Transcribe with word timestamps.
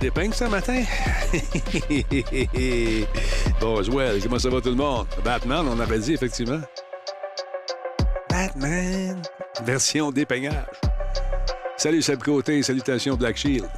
Dépeigne 0.00 0.32
ce 0.32 0.44
matin? 0.44 0.82
Boswell, 3.60 4.22
comment 4.22 4.38
ça 4.38 4.48
va 4.48 4.60
tout 4.62 4.70
le 4.70 4.74
monde? 4.74 5.06
Batman, 5.22 5.66
on 5.68 5.78
avait 5.78 5.98
dit 5.98 6.14
effectivement. 6.14 6.60
Batman, 8.30 9.20
version 9.62 10.10
dépeignage. 10.10 10.64
Salut 11.76 12.00
Seb 12.00 12.22
Côté, 12.22 12.62
salutations 12.62 13.14
Black 13.14 13.36
Shield. 13.36 13.68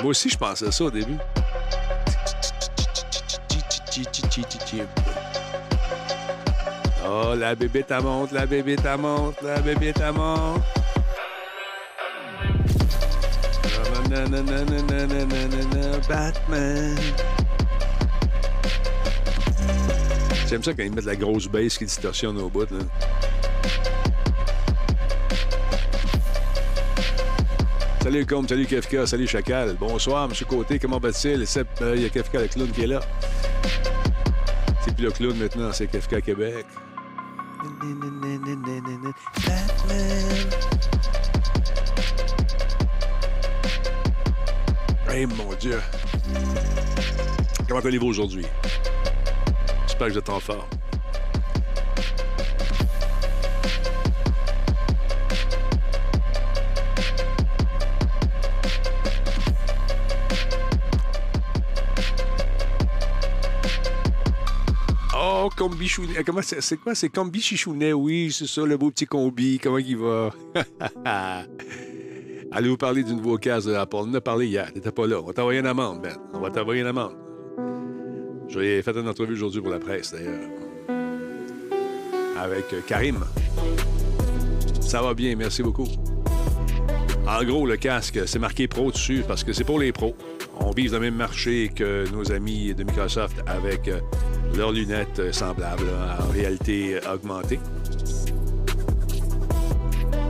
Moi 0.00 0.10
aussi, 0.10 0.30
je 0.30 0.38
pensais 0.38 0.72
ça 0.72 0.84
au 0.84 0.90
début. 0.90 1.18
Oh, 7.06 7.34
la 7.36 7.54
bébé 7.54 7.82
ta 7.82 8.00
monte, 8.00 8.32
la 8.32 8.46
bébé 8.46 8.76
ta 8.76 8.96
monte, 8.96 9.42
la 9.42 9.60
bébé 9.60 9.92
ta 9.92 10.10
monte. 10.10 10.62
Batman. 16.08 16.96
J'aime 20.48 20.62
ça 20.62 20.72
quand 20.72 20.82
ils 20.82 20.92
mettent 20.92 21.04
la 21.04 21.16
grosse 21.16 21.46
bass 21.46 21.76
qui 21.76 21.84
distorsionne 21.84 22.38
au 22.38 22.48
bout. 22.48 22.70
Là. 22.70 22.78
Salut 28.02 28.24
Com, 28.24 28.48
salut 28.48 28.66
Kefka, 28.66 29.06
salut 29.06 29.26
Chacal. 29.26 29.76
Bonsoir, 29.78 30.24
M. 30.24 30.32
Côté, 30.48 30.78
comment 30.78 30.98
va-t-il? 30.98 31.44
Euh, 31.82 31.96
il 31.96 32.02
y 32.02 32.06
a 32.06 32.08
Kefka, 32.08 32.40
le 32.40 32.48
clown 32.48 32.70
qui 32.70 32.84
est 32.84 32.86
là. 32.86 33.00
C'est 34.82 34.94
plus 34.94 35.04
le 35.04 35.10
clown 35.10 35.36
maintenant, 35.36 35.70
c'est 35.72 35.88
Kefka 35.88 36.22
Québec. 36.22 36.64
Batman. 39.46 40.77
Mon 45.26 45.52
Dieu. 45.54 45.80
Comment 47.66 47.80
allez-vous 47.80 48.06
aujourd'hui? 48.06 48.46
J'espère 49.86 50.06
que 50.06 50.12
vous 50.12 50.18
êtes 50.18 50.28
en 50.28 50.38
forme. 50.38 50.60
Oh, 65.16 65.48
combi 65.56 65.88
chounet. 65.88 66.22
Comment 66.24 66.42
c'est, 66.42 66.60
c'est 66.60 66.76
quoi? 66.76 66.94
C'est 66.94 67.08
combi 67.08 67.40
chichounet, 67.40 67.92
oui, 67.92 68.30
c'est 68.30 68.46
ça, 68.46 68.64
le 68.64 68.76
beau 68.76 68.92
petit 68.92 69.06
combi. 69.06 69.58
Comment 69.58 69.78
il 69.78 69.96
va? 69.96 70.30
Allez 72.50 72.70
vous 72.70 72.78
parler 72.78 73.04
du 73.04 73.14
nouveau 73.14 73.36
casque 73.36 73.68
de 73.68 73.74
Apple? 73.74 73.96
On 73.96 74.08
en 74.08 74.14
a 74.14 74.20
parlé 74.22 74.46
hier. 74.46 74.72
T'étais 74.72 74.90
pas 74.90 75.06
là. 75.06 75.20
On 75.20 75.26
va 75.26 75.34
t'envoyer 75.34 75.60
une 75.60 75.66
amende, 75.66 76.00
Ben. 76.00 76.16
On 76.32 76.40
va 76.40 76.50
t'envoyer 76.50 76.80
une 76.80 76.86
amende. 76.86 77.12
J'ai 78.48 78.80
fait 78.80 78.96
une 78.96 79.06
entrevue 79.06 79.34
aujourd'hui 79.34 79.60
pour 79.60 79.70
la 79.70 79.78
presse, 79.78 80.12
d'ailleurs. 80.12 80.48
Avec 82.38 82.72
euh, 82.72 82.80
Karim. 82.86 83.18
Ça 84.80 85.02
va 85.02 85.12
bien, 85.12 85.36
merci 85.36 85.62
beaucoup. 85.62 85.86
En 87.26 87.44
gros, 87.44 87.66
le 87.66 87.76
casque, 87.76 88.20
c'est 88.26 88.38
marqué 88.38 88.66
pro 88.66 88.90
dessus 88.90 89.22
parce 89.28 89.44
que 89.44 89.52
c'est 89.52 89.64
pour 89.64 89.78
les 89.78 89.92
pros. 89.92 90.16
On 90.60 90.70
vise 90.70 90.92
le 90.92 91.00
même 91.00 91.16
marché 91.16 91.70
que 91.74 92.10
nos 92.10 92.32
amis 92.32 92.74
de 92.74 92.82
Microsoft 92.82 93.42
avec 93.46 93.88
euh, 93.88 94.00
leurs 94.56 94.72
lunettes 94.72 95.18
euh, 95.18 95.32
semblables 95.32 95.90
en 96.18 96.32
réalité 96.32 96.98
augmentée. 97.12 97.60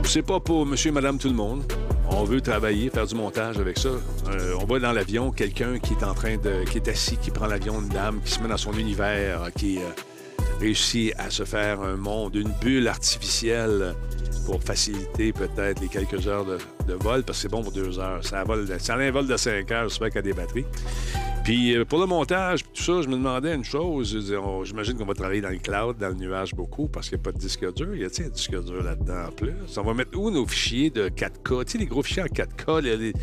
C'est 0.03 0.25
pas 0.25 0.41
pour 0.41 0.65
monsieur, 0.65 0.91
madame, 0.91 1.17
tout 1.17 1.29
le 1.29 1.35
monde 1.35 1.63
on 2.11 2.23
veut 2.23 2.41
travailler, 2.41 2.89
faire 2.89 3.07
du 3.07 3.15
montage 3.15 3.57
avec 3.57 3.77
ça. 3.77 3.89
Euh, 3.89 4.53
on 4.59 4.65
voit 4.65 4.79
dans 4.79 4.91
l'avion 4.91 5.31
quelqu'un 5.31 5.79
qui 5.79 5.93
est 5.93 6.03
en 6.03 6.13
train 6.13 6.37
de. 6.37 6.63
qui 6.69 6.77
est 6.77 6.87
assis, 6.87 7.17
qui 7.17 7.31
prend 7.31 7.47
l'avion, 7.47 7.81
une 7.81 7.89
dame, 7.89 8.21
qui 8.23 8.31
se 8.31 8.41
met 8.41 8.49
dans 8.49 8.57
son 8.57 8.73
univers, 8.73 9.49
qui 9.55 9.77
euh, 9.77 9.81
réussit 10.59 11.13
à 11.17 11.29
se 11.29 11.43
faire 11.43 11.81
un 11.81 11.95
monde, 11.95 12.35
une 12.35 12.51
bulle 12.61 12.87
artificielle 12.87 13.95
pour 14.45 14.61
faciliter 14.63 15.33
peut-être 15.33 15.81
les 15.81 15.87
quelques 15.87 16.27
heures 16.27 16.45
de, 16.45 16.93
vol, 16.93 17.23
parce 17.23 17.37
que 17.37 17.41
c'est 17.43 17.51
bon 17.51 17.63
pour 17.63 17.71
deux 17.71 17.99
heures. 17.99 18.23
Ça, 18.25 18.43
vole, 18.43 18.67
ça 18.79 18.95
a 18.95 18.97
un 18.97 19.11
vol 19.11 19.27
de 19.27 19.37
cinq 19.37 19.71
heures, 19.71 19.89
y 19.89 20.17
a 20.17 20.21
des 20.21 20.33
batteries. 20.33 20.65
Puis 21.43 21.75
euh, 21.75 21.85
pour 21.85 21.99
le 21.99 22.05
montage, 22.05 22.63
tout 22.63 22.83
ça, 22.83 23.01
je 23.01 23.07
me 23.07 23.15
demandais 23.15 23.55
une 23.55 23.63
chose. 23.63 24.15
J'imagine 24.63 24.97
qu'on 24.97 25.05
va 25.05 25.13
travailler 25.13 25.41
dans 25.41 25.49
le 25.49 25.57
cloud, 25.57 25.97
dans 25.97 26.09
le 26.09 26.15
nuage 26.15 26.53
beaucoup, 26.53 26.87
parce 26.87 27.09
qu'il 27.09 27.17
n'y 27.17 27.21
a 27.21 27.25
pas 27.25 27.31
de 27.31 27.37
disque 27.37 27.73
dur. 27.73 27.95
Il 27.95 28.01
y 28.01 28.03
a 28.03 28.07
un 28.07 28.29
disque 28.29 28.63
dur 28.63 28.83
là-dedans 28.83 29.29
en 29.29 29.31
plus? 29.31 29.53
On 29.77 29.83
va 29.83 29.93
mettre 29.93 30.17
où 30.17 30.29
nos 30.29 30.45
fichiers 30.45 30.89
de 30.89 31.09
4K? 31.09 31.65
Tu 31.65 31.71
sais, 31.71 31.77
les 31.77 31.85
gros 31.85 32.03
fichiers 32.03 32.23
en 32.23 32.27
4K, 32.27 33.13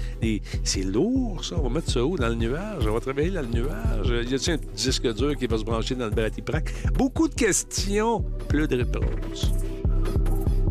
c'est 0.64 0.82
lourd, 0.82 1.44
ça. 1.44 1.56
On 1.58 1.62
va 1.62 1.68
mettre 1.68 1.90
ça 1.90 2.04
où? 2.04 2.16
Dans 2.16 2.28
le 2.28 2.34
nuage? 2.34 2.86
On 2.86 2.92
va 2.92 3.00
travailler 3.00 3.30
dans 3.30 3.42
le 3.42 3.48
nuage? 3.48 4.08
Y 4.08 4.34
a-t-il 4.34 4.52
un 4.54 4.74
disque 4.74 5.14
dur 5.14 5.36
qui 5.36 5.46
va 5.46 5.58
se 5.58 5.64
brancher 5.64 5.94
dans 5.94 6.06
le 6.06 6.10
Bratiprac? 6.10 6.72
Beaucoup 6.94 7.28
de 7.28 7.34
questions, 7.34 8.24
peu 8.48 8.66
de 8.66 8.76
réponses. 8.76 9.52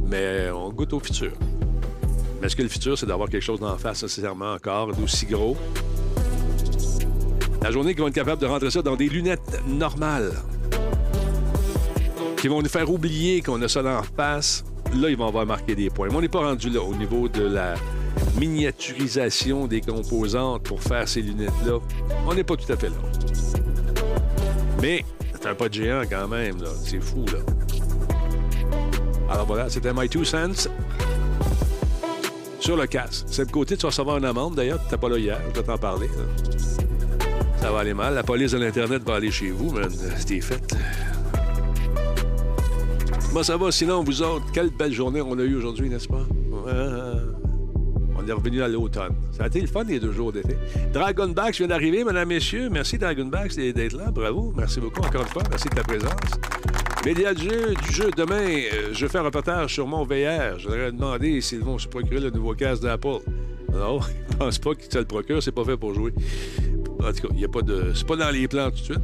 Mais 0.08 0.50
on 0.52 0.70
goûte 0.70 0.94
au 0.94 1.00
futur. 1.00 1.32
Mais 2.40 2.48
est-ce 2.48 2.56
que 2.56 2.62
le 2.64 2.70
futur, 2.70 2.98
c'est 2.98 3.06
d'avoir 3.06 3.30
quelque 3.30 3.44
chose 3.44 3.60
d'en 3.60 3.78
face 3.78 4.04
nécessairement 4.04 4.54
encore 4.54 4.94
d'aussi 4.94 5.26
gros? 5.26 5.58
La 7.62 7.72
journée 7.72 7.94
qu'ils 7.94 8.02
vont 8.02 8.10
être 8.10 8.16
capables 8.16 8.42
de 8.42 8.46
rentrer 8.46 8.70
ça 8.70 8.82
dans 8.82 8.96
des 8.96 9.10
lunettes 9.10 9.62
normales, 9.68 10.34
qui 12.38 12.48
vont 12.48 12.62
nous 12.62 12.70
faire 12.70 12.92
oublier 12.92 13.42
qu'on 13.42 13.60
a 13.64 13.68
ça 13.68 13.82
en 13.84 14.04
face, 14.04 14.64
là, 14.94 15.10
ils 15.10 15.18
vont 15.18 15.28
avoir 15.28 15.48
marqué 15.48 15.74
des 15.74 15.90
points. 15.90 16.10
Mais 16.10 16.16
on 16.16 16.22
n'est 16.22 16.28
pas 16.28 16.42
rendu 16.42 16.70
là 16.70 16.82
au 16.82 16.94
niveau 16.94 17.28
de 17.28 17.42
la 17.42 17.74
miniaturisation 18.38 19.66
des 19.66 19.82
composantes 19.82 20.64
pour 20.64 20.82
faire 20.82 21.08
ces 21.08 21.22
lunettes-là. 21.22 21.80
On 22.28 22.36
n'est 22.36 22.44
pas 22.44 22.56
tout 22.56 22.72
à 22.72 22.76
fait 22.76 22.90
là. 22.90 22.96
Mais 24.82 25.04
c'est 25.34 25.48
un 25.48 25.56
pas 25.56 25.70
de 25.70 25.74
géant 25.74 26.04
quand 26.08 26.28
même, 26.28 26.62
là. 26.62 26.70
C'est 26.84 27.02
fou, 27.02 27.26
là. 27.26 27.40
Alors 29.30 29.46
voilà, 29.46 29.70
c'était 29.70 29.94
My 29.94 30.08
Two 30.08 30.24
Cents 30.24 30.70
sur 32.60 32.78
le 32.78 32.88
casque. 32.88 33.26
C'est 33.28 33.46
le 33.46 33.52
côté, 33.52 33.76
tu 33.76 33.84
vas 33.84 33.90
recevoir 33.90 34.18
une 34.18 34.26
amende. 34.26 34.56
D'ailleurs, 34.56 34.80
tu 34.80 34.86
n'étais 34.86 34.98
pas 34.98 35.10
là 35.10 35.18
hier, 35.18 35.40
je 35.50 35.60
vais 35.60 35.66
t'en 35.66 35.78
parler. 35.78 36.10
Ça 37.60 37.72
va 37.72 37.80
aller 37.80 37.94
mal. 37.94 38.14
La 38.14 38.24
police 38.24 38.52
de 38.52 38.58
l'Internet 38.60 39.04
va 39.04 39.16
aller 39.16 39.32
chez 39.32 39.50
vous, 39.50 39.72
man. 39.72 39.90
C'était 40.18 40.42
fait. 40.42 40.76
Ça 43.44 43.58
va 43.58 43.72
sinon, 43.72 44.04
vous 44.04 44.22
autres? 44.22 44.46
Quelle 44.54 44.70
belle 44.70 44.94
journée 44.94 45.22
on 45.22 45.38
a 45.38 45.44
eue 45.44 45.56
aujourd'hui, 45.56 45.90
n'est-ce 45.90 46.08
pas? 46.08 46.26
On 48.18 48.28
est 48.28 48.32
revenu 48.32 48.64
à 48.64 48.68
l'automne. 48.68 49.14
Ça 49.38 49.44
a 49.44 49.48
été 49.48 49.62
le 49.62 49.68
fun 49.68 49.84
les 49.84 50.00
deux 50.00 50.14
jours 50.14 50.32
d'été. 50.32 50.56
Dragonbacks 50.94 51.58
vient 51.58 51.68
d'arriver, 51.68 52.04
mesdames, 52.04 52.30
messieurs. 52.30 52.70
Merci, 52.72 52.98
Dragonbacks, 52.98 53.56
d'être 53.56 53.94
là. 53.94 54.10
Bravo. 54.10 54.54
Merci 54.56 54.80
beaucoup 54.80 55.02
encore 55.02 55.22
une 55.22 55.28
fois. 55.28 55.44
Merci 55.50 55.68
de 55.70 55.76
ta 55.76 55.84
présence. 55.84 56.12
Média 57.06 57.36
du 57.36 57.44
jeu, 57.44 57.76
du 57.76 57.94
jeu. 57.94 58.10
Demain, 58.18 58.42
euh, 58.74 58.90
je 58.92 59.06
fais 59.06 59.20
un 59.20 59.22
reportage 59.22 59.76
sur 59.76 59.86
mon 59.86 60.06
VR. 60.06 60.58
Je 60.58 60.68
voudrais 60.68 60.92
demander 60.92 61.40
s'ils 61.40 61.60
vont 61.60 61.78
se 61.78 61.88
procurer 61.88 62.20
le 62.20 62.32
nouveau 62.32 62.56
casque 62.56 62.82
d'Apple. 62.82 63.20
Non, 63.72 64.00
je 64.32 64.38
pense 64.38 64.58
pas 64.58 64.74
que 64.74 64.92
ça 64.92 65.02
le 65.02 65.06
procure. 65.06 65.44
C'est 65.44 65.52
pas 65.52 65.64
fait 65.64 65.78
pour 65.78 65.94
jouer. 65.94 66.12
En 67.00 67.14
tout 67.14 67.28
cas, 67.28 67.36
il 67.38 67.46
a 67.46 67.48
pas 67.48 67.62
de. 67.62 67.92
C'est 67.94 68.08
pas 68.08 68.16
dans 68.16 68.32
les 68.32 68.48
plans 68.48 68.72
tout 68.72 68.80
de 68.80 68.84
suite. 68.84 69.02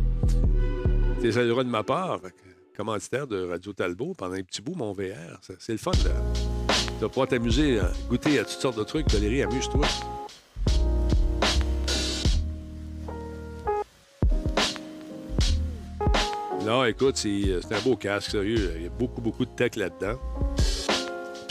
Tu 1.21 1.31
salueras 1.31 1.63
de 1.63 1.69
ma 1.69 1.83
part, 1.83 2.21
commanditaire 2.75 3.27
de 3.27 3.45
Radio 3.47 3.71
Talbot, 3.71 4.15
pendant 4.17 4.33
un 4.33 4.41
petit 4.41 4.63
bout, 4.63 4.73
mon 4.73 4.93
VR. 4.93 5.39
C'est 5.59 5.73
le 5.73 5.77
fun, 5.77 5.91
là. 6.03 6.73
Tu 6.73 7.01
vas 7.01 7.07
pouvoir 7.07 7.27
t'amuser, 7.27 7.77
euh, 7.77 7.83
goûter 8.09 8.39
à 8.39 8.45
toutes 8.45 8.61
sortes 8.61 8.79
de 8.79 8.83
trucs. 8.83 9.11
Valérie, 9.11 9.43
amuse-toi. 9.43 9.85
Non, 16.65 16.85
écoute, 16.85 17.21
euh, 17.25 17.61
c'est 17.61 17.75
un 17.75 17.81
beau 17.81 17.95
casque, 17.95 18.31
sérieux. 18.31 18.73
Il 18.77 18.83
y 18.83 18.87
a 18.87 18.89
beaucoup, 18.89 19.21
beaucoup 19.21 19.45
de 19.45 19.51
tech 19.51 19.75
là-dedans 19.75 20.19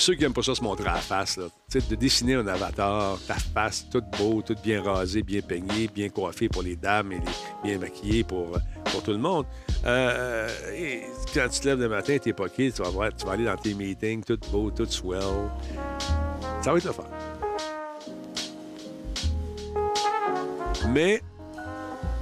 ceux 0.01 0.15
qui 0.15 0.23
n'aiment 0.23 0.33
pas 0.33 0.43
ça 0.43 0.55
se 0.55 0.62
montrer 0.62 0.89
à 0.89 0.95
la 0.95 1.01
face, 1.01 1.37
là. 1.37 1.45
de 1.73 1.95
dessiner 1.95 2.35
un 2.35 2.47
avatar, 2.47 3.19
ta 3.27 3.35
face, 3.35 3.87
tout 3.91 4.03
beau, 4.19 4.43
tout 4.43 4.57
bien 4.62 4.83
rasé, 4.83 5.23
bien 5.23 5.43
peigné, 5.43 5.89
bien 5.89 6.09
coiffé 6.09 6.49
pour 6.49 6.62
les 6.62 6.75
dames 6.75 7.12
et 7.12 7.21
bien 7.62 7.79
maquillé 7.79 8.25
pour, 8.25 8.59
pour 8.85 9.03
tout 9.03 9.12
le 9.12 9.19
monde. 9.19 9.45
Euh, 9.85 10.49
quand 11.35 11.47
tu 11.51 11.61
te 11.61 11.69
lèves 11.69 11.81
le 11.81 11.89
matin, 11.89 12.17
t'es 12.19 12.33
poqué, 12.33 12.73
tu 12.73 12.83
vas, 12.83 12.89
voir, 12.89 13.15
tu 13.15 13.27
vas 13.27 13.33
aller 13.33 13.45
dans 13.45 13.56
tes 13.56 13.75
meetings, 13.75 14.25
tout 14.25 14.39
beau, 14.51 14.71
tout 14.71 14.87
swell. 14.87 15.21
Ça 16.63 16.73
va 16.73 16.79
être 16.79 16.85
le 16.85 16.93
fun. 16.93 17.05
Mais, 20.89 21.23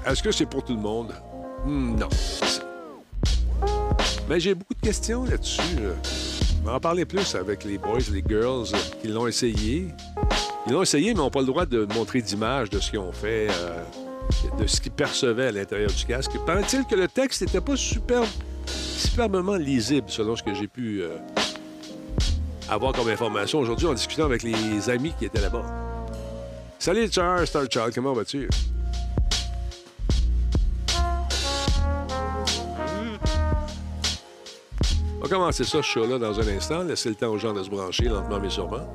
est-ce 0.05 0.23
que 0.23 0.33
c'est 0.33 0.47
pour 0.47 0.65
tout 0.65 0.75
le 0.75 0.81
monde? 0.81 1.15
Hmm, 1.65 1.97
non. 1.97 2.09
Mais 4.29 4.41
j'ai 4.41 4.55
beaucoup 4.55 4.75
de 4.75 4.81
questions 4.81 5.25
là-dessus. 5.25 5.63
va 6.63 6.75
en 6.75 6.81
parler 6.81 7.07
plus 7.07 7.35
avec 7.35 7.65
les 7.65 7.79
boys, 7.79 7.99
les 8.13 8.23
girls 8.29 8.67
qui 9.01 9.09
l'ont 9.09 9.27
essayé. 9.27 9.89
Ils 10.67 10.73
l'ont 10.73 10.83
essayé, 10.83 11.15
mais 11.15 11.21
n'ont 11.21 11.31
pas 11.31 11.41
le 11.41 11.47
droit 11.47 11.65
de 11.65 11.87
montrer 11.95 12.21
d'image 12.21 12.69
de 12.69 12.79
ce 12.79 12.91
qu'ils 12.91 12.99
ont 12.99 13.13
fait, 13.13 13.49
euh, 13.51 13.83
de 14.61 14.67
ce 14.67 14.83
qu'ils 14.83 14.93
percevaient 14.93 15.47
à 15.47 15.53
l'intérieur 15.53 15.91
du 15.91 16.05
casque. 16.05 16.33
Paraît-il 16.45 16.85
que 16.85 16.95
le 16.95 17.09
texte 17.09 17.41
n'était 17.41 17.63
pas 17.63 17.77
super, 17.77 18.23
superbement 18.67 19.57
lisible, 19.57 20.11
selon 20.11 20.37
ce 20.37 20.43
que 20.43 20.53
j'ai 20.53 20.69
pu 20.69 21.01
euh, 21.01 21.17
avoir 22.69 22.93
comme 22.93 23.09
information 23.09 23.61
aujourd'hui 23.61 23.87
en 23.87 23.95
discutant 23.95 24.27
avec 24.27 24.43
les 24.43 24.91
amis 24.91 25.15
qui 25.19 25.25
étaient 25.25 25.41
là-bas. 25.41 25.65
Salut, 26.79 27.09
Charles, 27.11 27.47
Star 27.47 27.65
Child, 27.71 27.95
comment 27.95 28.13
vas-tu? 28.13 28.47
On 35.19 35.23
va 35.23 35.29
commencer 35.29 35.65
ça, 35.65 35.79
ce 35.79 35.83
show-là, 35.83 36.17
dans 36.17 36.39
un 36.39 36.49
instant. 36.57 36.85
Laissez 36.85 37.09
le 37.09 37.17
temps 37.17 37.33
aux 37.33 37.39
gens 37.39 37.53
de 37.53 37.61
se 37.65 37.69
brancher 37.69 38.05
lentement 38.05 38.39
mais 38.39 38.51
sûrement. 38.51 38.87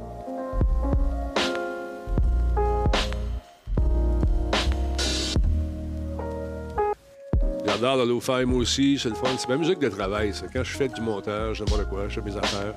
J'adore 7.66 7.98
le 7.98 8.06
lo-fi, 8.06 8.46
moi 8.46 8.60
aussi. 8.60 8.98
C'est 8.98 9.10
le 9.10 9.16
fun. 9.16 9.28
C'est 9.38 9.50
ma 9.50 9.58
musique 9.58 9.80
de 9.80 9.90
travail, 9.90 10.34
ça. 10.34 10.46
Quand 10.52 10.64
je 10.64 10.72
fais 10.72 10.88
du 10.88 11.02
montage, 11.02 11.58
sais 11.58 11.86
quoi, 11.90 12.08
je 12.08 12.22
fais 12.22 12.22
mes 12.22 12.38
affaires. 12.38 12.74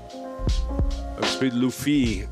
Un 1.16 1.20
petit 1.20 1.38
peu 1.38 1.50
de 1.50 1.60
lofi. 1.60 2.24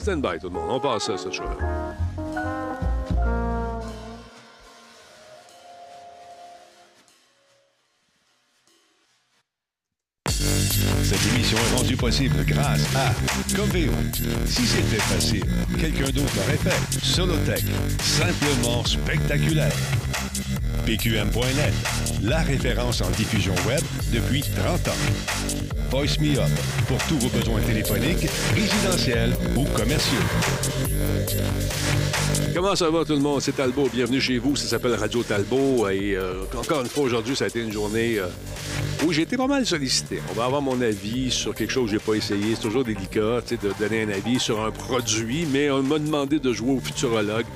Stand 0.00 0.22
by 0.22 0.38
tout 0.38 0.48
le 0.48 0.54
monde. 0.54 0.70
On 0.70 0.80
passe 0.80 1.04
ça, 1.04 1.16
ce 1.16 1.30
show-là. 1.30 1.80
possible 12.00 12.44
grâce 12.46 12.84
à 12.96 13.12
Coveo. 13.54 13.92
Si 14.46 14.62
c'était 14.62 15.02
facile, 15.02 15.44
quelqu'un 15.78 16.10
d'autre 16.10 16.32
l'aurait 16.36 16.56
fait. 16.56 17.04
Solotech, 17.04 17.64
simplement 18.00 18.84
spectaculaire. 18.84 19.72
PQM.net, 20.86 21.74
la 22.22 22.38
référence 22.38 23.02
en 23.02 23.10
diffusion 23.10 23.54
web 23.66 23.82
depuis 24.12 24.40
30 24.40 24.88
ans. 24.88 25.79
Voice 25.90 26.20
Me 26.20 26.38
Up, 26.38 26.48
pour 26.86 26.98
tous 27.08 27.18
vos 27.18 27.28
besoins 27.36 27.60
téléphoniques, 27.62 28.28
résidentiels 28.54 29.34
ou 29.56 29.64
commerciaux. 29.76 30.18
Comment 32.54 32.76
ça 32.76 32.88
va 32.90 33.04
tout 33.04 33.14
le 33.14 33.18
monde? 33.18 33.40
C'est 33.40 33.56
Talbot. 33.56 33.88
Bienvenue 33.92 34.20
chez 34.20 34.38
vous. 34.38 34.54
Ça 34.54 34.68
s'appelle 34.68 34.94
Radio 34.94 35.24
Talbot. 35.24 35.88
Et 35.88 36.14
euh, 36.14 36.44
encore 36.56 36.82
une 36.82 36.88
fois, 36.88 37.02
aujourd'hui, 37.02 37.34
ça 37.34 37.46
a 37.46 37.48
été 37.48 37.60
une 37.60 37.72
journée 37.72 38.20
euh, 38.20 38.28
où 39.04 39.12
j'ai 39.12 39.22
été 39.22 39.36
pas 39.36 39.48
mal 39.48 39.66
sollicité. 39.66 40.20
On 40.30 40.34
va 40.34 40.44
avoir 40.44 40.62
mon 40.62 40.80
avis 40.80 41.32
sur 41.32 41.56
quelque 41.56 41.72
chose 41.72 41.86
que 41.86 41.90
j'ai 41.90 41.98
pas 41.98 42.14
essayé. 42.14 42.54
C'est 42.54 42.62
toujours 42.62 42.84
délicat 42.84 43.40
de 43.50 43.72
donner 43.80 44.02
un 44.02 44.10
avis 44.10 44.38
sur 44.38 44.64
un 44.64 44.70
produit, 44.70 45.44
mais 45.52 45.70
on 45.70 45.82
m'a 45.82 45.98
demandé 45.98 46.38
de 46.38 46.52
jouer 46.52 46.70
au 46.70 46.80
futurologue. 46.80 47.46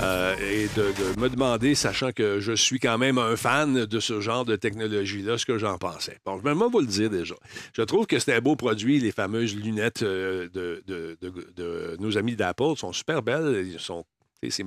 Euh, 0.00 0.36
et 0.38 0.68
de, 0.76 1.20
me 1.20 1.28
demander, 1.28 1.74
sachant 1.74 2.12
que 2.12 2.38
je 2.38 2.52
suis 2.52 2.78
quand 2.78 2.98
même 2.98 3.18
un 3.18 3.36
fan 3.36 3.84
de 3.84 4.00
ce 4.00 4.20
genre 4.20 4.44
de 4.44 4.54
technologie-là, 4.54 5.38
ce 5.38 5.46
que 5.46 5.58
j'en 5.58 5.76
pensais. 5.76 6.18
Bon, 6.24 6.38
je 6.38 6.44
vais 6.44 6.54
vous 6.54 6.80
le 6.80 6.86
dire 6.86 7.10
déjà. 7.10 7.34
Je 7.72 7.82
trouve 7.82 8.06
que 8.06 8.18
c'est 8.18 8.34
un 8.34 8.40
beau 8.40 8.54
produit. 8.54 9.00
Les 9.00 9.10
fameuses 9.10 9.56
lunettes 9.56 10.02
euh, 10.02 10.48
de, 10.50 11.96
nos 11.98 12.16
amis 12.16 12.36
d'Apple 12.36 12.76
sont 12.76 12.92
super 12.92 13.22
belles. 13.22 13.66
Ils 13.66 13.80
sont, 13.80 14.04
c'est, 14.48 14.64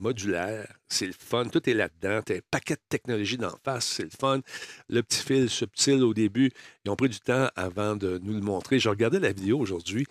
modulaire, 0.00 0.66
c'est 0.88 1.06
le 1.06 1.12
fun, 1.12 1.44
tout 1.44 1.68
est 1.68 1.74
là-dedans, 1.74 2.22
tu 2.24 2.32
as 2.32 2.36
un 2.36 2.40
paquet 2.50 2.74
de 2.74 2.80
technologies 2.88 3.36
d'en 3.36 3.54
face, 3.62 3.84
c'est 3.84 4.04
le 4.04 4.10
fun. 4.18 4.40
Le 4.88 5.02
petit 5.02 5.22
fil 5.22 5.50
subtil 5.50 6.02
au 6.02 6.14
début, 6.14 6.50
ils 6.84 6.90
ont 6.90 6.96
pris 6.96 7.10
du 7.10 7.20
temps 7.20 7.48
avant 7.54 7.96
de 7.96 8.18
nous 8.22 8.32
le 8.32 8.40
montrer. 8.40 8.78
Je 8.78 8.88
regardais 8.88 9.20
la 9.20 9.32
vidéo 9.32 9.58
aujourd'hui, 9.58 10.06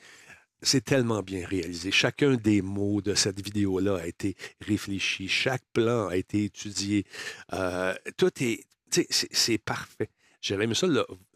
c'est 0.61 0.83
tellement 0.83 1.21
bien 1.21 1.45
réalisé. 1.45 1.91
Chacun 1.91 2.35
des 2.35 2.61
mots 2.61 3.01
de 3.01 3.13
cette 3.13 3.41
vidéo-là 3.41 3.97
a 3.97 4.07
été 4.07 4.35
réfléchi. 4.61 5.27
Chaque 5.27 5.63
plan 5.73 6.07
a 6.07 6.17
été 6.17 6.45
étudié. 6.45 7.05
Euh, 7.53 7.93
tout 8.17 8.31
est. 8.41 8.65
C'est 8.89 9.59
parfait. 9.59 10.09
J'aimerais 10.41 10.73
ça 10.73 10.87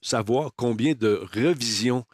savoir 0.01 0.51
combien 0.55 0.93
de 0.93 1.21
revisions 1.33 2.05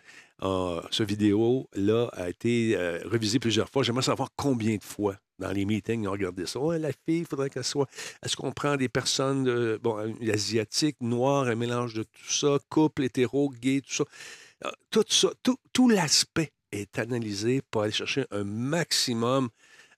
euh, 0.41 0.81
ce 0.91 1.03
vidéo-là 1.03 2.09
a 2.13 2.29
été 2.29 2.75
euh, 2.75 2.99
révisé 3.05 3.39
plusieurs 3.39 3.69
fois. 3.69 3.83
J'aimerais 3.83 4.03
savoir 4.03 4.29
combien 4.35 4.75
de 4.75 4.83
fois 4.83 5.15
dans 5.37 5.51
les 5.51 5.63
meetings, 5.63 6.05
ont 6.05 6.11
regardé 6.11 6.45
ça. 6.45 6.59
la 6.77 6.91
fille, 6.91 7.19
il 7.19 7.25
faudrait 7.25 7.49
qu'elle 7.49 7.63
soit. 7.63 7.87
Est-ce 8.21 8.35
qu'on 8.35 8.51
prend 8.51 8.75
des 8.75 8.89
personnes 8.89 9.77
bon, 9.77 10.13
asiatiques, 10.29 10.97
noires, 10.99 11.47
un 11.47 11.55
mélange 11.55 11.93
de 11.93 12.03
tout 12.03 12.29
ça, 12.29 12.57
couple, 12.69 13.05
hétéro, 13.05 13.49
gay, 13.49 13.79
tout 13.79 13.93
ça. 13.93 14.03
Tout 14.91 15.05
ça, 15.07 15.29
tout, 15.41 15.55
tout 15.71 15.87
l'aspect 15.87 16.51
est 16.71 16.99
analysé 16.99 17.61
pour 17.71 17.83
aller 17.83 17.91
chercher 17.91 18.25
un 18.31 18.43
maximum 18.43 19.49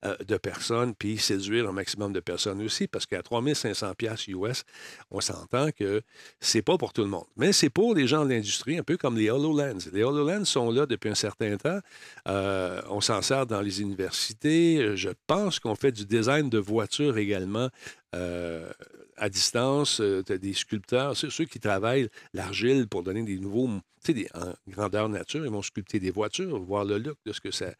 euh, 0.03 0.15
de 0.27 0.35
personnes, 0.37 0.95
puis 0.95 1.19
séduire 1.19 1.69
un 1.69 1.73
maximum 1.73 2.11
de 2.11 2.19
personnes 2.19 2.59
aussi, 2.63 2.87
parce 2.87 3.05
qu'à 3.05 3.21
3500 3.21 3.93
pièces 3.93 4.27
US, 4.29 4.63
on 5.11 5.21
s'entend 5.21 5.69
que 5.69 6.01
c'est 6.39 6.63
pas 6.63 6.75
pour 6.79 6.91
tout 6.91 7.03
le 7.03 7.07
monde. 7.07 7.25
Mais 7.37 7.53
c'est 7.53 7.69
pour 7.69 7.93
les 7.93 8.07
gens 8.07 8.25
de 8.25 8.31
l'industrie, 8.31 8.79
un 8.79 8.83
peu 8.83 8.97
comme 8.97 9.15
les 9.15 9.29
HoloLens. 9.29 9.91
Les 9.93 10.01
HoloLens 10.01 10.45
sont 10.45 10.71
là 10.71 10.87
depuis 10.87 11.09
un 11.09 11.15
certain 11.15 11.55
temps. 11.57 11.79
Euh, 12.27 12.81
on 12.89 12.99
s'en 12.99 13.21
sert 13.21 13.45
dans 13.45 13.61
les 13.61 13.79
universités. 13.79 14.97
Je 14.97 15.09
pense 15.27 15.59
qu'on 15.59 15.75
fait 15.75 15.91
du 15.91 16.07
design 16.07 16.49
de 16.49 16.57
voitures 16.57 17.19
également 17.19 17.69
euh, 18.15 18.71
à 19.17 19.29
distance. 19.29 20.01
tu 20.25 20.33
as 20.33 20.37
des 20.39 20.53
sculpteurs, 20.53 21.15
ceux 21.15 21.45
qui 21.45 21.59
travaillent 21.59 22.09
l'argile 22.33 22.87
pour 22.87 23.03
donner 23.03 23.21
des 23.21 23.37
nouveaux 23.37 23.69
tu 24.03 24.13
sais, 24.13 24.27
en 24.33 24.53
grandeur 24.67 25.09
nature, 25.09 25.45
ils 25.45 25.51
vont 25.51 25.61
sculpter 25.61 25.99
des 25.99 26.11
voitures, 26.11 26.59
voir 26.59 26.85
le 26.85 26.97
look 26.97 27.17
de 27.25 27.33
ce 27.33 27.41
que 27.41 27.51
ça, 27.51 27.73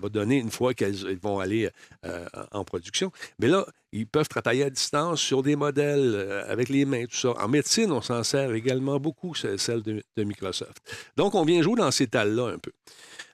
va 0.00 0.08
donner 0.08 0.38
une 0.38 0.50
fois 0.50 0.74
qu'elles 0.74 1.18
vont 1.18 1.38
aller 1.38 1.70
euh, 2.04 2.26
en 2.50 2.64
production. 2.64 3.12
Mais 3.38 3.48
là, 3.48 3.66
ils 3.92 4.06
peuvent 4.06 4.28
travailler 4.28 4.64
à 4.64 4.70
distance 4.70 5.20
sur 5.20 5.42
des 5.42 5.56
modèles 5.56 6.12
euh, 6.14 6.50
avec 6.50 6.68
les 6.68 6.84
mains, 6.84 7.04
tout 7.04 7.16
ça. 7.16 7.30
En 7.30 7.48
médecine, 7.48 7.92
on 7.92 8.00
s'en 8.00 8.22
sert 8.22 8.52
également 8.52 8.98
beaucoup, 8.98 9.34
celle 9.34 9.82
de, 9.82 10.02
Microsoft. 10.16 10.78
Donc, 11.16 11.34
on 11.34 11.44
vient 11.44 11.62
jouer 11.62 11.76
dans 11.76 11.90
ces 11.90 12.06
talles-là 12.06 12.48
un 12.54 12.58
peu. 12.58 12.72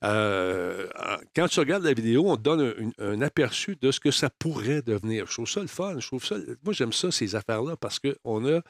Euh, 0.04 0.86
quand 1.34 1.48
tu 1.48 1.60
regardes 1.60 1.84
la 1.84 1.92
vidéo, 1.92 2.24
on 2.28 2.36
te 2.36 2.42
donne 2.42 2.92
un, 2.98 3.20
aperçu 3.22 3.76
de 3.80 3.90
ce 3.90 4.00
que 4.00 4.10
ça 4.10 4.30
pourrait 4.30 4.82
devenir. 4.82 5.26
Je 5.26 5.32
trouve 5.32 5.48
ça 5.48 5.60
le 5.60 5.66
fun. 5.66 5.98
Je 5.98 6.06
trouve 6.06 6.24
ça, 6.24 6.36
moi, 6.64 6.72
j'aime 6.72 6.92
ça, 6.92 7.10
ces 7.10 7.34
affaires-là, 7.34 7.76
parce 7.76 7.98
qu'on 7.98 8.46
a 8.46 8.60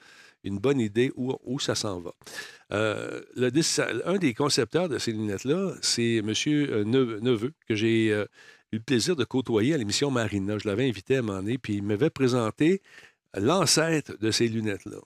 une 0.45 0.59
bonne 0.59 0.81
idée 0.81 1.13
où, 1.17 1.35
où 1.45 1.59
ça 1.59 1.75
s'en 1.75 2.01
va. 2.01 2.13
Euh, 2.73 3.21
un 4.05 4.19
des 4.19 4.35
concepteurs 4.35 4.89
de 4.89 4.99
ces 4.99 5.13
lunettes-là, 5.13 5.75
c'est 5.83 6.17
M. 6.17 6.33
Euh, 6.47 6.85
Neveu, 6.85 7.53
que 7.69 7.75
j'ai 7.75 8.13
euh, 8.13 8.25
eu 8.73 8.77
le 8.77 8.83
plaisir 8.83 9.17
de 9.17 9.25
côtoyer 9.25 9.75
à 9.75 9.77
l'émission 9.79 10.11
Marina. 10.11 10.59
Je 10.59 10.69
l'avais 10.69 10.89
invité 10.89 11.17
à 11.17 11.19
un 11.21 11.23
moment 11.23 11.39
donné, 11.39 11.59
puis 11.59 11.75
il 11.75 11.83
m'avait 11.83 12.11
présenté 12.11 12.83
l'ancêtre 13.35 14.17
de 14.19 14.31
ces 14.31 14.49
lunettes-là. 14.49 14.99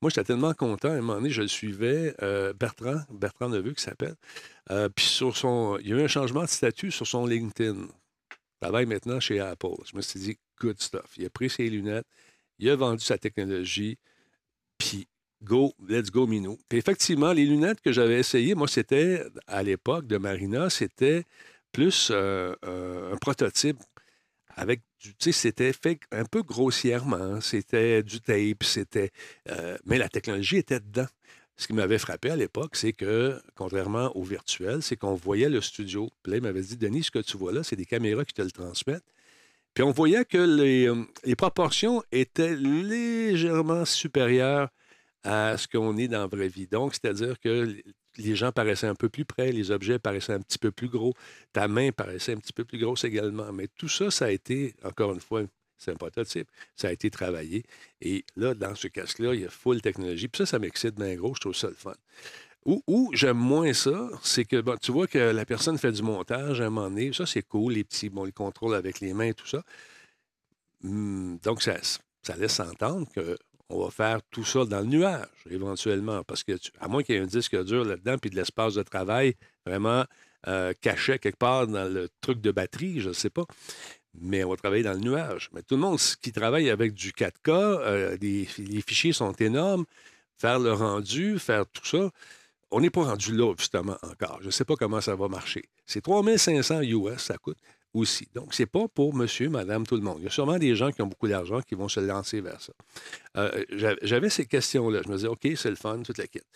Moi, 0.00 0.10
j'étais 0.10 0.24
tellement 0.24 0.54
content. 0.54 0.88
À 0.88 0.94
un 0.94 1.00
moment 1.00 1.14
donné, 1.14 1.30
je 1.30 1.42
le 1.42 1.48
suivais, 1.48 2.14
Bertrand, 2.58 3.02
Bertrand 3.12 3.48
Neveu, 3.48 3.72
qui 3.72 3.82
s'appelle. 3.82 4.16
puis 4.96 5.04
sur 5.04 5.36
son, 5.36 5.78
il 5.80 5.90
y 5.90 5.92
a 5.92 5.96
eu 5.96 6.02
un 6.02 6.08
changement 6.08 6.42
de 6.42 6.48
statut 6.48 6.90
sur 6.90 7.06
son 7.06 7.24
LinkedIn. 7.24 7.76
Il 7.82 8.60
travaille 8.60 8.86
maintenant 8.86 9.20
chez 9.20 9.38
Apple. 9.38 9.76
Je 9.88 9.96
me 9.96 10.02
suis 10.02 10.18
dit, 10.18 10.38
good 10.60 10.80
stuff. 10.80 11.16
Il 11.16 11.26
a 11.26 11.30
pris 11.30 11.50
ses 11.50 11.68
lunettes, 11.70 12.06
il 12.58 12.68
a 12.70 12.76
vendu 12.76 13.04
sa 13.04 13.16
technologie, 13.16 13.96
puis 14.78 15.06
go, 15.42 15.74
let's 15.88 16.10
go 16.10 16.26
Minou. 16.26 16.58
Puis 16.68 16.78
effectivement, 16.78 17.32
les 17.32 17.44
lunettes 17.44 17.80
que 17.80 17.92
j'avais 17.92 18.20
essayées, 18.20 18.54
moi, 18.54 18.68
c'était, 18.68 19.24
à 19.46 19.62
l'époque 19.62 20.06
de 20.06 20.16
Marina, 20.16 20.70
c'était 20.70 21.24
plus 21.72 22.10
euh, 22.10 22.54
euh, 22.64 23.12
un 23.12 23.16
prototype 23.16 23.78
avec 24.54 24.82
du, 25.00 25.14
tu 25.14 25.16
sais, 25.24 25.32
c'était 25.32 25.72
fait 25.72 25.98
un 26.12 26.24
peu 26.24 26.42
grossièrement, 26.42 27.40
c'était 27.40 28.02
du 28.02 28.20
tape, 28.20 28.62
c'était, 28.62 29.10
euh, 29.50 29.78
mais 29.86 29.98
la 29.98 30.08
technologie 30.08 30.58
était 30.58 30.80
dedans. 30.80 31.06
Ce 31.56 31.66
qui 31.66 31.74
m'avait 31.74 31.98
frappé 31.98 32.30
à 32.30 32.36
l'époque, 32.36 32.76
c'est 32.76 32.92
que, 32.92 33.40
contrairement 33.54 34.14
au 34.16 34.22
virtuel, 34.22 34.82
c'est 34.82 34.96
qu'on 34.96 35.14
voyait 35.14 35.48
le 35.48 35.60
studio. 35.60 36.10
Puis 36.22 36.32
là, 36.32 36.38
il 36.38 36.42
m'avait 36.42 36.62
dit, 36.62 36.76
Denis, 36.76 37.04
ce 37.04 37.10
que 37.10 37.18
tu 37.18 37.36
vois 37.36 37.52
là, 37.52 37.62
c'est 37.62 37.76
des 37.76 37.84
caméras 37.84 38.24
qui 38.24 38.34
te 38.34 38.42
le 38.42 38.50
transmettent. 38.50 39.04
Puis 39.74 39.82
on 39.82 39.90
voyait 39.90 40.24
que 40.24 40.38
les, 40.38 40.92
les 41.24 41.36
proportions 41.36 42.02
étaient 42.12 42.54
légèrement 42.56 43.84
supérieures 43.84 44.68
à 45.24 45.56
ce 45.56 45.68
qu'on 45.68 45.96
est 45.96 46.08
dans 46.08 46.20
la 46.20 46.26
vraie 46.26 46.48
vie. 46.48 46.66
Donc, 46.66 46.94
c'est-à-dire 46.94 47.38
que 47.38 47.74
les 48.18 48.36
gens 48.36 48.52
paraissaient 48.52 48.88
un 48.88 48.94
peu 48.94 49.08
plus 49.08 49.24
près, 49.24 49.52
les 49.52 49.70
objets 49.70 49.98
paraissaient 49.98 50.34
un 50.34 50.40
petit 50.40 50.58
peu 50.58 50.70
plus 50.70 50.88
gros, 50.88 51.14
ta 51.52 51.68
main 51.68 51.90
paraissait 51.92 52.32
un 52.32 52.36
petit 52.36 52.52
peu 52.52 52.64
plus 52.64 52.78
grosse 52.78 53.04
également. 53.04 53.52
Mais 53.52 53.68
tout 53.76 53.88
ça, 53.88 54.10
ça 54.10 54.26
a 54.26 54.30
été, 54.30 54.74
encore 54.82 55.12
une 55.12 55.20
fois, 55.20 55.42
c'est 55.78 55.90
un 55.90 55.96
prototype, 55.96 56.48
ça 56.76 56.88
a 56.88 56.92
été 56.92 57.10
travaillé. 57.10 57.64
Et 58.00 58.24
là, 58.36 58.54
dans 58.54 58.74
ce 58.74 58.88
casque-là, 58.88 59.34
il 59.34 59.40
y 59.40 59.44
a 59.44 59.50
full 59.50 59.80
technologie. 59.80 60.28
Puis 60.28 60.38
ça, 60.38 60.46
ça 60.46 60.58
m'excite 60.58 60.94
bien 60.96 61.14
gros, 61.16 61.34
je 61.34 61.40
trouve 61.40 61.56
ça 61.56 61.68
le 61.68 61.74
fun. 61.74 61.94
Où, 62.64 63.10
j'aime 63.12 63.38
moins 63.38 63.72
ça, 63.72 64.08
c'est 64.22 64.44
que 64.44 64.60
bon, 64.60 64.76
tu 64.80 64.92
vois 64.92 65.08
que 65.08 65.18
la 65.18 65.44
personne 65.44 65.78
fait 65.78 65.90
du 65.90 66.02
montage 66.02 66.60
à 66.60 66.66
un 66.66 66.70
moment 66.70 66.88
donné. 66.88 67.12
Ça, 67.12 67.26
c'est 67.26 67.42
cool, 67.42 67.72
les 67.72 67.84
petits, 67.84 68.08
bon, 68.08 68.24
les 68.24 68.32
contrôles 68.32 68.74
avec 68.74 69.00
les 69.00 69.14
mains, 69.14 69.32
tout 69.32 69.46
ça. 69.46 69.62
Hum, 70.84 71.38
donc, 71.42 71.62
ça, 71.62 71.76
ça 72.22 72.36
laisse 72.36 72.60
entendre 72.60 73.06
que 73.12 73.36
on 73.72 73.84
va 73.84 73.90
faire 73.90 74.20
tout 74.30 74.44
ça 74.44 74.64
dans 74.64 74.80
le 74.80 74.86
nuage, 74.86 75.26
éventuellement, 75.50 76.22
parce 76.24 76.44
que, 76.44 76.52
à 76.78 76.88
moins 76.88 77.02
qu'il 77.02 77.14
y 77.14 77.18
ait 77.18 77.22
un 77.22 77.26
disque 77.26 77.56
dur 77.64 77.84
là-dedans, 77.84 78.18
puis 78.18 78.30
de 78.30 78.36
l'espace 78.36 78.74
de 78.74 78.82
travail 78.82 79.34
vraiment 79.66 80.04
euh, 80.48 80.72
caché 80.80 81.18
quelque 81.18 81.38
part 81.38 81.66
dans 81.66 81.92
le 81.92 82.08
truc 82.20 82.40
de 82.40 82.50
batterie, 82.50 83.00
je 83.00 83.08
ne 83.08 83.14
sais 83.14 83.30
pas. 83.30 83.44
Mais 84.14 84.44
on 84.44 84.50
va 84.50 84.56
travailler 84.56 84.82
dans 84.82 84.92
le 84.92 84.98
nuage. 84.98 85.48
Mais 85.52 85.62
tout 85.62 85.74
le 85.76 85.80
monde 85.80 85.98
qui 86.20 86.32
travaille 86.32 86.68
avec 86.68 86.92
du 86.92 87.12
4K, 87.12 87.48
euh, 87.48 88.16
les, 88.20 88.44
fichiers 88.86 89.12
sont 89.12 89.32
énormes. 89.32 89.84
Faire 90.36 90.58
le 90.58 90.72
rendu, 90.72 91.38
faire 91.38 91.64
tout 91.66 91.86
ça, 91.86 92.10
on 92.72 92.80
n'est 92.80 92.90
pas 92.90 93.04
rendu 93.04 93.36
là, 93.36 93.54
justement, 93.56 93.96
encore. 94.02 94.38
Je 94.40 94.46
ne 94.46 94.50
sais 94.50 94.64
pas 94.64 94.74
comment 94.74 95.00
ça 95.00 95.14
va 95.14 95.28
marcher. 95.28 95.68
C'est 95.86 96.00
3500 96.00 96.82
US, 96.82 97.18
ça 97.18 97.36
coûte 97.38 97.58
aussi. 97.94 98.28
Donc, 98.34 98.54
ce 98.54 98.62
n'est 98.62 98.66
pas 98.66 98.88
pour 98.88 99.14
monsieur, 99.14 99.48
madame, 99.48 99.86
tout 99.86 99.96
le 99.96 100.02
monde. 100.02 100.16
Il 100.20 100.24
y 100.24 100.26
a 100.26 100.30
sûrement 100.30 100.58
des 100.58 100.74
gens 100.74 100.90
qui 100.90 101.02
ont 101.02 101.06
beaucoup 101.06 101.28
d'argent 101.28 101.60
qui 101.60 101.74
vont 101.74 101.88
se 101.88 102.00
lancer 102.00 102.40
vers 102.40 102.60
ça. 102.60 102.72
Euh, 103.36 103.64
j'avais 104.02 104.30
ces 104.30 104.46
questions-là. 104.46 105.02
Je 105.04 105.08
me 105.10 105.16
disais, 105.16 105.28
OK, 105.28 105.46
c'est 105.56 105.70
le 105.70 105.76
fun, 105.76 106.00
toute 106.02 106.18
la 106.18 106.26
quête. 106.26 106.46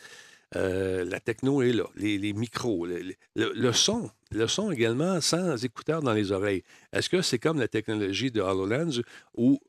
Euh, 0.54 1.04
la 1.04 1.20
techno 1.20 1.60
est 1.60 1.72
là, 1.72 1.84
les, 1.96 2.32
micros, 2.32 2.86
le, 2.86 3.72
son, 3.72 4.10
le 4.32 4.46
son 4.46 4.70
également 4.70 5.20
sans 5.20 5.64
écouteurs 5.64 6.02
dans 6.02 6.12
les 6.12 6.32
oreilles. 6.32 6.62
Est-ce 6.92 7.08
que 7.08 7.22
c'est 7.22 7.38
comme 7.38 7.58
la 7.58 7.68
technologie 7.68 8.30
de 8.30 8.40
HoloLens 8.40 9.02
où 9.36 9.60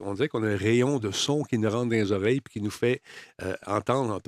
on 0.00 0.14
dirait 0.14 0.28
qu'on 0.28 0.42
a 0.42 0.48
un 0.48 0.56
rayon 0.56 0.98
de 0.98 1.10
son 1.10 1.42
qui 1.42 1.58
nous 1.58 1.70
rentre 1.70 1.90
dans 1.90 1.96
les 1.96 2.12
oreilles 2.12 2.38
et 2.38 2.50
qui 2.50 2.60
nous 2.60 2.70
fait 2.70 3.02
euh, 3.42 3.54
entendre 3.66 4.20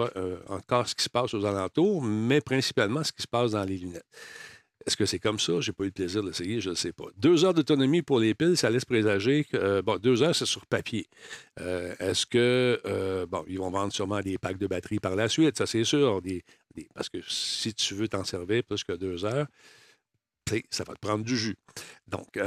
encore 0.49 0.89
ce 0.89 0.95
qui 0.95 1.05
se 1.05 1.11
passe 1.11 1.35
aux 1.35 1.45
alentours, 1.45 2.03
mais 2.03 2.41
principalement 2.41 3.05
ce 3.05 3.13
qui 3.13 3.23
se 3.23 3.29
passe 3.29 3.53
dans 3.53 3.65
les 3.65 3.79
lunettes? 3.79 4.07
Est-ce 4.87 4.97
que 4.97 5.05
c'est 5.05 5.19
comme 5.19 5.41
ça? 5.41 5.61
Je 5.61 5.71
n'ai 5.71 5.75
pas 5.75 5.83
eu 5.83 5.87
le 5.87 5.93
plaisir 5.93 6.23
d'essayer, 6.23 6.61
je 6.61 6.71
ne 6.71 6.77
sais 6.77 6.93
pas. 6.93 7.07
Deux 7.17 7.45
heures 7.45 7.55
d'autonomie 7.55 8.03
pour 8.03 8.21
les 8.21 8.35
piles, 8.35 8.57
ça 8.57 8.71
laisse 8.71 8.85
présager 8.85 9.43
que, 9.43 9.57
euh, 9.57 9.83
bon, 9.83 9.97
deux 9.97 10.23
heures, 10.23 10.35
c'est 10.35 10.47
sur 10.47 10.65
papier. 10.65 11.09
Euh, 11.61 11.93
est-ce 11.99 12.25
que, 12.25 12.81
euh, 12.87 13.27
bon, 13.27 13.45
ils 13.49 13.59
vont 13.59 13.71
vendre 13.71 13.93
sûrement 13.93 14.21
des 14.21 14.39
packs 14.39 14.59
de 14.59 14.69
batterie 14.69 15.01
par 15.01 15.17
la 15.17 15.29
suite, 15.29 15.59
ça 15.59 15.67
c'est 15.67 15.83
sûr, 15.83 16.23
parce 16.95 17.09
que 17.09 17.19
si 17.29 17.75
tu 17.75 17.95
veux 17.95 18.09
t'en 18.09 18.25
servir 18.25 18.63
plus 18.65 18.85
que 18.85 18.93
deux 18.93 19.25
heures, 19.25 19.47
ça 20.71 20.85
va 20.85 20.95
te 20.95 21.01
prendre 21.01 21.25
du 21.25 21.37
jus. 21.37 21.57
Donc, 22.07 22.39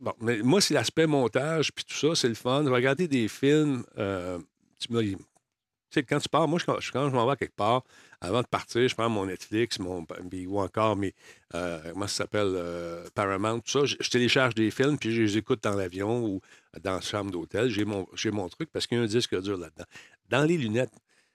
bon, 0.00 0.12
mais 0.20 0.38
moi, 0.42 0.60
c'est 0.60 0.74
l'aspect 0.74 1.06
montage, 1.06 1.72
puis 1.72 1.84
tout 1.84 1.94
ça, 1.94 2.14
c'est 2.14 2.28
le 2.28 2.34
fun. 2.34 2.64
Regarder 2.68 3.06
des 3.06 3.28
films, 3.28 3.84
tu 5.94 6.00
sais, 6.00 6.06
quand 6.06 6.18
tu 6.18 6.28
pars, 6.28 6.48
moi, 6.48 6.58
quand 6.66 6.80
je 6.80 7.14
m'en 7.14 7.24
vais 7.24 7.36
quelque 7.36 7.54
part, 7.54 7.84
avant 8.20 8.42
de 8.42 8.48
partir, 8.48 8.88
je 8.88 8.94
prends 8.96 9.08
mon 9.08 9.26
Netflix, 9.26 9.78
mon, 9.78 10.04
ou 10.48 10.58
encore 10.58 10.96
mes, 10.96 11.14
euh, 11.54 11.92
comment 11.92 12.08
ça 12.08 12.24
s'appelle, 12.24 12.52
euh, 12.52 13.06
Paramount, 13.14 13.60
tout 13.60 13.70
ça. 13.70 13.84
Je, 13.84 14.10
télécharge 14.10 14.56
des 14.56 14.72
films, 14.72 14.98
puis 14.98 15.14
je 15.14 15.22
les 15.22 15.36
écoute 15.36 15.62
dans 15.62 15.74
l'avion 15.74 16.24
ou 16.24 16.40
dans 16.82 16.94
la 16.94 17.00
chambre 17.00 17.30
d'hôtel. 17.30 17.68
J'ai 17.68 17.84
mon, 17.84 18.08
mon 18.32 18.48
truc 18.48 18.70
parce 18.72 18.88
qu'il 18.88 18.98
y 18.98 19.00
a 19.00 19.04
un 19.04 19.06
disque 19.06 19.40
dur 19.40 19.56
là-dedans. 19.56 19.84
Dans 20.30 20.44
les 20.44 20.56
lunettes, 20.56 20.92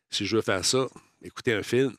si 0.09 0.25
je 0.25 0.35
veux 0.35 0.41
faire 0.41 0.65
ça, 0.65 0.87
écouter 1.21 1.53
un 1.53 1.63
film, 1.63 1.95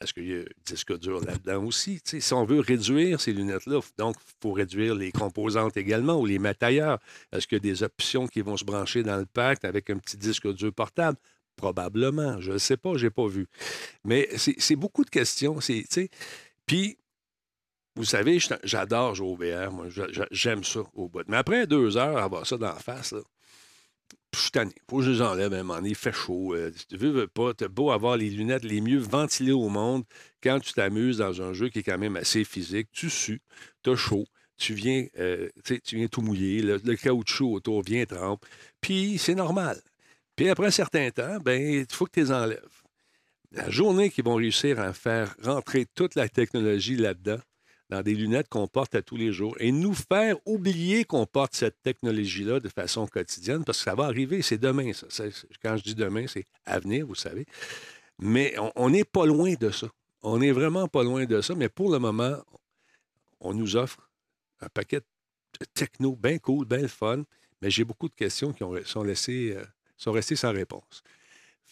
est-ce 0.00 0.14
qu'il 0.14 0.28
y 0.28 0.34
a 0.34 0.40
un 0.40 0.44
disque 0.64 0.98
dur 0.98 1.20
là-dedans 1.20 1.64
aussi? 1.64 2.00
si 2.04 2.32
on 2.32 2.44
veut 2.44 2.60
réduire 2.60 3.20
ces 3.20 3.32
lunettes-là, 3.32 3.80
donc 3.98 4.16
il 4.16 4.32
faut 4.40 4.52
réduire 4.52 4.94
les 4.94 5.12
composantes 5.12 5.76
également 5.76 6.18
ou 6.18 6.24
les 6.24 6.38
mettre. 6.38 6.64
Est-ce 6.64 7.46
qu'il 7.46 7.56
y 7.56 7.60
a 7.60 7.60
des 7.60 7.82
options 7.82 8.26
qui 8.26 8.40
vont 8.40 8.56
se 8.56 8.64
brancher 8.64 9.02
dans 9.02 9.18
le 9.18 9.26
pack 9.26 9.64
avec 9.64 9.90
un 9.90 9.98
petit 9.98 10.16
disque 10.16 10.50
dur 10.54 10.72
portable? 10.72 11.18
Probablement. 11.56 12.40
Je 12.40 12.52
ne 12.52 12.58
sais 12.58 12.78
pas, 12.78 12.96
je 12.96 13.06
n'ai 13.06 13.10
pas 13.10 13.26
vu. 13.26 13.46
Mais 14.04 14.28
c'est 14.36 14.76
beaucoup 14.76 15.04
de 15.04 15.10
questions. 15.10 15.58
Puis, 16.64 16.96
vous 17.94 18.04
savez, 18.04 18.38
j'adore 18.64 19.14
jouer 19.14 19.28
au 19.28 19.36
VR. 19.36 19.70
Moi, 19.70 19.88
j'aime 20.30 20.64
ça 20.64 20.80
au 20.94 21.08
bout. 21.08 21.24
Mais 21.28 21.36
après 21.36 21.66
deux 21.66 21.98
heures, 21.98 22.16
avoir 22.16 22.46
ça 22.46 22.56
dans 22.56 22.72
la 22.72 22.74
face, 22.76 23.12
là, 23.12 23.20
je 24.34 24.40
suis 24.40 24.50
tanné. 24.50 24.72
Faut 24.88 24.98
que 24.98 25.04
je 25.04 25.10
les 25.10 25.22
enlève 25.22 25.52
à 25.52 25.56
un 25.56 25.62
moment 25.62 25.76
donné. 25.76 25.90
Il 25.90 25.94
fait 25.94 26.12
chaud. 26.12 26.54
Euh, 26.54 26.72
tu 26.88 26.96
veux, 26.96 27.10
veux 27.10 27.26
pas. 27.26 27.52
T'as 27.54 27.68
beau 27.68 27.90
avoir 27.90 28.16
les 28.16 28.30
lunettes 28.30 28.64
les 28.64 28.80
mieux 28.80 28.98
ventilées 28.98 29.52
au 29.52 29.68
monde. 29.68 30.04
Quand 30.42 30.60
tu 30.60 30.72
t'amuses 30.72 31.18
dans 31.18 31.42
un 31.42 31.52
jeu 31.52 31.68
qui 31.68 31.80
est 31.80 31.82
quand 31.82 31.98
même 31.98 32.16
assez 32.16 32.44
physique, 32.44 32.88
tu 32.92 33.10
sues, 33.10 33.42
as 33.86 33.96
chaud. 33.96 34.26
Tu 34.56 34.74
viens, 34.74 35.06
euh, 35.18 35.48
tu 35.64 35.96
viens 35.96 36.06
tout 36.06 36.20
mouiller. 36.20 36.62
Le, 36.62 36.96
caoutchouc 36.96 37.54
autour 37.54 37.82
vient 37.82 38.04
trempe. 38.04 38.44
Puis 38.80 39.18
c'est 39.18 39.34
normal. 39.34 39.80
Puis 40.36 40.48
après 40.48 40.66
un 40.66 40.70
certain 40.70 41.10
temps, 41.10 41.38
ben, 41.40 41.60
il 41.60 41.86
faut 41.90 42.06
que 42.06 42.12
tu 42.12 42.20
les 42.20 42.32
enlèves. 42.32 42.82
La 43.52 43.68
journée 43.68 44.10
qu'ils 44.10 44.24
vont 44.24 44.36
réussir 44.36 44.78
à 44.78 44.92
faire 44.92 45.34
rentrer 45.42 45.86
toute 45.94 46.14
la 46.14 46.28
technologie 46.28 46.96
là-dedans, 46.96 47.40
dans 47.90 48.02
des 48.02 48.14
lunettes 48.14 48.48
qu'on 48.48 48.68
porte 48.68 48.94
à 48.94 49.02
tous 49.02 49.16
les 49.16 49.32
jours, 49.32 49.56
et 49.58 49.72
nous 49.72 49.94
faire 49.94 50.36
oublier 50.46 51.04
qu'on 51.04 51.26
porte 51.26 51.54
cette 51.54 51.82
technologie-là 51.82 52.60
de 52.60 52.68
façon 52.68 53.06
quotidienne, 53.06 53.64
parce 53.64 53.78
que 53.78 53.84
ça 53.84 53.96
va 53.96 54.04
arriver, 54.04 54.42
c'est 54.42 54.58
demain, 54.58 54.92
ça. 54.92 55.24
Quand 55.60 55.76
je 55.76 55.82
dis 55.82 55.96
demain, 55.96 56.26
c'est 56.28 56.46
à 56.64 56.78
venir, 56.78 57.04
vous 57.06 57.16
savez. 57.16 57.46
Mais 58.18 58.54
on 58.76 58.90
n'est 58.90 59.04
pas 59.04 59.26
loin 59.26 59.54
de 59.54 59.70
ça. 59.70 59.88
On 60.22 60.38
n'est 60.38 60.52
vraiment 60.52 60.86
pas 60.86 61.02
loin 61.02 61.24
de 61.24 61.40
ça, 61.40 61.54
mais 61.54 61.68
pour 61.68 61.90
le 61.90 61.98
moment, 61.98 62.36
on 63.40 63.54
nous 63.54 63.74
offre 63.76 64.08
un 64.60 64.68
paquet 64.68 65.00
de 65.58 65.66
techno 65.74 66.14
bien 66.14 66.38
cool, 66.38 66.66
bien 66.66 66.86
fun, 66.86 67.24
mais 67.60 67.70
j'ai 67.70 67.84
beaucoup 67.84 68.08
de 68.08 68.14
questions 68.14 68.52
qui 68.52 68.62
euh, 68.62 68.82
sont 69.96 70.12
restés 70.12 70.36
sans 70.36 70.52
réponse. 70.52 71.02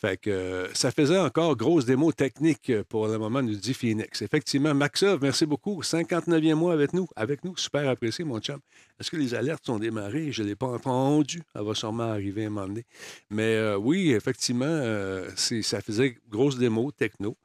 Fait 0.00 0.16
que 0.16 0.30
euh, 0.30 0.74
ça 0.74 0.92
faisait 0.92 1.18
encore 1.18 1.56
grosse 1.56 1.84
démo 1.84 2.12
technique 2.12 2.70
pour 2.88 3.08
le 3.08 3.18
moment, 3.18 3.42
nous 3.42 3.56
dit 3.56 3.74
Phoenix. 3.74 4.22
Effectivement, 4.22 4.72
Maxov, 4.72 5.18
merci 5.20 5.44
beaucoup. 5.44 5.82
59e 5.82 6.54
mois 6.54 6.72
avec 6.72 6.92
nous, 6.92 7.08
avec 7.16 7.42
nous. 7.42 7.56
Super 7.56 7.88
apprécié, 7.88 8.24
mon 8.24 8.38
chum. 8.38 8.60
Est-ce 9.00 9.10
que 9.10 9.16
les 9.16 9.34
alertes 9.34 9.66
sont 9.66 9.80
démarrées? 9.80 10.30
Je 10.30 10.44
ne 10.44 10.48
l'ai 10.48 10.54
pas 10.54 10.68
entendu. 10.68 11.42
Elle 11.52 11.64
va 11.64 11.74
sûrement 11.74 12.04
arriver 12.04 12.44
un 12.44 12.50
moment 12.50 12.68
donné. 12.68 12.86
Mais 13.28 13.56
euh, 13.56 13.76
oui, 13.76 14.12
effectivement, 14.12 14.66
euh, 14.66 15.28
ça 15.34 15.80
faisait 15.80 16.16
grosse 16.28 16.58
démo 16.58 16.92
techno. 16.92 17.36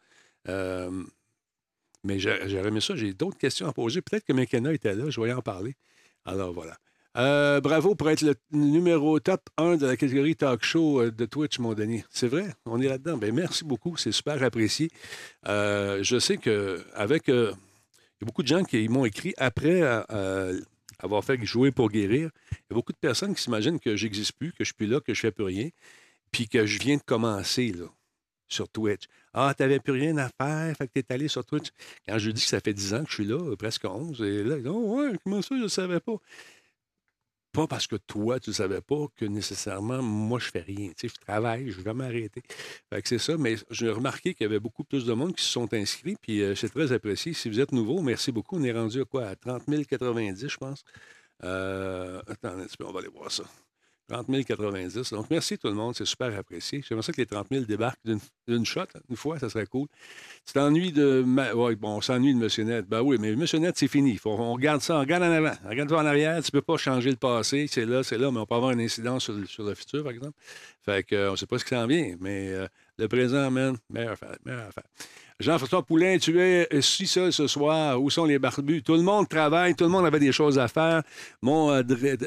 mais 0.46 2.20
j'ai 2.20 2.58
aimé 2.58 2.82
ça. 2.82 2.96
J'ai 2.96 3.16
d'autres 3.16 3.40
questions 3.40 3.68
à 3.68 3.74
poser. 3.74 4.04
Peut-être 4.04 4.26
que 4.26 4.34
McKenna 4.34 4.72
était 4.74 4.94
là. 4.94 5.10
Je 5.10 5.20
vais 5.20 5.30
y 5.30 5.34
en 5.34 5.42
parler. 5.42 5.76
Alors 6.24 6.54
voilà. 6.54 6.78
Euh, 7.16 7.62
bravo 7.62 7.94
pour 7.94 8.10
être 8.10 8.22
le 8.22 8.34
numéro 8.52 9.20
top 9.20 9.42
1 9.58 9.78
de 9.78 9.86
la 9.86 9.96
catégorie 9.96 10.36
talk 10.36 10.64
show 10.64 11.00
euh, 11.00 11.12
de 11.12 11.26
Twitch, 11.26 11.60
mon 11.60 11.76
Denis. 11.76 12.04
C'est 12.10 12.28
vrai, 12.28 12.48
on 12.66 12.82
est 12.82 12.88
là-dedans. 12.88 13.18
Ben, 13.18 13.34
merci 13.34 13.64
beaucoup, 13.64 13.98
c'est 13.98 14.12
super 14.12 14.42
apprécié. 14.42 14.90
Euh, 15.48 16.02
je 16.02 16.18
sais 16.18 16.38
qu'avec. 16.38 17.28
il 17.28 17.34
y 17.34 18.24
a 18.24 18.26
beaucoup 18.26 18.42
de 18.42 18.48
gens 18.48 18.64
qui 18.64 18.90
m'ont 18.90 19.06
écrit 19.06 19.34
après 19.38 19.84
avoir 21.00 21.24
fait 21.24 21.44
jouer 21.44 21.72
pour 21.72 21.92
guérir. 21.92 22.32
Il 22.52 22.58
y 22.72 22.74
a 22.74 22.76
beaucoup 22.76 22.94
de 22.94 22.98
personnes 22.98 23.36
qui 23.36 23.44
s'imaginent 23.44 23.80
que 23.80 23.96
j'existe 23.96 24.32
plus, 24.34 24.52
que 24.52 24.64
je 24.64 24.66
suis 24.66 24.74
plus 24.74 24.88
là, 24.88 25.00
que 25.00 25.14
je 25.14 25.20
fais 25.20 25.32
plus 25.32 25.46
rien, 25.46 25.70
puis 26.32 26.48
que 26.48 26.66
je 26.66 26.80
viens 26.80 26.98
de 26.98 27.04
commencer 27.04 27.74
là, 27.74 27.86
sur 28.48 28.70
Twitch. 28.70 29.04
Ah, 29.34 29.54
tu 29.56 29.62
n'avais 29.62 29.80
plus 29.80 29.94
rien 29.94 30.18
à 30.18 30.30
faire, 30.30 30.76
fait 30.78 30.88
que 30.88 30.94
tu 30.94 31.00
es 31.00 31.14
allé 31.14 31.28
sur 31.28 31.46
Twitch. 31.46 31.70
Quand 32.08 32.18
je 32.18 32.32
dis 32.32 32.42
que 32.42 32.48
ça 32.48 32.60
fait 32.60 32.74
10 32.74 32.94
ans 32.96 33.04
que 33.04 33.10
je 33.10 33.16
suis 33.16 33.26
là, 33.26 33.56
presque 33.56 33.86
11, 33.86 34.20
et 34.22 34.44
là, 34.44 34.56
oh, 34.66 34.98
ouais, 34.98 35.12
comment 35.24 35.42
ça, 35.44 35.56
je 35.58 35.64
ne 35.64 35.68
savais 35.68 36.00
pas? 36.00 36.18
Pas 37.54 37.68
parce 37.68 37.88
que 37.88 37.96
toi, 37.96 38.40
tu 38.40 38.50
ne 38.50 38.56
savais 38.56 38.82
pas 38.82 39.06
que 39.16 39.26
nécessairement, 39.26 40.02
moi, 40.02 40.40
je 40.40 40.50
fais 40.50 40.62
rien. 40.62 40.90
Tu 40.98 41.08
sais, 41.08 41.16
je 41.16 41.22
travaille, 41.26 41.70
je 41.72 41.78
vais 41.78 41.84
jamais 41.84 42.06
arrêter. 42.06 42.42
Fait 42.92 43.02
que 43.02 43.08
c'est 43.08 43.20
ça, 43.20 43.38
mais 43.38 43.56
j'ai 43.70 43.90
remarqué 43.90 44.34
qu'il 44.34 44.46
y 44.46 44.50
avait 44.50 44.60
beaucoup 44.60 44.84
plus 44.84 45.06
de 45.06 45.14
monde 45.14 45.36
qui 45.36 45.44
se 45.44 45.52
sont 45.52 45.72
inscrits, 45.74 46.18
puis 46.22 46.42
euh, 46.42 46.56
c'est 46.56 46.70
très 46.70 46.92
apprécié. 46.92 47.34
Si 47.34 47.50
vous 47.50 47.60
êtes 47.60 47.72
nouveau, 47.72 48.02
merci 48.02 48.32
beaucoup. 48.32 48.58
On 48.58 48.64
est 48.64 48.74
rendu 48.74 49.02
à 49.02 49.06
quoi? 49.06 49.28
À 49.28 49.36
30 49.36 49.64
090, 49.88 50.48
je 50.48 50.58
pense. 50.58 50.84
Euh, 51.44 52.22
attends 52.28 52.58
un 52.58 52.66
petit 52.66 52.78
peu, 52.78 52.86
on 52.86 52.92
va 52.92 53.00
aller 53.00 53.10
voir 53.10 53.32
ça. 53.32 53.44
30 54.14 54.46
090. 54.46 55.12
Donc, 55.12 55.28
merci 55.30 55.58
tout 55.58 55.68
le 55.68 55.74
monde, 55.74 55.96
c'est 55.96 56.06
super 56.06 56.38
apprécié. 56.38 56.84
J'aimerais 56.88 57.04
ça 57.04 57.12
que 57.12 57.18
les 57.18 57.26
30 57.26 57.48
000 57.52 57.66
débarquent 57.66 58.00
d'une 58.48 58.66
shot, 58.66 58.86
une 59.10 59.16
fois, 59.16 59.40
ça 59.40 59.50
serait 59.50 59.66
cool. 59.66 59.88
Tu 60.46 60.54
t'ennuies 60.54 60.92
de. 60.92 61.24
bon, 61.24 61.90
on 61.90 62.02
s'ennuie 62.02 62.36
de 62.36 62.44
M. 62.44 62.68
Net. 62.68 62.88
Ben 62.88 63.02
oui, 63.02 63.18
mais 63.20 63.30
M. 63.30 63.46
Net, 63.60 63.78
c'est 63.78 63.88
fini. 63.88 64.20
On 64.26 64.54
regarde 64.54 64.82
ça, 64.82 64.98
on 64.98 65.00
regarde 65.00 65.24
en 65.24 65.32
avant. 65.32 65.54
Regarde-toi 65.68 66.02
en 66.02 66.06
arrière, 66.06 66.42
tu 66.44 66.50
ne 66.54 66.60
peux 66.60 66.62
pas 66.62 66.78
changer 66.78 67.10
le 67.10 67.16
passé, 67.16 67.68
c'est 67.68 67.86
là, 67.86 68.04
c'est 68.04 68.18
là, 68.18 68.32
mais 68.32 68.40
on 68.40 68.46
peut 68.46 68.56
avoir 68.56 68.72
une 68.72 68.82
incidence 68.82 69.24
sur, 69.24 69.64
le 69.64 69.76
futur, 69.76 70.04
par 70.04 70.12
exemple. 70.12 70.38
Fait 70.84 71.04
qu'on 71.04 71.32
ne 71.32 71.36
sait 71.36 71.48
pas 71.48 71.58
ce 71.58 71.64
qui 71.64 71.76
s'en 71.76 71.88
vient, 71.88 72.16
mais 72.20 72.50
euh, 72.50 72.68
le 72.98 73.08
présent, 73.08 73.50
man, 73.50 73.78
meilleure 73.90 74.12
affaire, 74.12 74.36
meilleure 74.46 74.68
affaire. 74.68 74.84
Jean-François 75.40 75.84
Poulain, 75.84 76.18
tu 76.20 76.40
es 76.40 76.68
si 76.82 77.08
seul 77.08 77.34
ce 77.34 77.48
soir. 77.48 78.02
Où 78.02 78.10
sont 78.10 78.26
les 78.26 78.40
barbus? 78.40 78.84
Tout 78.84 78.94
le 78.94 79.02
monde 79.02 79.28
travaille, 79.28 79.76
tout 79.76 79.84
le 79.84 79.90
monde 79.90 80.06
avait 80.06 80.20
des 80.20 80.32
choses 80.32 80.60
à 80.60 80.68
faire. 80.68 81.02
Mon 81.42 81.72
euh, 81.72 81.82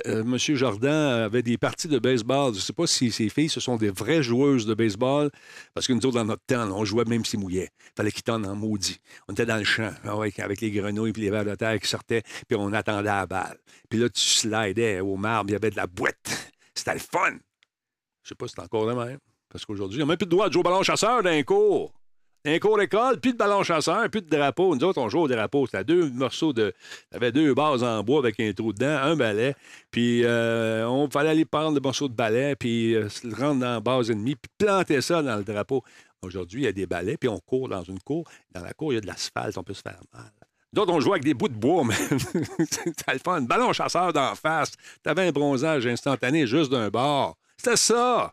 euh, 0.06 0.24
Monsieur 0.24 0.56
Jordan 0.56 1.22
avait 1.22 1.42
des 1.42 1.56
parties 1.56 1.88
de 1.88 1.98
baseball. 1.98 2.52
Je 2.52 2.58
ne 2.58 2.62
sais 2.62 2.72
pas 2.72 2.86
si 2.86 3.10
ces 3.12 3.28
filles, 3.28 3.48
ce 3.48 3.60
sont 3.60 3.76
des 3.76 3.90
vraies 3.90 4.22
joueuses 4.22 4.66
de 4.66 4.74
baseball, 4.74 5.30
parce 5.72 5.86
que 5.86 5.92
nous 5.92 6.04
autres, 6.04 6.16
dans 6.16 6.24
notre 6.24 6.44
temps, 6.44 6.68
on 6.72 6.84
jouait 6.84 7.04
même 7.04 7.24
s'ils 7.24 7.40
mouillait. 7.40 7.70
Il 7.78 7.92
fallait 7.96 8.10
qu'ils 8.10 8.24
tonnent 8.24 8.46
en 8.46 8.56
maudit. 8.56 8.98
On 9.28 9.32
était 9.32 9.46
dans 9.46 9.56
le 9.56 9.64
champ, 9.64 9.90
ah 10.04 10.16
avec 10.38 10.60
les 10.60 10.70
grenouilles 10.70 11.12
et 11.16 11.20
les 11.20 11.30
vers 11.30 11.44
de 11.44 11.54
terre 11.54 11.78
qui 11.78 11.88
sortaient, 11.88 12.22
puis 12.48 12.56
on 12.58 12.72
attendait 12.72 13.04
la 13.04 13.26
balle. 13.26 13.58
Puis 13.88 13.98
là, 13.98 14.08
tu 14.08 14.20
slidais 14.20 15.00
au 15.00 15.16
marbre, 15.16 15.50
il 15.50 15.52
y 15.52 15.56
avait 15.56 15.70
de 15.70 15.76
la 15.76 15.86
boîte. 15.86 16.52
C'était 16.74 16.94
le 16.94 17.00
fun. 17.00 17.36
Je 18.22 18.30
sais 18.30 18.34
pas 18.34 18.48
si 18.48 18.54
c'est 18.56 18.62
encore 18.62 18.86
le 18.86 18.94
même. 18.94 19.18
Parce 19.48 19.64
qu'aujourd'hui, 19.64 19.96
il 19.96 20.00
n'y 20.00 20.02
a 20.02 20.06
même 20.06 20.16
plus 20.16 20.26
de 20.26 20.30
droit 20.30 20.48
de 20.48 20.52
jouer 20.52 20.60
au 20.60 20.64
ballon 20.64 20.82
chasseur 20.82 21.22
d'un 21.22 21.42
cours. 21.44 21.92
Un 22.48 22.60
cours 22.60 22.78
d'école, 22.78 23.18
puis 23.18 23.32
de 23.32 23.36
ballon 23.36 23.64
chasseur, 23.64 24.08
puis 24.08 24.22
de 24.22 24.28
drapeau. 24.28 24.76
Nous 24.76 24.84
autres, 24.84 25.00
on 25.00 25.08
joue 25.08 25.18
au 25.18 25.28
drapeau. 25.28 25.66
C'était 25.66 25.82
deux 25.82 26.08
morceaux 26.10 26.52
de. 26.52 26.72
avait 27.12 27.32
deux 27.32 27.54
bases 27.54 27.82
en 27.82 28.04
bois 28.04 28.20
avec 28.20 28.38
un 28.38 28.52
trou 28.52 28.72
dedans, 28.72 28.98
un 29.02 29.16
balai. 29.16 29.56
Puis 29.90 30.22
euh, 30.24 30.88
on 30.88 31.10
fallait 31.10 31.30
aller 31.30 31.44
prendre 31.44 31.74
le 31.74 31.80
morceau 31.80 32.06
de 32.06 32.14
balai, 32.14 32.54
puis 32.54 32.94
euh, 32.94 33.08
le 33.24 33.34
rendre 33.34 33.60
dans 33.60 33.72
la 33.72 33.80
base 33.80 34.12
ennemie, 34.12 34.36
puis 34.36 34.48
planter 34.58 35.00
ça 35.00 35.24
dans 35.24 35.36
le 35.36 35.42
drapeau. 35.42 35.82
Aujourd'hui, 36.22 36.62
il 36.62 36.64
y 36.66 36.68
a 36.68 36.72
des 36.72 36.86
balais, 36.86 37.16
puis 37.16 37.28
on 37.28 37.40
court 37.40 37.68
dans 37.68 37.82
une 37.82 37.98
cour. 37.98 38.22
Dans 38.54 38.62
la 38.62 38.72
cour, 38.74 38.92
il 38.92 38.94
y 38.94 38.98
a 38.98 39.00
de 39.00 39.08
l'asphalte, 39.08 39.58
on 39.58 39.64
peut 39.64 39.74
se 39.74 39.82
faire 39.82 40.00
mal. 40.14 40.30
D'autres, 40.72 40.92
on 40.92 41.00
jouait 41.00 41.14
avec 41.14 41.24
des 41.24 41.34
bouts 41.34 41.48
de 41.48 41.54
bois, 41.54 41.82
mais 41.86 41.94
c'était 41.96 43.12
le 43.12 43.18
fun. 43.18 43.40
Ballon 43.40 43.72
chasseur 43.72 44.12
d'en 44.12 44.36
face. 44.36 44.70
T'avais 45.02 45.26
un 45.26 45.32
bronzage 45.32 45.84
instantané 45.84 46.46
juste 46.46 46.70
d'un 46.70 46.90
bord. 46.90 47.36
C'était 47.56 47.76
ça! 47.76 48.32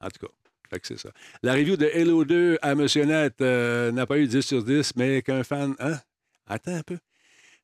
En 0.00 0.08
tout 0.08 0.26
cas, 0.26 0.32
que 0.78 0.86
c'est 0.86 0.98
ça. 0.98 1.10
La 1.42 1.54
review 1.54 1.76
de 1.76 1.86
Halo 1.86 2.24
2 2.24 2.58
à 2.62 2.74
Monsieur 2.74 3.04
Net 3.04 3.34
euh, 3.40 3.92
n'a 3.92 4.06
pas 4.06 4.18
eu 4.18 4.26
10 4.26 4.42
sur 4.42 4.62
10, 4.64 4.92
mais 4.96 5.22
qu'un 5.22 5.44
fan. 5.44 5.74
Hein? 5.78 5.98
Attends 6.46 6.74
un 6.74 6.82
peu. 6.82 6.98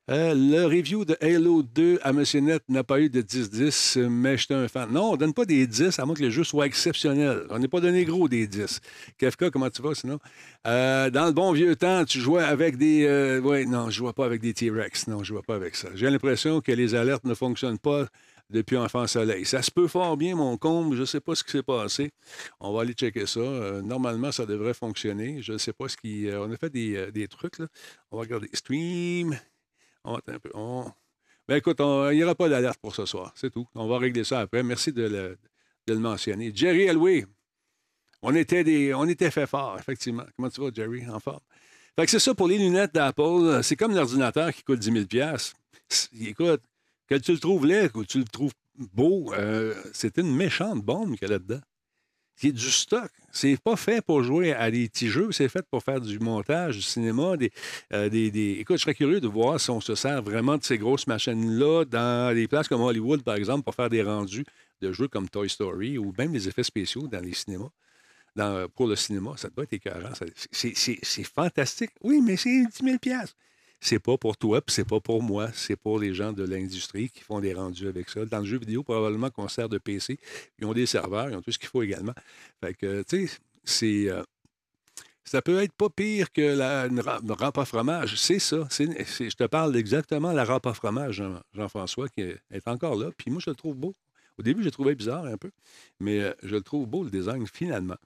Euh, 0.09 0.33
le 0.33 0.65
review 0.65 1.05
de 1.05 1.15
Halo 1.21 1.61
2 1.61 1.99
à 2.01 2.13
Monsieur 2.13 2.39
Net 2.39 2.63
n'a 2.67 2.83
pas 2.83 2.99
eu 2.99 3.11
de 3.11 3.21
10-10, 3.21 4.07
mais 4.07 4.37
j'étais 4.37 4.55
un 4.55 4.67
fan. 4.67 4.89
Non, 4.91 5.11
on 5.11 5.17
donne 5.17 5.35
pas 5.35 5.45
des 5.45 5.67
10 5.67 5.99
à 5.99 6.05
moins 6.05 6.15
que 6.15 6.23
le 6.23 6.31
jeu 6.31 6.43
soit 6.43 6.65
exceptionnel. 6.65 7.43
On 7.51 7.59
n'est 7.59 7.67
pas 7.67 7.79
donné 7.79 8.05
gros 8.05 8.27
des 8.27 8.47
10. 8.47 8.79
Kefka, 9.19 9.51
comment 9.51 9.69
tu 9.69 9.83
vas 9.83 9.93
sinon? 9.93 10.17
Euh, 10.65 11.11
dans 11.11 11.27
le 11.27 11.31
bon 11.31 11.51
vieux 11.51 11.75
temps, 11.75 12.05
tu 12.05 12.19
jouais 12.19 12.43
avec 12.43 12.77
des. 12.77 13.05
Euh, 13.05 13.39
oui, 13.39 13.67
non, 13.67 13.91
je 13.91 13.97
jouais 13.97 14.13
pas 14.13 14.25
avec 14.25 14.41
des 14.41 14.51
T-Rex. 14.51 15.05
Non, 15.07 15.19
je 15.19 15.25
jouais 15.25 15.43
pas 15.45 15.53
avec 15.53 15.75
ça. 15.75 15.89
J'ai 15.93 16.09
l'impression 16.09 16.59
que 16.59 16.71
les 16.71 16.95
alertes 16.95 17.25
ne 17.25 17.35
fonctionnent 17.35 17.77
pas 17.77 18.07
depuis 18.49 18.77
Enfant 18.77 19.05
Soleil. 19.07 19.45
Ça 19.45 19.61
se 19.61 19.71
peut 19.71 19.87
fort 19.87 20.17
bien, 20.17 20.35
mon 20.35 20.57
comble. 20.57 20.95
Je 20.95 21.01
ne 21.01 21.05
sais 21.05 21.19
pas 21.19 21.35
ce 21.35 21.43
qui 21.43 21.51
s'est 21.51 21.63
passé. 21.63 22.11
On 22.59 22.73
va 22.73 22.81
aller 22.81 22.93
checker 22.93 23.25
ça. 23.25 23.41
normalement, 23.83 24.31
ça 24.31 24.45
devrait 24.45 24.73
fonctionner. 24.73 25.41
Je 25.41 25.53
ne 25.53 25.57
sais 25.57 25.73
pas 25.73 25.87
ce 25.87 25.97
qui. 25.97 26.27
on 26.33 26.51
a 26.51 26.57
fait 26.57 26.69
des, 26.69 27.11
des 27.11 27.27
trucs. 27.27 27.59
Là. 27.59 27.67
On 28.11 28.17
va 28.17 28.23
regarder. 28.23 28.49
Stream. 28.53 29.37
On 30.03 30.13
va 30.13 30.21
un 30.27 30.39
peu. 30.39 30.51
Ben 31.47 31.55
écoute, 31.55 31.77
il 31.79 32.15
n'y 32.15 32.23
aura 32.23 32.35
pas 32.35 32.47
d'alerte 32.47 32.79
pour 32.79 32.95
ce 32.95 33.05
soir. 33.05 33.33
C'est 33.35 33.49
tout. 33.49 33.67
On 33.73 33.87
va 33.87 33.97
régler 33.97 34.23
ça 34.23 34.41
après. 34.41 34.61
Merci 34.61 34.93
de 34.93 35.03
le, 35.03 35.37
de 35.87 35.93
le 35.93 35.99
mentionner. 35.99 36.51
Jerry 36.53 36.83
Elway. 36.83 37.25
On 38.21 38.35
était, 38.35 38.63
des, 38.63 38.93
on 38.93 39.07
était 39.07 39.31
fait 39.31 39.47
fort, 39.47 39.77
effectivement. 39.79 40.25
Comment 40.35 40.49
tu 40.49 40.61
vas, 40.61 40.69
Jerry? 40.73 41.09
En 41.09 41.19
forme. 41.19 41.39
Fait 41.95 42.05
que 42.05 42.11
c'est 42.11 42.19
ça 42.19 42.35
pour 42.35 42.47
les 42.47 42.57
lunettes 42.57 42.93
d'Apple. 42.93 43.61
C'est 43.63 43.75
comme 43.75 43.95
l'ordinateur 43.95 44.53
qui 44.53 44.63
coûte 44.63 44.79
10 44.79 45.07
000 45.09 45.35
Écoute, 46.21 46.61
que 47.09 47.15
tu 47.15 47.31
le 47.31 47.39
trouves 47.39 47.65
laid 47.65 47.89
ou 47.95 48.05
tu 48.05 48.19
le 48.19 48.25
trouves 48.25 48.53
beau, 48.93 49.33
euh, 49.33 49.73
c'est 49.93 50.17
une 50.17 50.33
méchante 50.33 50.81
bombe 50.81 51.15
qu'il 51.15 51.27
y 51.27 51.31
a 51.31 51.33
là-dedans 51.33 51.61
qui 52.39 52.53
du 52.53 52.71
stock. 52.71 53.11
C'est 53.31 53.61
pas 53.61 53.75
fait 53.75 54.01
pour 54.01 54.23
jouer 54.23 54.53
à 54.53 54.71
des 54.71 54.87
petits 54.87 55.09
jeux, 55.09 55.31
c'est 55.31 55.49
fait 55.49 55.65
pour 55.69 55.83
faire 55.83 55.99
du 55.99 56.19
montage, 56.19 56.77
du 56.77 56.81
cinéma, 56.81 57.33
euh, 57.93 58.09
des, 58.09 58.31
des, 58.31 58.57
Écoute, 58.59 58.77
je 58.77 58.83
serais 58.83 58.95
curieux 58.95 59.19
de 59.19 59.27
voir 59.27 59.59
si 59.59 59.69
on 59.69 59.81
se 59.81 59.93
sert 59.93 60.21
vraiment 60.23 60.57
de 60.57 60.63
ces 60.63 60.77
grosses 60.77 61.05
machines-là 61.05 61.83
dans 61.85 62.33
des 62.33 62.47
places 62.47 62.67
comme 62.67 62.81
Hollywood, 62.81 63.23
par 63.23 63.35
exemple, 63.35 63.63
pour 63.63 63.75
faire 63.75 63.89
des 63.89 64.01
rendus 64.01 64.45
de 64.81 64.91
jeux 64.93 65.09
comme 65.09 65.27
Toy 65.27 65.49
Story 65.49 65.97
ou 65.97 66.13
même 66.17 66.31
des 66.31 66.47
effets 66.47 66.63
spéciaux 66.63 67.07
dans 67.07 67.19
les 67.19 67.33
cinémas. 67.33 67.69
Dans, 68.35 68.69
pour 68.69 68.87
le 68.87 68.95
cinéma, 68.95 69.33
ça 69.35 69.49
doit 69.49 69.65
être 69.65 69.73
écœurant. 69.73 70.13
C'est 70.51 71.23
fantastique. 71.23 71.91
Oui, 72.01 72.21
mais 72.21 72.37
c'est 72.37 72.63
10 72.65 72.69
000 72.83 72.97
c'est 73.79 73.99
pas 73.99 74.17
pour 74.17 74.37
toi, 74.37 74.61
puis 74.61 74.73
c'est 74.73 74.87
pas 74.87 74.99
pour 74.99 75.23
moi, 75.23 75.49
c'est 75.53 75.75
pour 75.75 75.99
les 75.99 76.13
gens 76.13 76.33
de 76.33 76.43
l'industrie 76.43 77.09
qui 77.09 77.21
font 77.21 77.39
des 77.39 77.53
rendus 77.53 77.87
avec 77.87 78.09
ça. 78.09 78.25
Dans 78.25 78.39
le 78.39 78.45
jeu 78.45 78.57
vidéo, 78.57 78.83
probablement 78.83 79.29
qu'on 79.29 79.47
sert 79.47 79.69
de 79.69 79.77
PC. 79.77 80.19
Ils 80.59 80.65
ont 80.65 80.73
des 80.73 80.85
serveurs, 80.85 81.29
ils 81.29 81.35
ont 81.35 81.41
tout 81.41 81.51
ce 81.51 81.59
qu'il 81.59 81.69
faut 81.69 81.81
également. 81.81 82.13
Fait 82.63 82.73
que, 82.73 83.03
tu 83.03 83.27
sais, 83.27 83.37
c'est. 83.63 84.09
Euh, 84.09 84.23
ça 85.23 85.43
peut 85.43 85.61
être 85.61 85.73
pas 85.73 85.89
pire 85.89 86.31
que 86.31 86.41
la 86.41 86.87
rampe 87.35 87.59
à 87.59 87.65
fromage. 87.65 88.15
C'est 88.15 88.39
ça. 88.39 88.67
je 88.71 89.35
te 89.35 89.43
parle 89.45 89.75
exactement 89.77 90.31
de 90.31 90.35
la 90.35 90.43
rampe 90.43 90.65
à 90.65 90.73
fromage, 90.73 91.23
Jean-François, 91.53 92.09
qui 92.09 92.21
est, 92.21 92.67
encore 92.67 92.95
là. 92.95 93.11
Puis 93.15 93.29
moi, 93.29 93.39
je 93.45 93.51
le 93.51 93.55
trouve 93.55 93.75
beau. 93.75 93.93
Au 94.39 94.41
début, 94.41 94.61
je 94.61 94.65
le 94.65 94.71
trouvais 94.71 94.95
bizarre 94.95 95.25
un 95.25 95.37
peu, 95.37 95.51
mais 95.99 96.21
euh, 96.21 96.33
je 96.43 96.55
le 96.55 96.61
trouve 96.61 96.87
beau, 96.87 97.03
le 97.03 97.11
design, 97.11 97.45
finalement. 97.45 97.97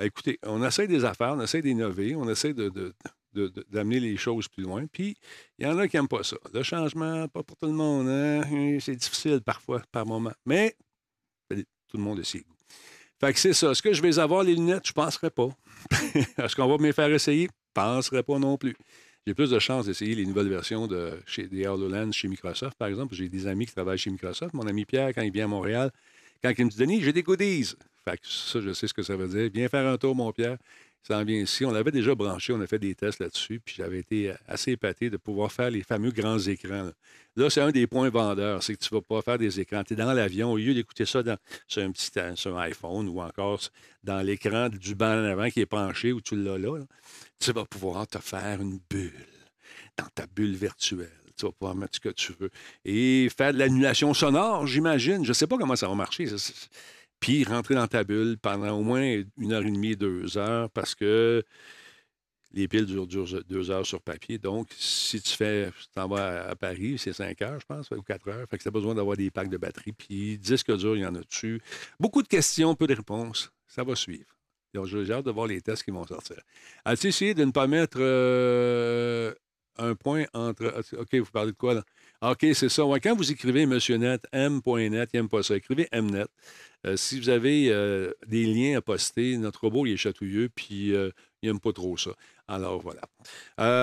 Écoutez, 0.00 0.38
on 0.44 0.64
essaie 0.64 0.86
des 0.86 1.04
affaires, 1.04 1.34
on 1.36 1.42
essaie 1.42 1.60
d'innover, 1.60 2.14
on 2.14 2.28
essaie 2.28 2.54
de, 2.54 2.94
d'amener 3.34 4.00
les 4.00 4.16
choses 4.16 4.48
plus 4.48 4.62
loin. 4.62 4.86
Puis, 4.86 5.16
il 5.58 5.64
y 5.64 5.68
en 5.68 5.78
a 5.78 5.88
qui 5.88 5.96
n'aiment 5.96 6.08
pas 6.08 6.22
ça. 6.22 6.36
Le 6.52 6.62
changement, 6.62 7.28
pas 7.28 7.42
pour 7.42 7.56
tout 7.56 7.66
le 7.66 7.72
monde. 7.72 8.08
Hein? 8.08 8.78
C'est 8.80 8.96
difficile 8.96 9.40
parfois, 9.40 9.82
par 9.90 10.06
moment. 10.06 10.32
Mais 10.46 10.76
ben, 11.48 11.64
tout 11.88 11.96
le 11.96 12.02
monde 12.02 12.20
a 12.20 12.24
ses 12.24 12.40
goûts. 12.40 12.56
Fait 13.20 13.32
que 13.32 13.38
c'est 13.38 13.52
ça. 13.52 13.70
Est-ce 13.70 13.82
que 13.82 13.92
je 13.92 14.02
vais 14.02 14.18
avoir 14.18 14.42
les 14.42 14.54
lunettes? 14.54 14.86
Je 14.86 14.90
ne 14.90 14.94
penserais 14.94 15.30
pas. 15.30 15.48
Est-ce 16.38 16.56
qu'on 16.56 16.66
va 16.66 16.76
me 16.76 16.84
les 16.84 16.92
faire 16.92 17.10
essayer? 17.12 17.42
Je 17.42 17.80
ne 17.80 17.86
penserais 17.86 18.22
pas 18.22 18.38
non 18.38 18.56
plus. 18.56 18.74
J'ai 19.26 19.34
plus 19.34 19.50
de 19.50 19.58
chances 19.60 19.86
d'essayer 19.86 20.16
les 20.16 20.26
nouvelles 20.26 20.48
versions 20.48 20.88
de 20.88 21.12
chez, 21.26 21.46
des 21.46 21.66
HoloLens 21.66 22.10
chez 22.10 22.26
Microsoft, 22.26 22.76
par 22.76 22.88
exemple. 22.88 23.14
J'ai 23.14 23.28
des 23.28 23.46
amis 23.46 23.66
qui 23.66 23.74
travaillent 23.74 23.98
chez 23.98 24.10
Microsoft. 24.10 24.52
Mon 24.54 24.66
ami 24.66 24.84
Pierre, 24.84 25.10
quand 25.14 25.22
il 25.22 25.30
vient 25.30 25.44
à 25.44 25.48
Montréal, 25.48 25.92
quand 26.42 26.52
il 26.58 26.64
me 26.64 26.70
dit 26.70 26.76
Denis, 26.76 27.00
j'ai 27.00 27.12
des 27.12 27.22
goodies. 27.22 27.76
Fait 28.04 28.16
que 28.16 28.26
ça, 28.26 28.60
je 28.60 28.72
sais 28.72 28.88
ce 28.88 28.94
que 28.94 29.04
ça 29.04 29.14
veut 29.14 29.28
dire. 29.28 29.48
Viens 29.54 29.68
faire 29.68 29.86
un 29.86 29.96
tour, 29.96 30.16
mon 30.16 30.32
Pierre 30.32 30.58
ça 31.02 31.18
en 31.18 31.24
vient 31.24 31.40
ici. 31.40 31.64
On 31.64 31.70
l'avait 31.70 31.90
déjà 31.90 32.14
branché, 32.14 32.52
on 32.52 32.60
a 32.60 32.66
fait 32.66 32.78
des 32.78 32.94
tests 32.94 33.20
là-dessus, 33.20 33.60
puis 33.60 33.74
j'avais 33.76 33.98
été 33.98 34.30
euh, 34.30 34.34
assez 34.46 34.72
épaté 34.72 35.10
de 35.10 35.16
pouvoir 35.16 35.50
faire 35.50 35.70
les 35.70 35.82
fameux 35.82 36.10
grands 36.10 36.38
écrans. 36.38 36.90
Là, 37.36 37.50
c'est 37.50 37.60
un 37.60 37.70
des 37.70 37.86
points 37.86 38.10
vendeurs, 38.10 38.62
c'est 38.62 38.74
que 38.74 38.84
tu 38.84 38.94
ne 38.94 38.98
vas 38.98 39.02
pas 39.02 39.22
faire 39.22 39.38
des 39.38 39.60
écrans. 39.60 39.82
Tu 39.84 39.94
es 39.94 39.96
dans 39.96 40.12
l'avion, 40.12 40.52
au 40.52 40.56
lieu 40.56 40.74
d'écouter 40.74 41.06
ça 41.06 41.22
sur 41.66 41.82
un 41.82 41.90
petit 41.90 42.10
euh, 42.18 42.56
iPhone 42.56 43.08
ou 43.08 43.20
encore 43.20 43.60
dans 44.04 44.20
l'écran 44.20 44.68
du 44.68 44.94
banc 44.94 45.12
en 45.12 45.24
avant 45.24 45.48
qui 45.50 45.60
est 45.60 45.66
penché 45.66 46.12
ou 46.12 46.20
tu 46.20 46.36
l'as 46.36 46.58
là, 46.58 46.78
tu 47.38 47.52
vas 47.52 47.64
pouvoir 47.64 48.06
te 48.06 48.18
faire 48.18 48.60
une 48.60 48.78
bulle 48.88 49.26
dans 49.96 50.08
ta 50.14 50.26
bulle 50.26 50.54
virtuelle 50.54 51.10
tu 51.36 51.46
vas 51.46 51.52
pouvoir 51.52 51.74
mettre 51.74 51.96
ce 51.96 52.00
que 52.00 52.08
tu 52.10 52.32
veux. 52.38 52.50
Et 52.84 53.28
faire 53.36 53.52
de 53.52 53.58
l'annulation 53.58 54.14
sonore, 54.14 54.66
j'imagine. 54.66 55.24
Je 55.24 55.28
ne 55.28 55.34
sais 55.34 55.46
pas 55.46 55.56
comment 55.58 55.76
ça 55.76 55.88
va 55.88 55.94
marcher 55.94 56.26
puis 57.22 57.44
rentrer 57.44 57.76
dans 57.76 57.86
ta 57.86 58.02
bulle 58.02 58.36
pendant 58.36 58.76
au 58.76 58.82
moins 58.82 59.22
une 59.38 59.52
heure 59.52 59.62
et 59.62 59.70
demie, 59.70 59.96
deux 59.96 60.36
heures, 60.36 60.68
parce 60.70 60.96
que 60.96 61.44
les 62.52 62.66
piles 62.66 62.84
durent, 62.84 63.06
deux 63.06 63.70
heures 63.70 63.86
sur 63.86 64.02
papier. 64.02 64.38
Donc, 64.38 64.68
si 64.76 65.22
tu 65.22 65.30
fais, 65.36 65.70
tu 65.70 65.86
t'en 65.94 66.08
vas 66.08 66.48
à, 66.48 66.56
Paris, 66.56 66.98
c'est 66.98 67.12
cinq 67.12 67.40
heures, 67.40 67.60
je 67.60 67.64
pense, 67.64 67.88
ou 67.92 68.02
quatre 68.02 68.28
heures. 68.28 68.46
Fait 68.50 68.58
que 68.58 68.62
tu 68.62 68.68
as 68.68 68.72
besoin 68.72 68.96
d'avoir 68.96 69.16
des 69.16 69.30
packs 69.30 69.48
de 69.48 69.56
batterie. 69.56 69.92
Puis, 69.92 70.36
disque 70.36 70.76
dur, 70.76 70.96
il 70.96 71.02
y 71.02 71.06
en 71.06 71.14
a 71.14 71.20
dessus. 71.20 71.62
Beaucoup 72.00 72.22
de 72.22 72.28
questions, 72.28 72.74
peu 72.74 72.88
de 72.88 72.94
réponses. 72.94 73.52
Ça 73.68 73.84
va 73.84 73.94
suivre. 73.94 74.36
Donc, 74.74 74.86
j'ai 74.86 75.12
hâte 75.12 75.24
de 75.24 75.30
voir 75.30 75.46
les 75.46 75.60
tests 75.60 75.84
qui 75.84 75.92
vont 75.92 76.04
sortir. 76.04 76.40
As-tu 76.84 77.06
essayé 77.06 77.34
de 77.34 77.44
ne 77.44 77.52
pas 77.52 77.68
mettre 77.68 77.98
euh, 78.00 79.32
un 79.78 79.94
point 79.94 80.24
entre. 80.34 80.82
OK, 80.98 81.14
vous 81.14 81.30
parlez 81.30 81.52
de 81.52 81.56
quoi, 81.56 81.74
là? 81.74 81.84
OK, 82.22 82.46
c'est 82.54 82.68
ça. 82.68 82.84
quand 83.02 83.16
vous 83.16 83.32
écrivez 83.32 83.66
Monsieur 83.66 83.96
Net, 83.96 84.24
M.net, 84.30 85.10
il 85.12 85.16
n'aime 85.16 85.28
pas 85.28 85.42
ça. 85.42 85.56
Écrivez 85.56 85.88
Mnet. 85.92 86.26
Euh, 86.86 86.96
si 86.96 87.18
vous 87.18 87.30
avez 87.30 87.68
euh, 87.70 88.12
des 88.28 88.44
liens 88.44 88.78
à 88.78 88.80
poster, 88.80 89.36
notre 89.38 89.62
robot, 89.62 89.86
il 89.86 89.94
est 89.94 89.96
chatouilleux, 89.96 90.48
puis 90.48 90.94
euh, 90.94 91.10
il 91.42 91.48
n'aime 91.48 91.58
pas 91.58 91.72
trop 91.72 91.96
ça. 91.96 92.12
Alors, 92.46 92.80
voilà. 92.80 93.00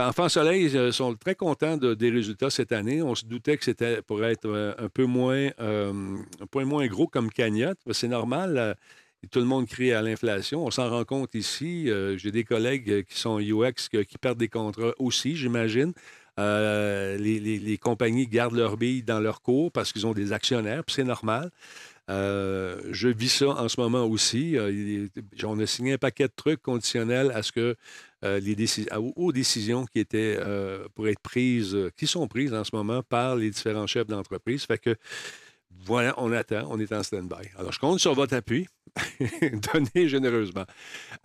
Enfant 0.08 0.30
Soleil 0.30 0.94
sont 0.94 1.16
très 1.16 1.36
contents 1.36 1.76
des 1.76 2.10
résultats 2.10 2.50
cette 2.50 2.72
année. 2.72 3.02
On 3.02 3.14
se 3.14 3.26
doutait 3.26 3.58
que 3.58 3.66
c'était 3.66 4.02
pour 4.02 4.24
être 4.24 4.76
un 4.78 4.88
peu 4.88 5.06
moins, 5.06 5.50
un 5.58 6.46
peu 6.52 6.64
moins 6.64 6.86
gros 6.88 7.08
comme 7.08 7.32
cagnotte. 7.32 7.80
C'est 7.92 8.08
normal. 8.08 8.76
tout 9.32 9.40
le 9.40 9.46
monde 9.46 9.66
crie 9.66 9.92
à 9.92 10.02
l'inflation. 10.02 10.66
On 10.66 10.72
s'en 10.72 10.90
rend 10.90 11.04
compte 11.04 11.34
ici. 11.34 11.90
J'ai 12.18 12.32
des 12.32 12.44
collègues 12.44 13.06
qui 13.06 13.18
sont 13.18 13.40
UX 13.40 13.90
qui 13.90 14.18
perdent 14.20 14.38
des 14.38 14.50
contrats 14.50 14.94
aussi, 15.00 15.36
j'imagine. 15.36 15.94
Euh, 16.38 17.18
les, 17.18 17.78
compagnies 17.78 18.28
gardent 18.28 18.56
leurs 18.56 18.78
billes 18.78 19.04
dans 19.04 19.20
leur 19.20 19.42
cours 19.42 19.72
parce 19.72 19.92
qu'ils 19.92 20.06
ont 20.08 20.14
des 20.14 20.32
actionnaires, 20.34 20.84
puis 20.84 20.96
c'est 20.96 21.04
normal. 21.04 21.52
Euh, 22.10 22.82
je 22.92 23.08
vis 23.08 23.30
ça 23.30 23.50
en 23.50 23.70
ce 23.70 23.80
moment 23.80 24.06
aussi. 24.06 24.58
Euh, 24.58 25.08
on 25.44 25.60
a 25.60 25.66
signé 25.66 25.94
un 25.94 25.98
paquet 25.98 26.28
de 26.28 26.34
trucs 26.36 26.62
conditionnels 26.62 27.32
à 27.34 27.44
ce 27.44 27.52
que 27.52 27.76
les 28.22 28.56
décisions, 28.56 29.14
aux 29.16 29.32
décisions 29.32 29.86
qui 29.86 30.00
étaient 30.00 30.38
pour 30.96 31.08
être 31.08 31.20
prises, 31.20 31.78
qui 31.96 32.06
sont 32.08 32.28
prises 32.28 32.54
en 32.54 32.64
ce 32.64 32.76
moment 32.76 33.02
par 33.02 33.36
les 33.36 33.50
différents 33.50 33.88
chefs 33.88 34.08
d'entreprise. 34.08 34.66
Fait 34.66 34.78
que 34.78 34.96
voilà, 35.86 36.14
on 36.18 36.32
attend, 36.34 36.68
on 36.70 36.80
est 36.80 36.92
en 36.92 37.02
stand-by. 37.02 37.48
Alors, 37.58 37.72
je 37.72 37.80
compte 37.80 38.00
sur 38.00 38.14
votre 38.14 38.36
appui. 38.36 38.68
Donnez 39.74 40.10
généreusement. 40.10 40.66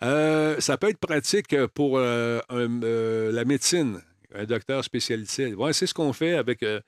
ça 0.00 0.76
peut 0.78 0.90
être 0.90 0.98
pratique 0.98 1.56
pour 1.74 1.98
la 1.98 3.44
médecine 3.44 4.00
un 4.34 4.44
docteur 4.44 4.84
spécialisé. 4.84 5.54
Ouais, 5.54 5.72
c'est 5.72 5.86
ce 5.86 5.94
qu'on 5.94 6.12
fait 6.12 6.34
avec, 6.34 6.62
euh, 6.62 6.80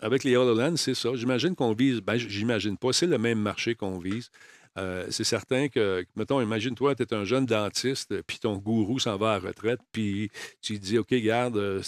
avec 0.00 0.24
les 0.24 0.36
HoloLens, 0.36 0.76
c'est 0.76 0.94
ça. 0.94 1.10
J'imagine 1.14 1.54
qu'on 1.54 1.72
vise, 1.72 2.00
ben, 2.00 2.16
j'imagine 2.16 2.76
pas, 2.76 2.92
c'est 2.92 3.06
le 3.06 3.18
même 3.18 3.38
marché 3.38 3.74
qu'on 3.74 3.98
vise. 3.98 4.30
Euh, 4.78 5.06
c'est 5.10 5.24
certain 5.24 5.68
que, 5.68 6.04
mettons, 6.16 6.40
imagine-toi, 6.40 6.94
tu 6.94 7.02
es 7.02 7.14
un 7.14 7.24
jeune 7.24 7.44
dentiste, 7.44 8.22
puis 8.22 8.38
ton 8.38 8.56
gourou 8.56 8.98
s'en 8.98 9.18
va 9.18 9.34
à 9.34 9.40
la 9.40 9.48
retraite, 9.48 9.80
puis 9.92 10.30
tu 10.62 10.78
dis, 10.78 10.98
OK, 10.98 11.12
garde, 11.14 11.58
euh, 11.58 11.82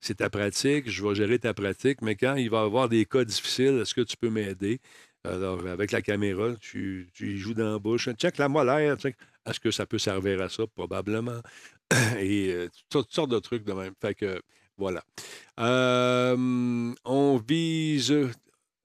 c'est 0.00 0.16
ta 0.16 0.30
pratique, 0.30 0.88
je 0.88 1.06
vais 1.06 1.14
gérer 1.16 1.38
ta 1.40 1.52
pratique, 1.52 2.00
mais 2.00 2.14
quand 2.14 2.36
il 2.36 2.48
va 2.48 2.62
y 2.62 2.64
avoir 2.64 2.88
des 2.88 3.04
cas 3.06 3.24
difficiles, 3.24 3.80
est-ce 3.82 3.94
que 3.94 4.02
tu 4.02 4.16
peux 4.16 4.30
m'aider? 4.30 4.80
Alors, 5.24 5.64
avec 5.68 5.92
la 5.92 6.02
caméra, 6.02 6.54
tu, 6.60 7.08
tu 7.14 7.38
joues 7.38 7.54
dans 7.54 7.72
la 7.74 7.78
bouche. 7.78 8.08
Check 8.14 8.38
la 8.38 8.48
molaire. 8.48 8.96
Check. 8.96 9.16
Est-ce 9.46 9.60
que 9.60 9.70
ça 9.70 9.86
peut 9.86 9.98
servir 9.98 10.40
à 10.40 10.48
ça? 10.48 10.66
Probablement. 10.66 11.40
Et 12.18 12.52
euh, 12.52 12.68
toutes 12.90 13.12
sortes 13.12 13.30
de 13.30 13.38
trucs 13.38 13.64
de 13.64 13.72
même. 13.72 13.94
Fait 14.00 14.14
que, 14.14 14.40
voilà. 14.76 15.04
Euh, 15.60 16.94
on 17.04 17.36
vise... 17.38 18.14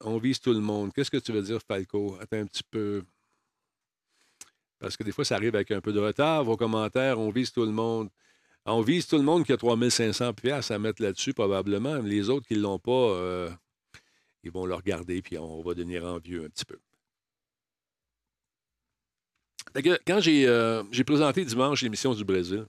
On 0.00 0.18
vise 0.18 0.38
tout 0.38 0.52
le 0.52 0.60
monde. 0.60 0.92
Qu'est-ce 0.92 1.10
que 1.10 1.16
tu 1.16 1.32
veux 1.32 1.42
dire, 1.42 1.58
Falco? 1.66 2.16
Attends 2.20 2.36
un 2.36 2.46
petit 2.46 2.62
peu. 2.62 3.02
Parce 4.78 4.96
que 4.96 5.02
des 5.02 5.10
fois, 5.10 5.24
ça 5.24 5.34
arrive 5.34 5.56
avec 5.56 5.72
un 5.72 5.80
peu 5.80 5.92
de 5.92 5.98
retard. 5.98 6.44
Vos 6.44 6.56
commentaires, 6.56 7.18
on 7.18 7.30
vise 7.30 7.50
tout 7.50 7.64
le 7.64 7.72
monde. 7.72 8.08
On 8.64 8.82
vise 8.82 9.06
tout 9.06 9.16
le 9.16 9.24
monde 9.24 9.44
qui 9.44 9.52
a 9.52 9.56
3500 9.56 10.34
pièces 10.34 10.70
à 10.70 10.78
mettre 10.78 11.02
là-dessus, 11.02 11.32
probablement. 11.32 11.96
Les 11.96 12.28
autres 12.28 12.46
qui 12.46 12.54
ne 12.54 12.60
l'ont 12.60 12.78
pas, 12.78 12.92
euh, 12.92 13.50
ils 14.44 14.52
vont 14.52 14.66
le 14.66 14.74
regarder, 14.74 15.22
puis 15.22 15.38
on 15.38 15.62
va 15.62 15.74
devenir 15.74 16.04
envieux 16.04 16.44
un 16.44 16.48
petit 16.48 16.66
peu. 16.66 16.78
Quand 19.74 20.20
euh, 20.26 20.84
j'ai 20.90 21.04
présenté 21.04 21.44
dimanche 21.44 21.82
l'émission 21.82 22.14
du 22.14 22.24
Brésil, 22.24 22.66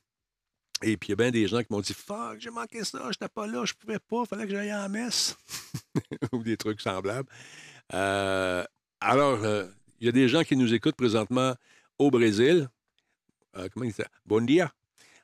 et 0.81 0.95
puis 0.97 1.07
il 1.07 1.12
y 1.12 1.13
a 1.13 1.15
bien 1.15 1.31
des 1.31 1.47
gens 1.47 1.59
qui 1.59 1.67
m'ont 1.71 1.81
dit 1.81 1.93
Fuck, 1.93 2.39
j'ai 2.39 2.49
manqué 2.49 2.83
ça, 2.83 2.99
je 3.03 3.07
n'étais 3.07 3.27
pas 3.27 3.47
là, 3.47 3.65
je 3.65 3.73
pouvais 3.73 3.99
pas, 3.99 4.25
fallait 4.25 4.45
que 4.45 4.51
j'aille 4.51 4.69
la 4.69 4.89
messe. 4.89 5.38
Ou 6.31 6.43
des 6.43 6.57
trucs 6.57 6.81
semblables. 6.81 7.29
Euh, 7.93 8.63
alors, 9.01 9.39
il 9.99 10.05
y 10.05 10.09
a 10.09 10.12
des 10.12 10.27
gens 10.27 10.43
qui 10.43 10.55
nous 10.55 10.73
écoutent 10.73 10.95
présentement 10.95 11.55
au 11.97 12.12
Brésil. 12.12 12.69
comment 13.53 13.85
il 13.85 13.89
dit 13.89 13.97
ça? 13.97 14.07
Bon 14.25 14.45
dia. 14.45 14.71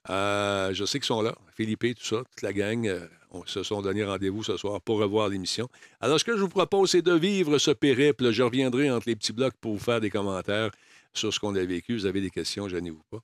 Euh, 0.09 0.73
je 0.73 0.85
sais 0.85 0.99
qu'ils 0.99 1.07
sont 1.07 1.21
là. 1.21 1.35
Philippe, 1.55 1.95
tout 1.95 2.03
ça, 2.03 2.17
toute 2.17 2.41
la 2.41 2.53
gang 2.53 2.87
euh, 2.87 3.07
on, 3.31 3.45
se 3.45 3.63
sont 3.63 3.81
donné 3.81 4.03
rendez-vous 4.03 4.43
ce 4.43 4.57
soir 4.57 4.81
pour 4.81 4.99
revoir 4.99 5.29
l'émission. 5.29 5.67
Alors, 5.99 6.19
ce 6.19 6.25
que 6.25 6.35
je 6.35 6.41
vous 6.41 6.49
propose, 6.49 6.91
c'est 6.91 7.01
de 7.01 7.13
vivre 7.13 7.57
ce 7.57 7.71
périple. 7.71 8.31
Je 8.31 8.43
reviendrai 8.43 8.91
entre 8.91 9.07
les 9.07 9.15
petits 9.15 9.33
blocs 9.33 9.55
pour 9.59 9.73
vous 9.73 9.83
faire 9.83 10.01
des 10.01 10.09
commentaires 10.09 10.71
sur 11.17 11.33
ce 11.33 11.39
qu'on 11.39 11.55
a 11.55 11.63
vécu. 11.63 11.95
Vous 11.95 12.05
avez 12.05 12.21
des 12.21 12.29
questions, 12.29 12.67
gênez-vous 12.67 13.03
pas. 13.09 13.19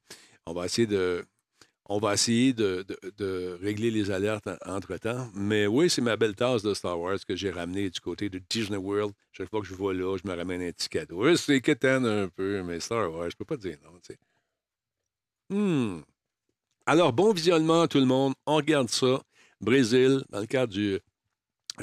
On 0.46 0.54
va 0.54 0.66
essayer 0.66 0.88
de. 0.88 1.24
On 1.86 2.00
va 2.00 2.14
essayer 2.14 2.54
de, 2.54 2.86
régler 3.62 3.92
les 3.92 4.12
alertes 4.12 4.48
entre-temps. 4.66 5.30
Mais 5.34 5.68
oui, 5.68 5.90
c'est 5.90 6.02
ma 6.02 6.16
belle 6.16 6.36
tasse 6.36 6.64
de 6.64 6.74
Star 6.74 6.98
Wars 6.98 7.18
que 7.28 7.36
j'ai 7.36 7.52
ramenée 7.52 7.90
du 7.90 8.00
côté 8.00 8.30
de 8.30 8.40
Disney 8.50 8.78
World. 8.78 9.14
Chaque 9.34 9.50
fois 9.50 9.60
que 9.60 9.68
je 9.68 9.74
vois 9.74 9.94
là, 9.94 10.16
je 10.16 10.30
me 10.30 10.34
ramène 10.34 10.62
un 10.62 10.72
petit 10.72 10.88
cadeau. 10.88 11.36
C'est 11.36 11.60
quétaine 11.60 12.06
un 12.06 12.30
peu, 12.30 12.64
mais 12.64 12.80
Star 12.80 13.12
Wars, 13.12 13.30
je 13.30 13.36
peux 13.36 13.46
pas 13.46 13.58
dire 13.58 13.78
non. 13.84 14.00
Hmm. 15.50 16.02
Alors, 16.86 17.12
bon 17.12 17.34
visionnement, 17.34 17.88
tout 17.88 18.00
le 18.00 18.06
monde. 18.06 18.36
On 18.46 18.56
regarde 18.56 18.90
ça. 18.90 19.22
Brésil, 19.60 20.24
dans 20.30 20.40
le 20.40 20.48
cadre 20.48 20.72
du, 20.72 20.98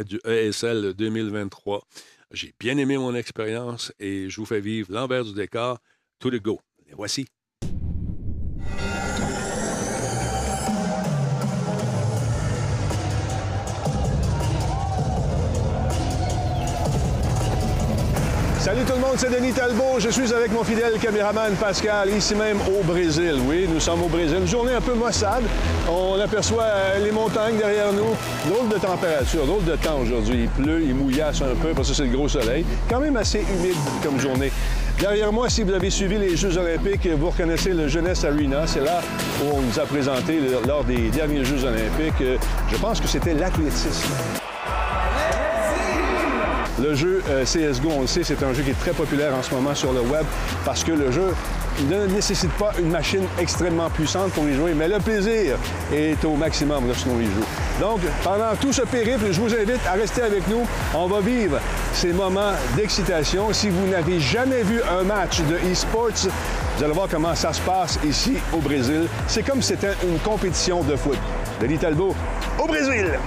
du 0.04 0.18
ESL 0.24 0.94
2023. 0.94 1.86
J'ai 2.30 2.52
bien 2.58 2.76
aimé 2.76 2.98
mon 2.98 3.14
expérience 3.14 3.92
et 3.98 4.28
je 4.28 4.36
vous 4.36 4.46
fais 4.46 4.60
vivre 4.60 4.92
l'envers 4.92 5.24
du 5.24 5.32
décor. 5.32 5.78
Tout 6.20 6.30
le 6.30 6.40
go. 6.40 6.58
Les 6.88 6.94
voici. 6.94 7.26
Salut 18.58 18.84
tout 18.84 18.94
le 18.94 18.98
monde, 18.98 19.14
c'est 19.16 19.30
Denis 19.30 19.52
Talbot. 19.52 20.00
Je 20.00 20.08
suis 20.08 20.32
avec 20.34 20.50
mon 20.50 20.64
fidèle 20.64 20.98
caméraman 21.00 21.54
Pascal, 21.54 22.10
ici 22.10 22.34
même 22.34 22.58
au 22.62 22.82
Brésil. 22.82 23.36
Oui, 23.48 23.68
nous 23.72 23.78
sommes 23.78 24.02
au 24.02 24.08
Brésil. 24.08 24.38
Une 24.40 24.46
journée 24.48 24.72
un 24.72 24.80
peu 24.80 24.94
maussade. 24.94 25.44
On 25.88 26.18
aperçoit 26.18 26.64
euh, 26.64 27.04
les 27.04 27.12
montagnes 27.12 27.56
derrière 27.56 27.92
nous. 27.92 28.16
Drôle 28.52 28.68
de 28.68 28.76
température, 28.76 29.46
drôle 29.46 29.64
de 29.64 29.76
temps 29.76 30.00
aujourd'hui. 30.00 30.42
Il 30.42 30.48
pleut, 30.48 30.82
il 30.82 30.96
mouillasse 30.96 31.42
un 31.42 31.54
peu 31.54 31.70
parce 31.74 31.88
que 31.88 31.94
c'est 31.94 32.04
le 32.04 32.10
gros 32.10 32.28
soleil. 32.28 32.66
Quand 32.90 32.98
même 32.98 33.16
assez 33.16 33.38
humide 33.38 33.76
comme 34.02 34.18
journée. 34.18 34.50
Derrière 35.00 35.32
moi, 35.32 35.48
si 35.48 35.62
vous 35.62 35.72
avez 35.72 35.90
suivi 35.90 36.18
les 36.18 36.36
Jeux 36.36 36.58
olympiques, 36.58 37.06
vous 37.06 37.30
reconnaissez 37.30 37.72
le 37.72 37.86
Jeunesse 37.86 38.24
Arena. 38.24 38.66
C'est 38.66 38.80
là 38.84 39.00
où 39.40 39.56
on 39.56 39.60
nous 39.60 39.78
a 39.78 39.86
présenté 39.86 40.40
lors 40.66 40.82
des 40.82 41.08
derniers 41.10 41.44
Jeux 41.44 41.64
olympiques. 41.64 42.40
Je 42.68 42.76
pense 42.78 43.00
que 43.00 43.06
c'était 43.06 43.34
l'athlétisme. 43.34 44.12
Le 46.80 46.94
jeu 46.94 47.22
euh, 47.28 47.44
CSGO, 47.44 47.88
on 47.90 48.02
le 48.02 48.06
sait, 48.06 48.22
c'est 48.22 48.42
un 48.42 48.52
jeu 48.52 48.62
qui 48.62 48.70
est 48.70 48.78
très 48.78 48.92
populaire 48.92 49.34
en 49.34 49.42
ce 49.42 49.52
moment 49.52 49.74
sur 49.74 49.92
le 49.92 50.00
web 50.00 50.24
parce 50.64 50.84
que 50.84 50.92
le 50.92 51.10
jeu 51.10 51.34
ne 51.90 52.06
nécessite 52.06 52.52
pas 52.52 52.72
une 52.78 52.90
machine 52.90 53.24
extrêmement 53.38 53.90
puissante 53.90 54.30
pour 54.32 54.48
y 54.48 54.54
jouer, 54.54 54.74
mais 54.74 54.88
le 54.88 54.98
plaisir 54.98 55.56
est 55.92 56.24
au 56.24 56.34
maximum 56.34 56.86
lorsqu'on 56.86 57.18
y 57.20 57.24
joue. 57.24 57.44
Donc, 57.80 58.00
pendant 58.22 58.54
tout 58.60 58.72
ce 58.72 58.82
périple, 58.82 59.26
je 59.30 59.40
vous 59.40 59.54
invite 59.54 59.84
à 59.86 59.92
rester 59.92 60.22
avec 60.22 60.46
nous. 60.48 60.66
On 60.94 61.06
va 61.06 61.20
vivre 61.20 61.58
ces 61.92 62.12
moments 62.12 62.52
d'excitation. 62.76 63.52
Si 63.52 63.68
vous 63.70 63.86
n'avez 63.88 64.20
jamais 64.20 64.62
vu 64.62 64.80
un 64.82 65.02
match 65.02 65.40
de 65.42 65.56
e-sports, 65.72 66.28
vous 66.76 66.84
allez 66.84 66.92
voir 66.92 67.08
comment 67.10 67.34
ça 67.34 67.52
se 67.52 67.60
passe 67.60 67.98
ici 68.04 68.36
au 68.52 68.58
Brésil. 68.58 69.06
C'est 69.26 69.42
comme 69.42 69.62
si 69.62 69.68
c'était 69.68 69.94
une 70.04 70.18
compétition 70.18 70.82
de 70.82 70.96
foot. 70.96 71.18
Denis 71.60 71.78
Talbot, 71.78 72.14
au 72.58 72.66
Brésil! 72.66 73.18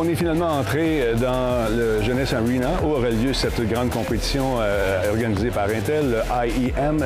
On 0.00 0.08
est 0.08 0.14
finalement 0.14 0.58
entré 0.58 1.02
euh, 1.02 1.14
dans 1.14 1.76
le 1.76 2.02
Jeunesse 2.02 2.32
Arena 2.32 2.70
où 2.82 2.92
aura 2.92 3.10
lieu 3.10 3.34
cette 3.34 3.60
grande 3.68 3.90
compétition 3.90 4.56
euh, 4.58 5.10
organisée 5.10 5.50
par 5.50 5.64
Intel, 5.64 6.10
le 6.10 6.48
IEM. 6.48 7.04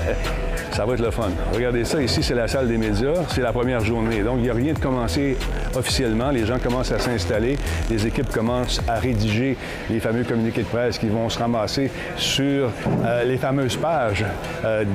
Ça 0.71 0.85
va 0.87 0.95
être 0.95 1.03
le 1.03 1.11
fun. 1.11 1.31
Regardez 1.53 1.85
ça, 1.85 2.01
ici, 2.01 2.23
c'est 2.23 2.35
la 2.35 2.47
salle 2.47 2.69
des 2.69 2.79
médias. 2.79 3.15
C'est 3.29 3.41
la 3.41 3.53
première 3.53 3.81
journée. 3.81 4.23
Donc, 4.23 4.37
il 4.39 4.43
n'y 4.43 4.51
a 4.51 4.55
rien 4.55 4.73
de 4.73 4.79
commencé 4.79 5.37
officiellement. 5.75 6.31
Les 6.31 6.47
gens 6.47 6.59
commencent 6.59 6.93
à 6.93 6.99
s'installer. 6.99 7.57
Les 7.91 8.07
équipes 8.07 8.31
commencent 8.31 8.81
à 8.87 8.95
rédiger 8.95 9.57
les 9.91 10.01
fameux 10.01 10.25
communiqués 10.25 10.63
de 10.63 10.69
presse 10.69 10.99
qui 10.99 11.09
vont 11.09 11.29
se 11.29 11.39
ramasser 11.39 11.91
sur 12.17 12.71
euh, 13.05 13.25
les 13.25 13.39
fameuses 13.39 13.77
pages 13.77 14.25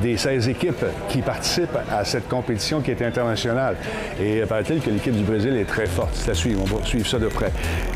des 0.01 0.17
16 0.17 0.49
équipes 0.49 0.85
qui 1.09 1.21
participent 1.21 1.77
à 1.91 2.03
cette 2.03 2.27
compétition 2.27 2.81
qui 2.81 2.91
est 2.91 3.01
internationale. 3.01 3.75
Et 4.21 4.41
paraît-il 4.41 4.81
que 4.81 4.89
l'équipe 4.89 5.15
du 5.15 5.23
Brésil 5.23 5.55
est 5.55 5.65
très 5.65 5.85
forte? 5.85 6.11
C'est 6.13 6.31
à 6.31 6.33
suivre. 6.33 6.61
On 6.63 6.77
va 6.77 6.85
suivre 6.85 7.07
ça 7.07 7.19
de 7.19 7.27
près. 7.27 7.51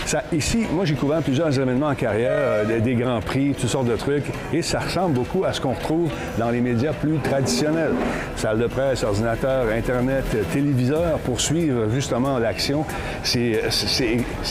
Ça, 0.05 0.23
ici, 0.31 0.65
moi, 0.71 0.86
j'ai 0.86 0.95
couvert 0.95 1.21
plusieurs 1.21 1.57
événements 1.59 1.88
en 1.88 1.95
carrière, 1.95 2.31
euh, 2.33 2.79
des 2.79 2.95
grands 2.95 3.19
prix, 3.19 3.53
toutes 3.59 3.69
sortes 3.69 3.88
de 3.88 3.95
trucs, 3.95 4.25
et 4.53 4.62
ça 4.62 4.79
ressemble 4.79 5.15
beaucoup 5.15 5.43
à 5.43 5.53
ce 5.53 5.59
qu'on 5.59 5.73
retrouve 5.73 6.09
dans 6.38 6.49
les 6.49 6.62
médias 6.62 6.93
plus 6.93 7.17
traditionnels. 7.19 7.91
Salle 8.36 8.59
de 8.59 8.67
presse, 8.67 9.03
ordinateur, 9.03 9.65
Internet, 9.69 10.25
téléviseur, 10.51 11.19
pour 11.19 11.41
suivre 11.41 11.89
justement 11.93 12.39
l'action. 12.39 12.86
C'est 13.23 13.62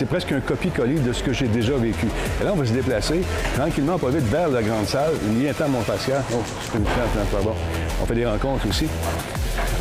presque 0.08 0.32
un 0.32 0.40
copie-coller 0.40 0.98
de 0.98 1.12
ce 1.12 1.22
que 1.22 1.32
j'ai 1.32 1.48
déjà 1.48 1.74
vécu. 1.74 2.06
Et 2.40 2.44
là, 2.44 2.50
on 2.52 2.56
va 2.56 2.66
se 2.66 2.72
déplacer 2.72 3.22
tranquillement, 3.54 3.98
pas 3.98 4.11
vite, 4.11 4.24
vers 4.24 4.48
la 4.48 4.62
grande 4.62 4.87
salle. 4.87 5.12
Il 5.30 5.42
y 5.42 5.48
a 5.48 5.50
un 5.50 5.54
temps, 5.54 5.68
mon 5.68 5.82
Pascal. 5.82 6.22
Oh, 6.32 6.42
c'est 6.61 6.78
une 6.78 6.85
pas 6.85 7.42
bon. 7.42 7.54
On 8.02 8.06
fait 8.06 8.14
des 8.14 8.26
rencontres 8.26 8.68
aussi. 8.68 8.87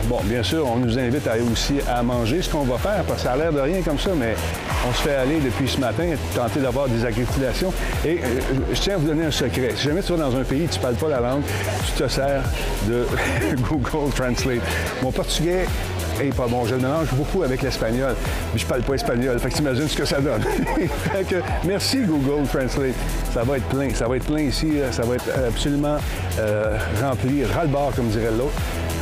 Bon, 0.06 0.20
bien 0.24 0.44
sûr, 0.44 0.66
on 0.68 0.78
nous 0.78 0.98
invite 0.98 1.28
à, 1.28 1.36
aussi 1.52 1.76
à 1.88 2.02
manger 2.04 2.42
ce 2.42 2.50
qu'on 2.50 2.64
va 2.64 2.78
faire, 2.78 3.04
parce 3.08 3.22
que 3.22 3.28
ça 3.28 3.34
a 3.34 3.38
l'air 3.38 3.54
de 3.54 3.60
rien 3.60 3.82
comme 3.82 4.00
ça, 4.00 4.12
mais 4.16 4.36
on 4.88 4.94
se 4.94 5.02
fait 5.02 5.16
aller 5.16 5.40
depuis 5.40 5.68
ce 5.68 5.80
matin, 5.80 6.06
tenter 6.36 6.60
d'avoir 6.60 6.88
des 6.88 7.06
agricultations. 7.06 7.72
Et 8.06 8.20
euh, 8.24 8.40
je 8.74 8.80
tiens 8.80 8.96
à 8.96 8.98
vous 8.98 9.08
donner 9.08 9.26
un 9.26 9.32
secret. 9.32 9.72
Si 9.76 9.84
jamais 9.84 10.02
tu 10.02 10.14
vas 10.14 10.20
dans 10.20 10.36
un 10.36 10.44
pays, 10.44 10.68
tu 10.70 10.78
ne 10.78 10.82
parles 10.82 10.96
pas 10.96 11.10
la 11.10 11.20
langue, 11.20 11.44
tu 11.86 12.04
te 12.04 12.08
sers 12.08 12.44
de 12.88 13.06
Google 13.70 14.12
Translate. 14.14 14.62
Mon 15.02 15.12
portugais 15.12 15.66
est 16.20 16.36
pas 16.36 16.48
bon. 16.48 16.66
Je 16.66 16.76
le 16.76 16.82
mélange 16.82 17.08
beaucoup 17.14 17.44
avec 17.44 17.62
l'espagnol, 17.62 18.16
mais 18.54 18.60
je 18.60 18.66
parle 18.66 18.82
pas 18.82 18.96
espagnol. 18.96 19.40
Fait 19.40 19.50
que 19.50 19.56
t'imagines 19.56 19.88
ce 19.88 19.98
que 19.98 20.06
ça 20.06 20.20
donne. 20.20 20.44
merci 21.64 22.00
Google 22.00 22.48
Translate. 22.48 22.96
Ça 23.34 23.44
va 23.44 23.58
être 23.58 23.68
plein. 23.68 23.90
Ça 23.94 24.08
va 24.08 24.18
être 24.18 24.26
plein 24.26 24.42
ici. 24.42 24.74
Ça 24.92 25.04
va 25.04 25.16
être 25.16 25.30
absolument 25.48 25.98
euh, 26.40 26.78
rempli, 27.02 27.46
ras-le-bord, 27.46 27.92
comme 27.96 28.08
dirait 28.08 28.32
l'autre, 28.32 28.54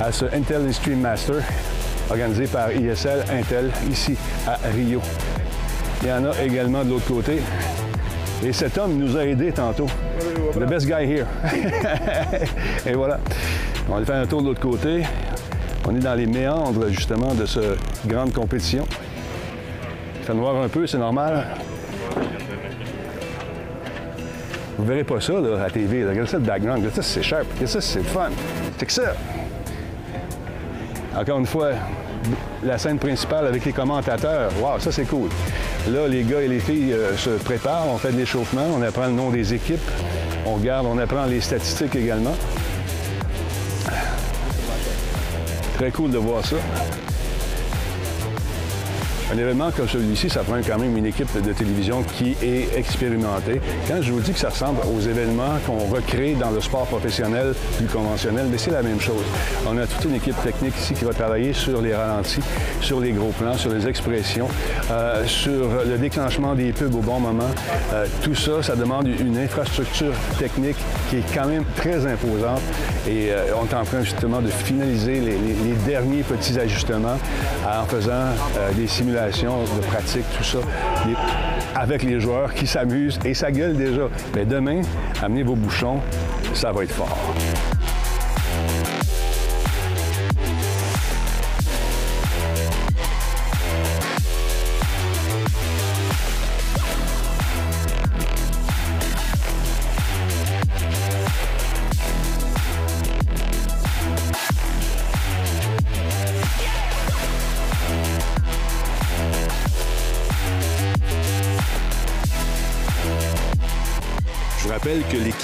à 0.02 0.12
ce 0.12 0.26
Intel 0.26 0.74
Stream 0.74 1.02
Master. 1.02 1.36
organisé 2.10 2.48
par 2.48 2.72
ISL 2.72 3.24
Intel 3.32 3.72
ici 3.92 4.16
à 4.48 4.58
Rio. 4.70 5.02
Il 6.02 6.08
y 6.08 6.12
en 6.12 6.26
a 6.26 6.42
également 6.42 6.84
de 6.84 6.90
l'autre 6.92 7.08
côté. 7.08 7.42
Et 8.44 8.54
cet 8.54 8.78
homme 8.78 8.98
nous 8.98 9.18
a 9.18 9.26
aidés 9.26 9.52
tantôt. 9.52 9.88
The 10.54 10.66
best 10.66 10.88
guy 10.88 11.06
here. 11.06 11.26
Et 12.86 12.94
voilà. 12.94 13.20
On 13.90 14.00
va 14.00 14.06
faire 14.06 14.22
un 14.22 14.26
tour 14.26 14.42
de 14.42 14.48
l'autre 14.48 14.62
côté. 14.62 15.04
On 15.88 15.96
est 15.96 16.00
dans 16.00 16.16
les 16.16 16.26
méandres 16.26 16.88
justement 16.90 17.34
de 17.34 17.46
cette 17.46 17.80
grande 18.08 18.32
compétition. 18.32 18.86
Il 20.20 20.26
fait 20.26 20.34
noir 20.34 20.56
un 20.56 20.70
peu, 20.70 20.88
c'est 20.88 20.98
normal. 20.98 21.46
Vous 24.78 24.86
verrez 24.86 25.04
pas 25.04 25.20
ça 25.20 25.34
là, 25.34 25.64
à 25.66 25.70
TV. 25.70 26.04
Là. 26.04 26.12
Regardez 26.12 26.32
ça 26.32 26.38
le 26.38 26.44
background. 26.44 26.78
Regardez 26.78 26.96
ça, 26.96 27.04
c'est 27.04 27.24
sharp. 27.24 27.46
Regardez 27.48 27.68
ça, 27.68 27.82
c'est 27.82 28.04
fun. 28.04 28.30
C'est 28.78 28.86
que 28.86 28.92
ça. 28.94 29.14
Encore 31.20 31.40
une 31.40 31.46
fois, 31.46 31.72
la 32.64 32.78
scène 32.78 32.98
principale 32.98 33.46
avec 33.46 33.66
les 33.66 33.74
commentateurs. 33.74 34.52
Wow, 34.62 34.80
ça 34.80 34.90
c'est 34.90 35.04
cool. 35.04 35.28
Là, 35.90 36.08
les 36.08 36.24
gars 36.24 36.42
et 36.42 36.48
les 36.48 36.62
filles 36.62 36.94
euh, 36.94 37.18
se 37.18 37.32
préparent, 37.32 37.88
on 37.90 37.98
fait 37.98 38.14
de 38.14 38.18
l'échauffement, 38.18 38.66
on 38.74 38.82
apprend 38.82 39.08
le 39.08 39.12
nom 39.12 39.30
des 39.30 39.54
équipes, 39.54 39.90
on 40.46 40.56
regarde, 40.56 40.86
on 40.90 40.98
apprend 40.98 41.26
les 41.26 41.42
statistiques 41.42 41.98
également. 41.98 42.36
Très 45.78 45.92
cool 45.92 46.12
de 46.12 46.18
voir 46.18 46.46
ça. 46.46 46.56
Un 49.32 49.38
événement 49.38 49.70
comme 49.70 49.88
celui-ci, 49.88 50.28
ça 50.28 50.42
prend 50.42 50.58
quand 50.66 50.80
même 50.80 50.98
une 50.98 51.06
équipe 51.06 51.30
de 51.40 51.54
télévision 51.54 52.02
qui 52.02 52.36
est 52.42 52.76
expérimentée. 52.76 53.62
Quand 53.88 54.02
je 54.02 54.12
vous 54.12 54.22
dis 54.22 54.32
que 54.32 54.40
ça 54.40 54.50
ressemble 54.50 54.80
aux 54.92 55.00
événements 55.00 55.60
qu'on 55.68 55.78
recrée 55.78 56.34
dans 56.34 56.50
le 56.50 56.60
sport 56.60 56.88
professionnel 56.88 57.54
plus 57.78 57.86
conventionnel, 57.86 58.48
mais 58.50 58.58
c'est 58.58 58.72
la 58.72 58.82
même 58.82 59.00
chose. 59.00 59.24
On 59.68 59.78
a 59.78 59.86
toute 59.86 60.06
une 60.06 60.16
équipe 60.16 60.42
technique 60.42 60.76
ici 60.80 60.96
qui 60.96 61.06
va 61.06 61.14
travailler 61.14 61.54
sur 61.54 61.80
les 61.80 61.94
ralentis, 61.94 62.42
sur 62.82 63.00
les 63.00 63.12
gros 63.12 63.30
plans, 63.30 63.56
sur 63.56 63.72
les 63.72 63.88
expressions, 63.88 64.48
euh, 64.90 65.24
sur 65.28 65.70
le 65.86 66.00
déclenchement 66.00 66.56
des 66.56 66.72
pubs 66.72 66.96
au 66.96 67.02
bon 67.02 67.20
moment. 67.20 67.52
Euh, 67.94 68.08
tout 68.24 68.34
ça, 68.34 68.64
ça 68.64 68.76
demande 68.76 69.08
une 69.08 69.38
infrastructure 69.38 70.14
technique 70.40 70.78
qui 71.12 71.18
est 71.18 71.34
quand 71.36 71.46
même 71.46 71.66
très 71.76 72.04
imposante. 72.08 72.62
Et 73.08 73.28
euh, 73.30 73.54
on 73.62 73.68
est 73.68 73.76
en 73.76 73.84
train 73.84 74.02
justement 74.02 74.42
de 74.42 74.50
finaliser 74.50 75.20
les, 75.20 75.38
les 75.38 75.76
derniers 75.86 76.24
petits 76.24 76.60
ajustements 76.60 77.20
en 77.68 77.86
faisant 77.86 78.26
des 78.76 78.88
simulations 78.88 79.19
de 79.28 79.86
pratique, 79.88 80.26
tout 80.38 80.44
ça, 80.44 80.60
avec 81.76 82.04
les 82.04 82.20
joueurs 82.20 82.54
qui 82.54 82.66
s'amusent 82.66 83.20
et 83.26 83.34
ça 83.34 83.52
gueule 83.52 83.76
déjà. 83.76 84.10
Mais 84.36 84.46
demain, 84.46 84.82
amenez 85.22 85.44
vos 85.44 85.56
bouchons, 85.56 86.00
ça 86.54 86.72
va 86.72 86.84
être 86.84 86.94
fort. 86.94 87.18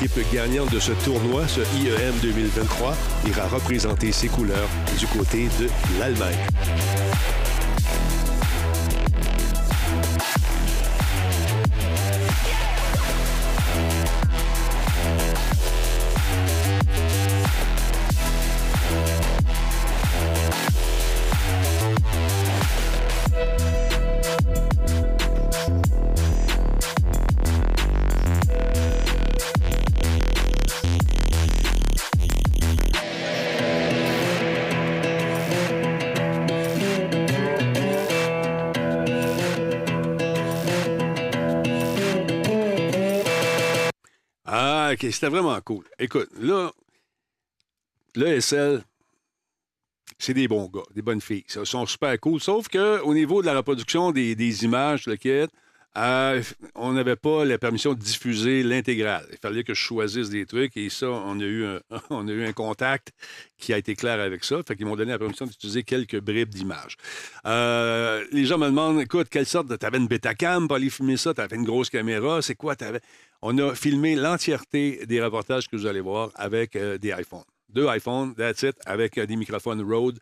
L'équipe 0.01 0.33
gagnante 0.33 0.71
de 0.73 0.79
ce 0.79 0.91
tournoi, 0.91 1.47
ce 1.47 1.61
IEM 1.77 2.13
2023, 2.21 2.95
ira 3.27 3.47
représenter 3.47 4.11
ses 4.11 4.27
couleurs 4.27 4.69
du 4.97 5.07
côté 5.07 5.47
de 5.59 5.69
l'Allemagne. 5.99 6.35
C'était 45.11 45.29
vraiment 45.29 45.59
cool. 45.61 45.85
Écoute, 45.99 46.29
là, 46.39 46.71
le 48.15 48.39
SL, 48.39 48.83
c'est 50.17 50.33
des 50.33 50.47
bons 50.47 50.67
gars, 50.67 50.83
des 50.93 51.01
bonnes 51.01 51.21
filles. 51.21 51.43
Ils 51.55 51.65
sont 51.65 51.85
super 51.85 52.19
cool. 52.19 52.39
Sauf 52.39 52.67
qu'au 52.67 53.13
niveau 53.13 53.41
de 53.41 53.47
la 53.47 53.55
reproduction 53.55 54.11
des, 54.11 54.63
images, 54.63 55.07
euh, 55.97 56.43
on 56.75 56.91
n'avait 56.91 57.15
pas 57.15 57.45
la 57.45 57.57
permission 57.57 57.93
de 57.93 57.99
diffuser 57.99 58.63
l'intégrale. 58.63 59.25
Il 59.31 59.37
fallait 59.37 59.63
que 59.63 59.73
je 59.73 59.79
choisisse 59.79 60.29
des 60.29 60.45
trucs 60.45 60.75
et 60.75 60.89
ça, 60.89 61.07
on 61.07 61.39
a 61.39 61.43
eu 61.43 61.65
un, 61.65 61.79
on 62.09 62.27
a 62.27 62.31
eu 62.31 62.45
un 62.45 62.51
contact 62.51 63.11
qui 63.57 63.73
a 63.73 63.77
été 63.77 63.95
clair 63.95 64.19
avec 64.19 64.43
ça. 64.43 64.61
Fait 64.67 64.75
qu'ils 64.75 64.85
m'ont 64.85 64.97
donné 64.97 65.11
la 65.11 65.19
permission 65.19 65.45
d'utiliser 65.45 65.83
quelques 65.83 66.19
bribes 66.19 66.49
d'images. 66.49 66.97
Euh, 67.45 68.25
les 68.31 68.45
gens 68.45 68.57
me 68.57 68.65
demandent, 68.65 68.99
écoute, 68.99 69.27
quelle 69.29 69.45
sorte 69.45 69.67
de... 69.67 69.75
T'avais 69.77 69.97
une 69.97 70.07
Betacam 70.07 70.67
pour 70.67 70.75
aller 70.75 70.89
filmer 70.89 71.15
ça? 71.15 71.33
T'avais 71.33 71.55
une 71.55 71.63
grosse 71.65 71.89
caméra? 71.89 72.41
C'est 72.41 72.55
quoi? 72.55 72.75
T'avais... 72.75 72.99
On 73.47 73.55
a 73.59 73.75
filmé 73.75 74.15
l'entièreté 74.15 75.05
des 75.05 75.21
reportages 75.21 75.69
que 75.69 75.75
vous 75.75 75.85
allez 75.85 76.01
voir 76.01 76.31
avec 76.33 76.75
euh, 76.75 76.97
des 76.97 77.09
iPhones 77.09 77.43
deux 77.69 77.87
iPhones, 77.87 78.33
that's 78.35 78.63
it, 78.63 78.75
avec 78.85 79.19
des 79.19 79.35
microphones 79.35 79.81
Rode 79.81 80.17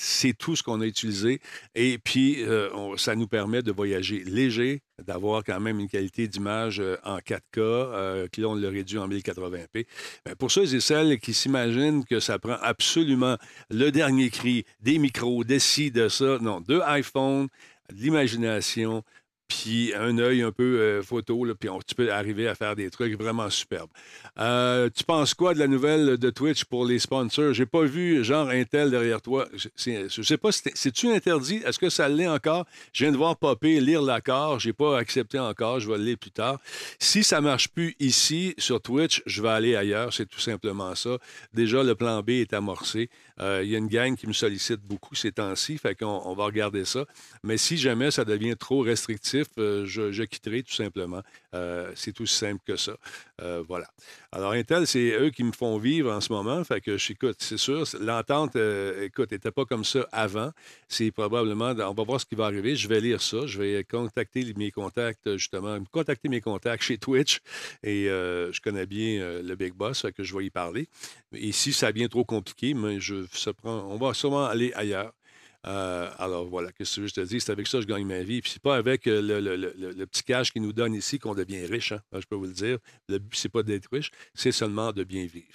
c'est 0.00 0.32
tout 0.32 0.54
ce 0.54 0.62
qu'on 0.62 0.80
a 0.80 0.86
utilisé. 0.86 1.40
Et 1.74 1.98
puis, 1.98 2.44
euh, 2.44 2.96
ça 2.96 3.16
nous 3.16 3.26
permet 3.26 3.62
de 3.62 3.72
voyager 3.72 4.22
léger, 4.24 4.80
d'avoir 5.04 5.42
quand 5.42 5.58
même 5.58 5.80
une 5.80 5.88
qualité 5.88 6.28
d'image 6.28 6.78
euh, 6.78 6.96
en 7.04 7.18
4K, 7.18 7.40
euh, 7.56 8.28
qui 8.28 8.40
là, 8.40 8.48
on 8.48 8.54
l'a 8.54 8.68
réduit 8.68 8.98
en 8.98 9.08
1080p. 9.08 9.86
Mais 10.24 10.36
pour 10.36 10.52
ceux 10.52 10.72
et 10.72 10.78
celles 10.78 11.18
qui 11.18 11.34
s'imaginent 11.34 12.04
que 12.04 12.20
ça 12.20 12.38
prend 12.38 12.58
absolument 12.62 13.36
le 13.70 13.90
dernier 13.90 14.30
cri, 14.30 14.64
des 14.78 14.98
micros, 14.98 15.42
des 15.42 15.58
ci, 15.58 15.90
de 15.90 16.08
ça, 16.08 16.38
non, 16.40 16.60
deux 16.60 16.80
iPhones, 16.86 17.48
de 17.92 18.00
l'imagination, 18.00 19.02
puis 19.48 19.92
un 19.94 20.18
œil 20.18 20.42
un 20.42 20.52
peu 20.52 20.80
euh, 20.80 21.02
photo, 21.02 21.46
puis 21.58 21.70
tu 21.86 21.94
peux 21.94 22.12
arriver 22.12 22.46
à 22.48 22.54
faire 22.54 22.76
des 22.76 22.90
trucs 22.90 23.18
vraiment 23.18 23.48
superbes. 23.48 23.90
Euh, 24.38 24.90
tu 24.94 25.04
penses 25.04 25.34
quoi 25.34 25.54
de 25.54 25.58
la 25.58 25.66
nouvelle 25.66 26.18
de 26.18 26.30
Twitch 26.30 26.64
pour 26.64 26.84
les 26.84 26.98
sponsors? 26.98 27.54
J'ai 27.54 27.66
pas 27.66 27.82
vu 27.82 28.22
genre 28.22 28.48
Intel 28.50 28.90
derrière 28.90 29.22
toi. 29.22 29.48
Je, 29.54 30.22
sais 30.22 30.36
pas, 30.36 30.50
c'est-tu 30.52 31.08
interdit? 31.08 31.62
Est-ce 31.64 31.78
que 31.78 31.88
ça 31.88 32.08
l'est 32.08 32.28
encore? 32.28 32.66
Je 32.92 33.04
viens 33.04 33.12
de 33.12 33.16
voir 33.16 33.36
Popé 33.36 33.80
lire 33.80 34.02
l'accord. 34.02 34.60
J'ai 34.60 34.74
pas 34.74 34.98
accepté 34.98 35.38
encore. 35.38 35.80
Je 35.80 35.90
vais 35.90 35.98
le 35.98 36.04
lire 36.04 36.18
plus 36.18 36.30
tard. 36.30 36.60
Si 36.98 37.24
ça 37.24 37.40
marche 37.40 37.68
plus 37.68 37.96
ici, 38.00 38.54
sur 38.58 38.80
Twitch, 38.80 39.22
je 39.26 39.40
vais 39.40 39.48
aller 39.48 39.76
ailleurs. 39.76 40.12
C'est 40.12 40.26
tout 40.26 40.40
simplement 40.40 40.94
ça. 40.94 41.18
Déjà, 41.54 41.82
le 41.82 41.94
plan 41.94 42.22
B 42.22 42.30
est 42.30 42.52
amorcé. 42.52 43.08
Euh, 43.40 43.62
il 43.62 43.70
y 43.70 43.74
a 43.74 43.78
une 43.78 43.88
gang 43.88 44.16
qui 44.16 44.26
me 44.26 44.32
sollicite 44.32 44.80
beaucoup 44.80 45.14
ces 45.14 45.32
temps-ci, 45.32 45.78
fait 45.78 45.94
qu'on 45.94 46.22
on 46.24 46.34
va 46.34 46.44
regarder 46.44 46.84
ça. 46.84 47.04
Mais 47.44 47.56
si 47.56 47.76
jamais 47.76 48.10
ça 48.10 48.24
devient 48.24 48.56
trop 48.56 48.80
restrictif, 48.80 49.37
euh, 49.58 49.86
je, 49.86 50.22
quitterai 50.22 50.62
tout 50.62 50.74
simplement. 50.74 51.22
Euh, 51.54 51.90
c'est 51.94 52.20
aussi 52.20 52.34
simple 52.34 52.60
que 52.66 52.76
ça. 52.76 52.92
voilà. 53.66 53.86
Alors, 54.32 54.52
Intel, 54.52 54.86
c'est 54.86 55.12
eux 55.18 55.30
qui 55.30 55.44
me 55.44 55.52
font 55.52 55.78
vivre 55.78 56.12
en 56.12 56.20
ce 56.20 56.32
moment. 56.32 56.62
Fait 56.64 56.82
c'est 57.38 57.56
sûr, 57.56 57.84
l'entente, 58.00 58.56
écoute, 59.02 59.32
n'était 59.32 59.50
pas 59.50 59.64
comme 59.64 59.84
ça 59.84 60.06
avant. 60.12 60.50
C'est 60.88 61.10
probablement, 61.10 61.70
on 61.70 61.94
va 61.94 62.02
voir 62.02 62.20
ce 62.20 62.26
qui 62.26 62.34
va 62.34 62.46
arriver. 62.46 62.76
Je 62.76 62.88
vais 62.88 63.00
lire 63.00 63.22
ça. 63.22 63.46
Je 63.46 63.58
vais 63.60 63.84
contacter 63.84 64.52
mes 64.56 64.70
contacts, 64.70 65.36
justement, 65.36 65.78
contacter 65.90 66.28
mes 66.28 66.40
contacts 66.40 66.82
chez 66.82 66.98
Twitch. 66.98 67.40
Et 67.82 68.04
je 68.06 68.60
connais 68.60 68.86
bien 68.86 69.40
le 69.42 69.54
Big 69.54 69.72
Boss, 69.72 70.02
fait 70.02 70.12
que 70.12 70.22
je 70.22 70.36
vais 70.36 70.46
y 70.46 70.50
parler. 70.50 70.88
Et 71.32 71.52
si 71.52 71.72
ça 71.72 71.92
devient 71.92 72.08
trop 72.08 72.24
compliqué, 72.24 72.74
mais 72.74 73.00
je, 73.00 73.24
on 73.64 73.96
va 73.96 74.14
sûrement 74.14 74.46
aller 74.46 74.72
ailleurs. 74.74 75.12
Euh, 75.66 76.08
alors 76.18 76.46
voilà, 76.46 76.70
qu'est-ce 76.72 77.00
que 77.00 77.06
je 77.06 77.14
te 77.14 77.20
dis? 77.20 77.40
C'est 77.40 77.50
avec 77.50 77.66
ça 77.66 77.78
que 77.78 77.82
je 77.82 77.88
gagne 77.88 78.06
ma 78.06 78.20
vie. 78.20 78.40
Puis 78.40 78.52
c'est 78.52 78.62
pas 78.62 78.76
avec 78.76 79.06
euh, 79.06 79.20
le, 79.20 80.06
petit 80.06 80.22
cash 80.22 80.52
qu'ils 80.52 80.62
nous 80.62 80.72
donne 80.72 80.94
ici 80.94 81.18
qu'on 81.18 81.34
devient 81.34 81.66
riche, 81.66 81.92
hein? 81.92 82.00
je 82.12 82.24
peux 82.26 82.36
vous 82.36 82.46
le 82.46 82.52
dire. 82.52 82.78
Le 83.08 83.18
but, 83.18 83.36
c'est 83.36 83.48
pas 83.48 83.62
d'être 83.62 83.88
riche, 83.90 84.10
c'est 84.34 84.52
seulement 84.52 84.92
de 84.92 85.04
bien 85.04 85.26
vivre. 85.26 85.46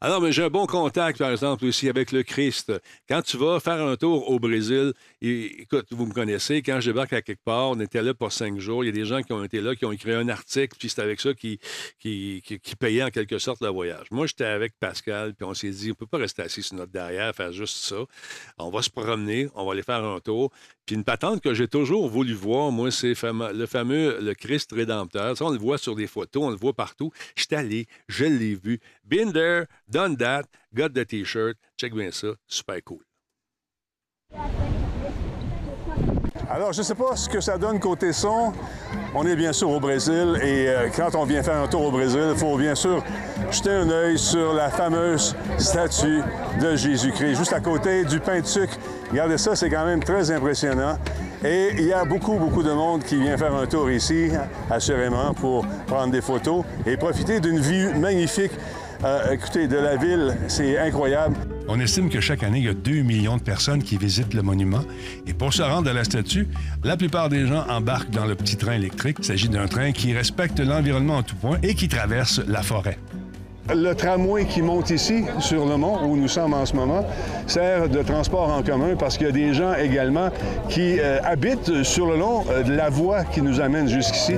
Alors, 0.00 0.20
mais 0.20 0.32
j'ai 0.32 0.44
un 0.44 0.50
bon 0.50 0.66
contact, 0.66 1.18
par 1.18 1.30
exemple, 1.30 1.64
aussi 1.64 1.88
avec 1.88 2.12
le 2.12 2.22
Christ. 2.22 2.72
Quand 3.08 3.22
tu 3.22 3.36
vas 3.36 3.58
faire 3.60 3.82
un 3.84 3.96
tour 3.96 4.30
au 4.30 4.38
Brésil, 4.38 4.92
écoute, 5.20 5.86
vous 5.90 6.06
me 6.06 6.14
connaissez, 6.14 6.62
quand 6.62 6.80
je 6.80 6.90
débarque 6.90 7.12
à 7.12 7.22
quelque 7.22 7.42
part, 7.44 7.70
on 7.70 7.80
était 7.80 8.02
là 8.02 8.14
pour 8.14 8.32
cinq 8.32 8.58
jours. 8.58 8.84
Il 8.84 8.86
y 8.86 8.90
a 8.90 8.92
des 8.92 9.04
gens 9.04 9.22
qui 9.22 9.32
ont 9.32 9.42
été 9.42 9.60
là, 9.60 9.74
qui 9.74 9.84
ont 9.84 9.92
écrit 9.92 10.12
un 10.12 10.28
article, 10.28 10.76
puis 10.78 10.88
c'est 10.88 11.02
avec 11.02 11.20
ça 11.20 11.34
qui, 11.34 11.58
payaient 12.78 13.02
en 13.02 13.10
quelque 13.10 13.38
sorte 13.38 13.60
le 13.60 13.68
voyage. 13.68 14.06
Moi, 14.10 14.26
j'étais 14.26 14.44
avec 14.44 14.74
Pascal, 14.78 15.34
puis 15.34 15.44
on 15.44 15.54
s'est 15.54 15.70
dit, 15.70 15.90
on 15.90 15.94
peut 15.94 16.06
pas 16.06 16.18
rester 16.18 16.42
assis 16.42 16.62
sur 16.62 16.76
notre 16.76 16.92
derrière, 16.92 17.34
faire 17.34 17.52
juste 17.52 17.76
ça. 17.76 17.96
On 18.58 18.70
va 18.70 18.82
se 18.82 18.90
promener 18.90 19.47
On 19.54 19.64
va 19.64 19.72
aller 19.72 19.82
faire 19.82 20.04
un 20.04 20.20
tour. 20.20 20.50
Puis 20.86 20.96
une 20.96 21.04
patente 21.04 21.42
que 21.42 21.54
j'ai 21.54 21.68
toujours 21.68 22.08
voulu 22.08 22.34
voir, 22.34 22.70
moi, 22.70 22.90
c'est 22.90 23.14
le 23.22 23.66
fameux 23.66 24.18
le 24.20 24.34
Christ 24.34 24.72
Rédempteur. 24.72 25.36
Ça, 25.36 25.44
on 25.44 25.50
le 25.50 25.58
voit 25.58 25.78
sur 25.78 25.94
des 25.94 26.06
photos, 26.06 26.44
on 26.44 26.50
le 26.50 26.56
voit 26.56 26.72
partout. 26.72 27.10
Je 27.36 27.44
suis 27.44 27.54
allé, 27.54 27.86
je 28.08 28.24
l'ai 28.24 28.54
vu. 28.54 28.80
Been 29.04 29.32
there, 29.32 29.64
done 29.88 30.16
that, 30.16 30.44
got 30.74 30.90
the 30.90 31.06
T-shirt. 31.06 31.56
Check 31.76 31.94
bien 31.94 32.10
ça, 32.10 32.28
super 32.46 32.82
cool. 32.84 33.02
Alors, 36.50 36.72
je 36.72 36.78
ne 36.78 36.82
sais 36.82 36.94
pas 36.94 37.14
ce 37.14 37.28
que 37.28 37.40
ça 37.42 37.58
donne 37.58 37.78
côté 37.78 38.10
son. 38.14 38.54
On 39.14 39.26
est 39.26 39.36
bien 39.36 39.52
sûr 39.52 39.68
au 39.68 39.80
Brésil 39.80 40.40
et 40.42 40.68
euh, 40.68 40.88
quand 40.96 41.14
on 41.14 41.24
vient 41.24 41.42
faire 41.42 41.58
un 41.58 41.66
tour 41.66 41.84
au 41.84 41.90
Brésil, 41.90 42.22
il 42.30 42.38
faut 42.38 42.56
bien 42.56 42.74
sûr 42.74 43.04
jeter 43.50 43.70
un 43.70 43.90
œil 43.90 44.18
sur 44.18 44.54
la 44.54 44.70
fameuse 44.70 45.36
statue 45.58 46.22
de 46.58 46.74
Jésus-Christ, 46.74 47.36
juste 47.36 47.52
à 47.52 47.60
côté 47.60 48.04
du 48.04 48.18
pain. 48.18 48.40
Regardez 49.10 49.36
ça, 49.36 49.56
c'est 49.56 49.68
quand 49.68 49.84
même 49.84 50.02
très 50.02 50.30
impressionnant. 50.30 50.96
Et 51.44 51.72
il 51.74 51.84
y 51.84 51.92
a 51.92 52.06
beaucoup, 52.06 52.36
beaucoup 52.38 52.62
de 52.62 52.72
monde 52.72 53.04
qui 53.04 53.16
vient 53.16 53.36
faire 53.36 53.54
un 53.54 53.66
tour 53.66 53.90
ici, 53.90 54.30
assurément, 54.70 55.34
pour 55.34 55.66
prendre 55.86 56.10
des 56.10 56.22
photos 56.22 56.64
et 56.86 56.96
profiter 56.96 57.40
d'une 57.40 57.60
vue 57.60 57.92
magnifique. 57.94 58.52
Euh, 59.04 59.32
écoutez, 59.32 59.68
de 59.68 59.76
la 59.76 59.96
ville, 59.96 60.36
c'est 60.48 60.76
incroyable. 60.76 61.36
On 61.68 61.78
estime 61.78 62.08
que 62.08 62.20
chaque 62.20 62.42
année, 62.42 62.58
il 62.58 62.64
y 62.64 62.68
a 62.68 62.74
2 62.74 63.02
millions 63.02 63.36
de 63.36 63.42
personnes 63.42 63.82
qui 63.82 63.96
visitent 63.96 64.34
le 64.34 64.42
monument. 64.42 64.82
Et 65.26 65.34
pour 65.34 65.52
se 65.52 65.62
rendre 65.62 65.88
à 65.88 65.92
la 65.92 66.02
statue, 66.02 66.48
la 66.82 66.96
plupart 66.96 67.28
des 67.28 67.46
gens 67.46 67.64
embarquent 67.68 68.10
dans 68.10 68.26
le 68.26 68.34
petit 68.34 68.56
train 68.56 68.72
électrique. 68.72 69.18
Il 69.20 69.24
s'agit 69.24 69.48
d'un 69.48 69.68
train 69.68 69.92
qui 69.92 70.12
respecte 70.12 70.58
l'environnement 70.58 71.18
en 71.18 71.22
tout 71.22 71.36
point 71.36 71.58
et 71.62 71.74
qui 71.74 71.88
traverse 71.88 72.40
la 72.48 72.62
forêt. 72.62 72.98
Le 73.72 73.92
tramway 73.92 74.46
qui 74.46 74.62
monte 74.62 74.90
ici, 74.90 75.24
sur 75.40 75.66
le 75.66 75.76
mont, 75.76 76.02
où 76.02 76.16
nous 76.16 76.28
sommes 76.28 76.54
en 76.54 76.64
ce 76.64 76.74
moment, 76.74 77.06
sert 77.46 77.88
de 77.88 78.02
transport 78.02 78.48
en 78.48 78.62
commun 78.62 78.96
parce 78.98 79.18
qu'il 79.18 79.26
y 79.26 79.30
a 79.30 79.32
des 79.32 79.52
gens 79.52 79.74
également 79.74 80.30
qui 80.70 80.98
euh, 80.98 81.20
habitent 81.22 81.82
sur 81.82 82.06
le 82.06 82.16
long 82.16 82.44
euh, 82.48 82.62
de 82.62 82.72
la 82.72 82.88
voie 82.88 83.24
qui 83.24 83.42
nous 83.42 83.60
amène 83.60 83.86
jusqu'ici. 83.86 84.36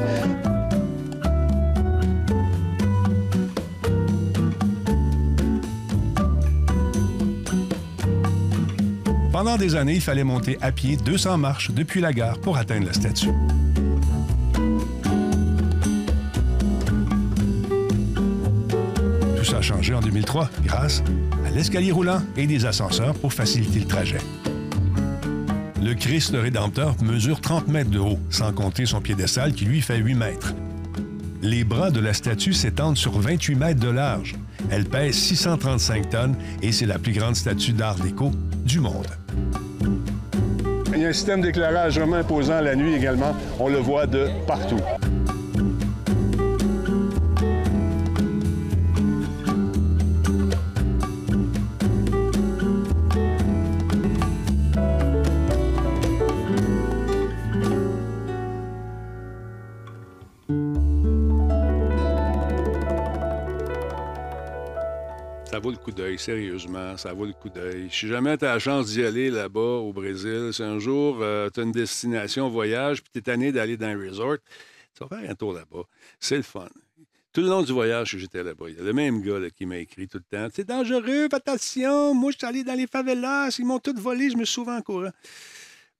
Pendant 9.42 9.56
des 9.56 9.74
années, 9.74 9.94
il 9.94 10.00
fallait 10.02 10.22
monter 10.22 10.58
à 10.60 10.70
pied 10.70 10.98
200 10.98 11.38
marches 11.38 11.70
depuis 11.70 12.02
la 12.02 12.12
gare 12.12 12.38
pour 12.40 12.58
atteindre 12.58 12.86
la 12.86 12.92
statue. 12.92 13.30
Tout 19.38 19.44
ça 19.44 19.56
a 19.56 19.62
changé 19.62 19.94
en 19.94 20.00
2003 20.00 20.50
grâce 20.62 21.02
à 21.46 21.50
l'escalier 21.52 21.90
roulant 21.90 22.20
et 22.36 22.46
des 22.46 22.66
ascenseurs 22.66 23.14
pour 23.14 23.32
faciliter 23.32 23.78
le 23.78 23.86
trajet. 23.86 24.20
Le 25.82 25.94
Christ 25.94 26.36
rédempteur 26.38 26.94
mesure 27.02 27.40
30 27.40 27.68
mètres 27.68 27.90
de 27.90 27.98
haut, 27.98 28.18
sans 28.28 28.52
compter 28.52 28.84
son 28.84 29.00
piédestal 29.00 29.54
qui 29.54 29.64
lui 29.64 29.80
fait 29.80 29.96
8 29.96 30.14
mètres. 30.16 30.52
Les 31.40 31.64
bras 31.64 31.90
de 31.90 32.00
la 32.00 32.12
statue 32.12 32.52
s'étendent 32.52 32.98
sur 32.98 33.18
28 33.18 33.54
mètres 33.54 33.80
de 33.80 33.88
large. 33.88 34.34
Elle 34.70 34.84
pèse 34.84 35.14
635 35.14 36.10
tonnes 36.10 36.36
et 36.62 36.72
c'est 36.72 36.86
la 36.86 36.98
plus 36.98 37.12
grande 37.12 37.36
statue 37.36 37.72
d'art 37.72 37.96
déco 37.96 38.30
du 38.64 38.80
monde. 38.80 39.06
Il 40.94 41.00
y 41.00 41.06
a 41.06 41.08
un 41.08 41.12
système 41.12 41.40
d'éclairage 41.40 41.98
vraiment 41.98 42.16
imposant 42.16 42.60
la 42.60 42.74
nuit 42.74 42.94
également. 42.94 43.34
On 43.58 43.68
le 43.68 43.78
voit 43.78 44.06
de 44.06 44.28
partout. 44.46 44.80
Sérieusement, 66.20 66.96
ça 66.96 67.12
vaut 67.12 67.24
le 67.24 67.32
coup 67.32 67.48
d'œil. 67.48 67.88
Si 67.90 68.06
jamais 68.06 68.36
tu 68.36 68.44
as 68.44 68.54
la 68.54 68.58
chance 68.58 68.86
d'y 68.86 69.04
aller 69.04 69.30
là-bas 69.30 69.60
au 69.60 69.92
Brésil, 69.92 70.50
si 70.52 70.62
un 70.62 70.78
jour 70.78 71.18
euh, 71.20 71.48
tu 71.52 71.60
as 71.60 71.62
une 71.62 71.72
destination 71.72 72.48
voyage, 72.48 73.02
puis 73.02 73.10
tu 73.12 73.18
es 73.18 73.22
tanné 73.22 73.52
d'aller 73.52 73.76
dans 73.76 73.86
un 73.86 73.98
resort, 73.98 74.36
tu 74.94 75.04
vas 75.04 75.08
faire 75.08 75.30
un 75.30 75.34
tour 75.34 75.52
là-bas. 75.52 75.82
C'est 76.18 76.36
le 76.36 76.42
fun. 76.42 76.68
Tout 77.32 77.40
le 77.42 77.48
long 77.48 77.62
du 77.62 77.72
voyage 77.72 78.12
que 78.12 78.18
j'étais 78.18 78.42
là-bas, 78.42 78.66
il 78.68 78.76
y 78.76 78.80
a 78.80 78.82
le 78.82 78.92
même 78.92 79.22
gars 79.22 79.38
qui 79.56 79.64
m'a 79.64 79.78
écrit 79.78 80.08
tout 80.08 80.18
le 80.18 80.38
temps 80.38 80.48
C'est 80.52 80.66
dangereux, 80.66 81.28
attention, 81.32 82.12
moi 82.12 82.32
je 82.32 82.38
suis 82.38 82.46
allé 82.46 82.64
dans 82.64 82.74
les 82.74 82.88
favelas, 82.88 83.54
ils 83.58 83.64
m'ont 83.64 83.78
tout 83.78 83.94
volé, 83.96 84.30
je 84.30 84.36
me 84.36 84.44
suis 84.44 84.54
souvent 84.54 84.76
en 84.76 84.82
courant 84.82 85.12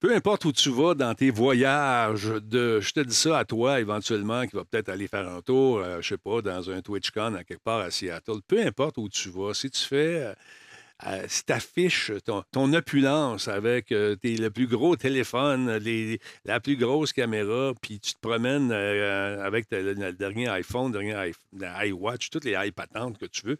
peu 0.00 0.14
importe 0.14 0.46
où 0.46 0.52
tu 0.52 0.70
vas 0.70 0.94
dans 0.94 1.14
tes 1.14 1.30
voyages, 1.30 2.24
de, 2.24 2.80
je 2.80 2.92
te 2.92 3.00
dis 3.00 3.14
ça 3.14 3.38
à 3.38 3.44
toi 3.44 3.80
éventuellement, 3.80 4.46
qui 4.46 4.56
va 4.56 4.64
peut-être 4.64 4.88
aller 4.88 5.06
faire 5.06 5.28
un 5.28 5.42
tour, 5.42 5.84
je 5.84 5.88
euh, 5.88 6.02
je 6.02 6.08
sais 6.08 6.18
pas, 6.18 6.40
dans 6.40 6.70
un 6.70 6.80
TwitchCon 6.80 7.34
à 7.34 7.44
quelque 7.44 7.62
part 7.62 7.80
à 7.80 7.90
Seattle, 7.90 8.40
peu 8.48 8.64
importe 8.64 8.96
où 8.96 9.10
tu 9.10 9.28
vas, 9.28 9.52
si 9.52 9.70
tu 9.70 9.84
fais, 9.84 10.22
euh, 10.22 10.34
euh, 11.06 11.24
si 11.28 11.44
tu 11.44 11.52
affiches 11.52 12.12
ton, 12.24 12.72
opulence 12.72 13.46
avec 13.48 13.88
tes, 13.88 14.36
le 14.36 14.48
plus 14.48 14.66
gros 14.66 14.96
téléphone, 14.96 15.78
la 16.46 16.60
plus 16.60 16.76
grosse 16.76 17.12
caméra, 17.12 17.74
puis 17.82 18.00
tu 18.00 18.14
te 18.14 18.20
promènes 18.20 18.72
avec 18.72 19.66
le, 19.70 20.12
dernier 20.12 20.48
iPhone, 20.48 20.92
le 20.92 20.98
dernier 20.98 21.32
iWatch, 21.88 22.30
toutes 22.30 22.44
les 22.44 22.56
iPatentes 22.58 23.18
que 23.18 23.26
tu 23.26 23.46
veux, 23.46 23.58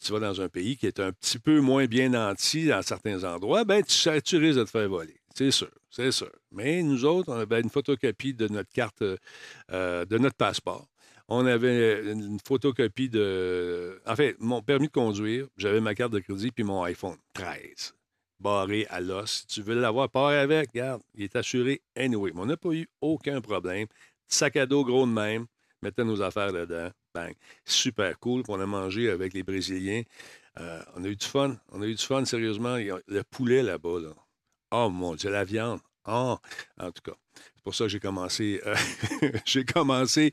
tu 0.00 0.12
vas 0.12 0.20
dans 0.20 0.40
un 0.40 0.48
pays 0.48 0.76
qui 0.76 0.86
est 0.86 1.00
un 1.00 1.12
petit 1.12 1.38
peu 1.38 1.60
moins 1.60 1.86
bien 1.86 2.10
nanti 2.10 2.66
dans 2.66 2.82
certains 2.82 3.22
endroits, 3.24 3.64
ben 3.64 3.82
tu, 3.82 3.96
tu 4.22 4.36
risques 4.36 4.58
de 4.58 4.64
te 4.64 4.70
faire 4.70 4.88
voler. 4.88 5.23
C'est 5.34 5.50
sûr, 5.50 5.70
c'est 5.90 6.12
sûr. 6.12 6.30
Mais 6.52 6.82
nous 6.82 7.04
autres, 7.04 7.32
on 7.32 7.36
avait 7.36 7.60
une 7.60 7.70
photocopie 7.70 8.34
de 8.34 8.48
notre 8.48 8.70
carte, 8.72 9.02
euh, 9.02 10.04
de 10.04 10.18
notre 10.18 10.36
passeport. 10.36 10.86
On 11.28 11.44
avait 11.46 12.12
une 12.12 12.38
photocopie 12.46 13.08
de. 13.08 14.00
En 14.06 14.14
mon 14.38 14.62
permis 14.62 14.86
de 14.86 14.92
conduire, 14.92 15.46
j'avais 15.56 15.80
ma 15.80 15.94
carte 15.94 16.12
de 16.12 16.20
crédit 16.20 16.50
puis 16.52 16.64
mon 16.64 16.82
iPhone 16.84 17.16
13 17.32 17.94
barré 18.40 18.86
à 18.90 19.00
l'os. 19.00 19.30
Si 19.40 19.46
tu 19.46 19.62
veux 19.62 19.74
l'avoir, 19.74 20.10
pars 20.10 20.28
avec. 20.28 20.70
Regarde, 20.72 21.02
il 21.14 21.24
est 21.24 21.34
assuré 21.34 21.82
anyway. 21.96 22.30
Mais 22.34 22.42
on 22.42 22.46
n'a 22.46 22.56
pas 22.56 22.72
eu 22.72 22.88
aucun 23.00 23.40
problème. 23.40 23.86
Sac 24.28 24.56
à 24.56 24.66
dos 24.66 24.84
gros 24.84 25.06
de 25.06 25.12
même. 25.12 25.46
Mettez 25.82 26.04
nos 26.04 26.22
affaires 26.22 26.52
dedans. 26.52 26.90
Bang. 27.14 27.34
Super 27.64 28.18
cool. 28.18 28.42
On 28.48 28.60
a 28.60 28.66
mangé 28.66 29.10
avec 29.10 29.32
les 29.34 29.42
Brésiliens. 29.42 30.02
Euh, 30.60 30.82
on 30.94 31.04
a 31.04 31.08
eu 31.08 31.16
du 31.16 31.26
fun. 31.26 31.56
On 31.72 31.82
a 31.82 31.86
eu 31.86 31.94
du 31.94 32.04
fun, 32.04 32.24
sérieusement. 32.24 32.76
Le 32.76 33.22
poulet 33.22 33.62
là-bas, 33.62 34.00
là. 34.00 34.10
Oh 34.76 34.90
mon 34.90 35.14
Dieu, 35.14 35.30
la 35.30 35.44
viande. 35.44 35.78
Oh, 36.04 36.36
en 36.80 36.90
tout 36.90 37.02
cas, 37.02 37.16
c'est 37.36 37.62
pour 37.62 37.76
ça 37.76 37.84
que 37.84 37.90
j'ai 37.90 38.00
commencé, 38.00 38.60
euh, 38.66 38.74
j'ai 39.44 39.64
commencé 39.64 40.32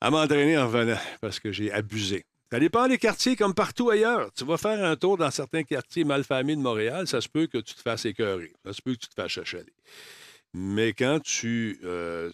à 0.00 0.12
m'entraîner 0.12 0.56
en 0.56 0.68
venant 0.68 1.00
parce 1.20 1.40
que 1.40 1.50
j'ai 1.50 1.72
abusé. 1.72 2.24
Ça 2.52 2.60
dépend 2.60 2.86
des 2.86 2.98
quartiers 2.98 3.34
comme 3.34 3.52
partout 3.52 3.90
ailleurs. 3.90 4.30
Tu 4.34 4.44
vas 4.44 4.58
faire 4.58 4.84
un 4.84 4.94
tour 4.94 5.16
dans 5.16 5.32
certains 5.32 5.64
quartiers 5.64 6.04
malfamés 6.04 6.54
de 6.54 6.60
Montréal, 6.60 7.08
ça 7.08 7.20
se 7.20 7.28
peut 7.28 7.48
que 7.48 7.58
tu 7.58 7.74
te 7.74 7.80
fasses 7.80 8.04
écœurer. 8.04 8.52
Ça 8.64 8.72
se 8.72 8.80
peut 8.80 8.92
que 8.94 9.00
tu 9.00 9.08
te 9.08 9.14
fasses 9.20 9.32
chachaler. 9.32 9.74
Mais 10.54 10.92
quand 10.92 11.18
tu 11.20 11.80
euh, 11.82 12.30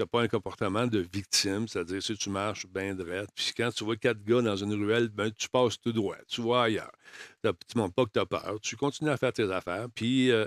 n'as 0.00 0.06
pas 0.06 0.22
un 0.22 0.28
comportement 0.28 0.86
de 0.86 0.98
victime, 1.12 1.68
c'est-à-dire 1.68 2.02
si 2.02 2.16
tu 2.16 2.30
marches 2.30 2.66
bien 2.66 2.94
droit, 2.94 3.26
puis 3.34 3.52
quand 3.56 3.70
tu 3.70 3.84
vois 3.84 3.96
quatre 3.96 4.22
gars 4.24 4.42
dans 4.42 4.56
une 4.56 4.72
ruelle, 4.72 5.08
ben, 5.08 5.30
tu 5.30 5.48
passes 5.48 5.80
tout 5.80 5.92
droit, 5.92 6.16
tu 6.28 6.40
vois 6.40 6.64
ailleurs. 6.64 6.92
Tu 7.42 7.48
ne 7.48 7.80
montres 7.80 7.94
pas 7.94 8.04
que 8.04 8.10
tu 8.12 8.18
as 8.18 8.26
peur, 8.26 8.58
tu 8.60 8.76
continues 8.76 9.10
à 9.10 9.16
faire 9.16 9.32
tes 9.32 9.50
affaires, 9.50 9.86
puis 9.94 10.30
euh, 10.30 10.46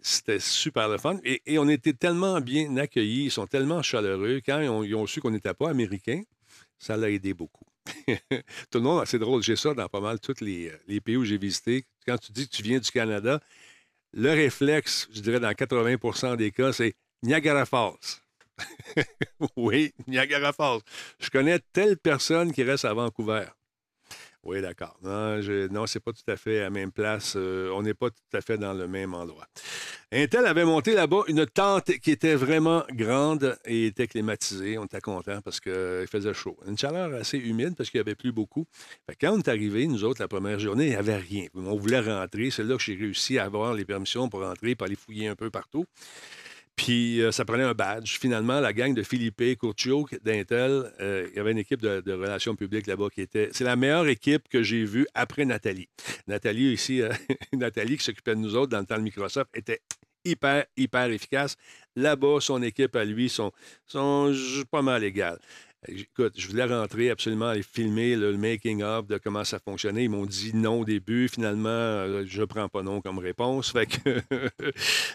c'était 0.00 0.38
super 0.38 0.88
le 0.88 0.98
fun. 0.98 1.18
Et, 1.24 1.58
on 1.58 1.68
était 1.68 1.92
tellement 1.92 2.40
bien 2.40 2.76
accueillis, 2.76 3.24
ils 3.24 3.30
sont 3.30 3.46
tellement 3.46 3.82
chaleureux. 3.82 4.40
Quand 4.44 4.60
ils 4.60 4.94
ont, 4.94 5.06
su 5.06 5.20
qu'on 5.20 5.30
n'était 5.30 5.54
pas 5.54 5.70
américains, 5.70 6.22
ça 6.78 6.96
l'a 6.96 7.10
aidé 7.10 7.34
beaucoup. 7.34 7.66
Tout 8.70 8.78
le 8.78 8.80
monde, 8.80 9.04
c'est 9.06 9.18
drôle, 9.18 9.42
j'ai 9.42 9.56
ça 9.56 9.74
dans 9.74 9.88
pas 9.88 10.00
mal 10.00 10.18
tous 10.20 10.40
les, 10.40 10.72
les 10.88 11.00
pays 11.00 11.16
où 11.16 11.24
j'ai 11.24 11.38
visité. 11.38 11.84
Quand 12.06 12.18
tu 12.18 12.32
dis 12.32 12.48
que 12.48 12.54
tu 12.54 12.62
viens 12.62 12.78
du 12.78 12.90
Canada, 12.90 13.40
le 14.12 14.30
réflexe, 14.30 15.08
je 15.12 15.20
dirais 15.20 15.40
dans 15.40 15.50
80% 15.50 16.36
des 16.36 16.50
cas, 16.50 16.72
c'est 16.72 16.94
Niagara 17.22 17.64
Falls. 17.66 18.25
oui, 19.56 19.92
Niagara 20.06 20.52
Falls. 20.52 20.80
Je 21.18 21.30
connais 21.30 21.58
telle 21.72 21.96
personne 21.96 22.52
qui 22.52 22.62
reste 22.62 22.84
à 22.84 22.94
Vancouver. 22.94 23.46
Oui, 24.46 24.62
d'accord. 24.62 24.96
Non, 25.02 25.40
je, 25.40 25.66
non 25.66 25.88
c'est 25.88 25.98
pas 25.98 26.12
tout 26.12 26.30
à 26.30 26.36
fait 26.36 26.60
à 26.60 26.64
la 26.64 26.70
même 26.70 26.92
place. 26.92 27.34
Euh, 27.36 27.68
on 27.74 27.82
n'est 27.82 27.94
pas 27.94 28.10
tout 28.10 28.36
à 28.36 28.40
fait 28.40 28.56
dans 28.56 28.74
le 28.74 28.86
même 28.86 29.12
endroit. 29.12 29.44
Intel 30.12 30.46
avait 30.46 30.64
monté 30.64 30.94
là-bas 30.94 31.22
une 31.26 31.46
tente 31.46 31.90
qui 31.98 32.12
était 32.12 32.36
vraiment 32.36 32.84
grande 32.92 33.58
et 33.64 33.86
était 33.86 34.06
climatisée. 34.06 34.78
On 34.78 34.84
était 34.84 35.00
content 35.00 35.40
parce 35.42 35.58
qu'il 35.58 36.06
faisait 36.08 36.32
chaud. 36.32 36.56
Une 36.64 36.78
chaleur 36.78 37.12
assez 37.14 37.38
humide 37.38 37.74
parce 37.76 37.90
qu'il 37.90 37.98
n'y 37.98 38.02
avait 38.02 38.14
plus 38.14 38.30
beaucoup. 38.30 38.66
quand 39.20 39.32
on 39.32 39.38
est 39.38 39.48
arrivé, 39.48 39.84
nous 39.88 40.04
autres, 40.04 40.22
la 40.22 40.28
première 40.28 40.60
journée, 40.60 40.84
il 40.84 40.90
n'y 40.90 40.96
avait 40.96 41.16
rien. 41.16 41.46
On 41.56 41.76
voulait 41.76 41.98
rentrer. 41.98 42.50
C'est 42.52 42.62
là 42.62 42.76
que 42.76 42.82
j'ai 42.84 42.94
réussi 42.94 43.40
à 43.40 43.46
avoir 43.46 43.74
les 43.74 43.84
permissions 43.84 44.28
pour 44.28 44.42
rentrer, 44.42 44.76
pour 44.76 44.86
aller 44.86 44.94
fouiller 44.94 45.26
un 45.26 45.34
peu 45.34 45.50
partout. 45.50 45.86
Puis 46.76 47.22
euh, 47.22 47.32
ça 47.32 47.44
prenait 47.44 47.64
un 47.64 47.72
badge. 47.72 48.18
Finalement, 48.18 48.60
la 48.60 48.72
gang 48.72 48.92
de 48.94 49.02
Philippe 49.02 49.42
Curcio 49.58 50.06
d'Intel, 50.22 50.92
euh, 51.00 51.26
il 51.30 51.36
y 51.36 51.40
avait 51.40 51.52
une 51.52 51.58
équipe 51.58 51.80
de, 51.80 52.12
relations 52.12 52.54
publiques 52.54 52.86
là-bas 52.86 53.08
qui 53.12 53.22
était. 53.22 53.48
C'est 53.52 53.64
la 53.64 53.76
meilleure 53.76 54.06
équipe 54.06 54.48
que 54.48 54.62
j'ai 54.62 54.84
vue 54.84 55.06
après 55.14 55.46
Nathalie. 55.46 55.88
Nathalie, 56.26 56.72
ici, 56.72 57.00
euh, 57.00 57.10
Nathalie 57.54 57.96
qui 57.96 58.04
s'occupait 58.04 58.34
de 58.34 58.40
nous 58.40 58.54
autres 58.56 58.70
dans 58.70 58.80
le 58.80 58.86
temps 58.86 58.98
de 58.98 59.02
Microsoft, 59.02 59.50
était 59.54 59.80
hyper, 60.26 60.66
hyper 60.76 61.10
efficace. 61.10 61.56
Là-bas, 61.94 62.38
son 62.40 62.62
équipe 62.62 62.94
à 62.94 63.04
lui 63.04 63.30
sont, 63.30 63.52
sont 63.86 64.34
pas 64.70 64.82
mal 64.82 65.02
égales. 65.02 65.38
Écoute, 65.88 66.34
je 66.36 66.48
voulais 66.48 66.64
rentrer 66.64 67.10
absolument 67.10 67.46
aller 67.46 67.62
filmer 67.62 68.16
le, 68.16 68.36
making-of 68.36 69.06
de 69.06 69.18
comment 69.18 69.44
ça 69.44 69.60
fonctionnait. 69.60 70.04
Ils 70.04 70.08
m'ont 70.10 70.26
dit 70.26 70.52
non 70.54 70.80
au 70.80 70.84
début. 70.84 71.28
Finalement, 71.28 71.68
euh, 71.68 72.24
je 72.26 72.42
prends 72.42 72.68
pas 72.68 72.82
non 72.82 73.00
comme 73.00 73.18
réponse. 73.18 73.70
Fait 73.72 73.86
que, 73.86 74.20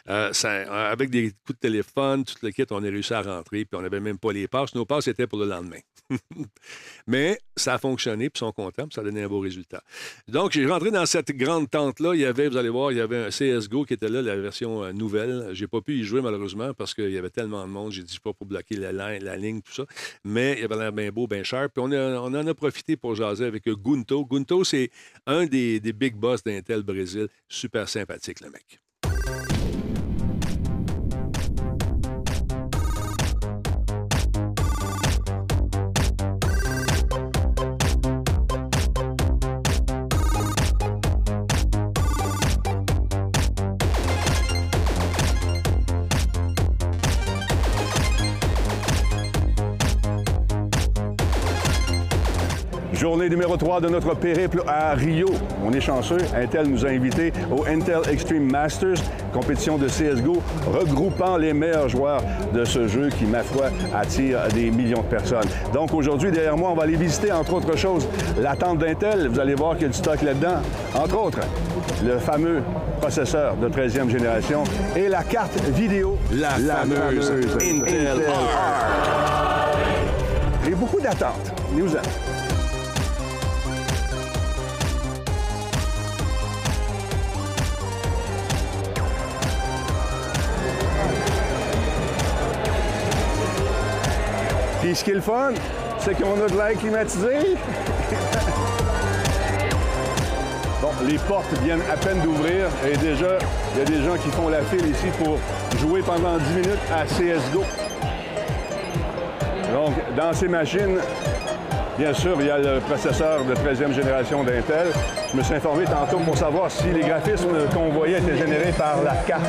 euh, 0.10 0.32
ça- 0.34 0.90
avec 0.90 1.10
des 1.10 1.32
coups 1.32 1.56
de 1.56 1.68
téléphone, 1.68 2.24
tout 2.24 2.36
le 2.42 2.52
kit, 2.52 2.66
on 2.72 2.84
a 2.84 2.88
réussi 2.88 3.14
à 3.14 3.22
rentrer. 3.22 3.66
Puis 3.66 3.78
on 3.78 3.82
n'avait 3.82 4.00
même 4.00 4.18
pas 4.18 4.32
les 4.32 4.48
passes. 4.48 4.74
Nos 4.74 4.86
passes 4.86 5.08
étaient 5.08 5.28
pour 5.28 5.40
le 5.40 5.46
lendemain. 5.48 5.80
Mais 7.08 7.40
ça 7.56 7.76
a 7.76 7.78
fonctionné, 7.78 8.30
puis 8.30 8.38
ils 8.38 8.46
sont 8.46 8.52
contents, 8.52 8.84
puis 8.88 8.94
ça 8.96 9.02
a 9.02 9.04
donné 9.04 9.24
un 9.24 9.28
beau 9.28 9.40
résultat. 9.40 9.84
Donc, 10.28 10.52
j'ai 10.52 10.66
rentré 10.66 10.92
dans 10.92 11.06
cette 11.06 11.32
grande 11.32 11.70
tente-là. 11.70 12.14
Il 12.16 12.22
y 12.22 12.26
avait, 12.26 12.50
vous 12.50 12.58
allez 12.58 12.70
voir, 12.70 12.92
il 12.92 12.98
y 12.98 13.02
avait 13.02 13.26
un 13.26 13.30
CSGO 13.30 13.86
qui 13.86 13.94
était 13.94 14.10
là, 14.10 14.22
la 14.22 14.36
version 14.36 14.84
euh, 14.84 14.92
nouvelle. 14.92 15.50
J'ai 15.54 15.68
pas 15.68 15.82
pu 15.82 15.94
y 15.96 16.04
jouer, 16.04 16.22
malheureusement, 16.22 16.74
parce 16.74 16.94
qu'il 16.94 17.12
y 17.12 17.18
avait 17.18 17.30
tellement 17.30 17.66
de 17.66 17.72
monde. 17.72 17.92
J'ai 17.92 18.04
dit 18.04 18.20
pas 18.24 18.34
pour 18.34 18.48
bloquer 18.48 18.76
la, 18.76 18.92
li- 18.92 19.24
la 19.24 19.38
ligne, 19.38 19.62
tout 19.62 19.74
ça. 19.74 19.86
Mais 20.24 20.58
il 20.60 20.66
avait 20.66 20.76
l'air 20.78 20.92
bien 20.94 21.10
beau, 21.12 21.28
bien 21.28 21.44
cher. 21.44 21.70
Puis 21.70 21.82
on, 21.84 21.92
on 21.92 22.34
en 22.34 22.48
a 22.48 22.54
profité 22.54 22.98
pour 22.98 23.16
jaser 23.16 23.46
avec 23.46 23.68
Gunto. 23.68 24.26
Gunto, 24.26 24.64
c'est 24.64 24.90
un 25.26 25.46
des, 25.46 25.80
des 25.80 25.94
big 25.94 26.16
boss 26.16 26.44
d'Intel 26.44 26.84
Brésil. 26.84 27.28
Super 27.48 27.88
sympathique, 27.90 28.42
le 28.42 28.50
mec. 28.50 28.80
Journée 53.02 53.30
numéro 53.30 53.58
3 53.58 53.82
de 53.82 53.90
notre 53.90 54.14
périple 54.14 54.62
à 54.68 54.94
Rio. 54.94 55.26
On 55.66 55.74
est 55.74 55.82
chanceux. 55.82 56.20
Intel 56.36 56.68
nous 56.68 56.86
a 56.86 56.90
invités 56.90 57.34
au 57.52 57.66
Intel 57.66 58.02
Extreme 58.08 58.44
Masters, 58.44 59.00
compétition 59.34 59.80
de 59.80 59.88
CSGO 59.88 60.38
regroupant 60.72 61.38
les 61.38 61.52
meilleurs 61.52 61.90
joueurs 61.90 62.22
de 62.54 62.64
ce 62.64 62.88
jeu 62.88 63.10
qui, 63.10 63.26
ma 63.26 63.42
foi, 63.42 63.70
attire 63.96 64.48
des 64.50 64.70
millions 64.70 65.02
de 65.02 65.08
personnes. 65.08 65.48
Donc 65.74 65.96
aujourd'hui, 65.96 66.30
derrière 66.30 66.56
moi, 66.56 66.70
on 66.70 66.76
va 66.76 66.84
aller 66.84 66.96
visiter, 66.96 67.32
entre 67.32 67.56
autres 67.56 67.76
choses, 67.76 68.08
la 68.40 68.56
tente 68.56 68.78
d'Intel. 68.78 69.30
Vous 69.30 69.40
allez 69.40 69.56
voir 69.56 69.74
qu'il 69.74 69.82
y 69.82 69.86
a 69.86 69.90
du 69.90 69.98
stock 69.98 70.22
là-dedans. 70.22 70.62
Entre 70.94 71.18
autres, 71.18 71.40
le 72.06 72.20
fameux 72.20 72.62
processeur 73.02 73.56
de 73.56 73.68
13e 73.68 74.12
génération 74.12 74.64
et 74.96 75.08
la 75.08 75.24
carte 75.24 75.60
vidéo. 75.70 76.20
La 76.32 76.52
fameuse 76.52 77.32
Intel 77.56 78.22
Arc. 78.28 79.80
Et 80.68 80.76
beaucoup 80.76 81.02
d'attentes. 81.02 81.52
Nous 81.76 81.96
en. 81.96 82.41
Puis 94.92 94.98
ce 94.98 95.06
qui 95.06 95.12
est 95.12 95.14
le 95.14 95.22
fun, 95.22 95.54
c'est 96.00 96.22
qu'on 96.22 96.34
a 96.34 96.50
de 96.50 96.58
l'air 96.58 96.78
climatisé. 96.78 97.56
Bon, 100.82 100.90
les 101.06 101.18
portes 101.20 101.54
viennent 101.64 101.84
à 101.90 101.96
peine 101.96 102.20
d'ouvrir 102.20 102.66
et 102.86 102.98
déjà, 102.98 103.38
il 103.74 103.80
y 103.80 103.82
a 103.84 103.86
des 103.86 104.04
gens 104.04 104.18
qui 104.18 104.30
font 104.32 104.50
la 104.50 104.64
file 104.64 104.86
ici 104.88 105.06
pour 105.24 105.38
jouer 105.80 106.02
pendant 106.02 106.38
10 106.40 106.54
minutes 106.56 106.80
à 106.92 107.06
CSGO. 107.06 107.64
Donc, 109.72 109.94
dans 110.18 110.34
ces 110.34 110.50
machines, 110.50 110.98
bien 112.02 112.14
sûr, 112.16 112.36
il 112.40 112.48
y 112.48 112.50
a 112.50 112.58
le 112.58 112.80
processeur 112.80 113.46
de 113.46 113.54
13e 113.54 113.94
génération 113.94 114.44
d'Intel. 114.44 114.88
Je 115.32 115.38
me 115.38 115.44
suis 115.44 115.54
informé 115.54 115.86
tantôt 115.86 116.18
pour 116.18 116.36
savoir 116.36 116.72
si 116.72 116.88
les 116.88 117.02
graphismes 117.02 117.68
qu'on 117.72 117.90
voyait 117.90 118.18
étaient 118.18 118.38
générés 118.38 118.72
par 118.76 119.04
la 119.04 119.14
carte 119.28 119.44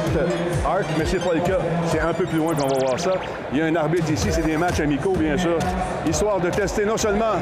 ARC, 0.66 0.84
mais 0.98 1.06
c'est 1.06 1.24
pas 1.24 1.32
le 1.32 1.40
cas. 1.40 1.60
C'est 1.86 2.00
un 2.00 2.12
peu 2.12 2.26
plus 2.26 2.36
loin 2.36 2.54
qu'on 2.54 2.68
va 2.68 2.78
voir 2.78 3.00
ça. 3.00 3.14
Il 3.52 3.58
y 3.58 3.62
a 3.62 3.64
un 3.64 3.74
arbitre 3.74 4.10
ici, 4.10 4.28
c'est 4.30 4.44
des 4.44 4.58
matchs 4.58 4.80
amicaux, 4.80 5.14
bien 5.18 5.38
sûr, 5.38 5.56
histoire 6.06 6.40
de 6.40 6.50
tester 6.50 6.84
non 6.84 6.98
seulement 6.98 7.36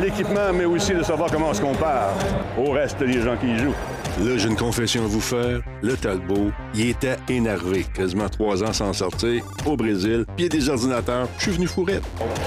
l'équipement, 0.00 0.52
mais 0.52 0.64
aussi 0.64 0.94
de 0.94 1.04
savoir 1.04 1.30
comment 1.30 1.50
on 1.50 1.54
se 1.54 1.62
compare 1.62 2.10
au 2.58 2.72
reste 2.72 2.98
des 3.04 3.20
gens 3.20 3.36
qui 3.36 3.52
y 3.52 3.56
jouent. 3.56 3.76
Là, 4.20 4.36
j'ai 4.36 4.48
une 4.48 4.56
confession 4.56 5.04
à 5.04 5.06
vous 5.06 5.20
faire. 5.20 5.62
Le 5.80 5.96
Talbot, 5.96 6.50
il 6.74 6.90
était 6.90 7.16
énervé. 7.30 7.86
Quasiment 7.94 8.28
trois 8.28 8.62
ans 8.62 8.72
sans 8.74 8.92
sortir, 8.92 9.42
au 9.64 9.76
Brésil, 9.78 10.26
puis 10.36 10.46
des 10.50 10.68
ordinateurs. 10.68 11.26
Je 11.38 11.44
suis 11.44 11.52
venu 11.52 11.66
fourrer. 11.66 12.00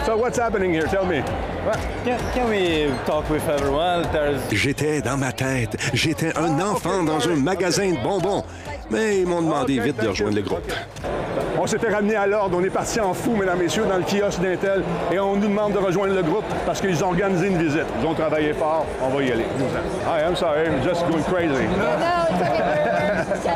So 0.05 0.15
what's 0.15 0.37
happening 0.37 0.71
here? 0.71 0.87
Tell 0.87 1.05
me. 1.07 1.23
Can, 2.05 2.17
can 2.35 2.49
we 2.49 2.91
talk 3.07 3.27
with 3.27 3.41
everyone? 3.49 4.03
There's 4.11 4.39
J'étais 4.51 5.01
dans 5.01 5.17
ma 5.17 5.31
tête. 5.31 5.75
J'étais 5.95 6.37
un 6.37 6.59
enfant 6.59 7.01
dans 7.03 7.27
un 7.27 7.37
magasin 7.37 7.91
de 7.91 8.03
bonbons. 8.03 8.43
Mais 8.93 9.19
ils 9.19 9.27
m'ont 9.27 9.41
demandé 9.41 9.79
vite 9.79 10.01
de 10.01 10.07
rejoindre 10.07 10.35
le 10.35 10.41
groupe. 10.41 10.71
On 11.59 11.67
s'était 11.67 11.89
ramené 11.89 12.15
à 12.15 12.27
l'ordre, 12.27 12.57
on 12.59 12.63
est 12.63 12.69
parti 12.69 12.99
en 12.99 13.13
fou, 13.13 13.35
mesdames, 13.35 13.59
messieurs, 13.59 13.85
dans 13.85 13.97
le 13.97 14.03
kiosque 14.03 14.41
d'Intel 14.41 14.83
et 15.11 15.19
on 15.19 15.35
nous 15.35 15.47
demande 15.47 15.73
de 15.73 15.79
rejoindre 15.79 16.13
le 16.13 16.23
groupe 16.23 16.45
parce 16.65 16.81
qu'ils 16.81 17.03
ont 17.03 17.07
organisé 17.07 17.47
une 17.47 17.57
visite. 17.57 17.85
Ils 18.01 18.05
ont 18.07 18.13
travaillé 18.13 18.53
fort, 18.53 18.85
on 19.01 19.09
va 19.09 19.23
y 19.23 19.31
aller. 19.31 19.45
Hi, 20.05 20.21
I'm 20.27 20.35
sorry, 20.35 20.67
I'm 20.67 20.83
just 20.83 21.01
going 21.07 21.23
crazy. 21.23 21.63
No, 21.77 21.85
it's 22.29 22.41
okay. 22.41 23.53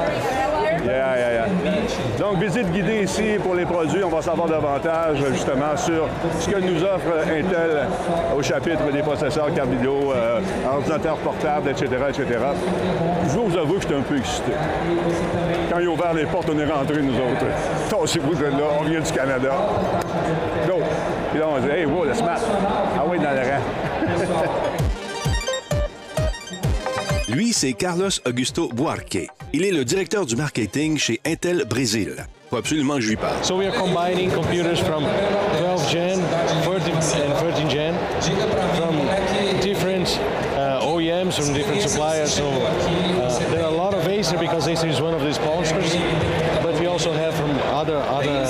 Yeah, 0.86 1.18
yeah, 1.18 1.34
yeah. 1.34 2.07
Donc, 2.20 2.40
visite 2.42 2.72
guidée 2.72 3.04
ici 3.04 3.38
pour 3.44 3.54
les 3.54 3.66
produits. 3.66 4.04
On 4.04 4.10
va 4.10 4.22
savoir 4.22 4.48
davantage, 4.48 5.18
justement, 5.32 5.78
sur 5.78 6.08
ce 6.40 6.50
que 6.50 6.60
nous 6.60 6.84
offre 6.84 7.14
Intel 7.24 7.86
au 8.36 8.42
chapitre 8.42 8.92
des 8.92 9.02
processeurs, 9.02 9.54
cartes 9.54 9.70
vidéo, 9.70 10.12
euh, 10.16 10.40
ordinateurs 10.68 11.18
portables, 11.18 11.70
etc., 11.70 11.88
etc. 12.10 12.26
Je 13.28 13.38
vous 13.38 13.56
avouer 13.56 13.76
que 13.76 13.84
j'étais 13.84 13.96
un 13.96 14.02
peu 14.02 14.18
excité. 14.18 14.54
Quand 15.72 15.80
ils 15.80 15.88
ont 15.88 15.94
ouvert 15.94 16.14
les 16.14 16.26
portes, 16.26 16.50
on 16.52 16.58
est 16.58 16.66
rentrés, 16.66 17.02
nous 17.04 17.14
autres. 17.14 17.46
Tassez-vous 17.90 18.34
de 18.34 18.46
là, 18.46 18.66
on 18.80 18.84
vient 18.84 19.00
du 19.00 19.12
Canada. 19.12 19.52
Go! 20.68 20.80
Puis 21.32 21.40
là, 21.40 21.46
on 21.56 21.60
dit, 21.60 21.70
hey, 21.70 21.86
wow, 21.86 22.04
le 22.04 22.14
smart. 22.16 22.40
Ah 22.98 23.04
oui, 23.08 23.20
dans 23.20 23.32
le 23.32 23.42
rang. 23.42 24.78
Lui, 27.30 27.52
c'est 27.52 27.74
Carlos 27.74 28.10
Augusto 28.26 28.70
Buarque. 28.70 29.28
Il 29.52 29.66
est 29.66 29.72
le 29.72 29.84
directeur 29.84 30.26
du 30.26 30.38
marketing 30.38 30.98
chez 30.98 31.20
Intel 31.26 31.66
Brésil. 31.66 32.16
Absolument 32.56 33.02
je 33.02 33.10
lui 33.10 33.18
parle. 33.18 33.44
So 33.44 33.58
we 33.58 33.68
are 33.68 33.76
combining 33.76 34.32
computers 34.32 34.80
from 34.80 35.04
12 35.60 35.92
gen, 35.92 36.20
13 36.64 36.94
and 36.96 37.34
13 37.34 37.70
gen, 37.70 37.96
from 38.78 38.96
different 39.60 40.08
uh, 40.56 40.80
OEMs, 40.86 41.34
from 41.34 41.54
different 41.54 41.82
suppliers. 41.82 42.32
So 42.32 42.48
uh, 42.48 43.50
there 43.52 43.62
are 43.62 43.74
a 43.74 43.76
lot 43.76 43.94
of 43.94 44.08
Acer 44.08 44.38
because 44.38 44.70
Acer 44.70 44.88
is 44.88 45.02
one 45.02 45.14
of 45.14 45.20
the 45.20 45.34
sponsors, 45.34 45.94
but 46.64 46.80
we 46.80 46.86
also 46.86 47.12
have 47.12 47.36
from 47.36 47.52
other 47.76 47.98
other 47.98 48.48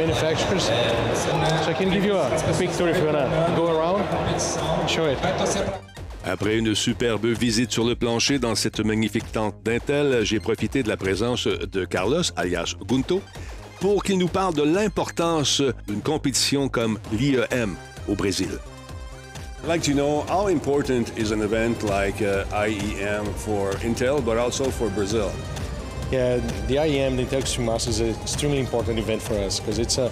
manufacturers. 0.00 0.64
So 0.64 1.70
I 1.70 1.74
can 1.74 1.90
give 1.90 2.06
you 2.06 2.16
a, 2.16 2.30
tour 2.78 2.88
if 2.88 2.96
you 2.96 3.04
wanna 3.04 3.52
go 3.54 3.76
around, 3.76 4.00
show 4.88 5.04
it. 5.04 5.87
Après 6.28 6.58
une 6.58 6.74
superbe 6.74 7.24
visite 7.24 7.72
sur 7.72 7.84
le 7.84 7.96
plancher 7.96 8.38
dans 8.38 8.54
cette 8.54 8.80
magnifique 8.80 9.32
tente 9.32 9.54
d'Intel, 9.64 10.26
j'ai 10.26 10.40
profité 10.40 10.82
de 10.82 10.88
la 10.90 10.98
présence 10.98 11.46
de 11.46 11.86
Carlos, 11.86 12.20
alias 12.36 12.74
Gunto, 12.86 13.22
pour 13.80 14.02
qu'il 14.02 14.18
nous 14.18 14.28
parle 14.28 14.52
de 14.52 14.62
l'importance 14.62 15.62
d'une 15.86 16.02
compétition 16.02 16.68
comme 16.68 16.98
l'IEM 17.12 17.76
au 18.08 18.14
Brésil. 18.14 18.50
I'd 19.62 19.68
like 19.68 19.82
to 19.84 19.92
know 19.92 20.22
how 20.28 20.48
important 20.48 21.10
is 21.16 21.32
an 21.32 21.40
event 21.40 21.82
like 21.82 22.20
uh, 22.20 22.44
IEM 22.52 23.24
for 23.34 23.70
Intel, 23.82 24.22
but 24.22 24.36
also 24.36 24.70
for 24.70 24.90
Brazil? 24.90 25.30
Yeah, 26.12 26.40
the 26.66 26.76
IEM, 26.76 27.16
the 27.16 27.24
Intel 27.24 27.40
Extreme 27.40 27.66
Masters, 27.66 28.00
is 28.00 28.14
an 28.14 28.22
extremely 28.22 28.60
important 28.60 28.98
event 28.98 29.22
for 29.22 29.34
us 29.34 29.60
because 29.60 29.78
it's 29.78 29.96
a 29.96 30.10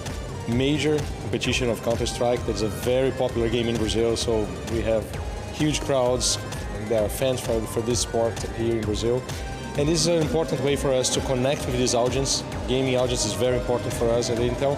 major 0.49 0.99
competition 1.21 1.69
of 1.69 1.83
Counter 1.83 2.07
Strike. 2.07 2.41
That's 2.47 2.63
a 2.63 2.69
very 2.69 3.11
popular 3.11 3.51
game 3.51 3.69
in 3.69 3.77
Brazil, 3.77 4.17
so 4.17 4.47
we 4.73 4.81
have 4.81 5.05
huge 5.57 5.81
crowds. 5.81 6.39
There 6.89 7.03
are 7.03 7.09
fans 7.09 7.41
for, 7.41 7.61
for 7.63 7.81
this 7.81 8.01
sport 8.01 8.39
here 8.57 8.77
in 8.77 8.83
Brazil. 8.83 9.23
And 9.79 9.89
this 9.89 10.01
is 10.01 10.07
an 10.07 10.23
important 10.23 10.63
way 10.63 10.77
for 10.77 10.93
us 10.93 11.09
to 11.15 11.21
connect 11.23 11.67
with 11.67 11.77
this 11.77 11.95
audience. 11.95 12.45
Gaming 12.69 12.97
audience 12.97 13.27
is 13.27 13.35
very 13.35 13.59
important 13.59 13.93
for 13.93 14.09
us 14.11 14.31
at 14.31 14.39
Intel. 14.39 14.77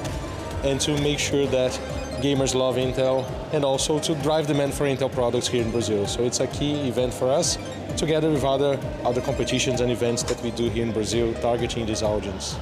And 0.65 0.81
to 0.81 1.01
make 1.03 1.19
sure 1.19 1.47
that 1.47 1.73
gamers 2.21 2.55
love 2.55 2.77
Intel 2.77 3.25
and 3.53 3.65
also 3.65 4.01
to 4.01 4.15
drive 4.17 4.47
demand 4.47 4.75
for 4.75 4.87
Intel 4.87 5.11
products 5.13 5.47
here 5.47 5.63
in 5.63 5.71
Brazil. 5.71 6.07
So 6.07 6.25
it's 6.25 6.41
a 6.41 6.47
key 6.49 6.89
event 6.89 7.15
for 7.15 7.31
us, 7.31 7.59
together 7.97 8.31
with 8.31 8.45
other 8.45 8.79
other 9.05 9.21
competitions 9.21 9.81
and 9.81 9.91
events 9.93 10.23
that 10.25 10.43
we 10.43 10.51
do 10.51 10.69
here 10.69 10.85
in 10.85 10.93
Brazil, 10.93 11.33
targeting 11.35 11.87
this 11.87 12.03
audience. 12.03 12.57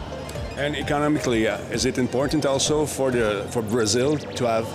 And 0.59 0.77
economically, 0.77 1.49
uh, 1.49 1.59
is 1.71 1.85
it 1.85 1.99
important 1.99 2.45
also 2.45 2.87
for 2.87 3.11
the 3.11 3.47
for 3.51 3.63
Brazil 3.63 4.19
to 4.19 4.47
have 4.47 4.67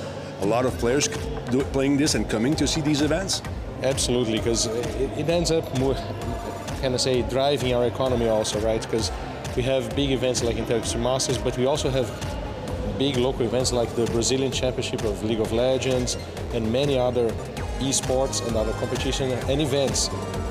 a 0.42 0.46
lot 0.46 0.66
of 0.66 0.78
players 0.78 1.08
do, 1.50 1.64
playing 1.72 1.98
this 1.98 2.16
and 2.16 2.30
coming 2.30 2.56
to 2.56 2.68
see 2.68 2.82
these 2.82 3.02
events? 3.02 3.42
Absolutely, 3.84 4.38
because 4.38 4.68
it, 4.68 5.10
it 5.18 5.30
ends 5.30 5.52
up 5.52 5.64
more, 5.80 5.96
kind 6.82 6.94
of 6.94 7.02
say, 7.02 7.22
driving 7.24 7.74
our 7.74 7.86
economy 7.86 8.28
also, 8.28 8.60
right? 8.60 8.82
Because 8.82 9.12
we 9.56 9.64
have 9.64 9.96
big 9.96 10.12
events 10.12 10.44
like 10.44 10.56
Intel 10.56 10.80
Extreme 10.80 11.04
Masters, 11.04 11.38
but 11.38 11.58
we 11.58 11.66
also 11.66 11.90
have 11.90 12.10
big 12.98 13.18
local 13.18 13.46
events 13.46 13.74
like 13.74 13.94
the 13.96 14.06
Brazilian 14.08 14.52
Championship 14.52 15.04
of 15.04 15.24
League 15.24 15.40
of 15.40 15.52
Legends 15.52 16.18
and 16.54 16.72
many 16.72 17.00
other 17.00 17.30
esports 17.80 18.46
and 18.48 18.56
other 18.56 18.74
competition 18.74 19.32
and 19.32 19.62
events 19.62 20.10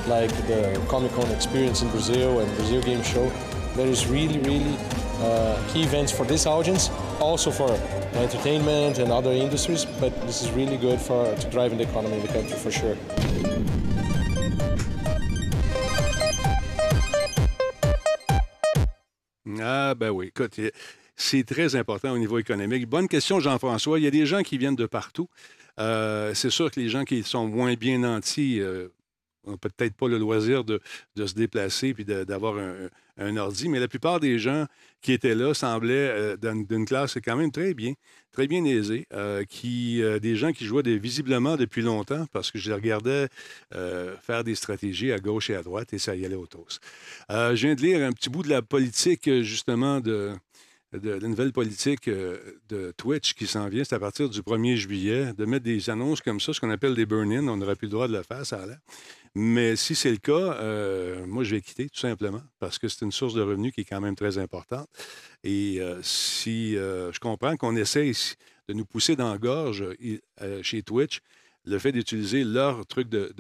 like 0.09 0.31
the 0.49 0.83
Comic 0.89 1.13
Con 1.13 1.31
experience 1.31 1.83
in 1.83 1.91
Brazil 1.91 2.41
and 2.41 2.57
Brazil 2.57 2.83
Game 2.83 3.03
Show. 3.03 3.31
There 3.77 3.87
is 3.87 4.09
really, 4.09 4.39
really 4.41 4.77
uh, 5.21 5.63
key 5.69 5.83
events 5.83 6.11
for 6.11 6.25
this 6.27 6.47
audience, 6.47 6.91
also 7.21 7.51
for 7.51 7.71
entertainment 8.15 8.99
and 8.99 9.13
other 9.13 9.33
industries, 9.33 9.85
but 10.01 10.13
this 10.27 10.43
is 10.43 10.51
really 10.53 10.77
good 10.77 11.01
for 11.01 11.35
to 11.37 11.51
driving 11.51 11.79
the 11.79 11.85
economy 11.85 12.17
in 12.17 12.23
the 12.23 12.33
country 12.33 12.57
for 12.57 12.71
sure. 12.71 12.97
Ah, 19.63 19.95
ben 19.95 20.11
oui. 20.11 20.29
Écoute, 20.29 20.59
c'est 21.17 21.45
très 21.45 21.77
important 21.77 22.13
au 22.13 22.19
niveau 22.19 22.39
économique. 22.39 22.87
Bonne 22.89 23.09
question, 23.09 23.41
Jean-François. 23.41 23.99
Il 23.99 24.05
y 24.05 24.09
a 24.09 24.11
des 24.11 24.25
gens 24.27 24.43
qui 24.43 24.57
viennent 24.57 24.77
de 24.77 24.87
partout. 24.87 25.29
Euh, 25.79 26.35
c'est 26.35 26.51
sûr 26.51 26.71
que 26.71 26.81
les 26.81 26.89
gens 26.89 27.05
qui 27.05 27.23
sont 27.23 27.47
moins 27.47 27.75
bien 27.75 27.99
nantis 27.99 28.61
euh, 28.61 28.89
n'ont 29.47 29.57
peut-être 29.57 29.95
pas 29.95 30.09
le 30.09 30.19
loisir 30.19 30.65
de, 30.65 30.81
se 31.17 31.35
déplacer 31.35 31.95
puis 31.95 32.05
d'avoir 32.05 32.57
un, 33.19 33.37
ordi, 33.37 33.69
mais 33.69 33.81
la 33.81 33.89
plupart 33.89 34.19
des 34.19 34.39
gens 34.39 34.67
qui 35.03 35.13
étaient 35.13 35.35
là 35.35 35.53
semblaient 35.53 36.37
euh, 36.37 36.37
d'une 36.37 36.87
classe 36.87 37.19
quand 37.23 37.37
même 37.37 37.51
très 37.51 37.75
bien, 37.75 37.93
très 38.33 38.47
bien 38.47 38.65
aisée, 38.65 39.07
euh, 39.13 39.45
qui, 39.45 40.03
euh, 40.03 40.19
des 40.19 40.37
gens 40.37 40.53
qui 40.53 40.65
jouaient 40.65 40.83
visiblement 40.97 41.57
depuis 41.57 41.83
longtemps 41.83 42.27
parce 42.33 42.51
que 42.51 42.59
je 42.59 42.71
les 42.71 42.75
regardais 42.75 43.29
euh, 43.75 44.17
faire 44.23 44.43
des 44.43 44.55
stratégies 44.55 45.13
à 45.13 45.19
gauche 45.19 45.51
et 45.51 45.55
à 45.55 45.63
droite 45.63 45.93
et 45.93 45.99
ça 45.99 46.17
y 46.17 46.25
allait 46.25 46.35
au. 46.35 46.47
Euh, 47.31 47.55
je 47.55 47.67
viens 47.67 47.75
de 47.75 47.81
lire 47.81 48.07
un 48.07 48.13
petit 48.13 48.29
bout 48.29 48.43
de 48.43 48.49
la 48.49 48.63
politique, 48.63 49.29
euh, 49.29 49.43
justement, 49.43 50.01
de, 50.01 50.33
de 50.93 51.11
la 51.11 51.29
nouvelle 51.29 51.53
politique 51.53 52.09
euh, 52.09 52.39
de 52.69 52.93
Twitch 52.97 53.35
qui 53.35 53.47
s'en 53.47 53.69
vient. 53.69 53.85
C'est 53.85 53.95
à 53.95 54.01
partir 54.01 54.29
du 54.29 54.41
1er 54.43 54.77
juillet, 54.77 55.33
de 55.35 55.45
mettre 55.45 55.65
des 55.65 55.89
annonces 55.91 56.21
comme 56.21 56.41
ça, 56.41 56.53
ce 56.53 56.61
qu'on 56.61 56.71
appelle 56.71 56.95
des 56.95 57.07
burn-in. 57.07 57.47
On 57.49 57.57
n'aurait 57.57 57.77
plus 57.77 57.87
le 57.87 57.93
droit 57.93 58.09
de 58.09 58.13
le 58.17 58.23
faire, 58.23 58.45
ça 58.45 58.63
a 58.63 58.67
l'air. 58.67 58.79
Mais 59.37 59.77
si 59.77 59.95
c'est 59.95 60.11
le 60.11 60.17
cas, 60.17 60.33
euh, 60.61 61.25
moi, 61.27 61.45
je 61.45 61.55
vais 61.55 61.61
quitter, 61.61 61.89
tout 61.89 62.01
simplement, 62.01 62.43
parce 62.59 62.79
que 62.79 62.89
c'est 62.89 63.05
une 63.05 63.13
source 63.13 63.35
de 63.35 63.43
revenus 63.43 63.73
qui 63.73 63.83
est 63.83 63.85
quand 63.85 64.01
même 64.01 64.17
très 64.17 64.39
importante. 64.39 64.89
Et 65.45 65.81
euh, 65.81 66.01
si 66.03 66.73
je 66.75 67.19
comprends 67.21 67.57
qu'on 67.57 67.77
essaye 67.77 68.13
de 68.69 68.75
nous 68.75 68.85
pousser 68.85 69.15
dans 69.17 69.31
la 69.31 69.39
gorge 69.39 69.85
chez 70.63 70.83
Twitch, 70.83 71.21
le 71.65 71.79
fait 71.79 71.93
d'utiliser 71.93 72.43
leur 72.43 72.85
truc 72.87 73.09
de- 73.09 73.33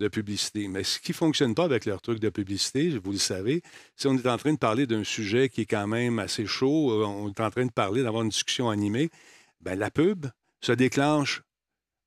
de 0.00 0.08
publicité. 0.08 0.66
Mais 0.66 0.82
ce 0.82 0.98
qui 0.98 1.12
ne 1.12 1.16
fonctionne 1.16 1.54
pas 1.54 1.64
avec 1.64 1.84
leur 1.84 2.00
truc 2.00 2.18
de 2.18 2.30
publicité, 2.30 2.88
vous 2.98 3.12
le 3.12 3.18
savez, 3.18 3.62
si 3.96 4.06
on 4.06 4.16
est 4.16 4.26
en 4.26 4.38
train 4.38 4.54
de 4.54 4.58
parler 4.58 4.86
d'un 4.86 5.04
sujet 5.04 5.48
qui 5.48 5.60
est 5.60 5.66
quand 5.66 5.86
même 5.86 6.18
assez 6.18 6.46
chaud, 6.46 6.90
euh, 6.90 7.04
on 7.04 7.28
est 7.28 7.40
en 7.40 7.50
train 7.50 7.66
de 7.66 7.70
parler, 7.70 8.02
d'avoir 8.02 8.22
une 8.22 8.30
discussion 8.30 8.70
animée, 8.70 9.10
ben, 9.60 9.78
la 9.78 9.90
pub 9.90 10.26
se 10.60 10.72
déclenche 10.72 11.42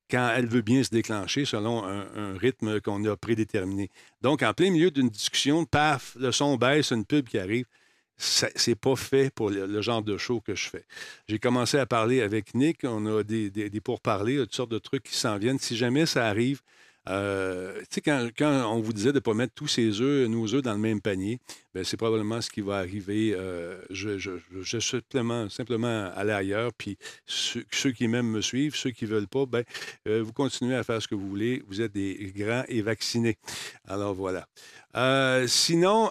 quand 0.10 0.34
elle 0.36 0.48
veut 0.48 0.62
bien 0.62 0.84
se 0.84 0.90
déclencher 0.90 1.46
selon 1.46 1.86
un, 1.86 2.38
rythme 2.38 2.82
qu'on 2.82 3.04
a 3.06 3.16
prédéterminé. 3.16 3.90
Donc, 4.22 4.44
en 4.44 4.54
plein 4.54 4.70
milieu 4.70 4.92
d'une 4.92 5.10
discussion, 5.10 5.66
paf, 5.66 6.16
le 6.20 6.32
son 6.32 6.58
baisse, 6.58 6.92
une 6.92 7.06
pub 7.06 7.28
qui 7.30 7.40
arrive. 7.40 7.66
C'est 8.16 8.76
pas 8.76 8.96
fait 8.96 9.34
pour 9.34 9.50
le, 9.50 9.66
le 9.66 9.82
genre 9.82 10.04
de 10.04 10.18
show 10.18 10.40
que 10.40 10.54
je 10.54 10.70
fais. 10.70 10.86
J'ai 11.28 11.40
commencé 11.40 11.80
à 11.80 11.88
parler 11.88 12.22
avec 12.22 12.54
Nick, 12.54 12.82
on 12.84 13.06
a 13.08 13.24
des, 13.24 13.50
des, 13.50 13.72
des 13.72 13.82
pourparlers, 13.82 14.38
toutes 14.38 14.54
sortes 14.54 14.72
de 14.72 14.78
trucs 14.78 15.04
qui 15.04 15.16
s'en 15.16 15.38
viennent. 15.40 15.58
Si 15.58 15.76
jamais 15.76 16.06
ça 16.06 16.28
arrive, 16.28 16.62
euh, 17.10 17.80
tu 17.90 18.02
sais, 18.06 18.32
quand, 18.38 18.74
on 18.74 18.80
vous 18.80 18.94
disait 18.94 19.10
de 19.10 19.16
ne 19.16 19.20
pas 19.20 19.34
mettre 19.34 19.54
tous 19.54 19.68
ses 19.68 20.02
œufs, 20.02 20.28
nos 20.30 20.54
œufs 20.54 20.62
dans 20.62 20.74
le 20.74 20.80
même 20.80 21.02
panier, 21.02 21.40
ben, 21.74 21.84
c'est 21.84 21.98
probablement 21.98 22.40
ce 22.42 22.50
qui 22.50 22.62
va 22.62 22.78
arriver. 22.78 23.34
Euh, 23.36 23.82
je, 23.90 24.18
je, 24.18 24.32
je, 24.62 24.80
simplement, 24.80 25.50
simplement 25.50 26.12
aller 26.16 26.32
ailleurs. 26.32 26.72
Puis 26.78 26.98
ceux, 27.26 27.92
qui 27.92 28.08
m'aiment 28.08 28.30
me 28.30 28.42
suivent, 28.42 28.76
ceux 28.76 28.92
qui 28.92 29.06
ne 29.06 29.10
veulent 29.10 29.28
pas, 29.28 29.46
ben, 29.46 29.64
euh, 30.08 30.24
vous 30.24 30.34
continuez 30.34 30.76
à 30.76 30.84
faire 30.84 31.02
ce 31.02 31.08
que 31.08 31.16
vous 31.16 31.28
voulez. 31.28 31.64
Vous 31.68 31.82
êtes 31.82 31.92
des 31.92 32.32
grands 32.36 32.64
et 32.68 32.82
vaccinés. 32.82 33.38
Alors 33.88 34.14
voilà. 34.14 34.48
Sinon, 35.48 36.10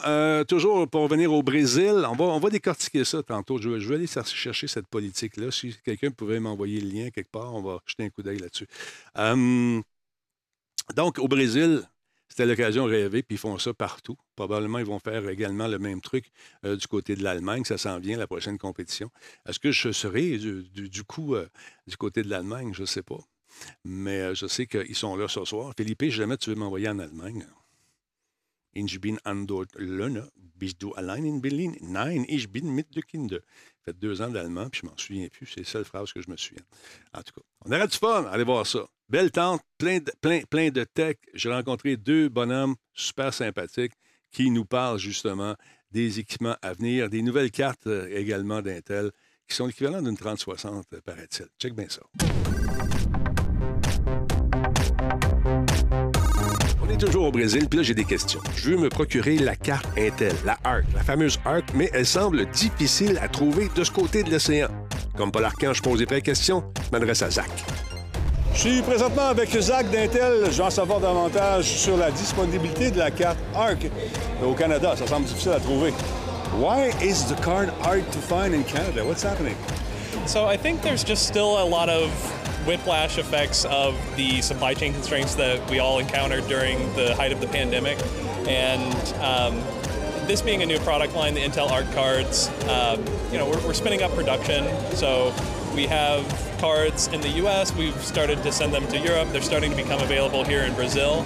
toujours 0.49 0.88
pour 0.88 1.03
revenir 1.03 1.32
au 1.32 1.43
Brésil, 1.43 2.05
on 2.09 2.16
va, 2.16 2.24
on 2.24 2.40
va 2.40 2.51
décortiquer 2.51 3.05
ça 3.05 3.22
tantôt. 3.22 3.59
Je, 3.59 3.78
je 3.78 3.88
vais 3.88 3.95
aller 3.95 4.07
chercher 4.07 4.66
cette 4.66 4.88
politique-là. 4.88 5.51
Si 5.53 5.74
quelqu'un 5.84 6.11
pouvait 6.11 6.40
m'envoyer 6.40 6.80
le 6.80 6.88
lien 6.88 7.11
quelque 7.11 7.30
part, 7.30 7.55
on 7.55 7.62
va 7.62 7.78
jeter 7.86 8.05
un 8.05 8.11
coup 8.11 8.22
d'œil 8.22 8.38
là-dessus. 8.38 8.66
Euh, 9.18 9.80
donc, 10.95 11.18
au 11.18 11.28
Brésil, 11.28 11.83
c'était 12.28 12.47
l'occasion 12.47 12.85
rêvée, 12.85 13.22
puis 13.22 13.35
ils 13.37 13.39
font 13.39 13.59
ça 13.59 13.74
partout. 13.74 14.16
Probablement, 14.37 14.78
ils 14.78 14.87
vont 14.87 14.99
faire 14.99 15.28
également 15.28 15.68
le 15.68 15.78
même 15.78 16.01
truc 16.01 16.33
euh, 16.64 16.76
du 16.76 16.87
côté 16.87 17.14
de 17.14 17.22
l'Allemagne. 17.22 17.64
Ça 17.64 17.76
s'en 17.76 17.99
vient, 17.99 18.16
la 18.16 18.26
prochaine 18.26 18.57
compétition. 18.59 19.11
Est-ce 19.47 19.59
que 19.59 19.70
je 19.70 19.93
serai 19.93 20.39
du, 20.39 21.05
coup 21.05 21.35
euh, 21.35 21.47
du 21.87 21.97
côté 21.97 22.22
de 22.22 22.30
l'Allemagne? 22.30 22.72
Je 22.72 22.83
ne 22.83 22.87
sais 22.87 23.03
pas. 23.03 23.18
Mais 23.85 24.20
euh, 24.20 24.35
je 24.35 24.47
sais 24.47 24.66
qu'ils 24.66 24.97
sont 24.97 25.14
là 25.16 25.28
ce 25.28 25.45
soir. 25.45 25.74
Philippe, 25.76 26.05
jamais 26.05 26.39
tu 26.39 26.49
veux 26.49 26.57
m'envoyer 26.57 26.89
en 26.89 26.99
Allemagne, 26.99 27.47
Ich 28.74 28.99
bin 28.99 29.16
an 29.26 29.45
Löhne. 29.76 30.30
Bist 30.57 30.80
du 30.80 30.91
allein 30.97 31.24
in 31.26 31.41
Berlin? 31.41 31.74
Nein, 31.83 32.24
ich 32.28 32.49
bin 32.49 32.72
mit 32.72 32.87
den 32.95 33.03
Kindern. 33.03 33.41
Ça 33.41 33.93
fait 33.93 33.99
deux 33.99 34.22
ans 34.22 34.30
d'allemand, 34.30 34.70
puis 34.70 34.80
je 34.83 34.87
m'en 34.87 34.97
souviens 34.97 35.28
plus. 35.28 35.47
C'est 35.47 35.61
la 35.61 35.66
seule 35.66 35.85
phrase 35.85 36.12
que 36.12 36.22
je 36.22 36.30
me 36.30 36.37
souviens. 36.37 36.64
En 37.12 37.22
tout 37.22 37.33
cas, 37.35 37.43
on 37.66 37.72
aurait 37.72 37.89
du 37.89 37.97
fun. 37.99 38.24
Allez 38.24 38.45
voir 38.45 38.66
ça. 38.66 38.89
Belle 39.13 39.31
tente, 39.31 39.61
plein 39.77 39.99
de, 39.99 40.11
plein, 40.23 40.41
plein 40.49 40.71
de 40.71 40.85
tech. 40.85 41.17
J'ai 41.35 41.51
rencontré 41.51 41.99
deux 41.99 42.31
bonhommes 42.31 42.77
super 42.95 43.35
sympathiques 43.35 43.93
qui 44.31 44.51
nous 44.51 44.65
parlent 44.65 44.99
justement 44.99 45.55
des 45.91 46.19
équipements 46.19 46.57
à 46.63 46.73
venir, 46.73 47.11
des 47.11 47.21
nouvelles 47.21 47.51
cartes 47.51 47.87
euh, 47.87 48.09
également 48.11 48.63
d'Intel 48.63 49.11
qui 49.47 49.55
sont 49.55 49.67
l'équivalent 49.67 50.01
d'une 50.01 50.17
3060, 50.17 50.87
euh, 50.95 51.01
paraît-il. 51.05 51.45
Check 51.61 51.75
bien 51.75 51.89
ça. 51.91 52.01
On 56.81 56.89
est 56.89 56.97
toujours 56.97 57.25
au 57.25 57.33
Brésil, 57.33 57.69
puis 57.69 57.81
là, 57.81 57.83
j'ai 57.83 57.95
des 57.95 58.07
questions. 58.07 58.41
Je 58.57 58.71
veux 58.71 58.79
me 58.79 58.89
procurer 58.89 59.37
la 59.37 59.57
carte 59.57 59.87
Intel, 59.99 60.35
la 60.47 60.59
ARC, 60.65 60.87
la 60.95 61.05
fameuse 61.05 61.39
ARC, 61.45 61.65
mais 61.75 61.91
elle 61.93 62.07
semble 62.07 62.51
difficile 62.51 63.19
à 63.19 63.29
trouver 63.29 63.69
de 63.77 63.85
ce 63.85 63.91
côté 63.91 64.23
de 64.23 64.31
l'océan. 64.31 64.69
Comme 65.19 65.31
Paul 65.31 65.45
Arcand, 65.45 65.75
je 65.75 65.83
pose 65.83 65.99
des 65.99 66.07
vraies 66.07 66.23
questions, 66.23 66.65
je 66.83 66.91
m'adresse 66.91 67.21
à 67.21 67.29
Zach. 67.29 67.51
Je 68.55 68.61
suis 68.68 68.82
présentement 68.82 69.28
avec 69.28 69.50
Zach 69.61 69.90
d'Intel. 69.90 70.44
Je 70.50 70.59
veux 70.59 70.64
en 70.64 70.70
savoir 70.70 71.00
davantage 71.00 71.64
sur 71.64 71.96
la 71.96 72.11
disponibilité 72.11 72.90
de 72.90 72.98
la 72.98 73.11
carte 73.11 73.38
ARC 73.55 73.86
au 74.44 74.53
Canada. 74.53 74.94
Ça 74.96 75.07
semble 75.07 75.26
difficile 75.26 75.53
à 75.53 75.61
trouver. 75.61 75.92
Why 76.59 76.90
is 77.03 77.24
the 77.24 77.40
card 77.42 77.70
hard 77.82 78.05
to 78.12 78.18
find 78.18 78.55
in 78.55 78.62
Canada? 78.64 79.05
What's 79.05 79.22
happening? 79.22 79.57
So 80.26 80.46
I 80.46 80.59
think 80.59 80.82
there's 80.82 81.03
just 81.03 81.26
still 81.26 81.59
a 81.59 81.64
lot 81.64 81.88
of 81.88 82.11
whiplash 82.66 83.18
effects 83.18 83.64
of 83.64 83.94
the 84.16 84.42
supply 84.42 84.74
chain 84.74 84.92
constraints 84.92 85.34
that 85.36 85.59
we 85.70 85.80
all 85.80 85.98
encountered 85.98 86.46
during 86.46 86.78
the 86.94 87.14
height 87.14 87.32
of 87.32 87.40
the 87.40 87.48
pandemic. 87.48 87.98
And 88.46 89.14
um, 89.22 89.62
this 90.27 90.43
being 90.43 90.62
a 90.62 90.66
new 90.66 90.79
product 90.81 91.14
line, 91.14 91.35
the 91.35 91.41
Intel 91.41 91.70
Arc 91.70 91.91
cards, 91.93 92.49
um, 92.68 93.05
you 93.31 93.39
know, 93.39 93.49
we're, 93.49 93.66
we're 93.66 93.75
spinning 93.75 94.03
up 94.03 94.12
production. 94.12 94.64
So 94.95 95.35
we 95.75 95.87
have 95.87 96.25
cards 96.59 97.09
in 97.09 97.20
the 97.20 97.31
US. 97.45 97.75
We've 97.75 98.01
started 98.05 98.43
to 98.43 98.53
send 98.53 98.73
them 98.73 98.87
to 98.89 98.99
Europe. 98.99 99.29
They're 99.33 99.43
starting 99.43 99.70
to 99.70 99.77
become 99.77 100.01
available 100.01 100.45
here 100.45 100.62
in 100.62 100.75
Brazil. 100.75 101.25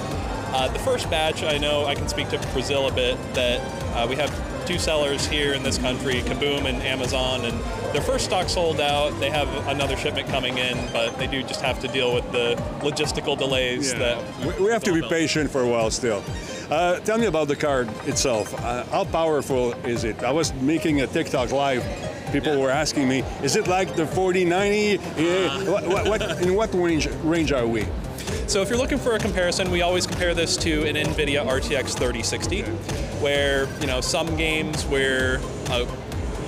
Uh, 0.53 0.69
the 0.69 0.79
first 0.79 1.11
batch, 1.11 1.43
I 1.43 1.59
know 1.59 1.85
I 1.85 1.95
can 1.95 2.09
speak 2.09 2.29
to 2.31 2.39
Brazil 2.53 2.89
a 2.89 2.93
bit, 2.93 3.19
that 3.35 3.61
uh, 3.95 4.07
we 4.09 4.17
have 4.17 4.31
two 4.67 4.79
sellers 4.79 5.27
here 5.27 5.55
in 5.55 5.63
this 5.63 5.79
country, 5.79 6.23
Kaboom 6.23 6.65
and 6.65 6.83
Amazon, 6.83 7.45
and 7.45 7.59
their 7.93 8.03
first 8.03 8.25
stock 8.25 8.49
sold 8.49 8.81
out. 8.81 9.19
They 9.21 9.31
have 9.31 9.49
another 9.69 9.97
shipment 9.97 10.29
coming 10.29 10.59
in, 10.59 10.77
but 10.93 11.19
they 11.19 11.27
do 11.27 11.43
just 11.43 11.61
have 11.61 11.79
to 11.81 11.89
deal 11.89 12.15
with 12.15 12.31
the 12.33 12.55
logistical 12.81 13.39
delays 13.39 13.93
that 13.95 14.23
We, 14.41 14.65
we 14.65 14.71
have 14.71 14.83
to 14.85 14.93
be 14.93 15.03
patient 15.03 15.51
for 15.51 15.63
a 15.63 15.69
while 15.69 15.91
still. 15.91 16.23
Uh, 16.71 16.99
tell 17.01 17.17
me 17.17 17.27
about 17.27 17.47
the 17.47 17.55
card 17.55 17.89
itself. 18.07 18.53
Uh, 18.55 18.85
how 18.87 19.05
powerful 19.05 19.73
is 19.85 20.03
it? 20.03 20.23
I 20.25 20.33
was 20.33 20.53
making 20.55 21.01
a 21.01 21.07
TikTok 21.07 21.53
live. 21.53 21.85
People 22.33 22.61
were 22.61 22.71
asking 22.71 23.09
me, 23.09 23.21
is 23.43 23.55
it 23.55 23.69
like 23.69 23.95
the 23.95 24.05
4090? 24.05 24.99
Uh, 24.99 25.71
what, 25.71 25.87
what, 25.87 26.09
what, 26.09 26.43
in 26.43 26.55
what 26.55 26.75
range, 26.75 27.07
range 27.23 27.53
are 27.53 27.67
we? 27.67 27.87
So 28.49 28.63
if 28.63 28.69
you're 28.69 28.79
looking 28.79 28.99
for 28.99 29.15
a 29.15 29.19
comparison, 29.19 29.71
we 29.71 29.83
always 29.83 30.07
compare 30.07 30.35
this 30.35 30.57
to 30.59 30.87
an 30.89 30.97
NVIDIA 30.97 31.45
RTX 31.47 31.97
3060, 31.97 32.63
where 33.23 33.69
you 33.81 33.87
know 33.87 34.01
some 34.01 34.37
games 34.37 34.85
we're 34.87 35.41
uh, 35.69 35.85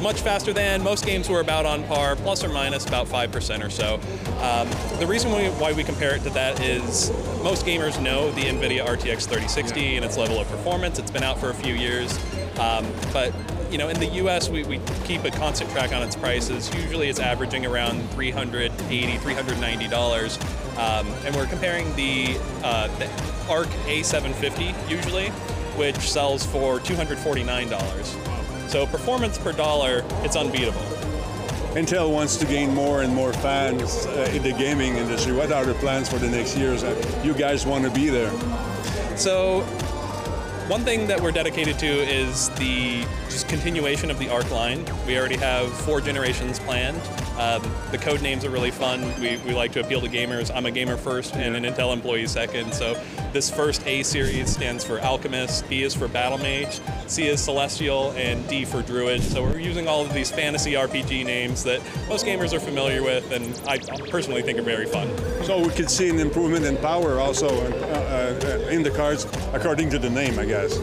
much 0.00 0.20
faster 0.20 0.52
than, 0.52 0.82
most 0.82 1.04
games 1.04 1.28
we're 1.28 1.40
about 1.40 1.66
on 1.66 1.84
par, 1.84 2.16
plus 2.16 2.44
or 2.44 2.48
minus 2.48 2.86
about 2.86 3.06
5% 3.06 3.64
or 3.64 3.70
so. 3.70 3.94
Um, 4.40 4.68
the 4.98 5.06
reason 5.06 5.32
we, 5.32 5.48
why 5.60 5.72
we 5.72 5.84
compare 5.84 6.14
it 6.14 6.22
to 6.22 6.30
that 6.30 6.60
is 6.60 7.10
most 7.42 7.66
gamers 7.66 8.00
know 8.00 8.30
the 8.32 8.42
NVIDIA 8.42 8.84
RTX 8.84 9.24
3060 9.24 9.96
and 9.96 10.04
its 10.04 10.16
level 10.16 10.40
of 10.40 10.48
performance. 10.48 10.98
It's 10.98 11.10
been 11.10 11.22
out 11.22 11.38
for 11.38 11.50
a 11.50 11.54
few 11.54 11.74
years, 11.74 12.18
um, 12.58 12.86
but 13.12 13.32
you 13.70 13.78
know, 13.78 13.88
in 13.88 13.98
the 14.00 14.06
U.S., 14.06 14.48
we, 14.48 14.64
we 14.64 14.80
keep 15.04 15.24
a 15.24 15.30
constant 15.30 15.70
track 15.70 15.92
on 15.92 16.02
its 16.02 16.16
prices. 16.16 16.74
Usually, 16.74 17.08
it's 17.08 17.20
averaging 17.20 17.66
around 17.66 18.08
380 18.12 19.18
390 19.18 19.94
um, 20.78 21.06
and 21.24 21.34
we're 21.34 21.46
comparing 21.46 21.94
the, 21.96 22.38
uh, 22.62 22.86
the 22.98 23.06
Arc 23.50 23.68
A750 23.86 24.88
usually, 24.88 25.28
which 25.76 25.98
sells 25.98 26.46
for 26.46 26.78
$249. 26.78 28.47
So 28.68 28.86
performance 28.86 29.38
per 29.38 29.52
dollar, 29.52 30.04
it's 30.22 30.36
unbeatable. 30.36 30.82
Intel 31.72 32.12
wants 32.12 32.36
to 32.36 32.44
gain 32.44 32.74
more 32.74 33.00
and 33.02 33.14
more 33.14 33.32
fans 33.32 34.04
uh, 34.04 34.30
in 34.34 34.42
the 34.42 34.52
gaming 34.52 34.96
industry. 34.96 35.32
What 35.32 35.50
are 35.52 35.64
the 35.64 35.72
plans 35.74 36.08
for 36.08 36.18
the 36.18 36.28
next 36.28 36.54
years? 36.54 36.84
Uh, 36.84 37.20
you 37.24 37.32
guys 37.32 37.64
want 37.64 37.84
to 37.84 37.90
be 37.90 38.10
there. 38.10 38.30
So 39.16 39.62
one 40.68 40.82
thing 40.82 41.06
that 41.06 41.18
we're 41.18 41.32
dedicated 41.32 41.78
to 41.78 41.86
is 41.86 42.50
the 42.50 43.06
just 43.30 43.48
continuation 43.48 44.10
of 44.10 44.18
the 44.18 44.28
ARC 44.28 44.50
line. 44.50 44.84
We 45.06 45.18
already 45.18 45.36
have 45.36 45.72
four 45.72 46.02
generations 46.02 46.58
planned. 46.58 47.00
Um, 47.38 47.62
the 47.92 47.98
code 47.98 48.20
names 48.20 48.44
are 48.44 48.50
really 48.50 48.72
fun. 48.72 49.00
We, 49.20 49.36
we 49.46 49.54
like 49.54 49.70
to 49.72 49.80
appeal 49.80 50.00
to 50.00 50.08
gamers. 50.08 50.50
I'm 50.52 50.66
a 50.66 50.72
gamer 50.72 50.96
first 50.96 51.36
and 51.36 51.54
an 51.54 51.62
Intel 51.62 51.92
employee 51.92 52.26
second. 52.26 52.74
So 52.74 53.00
this 53.32 53.48
first 53.48 53.86
A 53.86 54.02
series 54.02 54.52
stands 54.52 54.84
for 54.84 55.00
Alchemist, 55.00 55.68
B 55.68 55.84
is 55.84 55.94
for 55.94 56.08
Battle 56.08 56.38
Mage, 56.38 56.80
C 57.06 57.28
is 57.28 57.40
Celestial, 57.40 58.10
and 58.16 58.46
D 58.48 58.64
for 58.64 58.82
Druid. 58.82 59.22
So 59.22 59.44
we're 59.44 59.60
using 59.60 59.86
all 59.86 60.04
of 60.04 60.12
these 60.12 60.32
fantasy 60.32 60.72
RPG 60.72 61.24
names 61.24 61.62
that 61.62 61.80
most 62.08 62.26
gamers 62.26 62.52
are 62.52 62.60
familiar 62.60 63.04
with 63.04 63.30
and 63.30 63.60
I 63.68 63.78
personally 64.10 64.42
think 64.42 64.58
are 64.58 64.62
very 64.62 64.86
fun. 64.86 65.08
So 65.44 65.60
we 65.60 65.70
could 65.70 65.90
see 65.90 66.08
an 66.08 66.18
improvement 66.18 66.64
in 66.64 66.76
power 66.78 67.20
also 67.20 67.48
uh, 67.48 68.34
uh, 68.42 68.68
in 68.68 68.82
the 68.82 68.90
cards 68.90 69.26
according 69.52 69.90
to 69.90 69.98
the 70.00 70.10
name, 70.10 70.40
I 70.40 70.44
guess. 70.44 70.76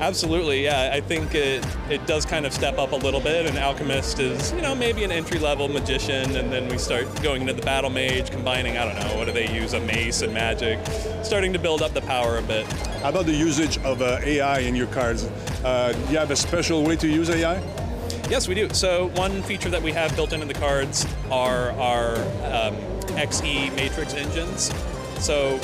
Absolutely, 0.00 0.62
yeah. 0.62 0.90
I 0.92 1.00
think 1.00 1.34
it, 1.34 1.66
it 1.90 2.06
does 2.06 2.24
kind 2.24 2.46
of 2.46 2.52
step 2.52 2.78
up 2.78 2.92
a 2.92 2.96
little 2.96 3.20
bit, 3.20 3.46
and 3.46 3.58
Alchemist 3.58 4.20
is, 4.20 4.52
you 4.52 4.62
know, 4.62 4.74
maybe 4.74 5.02
an 5.02 5.10
entry 5.10 5.40
level 5.40 5.66
magician, 5.68 6.36
and 6.36 6.52
then 6.52 6.68
we 6.68 6.78
start 6.78 7.06
going 7.20 7.40
into 7.40 7.52
the 7.52 7.62
Battle 7.62 7.90
Mage, 7.90 8.30
combining, 8.30 8.78
I 8.78 8.84
don't 8.84 8.94
know, 8.94 9.16
what 9.18 9.26
do 9.26 9.32
they 9.32 9.52
use, 9.52 9.72
a 9.72 9.80
mace 9.80 10.22
and 10.22 10.32
magic, 10.32 10.78
starting 11.24 11.52
to 11.52 11.58
build 11.58 11.82
up 11.82 11.94
the 11.94 12.00
power 12.02 12.38
a 12.38 12.42
bit. 12.42 12.64
How 13.02 13.08
about 13.08 13.26
the 13.26 13.32
usage 13.32 13.78
of 13.78 14.00
uh, 14.00 14.20
AI 14.22 14.60
in 14.60 14.76
your 14.76 14.86
cards? 14.86 15.24
Uh, 15.64 15.92
do 15.92 16.12
you 16.12 16.18
have 16.18 16.30
a 16.30 16.36
special 16.36 16.84
way 16.84 16.94
to 16.94 17.08
use 17.08 17.28
AI? 17.28 17.60
Yes, 18.30 18.46
we 18.46 18.54
do. 18.54 18.68
So 18.70 19.08
one 19.16 19.42
feature 19.42 19.70
that 19.70 19.82
we 19.82 19.90
have 19.92 20.14
built 20.14 20.32
into 20.32 20.46
the 20.46 20.54
cards 20.54 21.06
are 21.30 21.72
our 21.72 22.14
um, 22.44 22.76
XE 23.16 23.74
matrix 23.74 24.14
engines. 24.14 24.72
So 25.18 25.58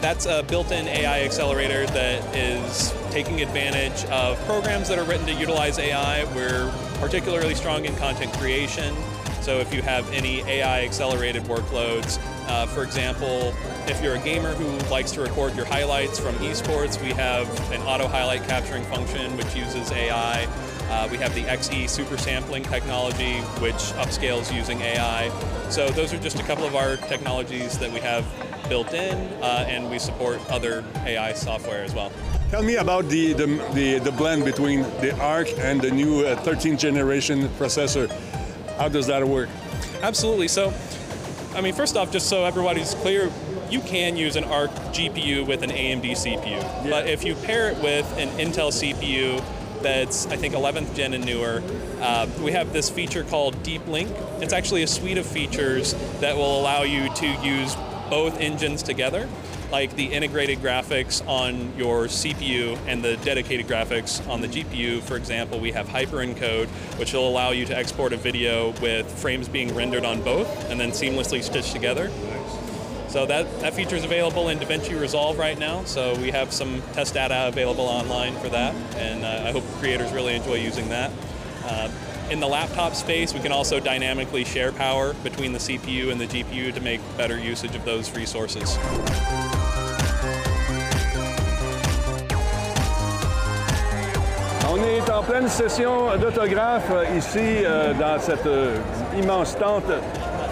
that's 0.00 0.26
a 0.26 0.42
built-in 0.42 0.86
AI 0.88 1.22
accelerator 1.22 1.86
that 1.86 2.36
is 2.36 2.94
taking 3.10 3.40
advantage 3.42 4.04
of 4.10 4.38
programs 4.46 4.88
that 4.88 4.98
are 4.98 5.04
written 5.04 5.26
to 5.26 5.32
utilize 5.32 5.78
AI. 5.78 6.24
We're 6.34 6.70
particularly 7.00 7.54
strong 7.54 7.84
in 7.84 7.94
content 7.96 8.32
creation. 8.34 8.94
So 9.40 9.58
if 9.58 9.72
you 9.72 9.80
have 9.82 10.10
any 10.12 10.40
AI 10.40 10.84
accelerated 10.84 11.44
workloads, 11.44 12.18
uh, 12.48 12.66
for 12.66 12.82
example, 12.82 13.54
if 13.86 14.02
you're 14.02 14.16
a 14.16 14.20
gamer 14.20 14.54
who 14.54 14.76
likes 14.90 15.12
to 15.12 15.20
record 15.20 15.54
your 15.54 15.66
highlights 15.66 16.18
from 16.18 16.34
esports, 16.36 17.00
we 17.00 17.12
have 17.12 17.48
an 17.70 17.80
auto 17.82 18.08
highlight 18.08 18.42
capturing 18.44 18.82
function 18.84 19.36
which 19.36 19.54
uses 19.54 19.92
AI. 19.92 20.46
Uh, 20.88 21.08
we 21.10 21.16
have 21.16 21.34
the 21.34 21.42
XE 21.42 21.88
super 21.88 22.16
sampling 22.16 22.62
technology, 22.64 23.34
which 23.60 23.74
upscales 23.74 24.54
using 24.54 24.80
AI. 24.80 25.30
So 25.68 25.88
those 25.90 26.12
are 26.12 26.18
just 26.18 26.38
a 26.38 26.42
couple 26.44 26.64
of 26.64 26.76
our 26.76 26.96
technologies 26.96 27.78
that 27.78 27.92
we 27.92 28.00
have 28.00 28.24
built 28.68 28.92
in, 28.92 29.16
uh, 29.42 29.66
and 29.68 29.90
we 29.90 29.98
support 29.98 30.40
other 30.50 30.84
AI 31.04 31.32
software 31.32 31.82
as 31.82 31.94
well. 31.94 32.12
Tell 32.50 32.62
me 32.62 32.76
about 32.76 33.08
the, 33.08 33.32
the, 33.32 33.46
the, 33.74 33.98
the 33.98 34.12
blend 34.12 34.44
between 34.44 34.82
the 35.00 35.16
ARC 35.20 35.48
and 35.58 35.80
the 35.80 35.90
new 35.90 36.24
uh, 36.24 36.36
13th 36.42 36.78
generation 36.78 37.48
processor. 37.58 38.08
How 38.78 38.88
does 38.88 39.06
that 39.08 39.26
work? 39.26 39.48
Absolutely. 40.02 40.48
So, 40.48 40.72
I 41.54 41.60
mean, 41.60 41.74
first 41.74 41.96
off, 41.96 42.12
just 42.12 42.28
so 42.28 42.44
everybody's 42.44 42.94
clear, 42.94 43.32
you 43.70 43.80
can 43.80 44.16
use 44.16 44.36
an 44.36 44.44
ARC 44.44 44.70
GPU 44.70 45.46
with 45.46 45.62
an 45.62 45.70
AMD 45.70 46.12
CPU. 46.12 46.44
Yeah. 46.46 46.90
But 46.90 47.08
if 47.08 47.24
you 47.24 47.34
pair 47.34 47.70
it 47.70 47.82
with 47.82 48.06
an 48.16 48.28
Intel 48.38 48.70
CPU 48.70 49.42
that's, 49.82 50.26
I 50.26 50.36
think, 50.36 50.54
11th 50.54 50.94
gen 50.94 51.14
and 51.14 51.24
newer, 51.24 51.62
uh, 52.00 52.28
we 52.40 52.52
have 52.52 52.72
this 52.72 52.90
feature 52.90 53.24
called 53.24 53.60
Deep 53.62 53.86
Link. 53.88 54.10
It's 54.40 54.52
actually 54.52 54.82
a 54.82 54.86
suite 54.86 55.18
of 55.18 55.26
features 55.26 55.94
that 56.20 56.36
will 56.36 56.60
allow 56.60 56.82
you 56.82 57.12
to 57.14 57.26
use 57.26 57.74
both 58.10 58.40
engines 58.40 58.82
together, 58.82 59.28
like 59.70 59.94
the 59.96 60.06
integrated 60.06 60.58
graphics 60.58 61.26
on 61.28 61.76
your 61.76 62.04
CPU 62.04 62.78
and 62.86 63.02
the 63.02 63.16
dedicated 63.18 63.66
graphics 63.66 64.26
on 64.28 64.40
the 64.40 64.48
GPU. 64.48 65.00
For 65.02 65.16
example, 65.16 65.58
we 65.58 65.72
have 65.72 65.88
hyperencode, 65.88 66.68
which 66.98 67.12
will 67.12 67.28
allow 67.28 67.50
you 67.50 67.66
to 67.66 67.76
export 67.76 68.12
a 68.12 68.16
video 68.16 68.70
with 68.80 69.06
frames 69.18 69.48
being 69.48 69.74
rendered 69.74 70.04
on 70.04 70.22
both 70.22 70.70
and 70.70 70.78
then 70.78 70.90
seamlessly 70.90 71.42
stitched 71.42 71.72
together. 71.72 72.10
So 73.08 73.24
that, 73.26 73.60
that 73.60 73.72
feature 73.72 73.96
is 73.96 74.04
available 74.04 74.48
in 74.50 74.58
DaVinci 74.58 75.00
Resolve 75.00 75.38
right 75.38 75.58
now. 75.58 75.84
So 75.84 76.14
we 76.16 76.30
have 76.32 76.52
some 76.52 76.82
test 76.92 77.14
data 77.14 77.48
available 77.48 77.86
online 77.86 78.34
for 78.36 78.48
that, 78.50 78.74
and 78.96 79.24
uh, 79.24 79.48
I 79.48 79.52
hope 79.52 79.64
creators 79.78 80.12
really 80.12 80.34
enjoy 80.34 80.56
using 80.56 80.88
that. 80.90 81.10
Uh, 81.64 81.88
in 82.30 82.40
the 82.40 82.46
laptop 82.46 82.94
space, 82.94 83.34
we 83.34 83.40
can 83.40 83.52
also 83.52 83.80
dynamically 83.80 84.44
share 84.44 84.72
power 84.72 85.14
between 85.22 85.52
the 85.52 85.58
CPU 85.58 86.10
and 86.10 86.20
the 86.20 86.26
GPU 86.26 86.74
to 86.74 86.80
make 86.80 87.00
better 87.16 87.38
usage 87.38 87.74
of 87.74 87.84
those 87.84 88.14
resources. 88.16 88.76
On 94.68 94.82
est 94.82 95.10
en 95.10 95.22
pleine 95.22 95.48
session 95.48 96.16
d'autographe 96.18 96.90
euh, 96.90 97.16
ici 97.16 97.38
euh, 97.40 97.94
dans 97.94 98.20
cette 98.20 98.46
euh, 98.46 98.76
immense 99.16 99.56
tente. 99.56 99.90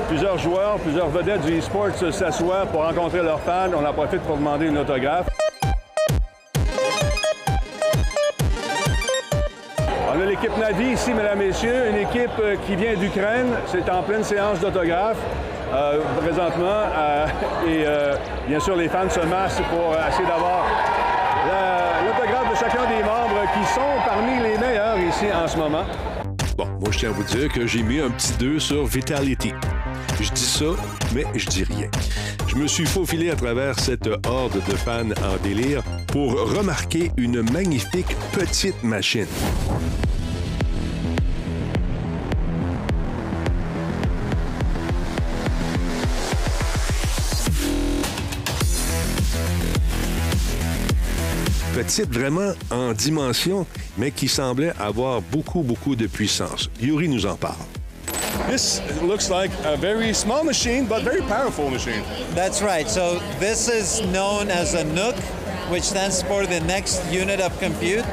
Plusieurs 0.09 0.39
joueurs, 0.39 0.79
plusieurs 0.79 1.09
vedettes 1.09 1.43
du 1.43 1.59
e-sport 1.59 1.91
s'assoient 2.11 2.67
pour 2.67 2.85
rencontrer 2.85 3.23
leurs 3.23 3.41
fans. 3.41 3.71
On 3.77 3.85
en 3.85 3.93
profite 3.93 4.23
pour 4.23 4.37
demander 4.37 4.67
une 4.67 4.79
autographe. 4.79 5.34
L'équipe 10.45 10.59
Navi 10.59 10.93
ici, 10.93 11.15
mesdames, 11.15 11.39
messieurs, 11.39 11.89
une 11.91 11.97
équipe 11.97 12.39
euh, 12.39 12.57
qui 12.67 12.77
vient 12.77 12.95
d'Ukraine. 12.95 13.47
C'est 13.67 13.89
en 13.91 14.03
pleine 14.03 14.23
séance 14.23 14.61
d'autographe 14.61 15.17
euh, 15.73 16.01
présentement. 16.21 16.83
Euh, 16.95 17.27
et 17.67 18.49
bien 18.49 18.61
sûr, 18.61 18.77
les 18.77 18.89
fans 18.89 19.09
se 19.09 19.21
massent 19.21 19.63
pour 19.71 19.95
essayer 20.09 20.27
d'avoir 20.27 20.67
l'autographe 22.05 22.51
de 22.51 22.57
chacun 22.57 22.83
des 22.89 23.03
membres 23.03 23.43
qui 23.55 23.73
sont 23.73 23.81
parmi 24.07 24.43
les 24.43 24.59
meilleurs 24.59 24.99
ici 24.99 25.27
en 25.33 25.49
ce 25.49 25.57
moment. 25.57 25.85
Bon, 26.59 26.67
moi, 26.79 26.91
je 26.91 26.99
tiens 26.99 27.09
à 27.09 27.13
vous 27.13 27.25
dire 27.25 27.51
que 27.51 27.67
j'ai 27.67 27.83
mis 27.83 28.01
un 28.01 28.11
petit 28.11 28.35
2 28.39 28.59
sur 28.59 28.85
Vitality. 28.85 29.53
Je 30.21 30.31
dis 30.31 30.45
ça, 30.45 30.67
mais 31.15 31.25
je 31.35 31.47
dis 31.47 31.65
rien. 31.65 31.89
Je 32.49 32.57
me 32.57 32.67
suis 32.67 32.87
faufilé 32.87 33.31
à 33.31 33.37
travers 33.37 33.79
cette 33.81 34.09
horde 34.27 34.55
de 34.55 34.77
fans 34.77 35.09
en 35.09 35.43
délire 35.43 35.83
pour 36.09 36.33
remarquer 36.55 37.11
une 37.17 37.43
magnifique 37.51 38.15
petite 38.33 38.83
machine. 38.85 39.27
Petite 51.85 52.11
vraiment 52.11 52.55
en 52.71 52.93
dimension, 52.93 53.67
mais 53.99 54.11
qui 54.11 54.29
semblait 54.29 54.73
avoir 54.81 55.21
beaucoup, 55.21 55.63
beaucoup 55.63 55.95
de 55.95 56.07
puissance. 56.07 56.71
Yuri 56.81 57.09
nous 57.09 57.27
en 57.27 57.37
parle. 57.37 57.57
This 58.49 58.81
looks 59.03 59.31
like 59.31 59.51
a 59.65 59.77
very 59.77 60.13
small 60.13 60.45
machine, 60.45 60.87
but 60.87 61.03
very 61.03 61.23
powerful 61.23 61.71
machine. 61.71 62.03
That's 62.35 62.63
right. 62.63 62.89
So 62.89 63.21
this 63.39 63.69
is 63.69 64.03
known 64.13 64.51
as 64.51 64.75
a 64.75 64.85
NUC, 64.85 65.15
which 65.71 65.85
stands 65.85 66.23
for 66.23 66.47
the 66.47 66.61
next 66.61 67.01
unit 67.13 67.41
of 67.41 67.57
compute. 67.61 68.05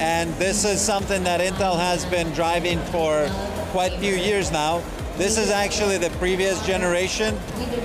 And 0.00 0.32
this 0.38 0.64
is 0.64 0.80
something 0.80 1.24
that 1.24 1.40
Intel 1.40 1.76
has 1.76 2.04
been 2.06 2.30
driving 2.34 2.78
for 2.92 3.28
quite 3.72 3.92
a 3.94 3.98
few 3.98 4.14
years 4.14 4.52
now. 4.52 4.82
This 5.16 5.38
is 5.38 5.50
actually 5.50 5.98
the 5.98 6.10
previous 6.18 6.64
generation. 6.64 7.34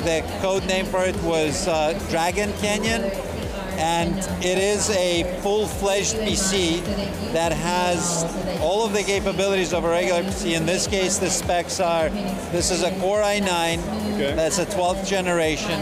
The 0.04 0.24
code 0.42 0.66
name 0.68 0.86
for 0.86 1.04
it 1.04 1.16
was 1.24 1.68
uh, 1.68 2.00
Dragon 2.12 2.54
Canyon 2.62 3.10
and 3.78 4.18
it 4.44 4.58
is 4.58 4.90
a 4.92 5.24
full-fledged 5.42 6.16
PC 6.16 6.84
that 7.34 7.52
has 7.52 8.24
all 8.62 8.86
of 8.86 8.94
the 8.94 9.04
capabilities 9.04 9.74
of 9.74 9.84
a 9.84 9.90
regular 9.90 10.24
PC. 10.24 10.56
In 10.56 10.66
this 10.66 10.88
case, 10.88 11.18
the 11.18 11.30
specs 11.30 11.80
are, 11.80 12.10
this 12.52 12.72
is 12.72 12.84
a 12.84 12.92
Core 13.00 13.22
i9, 13.22 13.80
okay. 14.14 14.36
that's 14.36 14.60
a 14.60 14.66
12th 14.66 15.08
generation. 15.08 15.80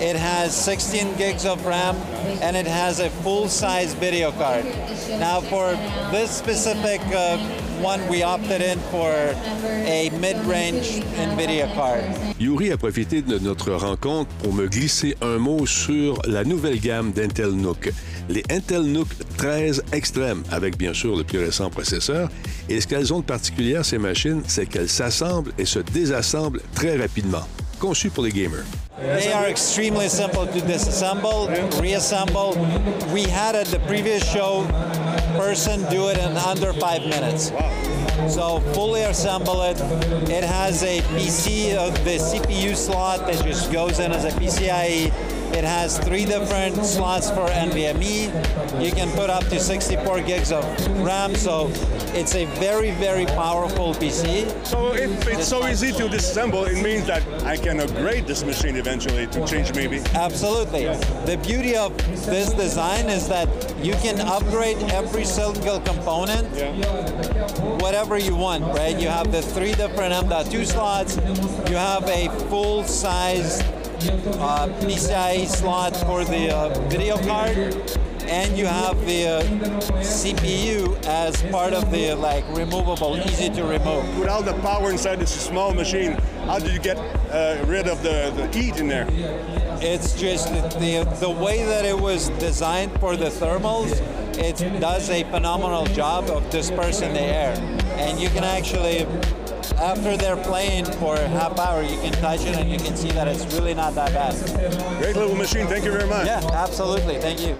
It 0.00 0.16
has 0.16 0.54
16 0.56 1.16
gigs 1.16 1.46
of 1.46 1.64
RAM, 1.64 1.96
and 2.42 2.56
it 2.56 2.66
has 2.66 3.00
a 3.00 3.08
full-size 3.08 3.94
video 3.94 4.32
card. 4.32 4.64
Now 5.08 5.40
for 5.40 5.72
this 6.10 6.36
specific 6.36 7.00
uh, 7.14 7.38
one, 7.82 8.00
we 8.08 8.22
opted 8.22 8.62
in 8.62 8.78
for 8.90 9.10
a 9.10 10.10
mid-range 10.20 11.02
NVIDIA 11.16 11.66
card. 11.74 12.04
Yuri 12.38 12.70
a 12.70 12.76
profité 12.76 13.22
de 13.22 13.38
notre 13.38 13.72
rencontre 13.72 14.30
pour 14.42 14.52
me 14.52 14.68
glisser 14.68 15.16
un 15.20 15.38
mot 15.38 15.66
sur 15.66 16.20
la 16.26 16.44
nouvelle 16.44 16.78
gamme 16.78 17.12
d'Intel 17.12 17.50
Nook. 17.50 17.92
Les 18.28 18.44
Intel 18.50 18.82
Nook 18.82 19.08
13 19.36 19.82
Extreme, 19.92 20.44
avec 20.50 20.78
bien 20.78 20.94
sûr 20.94 21.16
le 21.16 21.24
plus 21.24 21.38
récent 21.38 21.70
processeur. 21.70 22.28
Et 22.68 22.80
ce 22.80 22.86
qu'elles 22.86 23.12
ont 23.12 23.20
de 23.20 23.24
particulier, 23.24 23.80
ces 23.82 23.98
machines, 23.98 24.42
c'est 24.46 24.66
qu'elles 24.66 24.88
s'assemblent 24.88 25.52
et 25.58 25.64
se 25.64 25.80
désassemblent 25.80 26.62
très 26.74 26.96
rapidement. 26.96 27.46
Conçues 27.80 28.10
pour 28.10 28.22
les 28.22 28.30
gamers. 28.30 28.64
They 29.02 29.32
are 29.32 29.48
extremely 29.48 30.08
simple 30.08 30.46
to 30.46 30.60
disassemble, 30.60 31.48
reassemble. 31.80 32.52
We 33.12 33.24
had 33.24 33.56
at 33.56 33.66
the 33.66 33.80
previous 33.80 34.22
show 34.30 34.64
person 35.36 35.80
do 35.90 36.08
it 36.08 36.18
in 36.18 36.36
under 36.36 36.72
five 36.72 37.02
minutes. 37.02 37.50
So 38.32 38.60
fully 38.74 39.02
assemble 39.02 39.62
it. 39.62 39.80
It 40.30 40.44
has 40.44 40.84
a 40.84 41.00
PC 41.00 41.74
of 41.74 41.92
uh, 41.92 42.04
the 42.04 42.18
CPU 42.18 42.76
slot 42.76 43.26
that 43.26 43.44
just 43.44 43.72
goes 43.72 43.98
in 43.98 44.12
as 44.12 44.24
a 44.24 44.30
PCIe. 44.38 45.10
It 45.52 45.64
has 45.64 45.98
three 45.98 46.24
different 46.24 46.76
slots 46.84 47.30
for 47.30 47.46
NVMe. 47.48 48.32
You 48.82 48.90
can 48.90 49.10
put 49.10 49.28
up 49.28 49.44
to 49.44 49.60
64 49.60 50.22
gigs 50.22 50.50
of 50.50 50.64
RAM, 50.98 51.34
so 51.34 51.70
it's 52.14 52.34
a 52.34 52.46
very, 52.58 52.92
very 52.92 53.26
powerful 53.26 53.92
PC. 53.94 54.48
So 54.66 54.94
if 54.94 55.28
it's 55.28 55.46
so 55.46 55.66
easy 55.66 55.92
to 55.92 56.08
disassemble, 56.08 56.66
it 56.66 56.82
means 56.82 57.06
that 57.06 57.22
I 57.44 57.56
can 57.56 57.80
upgrade 57.80 58.26
this 58.26 58.44
machine 58.44 58.76
eventually 58.76 59.26
to 59.26 59.46
change 59.46 59.74
maybe. 59.74 60.00
Absolutely. 60.14 60.84
The 61.26 61.38
beauty 61.42 61.76
of 61.76 61.96
this 62.26 62.52
design 62.54 63.10
is 63.10 63.28
that 63.28 63.48
you 63.84 63.92
can 63.94 64.20
upgrade 64.20 64.78
every 64.90 65.24
single 65.24 65.80
component, 65.80 66.48
whatever 67.82 68.16
you 68.16 68.34
want, 68.34 68.64
right? 68.64 68.98
You 68.98 69.08
have 69.08 69.30
the 69.30 69.42
three 69.42 69.74
different 69.74 70.14
M.2 70.14 70.64
slots. 70.64 71.16
You 71.68 71.76
have 71.76 72.08
a 72.08 72.28
full-size 72.48 73.62
uh, 74.10 74.68
PCIe 74.80 75.46
slot 75.46 75.96
for 75.96 76.24
the 76.24 76.54
uh, 76.54 76.68
video 76.88 77.16
card, 77.18 77.56
and 78.26 78.56
you 78.56 78.66
have 78.66 78.98
the 79.06 79.26
uh, 79.26 79.42
CPU 80.00 81.04
as 81.06 81.42
part 81.44 81.72
of 81.72 81.90
the 81.90 82.14
like 82.14 82.44
removable, 82.56 83.16
easy 83.18 83.50
to 83.50 83.62
remove. 83.64 84.18
With 84.18 84.28
all 84.28 84.42
the 84.42 84.54
power 84.54 84.90
inside 84.90 85.20
this 85.20 85.30
small 85.30 85.72
machine, 85.74 86.12
how 86.46 86.58
do 86.58 86.70
you 86.70 86.78
get 86.78 86.96
uh, 86.98 87.64
rid 87.66 87.86
of 87.86 88.02
the, 88.02 88.32
the 88.36 88.48
heat 88.58 88.78
in 88.78 88.88
there? 88.88 89.06
It's 89.80 90.18
just 90.18 90.48
the 90.78 91.04
the 91.20 91.30
way 91.30 91.64
that 91.64 91.84
it 91.84 91.98
was 91.98 92.28
designed 92.38 92.92
for 93.00 93.16
the 93.16 93.26
thermals. 93.26 94.00
It 94.38 94.80
does 94.80 95.10
a 95.10 95.24
phenomenal 95.24 95.86
job 95.86 96.30
of 96.30 96.48
dispersing 96.50 97.12
the 97.12 97.20
air, 97.20 97.54
and 97.96 98.18
you 98.18 98.28
can 98.30 98.44
actually 98.44 99.06
after 99.72 100.16
they're 100.16 100.36
playing 100.36 100.84
for 100.84 101.16
half 101.16 101.58
hour, 101.58 101.82
you 101.82 101.98
can 102.00 102.12
touch 102.12 102.40
it 102.40 102.56
and 102.56 102.70
you 102.70 102.78
can 102.78 102.96
see 102.96 103.10
that 103.10 103.28
it's 103.28 103.44
really 103.54 103.74
not 103.74 103.94
that 103.94 104.12
bad. 104.12 104.34
Great 105.00 105.16
little 105.16 105.36
machine. 105.36 105.66
Thank 105.66 105.84
you 105.84 105.92
very 105.92 106.08
much. 106.08 106.26
Yeah, 106.26 106.40
absolutely. 106.52 107.16
Thank 107.18 107.40
you. 107.40 107.56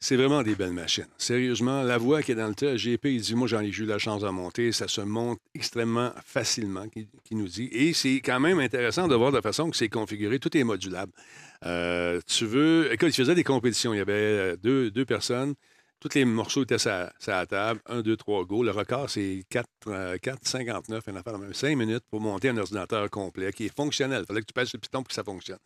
C'est 0.00 0.14
vraiment 0.14 0.44
des 0.44 0.54
belles 0.54 0.72
machines. 0.72 1.08
Sérieusement, 1.18 1.82
la 1.82 1.98
voix 1.98 2.22
qui 2.22 2.30
est 2.30 2.36
dans 2.36 2.46
le 2.46 2.54
tas, 2.54 2.76
GP, 2.76 3.06
il 3.06 3.20
dit 3.20 3.34
Moi, 3.34 3.48
j'en 3.48 3.60
ai 3.62 3.68
eu 3.68 3.84
la 3.84 3.98
chance 3.98 4.22
de 4.22 4.28
monter. 4.28 4.70
Ça 4.70 4.86
se 4.86 5.00
monte 5.00 5.40
extrêmement 5.56 6.12
facilement, 6.24 6.86
qui, 6.88 7.08
nous 7.34 7.48
dit. 7.48 7.68
Et 7.72 7.92
c'est 7.92 8.20
quand 8.20 8.38
même 8.38 8.60
intéressant 8.60 9.08
de 9.08 9.16
voir 9.16 9.32
de 9.32 9.36
la 9.36 9.42
façon 9.42 9.70
que 9.70 9.76
c'est 9.76 9.88
configuré. 9.88 10.38
Tout 10.38 10.56
est 10.56 10.62
modulable. 10.62 11.12
Euh, 11.66 12.20
tu 12.28 12.46
veux. 12.46 12.92
Écoute, 12.92 13.08
il 13.08 13.20
faisait 13.22 13.34
des 13.34 13.42
compétitions. 13.42 13.92
Il 13.92 13.96
y 13.96 14.00
avait 14.00 14.12
euh, 14.12 14.56
deux, 14.56 14.92
deux 14.92 15.04
personnes. 15.04 15.54
Tous 16.00 16.14
les 16.14 16.24
morceaux 16.24 16.62
étaient 16.62 16.78
sur 16.78 17.10
la 17.26 17.46
table. 17.46 17.80
1, 17.86 18.02
2, 18.02 18.16
3, 18.16 18.44
go. 18.44 18.62
Le 18.62 18.70
record, 18.70 19.10
c'est 19.10 19.42
4, 19.50 20.18
4 20.18 20.46
59, 20.46 21.04
une 21.08 21.16
affaire 21.16 21.32
de 21.32 21.38
même 21.38 21.54
5 21.54 21.76
minutes 21.76 22.04
pour 22.08 22.20
monter 22.20 22.50
un 22.50 22.56
ordinateur 22.56 23.10
complet 23.10 23.52
qui 23.52 23.66
est 23.66 23.74
fonctionnel. 23.74 24.22
Il 24.22 24.26
fallait 24.26 24.40
que 24.42 24.46
tu 24.46 24.52
passes 24.52 24.72
le 24.72 24.78
piton 24.78 24.98
pour 24.98 25.08
que 25.08 25.14
ça 25.14 25.24
fonctionne. 25.24 25.58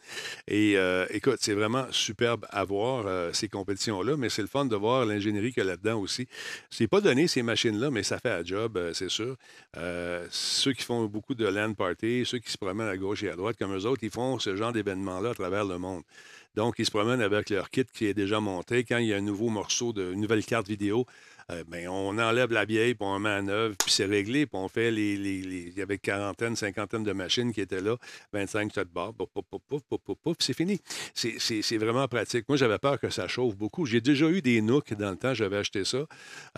Et 0.49 0.79
euh, 0.79 1.07
écoute, 1.11 1.37
c'est 1.41 1.53
vraiment 1.53 1.85
superbe 1.91 2.47
à 2.49 2.65
voir 2.65 3.05
euh, 3.07 3.31
ces 3.35 3.49
compétitions-là, 3.49 4.17
mais 4.17 4.31
c'est 4.31 4.41
le 4.41 4.49
fun 4.49 4.65
de 4.65 4.75
voir 4.75 5.05
l'ingénierie 5.05 5.53
qu'il 5.53 5.65
y 5.65 5.67
a 5.67 5.69
là-dedans 5.69 6.01
aussi. 6.01 6.27
C'est 6.71 6.89
pas 6.89 7.03
donné 7.03 7.29
ces 7.29 7.43
machines-là, 7.43 7.91
mais 7.91 8.03
ça 8.03 8.19
fait 8.19 8.31
un 8.31 8.43
job, 8.43 8.79
euh, 8.79 8.95
c'est 8.95 9.11
sûr. 9.11 9.37
ceux 10.31 10.73
qui 10.73 10.83
font 10.83 11.05
beaucoup 11.05 11.35
de 11.35 11.47
land 11.47 11.75
party, 11.75 12.25
ceux 12.25 12.39
qui 12.39 12.51
se 12.51 12.57
promènent 12.57 12.89
à 12.89 12.97
gauche 12.97 13.23
et 13.23 13.31
à 13.31 13.37
droite, 13.37 13.57
comme 13.59 13.77
eux 13.77 13.85
autres, 13.85 14.03
ils 14.03 14.11
font 14.11 14.39
ce 14.39 14.57
genre 14.57 14.73
d'événements-là 14.73 15.31
à 15.31 15.35
travers 15.35 15.67
le 15.67 15.77
monde. 15.77 16.05
Donc, 16.55 16.75
ils 16.79 16.85
se 16.85 16.91
promènent 16.91 17.23
avec 17.23 17.49
leur 17.49 17.71
kit 17.71 17.85
qui 17.85 18.07
est 18.07 18.15
déjà 18.15 18.39
monté. 18.39 18.85
Quand 18.85 18.99
il 18.99 19.07
y 19.07 19.15
a 19.15 19.17
un 19.17 19.23
nouveau 19.23 19.49
morceau, 19.49 19.95
de, 19.95 20.13
nouvelle 20.23 20.45
carte 20.45 20.69
vidéo, 20.69 21.07
euh, 21.53 21.65
ben, 21.69 21.89
on 21.89 22.19
enlève 22.19 22.53
la 22.53 22.65
vieille, 22.65 22.95
puis 22.95 23.07
on 23.07 23.19
met 23.19 23.31
en 23.31 23.49
œuvre, 23.49 23.75
puis 23.77 23.91
c'est 23.91 24.05
réglé, 24.05 24.47
puis 24.47 24.59
on 24.59 24.69
fait 24.69 24.91
les, 24.91 25.15
Il 25.15 25.77
y 25.77 25.83
avait 25.83 25.99
quarantaine, 25.99 26.57
cinquantaine 26.57 27.03
de 27.03 27.13
machines 27.13 27.53
qui 27.53 27.61
étaient 27.61 27.81
là, 27.81 27.97
25 28.33 28.75
de 28.75 28.85
barres, 28.85 29.15
pouf, 29.15 29.29
pouf, 29.29 29.61
pouf, 29.69 29.83
pouf, 30.05 30.17
pouf, 30.23 30.37
c'est 30.39 30.55
fini. 30.55 30.81
C'est 31.15 31.77
vraiment 31.79 32.09
pratique. 32.09 32.49
Moi, 32.49 32.57
j'avais 32.57 32.79
peur 32.79 32.99
que 32.99 33.11
ça 33.11 33.29
chauffe 33.29 33.57
beaucoup. 33.57 33.87
J'ai 33.87 34.01
déjà 34.01 34.29
eu 34.29 34.43
des 34.43 34.61
nooks 34.61 34.95
dans 34.95 35.11
le 35.11 35.17
temps, 35.17 35.35
j'avais 35.35 35.59
acheté 35.59 35.85
ça 35.85 36.07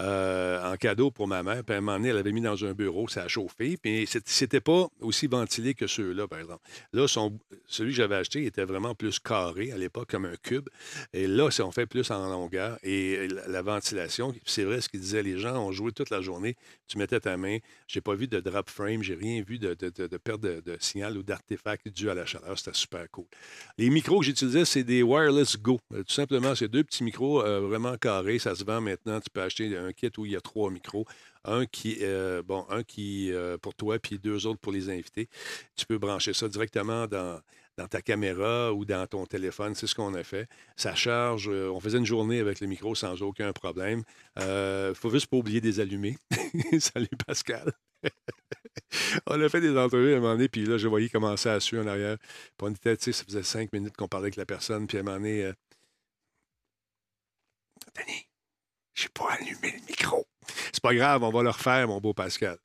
euh, 0.01 0.72
en 0.72 0.76
cadeau 0.76 1.11
pour 1.11 1.28
ma 1.28 1.42
mère, 1.42 1.64
puis 1.64 1.74
à 1.74 1.78
un 1.78 1.80
moment 1.80 1.99
donné, 1.99 2.11
elle 2.11 2.18
avait 2.18 2.32
mis 2.32 2.40
dans 2.40 2.64
un 2.64 2.72
bureau, 2.72 3.09
ça 3.09 3.24
a 3.24 3.28
chauffé, 3.28 3.76
puis 3.76 4.09
c'était 4.26 4.61
pas 4.61 4.88
aussi 5.01 5.26
ventilé 5.26 5.74
que 5.74 5.86
ceux-là, 5.86 6.28
par 6.28 6.38
exemple. 6.38 6.62
Là, 6.92 7.09
son, 7.09 7.38
celui 7.66 7.90
que 7.90 7.97
j'avais 7.97 8.16
acheté 8.16 8.45
était 8.45 8.64
vraiment 8.64 8.95
plus 8.95 9.18
carré 9.18 9.72
à 9.72 9.78
l'époque, 9.78 10.11
comme 10.11 10.24
un 10.24 10.36
cube, 10.42 10.68
et 11.12 11.26
là, 11.26 11.49
on 11.61 11.70
fait 11.70 11.86
plus 11.86 12.11
en 12.11 12.28
longueur, 12.28 12.78
et 12.82 13.28
la 13.49 13.62
ventilation, 13.62 14.34
c'est 14.45 14.64
vrai, 14.64 14.80
ce 14.85 14.89
qu'il 14.89 15.01
disait, 15.01 15.22
les 15.22 15.39
gens 15.39 15.57
ont 15.57 15.72
joué 15.72 15.93
toute 15.93 16.11
la 16.11 16.20
journée, 16.20 16.57
tu 16.87 16.99
mettais 16.99 17.20
ta 17.20 17.37
main, 17.37 17.59
j'ai 17.89 18.01
pas 18.01 18.14
vu 18.14 18.28
de 18.28 18.41
drop 18.41 18.70
frame, 18.70 19.03
j'ai 19.03 19.14
rien 19.14 19.43
vu 19.43 19.59
de, 19.59 19.74
perte 20.18 20.41
de, 20.41 20.76
signal 20.80 21.16
ou 21.18 21.22
d'artefact 21.22 21.89
dû 21.89 22.11
à 22.11 22.14
la 22.14 22.26
chaleur, 22.26 22.59
c'était 22.59 22.76
super 22.76 23.11
cool. 23.11 23.26
Les 23.78 23.91
micros 23.91 24.20
que 24.20 24.26
j'utilisais, 24.26 24.64
c'est 24.64 24.85
des 24.85 25.03
Wireless 25.03 25.59
Go. 25.59 25.80
Euh, 25.93 26.03
tout 26.05 26.14
simplement, 26.14 26.55
c'est 26.55 26.68
deux 26.68 26.85
petits 26.85 27.05
micros 27.05 27.43
euh, 27.43 27.61
vraiment 27.61 27.97
carrés, 27.97 28.39
ça 28.39 28.55
se 28.55 28.64
vend 28.64 28.80
maintenant, 28.80 29.20
tu 29.20 29.30
peux 29.32 29.43
acheter 29.43 29.76
un 29.76 29.93
kit 29.93 30.11
où 30.18 30.26
il 30.26 30.32
y 30.32 30.37
a 30.37 30.41
trois 30.41 30.70
micros 30.70 31.05
un 31.47 31.66
qui, 31.66 31.99
euh, 32.01 32.43
qui 32.89 33.30
pour 33.61 33.74
toi, 33.74 33.99
puis 33.99 34.18
deux 34.18 34.47
autres 34.47 34.61
pour 34.61 34.72
les 34.72 34.89
invités. 34.89 35.28
Tu 35.76 35.85
peux 35.85 35.99
brancher 35.99 36.32
ça 36.32 36.49
directement 36.49 37.07
dans, 37.07 37.39
dans 37.77 37.89
ta 37.89 38.03
caméra 38.03 38.72
ou 38.72 38.85
dans 38.85 39.07
ton 39.07 39.27
téléphone. 39.27 39.75
C'est 39.75 39.87
ce 39.87 39.95
qu'on 39.95 40.14
a 40.14 40.22
fait. 40.22 40.49
Ça 40.77 40.95
charge. 40.95 41.49
Euh, 41.49 41.70
on 41.70 41.81
faisait 41.81 41.99
une 41.99 42.07
journée 42.07 42.41
avec 42.41 42.61
le 42.61 42.66
micro 42.66 42.95
sans 42.95 43.22
aucun 43.22 43.53
problème. 43.53 44.03
Il 44.37 44.43
euh, 44.43 44.95
faut 44.95 45.11
juste 45.11 45.27
pas 45.27 45.37
oublier 45.37 45.61
des 45.61 45.81
allumés. 45.81 46.16
Salut 46.79 47.09
Pascal. 47.27 47.72
on 49.27 49.41
a 49.41 49.49
fait 49.49 49.61
des 49.61 49.77
entrevues 49.77 50.14
à 50.14 50.16
un 50.18 50.20
moment 50.20 50.35
donné, 50.35 50.49
puis 50.49 50.66
là, 50.66 50.79
je 50.79 50.89
voyais 50.89 51.09
commencer 51.09 51.49
à 51.49 51.61
suer 51.61 51.81
en 51.81 51.87
arrière. 51.87 52.18
Puis 52.18 52.62
on 52.62 52.70
était, 52.70 52.97
tu 52.97 53.05
sais, 53.05 53.12
ça 53.12 53.25
faisait 53.25 53.43
cinq 53.43 53.72
minutes 53.72 53.97
qu'on 53.97 54.09
parlait 54.09 54.27
avec 54.27 54.37
la 54.37 54.47
personne, 54.47 54.87
puis 54.87 54.99
à 54.99 55.01
un 55.01 55.05
moment 55.05 55.16
donné, 55.16 55.45
euh, 55.45 55.53
Denis, 57.97 58.29
j'ai 58.95 59.09
pas 59.09 59.33
allumé 59.33 59.72
le 59.72 59.87
micro. 59.87 60.27
C'est 60.72 60.82
pas 60.82 60.95
grave, 60.95 61.22
on 61.22 61.30
va 61.30 61.42
le 61.42 61.51
refaire, 61.51 61.86
mon 61.88 62.01
beau 62.01 62.14
Pascal. 62.14 62.59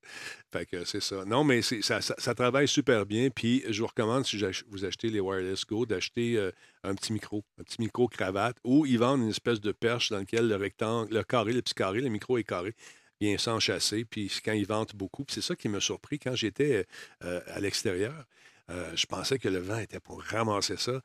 Fait 0.52 0.66
que 0.66 0.84
c'est 0.86 1.02
ça. 1.02 1.26
Non, 1.26 1.44
mais 1.44 1.62
ça, 1.62 2.02
ça, 2.02 2.36
travaille 2.36 2.68
super 2.68 3.06
bien. 3.06 3.30
Puis 3.30 3.64
je 3.70 3.82
vous 3.82 3.88
recommande, 3.88 4.26
si 4.26 4.42
vous 4.68 4.86
achetez 4.86 5.10
les 5.10 5.20
Wireless 5.20 5.66
Go, 5.66 5.86
d'acheter 5.86 6.38
euh, 6.38 6.52
un 6.84 6.96
petit 6.96 7.14
micro, 7.14 7.44
un 7.60 7.64
petit 7.64 7.80
micro 7.80 8.08
cravate, 8.08 8.58
ou 8.64 8.86
ils 8.86 8.98
vendent 8.98 9.22
une 9.22 9.30
espèce 9.30 9.62
de 9.62 9.72
perche 9.72 10.10
dans 10.10 10.20
lequel 10.20 10.48
le 10.48 10.56
rectangle, 10.56 11.14
le 11.14 11.24
carré, 11.24 11.54
le 11.54 11.62
petit 11.62 11.76
carré, 11.76 12.02
le 12.02 12.10
micro 12.10 12.38
est 12.38 12.44
carré, 12.44 12.74
vient 13.22 13.38
s'enchasser. 13.38 14.06
Puis 14.06 14.32
quand 14.44 14.54
ils 14.54 14.66
vendent 14.66 14.92
beaucoup, 14.96 15.26
c'est 15.30 15.42
ça 15.42 15.56
qui 15.56 15.70
m'a 15.70 15.80
surpris 15.80 16.18
quand 16.18 16.36
j'étais 16.36 16.88
euh, 17.24 17.42
à 17.48 17.60
l'extérieur. 17.60 18.26
Euh, 18.70 18.92
je 18.96 19.06
pensais 19.06 19.40
que 19.40 19.50
le 19.50 19.60
vent 19.60 19.80
était 19.80 20.00
pour 20.00 20.22
ramasser 20.22 20.78
ça. 20.78 21.02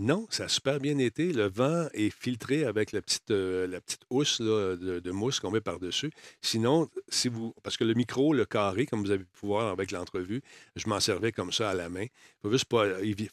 Non, 0.00 0.28
ça 0.30 0.44
a 0.44 0.48
super 0.48 0.78
bien 0.78 0.96
été. 0.98 1.32
Le 1.32 1.48
vent 1.48 1.88
est 1.92 2.10
filtré 2.10 2.64
avec 2.64 2.92
la 2.92 3.02
petite, 3.02 3.32
euh, 3.32 3.80
housse 4.10 4.40
de, 4.40 5.10
mousse 5.10 5.40
qu'on 5.40 5.50
met 5.50 5.60
par-dessus. 5.60 6.12
Sinon, 6.40 6.88
si 7.08 7.28
vous. 7.28 7.52
Parce 7.64 7.76
que 7.76 7.82
le 7.82 7.94
micro, 7.94 8.32
le 8.32 8.44
carré, 8.44 8.86
comme 8.86 9.00
vous 9.00 9.10
avez 9.10 9.24
pu 9.24 9.46
voir 9.46 9.72
avec 9.72 9.90
l'entrevue, 9.90 10.40
je 10.76 10.88
m'en 10.88 11.00
servais 11.00 11.32
comme 11.32 11.50
ça 11.50 11.70
à 11.70 11.74
la 11.74 11.88
main. 11.88 12.04
Il 12.04 12.42
faut 12.42 12.52
juste 12.52 12.66
pas. 12.66 12.84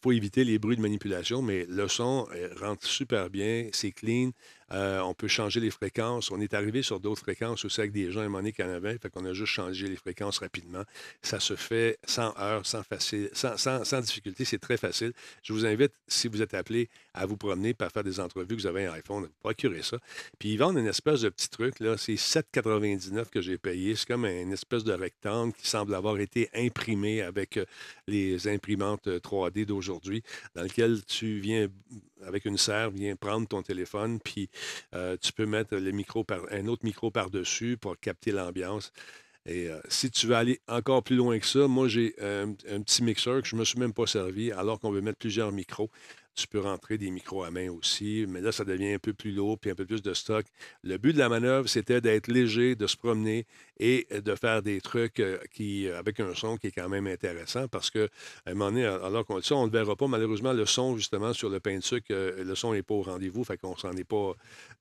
faut 0.02 0.12
éviter 0.12 0.44
les 0.44 0.58
bruits 0.58 0.76
de 0.76 0.82
manipulation, 0.82 1.44
mais 1.44 1.68
le 1.70 1.88
son 1.88 2.28
rentre 2.60 2.88
super 2.88 3.30
bien, 3.30 3.70
c'est 3.72 3.92
clean. 3.92 4.32
Euh, 4.72 5.00
on 5.02 5.14
peut 5.14 5.28
changer 5.28 5.60
les 5.60 5.70
fréquences. 5.70 6.32
On 6.32 6.42
est 6.42 6.54
arrivé 6.54 6.82
sur 6.82 7.00
d'autres 7.00 7.22
fréquences 7.22 7.64
aussi 7.66 7.80
avec 7.82 7.92
des 7.92 8.12
gens 8.12 8.22
à 8.22 8.24
un 8.24 8.30
moment. 8.30 8.46
Fait 8.46 9.10
qu'on 9.12 9.26
a 9.26 9.34
juste 9.34 9.52
changé 9.52 9.88
les 9.88 9.96
fréquences 9.96 10.40
rapidement. 10.40 10.84
Ça 11.22 11.40
se 11.40 11.56
fait 11.56 12.00
sans 12.06 12.34
heure, 12.40 12.66
sans, 12.66 12.84
facile, 12.84 13.30
sans, 13.34 13.58
sans 13.58 14.02
difficulté. 14.02 14.46
C'est 14.46 14.60
très 14.60 14.78
facile. 14.78 15.14
Je 15.44 15.54
vous 15.54 15.66
invite, 15.66 15.92
si 16.08 16.28
vous 16.28 16.42
êtes 16.42 16.55
appelé 16.56 16.90
à 17.14 17.26
vous 17.26 17.38
promener 17.38 17.74
pour 17.74 17.90
faire 17.90 18.04
des 18.04 18.20
entrevues 18.20 18.56
que 18.56 18.62
vous 18.62 18.68
avez 18.68 18.86
un 18.86 18.94
iPhone. 18.94 19.30
Procurez 19.42 19.84
ça. 19.84 19.98
Puis 20.40 20.54
ils 20.54 20.58
vendent 20.58 20.78
une 20.78 20.88
espèce 20.88 21.22
de 21.22 21.30
petit 21.30 21.50
truc, 21.50 21.80
là. 21.80 21.98
C'est 21.98 22.16
7,99 22.16 23.30
que 23.30 23.42
j'ai 23.42 23.58
payé. 23.58 23.96
C'est 23.96 24.08
comme 24.08 24.26
une 24.26 24.54
espèce 24.54 24.84
de 24.84 24.94
rectangle 24.94 25.54
qui 25.54 25.68
semble 25.68 25.94
avoir 25.96 26.18
été 26.20 26.50
imprimé 26.54 27.22
avec 27.22 27.58
euh, 27.58 27.66
les 28.08 28.48
imprimantes 28.48 29.08
euh, 29.08 29.20
3D 29.20 29.66
d'aujourd'hui, 29.66 30.24
dans 30.56 30.64
lequel 30.64 31.04
tu 31.06 31.40
viens 31.40 31.68
avec 32.26 32.46
une 32.46 32.58
serre, 32.58 32.92
viens 32.92 33.16
prendre 33.16 33.48
ton 33.48 33.62
téléphone, 33.62 34.20
puis 34.20 34.50
euh, 34.94 35.18
tu 35.22 35.32
peux 35.32 35.46
mettre 35.46 35.76
le 35.76 35.92
micro 35.92 36.24
par, 36.24 36.42
un 36.52 36.68
autre 36.68 36.86
micro 36.86 37.12
par-dessus 37.12 37.78
pour 37.78 38.00
capter 38.00 38.32
l'ambiance. 38.32 38.92
Et 39.46 39.70
euh, 39.70 39.80
si 39.90 40.10
tu 40.10 40.28
veux 40.28 40.36
aller 40.36 40.60
encore 40.68 41.04
plus 41.04 41.16
loin 41.16 41.38
que 41.38 41.46
ça, 41.46 41.68
moi, 41.68 41.88
j'ai 41.88 42.16
un 42.20 42.54
petit 42.82 43.04
mixeur 43.04 43.42
que 43.42 43.48
je 43.48 43.56
ne 43.56 43.60
me 43.60 43.66
suis 43.66 43.80
même 43.80 43.94
pas 43.94 44.08
servi, 44.08 44.52
alors 44.52 44.80
qu'on 44.80 44.92
veut 44.92 45.02
mettre 45.02 45.20
plusieurs 45.20 45.52
micros. 45.52 45.92
Tu 46.36 46.48
peux 46.48 46.60
rentrer 46.60 46.98
des 46.98 47.12
micros 47.12 47.44
à 47.44 47.52
main 47.52 47.70
aussi, 47.70 48.26
mais 48.28 48.42
là, 48.42 48.52
ça 48.52 48.66
devient 48.66 48.94
un 48.94 49.00
peu 49.00 49.14
plus 49.14 49.32
lourd 49.32 49.58
puis 49.58 49.72
un 49.72 49.76
peu 49.76 49.86
plus 49.86 50.02
de 50.02 50.14
stock. 50.14 50.46
Le 50.84 50.98
but 50.98 51.14
de 51.14 51.20
la 51.20 51.30
manœuvre, 51.30 51.70
c'était 51.70 52.02
d'être 52.02 52.28
léger, 52.28 52.76
de 52.76 52.88
se 52.88 52.98
promener 52.98 53.46
et 53.80 54.08
de 54.12 54.36
faire 54.36 54.62
des 54.62 54.80
trucs 54.82 55.20
euh, 55.20 55.38
qui, 55.54 55.88
avec 55.90 56.20
un 56.20 56.34
son 56.34 56.58
qui 56.58 56.68
est 56.68 56.72
quand 56.72 56.90
même 56.90 57.08
intéressant 57.08 57.68
parce 57.68 57.90
que, 57.90 58.10
à 58.46 58.52
un 58.52 58.54
moment 58.54 58.72
donné, 58.72 58.86
alors 58.86 59.26
qu'on 59.26 59.42
ça, 59.42 59.56
on 59.56 59.68
ne 59.68 59.72
verra 59.72 59.96
pas. 59.96 60.08
Malheureusement, 60.08 60.54
le 60.54 60.66
son, 60.66 60.96
justement, 60.98 61.34
sur 61.34 61.50
le 61.50 61.60
pain 61.60 61.78
de 61.78 61.84
sucre, 61.84 62.08
euh, 62.12 62.44
le 62.44 62.56
son 62.56 62.74
n'est 62.74 62.84
pas 62.84 62.96
au 62.96 63.02
rendez-vous, 63.02 63.44
fait 63.44 63.58
qu'on 63.58 63.76
s'en 63.76 63.92
est 63.94 64.04
pas. 64.04 64.34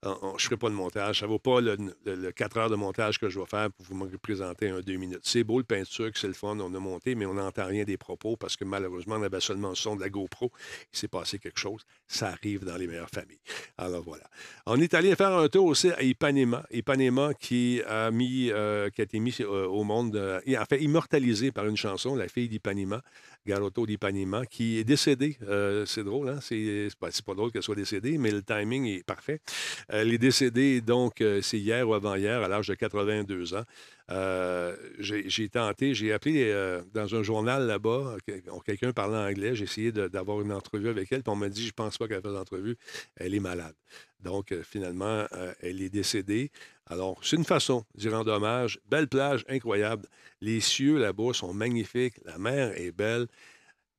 on- 0.03 0.34
je 0.38 0.45
ne 0.45 0.49
ferai 0.49 0.57
pas 0.57 0.68
de 0.68 0.74
montage. 0.74 1.20
Ça 1.20 1.26
ne 1.26 1.30
vaut 1.30 1.38
pas 1.38 1.61
le, 1.61 1.76
le- 2.05 2.14
le 2.14 2.32
4 2.32 2.57
heures 2.59 2.70
de 2.70 2.76
montage 2.76 3.18
que 3.18 3.28
je 3.28 3.38
vais 3.40 3.47
faire 3.47 3.70
pour 3.72 3.86
vous 3.86 3.95
me 3.97 4.16
présenter 4.18 4.68
un 4.68 4.80
2 4.80 4.97
minutes. 4.97 5.20
C'est 5.22 5.45
beau, 5.45 5.59
le 5.59 5.64
pain 5.64 5.80
de 5.80 5.84
sucre, 5.86 6.18
c'est 6.18 6.26
le 6.26 6.32
fun, 6.34 6.59
on 6.61 6.74
a 6.74 6.78
monté, 6.78 7.14
mais 7.14 7.26
on 7.26 7.34
n'entend 7.34 7.66
rien 7.66 7.84
des 7.84 7.97
propos 7.97 8.36
parce 8.36 8.57
que 8.57 8.64
malheureusement, 8.64 9.16
on 9.16 9.22
avait 9.22 9.40
seulement 9.40 9.70
le 9.70 9.74
son 9.74 9.97
de 9.97 10.01
la 10.01 10.09
GoPro. 10.11 10.51
Il 10.92 10.99
s'est 10.99 11.09
passé 11.09 11.38
quelque 11.38 11.59
chose. 11.59 11.82
Ça 12.07 12.28
arrive 12.28 12.64
dans 12.64 12.76
les 12.76 12.86
meilleures 12.86 13.11
familles. 13.11 13.40
Alors 13.78 14.03
voilà. 14.03 14.24
On 14.66 14.80
est 14.80 14.95
allé 14.95 15.14
faire 15.16 15.32
un 15.32 15.49
tour 15.49 15.66
aussi 15.66 15.90
à 15.90 16.03
Ipanema. 16.03 16.64
Ipanema 16.70 17.34
qui 17.34 17.80
a 17.86 18.11
mis, 18.11 18.51
euh, 18.51 18.84
qui 18.91 19.01
a 19.01 19.05
été 19.05 19.18
mis 19.18 19.35
euh, 19.41 19.66
au 19.66 19.85
monde, 19.85 20.16
euh, 20.16 20.41
et 20.47 20.59
en 20.59 20.64
fait 20.64 20.80
immortalisé 20.80 21.53
par 21.53 21.66
une 21.66 21.76
chanson, 21.76 22.14
la 22.14 22.28
fille 22.28 22.49
d'Ipanema, 22.49 23.03
Garoto 23.47 23.87
d'Ipanema, 23.87 24.47
qui 24.47 24.78
est 24.78 24.85
décédée. 24.85 25.37
Euh, 25.43 25.85
c'est 25.87 26.05
drôle, 26.05 26.28
hein? 26.28 26.39
C'est 26.41 26.89
pas, 26.99 27.09
pas 27.24 27.35
drôle 27.35 27.53
qu'elle 27.53 27.62
soit 27.62 27.74
décédée, 27.74 28.16
mais 28.16 28.30
le 28.30 28.43
timing 28.43 28.87
est 28.87 29.05
parfait. 29.05 29.41
Elle 29.89 30.12
est 30.12 30.18
décédée, 30.18 30.80
donc, 30.80 31.20
euh, 31.20 31.43
c'est 31.43 31.59
hier 31.59 31.89
ou 31.89 31.95
avant-hier, 31.95 32.43
à 32.43 32.49
l'âge 32.49 32.68
de 32.68 32.74
82 32.74 33.55
ans. 33.55 33.64
Euh, 34.11 34.76
j'ai 34.98 35.48
tenté, 35.48 35.94
j'ai 35.94 36.12
appelé 36.12 36.50
euh, 36.50 36.82
dans 36.92 37.14
un 37.14 37.22
journal 37.22 37.66
là-bas, 37.66 38.16
que- 38.26 38.42
quelqu'un 38.64 38.92
parlait 38.92 39.16
anglais, 39.16 39.55
j'ai 39.55 39.64
essayé 39.64 39.92
d'avoir 39.92 40.42
une 40.42 40.52
entrevue 40.52 40.88
avec 40.90 41.11
elle, 41.11 41.22
puis 41.22 41.30
on 41.32 41.36
m'a 41.36 41.48
dit, 41.48 41.66
je 41.66 41.72
pense 41.72 41.96
pas 41.96 42.07
qu'elle 42.07 42.20
fasse 42.20 42.34
d'entrevue, 42.34 42.76
elle 43.16 43.34
est 43.34 43.40
malade. 43.40 43.74
Donc, 44.20 44.52
euh, 44.52 44.62
finalement, 44.62 45.24
elle 45.61 45.80
est 45.80 45.88
décédée. 45.88 46.50
Alors, 46.86 47.18
c'est 47.22 47.36
une 47.36 47.44
façon 47.44 47.84
d'y 47.94 48.09
rendre 48.11 48.30
hommage. 48.32 48.78
Belle 48.90 49.09
plage, 49.09 49.44
incroyable. 49.48 50.07
Les 50.42 50.61
cieux 50.61 50.98
là-bas 50.98 51.32
sont 51.32 51.55
magnifiques, 51.55 52.16
la 52.26 52.36
mer 52.36 52.78
est 52.78 52.92
belle. 52.92 53.26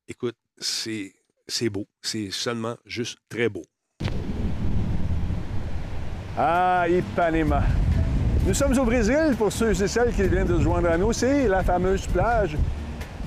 Écoute, 0.08 0.36
c'est 0.58 1.14
c'est 1.47 1.70
beau. 1.70 1.88
C'est 2.01 2.32
seulement 2.32 2.76
juste 2.86 3.20
très 3.30 3.49
beau. 3.49 3.64
Ah, 6.38 6.86
Ipanema. 6.89 7.64
Nous 8.46 8.54
sommes 8.54 8.78
au 8.78 8.86
Brésil, 8.86 9.34
pour 9.39 9.52
ceux 9.52 9.72
et 9.82 9.88
celles 9.88 10.14
qui 10.14 10.22
viennent 10.28 10.46
de 10.46 10.58
se 10.58 10.62
joindre 10.62 10.91
à 10.91 10.98
nous. 11.00 11.12
C'est 11.14 11.48
la 11.48 11.64
fameuse 11.64 12.06
plage 12.06 12.56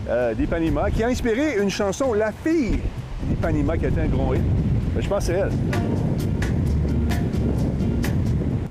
euh, 0.08 0.32
d'Ipanema 0.32 0.92
qui 0.92 1.02
a 1.02 1.08
inspiré 1.08 1.60
une 1.60 1.70
chanson, 1.70 2.12
La 2.12 2.30
fille 2.30 2.78
d'Ipanema, 3.24 3.76
qui 3.76 3.86
a 3.86 3.88
été 3.88 4.00
un 4.00 4.06
gros 4.06 4.32
hit. 4.34 4.42
Ben, 4.94 5.02
je 5.02 5.08
pense 5.08 5.26
que 5.26 5.32
c'est 5.32 5.38
elle. 5.40 5.50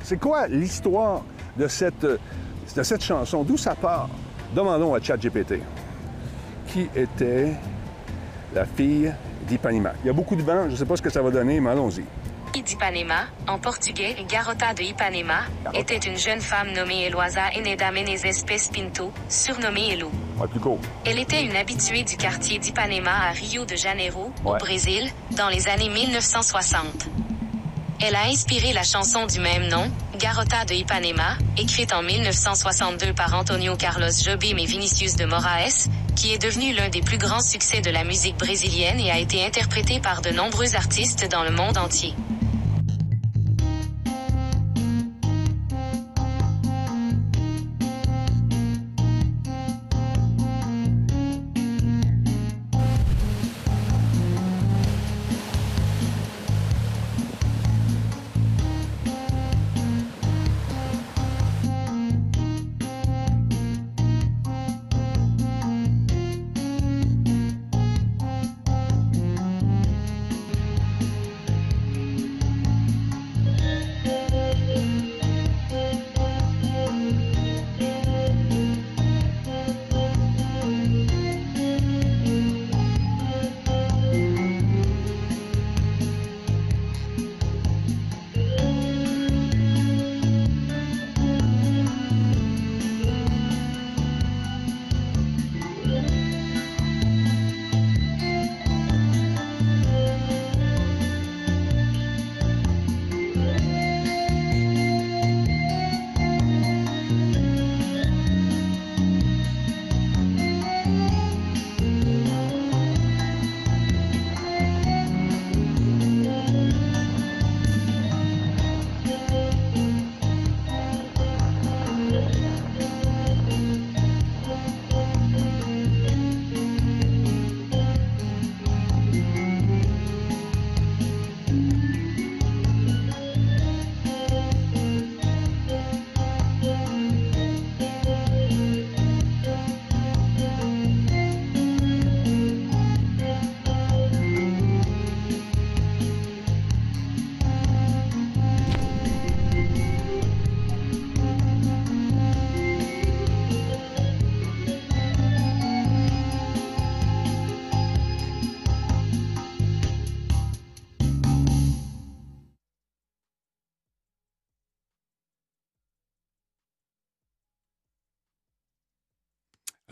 C'est 0.04 0.18
quoi 0.18 0.48
l'histoire 0.48 1.24
de 1.58 1.68
cette, 1.68 2.06
de 2.06 2.84
cette 2.84 3.04
chanson? 3.04 3.44
D'où 3.44 3.58
ça 3.58 3.76
part? 3.76 4.08
Demandons 4.56 4.94
à 4.94 5.02
ChatGPT. 5.02 5.56
Qui 6.68 6.88
était 6.96 7.52
la 8.56 8.64
fille 8.64 9.14
d'Ipanema? 9.50 9.92
Il 10.02 10.08
y 10.08 10.10
a 10.10 10.14
beaucoup 10.14 10.38
de 10.38 10.44
vent, 10.44 10.64
je 10.68 10.72
ne 10.72 10.76
sais 10.78 10.86
pas 10.86 10.96
ce 10.96 11.02
que 11.02 11.10
ça 11.10 11.22
va 11.22 11.30
donner, 11.30 11.60
mais 11.60 11.72
allons-y. 11.72 12.06
d'Ipanema, 12.54 13.26
en 13.48 13.60
portugais 13.60 14.16
Garota 14.28 14.74
de 14.74 14.82
Ipanema, 14.82 15.42
était 15.74 15.98
une 15.98 16.18
jeune 16.18 16.42
femme 16.42 16.72
nommée 16.74 17.04
Eloisa 17.06 17.50
Eneda 17.56 17.92
Menezes 17.92 18.44
Pinto, 18.74 19.12
surnommée 19.30 19.94
Elo. 19.94 20.12
Ouais. 20.40 20.78
Elle 21.06 21.20
était 21.20 21.44
une 21.44 21.56
habituée 21.56 22.04
du 22.04 22.18
quartier 22.18 22.58
d'Ipanema 22.60 23.12
à 23.30 23.32
Rio 23.32 23.66
de 23.66 23.76
Janeiro, 23.76 24.32
Ouais. 24.44 24.56
au 24.56 24.58
Brésil, 24.58 25.12
dans 25.32 25.50
les 25.50 25.68
années 25.68 25.90
1960. 25.90 27.08
Elle 28.00 28.16
a 28.16 28.26
inspiré 28.26 28.74
la 28.74 28.84
chanson 28.84 29.26
du 29.26 29.40
même 29.40 29.68
nom, 29.70 29.92
Garota 30.20 30.66
de 30.66 30.74
Ipanema, 30.74 31.38
écrite 31.58 31.94
en 31.94 32.02
1962 32.04 33.14
par 33.14 33.34
Antonio 33.34 33.76
Carlos 33.76 34.12
Jobim 34.24 34.58
et 34.58 34.66
Vinicius 34.66 35.16
de 35.16 35.26
Moraes, 35.26 35.88
qui 36.16 36.34
est 36.34 36.38
devenu 36.42 36.74
l'un 36.74 36.90
des 36.90 37.02
plus 37.02 37.18
grands 37.18 37.42
succès 37.42 37.82
de 37.82 37.90
la 37.92 38.04
musique 38.04 38.38
brésilienne 38.38 39.00
et 39.00 39.12
a 39.12 39.18
été 39.20 39.46
interprété 39.46 40.00
par 40.00 40.22
de 40.22 40.30
nombreux 40.32 40.76
artistes 40.76 41.28
dans 41.30 41.44
le 41.44 41.52
monde 41.52 41.78
entier. 41.78 42.14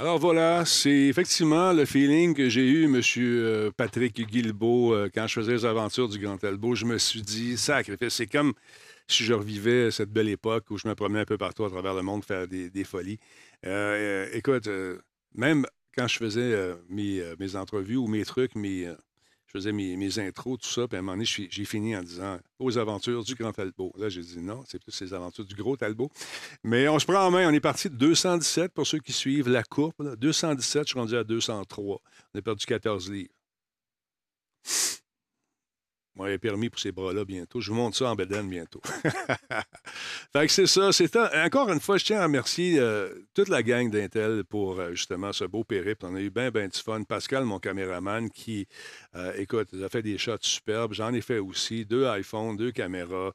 Alors 0.06 0.20
voilà, 0.20 0.66
c'est 0.66 1.08
effectivement 1.08 1.74
le 1.74 1.84
feeling 1.84 2.36
que 2.36 2.48
j'ai 2.48 2.68
eu, 2.68 2.84
M. 2.84 3.72
Patrick 3.76 4.22
Guilbeault, 4.30 4.94
euh, 4.94 5.10
quand 5.12 5.26
je 5.26 5.34
faisais 5.34 5.54
les 5.54 5.66
aventures 5.66 6.08
du 6.08 6.20
Grand 6.20 6.38
Talbot. 6.38 6.76
Je 6.76 6.86
me 6.86 7.00
suis 7.00 7.24
dit, 7.24 7.58
sacrifice, 7.58 8.14
c'est 8.14 8.28
comme 8.28 8.54
si 9.08 9.24
je 9.24 9.34
revivais 9.34 9.90
cette 9.90 10.12
belle 10.12 10.30
époque 10.30 10.70
où 10.70 10.78
je 10.78 10.88
me 10.88 10.94
promenais 10.94 11.22
un 11.22 11.26
peu 11.26 11.40
partout 11.40 11.66
à 11.66 11.72
travers 11.72 11.96
le 11.96 12.04
monde 12.04 12.24
faire 12.24 12.48
des, 12.48 12.84
folies. 12.84 13.18
Euh, 13.66 14.28
euh, 14.28 14.30
écoute, 14.34 14.70
même 15.34 15.66
quand 15.98 16.08
je 16.08 16.20
faisais 16.20 16.56
mes, 16.88 17.24
mes 17.40 17.56
entrevues 17.56 17.98
ou 17.98 18.06
mes 18.06 18.26
trucs, 18.26 18.54
mes, 18.54 18.88
faisais 19.58 19.72
mes, 19.72 20.20
intros, 20.20 20.58
tout 20.60 20.68
ça, 20.68 20.88
puis 20.88 20.98
à 20.98 21.00
un 21.00 21.02
moment 21.02 21.14
donné, 21.14 21.26
je 21.26 21.44
j'ai 21.50 21.66
fini 21.66 21.96
en 21.96 22.04
disant 22.04 22.38
aux 22.60 22.78
aventures 22.78 23.24
du 23.24 23.36
Grand 23.36 23.54
Talbot. 23.54 23.94
Là, 23.98 24.10
j'ai 24.10 24.22
dit 24.22 24.40
non, 24.40 24.64
c'est 24.68 24.80
plus 24.80 25.00
les 25.02 25.14
aventures 25.14 25.46
du 25.46 25.56
Gros 25.56 25.78
Talbot. 25.78 26.10
Mais 26.64 26.88
on 26.88 27.00
se 27.00 27.06
prend 27.06 27.26
en 27.26 27.32
main, 27.32 27.50
on 27.50 27.54
est 27.54 27.60
parti 27.60 27.90
de 27.90 27.96
217 27.96 28.74
pour 28.74 28.86
ceux 28.86 29.00
qui 29.00 29.14
suivent 29.14 29.50
la 29.50 29.64
courbe. 29.64 29.94
là. 30.00 30.16
217, 30.16 30.84
je 30.84 30.90
suis 30.90 31.00
rendu 31.00 31.16
à 31.16 31.24
203. 31.24 32.02
On 32.34 32.40
a 32.40 32.42
perdu 32.42 32.66
14 32.66 33.12
livres. 33.12 33.30
Moi, 36.16 36.38
permis 36.38 36.70
pour 36.70 36.80
ces 36.80 36.94
bras-là 36.94 37.26
bientôt. 37.26 37.60
Je 37.60 37.72
vous 37.72 37.76
montre 37.76 37.98
ça 37.98 38.10
en 38.10 38.16
bedaine 38.16 38.48
bientôt. 38.48 38.82
fait 40.34 40.48
que 40.48 40.52
c'est 40.52 40.66
ça. 40.66 40.94
C'est 40.94 41.14
Encore 41.18 41.70
une 41.70 41.82
fois, 41.82 41.98
je 41.98 42.06
tiens 42.06 42.22
à 42.22 42.24
remercier 42.24 42.80
euh, 42.80 43.10
toute 43.34 43.50
la 43.50 43.62
gang 43.62 43.90
d'Intel 43.90 44.46
pour 44.46 44.80
euh, 44.80 44.92
justement 44.92 45.34
ce 45.34 45.44
beau 45.44 45.66
périple. 45.66 46.06
On 46.06 46.16
a 46.16 46.22
eu 46.22 46.30
bien, 46.30 46.52
bien 46.52 46.68
du 46.68 46.80
fun. 46.80 47.04
Pascal, 47.04 47.44
mon 47.44 47.60
caméraman, 47.60 48.30
qui, 48.30 48.66
euh, 49.16 49.34
écoute, 49.36 49.68
a 49.74 49.90
fait 49.90 50.04
des 50.04 50.18
shots 50.18 50.38
superbes. 50.42 50.94
J'en 50.94 51.14
ai 51.14 51.22
fait 51.22 51.40
aussi. 51.40 51.86
Deux 51.86 52.08
iPhones, 52.08 52.56
deux 52.56 52.72
caméras, 52.72 53.34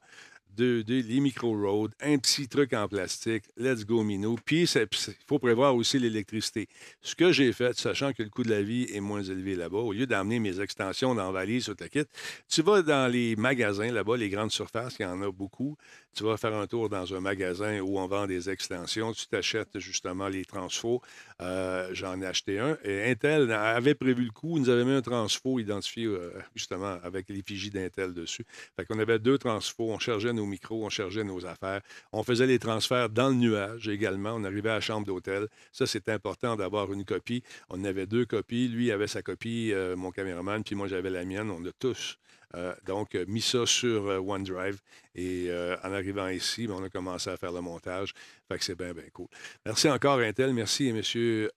deux, 0.55 0.83
deux- 0.83 1.01
les 1.01 1.19
micro 1.19 1.55
Rode, 1.59 1.93
un 2.01 2.17
petit 2.17 2.47
truc 2.47 2.73
en 2.73 2.87
plastique. 2.87 3.43
Let's 3.57 3.85
go, 3.85 4.03
Minou. 4.03 4.35
Puis, 4.43 4.63
il 4.63 4.87
faut 5.27 5.39
prévoir 5.39 5.75
aussi 5.75 5.99
l'électricité. 5.99 6.67
Ce 7.01 7.15
que 7.15 7.31
j'ai 7.31 7.53
fait, 7.53 7.77
sachant 7.77 8.13
que 8.13 8.23
le 8.23 8.29
coût 8.29 8.43
de 8.43 8.49
la 8.49 8.61
vie 8.61 8.87
est 8.93 8.99
moins 8.99 9.23
élevé 9.23 9.55
là-bas, 9.55 9.77
au 9.79 9.93
lieu 9.93 10.05
d'amener 10.07 10.39
mes 10.39 10.59
extensions 10.59 11.15
dans 11.15 11.25
la 11.25 11.31
valise 11.31 11.69
ou 11.69 11.73
ta 11.75 11.89
kit, 11.89 12.03
tu 12.49 12.61
vas 12.61 12.81
dans 12.81 13.11
les 13.11 13.35
magasins 13.35 13.91
là-bas, 13.91 14.17
les 14.17 14.29
grandes 14.29 14.51
surfaces, 14.51 14.95
il 14.99 15.03
y 15.03 15.05
en 15.05 15.21
a 15.21 15.31
beaucoup. 15.31 15.77
Tu 16.13 16.23
vas 16.25 16.35
faire 16.35 16.53
un 16.53 16.67
tour 16.67 16.89
dans 16.89 17.13
un 17.13 17.21
magasin 17.21 17.79
où 17.79 17.97
on 17.97 18.05
vend 18.05 18.27
des 18.27 18.49
extensions. 18.49 19.13
Tu 19.13 19.27
t'achètes 19.27 19.79
justement 19.79 20.27
les 20.27 20.43
transfos. 20.43 21.01
Euh, 21.41 21.87
J'en 21.93 22.19
ai 22.21 22.25
acheté 22.25 22.59
un. 22.59 22.77
Intel 22.85 23.49
avait 23.53 23.95
prévu 23.95 24.23
le. 24.25 24.31
Ils 24.43 24.59
nous 24.61 24.69
avait 24.69 24.83
mis 24.83 24.91
un 24.91 25.01
transfo 25.01 25.59
identifié 25.59 26.05
euh, 26.07 26.33
justement 26.53 26.97
avec 27.03 27.29
l'effigie 27.29 27.69
d'Intel 27.69 28.13
dessus. 28.13 28.43
Fait 28.75 28.85
qu'on 28.85 28.99
avait 28.99 29.19
deux 29.19 29.37
transfos. 29.37 29.89
On 29.89 29.99
chargeait 29.99 30.33
nos 30.33 30.40
micros, 30.45 30.85
on 30.85 30.89
chargeait 30.89 31.23
nos 31.23 31.45
affaires. 31.45 31.81
On 32.11 32.23
faisait 32.23 32.47
les 32.47 32.59
transferts 32.59 33.09
dans 33.09 33.29
le 33.29 33.35
nuage 33.35 33.87
également. 33.87 34.33
On 34.33 34.43
arrivait 34.43 34.69
à 34.69 34.75
la 34.75 34.81
chambre 34.81 35.05
d'hôtel. 35.05 35.47
Ça, 35.71 35.85
c'est 35.87 36.09
important 36.09 36.55
d'avoir 36.55 36.91
une 36.93 37.05
copie. 37.05 37.43
On 37.69 37.83
avait 37.83 38.05
deux 38.05 38.25
copies. 38.25 38.67
Lui 38.67 38.91
avait 38.91 39.07
sa 39.07 39.21
copie, 39.21 39.71
euh, 39.73 39.95
mon 39.95 40.11
caméraman, 40.11 40.63
puis 40.63 40.75
moi, 40.75 40.87
j'avais 40.87 41.09
la 41.09 41.25
mienne. 41.25 41.49
On 41.51 41.63
a 41.65 41.71
tous 41.71 42.17
euh, 42.55 42.75
donc, 42.85 43.15
mis 43.27 43.41
ça 43.41 43.65
sur 43.65 44.07
euh, 44.07 44.19
OneDrive. 44.19 44.79
Et 45.15 45.49
en 45.83 45.91
arrivant 45.91 46.27
ici, 46.29 46.67
ben, 46.67 46.75
on 46.75 46.83
a 46.83 46.89
commencé 46.89 47.29
à 47.29 47.37
faire 47.37 47.51
le 47.51 47.61
montage. 47.61 48.13
Fait 48.47 48.57
c'est 48.61 48.77
bien, 48.77 48.93
bien 48.93 49.09
cool. 49.13 49.27
Merci 49.65 49.89
encore, 49.89 50.19
Intel. 50.19 50.53
Merci. 50.53 50.93
Monsieur, 50.93 51.51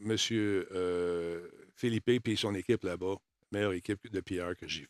monsieur 0.00 0.66
Philippe 1.74 2.28
et 2.28 2.36
son 2.36 2.54
équipe 2.54 2.84
là-bas. 2.84 3.16
Meilleure 3.52 3.74
équipe 3.74 4.10
de 4.12 4.20
PR 4.20 4.56
que 4.58 4.66
j'ai 4.66 4.80
vue. 4.80 4.88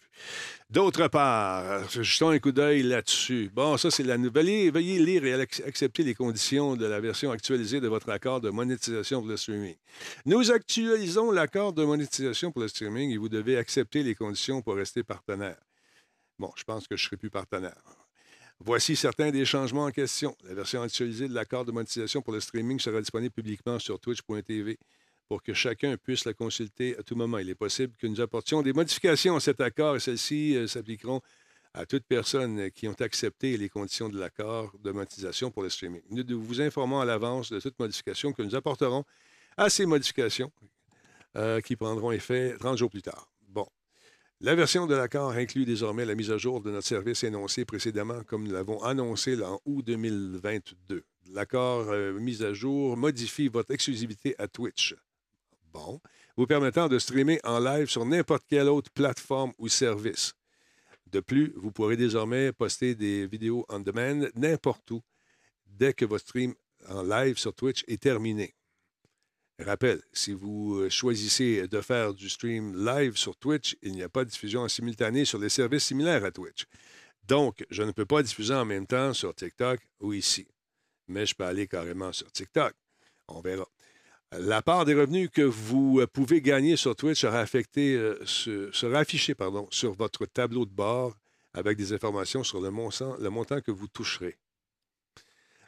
D'autre 0.70 1.08
part, 1.08 1.88
jetons 1.90 2.30
un 2.30 2.38
coup 2.38 2.52
d'œil 2.52 2.82
là-dessus. 2.82 3.50
Bon, 3.52 3.76
ça, 3.76 3.90
c'est 3.90 4.02
la 4.02 4.16
nouvelle. 4.16 4.70
Veuillez, 4.70 4.98
lire 4.98 5.24
et 5.26 5.34
ac- 5.44 5.62
accepter 5.66 6.02
les 6.02 6.14
conditions 6.14 6.74
de 6.74 6.86
la 6.86 6.98
version 7.00 7.30
actualisée 7.30 7.80
de 7.80 7.88
votre 7.88 8.08
accord 8.08 8.40
de 8.40 8.48
monétisation 8.48 9.20
pour 9.20 9.28
le 9.28 9.36
streaming. 9.36 9.76
Nous 10.24 10.50
actualisons 10.50 11.30
l'accord 11.32 11.74
de 11.74 11.84
monétisation 11.84 12.50
pour 12.50 12.62
le 12.62 12.68
streaming 12.68 13.10
et 13.10 13.18
vous 13.18 13.28
devez 13.28 13.58
accepter 13.58 14.02
les 14.02 14.14
conditions 14.14 14.62
pour 14.62 14.74
rester 14.76 15.02
partenaire. 15.02 15.58
Bon, 16.38 16.50
je 16.56 16.64
pense 16.64 16.88
que 16.88 16.96
je 16.96 17.02
ne 17.02 17.06
serai 17.06 17.16
plus 17.18 17.30
partenaire. 17.30 17.76
Voici 18.58 18.96
certains 18.96 19.30
des 19.30 19.44
changements 19.44 19.84
en 19.84 19.90
question. 19.90 20.34
La 20.44 20.54
version 20.54 20.80
actualisée 20.80 21.28
de 21.28 21.34
l'accord 21.34 21.66
de 21.66 21.72
monétisation 21.72 22.22
pour 22.22 22.32
le 22.32 22.40
streaming 22.40 22.80
sera 22.80 23.00
disponible 23.00 23.34
publiquement 23.34 23.78
sur 23.78 24.00
twitch.tv 24.00 24.78
pour 25.28 25.42
que 25.42 25.52
chacun 25.54 25.96
puisse 25.96 26.24
la 26.24 26.32
consulter 26.32 26.96
à 26.98 27.02
tout 27.02 27.16
moment. 27.16 27.38
Il 27.38 27.50
est 27.50 27.54
possible 27.54 27.94
que 27.96 28.06
nous 28.06 28.20
apportions 28.20 28.62
des 28.62 28.72
modifications 28.72 29.36
à 29.36 29.40
cet 29.40 29.60
accord 29.60 29.96
et 29.96 30.00
celles-ci 30.00 30.56
euh, 30.56 30.66
s'appliqueront 30.66 31.20
à 31.76 31.84
toutes 31.84 32.04
personnes 32.04 32.70
qui 32.70 32.88
ont 32.88 32.96
accepté 33.00 33.56
les 33.58 33.68
conditions 33.68 34.08
de 34.08 34.18
l'accord 34.18 34.72
de 34.82 34.90
monétisation 34.92 35.50
pour 35.50 35.62
le 35.62 35.68
streaming. 35.68 36.00
Nous 36.10 36.42
vous 36.42 36.60
informons 36.62 37.00
à 37.00 37.04
l'avance 37.04 37.52
de 37.52 37.60
toute 37.60 37.78
modification 37.78 38.32
que 38.32 38.42
nous 38.42 38.54
apporterons 38.54 39.04
à 39.58 39.68
ces 39.68 39.84
modifications 39.84 40.50
euh, 41.36 41.60
qui 41.60 41.76
prendront 41.76 42.12
effet 42.12 42.56
30 42.58 42.78
jours 42.78 42.90
plus 42.90 43.02
tard. 43.02 43.28
Bon. 43.48 43.66
La 44.40 44.54
version 44.54 44.86
de 44.86 44.94
l'accord 44.94 45.32
inclut 45.32 45.66
désormais 45.66 46.06
la 46.06 46.14
mise 46.14 46.30
à 46.30 46.38
jour 46.38 46.62
de 46.62 46.70
notre 46.70 46.86
service 46.86 47.24
énoncé 47.24 47.66
précédemment, 47.66 48.22
comme 48.24 48.44
nous 48.44 48.52
l'avons 48.52 48.82
annoncé 48.82 49.42
en 49.42 49.60
août 49.66 49.84
2022. 49.84 51.04
L'accord 51.32 51.90
euh, 51.90 52.12
mis 52.14 52.42
à 52.42 52.54
jour 52.54 52.96
modifie 52.96 53.48
votre 53.48 53.72
exclusivité 53.72 54.34
à 54.38 54.48
Twitch. 54.48 54.94
Vous 56.36 56.46
permettant 56.46 56.88
de 56.88 56.98
streamer 56.98 57.40
en 57.44 57.58
live 57.58 57.88
sur 57.88 58.04
n'importe 58.04 58.44
quelle 58.48 58.68
autre 58.68 58.90
plateforme 58.90 59.52
ou 59.58 59.68
service. 59.68 60.34
De 61.06 61.20
plus, 61.20 61.52
vous 61.56 61.70
pourrez 61.70 61.96
désormais 61.96 62.52
poster 62.52 62.94
des 62.94 63.26
vidéos 63.26 63.64
on 63.68 63.80
demand 63.80 64.28
n'importe 64.34 64.90
où 64.90 65.02
dès 65.66 65.94
que 65.94 66.04
votre 66.04 66.24
stream 66.24 66.54
en 66.88 67.02
live 67.02 67.38
sur 67.38 67.54
Twitch 67.54 67.84
est 67.86 68.02
terminé. 68.02 68.54
Rappel, 69.58 70.02
si 70.12 70.34
vous 70.34 70.80
euh, 70.80 70.90
choisissez 70.90 71.66
de 71.66 71.80
faire 71.80 72.12
du 72.12 72.28
stream 72.28 72.76
live 72.84 73.16
sur 73.16 73.36
Twitch, 73.36 73.76
il 73.80 73.92
n'y 73.92 74.02
a 74.02 74.08
pas 74.08 74.24
de 74.24 74.30
diffusion 74.30 74.62
en 74.62 74.68
simultané 74.68 75.24
sur 75.24 75.38
les 75.38 75.48
services 75.48 75.84
similaires 75.84 76.24
à 76.24 76.30
Twitch. 76.30 76.66
Donc, 77.26 77.64
je 77.70 77.82
ne 77.82 77.92
peux 77.92 78.04
pas 78.04 78.22
diffuser 78.22 78.54
en 78.54 78.66
même 78.66 78.86
temps 78.86 79.14
sur 79.14 79.34
TikTok 79.34 79.80
ou 80.00 80.12
ici. 80.12 80.46
Mais 81.08 81.24
je 81.24 81.34
peux 81.34 81.44
aller 81.44 81.66
carrément 81.66 82.12
sur 82.12 82.30
TikTok. 82.30 82.74
On 83.28 83.40
verra. 83.40 83.66
La 84.32 84.60
part 84.60 84.84
des 84.84 84.94
revenus 84.94 85.30
que 85.32 85.42
vous 85.42 86.00
euh, 86.00 86.06
pouvez 86.06 86.40
gagner 86.40 86.76
sur 86.76 86.96
Twitch 86.96 87.20
sera 87.20 87.44
euh, 87.44 88.94
affichée 88.94 89.34
sur 89.70 89.92
votre 89.92 90.26
tableau 90.26 90.64
de 90.64 90.70
bord 90.70 91.16
avec 91.54 91.78
des 91.78 91.92
informations 91.92 92.42
sur 92.42 92.60
le 92.60 92.70
montant, 92.70 93.60
que 93.60 93.70
vous 93.70 93.86
toucherez. 93.86 94.36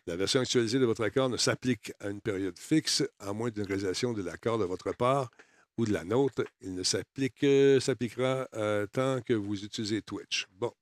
La 0.07 0.17
version 0.17 0.41
actualisée 0.41 0.81
de 0.81 0.87
votre 0.87 1.05
accord 1.05 1.29
ne 1.29 1.37
s'applique 1.37 1.93
à 2.01 2.09
une 2.09 2.21
période 2.21 2.59
fixe, 2.59 3.05
à 3.21 3.33
moins 3.33 3.51
d'une 3.51 3.65
réalisation 3.65 4.13
de 4.13 4.23
l'accord 4.23 4.59
de 4.59 4.65
votre 4.65 4.93
part 4.93 5.31
ou 5.77 5.87
de 5.87 5.93
la 5.93 6.03
nôtre. 6.03 6.45
Il 6.61 6.75
ne 6.75 6.83
euh, 6.83 7.81
s'appliquera 7.81 8.49
tant 8.93 9.23
que 9.23 9.35
vous 9.35 9.65
utilisez 9.65 10.03
Twitch. 10.03 10.47
Bon, 10.59 10.73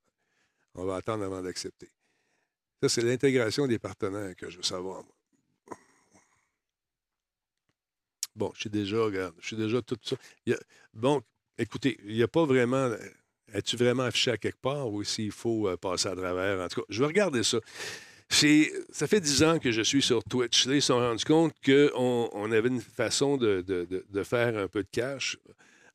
on 0.74 0.86
va 0.86 0.96
attendre 0.96 1.24
avant 1.24 1.42
d'accepter. 1.42 1.90
Ça, 2.82 2.88
c'est 2.88 3.02
l'intégration 3.02 3.66
des 3.66 3.78
partenaires 3.78 4.34
que 4.34 4.48
je 4.48 4.56
veux 4.56 4.62
savoir. 4.62 5.04
moi. 5.04 5.15
Bon, 8.36 8.52
je 8.54 8.60
suis 8.60 8.70
déjà, 8.70 8.98
regarde, 8.98 9.34
je 9.40 9.46
suis 9.46 9.56
déjà 9.56 9.80
tout 9.80 9.96
ça. 10.02 10.16
Il 10.44 10.52
a- 10.52 10.58
bon, 10.92 11.22
écoutez, 11.58 11.98
il 12.04 12.14
n'y 12.16 12.22
a 12.22 12.28
pas 12.28 12.44
vraiment. 12.44 12.90
Es-tu 13.52 13.76
vraiment 13.76 14.02
affiché 14.02 14.32
à 14.32 14.36
quelque 14.36 14.60
part 14.60 14.92
ou 14.92 15.02
s'il 15.04 15.30
faut 15.30 15.68
euh, 15.68 15.76
passer 15.76 16.08
à 16.08 16.16
travers? 16.16 16.60
En 16.60 16.68
tout 16.68 16.80
cas, 16.80 16.86
je 16.90 17.00
vais 17.00 17.06
regarder 17.06 17.42
ça. 17.42 17.58
Ça 18.28 19.06
fait 19.06 19.20
dix 19.20 19.42
ans 19.44 19.58
que 19.58 19.70
je 19.70 19.82
suis 19.82 20.02
sur 20.02 20.22
Twitch. 20.24 20.66
Ils 20.66 20.82
se 20.82 20.88
sont 20.88 20.98
rendus 20.98 21.24
compte 21.24 21.54
qu'on 21.64 22.28
on 22.32 22.52
avait 22.52 22.68
une 22.68 22.80
façon 22.80 23.36
de, 23.36 23.64
faire 24.24 24.58
un 24.58 24.68
peu 24.68 24.82
de 24.82 24.88
cash. 24.90 25.38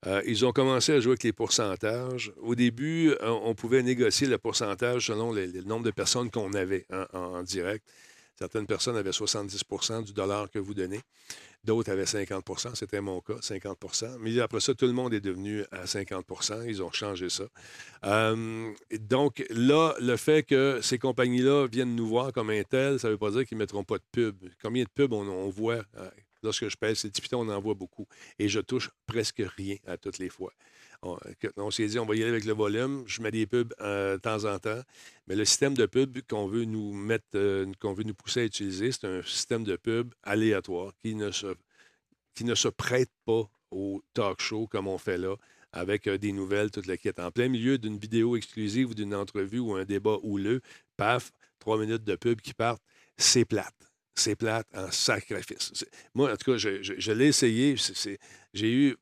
Euh, 0.08 0.24
ils 0.26 0.44
ont 0.46 0.54
commencé 0.54 0.94
à 0.94 1.00
jouer 1.00 1.12
avec 1.12 1.24
les 1.24 1.34
pourcentages. 1.34 2.32
Au 2.42 2.56
début, 2.56 3.14
on, 3.22 3.54
pouvait 3.54 3.84
négocier 3.84 4.28
le 4.28 4.38
pourcentage 4.40 5.08
selon 5.08 5.32
le 5.34 5.62
nombre 5.64 5.84
de 5.84 5.92
personnes 5.92 6.32
qu'on 6.32 6.54
avait 6.54 6.88
en 7.14 7.44
direct. 7.44 7.86
Certaines 8.42 8.66
personnes 8.66 8.98
avaient 8.98 9.12
70% 9.12 10.04
du 10.04 10.14
dollar 10.14 10.50
que 10.50 10.58
vous 10.58 10.74
donnez. 10.74 11.00
D'autres 11.64 11.92
avaient 11.92 12.06
50% 12.06 12.74
C'était 12.74 13.00
mon 13.00 13.22
cas, 13.22 13.36
50% 13.36 14.18
Mais 14.20 14.40
après 14.40 14.60
ça, 14.60 14.74
tout 14.74 14.88
le 14.88 14.94
monde 14.94 15.14
est 15.14 15.22
devenu 15.22 15.64
à 15.72 15.86
50% 15.86 16.66
Ils 16.68 16.82
ont 16.82 16.92
changé 16.92 17.30
ça. 17.30 17.44
Et 18.90 18.98
donc, 18.98 19.46
là, 19.52 19.94
le 20.00 20.18
fait 20.18 20.42
que 20.42 20.80
ces 20.82 20.98
compagnies-là 20.98 21.68
viennent 21.68 21.96
nous 21.96 22.08
voir 22.08 22.34
comme 22.34 22.50
un 22.50 22.64
tel, 22.64 23.00
ça 23.00 23.10
ne 23.10 23.14
veut 23.14 23.20
pas 23.20 23.30
dire 23.30 23.46
qu'ils 23.46 23.60
ne 23.60 23.62
mettront 23.62 23.84
pas 23.84 24.00
de 24.00 24.04
pub. 24.12 24.44
Combien 24.60 24.86
de 24.86 24.90
pubs 24.90 25.14
on, 25.14 25.50
voit? 25.52 25.84
euh, 25.98 26.10
lorsque 26.42 26.68
je 26.68 26.76
pèse 26.76 26.98
ces 26.98 27.12
pitons, 27.12 27.42
on 27.42 27.50
en 27.50 27.62
voit 27.62 27.76
beaucoup. 27.76 28.08
Et 28.40 28.50
je 28.50 28.60
touche 28.60 28.90
presque 29.06 29.44
rien 29.56 29.76
à 29.86 29.98
toutes 29.98 30.18
les 30.18 30.30
fois. 30.30 30.52
On, 31.04 31.72
s'est 31.72 31.88
dit, 31.88 31.98
on 31.98 32.06
va 32.06 32.16
y 32.16 32.22
aller 32.22 32.30
avec 32.30 32.46
le 32.46 32.54
volume. 32.54 33.04
Je 33.08 33.22
mets 33.22 33.32
des 33.32 33.48
pubs 33.48 33.74
euh, 33.82 34.18
de 34.18 34.22
temps 34.22 34.46
en 34.46 34.60
temps. 34.60 34.82
Mais 35.28 35.36
le 35.36 35.46
système 35.46 35.74
de 35.74 35.88
pub 35.88 36.20
qu'on 36.30 36.46
veut 36.48 36.66
nous 36.66 36.94
mettre, 36.94 37.26
euh, 37.36 37.72
qu'on 37.80 37.94
veut 37.94 38.04
nous 38.04 38.14
pousser 38.14 38.42
à 38.42 38.44
utiliser, 38.44 38.92
c'est 38.92 39.06
un 39.08 39.24
système 39.24 39.64
de 39.64 39.76
pub 39.78 40.14
aléatoire 40.24 40.94
qui 41.02 41.16
ne 41.16 41.32
se, 41.32 41.56
qui 42.36 42.44
ne 42.46 42.56
se 42.56 42.68
prête 42.68 43.12
pas 43.26 43.50
au 43.72 44.04
talk 44.14 44.42
show 44.42 44.68
comme 44.68 44.88
on 44.88 44.98
fait 44.98 45.18
là, 45.18 45.36
avec 45.72 46.08
euh, 46.08 46.18
des 46.18 46.32
nouvelles, 46.34 46.72
toute 46.72 46.86
la 46.88 46.98
quête. 46.98 47.20
En 47.20 47.32
plein 47.32 47.48
milieu 47.50 47.78
d'une 47.78 47.98
vidéo 47.98 48.36
exclusive 48.36 48.90
ou 48.92 48.94
d'une 48.94 49.16
entrevue 49.16 49.60
ou 49.60 49.74
un 49.76 49.86
débat 49.86 50.18
houleux, 50.24 50.62
paf, 50.98 51.32
trois 51.60 51.80
minutes 51.80 52.04
de 52.04 52.16
pub 52.16 52.42
qui 52.42 52.54
partent, 52.54 52.84
c'est 53.18 53.46
plate. 53.46 53.76
c'est 54.16 54.36
plate 54.36 54.68
en 54.76 54.92
sacrifice. 54.92 55.72
Moi, 56.14 56.32
en 56.32 56.38
tout 56.38 56.52
cas, 56.52 56.58
je, 56.58 56.82
je- 56.84 57.12
l'ai 57.12 57.28
essayé. 57.28 57.76
J'ai 58.54 58.72
eu. 58.74 58.98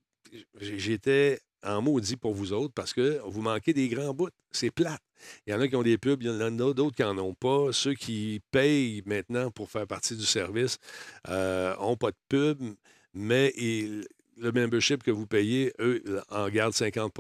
J'étais 0.62 1.40
en 1.64 1.82
maudit 1.82 2.16
pour 2.16 2.34
vous 2.34 2.54
autres 2.54 2.74
parce 2.74 2.94
que 2.94 3.20
vous 3.26 3.42
manquez 3.42 3.74
des 3.74 3.88
grands 3.90 4.14
bouts. 4.14 4.30
C'est 4.52 4.72
plate. 4.72 5.02
Il 5.46 5.52
y 5.52 5.54
en 5.54 5.60
a 5.60 5.68
qui 5.68 5.76
ont 5.76 5.84
des 5.84 5.98
pubs, 5.98 6.22
il 6.24 6.28
y 6.28 6.32
en 6.32 6.40
a 6.40 6.50
d'autres 6.50 6.96
qui 6.96 7.02
n'en 7.02 7.18
ont 7.18 7.34
pas. 7.34 7.74
Ceux 7.74 7.94
qui 7.94 8.42
payent 8.52 9.04
maintenant 9.06 9.52
pour 9.52 9.70
faire 9.70 9.86
partie 9.86 10.16
du 10.16 10.26
service 10.26 10.78
n'ont 11.28 11.98
pas 11.98 12.12
de 12.12 12.18
pub, 12.30 12.62
mais 13.14 13.54
le 14.38 14.52
membership 14.54 15.04
que 15.04 15.12
vous 15.12 15.28
payez, 15.28 15.74
eux, 15.80 16.02
en 16.30 16.48
gardent 16.50 16.74
50 16.74 17.14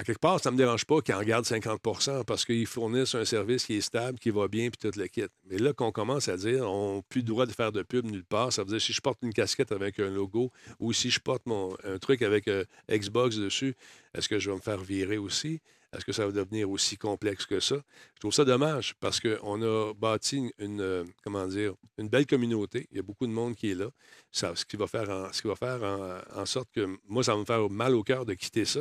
à 0.00 0.02
quelque 0.02 0.18
part, 0.18 0.40
ça 0.40 0.50
ne 0.50 0.54
me 0.54 0.58
dérange 0.58 0.86
pas 0.86 1.02
qu'ils 1.02 1.14
en 1.14 1.22
gardent 1.22 1.44
50% 1.44 2.24
parce 2.24 2.46
qu'ils 2.46 2.66
fournissent 2.66 3.14
un 3.14 3.26
service 3.26 3.66
qui 3.66 3.74
est 3.74 3.80
stable, 3.82 4.18
qui 4.18 4.30
va 4.30 4.48
bien, 4.48 4.70
puis 4.70 4.90
tout 4.90 4.98
le 4.98 5.06
kit. 5.08 5.26
Mais 5.44 5.58
là, 5.58 5.74
qu'on 5.74 5.92
commence 5.92 6.28
à 6.28 6.38
dire, 6.38 6.66
on 6.70 6.96
n'a 6.96 7.02
plus 7.02 7.20
le 7.20 7.26
droit 7.26 7.44
de 7.44 7.52
faire 7.52 7.70
de 7.70 7.82
pub 7.82 8.06
nulle 8.06 8.24
part, 8.24 8.50
ça 8.50 8.64
veut 8.64 8.70
dire 8.70 8.80
si 8.80 8.94
je 8.94 9.00
porte 9.02 9.18
une 9.20 9.34
casquette 9.34 9.72
avec 9.72 10.00
un 10.00 10.08
logo 10.08 10.52
ou 10.78 10.94
si 10.94 11.10
je 11.10 11.20
porte 11.20 11.44
mon, 11.44 11.76
un 11.84 11.98
truc 11.98 12.22
avec 12.22 12.48
euh, 12.48 12.64
Xbox 12.90 13.36
dessus, 13.36 13.74
est-ce 14.14 14.26
que 14.26 14.38
je 14.38 14.48
vais 14.48 14.56
me 14.56 14.62
faire 14.62 14.80
virer 14.80 15.18
aussi? 15.18 15.60
Est-ce 15.94 16.06
que 16.06 16.12
ça 16.12 16.24
va 16.24 16.32
devenir 16.32 16.70
aussi 16.70 16.96
complexe 16.96 17.44
que 17.44 17.60
ça? 17.60 17.76
Je 18.14 18.20
trouve 18.20 18.32
ça 18.32 18.46
dommage 18.46 18.94
parce 19.00 19.20
qu'on 19.20 19.60
a 19.60 19.92
bâti 19.92 20.50
une, 20.58 20.80
euh, 20.80 21.04
comment 21.22 21.46
dire, 21.46 21.74
une 21.98 22.08
belle 22.08 22.26
communauté. 22.26 22.86
Il 22.90 22.96
y 22.96 23.00
a 23.00 23.02
beaucoup 23.02 23.26
de 23.26 23.32
monde 23.32 23.54
qui 23.54 23.72
est 23.72 23.74
là. 23.74 23.90
Ce 24.30 24.64
qui 24.64 24.76
va 24.76 24.86
faire, 24.86 25.10
en, 25.10 25.30
ce 25.30 25.42
qui 25.42 25.48
va 25.48 25.56
faire 25.56 25.82
en, 25.82 26.46
sorte 26.46 26.70
que 26.72 26.88
moi, 27.06 27.22
ça 27.22 27.34
va 27.34 27.40
me 27.40 27.44
faire 27.44 27.68
mal 27.68 27.94
au 27.94 28.02
cœur 28.02 28.24
de 28.24 28.32
quitter 28.32 28.64
ça, 28.64 28.80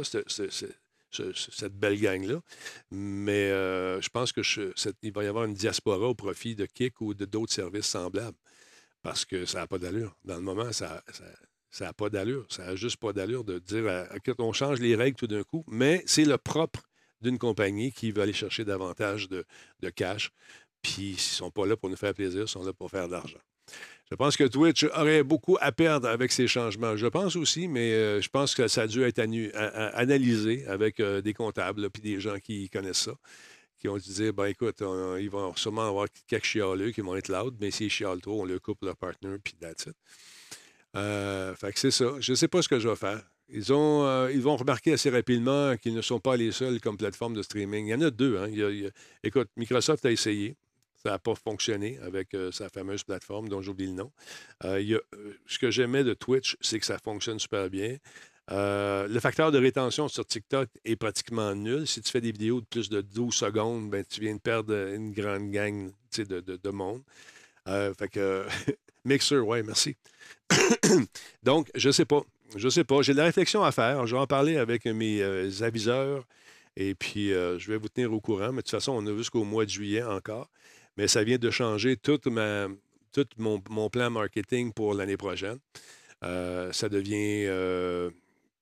ce- 1.11 1.33
ce- 1.33 1.51
cette 1.51 1.73
belle 1.73 1.99
gang-là. 1.99 2.41
Mais 2.91 3.51
euh, 3.51 4.01
je 4.01 4.09
pense 4.09 4.31
que 4.31 4.43
je- 4.43 4.71
cette- 4.75 4.97
il 5.01 5.11
va 5.13 5.23
y 5.23 5.27
avoir 5.27 5.45
une 5.45 5.53
diaspora 5.53 6.07
au 6.07 6.15
profit 6.15 6.55
de 6.55 6.65
Kik 6.65 7.01
ou 7.01 7.13
de 7.13 7.25
d'autres 7.25 7.53
services 7.53 7.87
semblables. 7.87 8.37
Parce 9.01 9.25
que 9.25 9.45
ça 9.45 9.59
n'a 9.59 9.67
pas 9.67 9.77
d'allure. 9.79 10.15
Dans 10.25 10.35
le 10.35 10.41
moment, 10.41 10.71
ça 10.73 11.01
n'a 11.79 11.93
pas 11.93 12.09
d'allure. 12.09 12.45
Ça 12.49 12.65
n'a 12.65 12.75
juste 12.75 12.97
pas 12.97 13.13
d'allure 13.13 13.43
de 13.43 13.59
dire 13.59 13.87
à- 13.87 14.11
à- 14.13 14.19
que 14.19 14.31
on 14.39 14.51
change 14.53 14.79
les 14.79 14.95
règles 14.95 15.17
tout 15.17 15.27
d'un 15.27 15.43
coup. 15.43 15.63
Mais 15.67 16.03
c'est 16.05 16.25
le 16.25 16.37
propre 16.37 16.81
d'une 17.21 17.37
compagnie 17.37 17.91
qui 17.91 18.11
veut 18.11 18.21
aller 18.21 18.33
chercher 18.33 18.65
davantage 18.65 19.29
de, 19.29 19.45
de 19.79 19.89
cash. 19.89 20.31
Puis, 20.81 21.15
s'ils 21.17 21.33
ne 21.33 21.37
sont 21.37 21.51
pas 21.51 21.65
là 21.65 21.75
pour 21.77 21.89
nous 21.89 21.97
faire 21.97 22.13
plaisir, 22.13 22.43
ils 22.43 22.47
sont 22.47 22.63
là 22.63 22.73
pour 22.73 22.89
faire 22.89 23.07
de 23.07 23.13
l'argent. 23.13 23.39
Je 24.11 24.15
pense 24.15 24.35
que 24.37 24.43
Twitch 24.43 24.85
aurait 24.85 25.23
beaucoup 25.23 25.57
à 25.61 25.71
perdre 25.71 26.07
avec 26.07 26.31
ces 26.31 26.47
changements. 26.47 26.97
Je 26.97 27.05
pense 27.05 27.35
aussi, 27.35 27.67
mais 27.67 27.91
euh, 27.91 28.21
je 28.21 28.29
pense 28.29 28.55
que 28.55 28.67
ça 28.67 28.83
a 28.83 28.87
dû 28.87 29.03
être 29.03 29.19
analysé 29.19 30.65
avec 30.65 30.99
euh, 30.99 31.21
des 31.21 31.33
comptables 31.33 31.91
puis 31.91 32.01
des 32.01 32.19
gens 32.19 32.39
qui 32.39 32.69
connaissent 32.71 33.03
ça, 33.03 33.13
qui 33.77 33.87
ont 33.87 33.97
dû 33.97 34.09
dire, 34.09 34.33
ben 34.33 34.47
écoute, 34.47 34.81
ils 35.19 35.29
vont 35.29 35.55
sûrement 35.55 35.87
avoir 35.87 36.07
quelques 36.27 36.45
chialeux 36.45 36.89
qui 36.89 37.01
vont 37.01 37.15
être 37.15 37.29
loud, 37.29 37.55
mais 37.61 37.69
s'ils 37.69 37.91
chialent 37.91 38.21
trop, 38.21 38.41
on 38.41 38.45
leur 38.45 38.61
coupe 38.61 38.81
leur 38.81 38.97
partner, 38.97 39.37
puis 39.43 39.53
that's 39.53 39.85
it. 39.85 39.95
Euh, 40.95 41.53
fait 41.53 41.71
que 41.71 41.79
c'est 41.79 41.91
ça. 41.91 42.13
Je 42.19 42.31
ne 42.31 42.35
sais 42.35 42.47
pas 42.47 42.63
ce 42.63 42.67
que 42.67 42.79
je 42.79 42.89
vais 42.89 42.95
faire. 42.95 43.21
Ils, 43.47 43.71
ont, 43.71 44.27
ils 44.27 44.41
vont 44.41 44.57
remarquer 44.57 44.93
assez 44.93 45.11
rapidement 45.11 45.77
qu'ils 45.77 45.93
ne 45.93 46.01
sont 46.01 46.19
pas 46.19 46.35
les 46.35 46.51
seuls 46.51 46.81
comme 46.81 46.97
plateforme 46.97 47.35
de 47.35 47.43
streaming. 47.43 47.85
Il 47.85 47.89
y 47.91 47.93
en 47.93 48.01
a 48.01 48.09
deux. 48.09 48.37
Hein. 48.39 48.49
Écoute, 49.23 49.49
Microsoft 49.55 50.03
a 50.05 50.11
essayé. 50.11 50.55
Ça 51.01 51.11
n'a 51.11 51.19
pas 51.19 51.35
fonctionné 51.35 51.97
avec 51.99 52.33
euh, 52.33 52.51
sa 52.51 52.67
fameuse 52.69 53.03
plateforme 53.03 53.47
dont 53.47 53.61
j'oublie 53.61 53.87
le 53.87 53.93
nom. 53.93 54.11
Euh, 54.65 54.81
y 54.81 54.95
a- 54.95 55.01
euh, 55.15 55.33
ce 55.47 55.57
que 55.59 55.71
j'aimais 55.71 56.03
de 56.03 56.13
Twitch, 56.13 56.57
c'est 56.61 56.79
que 56.79 56.85
ça 56.85 56.97
fonctionne 56.99 57.39
super 57.39 57.69
bien. 57.69 57.97
Le 58.51 59.19
facteur 59.19 59.51
de 59.51 59.59
rétention 59.59 60.07
sur 60.07 60.25
TikTok 60.25 60.69
est 60.83 60.95
pratiquement 60.95 61.53
nul. 61.53 61.87
Si 61.87 62.01
tu 62.01 62.11
fais 62.11 62.19
des 62.19 62.31
vidéos 62.31 62.61
de 62.61 62.65
plus 62.65 62.89
de 62.89 62.99
12 63.01 63.33
secondes, 63.35 63.89
ben, 63.91 64.03
tu 64.03 64.21
viens 64.21 64.33
de 64.35 64.39
perdre 64.41 64.73
une 64.93 65.11
grande 65.13 65.51
gang 65.51 65.91
de, 66.17 66.23
de- 66.41 66.57
de 66.57 66.69
monde. 66.71 67.03
Fait 67.67 68.09
que 68.11 68.45
Mixer, 69.05 69.37
ouais, 69.39 69.61
merci. 69.63 69.95
Donc, 71.43 71.69
je 71.75 71.91
sais 71.91 72.05
pas. 72.05 72.21
Je 72.55 72.67
sais 72.69 72.83
pas. 72.83 73.01
J'ai 73.03 73.13
de 73.13 73.17
la 73.19 73.25
réflexion 73.25 73.63
à 73.63 73.71
faire. 73.71 74.07
Je 74.07 74.15
vais 74.15 74.21
en 74.21 74.27
parler 74.27 74.57
avec 74.57 74.85
mes 74.85 75.21
aviseurs 75.61 76.25
et 76.75 76.95
puis 76.95 77.29
je 77.29 77.67
vais 77.71 77.77
vous 77.77 77.89
tenir 77.89 78.11
au 78.11 78.19
courant. 78.19 78.47
Mais 78.51 78.57
de 78.57 78.61
toute 78.61 78.71
façon, 78.71 78.93
on 78.93 79.05
a 79.05 79.15
jusqu'au 79.15 79.43
mois 79.43 79.65
de 79.65 79.69
juillet 79.69 80.01
encore. 80.03 80.49
Mais 80.99 81.07
ça 81.07 81.23
vient 81.23 81.37
de 81.37 81.49
changer 81.49 81.95
tout 81.95 82.19
mon, 83.37 83.89
plan 83.89 84.09
marketing 84.09 84.73
pour 84.73 84.93
l'année 84.93 85.15
prochaine. 85.15 85.57
Euh, 86.25 86.73
ça 86.73 86.89
devient 86.89 87.45
euh, 87.45 88.11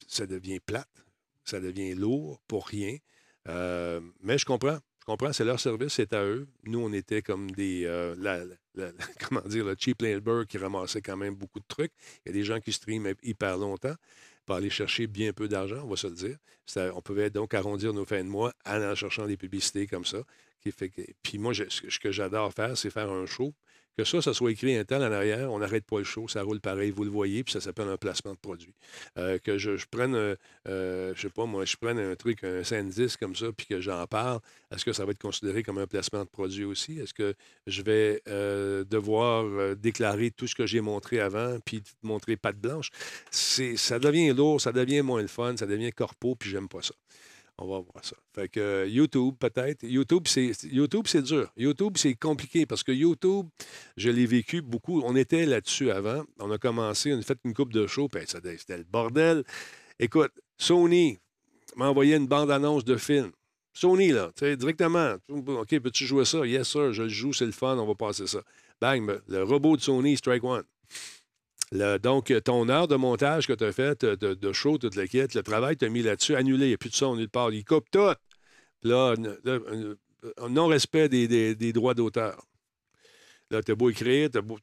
ça 0.07 0.27
devient 0.27 0.59
plate, 0.59 1.03
ça 1.43 1.59
devient 1.59 1.95
lourd 1.95 2.39
pour 2.47 2.67
rien. 2.67 2.95
Euh, 3.47 4.01
mais 4.21 4.37
je 4.37 4.45
comprends. 4.45 4.77
Je 4.99 5.05
comprends, 5.05 5.33
c'est 5.33 5.45
leur 5.45 5.59
service, 5.59 5.93
c'est 5.93 6.13
à 6.13 6.23
eux. 6.23 6.47
Nous, 6.65 6.77
on 6.79 6.93
était 6.93 7.23
comme 7.23 7.49
des. 7.49 7.85
euh, 7.85 8.13
comment 9.27 9.41
dire, 9.47 9.65
le 9.65 9.75
cheap 9.75 10.03
labor 10.03 10.45
qui 10.45 10.59
ramassait 10.59 11.01
quand 11.01 11.17
même 11.17 11.33
beaucoup 11.33 11.59
de 11.59 11.67
trucs. 11.67 11.91
Il 12.23 12.29
y 12.29 12.29
a 12.29 12.33
des 12.33 12.43
gens 12.43 12.59
qui 12.59 12.71
streament 12.71 13.15
hyper 13.23 13.57
longtemps 13.57 13.95
pour 14.45 14.57
aller 14.57 14.69
chercher 14.69 15.07
bien 15.07 15.33
peu 15.33 15.47
d'argent, 15.47 15.81
on 15.83 15.87
va 15.87 15.95
se 15.95 16.05
le 16.05 16.13
dire. 16.13 16.37
On 16.95 17.01
pouvait 17.01 17.31
donc 17.31 17.55
arrondir 17.55 17.93
nos 17.93 18.05
fins 18.05 18.23
de 18.23 18.29
mois 18.29 18.53
en 18.63 18.93
cherchant 18.93 19.25
des 19.25 19.37
publicités 19.37 19.87
comme 19.87 20.05
ça. 20.05 20.19
Puis 21.23 21.37
moi, 21.37 21.53
ce 21.53 21.99
que- 21.99 22.11
j'adore 22.11 22.53
faire, 22.53 22.77
c'est 22.77 22.89
faire 22.89 23.09
un 23.11 23.25
show. 23.25 23.53
Que 23.97 24.03
ça, 24.03 24.21
ça 24.21 24.31
soit 24.31 24.51
écrit 24.51 24.75
un 24.77 24.85
tel 24.85 25.01
en 25.01 25.11
arrière, 25.11 25.51
on 25.51 25.57
n'arrête 25.57 25.83
pas 25.83 25.97
le 25.97 26.03
show, 26.03 26.27
ça 26.27 26.43
roule 26.43 26.59
pareil, 26.59 26.91
vous 26.91 27.03
le 27.03 27.09
voyez, 27.09 27.43
puis 27.43 27.51
ça 27.51 27.59
s'appelle 27.59 27.87
un 27.87 27.97
placement 27.97 28.33
de 28.33 28.37
produit. 28.37 28.75
Euh, 29.17 29.39
que 29.39 29.57
je, 29.57 29.71
prenne, 29.89 30.13
euh, 30.13 30.35
euh, 30.67 31.13
je 31.15 31.21
sais 31.23 31.29
pas, 31.31 31.47
moi, 31.47 31.65
je 31.65 31.75
prenne 31.77 31.97
un 31.97 32.15
truc, 32.15 32.43
un 32.43 32.61
10 32.83 33.17
comme 33.17 33.35
ça, 33.35 33.47
puis 33.51 33.65
que 33.65 33.81
j'en 33.81 34.05
parle, 34.05 34.39
est-ce 34.69 34.85
que 34.85 34.93
ça 34.93 35.03
va 35.03 35.13
être 35.13 35.19
considéré 35.19 35.63
comme 35.63 35.79
un 35.79 35.87
placement 35.87 36.23
de 36.23 36.29
produit 36.29 36.63
aussi? 36.63 36.99
Est-ce 36.99 37.15
que 37.15 37.33
je 37.65 37.81
vais 37.81 38.21
euh, 38.27 38.83
devoir 38.83 39.45
euh, 39.45 39.73
déclarer 39.73 40.29
tout 40.29 40.45
ce 40.45 40.53
que 40.53 40.67
j'ai 40.67 40.81
montré 40.81 41.19
avant, 41.19 41.57
puis 41.65 41.81
montrer 42.03 42.37
patte 42.37 42.59
blanche? 42.59 42.91
Ça 43.31 43.97
devient 43.97 44.31
lourd, 44.31 44.61
ça 44.61 44.71
devient 44.71 45.01
moins 45.01 45.23
le 45.23 45.27
fun, 45.27 45.57
ça 45.57 45.65
devient 45.65 45.91
corpo, 45.91 46.35
puis 46.35 46.51
j'aime 46.51 46.67
pas 46.67 46.83
ça. 46.83 46.93
On 47.59 47.65
va 47.65 47.79
voir 47.79 48.03
ça. 48.03 48.15
Fait 48.35 48.55
euh, 48.57 48.87
YouTube, 48.87 49.35
peut-être. 49.39 49.83
YouTube, 49.83 50.27
c'est 50.27 50.51
YouTube, 50.63 51.05
dur. 51.23 51.51
YouTube, 51.57 51.93
c'est 51.97 52.13
compliqué 52.13 52.67
parce 52.67 52.83
que 52.83 52.91
YouTube, 52.91 53.47
je 53.95 54.09
l'ai 54.09 54.27
vécu 54.27 54.61
beaucoup. 54.61 55.01
On 55.03 55.15
était 55.15 55.45
là-dessus 55.47 55.89
avant. 55.89 56.23
On 56.39 56.51
a 56.51 56.59
commencé, 56.59 57.13
on 57.13 57.17
a 57.17 57.21
fait 57.23 57.39
une 57.43 57.55
coupe 57.55 57.73
de 57.73 57.87
show, 57.87 58.07
c'était 58.13 58.77
le 58.77 58.83
bordel. 58.83 59.43
Écoute, 59.99 60.31
Sony 60.59 61.17
m'a 61.75 61.89
envoyé 61.89 62.15
une 62.15 62.27
bande-annonce 62.27 62.85
de 62.85 62.95
film. 62.95 63.31
Sony, 63.73 64.11
là, 64.11 64.31
tu 64.35 64.45
sais, 64.45 64.55
directement. 64.55 65.15
OK, 65.29 65.79
peux-tu 65.79 66.05
jouer 66.05 66.25
ça? 66.25 66.45
Yes, 66.45 66.67
sir, 66.67 66.93
je 66.93 67.03
le 67.03 67.09
joue, 67.09 67.33
c'est 67.33 67.45
le 67.45 67.51
fun, 67.51 67.77
on 67.77 67.87
va 67.87 67.95
passer 67.95 68.27
ça. 68.27 68.41
Bang, 68.79 69.19
le 69.27 69.43
robot 69.43 69.77
de 69.77 69.81
Sony, 69.81 70.15
Strike 70.17 70.43
One. 70.43 70.63
Donc, 71.71 72.33
ton 72.43 72.69
heure 72.69 72.87
de 72.87 72.95
montage 72.95 73.47
que 73.47 73.53
tu 73.53 73.63
as 73.63 73.73
fait, 73.73 74.05
de, 74.05 74.33
de 74.33 74.53
show, 74.53 74.77
toute 74.77 74.95
la 74.95 75.03
le 75.03 75.41
travail 75.41 75.75
que 75.75 75.79
tu 75.79 75.85
as 75.85 75.89
mis 75.89 76.01
là-dessus, 76.01 76.35
annulé, 76.35 76.65
il 76.65 76.69
n'y 76.69 76.73
a 76.73 76.77
plus 76.77 76.89
de 76.89 76.95
son 76.95 77.15
nulle 77.15 77.29
part. 77.29 77.51
Il 77.51 77.65
coupe 77.65 77.89
tout. 77.91 78.13
Là, 78.83 79.15
un 80.37 80.49
non-respect 80.49 81.09
des, 81.09 81.55
des- 81.55 81.73
droits 81.73 81.93
d'auteur. 81.93 82.41
Là, 83.51 83.61
t'as 83.61 83.75
beau 83.75 83.89
écrire, 83.89 84.29
t'as 84.31 84.41
beau. 84.41 84.57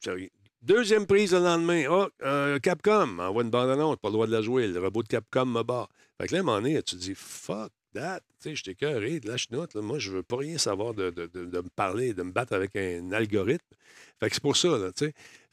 Deuxième 0.62 1.06
prise 1.06 1.32
le 1.32 1.40
lendemain. 1.40 1.84
Ah, 1.90 2.08
euh, 2.22 2.58
Capcom, 2.58 3.18
envoie 3.18 3.42
une 3.42 3.50
bande-annonce, 3.50 3.96
pas 3.96 4.08
le 4.08 4.14
droit 4.14 4.26
de 4.26 4.32
la 4.32 4.40
jouer. 4.40 4.66
Le 4.66 4.80
robot 4.80 5.02
de 5.02 5.08
Capcom 5.08 5.44
me 5.44 5.62
bat. 5.62 5.88
Fait 6.18 6.26
que 6.26 6.32
là, 6.32 6.38
à 6.38 6.40
un 6.40 6.44
moment 6.44 6.60
donné, 6.60 6.82
tu 6.82 6.96
te 6.96 7.00
dis, 7.00 7.14
fuck 7.14 7.70
that. 7.94 8.20
Tu 8.40 8.50
sais, 8.50 8.54
je 8.56 8.62
t'ai 8.64 8.74
cœuré, 8.74 9.20
lâche 9.24 9.50
note. 9.50 9.74
Là. 9.74 9.80
Moi, 9.82 9.98
je 9.98 10.10
veux 10.10 10.22
pas 10.22 10.36
rien 10.36 10.58
savoir 10.58 10.94
de, 10.94 11.10
de- 11.10 11.26
de- 11.26 11.46
de 11.46 11.58
me 11.58 11.68
parler, 11.74 12.12
de 12.14 12.22
me 12.22 12.32
battre 12.32 12.52
avec 12.52 12.76
un 12.76 13.10
algorithme. 13.12 13.64
C'est 14.22 14.40
pour 14.40 14.56
ça. 14.56 14.68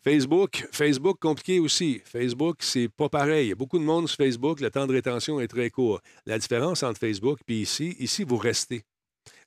Facebook, 0.04 0.68
Facebook 0.72 1.20
compliqué 1.20 1.60
aussi. 1.60 2.02
Facebook, 2.06 2.58
c'est 2.62 2.88
pas 2.90 3.10
pareil. 3.10 3.48
Il 3.48 3.50
y 3.50 3.52
a 3.52 3.56
beaucoup 3.56 3.78
de 3.80 3.84
monde 3.84 4.08
sur 4.08 4.18
Facebook, 4.18 4.60
le 4.60 4.72
temps 4.72 4.88
de 4.88 4.94
rétention 4.94 5.40
est 5.40 5.48
très 5.48 5.70
court. 5.70 6.02
La 6.26 6.40
différence 6.40 6.84
entre 6.84 7.00
Facebook 7.00 7.40
et 7.48 7.60
ici, 7.62 7.96
ici, 8.00 8.24
vous 8.24 8.38
restez. 8.38 8.84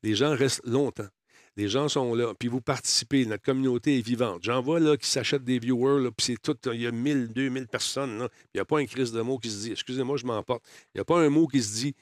Les 0.03 0.15
gens 0.15 0.37
restent 0.37 0.65
longtemps. 0.65 1.09
Les 1.57 1.69
gens 1.69 1.89
sont 1.89 2.15
là, 2.16 2.35
puis 2.37 2.49
vous 2.49 2.61
participez. 2.61 3.27
Notre 3.27 3.45
communauté 3.45 3.99
est 3.99 4.03
vivante. 4.03 4.41
J'en 4.43 4.61
vois 4.61 4.81
là 4.81 4.97
qui 4.97 5.09
s'achètent 5.09 5.45
des 5.45 5.61
viewers, 5.61 6.11
puis 6.16 6.27
c'est 6.27 6.43
tout. 6.43 6.57
Il 6.73 6.81
y 6.83 6.87
a 6.87 6.91
1000, 6.91 7.29
2000 7.33 7.69
personnes. 7.69 8.29
Il 8.53 8.57
n'y 8.57 8.61
a 8.61 8.65
pas 8.65 8.81
un 8.81 8.87
crise 8.87 9.12
de 9.12 9.21
mots 9.21 9.39
qui 9.39 9.51
se 9.51 9.61
dit 9.62 9.71
Excusez-moi, 9.73 10.16
je 10.16 10.27
m'emporte. 10.27 10.65
Il 10.95 10.99
n'y 10.99 11.01
a 11.01 11.05
pas 11.05 11.21
un 11.21 11.29
mot 11.31 11.47
qui 11.47 11.62
se 11.62 11.75
dit 11.77 11.95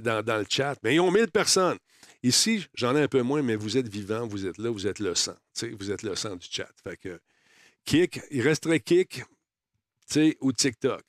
dans, 0.00 0.24
dans 0.24 0.38
le 0.38 0.46
chat. 0.48 0.76
Mais 0.82 0.94
ils 0.94 1.00
ont 1.00 1.10
1000 1.10 1.30
personnes. 1.30 1.78
Ici, 2.22 2.66
j'en 2.74 2.96
ai 2.96 3.02
un 3.02 3.08
peu 3.08 3.22
moins, 3.22 3.42
mais 3.42 3.54
vous 3.54 3.76
êtes 3.76 3.88
vivant, 3.88 4.26
vous 4.26 4.46
êtes 4.46 4.58
là, 4.58 4.70
vous 4.70 4.86
êtes 4.86 4.98
le 4.98 5.14
sang. 5.14 5.36
Vous 5.78 5.90
êtes 5.90 6.02
le 6.02 6.14
sang 6.14 6.36
du 6.36 6.46
chat. 6.50 6.70
Fait 6.82 6.96
que 6.96 7.20
il 8.30 8.40
resterait 8.42 8.82
sais, 10.06 10.36
ou 10.40 10.52
TikTok. 10.52 11.02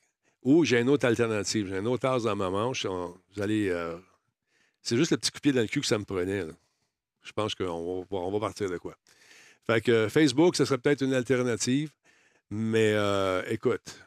Ou 0.44 0.64
j'ai 0.66 0.80
une 0.80 0.90
autre 0.90 1.06
alternative. 1.07 1.68
J'ai 1.70 1.78
un 1.78 1.86
autre 1.86 2.07
as 2.07 2.24
dans 2.24 2.36
ma 2.36 2.49
manche. 2.49 2.86
Vous 2.86 3.41
allez. 3.41 3.70
euh, 3.70 3.98
c'est 4.82 4.98
juste 4.98 5.12
le 5.12 5.18
petit 5.18 5.32
coup 5.32 5.38
de 5.38 5.41
pied 5.41 5.52
dans 5.53 5.62
le 5.62 5.68
cul 5.68 5.82
que 5.82 5.88
ça 5.88 5.98
me 5.98 6.03
prenait. 6.06 6.44
Je 7.24 7.32
pense 7.32 7.56
qu'on 7.56 8.02
va, 8.02 8.18
on 8.18 8.32
va 8.32 8.40
partir 8.40 8.70
de 8.70 8.78
quoi. 8.78 8.95
Fait 9.66 9.82
que 9.82 10.07
Facebook, 10.10 10.56
ce 10.56 10.66
serait 10.66 10.78
peut-être 10.78 11.02
une 11.02 11.14
alternative. 11.14 11.91
Mais 12.52 12.94
euh, 12.94 13.41
écoute, 13.49 14.05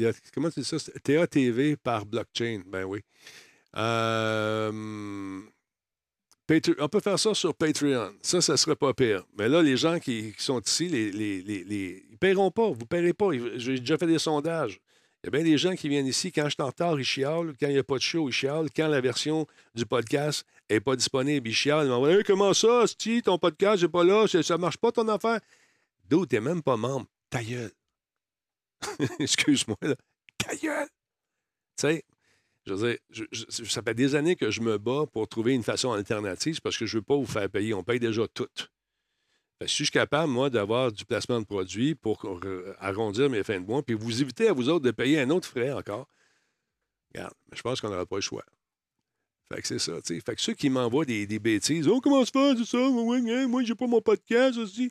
il 0.00 0.04
y 0.04 0.06
a, 0.06 0.12
comment 0.32 0.48
dis 0.48 0.64
ça? 0.64 0.78
C'est 0.78 0.98
TATV 1.02 1.76
par 1.76 2.06
blockchain. 2.06 2.62
Ben 2.66 2.84
oui. 2.84 3.00
On 3.74 5.42
peut 6.88 7.00
faire 7.00 7.18
ça 7.18 7.34
sur 7.34 7.54
Patreon. 7.54 8.14
Ça, 8.22 8.40
ça 8.40 8.56
serait 8.56 8.76
pas 8.76 8.94
pire. 8.94 9.24
Mais 9.38 9.48
là, 9.48 9.62
les 9.62 9.76
gens 9.76 9.98
qui, 9.98 10.34
sont 10.38 10.60
ici, 10.60 10.86
ils 10.86 12.16
paieront 12.18 12.50
pas. 12.50 12.68
Vous 12.68 12.80
ne 12.80 12.86
paierez 12.86 13.12
pas. 13.12 13.28
J'ai 13.56 13.78
déjà 13.78 13.98
fait 13.98 14.06
des 14.06 14.18
sondages. 14.18 14.80
Il 15.22 15.26
y 15.26 15.28
a 15.28 15.30
bien 15.32 15.44
des 15.44 15.58
gens 15.58 15.76
qui 15.76 15.90
viennent 15.90 16.06
ici. 16.06 16.32
Quand 16.32 16.44
je 16.44 16.50
suis 16.50 16.62
en 16.62 16.66
retard, 16.66 16.98
ils 16.98 17.04
chialent. 17.04 17.52
Quand 17.60 17.68
il 17.68 17.74
n'y 17.74 17.78
a 17.78 17.84
pas 17.84 17.96
de 17.96 18.02
show, 18.02 18.30
ils 18.30 18.32
chialent. 18.32 18.70
Quand 18.74 18.88
la 18.88 19.02
version 19.02 19.46
du 19.74 19.84
podcast 19.84 20.46
n'est 20.70 20.80
pas 20.80 20.96
disponible, 20.96 21.46
ils 21.46 21.54
chialent. 21.54 21.86
Ils 21.86 21.90
m'envoient 21.90 22.12
Hey, 22.12 22.24
Comment 22.24 22.54
ça, 22.54 22.86
Sti, 22.86 23.22
ton 23.22 23.36
podcast 23.36 23.82
n'est 23.82 23.88
pas 23.88 24.02
là? 24.02 24.26
Ça 24.26 24.56
ne 24.56 24.60
marche 24.60 24.78
pas 24.78 24.92
ton 24.92 25.06
affaire? 25.08 25.40
D'où 26.08 26.24
tu 26.24 26.36
n'es 26.36 26.40
même 26.40 26.62
pas 26.62 26.78
membre. 26.78 27.06
Ta 27.28 27.44
gueule. 27.44 27.70
Excuse-moi, 29.18 29.76
là. 29.82 29.96
Ta 30.38 30.54
gueule. 30.56 30.88
Tu 31.76 31.86
sais, 31.86 32.04
je 32.66 32.74
veux 32.74 32.90
dire, 32.90 32.98
ça 33.68 33.82
fait 33.82 33.94
des 33.94 34.14
années 34.14 34.36
que 34.36 34.50
je 34.50 34.60
me 34.60 34.78
bats 34.78 35.04
pour 35.12 35.28
trouver 35.28 35.54
une 35.54 35.62
façon 35.62 35.92
alternative 35.92 36.60
parce 36.60 36.76
que 36.76 36.86
je 36.86 36.96
ne 36.96 37.00
veux 37.00 37.04
pas 37.04 37.16
vous 37.16 37.26
faire 37.26 37.48
payer. 37.48 37.74
On 37.74 37.82
paye 37.82 38.00
déjà 38.00 38.26
tout. 38.28 38.48
Si 39.62 39.68
je 39.68 39.84
suis 39.84 39.90
capable, 39.90 40.32
moi, 40.32 40.48
d'avoir 40.48 40.90
du 40.90 41.04
placement 41.04 41.40
de 41.40 41.44
produits 41.44 41.94
pour 41.94 42.24
arrondir 42.78 43.28
mes 43.28 43.42
fins 43.42 43.60
de 43.60 43.66
mois, 43.66 43.82
puis 43.82 43.94
vous 43.94 44.22
éviter 44.22 44.48
à 44.48 44.52
vous 44.54 44.70
autres 44.70 44.84
de 44.84 44.90
payer 44.90 45.20
un 45.20 45.28
autre 45.30 45.46
frais 45.46 45.72
encore, 45.72 46.08
regarde, 47.14 47.34
je 47.52 47.60
pense 47.60 47.80
qu'on 47.80 47.90
n'aura 47.90 48.06
pas 48.06 48.16
le 48.16 48.22
choix. 48.22 48.44
Fait 49.52 49.60
que 49.60 49.66
c'est 49.66 49.78
ça, 49.78 50.00
tu 50.00 50.14
sais. 50.14 50.20
Fait 50.20 50.34
que 50.34 50.40
ceux 50.40 50.54
qui 50.54 50.70
m'envoient 50.70 51.04
des, 51.04 51.26
des 51.26 51.38
bêtises, 51.38 51.88
oh, 51.88 52.00
comment 52.00 52.24
se 52.24 52.30
c'est 52.32 52.64
ça? 52.64 52.78
Moi, 52.88 53.64
j'ai 53.64 53.74
pas 53.74 53.86
mon 53.86 54.00
podcast 54.00 54.56
aussi. 54.58 54.88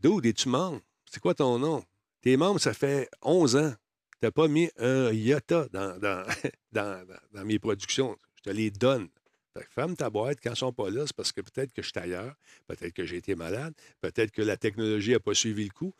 Dude, 0.00 0.26
es-tu 0.26 0.48
membre? 0.48 0.80
C'est 1.10 1.20
quoi 1.20 1.34
ton 1.34 1.58
nom? 1.58 1.84
T'es 2.22 2.36
membre, 2.36 2.60
ça 2.60 2.72
fait 2.72 3.08
11 3.22 3.56
ans. 3.56 3.74
T'as 4.20 4.30
pas 4.30 4.48
mis 4.48 4.70
un 4.78 5.12
iota 5.12 5.66
dans, 5.72 5.98
dans, 6.00 6.24
dans, 6.72 7.06
dans- 7.32 7.44
mes 7.44 7.58
productions. 7.58 8.16
Je 8.36 8.42
te 8.42 8.50
les 8.50 8.70
donne. 8.70 9.08
Fait 9.56 9.66
ferme 9.68 9.96
ta 9.96 10.08
boîte 10.08 10.38
quand 10.42 10.52
ils 10.52 10.56
sont 10.56 10.72
pas 10.72 10.88
là, 10.88 11.02
c'est 11.06 11.14
parce 11.14 11.30
que 11.32 11.42
peut-être 11.42 11.72
que 11.74 11.82
je 11.82 11.88
suis 11.88 11.98
ailleurs, 11.98 12.34
peut-être 12.66 12.94
que 12.94 13.04
j'ai 13.04 13.16
été 13.18 13.34
malade, 13.34 13.74
peut-être 14.00 14.30
que 14.30 14.40
la 14.40 14.56
technologie 14.56 15.10
n'a 15.10 15.20
pas 15.20 15.34
suivi 15.34 15.64
le 15.64 15.70
coup. 15.70 15.92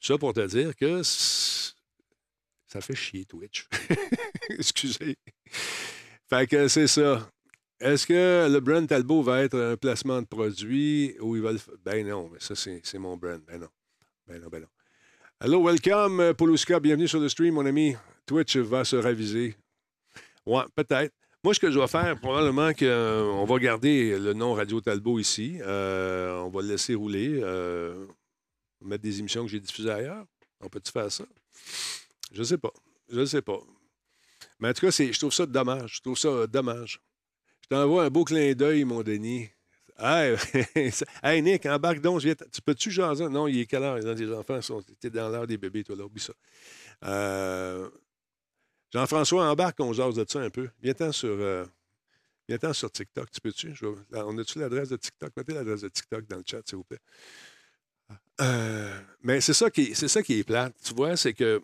Tout 0.00 0.06
ça 0.06 0.16
pour 0.18 0.32
te 0.32 0.46
dire 0.46 0.74
que 0.74 1.02
ça 1.02 2.80
fait 2.80 2.94
chier 2.94 3.24
Twitch. 3.26 3.68
Excusez. 4.50 5.16
Fait 6.28 6.46
que 6.46 6.68
c'est 6.68 6.86
ça. 6.86 7.30
Est-ce 7.80 8.06
que 8.06 8.48
le 8.50 8.60
brand 8.60 8.88
Talbot 8.88 9.22
va 9.22 9.42
être 9.42 9.58
un 9.58 9.76
placement 9.76 10.22
de 10.22 10.26
produit 10.26 11.16
ou 11.20 11.36
il 11.36 11.42
va 11.42 11.52
le 11.52 11.58
faire? 11.58 11.74
Ben 11.84 12.06
non, 12.06 12.30
mais 12.32 12.40
ça, 12.40 12.54
c'est 12.54 12.98
mon 12.98 13.16
brand. 13.18 13.42
Ben 13.46 13.60
non. 13.60 13.68
Ben 14.26 14.40
non, 14.40 14.48
ben 14.48 14.62
non. 14.62 14.68
Hello, 15.38 15.62
welcome, 15.62 16.20
euh, 16.20 16.32
Poluska. 16.32 16.80
Bienvenue 16.80 17.06
sur 17.08 17.20
le 17.20 17.28
stream, 17.28 17.54
mon 17.54 17.66
ami. 17.66 17.94
Twitch 18.24 18.56
va 18.56 18.84
se 18.84 18.96
raviser. 18.96 19.54
Ouais, 20.46 20.62
peut-être. 20.74 21.14
Moi, 21.44 21.52
ce 21.52 21.60
que 21.60 21.70
je 21.70 21.78
vais 21.78 21.86
faire, 21.86 22.18
probablement 22.18 22.72
qu'on 22.72 23.44
va 23.44 23.58
garder 23.58 24.18
le 24.18 24.32
nom 24.32 24.54
Radio 24.54 24.80
Talbot 24.80 25.18
ici. 25.18 25.58
Euh, 25.60 26.40
on 26.40 26.48
va 26.48 26.62
le 26.62 26.68
laisser 26.68 26.94
rouler. 26.94 27.38
euh, 27.42 28.06
mettre 28.80 29.02
des 29.02 29.18
émissions 29.20 29.44
que 29.44 29.50
j'ai 29.50 29.60
diffusées 29.60 29.90
ailleurs. 29.90 30.24
On 30.60 30.68
peut-tu 30.68 30.90
faire 30.90 31.12
ça? 31.12 31.24
Je 32.32 32.42
sais 32.42 32.58
pas. 32.58 32.72
Je 33.10 33.24
sais 33.26 33.42
pas. 33.42 33.58
Mais 34.58 34.70
en 34.70 34.72
tout 34.72 34.86
cas, 34.86 34.90
je 34.90 35.18
trouve 35.18 35.32
ça 35.32 35.44
dommage. 35.44 35.96
Je 35.96 36.00
trouve 36.00 36.18
ça 36.18 36.46
dommage. 36.46 37.00
Je 37.62 37.68
t'envoie 37.68 38.04
un 38.04 38.10
beau 38.10 38.24
clin 38.24 38.54
d'œil, 38.54 38.84
mon 38.84 39.02
Denis. 39.02 39.50
Hey, 41.22 41.42
Nick, 41.42 41.66
embarque 41.66 42.00
donc. 42.00 42.20
Tu 42.20 42.62
peux-tu 42.64 42.90
jaser? 42.90 43.28
Non, 43.28 43.46
il 43.46 43.60
est 43.60 43.66
quelle 43.66 43.82
heure? 43.82 43.96
Les 43.96 44.32
enfants 44.32 44.60
sont. 44.60 44.82
Dans 45.04 45.28
l'heure 45.28 45.46
des 45.46 45.56
bébés, 45.56 45.84
toi, 45.84 45.96
là. 45.96 46.04
Oublie 46.04 46.22
ça. 46.22 46.32
Euh, 47.04 47.88
Jean-François, 48.92 49.50
embarque, 49.50 49.80
on 49.80 49.92
jase 49.92 50.14
de 50.14 50.24
ça 50.28 50.40
un 50.40 50.50
peu. 50.50 50.68
Viens-t'en 50.82 51.12
sur, 51.12 51.30
euh, 51.30 51.64
sur 52.72 52.90
TikTok. 52.90 53.30
Tu 53.30 53.40
peux-tu? 53.40 53.74
On 54.12 54.38
a-tu 54.38 54.58
l'adresse 54.58 54.88
de 54.90 54.96
TikTok? 54.96 55.32
Mettez 55.36 55.54
l'adresse 55.54 55.80
de 55.80 55.88
TikTok 55.88 56.26
dans 56.26 56.36
le 56.36 56.44
chat, 56.46 56.60
s'il 56.66 56.76
vous 56.76 56.84
plaît. 56.84 57.00
Euh, 58.40 59.00
mais 59.22 59.40
c'est 59.40 59.54
ça, 59.54 59.70
qui, 59.70 59.94
c'est 59.94 60.08
ça 60.08 60.22
qui 60.22 60.38
est 60.38 60.44
plate. 60.44 60.74
Tu 60.84 60.94
vois, 60.94 61.16
c'est 61.16 61.32
que 61.32 61.62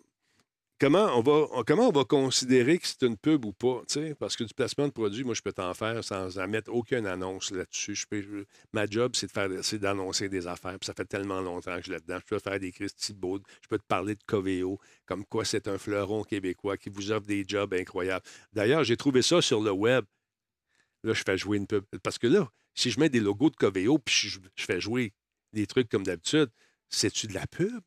comment 0.83 1.17
on 1.17 1.91
va, 1.91 2.03
considérer 2.03 2.77
que 2.77 2.87
c'est 2.87 3.03
une 3.03 3.15
pub 3.17 3.45
ou 3.45 3.53
pas? 3.53 3.81
Parce 4.19 4.35
que 4.35 4.43
du 4.43 4.53
placement 4.53 4.87
de 4.87 4.91
produit, 4.91 5.23
moi, 5.23 5.33
je 5.33 5.41
peux 5.41 5.53
t'en 5.53 5.73
faire 5.73 6.03
sans 6.03 6.37
en 6.37 6.47
mettre 6.47 6.71
aucune 6.73 7.05
annonce 7.05 7.51
là-dessus. 7.51 7.95
Je 7.95 8.43
ma 8.73 8.85
job, 8.85 9.13
c'est 9.15 9.79
d'annoncer 9.79 10.27
des 10.29 10.47
affaires. 10.47 10.77
Ça 10.81 10.93
fait 10.93 11.05
tellement 11.05 11.41
longtemps 11.41 11.71
que 11.75 11.77
je 11.77 11.83
suis 11.83 11.91
là-dedans. 11.91 12.17
Je 12.19 12.35
peux 12.35 12.39
faire 12.39 12.59
des 12.59 12.71
Christy 12.71 13.13
Baud, 13.13 13.41
je 13.61 13.67
peux 13.67 13.77
te 13.77 13.85
parler 13.87 14.15
de 14.15 14.23
Coveo, 14.25 14.79
comme 15.05 15.25
quoi 15.25 15.45
c'est 15.45 15.67
un 15.67 15.77
fleuron 15.77 16.23
québécois 16.23 16.77
qui 16.77 16.89
vous 16.89 17.11
offre 17.11 17.25
des 17.25 17.45
jobs 17.47 17.73
incroyables. 17.73 18.25
D'ailleurs, 18.51 18.83
j'ai 18.83 18.97
trouvé 18.97 19.21
ça 19.21 19.41
sur 19.41 19.61
le 19.61 19.71
web. 19.71 20.03
Là, 21.03 21.13
je 21.13 21.23
fais 21.25 21.37
jouer 21.37 21.57
une 21.57 21.67
pub. 21.67 21.85
Parce 22.03 22.17
que 22.17 22.27
là, 22.27 22.49
si 22.75 22.91
je 22.91 22.99
mets 22.99 23.09
des 23.09 23.19
logos 23.19 23.49
de 23.49 23.55
Coveo 23.55 23.99
puis 23.99 24.15
je, 24.15 24.39
je 24.55 24.65
fais 24.65 24.81
jouer 24.81 25.13
des 25.53 25.67
trucs 25.67 25.89
comme 25.89 26.03
d'habitude, 26.03 26.49
c'est-tu 26.89 27.27
de 27.27 27.33
la 27.33 27.47
pub? 27.47 27.81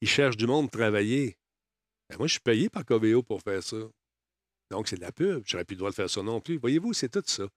Ils 0.00 0.08
cherchent 0.08 0.36
du 0.36 0.46
monde 0.46 0.70
pour 0.70 0.80
travailler. 0.80 1.38
Ben, 2.08 2.16
moi, 2.18 2.26
je 2.26 2.32
suis 2.32 2.40
payé 2.40 2.68
par 2.68 2.84
Coveo 2.84 3.22
pour 3.22 3.42
faire 3.42 3.62
ça. 3.62 3.76
Donc, 4.70 4.88
c'est 4.88 4.96
de 4.96 5.00
la 5.02 5.12
pub. 5.12 5.42
Je 5.46 5.56
n'aurais 5.56 5.64
plus 5.64 5.74
le 5.74 5.78
droit 5.78 5.90
de 5.90 5.94
faire 5.94 6.10
ça 6.10 6.22
non 6.22 6.40
plus. 6.40 6.58
Voyez-vous, 6.58 6.92
c'est 6.92 7.08
tout 7.08 7.22
ça. 7.26 7.48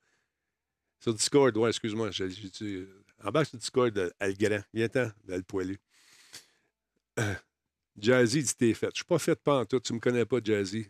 Sur 0.99 1.13
Discord, 1.13 1.55
ouais, 1.57 1.69
excuse-moi. 1.69 2.11
j'ai- 2.11 2.27
dit, 2.29 2.51
euh, 2.63 3.03
Embarque 3.23 3.47
sur 3.47 3.57
Discord, 3.57 3.97
euh, 3.97 4.09
Algran. 4.19 4.61
Viens-t'en, 4.73 5.11
le 5.27 5.41
poilu. 5.41 5.79
Euh, 7.19 7.35
Jazzy 7.97 8.43
dit 8.43 8.55
t'es 8.55 8.73
fait. 8.73 8.89
Je 8.93 8.97
suis 8.97 9.05
pas 9.05 9.19
fait 9.19 9.35
pas 9.41 9.59
en 9.61 9.65
tout. 9.65 9.79
Tu 9.79 9.93
me 9.93 9.99
connais 9.99 10.25
pas, 10.25 10.39
Jazzy. 10.43 10.87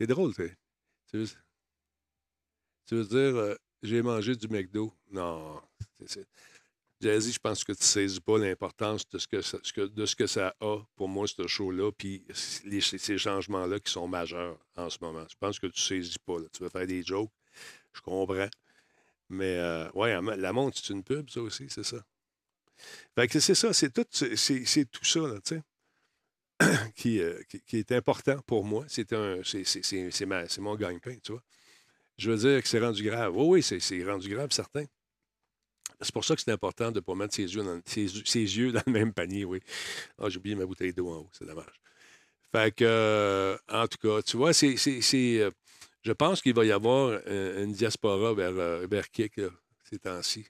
C'est 0.00 0.06
drôle, 0.06 0.34
tu 0.34 0.42
veux, 1.18 1.26
tu 2.86 2.94
veux 2.96 3.04
dire, 3.04 3.36
euh, 3.36 3.54
j'ai 3.82 4.02
mangé 4.02 4.34
du 4.36 4.48
McDo? 4.48 4.92
Non. 5.10 5.60
Je 7.04 7.38
pense 7.38 7.64
que 7.64 7.72
tu 7.72 7.80
ne 7.80 7.84
saisis 7.84 8.20
pas 8.20 8.38
l'importance 8.38 9.08
de 9.08 9.18
ce, 9.18 9.26
que 9.26 9.42
ça, 9.42 9.58
de 9.76 10.06
ce 10.06 10.16
que 10.16 10.26
ça 10.26 10.54
a 10.60 10.78
pour 10.96 11.08
moi, 11.08 11.26
ce 11.26 11.46
show-là, 11.46 11.92
puis 11.92 12.24
ces 12.32 13.18
changements-là 13.18 13.78
qui 13.78 13.92
sont 13.92 14.08
majeurs 14.08 14.58
en 14.76 14.88
ce 14.88 14.98
moment. 15.00 15.24
Je 15.28 15.36
pense 15.38 15.58
que 15.58 15.66
tu 15.66 15.80
ne 15.80 16.00
saisis 16.00 16.18
pas. 16.18 16.36
Tu 16.52 16.62
veux 16.62 16.70
faire 16.70 16.86
des 16.86 17.02
jokes, 17.02 17.30
je 17.92 18.00
comprends. 18.00 18.48
Mais, 19.28 19.58
euh, 19.58 19.90
ouais, 19.92 20.18
la 20.36 20.52
montre, 20.52 20.78
c'est 20.78 20.92
une 20.92 21.02
pub, 21.02 21.28
ça 21.30 21.40
aussi, 21.40 21.66
c'est 21.68 21.84
ça. 21.84 22.04
Fait 23.14 23.28
que 23.28 23.38
c'est 23.38 23.54
ça, 23.54 23.72
c'est 23.72 23.92
tout, 23.92 24.06
c'est, 24.10 24.90
tout 24.90 25.04
ça, 25.04 25.20
tu 25.44 25.56
sais, 25.56 25.62
qui, 26.96 27.20
euh, 27.20 27.40
qui, 27.48 27.60
qui 27.60 27.78
est 27.78 27.92
important 27.92 28.38
pour 28.46 28.64
moi. 28.64 28.84
C'est, 28.88 29.12
un, 29.12 29.40
c'est, 29.44 30.58
mon 30.58 30.74
gagne-pain, 30.76 31.16
tu 31.22 31.32
vois. 31.32 31.42
Je 32.16 32.30
veux 32.30 32.36
dire 32.36 32.62
que 32.62 32.68
c'est 32.68 32.80
rendu 32.80 33.02
grave. 33.02 33.36
Oui, 33.36 33.46
oui, 33.46 33.62
c'est, 33.62 33.80
c'est 33.80 34.02
rendu 34.04 34.28
grave, 34.28 34.50
certain. 34.52 34.84
C'est 36.00 36.12
pour 36.12 36.24
ça 36.24 36.34
que 36.34 36.42
c'est 36.42 36.50
important 36.50 36.90
de 36.90 36.96
ne 36.96 37.00
pas 37.00 37.14
mettre 37.14 37.34
ses 37.34 37.54
yeux, 37.54 37.62
dans, 37.62 37.80
ses, 37.86 38.08
ses 38.08 38.40
yeux 38.40 38.72
dans 38.72 38.82
le 38.86 38.92
même 38.92 39.12
panier, 39.12 39.44
oui. 39.44 39.60
Ah, 40.18 40.28
j'ai 40.28 40.38
oublié 40.38 40.56
ma 40.56 40.66
bouteille 40.66 40.92
d'eau 40.92 41.08
en 41.08 41.18
haut, 41.18 41.30
c'est 41.32 41.46
dommage. 41.46 41.80
Fait 42.52 42.74
que, 42.74 42.84
euh, 42.84 43.56
en 43.68 43.86
tout 43.88 43.98
cas, 43.98 44.22
tu 44.22 44.36
vois, 44.36 44.52
c'est. 44.52 44.76
euh, 45.40 45.50
je 46.02 46.12
pense 46.12 46.42
qu'il 46.42 46.54
va 46.54 46.64
y 46.64 46.72
avoir 46.72 47.20
euh, 47.26 47.64
une 47.64 47.72
diaspora 47.72 48.34
vers, 48.34 48.52
vers 48.86 49.10
Kik, 49.10 49.40
ces 49.82 49.98
temps-ci. 49.98 50.46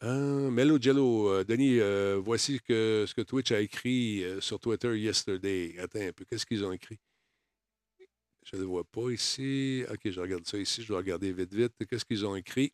Ah, 0.00 0.08
Mello 0.08 0.80
Jello, 0.80 1.44
Denis, 1.44 1.78
voici 2.24 2.60
que, 2.60 3.04
ce 3.06 3.14
que 3.14 3.22
Twitch 3.22 3.52
a 3.52 3.60
écrit 3.60 4.24
sur 4.40 4.58
Twitter 4.58 4.98
yesterday. 4.98 5.76
Attends 5.78 6.00
un 6.00 6.12
peu, 6.12 6.24
qu'est-ce 6.24 6.46
qu'ils 6.46 6.64
ont 6.64 6.72
écrit? 6.72 6.98
Je 8.44 8.56
ne 8.56 8.62
le 8.62 8.66
vois 8.66 8.84
pas 8.84 9.10
ici. 9.10 9.84
OK, 9.88 10.00
je 10.10 10.20
regarde 10.20 10.44
ça 10.46 10.58
ici. 10.58 10.82
Je 10.82 10.88
dois 10.88 10.98
regarder 10.98 11.32
vite, 11.32 11.54
vite. 11.54 11.72
Qu'est-ce 11.88 12.04
qu'ils 12.04 12.26
ont 12.26 12.34
écrit? 12.34 12.72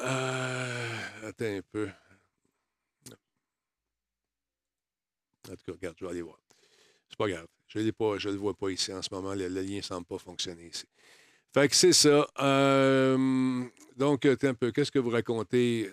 Euh, 0.00 1.28
attends 1.28 1.44
un 1.44 1.62
peu. 1.72 1.88
En 5.48 5.56
tout 5.56 5.64
cas, 5.64 5.72
regarde, 5.72 5.96
je 5.98 6.04
vais 6.04 6.10
aller 6.10 6.22
voir. 6.22 6.38
C'est 7.08 7.16
pas 7.16 7.28
grave. 7.28 7.46
Je 7.68 7.78
ne 7.78 8.32
le 8.32 8.38
vois 8.38 8.54
pas 8.54 8.70
ici 8.70 8.92
en 8.92 9.02
ce 9.02 9.08
moment. 9.12 9.34
Le, 9.34 9.48
lien 9.48 9.76
ne 9.76 9.82
semble 9.82 10.06
pas 10.06 10.18
fonctionner 10.18 10.66
ici. 10.68 10.84
Fait 11.52 11.68
que 11.68 11.74
c'est 11.74 11.92
ça. 11.92 12.26
Euh, 12.40 13.64
donc, 13.96 14.26
attends 14.26 14.48
un 14.48 14.54
peu. 14.54 14.72
Qu'est-ce 14.72 14.92
que 14.92 14.98
vous 14.98 15.10
racontez? 15.10 15.90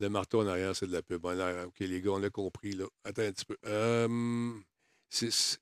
Le 0.00 0.08
marteau 0.08 0.42
en 0.42 0.46
arrière, 0.46 0.74
c'est 0.74 0.86
de 0.86 0.92
la 0.92 1.02
pub. 1.02 1.20
Bon, 1.22 1.36
là, 1.36 1.66
OK, 1.66 1.78
les 1.80 2.00
gars, 2.00 2.10
on 2.10 2.18
l'a 2.18 2.30
compris. 2.30 2.72
Là. 2.72 2.86
Attends 3.04 3.22
un 3.22 3.32
petit 3.32 3.44
peu. 3.44 3.56
Euh, 3.64 4.52
c'est- 5.08 5.58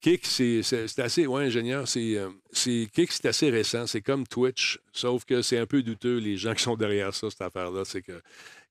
Kik, 0.00 0.26
c'est 0.26 0.98
assez. 0.98 1.26
Ouais, 1.26 1.44
ingénieur, 1.44 1.84
euh, 1.96 2.28
c'est- 2.52 2.88
Kik, 2.92 3.10
c'est 3.12 3.26
assez 3.26 3.50
récent. 3.50 3.86
C'est 3.86 4.00
comme 4.00 4.26
Twitch, 4.26 4.78
sauf 4.92 5.24
que 5.24 5.42
c'est 5.42 5.58
un 5.58 5.66
peu 5.66 5.82
douteux, 5.82 6.18
les 6.18 6.36
gens 6.36 6.54
qui 6.54 6.62
sont 6.62 6.76
derrière 6.76 7.12
ça, 7.14 7.30
cette 7.30 7.42
affaire-là. 7.42 7.84
C'est 7.84 8.02
que. 8.02 8.20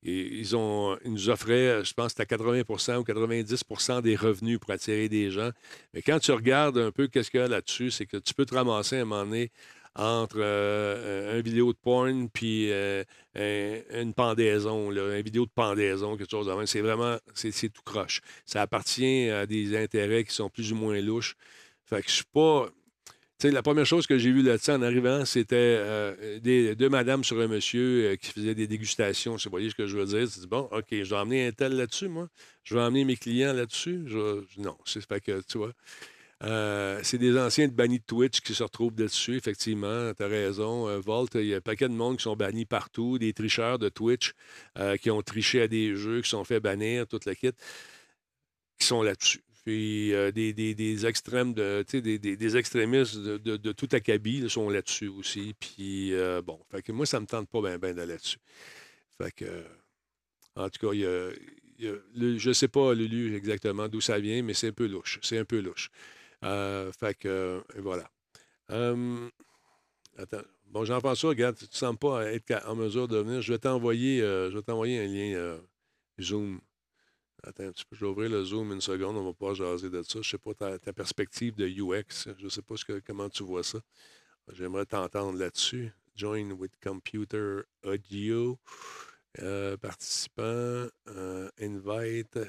Ils, 0.03 0.55
ont, 0.55 0.95
ils 1.03 1.11
nous 1.11 1.29
offraient, 1.29 1.83
je 1.83 1.93
pense, 1.93 2.17
à 2.19 2.23
80% 2.23 2.97
ou 2.97 3.03
90% 3.03 4.01
des 4.01 4.15
revenus 4.15 4.59
pour 4.59 4.69
attirer 4.71 5.09
des 5.09 5.31
gens. 5.31 5.49
Mais 5.93 6.01
quand 6.01 6.19
tu 6.19 6.31
regardes 6.31 6.77
un 6.77 6.91
peu 6.91 7.07
qu'est-ce 7.07 7.31
qu'il 7.31 7.39
y 7.39 7.43
a 7.43 7.47
là-dessus, 7.47 7.91
c'est 7.91 8.05
que 8.05 8.17
tu 8.17 8.33
peux 8.33 8.45
te 8.45 8.53
ramasser 8.53 8.97
à 8.97 9.01
un 9.01 9.05
moment 9.05 9.25
donné 9.25 9.51
entre 9.97 10.37
euh, 10.39 11.37
un 11.39 11.41
vidéo 11.41 11.73
de 11.73 11.77
porn 11.77 12.29
puis 12.29 12.71
euh, 12.71 13.03
un- 13.35 14.01
une 14.01 14.13
pendaison, 14.13 14.89
là, 14.91 15.17
une 15.17 15.23
vidéo 15.23 15.45
de 15.45 15.51
pendaison, 15.53 16.17
quelque 16.17 16.31
chose 16.31 16.47
de 16.47 16.53
même. 16.53 16.67
C'est 16.67 16.81
vraiment, 16.81 17.17
c'est 17.35 17.51
c'est 17.51 17.69
tout 17.69 17.81
croche. 17.83 18.21
Ça 18.45 18.61
appartient 18.61 19.29
à 19.29 19.45
des 19.45 19.75
intérêts 19.77 20.23
qui 20.23 20.33
sont 20.35 20.49
plus 20.49 20.71
ou 20.71 20.75
moins 20.75 21.01
louches. 21.01 21.35
Fait 21.85 22.01
que 22.03 22.09
je 22.09 22.15
suis 22.15 22.25
pas. 22.33 22.69
Tu 23.39 23.47
sais, 23.49 23.51
la 23.53 23.61
première 23.61 23.85
chose 23.85 24.07
que 24.07 24.17
j'ai 24.17 24.31
vue 24.31 24.41
là-dessus 24.41 24.71
en 24.71 24.81
arrivant, 24.81 25.23
c'était 25.23 25.55
euh, 25.57 26.39
deux 26.75 26.89
madames 26.89 27.23
sur 27.23 27.39
un 27.39 27.47
monsieur 27.47 28.13
euh, 28.13 28.15
qui 28.15 28.31
faisaient 28.31 28.55
des 28.55 28.65
dégustations. 28.67 29.35
Vous 29.35 29.49
voyez 29.51 29.69
ce 29.69 29.75
que 29.75 29.85
je 29.85 29.95
veux 29.95 30.05
dire? 30.05 30.25
Dis, 30.27 30.47
bon, 30.47 30.67
OK, 30.71 30.87
je 30.91 31.03
vais 31.03 31.15
emmener 31.15 31.45
un 31.47 31.51
tel 31.51 31.73
là-dessus, 31.77 32.07
moi. 32.07 32.29
Je 32.63 32.73
vais 32.75 32.81
emmener 32.81 33.05
mes 33.05 33.15
clients 33.15 33.53
là-dessus. 33.53 34.03
Je... 34.07 34.43
Non, 34.59 34.75
c'est 34.85 35.05
fait 35.05 35.21
que, 35.21 35.41
tu 35.47 35.59
vois. 35.59 35.71
Euh, 36.43 36.99
c'est 37.03 37.17
des 37.17 37.37
anciens 37.37 37.67
de 37.67 37.73
bannis 37.73 37.99
de 37.99 38.03
Twitch 38.03 38.41
qui 38.41 38.53
se 38.53 38.61
retrouvent 38.63 38.93
dessus, 38.93 39.37
effectivement. 39.37 40.13
Tu 40.13 40.23
as 40.23 40.27
raison. 40.27 40.87
Euh, 40.87 40.99
Volt, 40.99 41.33
il 41.35 41.47
y 41.47 41.53
a 41.53 41.57
un 41.57 41.61
paquet 41.61 41.87
de 41.89 41.93
monde 41.93 42.17
qui 42.17 42.23
sont 42.23 42.35
bannis 42.35 42.65
partout, 42.65 43.17
des 43.17 43.33
tricheurs 43.33 43.79
de 43.79 43.89
Twitch 43.89 44.33
euh, 44.77 44.97
qui 44.97 45.09
ont 45.09 45.21
triché 45.23 45.61
à 45.61 45.67
des 45.67 45.95
jeux, 45.95 46.21
qui 46.21 46.29
sont 46.29 46.43
fait 46.43 46.59
bannir, 46.59 47.07
toute 47.07 47.25
la 47.25 47.33
kit, 47.33 47.51
qui 48.79 48.85
sont 48.85 49.01
là-dessus. 49.01 49.43
Puis 49.65 50.11
des, 50.33 50.53
des, 50.53 50.75
des, 50.75 51.05
extrêmes 51.05 51.53
de, 51.53 51.83
des, 51.91 52.17
des, 52.19 52.57
extrémistes 52.57 53.17
de, 53.17 53.57
de, 53.57 53.71
tout 53.73 53.89
acabit 53.91 54.49
sont 54.49 54.69
là-dessus 54.69 55.09
aussi. 55.09 55.55
Puis 55.59 56.13
bon, 56.45 56.57
fait 56.71 56.87
moi, 56.89 57.05
ça 57.05 57.19
me 57.19 57.25
tente 57.25 57.49
pas 57.49 57.61
bien 57.61 57.77
ben 57.77 57.93
d'aller 57.93 58.13
là-dessus. 58.13 58.37
Fait 59.21 59.31
que, 59.31 59.65
en 60.55 60.69
tout 60.69 60.87
cas, 60.87 60.93
il 60.93 61.01
y 61.01 61.05
a, 61.05 61.31
je 61.79 62.47
ne 62.47 62.53
sais 62.53 62.69
pas, 62.69 62.93
Lulu, 62.93 63.35
exactement 63.35 63.89
d'où 63.89 63.99
ça 63.99 64.19
vient, 64.19 64.41
mais 64.41 64.53
c'est 64.53 64.69
un 64.69 64.73
peu 64.73 64.87
louche. 64.87 65.19
C'est 65.21 65.37
un 65.37 65.45
peu 65.45 65.59
louche. 65.59 65.91
Euh, 66.43 66.91
fait 66.91 67.15
que, 67.15 67.63
voilà. 67.77 68.09
Hum, 68.69 69.31
attends. 70.17 70.41
Bon, 70.65 70.83
Jean-François, 70.83 71.29
regarde, 71.29 71.57
tu 71.57 71.65
ne 71.65 71.69
sens 71.71 71.95
pas 71.97 72.25
être 72.31 72.67
en 72.67 72.75
mesure 72.75 73.07
de 73.07 73.17
venir. 73.17 73.41
Je 73.41 73.53
vais 73.53 73.59
t'envoyer, 73.59 74.21
euh, 74.21 74.51
un 74.67 75.07
lien 75.07 75.33
euh, 75.35 75.59
Zoom. 76.19 76.59
Attends 77.43 77.63
un 77.63 77.71
petit 77.71 77.85
peu, 77.85 77.95
je 77.95 78.03
vais 78.03 78.11
ouvrir 78.11 78.29
le 78.29 78.43
Zoom 78.43 78.73
une 78.73 78.81
seconde, 78.81 79.15
on 79.15 79.23
va 79.23 79.33
pas 79.33 79.53
jaser 79.53 79.89
de 79.89 80.01
ça. 80.01 80.13
Je 80.13 80.17
ne 80.19 80.23
sais 80.23 80.37
pas 80.37 80.53
ta, 80.53 80.93
perspective 80.93 81.55
de 81.55 81.67
UX. 81.67 82.27
Je 82.37 82.43
ne 82.45 82.49
sais 82.49 82.61
pas 82.61 82.75
comment 83.05 83.29
tu 83.29 83.43
vois 83.43 83.63
ça. 83.63 83.79
J'aimerais 84.51 84.85
t'entendre 84.85 85.37
là-dessus. 85.37 85.93
Join 86.15 86.51
with 86.53 86.73
computer 86.81 87.61
audio. 87.83 88.59
participant. 89.79 90.89
invite. 91.59 92.39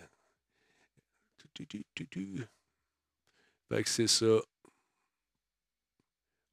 Fait 3.68 3.82
que 3.82 3.88
c'est 3.88 4.06
ça. 4.06 4.40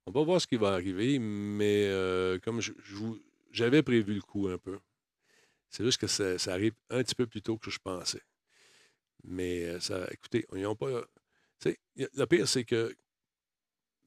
On 0.06 0.12
va 0.12 0.24
voir 0.24 0.40
ce 0.40 0.48
qui 0.48 0.58
va 0.58 0.74
arriver, 0.74 1.18
mais 1.20 1.88
euh, 1.88 2.38
comme 2.40 2.62
j'avais 3.52 3.82
prévu 3.82 4.14
le 4.14 4.22
coup 4.22 4.48
un 4.48 4.58
peu. 4.58 4.80
C'est 5.70 5.84
juste 5.84 6.00
que 6.00 6.08
ça, 6.08 6.36
arrive 6.54 6.74
un 6.90 7.04
petit 7.04 7.16
peu 7.16 7.26
plus 7.26 7.42
tôt 7.42 7.58
que 7.58 7.72
je 7.72 7.80
pensais. 7.80 8.22
Mais 9.24 9.66
euh, 9.66 9.80
ça, 9.80 10.08
écoutez, 10.12 10.46
ils 10.54 10.62
n'ont 10.62 10.76
pas. 10.76 11.04
Le 11.96 12.26
pire, 12.26 12.48
c'est 12.48 12.66
que 12.66 12.96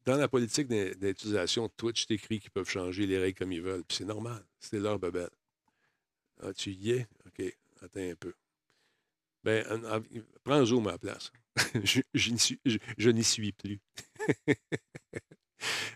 dans 0.04 0.16
la 0.16 0.28
politique 0.28 0.68
d'utilisation 0.68 1.66
de 1.66 1.72
Twitch, 1.76 2.06
t'écris 2.06 2.40
qu'ils 2.40 2.50
peuvent 2.50 2.68
changer 2.68 3.06
les 3.06 3.18
règles 3.18 3.38
comme 3.38 3.52
ils 3.52 3.62
veulent. 3.62 3.84
Puis 3.84 3.98
c'est 3.98 4.04
normal. 4.04 4.44
C'est 4.60 4.78
leur 4.78 4.98
bebelle. 4.98 5.30
Ah, 6.40 6.52
tu 6.52 6.70
y 6.70 6.92
es? 6.92 7.06
OK. 7.26 7.58
Attends 7.82 8.00
un 8.00 8.14
peu. 8.14 8.32
Ben, 9.44 9.64
prends 10.44 10.64
Zoom 10.64 10.86
à 10.88 10.92
la 10.92 10.98
place. 10.98 11.32
je, 11.84 13.10
n'y 13.10 13.24
suis, 13.24 13.52
plus. 13.52 13.80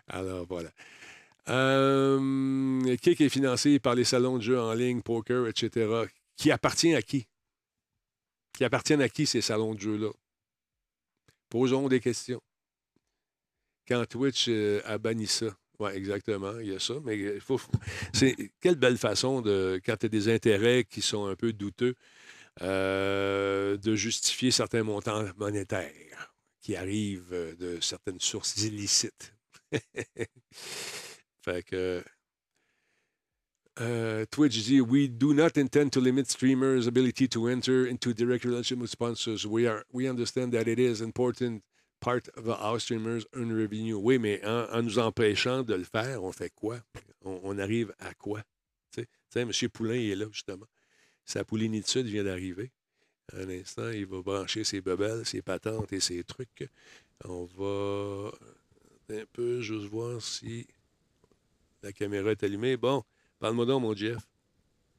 Alors 0.07 0.47
voilà. 0.47 0.71
Euh, 1.49 2.97
qui 2.97 3.11
est 3.11 3.29
financé 3.29 3.79
par 3.79 3.95
les 3.95 4.05
salons 4.05 4.39
de 4.39 4.43
jeux 4.43 4.61
en 4.61 4.75
ligne, 4.75 5.03
poker, 5.03 5.49
etc. 5.49 6.05
Qui 6.37 6.51
appartient 6.51 6.95
à 6.95 7.03
qui? 7.03 7.27
Qui 8.53 8.65
appartiennent 8.65 9.03
à 9.03 9.09
qui 9.09 9.27
ces 9.27 9.41
salons 9.41 9.75
de 9.75 9.81
jeux-là? 9.81 10.11
Posons 11.49 11.89
des 11.89 12.01
questions. 12.01 12.41
Quand 13.89 14.07
Twitch 14.07 14.47
euh, 14.49 14.81
a 14.85 14.99
banni 14.99 15.27
ça. 15.27 15.57
Oui, 15.79 15.91
exactement, 15.95 16.59
il 16.61 16.69
y 16.69 16.75
a 16.75 16.79
ça. 16.79 16.95
Mais 17.05 17.41
faut, 17.41 17.61
c'est 18.13 18.37
quelle 18.61 18.77
belle 18.77 18.99
façon 18.99 19.41
de, 19.41 19.81
quand 19.85 19.97
tu 19.97 20.07
as 20.07 20.09
des 20.09 20.33
intérêts 20.33 20.85
qui 20.85 21.03
sont 21.03 21.27
un 21.27 21.35
peu 21.35 21.53
douteux, 21.53 21.95
euh, 22.61 23.77
de 23.79 23.95
justifier 23.95 24.51
certains 24.51 24.83
montants 24.83 25.25
monétaires 25.37 26.35
qui 26.61 26.77
arrivent 26.77 27.33
euh, 27.33 27.55
de 27.57 27.81
certaines 27.81 28.21
sources 28.21 28.57
illicites. 28.59 29.35
fait 31.43 31.63
que. 31.65 32.05
Uh, 33.81 34.27
Twitch 34.31 34.65
dit, 34.65 34.83
we 34.83 35.09
do 35.09 35.33
not 35.33 35.57
intend 35.57 35.93
to 35.93 36.01
limit 36.01 36.29
streamers' 36.29 36.87
ability 36.87 37.27
to 37.27 37.49
enter 37.49 37.87
into 37.87 38.13
direct 38.13 38.45
relationship 38.45 38.83
with 38.83 38.91
sponsors. 38.91 39.47
We 39.47 39.67
are, 39.67 39.83
we 39.91 40.07
understand 40.07 40.53
that 40.53 40.69
it 40.69 40.79
is 40.79 41.01
important 41.01 41.63
part 42.03 42.29
of 42.37 42.51
our 42.51 42.79
streamers 42.79 43.25
earn 43.35 43.51
revenue. 43.51 43.95
Oui, 43.95 44.19
mais 44.19 44.45
en, 44.45 44.83
nous 44.83 44.99
empêchant 44.99 45.63
de 45.63 45.75
le 45.75 45.85
faire, 45.85 46.23
on 46.23 46.33
fait 46.33 46.53
quoi? 46.55 46.81
On, 47.25 47.41
on 47.45 47.59
arrive 47.59 47.95
à 47.99 48.13
quoi? 48.13 48.43
Tu 48.93 49.07
sais, 49.31 49.41
M. 49.41 49.51
Poulain 49.73 49.95
est 49.95 50.17
là, 50.17 50.27
justement. 50.31 50.67
Sa 51.25 51.45
poulinitude 51.45 52.07
vient 52.07 52.25
d'arriver. 52.25 52.71
Un 53.33 53.49
instant, 53.49 53.89
il 53.91 54.07
va 54.07 54.21
brancher 54.21 54.65
ses 54.65 54.81
bebelles, 54.81 55.25
ses 55.25 55.43
patentes 55.43 55.93
et 55.93 56.01
ses 56.01 56.23
trucs. 56.25 56.69
On 57.25 57.45
va 57.45 58.33
un 59.11 59.25
peu 59.33 59.61
juste 59.61 59.87
voir 59.87 60.21
si 60.21 60.67
la 61.83 61.93
caméra 61.93 62.31
est 62.31 62.43
allumée. 62.43 62.77
Bon, 62.77 63.03
parle-moi 63.39 63.67
donc, 63.67 63.83
mon 63.83 63.95
Jeff. 63.95 64.19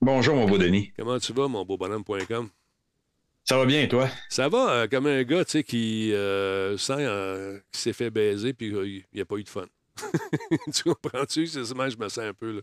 Bonjour, 0.02 0.36
mon 0.36 0.46
beau 0.46 0.58
Denis. 0.58 0.92
Comment 0.98 1.20
tu 1.20 1.34
vas, 1.34 1.48
mon 1.48 1.64
beau 1.66 1.78
bonhomme.com? 1.78 2.50
Ça 3.46 3.58
va 3.58 3.66
bien, 3.66 3.88
toi? 3.88 4.10
Ça 4.30 4.48
va, 4.48 4.72
euh, 4.72 4.88
comme 4.88 5.08
un 5.08 5.24
gars, 5.24 5.44
tu 5.44 5.52
sais, 5.52 5.64
qui 5.64 6.14
euh, 6.14 6.78
sent 6.78 6.96
euh, 7.00 7.60
s'est 7.72 7.94
fait 7.94 8.10
baiser 8.10 8.54
puis 8.54 8.68
il 8.70 9.04
n'y 9.14 9.22
a 9.22 9.26
pas 9.26 9.36
eu 9.36 9.44
de 9.44 9.50
fun. 9.50 9.66
tu 10.74 10.84
comprends-tu? 10.84 11.48
C'est 11.48 11.66
ça, 11.66 11.90
je 11.90 11.98
me 11.98 12.10
sens 12.10 12.20
un 12.20 12.34
peu, 12.34 12.54
là. 12.54 12.62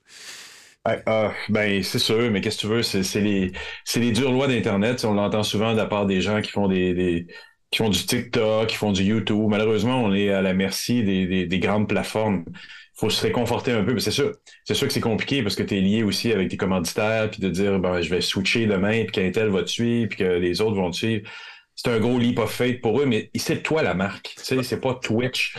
Ah, 0.84 1.34
ben, 1.50 1.82
c'est 1.82 1.98
sûr, 1.98 2.30
mais 2.30 2.40
qu'est-ce 2.40 2.56
que 2.56 2.60
tu 2.62 2.66
veux? 2.66 2.82
C'est 2.82 3.20
les, 3.20 3.52
les 3.96 4.12
dures 4.12 4.32
lois 4.32 4.48
d'Internet. 4.48 5.04
On 5.04 5.12
l'entend 5.12 5.42
souvent 5.42 5.72
de 5.72 5.76
la 5.76 5.86
part 5.86 6.06
des 6.06 6.22
gens 6.22 6.40
qui 6.40 6.50
font 6.50 6.68
des, 6.68 6.94
des, 6.94 7.26
qui 7.70 7.78
font 7.78 7.90
du 7.90 8.04
TikTok, 8.04 8.68
qui 8.68 8.76
font 8.76 8.92
du 8.92 9.02
YouTube. 9.02 9.46
Malheureusement, 9.48 10.02
on 10.02 10.14
est 10.14 10.30
à 10.30 10.40
la 10.40 10.54
merci 10.54 11.02
des, 11.02 11.26
des, 11.26 11.46
des 11.46 11.58
grandes 11.58 11.86
plateformes. 11.86 12.44
Il 12.48 12.54
faut 12.94 13.10
se 13.10 13.22
réconforter 13.22 13.72
un 13.72 13.84
peu. 13.84 13.98
C'est 13.98 14.10
sûr, 14.10 14.32
c'est 14.64 14.74
sûr 14.74 14.86
que 14.86 14.92
c'est 14.92 15.00
compliqué 15.00 15.42
parce 15.42 15.54
que 15.54 15.62
tu 15.62 15.76
es 15.76 15.80
lié 15.80 16.02
aussi 16.02 16.32
avec 16.32 16.48
tes 16.48 16.56
commanditaires, 16.56 17.30
puis 17.30 17.40
de 17.42 17.50
dire 17.50 17.78
ben, 17.78 18.00
je 18.00 18.08
vais 18.08 18.22
switcher 18.22 18.66
demain, 18.66 19.04
puis 19.04 19.12
qu'un 19.12 19.30
tel 19.30 19.48
va 19.48 19.62
te 19.62 19.70
suivre, 19.70 20.08
puis 20.08 20.18
que 20.18 20.24
les 20.24 20.62
autres 20.62 20.76
vont 20.76 20.90
te 20.90 20.96
suivre. 20.96 21.28
C'est 21.76 21.90
un 21.90 21.98
gros 21.98 22.18
leap 22.18 22.38
of 22.38 22.50
faith 22.50 22.80
pour 22.82 23.00
eux, 23.00 23.06
mais 23.06 23.30
c'est 23.36 23.62
toi 23.62 23.82
la 23.82 23.94
marque. 23.94 24.34
Tu 24.36 24.44
sais, 24.44 24.62
c'est 24.62 24.80
pas 24.80 24.94
Twitch, 24.94 25.56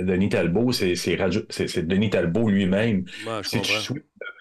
Denis 0.00 0.28
Talbot, 0.28 0.72
c'est 0.72 1.86
Denis 1.86 2.10
Talbot 2.10 2.48
lui-même. 2.48 3.04
si 3.42 3.60
tu 3.60 3.72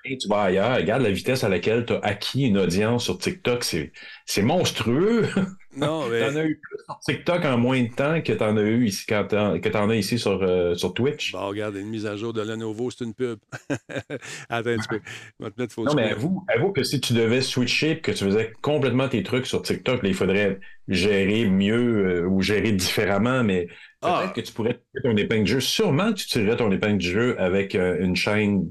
tu 0.04 0.28
vas 0.28 0.44
ailleurs, 0.44 0.76
regarde 0.76 1.04
la 1.04 1.12
vitesse 1.12 1.44
à 1.44 1.50
laquelle 1.50 1.86
tu 1.86 1.94
as 1.94 2.00
acquis 2.00 2.44
une 2.44 2.58
audience 2.58 3.06
sur 3.06 3.18
TikTok, 3.18 3.64
c'est 3.64 4.42
monstrueux. 4.42 5.28
Non, 5.78 6.10
mais... 6.10 6.20
t'en 6.20 6.36
as 6.36 6.44
eu 6.44 6.60
plus 6.62 6.78
sur 6.84 7.00
TikTok 7.00 7.46
en 7.46 7.58
moins 7.58 7.82
de 7.82 7.88
temps 7.88 8.22
que 8.22 8.34
t'en 8.34 8.58
as 8.58 8.62
eu 8.62 8.88
ici 8.88 9.06
quand 9.08 9.26
que 9.30 9.70
t'en 9.70 9.90
as 9.90 9.96
ici 9.96 10.20
sur, 10.20 10.44
euh, 10.44 10.76
sur 10.76 10.94
Twitch. 10.94 11.32
Bon, 11.32 11.48
regarde, 11.48 11.76
une 11.76 11.88
mise 11.88 12.06
à 12.06 12.18
jour 12.18 12.34
de 12.34 12.42
Lenovo, 12.42 12.92
c'est 12.92 13.06
une 13.06 13.14
pub. 13.14 13.40
Attends 14.50 14.72
un 14.72 14.78
petit 14.78 14.88
peu. 14.90 15.00
non, 15.40 15.94
mais 15.96 16.12
avoue, 16.12 16.44
avoue, 16.54 16.74
que 16.74 16.84
si 16.84 17.00
tu 17.00 17.14
devais 17.14 17.40
switcher 17.40 17.92
et 17.92 18.00
que 18.02 18.12
tu 18.12 18.26
faisais 18.26 18.52
complètement 18.62 19.08
tes 19.08 19.24
trucs 19.24 19.46
sur 19.46 19.62
TikTok, 19.62 20.04
là, 20.04 20.10
il 20.10 20.16
faudrait 20.16 20.60
gérer 20.90 21.46
mieux 21.46 22.06
euh, 22.06 22.28
ou 22.28 22.42
gérer 22.42 22.74
différemment, 22.74 23.44
mais 23.44 23.70
ah. 24.02 24.22
Peut-être 24.22 24.34
que 24.34 24.42
tu 24.42 24.54
pourrais 24.54 24.74
tirer 24.74 25.04
ton 25.04 25.18
épingle 25.18 25.44
de 25.44 25.48
jeu. 25.48 25.60
Sûrement 25.60 26.12
que 26.12 26.18
tu 26.18 26.28
tirerais 26.28 26.58
ton 26.58 26.72
épingle 26.72 26.98
de 26.98 27.04
jeu 27.04 27.40
avec 27.40 27.76
euh, 27.76 27.98
une 28.00 28.16
chaîne 28.16 28.68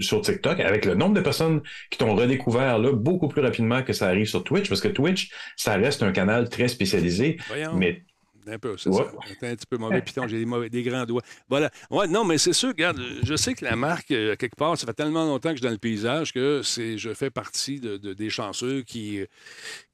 sur 0.00 0.22
TikTok, 0.22 0.60
avec 0.60 0.84
le 0.84 0.94
nombre 0.94 1.14
de 1.14 1.20
personnes 1.20 1.62
qui 1.90 1.98
t'ont 1.98 2.14
redécouvert 2.14 2.78
là 2.78 2.92
beaucoup 2.92 3.28
plus 3.28 3.42
rapidement 3.42 3.82
que 3.82 3.92
ça 3.92 4.08
arrive 4.08 4.26
sur 4.26 4.42
Twitch, 4.42 4.68
parce 4.68 4.80
que 4.80 4.88
Twitch, 4.88 5.30
ça 5.56 5.74
reste 5.74 6.02
un 6.02 6.12
canal 6.12 6.48
très 6.48 6.68
spécialisé. 6.68 7.36
Mais 7.74 8.04
un 8.46 8.58
peu, 8.58 8.76
c'est 8.76 8.92
ça. 8.92 9.06
Un 9.42 9.56
petit 9.56 9.66
peu 9.66 9.78
mauvais 9.78 10.02
piton, 10.02 10.26
j'ai 10.28 10.44
des, 10.44 10.68
des, 10.68 10.82
grands 10.82 11.06
doigts. 11.06 11.22
Voilà. 11.48 11.70
Ouais, 11.90 12.06
non, 12.06 12.24
mais 12.24 12.36
c'est 12.36 12.52
sûr, 12.52 12.68
regarde, 12.68 13.00
je 13.22 13.36
sais 13.36 13.54
que 13.54 13.64
la 13.64 13.74
marque, 13.74 14.10
euh, 14.10 14.36
quelque 14.36 14.56
part, 14.56 14.76
ça 14.76 14.86
fait 14.86 14.92
tellement 14.92 15.24
longtemps 15.24 15.50
que 15.50 15.56
je 15.56 15.60
suis 15.60 15.66
dans 15.66 15.72
le 15.72 15.78
paysage 15.78 16.32
que 16.32 16.60
c'est, 16.62 16.98
je 16.98 17.14
fais 17.14 17.30
partie 17.30 17.80
de, 17.80 17.96
des 17.96 18.30
chanceux 18.30 18.82
qui, 18.82 19.24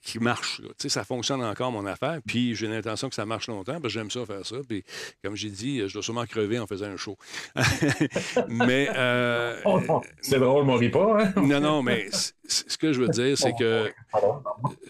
qui 0.02 0.18
marchent. 0.18 0.60
Tu 0.62 0.68
sais, 0.78 0.88
ça 0.88 1.04
fonctionne 1.04 1.42
encore, 1.42 1.70
mon 1.72 1.84
affaire. 1.86 2.20
Puis 2.26 2.54
j'ai 2.54 2.66
l'intention 2.68 3.08
que 3.08 3.14
ça 3.14 3.26
marche 3.26 3.48
longtemps, 3.48 3.74
parce 3.74 3.82
que 3.82 3.88
j'aime 3.90 4.10
ça 4.10 4.24
faire 4.26 4.44
ça. 4.46 4.56
Puis 4.68 4.82
comme 5.22 5.36
j'ai 5.36 5.50
dit, 5.50 5.86
je 5.86 5.92
dois 5.92 6.02
sûrement 6.02 6.24
crever 6.26 6.58
en 6.58 6.66
faisant 6.66 6.86
un 6.86 6.96
show. 6.96 7.16
mais. 8.48 8.88
Euh, 8.96 9.60
c'est 10.22 10.38
drôle, 10.38 10.64
mon 10.64 10.78
pas, 10.90 11.22
hein? 11.24 11.32
non, 11.36 11.60
non, 11.60 11.82
mais 11.82 12.08
ce 12.48 12.76
que 12.78 12.92
je 12.92 13.00
veux 13.00 13.08
dire, 13.08 13.36
c'est 13.36 13.52
que. 13.58 13.92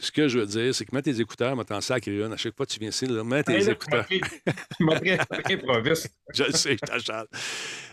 Ce 0.01 0.11
que 0.11 0.29
je 0.29 0.39
veux 0.39 0.47
dire, 0.47 0.75
c'est 0.75 0.85
que 0.85 0.95
mets 0.95 1.03
tes 1.03 1.21
écouteurs, 1.21 1.55
mets 1.57 1.65
ton 1.65 1.81
sac 1.81 2.07
à 2.09 2.37
chaque 2.37 2.57
fois 2.57 2.67
que 2.67 2.73
tu 2.73 2.79
viens 2.81 2.89
ici, 2.91 3.07
là, 3.07 3.23
mets 3.25 3.43
tes 3.43 3.53
Hey, 3.55 3.65
là, 3.65 3.73
écouteurs. 3.73 4.07
tu 4.07 4.19
m'as 4.19 4.21
pris- 4.31 4.57
tu 4.77 4.85
m'as 4.85 5.41
pris 5.41 5.55
improviste. 5.55 6.11
Je 6.33 6.45
le 6.45 6.53
sais, 6.53 6.73
je 6.73 6.77
t'achale. 6.87 7.27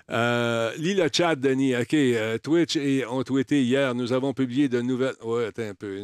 Euh, 0.10 0.74
lis 0.78 0.94
le 0.94 1.10
chat, 1.12 1.36
Denis. 1.36 1.76
OK. 1.76 1.94
euh, 1.94 2.38
Twitch 2.38 2.78
et 2.78 3.06
ont 3.06 3.24
tweeté 3.24 3.64
hier. 3.64 3.94
Nous 3.94 4.14
avons 4.14 4.34
publié 4.34 4.70
de 4.70 4.82
nouvelles. 4.82 5.16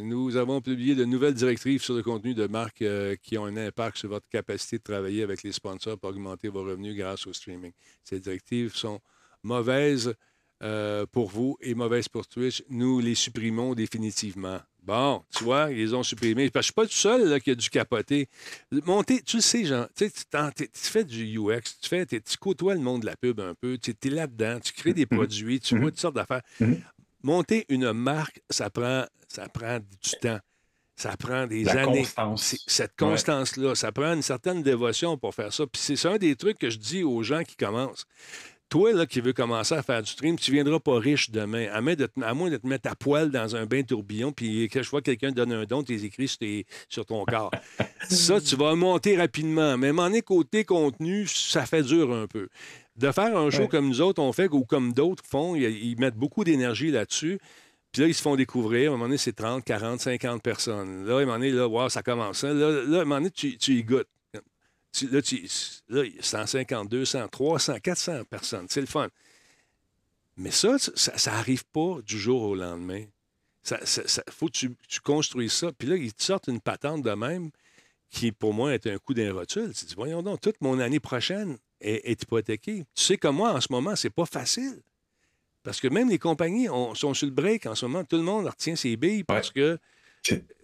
Nous 0.02 0.36
avons 0.36 0.60
publié 0.60 0.94
de 0.94 1.04
nouvelles 1.04 1.34
directives 1.34 1.82
sur 1.82 1.94
le 1.94 2.02
contenu 2.02 2.34
de 2.34 2.46
marques 2.46 2.82
euh, 2.82 3.16
qui 3.22 3.38
ont 3.38 3.46
un 3.46 3.56
impact 3.56 3.96
sur 3.96 4.10
votre 4.10 4.28
capacité 4.28 4.78
de 4.78 4.82
travailler 4.82 5.22
avec 5.22 5.42
les 5.42 5.52
sponsors 5.52 5.98
pour 5.98 6.10
augmenter 6.10 6.48
vos 6.48 6.64
revenus 6.64 6.96
grâce 6.96 7.26
au 7.26 7.32
streaming. 7.32 7.72
Ces 8.02 8.20
directives 8.20 8.74
sont 8.74 9.00
mauvaises 9.42 10.14
euh, 10.62 11.06
pour 11.10 11.30
vous 11.30 11.56
et 11.62 11.74
mauvaises 11.74 12.08
pour 12.08 12.26
Twitch. 12.26 12.62
Nous 12.68 13.00
les 13.00 13.14
supprimons 13.14 13.74
définitivement. 13.74 14.60
Bon, 14.84 15.24
tu 15.34 15.44
vois, 15.44 15.70
ils 15.70 15.78
les 15.78 15.94
ont 15.94 16.02
supprimés. 16.02 16.50
Parce 16.50 16.70
que 16.70 16.74
je 16.82 16.82
ne 16.82 16.86
suis 16.88 17.04
pas 17.04 17.14
le 17.16 17.20
seul 17.22 17.30
là, 17.30 17.40
qui 17.40 17.50
a 17.50 17.54
dû 17.54 17.70
capoter. 17.70 18.28
Monter, 18.70 19.22
tu 19.22 19.36
le 19.36 19.42
sais, 19.42 19.64
Jean, 19.64 19.86
tu, 19.96 20.10
tu 20.10 20.20
fais 20.74 21.04
du 21.04 21.38
UX, 21.38 21.60
tu, 21.80 21.88
fais, 21.88 22.04
tu 22.06 22.20
côtoies 22.38 22.74
le 22.74 22.80
monde 22.80 23.00
de 23.00 23.06
la 23.06 23.16
pub 23.16 23.40
un 23.40 23.54
peu, 23.54 23.78
tu 23.78 23.92
es 24.02 24.10
là-dedans, 24.10 24.60
tu 24.60 24.72
crées 24.74 24.92
des 24.92 25.06
produits, 25.06 25.58
tu 25.60 25.78
vois 25.78 25.90
toutes 25.90 26.00
sortes 26.00 26.16
d'affaires. 26.16 26.42
Monter 27.22 27.64
une 27.70 27.92
marque, 27.92 28.40
ça 28.50 28.68
prend, 28.68 29.06
ça 29.28 29.48
prend 29.48 29.78
du 29.78 30.10
temps. 30.20 30.38
Ça 30.96 31.16
prend 31.16 31.46
des 31.48 31.64
La 31.64 31.72
années. 31.82 32.02
constance. 32.02 32.56
Cette 32.68 32.92
Ouais. 33.00 33.08
constance-là, 33.08 33.74
ça 33.74 33.90
prend 33.90 34.12
une 34.14 34.22
certaine 34.22 34.62
dévotion 34.62 35.18
pour 35.18 35.34
faire 35.34 35.52
ça. 35.52 35.66
Puis 35.66 35.80
c'est 35.82 36.06
un 36.08 36.18
des 36.18 36.36
trucs 36.36 36.56
que 36.58 36.70
je 36.70 36.78
dis 36.78 37.02
aux 37.02 37.22
gens 37.24 37.42
qui 37.42 37.56
commencent. 37.56 38.04
Toi, 38.70 38.92
là, 38.92 39.06
qui 39.06 39.20
veux 39.20 39.32
commencer 39.32 39.74
à 39.74 39.82
faire 39.82 40.02
du 40.02 40.10
stream, 40.10 40.36
tu 40.36 40.50
ne 40.50 40.54
viendras 40.56 40.80
pas 40.80 40.98
riche 40.98 41.30
demain. 41.30 41.68
À, 41.72 41.80
moins 41.80 41.94
de 41.94 42.06
te- 42.06 42.20
à 42.22 42.34
moins 42.34 42.50
de 42.50 42.56
te 42.56 42.66
mettre 42.66 42.90
à 42.90 42.96
poil 42.96 43.30
dans 43.30 43.54
un 43.54 43.66
bain 43.66 43.82
tourbillon, 43.84 44.32
puis 44.32 44.68
que 44.68 44.82
je 44.82 44.90
vois 44.90 45.00
quelqu'un 45.00 45.30
te 45.30 45.36
donne 45.36 45.52
un 45.52 45.64
don, 45.64 45.84
tu 45.84 45.92
les 45.92 46.04
écris 46.06 46.26
sur, 46.26 46.38
tes- 46.38 46.66
sur 46.88 47.06
ton 47.06 47.24
corps. 47.24 47.52
ça, 48.08 48.40
tu 48.40 48.56
vas 48.56 48.74
monter 48.74 49.16
rapidement. 49.16 49.76
Mais 49.78 49.92
m'en 49.92 50.08
est 50.08 50.22
côté 50.22 50.64
contenu, 50.64 51.26
ça 51.28 51.66
fait 51.66 51.82
dur 51.84 52.12
un 52.12 52.26
peu. 52.26 52.48
De 52.96 53.12
faire 53.12 53.36
un 53.36 53.50
show 53.50 53.62
Ouais. 53.62 53.68
comme 53.68 53.88
nous 53.88 54.00
autres, 54.00 54.20
on 54.22 54.32
fait, 54.32 54.48
ou 54.50 54.64
comme 54.64 54.92
d'autres 54.92 55.22
font, 55.28 55.54
ils, 55.54 55.62
ils 55.64 55.98
mettent 56.00 56.16
beaucoup 56.16 56.42
d'énergie 56.42 56.90
là-dessus. 56.90 57.38
Puis 57.92 58.02
là, 58.02 58.08
ils 58.08 58.14
se 58.14 58.22
font 58.22 58.34
découvrir. 58.34 58.90
À 58.90 58.94
un 58.94 58.96
moment 58.96 59.04
donné, 59.06 59.18
c'est 59.18 59.34
30, 59.34 59.62
40, 59.64 60.00
50 60.00 60.42
personnes. 60.42 61.06
Là, 61.06 61.18
à 61.18 61.20
un 61.20 61.26
moment 61.26 61.38
donné, 61.38 61.50
là, 61.52 61.68
wow, 61.68 61.88
ça 61.88 62.02
commence. 62.02 62.42
Là, 62.42 62.52
là, 62.52 62.98
à 62.98 63.02
un 63.02 63.04
moment 63.04 63.16
donné, 63.18 63.30
tu, 63.30 63.56
tu 63.56 63.74
y 63.76 63.84
goûtes. 63.84 64.08
Tu- 64.94 65.08
là, 65.08 65.20
tu, 65.20 65.46
là, 65.88 66.04
150, 66.20 66.88
200, 66.88 67.28
300, 67.28 67.80
400 67.80 68.24
personnes. 68.24 68.66
C'est 68.70 68.80
le 68.80 68.86
fun. 68.86 69.08
Mais 70.36 70.50
ça, 70.50 70.76
ça 70.78 71.30
n'arrive 71.32 71.64
pas 71.66 71.98
du 72.06 72.18
jour 72.18 72.42
au 72.42 72.54
lendemain. 72.54 73.04
Ça, 73.62 73.84
ça- 73.84 74.06
ça- 74.06 74.22
faut 74.30 74.46
que 74.46 74.52
tu, 74.52 74.76
tu 74.88 75.00
construises 75.00 75.52
ça. 75.52 75.72
Puis 75.72 75.88
là, 75.88 75.96
ils 75.96 76.12
te 76.12 76.22
sortent 76.22 76.48
une 76.48 76.60
patente 76.60 77.02
de 77.02 77.10
même 77.12 77.50
qui, 78.10 78.30
pour 78.30 78.52
moi, 78.54 78.74
est 78.74 78.86
un 78.86 78.98
coup 78.98 79.14
d'un 79.14 79.32
rotule. 79.32 79.72
Tu 79.74 79.84
dis, 79.84 79.94
voyons 79.94 80.22
donc, 80.22 80.40
toute 80.40 80.60
mon 80.60 80.78
année 80.78 81.00
prochaine 81.00 81.56
est, 81.80 82.08
est 82.10 82.22
hypothéquée. 82.22 82.84
Tu 82.94 83.02
sais 83.02 83.16
comme 83.16 83.36
moi, 83.36 83.52
en 83.52 83.60
ce 83.60 83.68
moment, 83.70 83.96
c'est 83.96 84.10
pas 84.10 84.26
facile. 84.26 84.80
Parce 85.64 85.80
que 85.80 85.88
même 85.88 86.10
les 86.10 86.18
compagnies 86.18 86.68
on- 86.68 86.94
sont 86.94 87.14
sur 87.14 87.26
le 87.26 87.32
break 87.32 87.66
en 87.66 87.74
ce 87.74 87.86
moment. 87.86 88.04
Tout 88.04 88.16
le 88.16 88.22
monde 88.22 88.46
retient 88.46 88.76
ses 88.76 88.96
billes 88.96 89.24
parce 89.24 89.50
que 89.50 89.78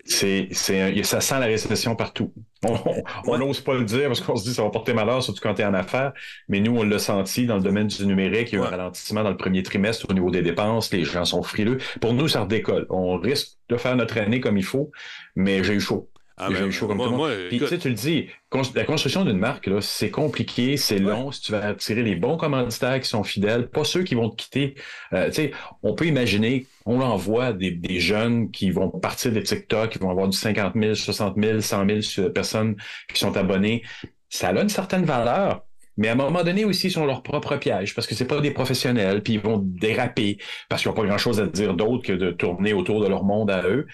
C'est, 0.05 0.49
c'est 0.53 0.81
un- 0.81 1.03
ça 1.03 1.21
sent 1.21 1.39
la 1.39 1.47
récession 1.47 1.95
partout. 1.95 2.33
On 3.27 3.39
n'ose 3.39 3.61
pas 3.61 3.75
le 3.75 3.85
dire 3.85 4.07
parce 4.09 4.21
qu'on 4.21 4.37
se 4.37 4.43
dit 4.45 4.51
que 4.51 4.57
ça 4.57 4.63
va 4.63 4.71
porter 4.71 4.93
malheur, 4.93 5.23
surtout 5.23 5.41
quand 5.43 5.55
tu 5.55 5.63
es 5.63 5.65
en 5.65 5.75
affaires. 5.75 6.13
Mais 6.49 6.61
nous, 6.61 6.77
on 6.77 6.83
l'a 6.83 6.99
senti 6.99 7.47
dans 7.47 7.57
le 7.57 7.63
domaine 7.63 7.87
du 7.87 8.07
numérique. 8.07 8.53
Il 8.53 8.57
y 8.57 8.59
a 8.59 8.63
eu 8.63 8.67
un 8.67 8.71
ralentissement 8.71 9.23
dans 9.23 9.31
le 9.31 9.37
premier 9.37 9.63
trimestre 9.63 10.07
au 10.09 10.13
niveau 10.13 10.31
des 10.31 10.43
dépenses. 10.43 10.93
Les 10.93 11.05
gens 11.05 11.25
sont 11.25 11.43
frileux. 11.43 11.79
Pour 12.01 12.13
nous, 12.15 12.29
ça 12.29 12.43
redécolle. 12.43 12.87
On 12.91 13.19
risque 13.19 13.57
de 13.69 13.77
faire 13.77 13.97
notre 13.97 14.19
année 14.19 14.41
comme 14.41 14.59
il 14.59 14.65
faut, 14.65 14.91
mais 15.37 15.63
j'ai 15.65 15.75
eu 15.75 15.81
chaud. 15.81 16.11
Ah, 16.43 16.49
ben, 16.51 16.67
eu 16.69 16.73
chaud 16.73 16.87
comme 16.89 16.97
moi- 16.97 17.07
tout 17.07 17.13
le 17.13 17.19
monde. 17.19 17.29
moi, 17.29 17.37
Puis, 17.49 17.57
écoute- 17.57 17.69
tu 17.69 17.75
sais, 17.75 17.81
tu 17.81 17.89
le 17.89 17.95
dis, 17.95 18.27
la 18.75 18.85
construction 18.85 19.25
d'une 19.25 19.39
marque, 19.39 19.67
là, 19.67 19.81
c'est 19.81 20.11
compliqué, 20.11 20.77
c'est 20.77 20.99
long. 20.99 21.31
Si 21.33 21.43
tu 21.43 21.53
vas 21.53 21.65
attirer 21.67 22.03
les 22.03 22.17
bons 22.17 22.37
commanditaires 22.37 23.01
qui 23.01 23.09
sont 23.09 23.23
fidèles, 23.25 23.69
pas 23.69 23.85
ceux 23.85 24.03
qui 24.03 24.15
vont 24.15 24.31
te 24.31 24.37
quitter. 24.43 24.75
Euh, 25.13 25.27
tu 25.29 25.35
sais, 25.35 25.51
on 25.83 25.95
peut 25.95 26.07
imaginer, 26.07 26.67
on 26.87 27.01
envoie 27.01 27.53
des, 27.53 27.71
des 27.71 28.01
jeunes 28.01 28.51
qui 28.51 28.71
vont 28.71 28.89
partir 28.89 29.33
des 29.33 29.43
TikTok, 29.43 29.91
qui 29.91 29.99
vont 29.99 30.11
avoir 30.11 30.29
du 30.29 30.37
50 30.37 30.75
000, 30.75 30.95
60 30.95 31.37
000, 31.41 31.61
100 31.61 31.87
000 31.87 32.01
sur- 32.01 32.33
personnes 32.33 32.77
qui 33.13 33.19
sont 33.21 33.37
abonnées. 33.37 33.83
Ça 34.29 34.49
a 34.49 34.61
une 34.61 34.69
certaine 34.69 35.05
valeur. 35.05 35.63
Mais 35.97 36.09
à 36.09 36.13
un 36.13 36.15
moment 36.15 36.43
donné 36.45 36.65
aussi, 36.65 36.87
ils 36.87 36.91
sont 36.93 37.05
leur 37.05 37.23
propre 37.23 37.57
piège 37.57 37.95
parce 37.95 38.07
que 38.07 38.15
c'est 38.15 38.25
pas 38.25 38.41
des 38.41 38.53
professionnels, 38.53 39.23
puis 39.23 39.35
ils 39.35 39.41
vont 39.41 39.59
déraper 39.63 40.39
parce 40.69 40.81
qu'ils 40.83 40.89
n'ont 40.91 40.95
pas 40.97 41.05
grand-chose 41.05 41.41
à 41.41 41.47
dire 41.47 41.75
d'autre 41.75 42.05
que 42.07 42.13
de 42.13 42.31
tourner 42.31 42.73
autour 42.73 43.03
de 43.03 43.09
leur 43.09 43.25
monde 43.25 43.51
à 43.51 43.65
eux. 43.67 43.87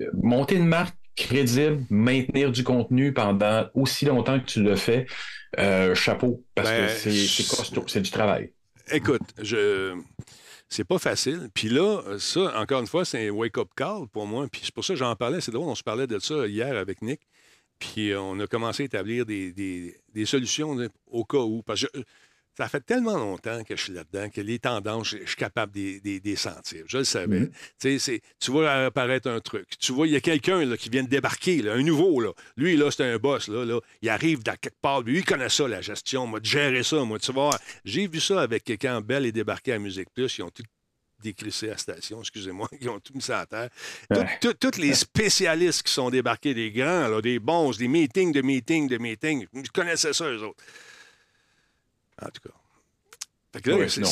Euh, 0.00 0.04
Monter 0.22 0.54
une 0.56 0.66
marque 0.66 0.94
crédible, 1.18 1.84
maintenir 1.90 2.50
du 2.52 2.62
contenu 2.64 3.12
pendant 3.12 3.66
aussi 3.74 4.04
longtemps 4.04 4.38
que 4.40 4.46
tu 4.46 4.62
le 4.62 4.76
fais, 4.76 5.06
euh, 5.58 5.94
chapeau, 5.94 6.44
parce 6.54 6.68
Ben, 6.70 6.86
que 6.86 6.92
c'est 6.92 7.10
c'est 7.26 7.56
costaud, 7.56 7.84
c'est 7.86 8.00
du 8.00 8.10
travail. 8.10 8.52
Écoute, 8.90 9.22
je. 9.42 9.94
C'est 10.70 10.84
pas 10.84 10.98
facile. 10.98 11.48
Puis 11.54 11.70
là, 11.70 12.02
ça, 12.18 12.52
encore 12.60 12.80
une 12.80 12.86
fois, 12.86 13.04
c'est 13.06 13.28
un 13.28 13.30
wake-up 13.30 13.68
call 13.74 14.06
pour 14.12 14.26
moi. 14.26 14.46
Puis 14.52 14.60
c'est 14.64 14.74
pour 14.74 14.84
ça 14.84 14.92
que 14.92 14.98
j'en 14.98 15.16
parlais. 15.16 15.40
C'est 15.40 15.50
drôle, 15.50 15.66
on 15.68 15.74
se 15.74 15.82
parlait 15.82 16.06
de 16.06 16.18
ça 16.18 16.46
hier 16.46 16.76
avec 16.76 17.00
Nick. 17.00 17.20
Puis 17.78 18.10
euh, 18.10 18.20
on 18.20 18.38
a 18.40 18.46
commencé 18.46 18.82
à 18.82 18.86
établir 18.86 19.24
des, 19.24 19.52
des- 19.52 19.96
des 20.12 20.26
solutions 20.26 20.76
au 21.06 21.24
cas 21.24 21.38
où. 21.38 21.62
Parce 21.62 21.82
que 21.82 21.86
je- 21.94 22.02
ça 22.58 22.68
fait 22.68 22.80
tellement 22.80 23.16
longtemps 23.16 23.62
que 23.62 23.76
je 23.76 23.84
suis 23.84 23.92
là-dedans 23.92 24.30
que 24.30 24.40
les 24.40 24.58
tendances, 24.58 25.10
je, 25.10 25.18
je 25.18 25.26
suis 25.28 25.36
capable 25.36 25.72
de 25.72 26.00
les- 26.02 26.36
sentir. 26.36 26.82
Je 26.88 26.98
le 26.98 27.04
savais. 27.04 27.38
Mhm. 27.38 27.98
Tu 28.40 28.50
vois 28.50 28.86
apparaître 28.86 29.30
un 29.30 29.38
truc. 29.38 29.68
Tu 29.78 29.92
vois, 29.92 30.08
il 30.08 30.12
y 30.12 30.16
a 30.16 30.20
quelqu'un 30.20 30.76
qui 30.76 30.88
vient 30.88 31.04
de 31.04 31.08
débarquer, 31.08 31.62
là, 31.62 31.74
un 31.74 31.82
nouveau. 31.84 32.20
Là. 32.20 32.32
Lui, 32.56 32.76
là, 32.76 32.90
c'est 32.90 33.04
un 33.04 33.16
boss. 33.16 33.46
Là, 33.46 33.64
là. 33.64 33.78
Il 34.02 34.08
arrive 34.08 34.42
dans 34.42 34.56
quelque 34.56 34.80
part. 34.82 35.02
Lui, 35.02 35.18
il 35.18 35.24
connaît 35.24 35.48
ça, 35.48 35.68
la 35.68 35.80
gestion. 35.80 36.26
Moi, 36.26 36.40
de 36.40 36.46
gérer 36.46 36.82
ça. 36.82 36.96
Moi, 37.04 37.20
tu 37.20 37.32
vois, 37.32 37.56
j'ai 37.84 38.08
vu 38.08 38.18
ça 38.18 38.42
avec 38.42 38.64
quand 38.80 39.00
Bell 39.02 39.24
est 39.26 39.32
débarqué 39.32 39.74
à 39.74 39.78
Musique 39.78 40.08
Plus. 40.12 40.38
Ils 40.38 40.42
ont 40.42 40.50
tout 40.50 40.64
décrissé 41.22 41.68
à 41.68 41.70
la 41.72 41.76
station, 41.78 42.20
excusez-moi. 42.20 42.68
Ils 42.80 42.88
ont 42.88 42.98
tout 42.98 43.12
mis 43.14 43.22
ça 43.22 43.40
à 43.40 43.46
terre. 43.46 43.70
Tous 44.40 44.78
les 44.78 44.94
spécialistes 44.94 45.84
qui 45.84 45.92
sont 45.92 46.10
débarqués, 46.10 46.54
des 46.54 46.72
grands, 46.72 47.06
là, 47.08 47.20
des 47.20 47.38
bons, 47.38 47.76
des 47.76 47.88
meetings 47.88 48.32
de 48.32 48.42
meetings 48.42 48.88
de 48.88 48.98
meetings, 48.98 49.46
ils 49.54 49.70
connaissaient 49.70 50.12
ça, 50.12 50.24
eux 50.28 50.42
autres. 50.42 50.62
En 52.22 52.26
tout 52.26 52.48
cas. 52.48 52.54
Fait 53.50 53.62
que 53.62 53.70
là, 53.70 53.76
Ouais, 53.78 53.88
sinon, 53.88 54.08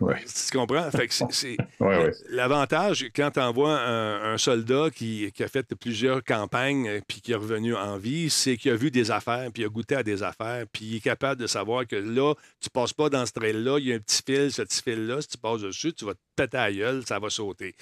ouais. 0.00 0.22
tu 0.26 0.56
comprends? 0.58 0.90
Fait 0.90 1.08
que 1.08 1.14
c'est- 1.30 1.56
Ouais. 1.80 2.12
L'avantage, 2.28 3.06
quand 3.16 3.30
tu 3.30 3.40
envoies 3.40 3.72
un, 3.72 4.34
un 4.34 4.36
soldat 4.38 4.90
qui, 4.94 5.32
qui 5.32 5.42
a 5.42 5.48
fait 5.48 5.74
plusieurs 5.74 6.22
campagnes 6.22 6.86
euh, 6.86 7.00
puis 7.08 7.22
qui 7.22 7.32
est 7.32 7.36
revenu 7.36 7.74
en 7.74 7.96
vie, 7.96 8.28
c'est 8.28 8.58
qu'il 8.58 8.70
a 8.72 8.76
vu 8.76 8.90
des 8.90 9.10
affaires, 9.10 9.50
puis 9.50 9.62
il 9.62 9.66
a 9.66 9.70
goûté 9.70 9.94
à 9.96 10.02
des 10.02 10.22
affaires, 10.22 10.66
puis 10.70 10.84
il 10.84 10.96
est 10.96 11.00
capable 11.00 11.40
de 11.40 11.46
savoir 11.46 11.86
que 11.86 11.96
là, 11.96 12.34
tu 12.60 12.68
passes 12.68 12.92
pas 12.92 13.08
dans 13.08 13.24
ce 13.24 13.32
trail-là, 13.32 13.78
il 13.78 13.86
y 13.88 13.92
a 13.94 13.96
un 13.96 13.98
petit 13.98 14.20
fil, 14.22 14.52
ce 14.52 14.60
petit 14.60 14.82
fil-là, 14.82 15.22
si 15.22 15.28
tu 15.28 15.38
passes 15.38 15.62
dessus, 15.62 15.94
tu 15.94 16.04
vas 16.04 16.12
te 16.12 16.20
péter 16.36 16.58
à 16.58 16.68
la 16.68 16.76
gueule, 16.76 17.02
ça 17.06 17.18
va 17.18 17.30
sauter. 17.30 17.74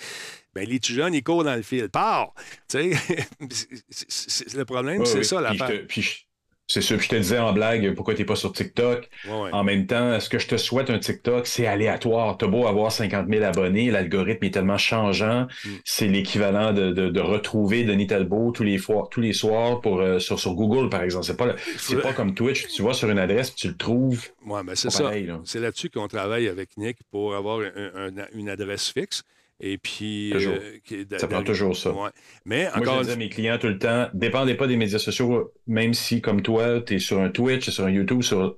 Bien, 0.55 0.65
les 0.65 0.79
petits 0.79 0.95
jeunes, 0.95 1.13
ils 1.15 1.25
courent 1.25 1.43
dans 1.45 1.57
le 1.57 1.63
fil. 1.63 1.89
Pars! 1.89 2.35
Tu 2.69 2.95
sais, 2.95 3.27
le 4.57 4.65
problème, 4.65 5.05
c'est 5.07 5.25
ça 5.25 5.41
l'affaire. 5.41 5.87
puis 5.89 6.25
C'est 6.69 6.81
sûr, 6.81 6.97
puis 6.97 7.05
je 7.07 7.11
te 7.11 7.17
disais 7.17 7.39
en 7.39 7.53
blague, 7.53 7.95
pourquoi 7.95 8.15
tu 8.15 8.21
n'es 8.23 8.25
pas 8.27 8.37
sur 8.37 8.53
TikTok? 8.53 9.09
Ouais, 9.27 9.31
ouais. 9.43 9.51
En 9.53 9.63
même 9.65 9.87
temps, 9.87 10.19
ce 10.21 10.29
que 10.31 10.39
je 10.39 10.47
te 10.47 10.57
souhaite 10.57 10.89
un 10.91 10.99
TikTok, 10.99 11.47
c'est 11.47 11.67
aléatoire. 11.67 12.39
Tu 12.39 12.47
beau 12.47 12.67
avoir 12.67 12.91
50 12.91 13.27
000 13.29 13.45
abonnés, 13.45 13.91
l'algorithme 13.91 14.45
est 14.45 14.51
tellement 14.53 14.79
changeant. 14.79 15.49
Mm. 15.65 15.69
C'est 15.85 16.07
l'équivalent 16.09 16.73
de, 16.73 16.91
de, 16.93 17.09
de 17.11 17.21
retrouver 17.21 17.85
Denis 17.85 18.07
Talbot 18.07 18.53
tous 18.53 18.63
les, 18.63 18.79
fois, 18.79 19.09
tous 19.11 19.21
les 19.21 19.33
soirs 19.33 19.81
pour, 19.81 20.01
euh, 20.01 20.19
sur, 20.19 20.39
sur 20.39 20.55
Google, 20.55 20.89
par 20.89 21.03
exemple. 21.03 21.27
C'est 21.27 21.37
pas, 21.37 21.55
c'est 21.77 22.01
pas 22.01 22.13
comme 22.15 22.35
Twitch. 22.35 22.67
Tu 22.69 22.83
vas 22.83 22.95
sur 22.95 23.11
une 23.11 23.19
adresse, 23.19 23.55
tu 23.55 23.69
le 23.69 23.77
trouves. 23.77 24.29
Oui, 24.47 24.61
mais 24.65 24.77
c'est 24.77 24.91
ça. 24.91 25.11
là-dessus 25.59 25.91
qu'on 25.91 26.09
travaille 26.09 26.49
avec 26.49 26.77
Nick 26.79 26.99
pour 27.11 27.35
avoir 27.35 27.61
un- 27.61 28.09
un- 28.19 28.27
une 28.35 28.49
adresse 28.49 28.89
fixe. 28.91 29.25
Et 29.65 29.79
puis. 29.79 30.31
Toujours. 30.33 30.55
euh, 30.93 31.05
Ça 31.19 31.29
prend 31.29 31.43
toujours 31.45 31.77
ça. 31.77 31.93
Ouais. 31.93 32.11
Mais 32.45 32.65
Moi, 32.65 32.83
encore 32.83 32.99
je 33.03 33.07
dis 33.09 33.13
à 33.13 33.17
mes 33.17 33.29
clients 33.29 33.59
tout 33.59 33.69
le 33.69 33.79
temps, 33.79 34.09
dépendez 34.13 34.55
pas 34.55 34.67
des 34.67 34.77
médias 34.77 34.99
sociaux, 34.99 35.53
même 35.69 35.95
si, 35.95 36.21
comme 36.21 36.43
toi, 36.43 36.81
tu 36.81 36.95
es 36.97 36.99
sur 36.99 37.21
un 37.21 37.31
Twitch, 37.31 37.71
sur 37.71 37.85
un 37.85 37.91
YouTube, 37.91 38.23
sur... 38.23 38.57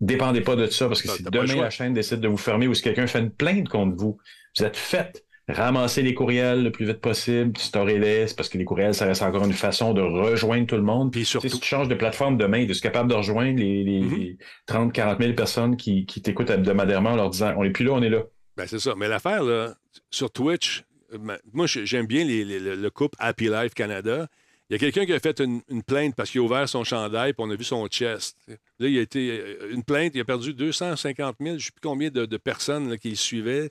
dépendez 0.00 0.40
pas 0.40 0.56
de 0.56 0.66
ça, 0.66 0.88
parce 0.88 1.00
que 1.02 1.08
T'as- 1.08 1.14
si 1.14 1.22
demain 1.22 1.62
la 1.62 1.70
chaîne 1.70 1.94
décide 1.94 2.20
de 2.20 2.28
vous 2.28 2.36
fermer 2.36 2.66
ou 2.66 2.74
si 2.74 2.82
quelqu'un 2.82 3.06
fait 3.06 3.20
une 3.20 3.30
plainte 3.30 3.68
contre 3.68 3.96
vous, 3.96 4.18
vous 4.58 4.64
êtes 4.64 4.76
fait. 4.76 5.24
Ramassez 5.48 6.02
les 6.02 6.14
courriels 6.14 6.62
le 6.62 6.70
plus 6.70 6.86
vite 6.86 7.00
possible, 7.00 7.52
storez-les, 7.58 8.26
parce 8.36 8.48
que 8.48 8.58
les 8.58 8.64
courriels, 8.64 8.94
ça 8.94 9.06
reste 9.06 9.22
encore 9.22 9.44
une 9.44 9.52
façon 9.52 9.92
de 9.92 10.00
rejoindre 10.00 10.66
tout 10.66 10.76
le 10.76 10.82
monde. 10.82 11.10
Puis 11.12 11.24
surtout, 11.24 11.48
si 11.48 11.58
tu 11.60 11.66
changes 11.66 11.88
de 11.88 11.96
plateforme 11.96 12.36
demain, 12.36 12.64
tu 12.64 12.70
es 12.72 12.74
capable 12.80 13.10
de 13.10 13.14
rejoindre 13.16 13.58
les, 13.58 13.82
les, 13.82 14.00
Mm-hmm. 14.00 14.18
les 14.18 14.38
30, 14.66 14.92
40 14.92 15.20
000 15.20 15.32
personnes 15.34 15.76
qui, 15.76 16.06
qui 16.06 16.22
t'écoutent 16.22 16.50
hebdomadairement 16.50 17.10
en 17.10 17.16
leur 17.16 17.30
disant, 17.30 17.54
on 17.56 17.64
n'est 17.64 17.70
plus 17.70 17.84
là, 17.84 17.92
on 17.92 18.02
est 18.02 18.08
là? 18.08 18.22
Ben, 18.56 18.66
c'est 18.68 18.78
ça. 18.78 18.94
Mais 18.96 19.08
l'affaire, 19.08 19.42
là, 19.42 19.74
sur 20.10 20.30
Twitch, 20.30 20.84
euh, 21.12 21.18
moi, 21.52 21.66
j'ai- 21.66 21.86
j'aime 21.86 22.06
bien 22.06 22.24
les- 22.24 22.44
les- 22.44 22.60
le, 22.60 22.74
le 22.76 22.90
couple 22.90 23.16
Happy 23.18 23.48
Life 23.48 23.74
Canada. 23.74 24.28
Il 24.70 24.74
y 24.74 24.76
a 24.76 24.78
quelqu'un 24.78 25.04
qui 25.04 25.12
a 25.12 25.20
fait 25.20 25.38
une, 25.40 25.60
une 25.68 25.82
plainte 25.82 26.14
parce 26.16 26.30
qu'il 26.30 26.40
a 26.40 26.44
ouvert 26.44 26.66
son 26.68 26.82
chandail 26.84 27.34
puis 27.34 27.44
on 27.46 27.50
a 27.50 27.56
vu 27.56 27.64
son 27.64 27.86
chest. 27.88 28.38
Là, 28.48 28.88
il 28.88 28.96
a 28.98 29.02
été 29.02 29.30
euh, 29.30 29.70
une 29.70 29.82
plainte, 29.84 30.12
il 30.14 30.20
a 30.20 30.24
perdu 30.24 30.54
250 30.54 31.36
000, 31.40 31.50
je 31.50 31.54
ne 31.54 31.58
sais 31.58 31.70
plus 31.72 31.80
combien 31.82 32.08
de, 32.10 32.24
de 32.24 32.36
personnes 32.38 32.88
là, 32.88 32.96
qui 32.96 33.10
le 33.10 33.16
suivaient. 33.16 33.70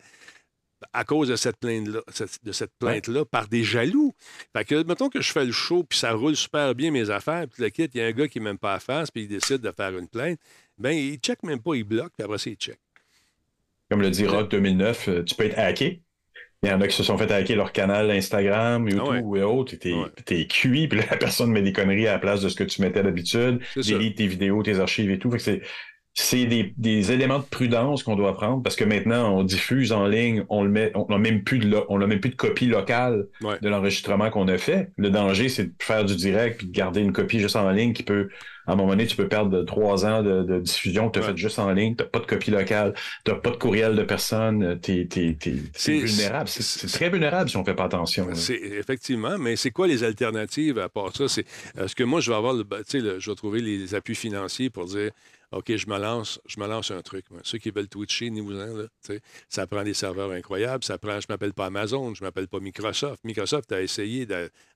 à 0.93 1.03
cause 1.03 1.27
de 1.27 1.35
cette 1.35 1.57
plainte-là, 1.57 2.01
cette- 2.11 2.43
de 2.43 2.51
cette 2.51 2.71
plainte-là 2.79 3.23
par 3.23 3.47
des 3.47 3.63
jaloux. 3.63 4.13
Fait 4.51 4.65
que, 4.65 4.81
mettons 4.83 5.09
que 5.09 5.21
je 5.21 5.31
fais 5.31 5.45
le 5.45 5.51
show, 5.51 5.83
puis 5.83 5.99
ça 5.99 6.11
roule 6.11 6.35
super 6.35 6.73
bien 6.73 6.89
mes 6.89 7.11
affaires, 7.11 7.47
puis 7.47 7.61
le 7.61 7.69
kit, 7.69 7.83
il 7.93 7.99
y 7.99 8.01
a 8.03 8.07
un 8.07 8.11
gars 8.11 8.27
qui 8.27 8.41
n'aime 8.41 8.57
pas 8.57 8.73
la 8.73 8.79
face, 8.79 9.11
puis 9.11 9.21
il 9.21 9.27
décide 9.27 9.59
de 9.59 9.71
faire 9.71 9.95
une 9.95 10.07
plainte, 10.07 10.39
ben 10.79 10.89
il 10.91 11.17
check 11.19 11.43
même 11.43 11.59
pas, 11.61 11.75
il 11.75 11.83
bloque, 11.83 12.13
puis 12.17 12.23
après 12.25 12.39
ça, 12.39 12.49
il 12.49 12.55
check. 12.55 12.79
Comme 13.91 14.01
le 14.01 14.09
dit 14.09 14.25
Rock 14.25 14.49
2009, 14.49 15.07
euh, 15.07 15.23
tu 15.23 15.35
peux 15.35 15.45
être 15.45 15.59
hacké. 15.59 16.01
Il 16.63 16.69
y 16.69 16.71
en 16.73 16.79
a 16.79 16.87
qui 16.87 16.95
se 16.95 17.03
sont 17.03 17.17
fait 17.17 17.31
hacker 17.31 17.57
leur 17.57 17.71
canal 17.71 18.11
Instagram, 18.11 18.87
YouTube 18.87 19.07
Ah 19.15 19.19
ouais. 19.21 19.39
et 19.39 19.43
autres. 19.43 19.75
T'es 19.77 19.93
t'es 20.25 20.45
cuit, 20.45 20.87
puis 20.87 20.99
là, 20.99 21.05
la 21.09 21.17
personne 21.17 21.49
met 21.51 21.63
des 21.63 21.73
conneries 21.73 22.07
à 22.07 22.13
la 22.13 22.19
place 22.19 22.41
de 22.41 22.49
ce 22.49 22.55
que 22.55 22.63
tu 22.63 22.81
mettais 22.83 23.01
d'habitude. 23.01 23.61
Délite 23.75 24.17
tes 24.17 24.27
vidéos, 24.27 24.61
tes 24.61 24.79
archives 24.79 25.09
et 25.09 25.17
tout. 25.17 25.31
Fait 25.31 25.59
que 25.59 25.65
c'est 26.13 26.45
des, 26.45 26.73
des 26.77 27.13
éléments 27.13 27.39
de 27.39 27.45
prudence 27.45 28.03
qu'on 28.03 28.17
doit 28.17 28.33
prendre 28.35 28.61
parce 28.61 28.75
que 28.75 28.83
maintenant, 28.83 29.33
on 29.37 29.43
diffuse 29.43 29.93
en 29.93 30.07
ligne, 30.07 30.43
on 30.49 30.61
le 30.63 30.69
met, 30.69 30.91
on 30.93 31.05
n'a 31.09 31.17
même 31.17 31.43
plus 31.43 31.57
de 31.59 31.69
lo- 31.69 31.85
on 31.87 31.99
n'a 31.99 32.07
même 32.07 32.19
plus 32.19 32.31
de 32.31 32.35
copie 32.35 32.65
locale 32.67 33.27
Ouais. 33.41 33.57
de 33.61 33.69
l'enregistrement 33.69 34.29
qu'on 34.29 34.47
a 34.49 34.57
fait. 34.57 34.91
Le 34.97 35.09
danger, 35.09 35.47
c'est 35.47 35.65
de 35.67 35.73
faire 35.79 36.03
du 36.03 36.15
direct 36.17 36.57
puis 36.57 36.67
de 36.67 36.73
garder 36.73 36.99
une 37.01 37.13
copie 37.13 37.39
juste 37.39 37.55
en 37.55 37.69
ligne 37.71 37.93
qui 37.93 38.03
peut, 38.03 38.27
à 38.67 38.73
un 38.73 38.75
moment 38.75 38.89
donné, 38.89 39.07
tu 39.07 39.15
peux 39.15 39.29
perdre 39.29 39.63
trois 39.63 40.05
ans 40.05 40.21
de, 40.21 40.43
de 40.43 40.59
diffusion 40.59 41.09
que 41.09 41.17
tu 41.17 41.23
as 41.23 41.27
fait 41.29 41.37
juste 41.37 41.59
en 41.59 41.71
ligne. 41.71 41.95
Tu 41.95 42.03
pas 42.03 42.19
de 42.19 42.25
copie 42.25 42.51
locale, 42.51 42.93
tu 43.23 43.31
pas 43.33 43.49
de 43.49 43.55
courriel 43.55 43.95
de 43.95 44.03
personne. 44.03 44.79
Tu 44.81 45.07
es, 45.15 45.37
vulnérable. 45.87 46.49
C'est 46.49 46.87
très 46.87 47.09
vulnérable 47.09 47.49
si 47.49 47.55
on 47.55 47.63
fait 47.63 47.73
pas 47.73 47.85
attention. 47.85 48.27
effectivement, 48.31 49.37
mais 49.37 49.55
c'est 49.55 49.71
quoi 49.71 49.87
les 49.87 50.03
alternatives 50.03 50.77
à 50.77 50.89
part 50.89 51.15
ça? 51.15 51.23
Est-ce 51.25 51.95
que 51.95 52.03
moi 52.03 52.19
je 52.19 52.29
vais 52.31 52.37
avoir 52.37 52.53
le, 52.53 52.63
ben, 52.63 52.79
tu 52.79 52.83
sais, 52.87 52.99
le- 52.99 53.19
je 53.19 53.29
vais 53.31 53.35
trouver 53.35 53.61
les 53.61 53.95
appuis 53.95 54.15
financiers 54.15 54.69
pour 54.69 54.85
dire 54.85 55.11
OK, 55.51 55.75
je 55.75 55.87
me 55.87 55.97
lance, 55.99 56.39
je 56.45 56.59
me 56.59 56.67
lance 56.67 56.91
un 56.91 57.01
truc. 57.01 57.25
moi. 57.29 57.41
Ceux 57.43 57.57
qui 57.57 57.71
veulent 57.71 57.87
twitcher, 57.89 58.29
ni 58.29 58.39
vous 58.39 58.55
en, 58.59 58.65
là, 58.77 58.85
ça 59.49 59.67
prend 59.67 59.83
des 59.83 59.93
serveurs 59.93 60.31
incroyables, 60.31 60.83
ça 60.83 60.97
prend, 60.97 61.19
je 61.19 61.25
m'appelle 61.29 61.53
pas 61.53 61.65
Amazon, 61.65 62.13
je 62.13 62.23
m'appelle 62.23 62.47
pas 62.47 62.59
Microsoft. 62.59 63.23
Microsoft 63.23 63.71
a 63.71 63.81
essayé 63.81 64.25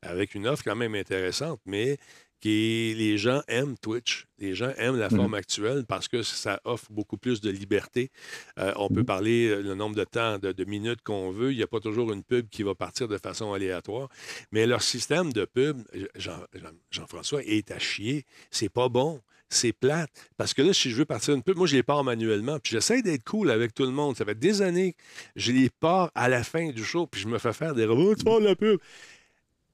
avec 0.01 0.35
une 0.35 0.47
offre 0.47 0.63
quand 0.63 0.75
même 0.75 0.95
intéressante, 0.95 1.61
mais 1.65 1.97
qui 2.41 2.93
les 2.97 3.17
gens 3.17 3.41
aiment 3.47 3.77
Twitch. 3.77 4.27
Les 4.37 4.53
gens 4.53 4.71
aiment 4.77 4.97
la 4.99 5.09
Mhm. 5.09 5.15
forme 5.17 5.33
actuelle 5.33 5.85
parce 5.87 6.07
que 6.07 6.21
ça 6.21 6.59
offre 6.65 6.91
beaucoup 6.91 7.17
plus 7.17 7.39
de 7.41 7.49
liberté. 7.49 8.11
Euh, 8.59 8.73
on 8.75 8.89
peut 8.89 8.99
Mhm. 8.99 9.05
parler 9.05 9.47
euh, 9.47 9.61
le 9.61 9.73
nombre 9.73 9.95
de 9.95 10.03
temps, 10.03 10.37
de, 10.37 10.51
de 10.51 10.65
minutes 10.65 11.01
qu'on 11.01 11.31
veut. 11.31 11.53
Il 11.53 11.57
n'y 11.57 11.63
a 11.63 11.67
pas 11.67 11.79
toujours 11.79 12.11
une 12.11 12.23
pub 12.23 12.49
qui 12.49 12.61
va 12.63 12.75
partir 12.75 13.07
de 13.07 13.17
façon 13.17 13.53
aléatoire. 13.53 14.09
Mais 14.51 14.67
leur 14.67 14.81
système 14.83 15.31
de 15.33 15.45
pub, 15.45 15.77
Jean- 16.15 16.43
Jean- 16.53 16.71
Jean-François, 16.91 17.41
est 17.45 17.71
à 17.71 17.79
chier. 17.79 18.25
C'est 18.51 18.69
pas 18.69 18.89
bon. 18.89 19.21
C'est 19.49 19.73
plate. 19.73 20.09
Parce 20.37 20.53
que 20.53 20.61
là, 20.61 20.73
si 20.73 20.89
je 20.89 20.95
veux 20.95 21.05
partir 21.05 21.33
une 21.35 21.43
pub, 21.43 21.57
moi, 21.57 21.67
je 21.67 21.75
les 21.75 21.83
pars 21.83 22.03
manuellement. 22.03 22.57
Puis 22.59 22.71
j'essaie 22.73 23.01
d'être 23.01 23.23
cool 23.23 23.51
avec 23.51 23.73
tout 23.73 23.83
le 23.85 23.91
monde. 23.91 24.17
Ça 24.17 24.25
fait 24.25 24.37
des 24.37 24.61
années 24.61 24.93
que 24.93 24.99
je 25.35 25.51
les 25.51 25.69
pars 25.79 26.11
à 26.15 26.29
la 26.29 26.43
fin 26.43 26.69
du 26.69 26.83
show. 26.83 27.05
Puis 27.07 27.21
je 27.21 27.27
me 27.27 27.37
fais 27.37 27.53
faire 27.53 27.75
des 27.75 27.85
robots. 27.85 28.15
Tu 28.15 28.23
pars 28.23 28.39
la 28.39 28.55
pub. 28.55 28.79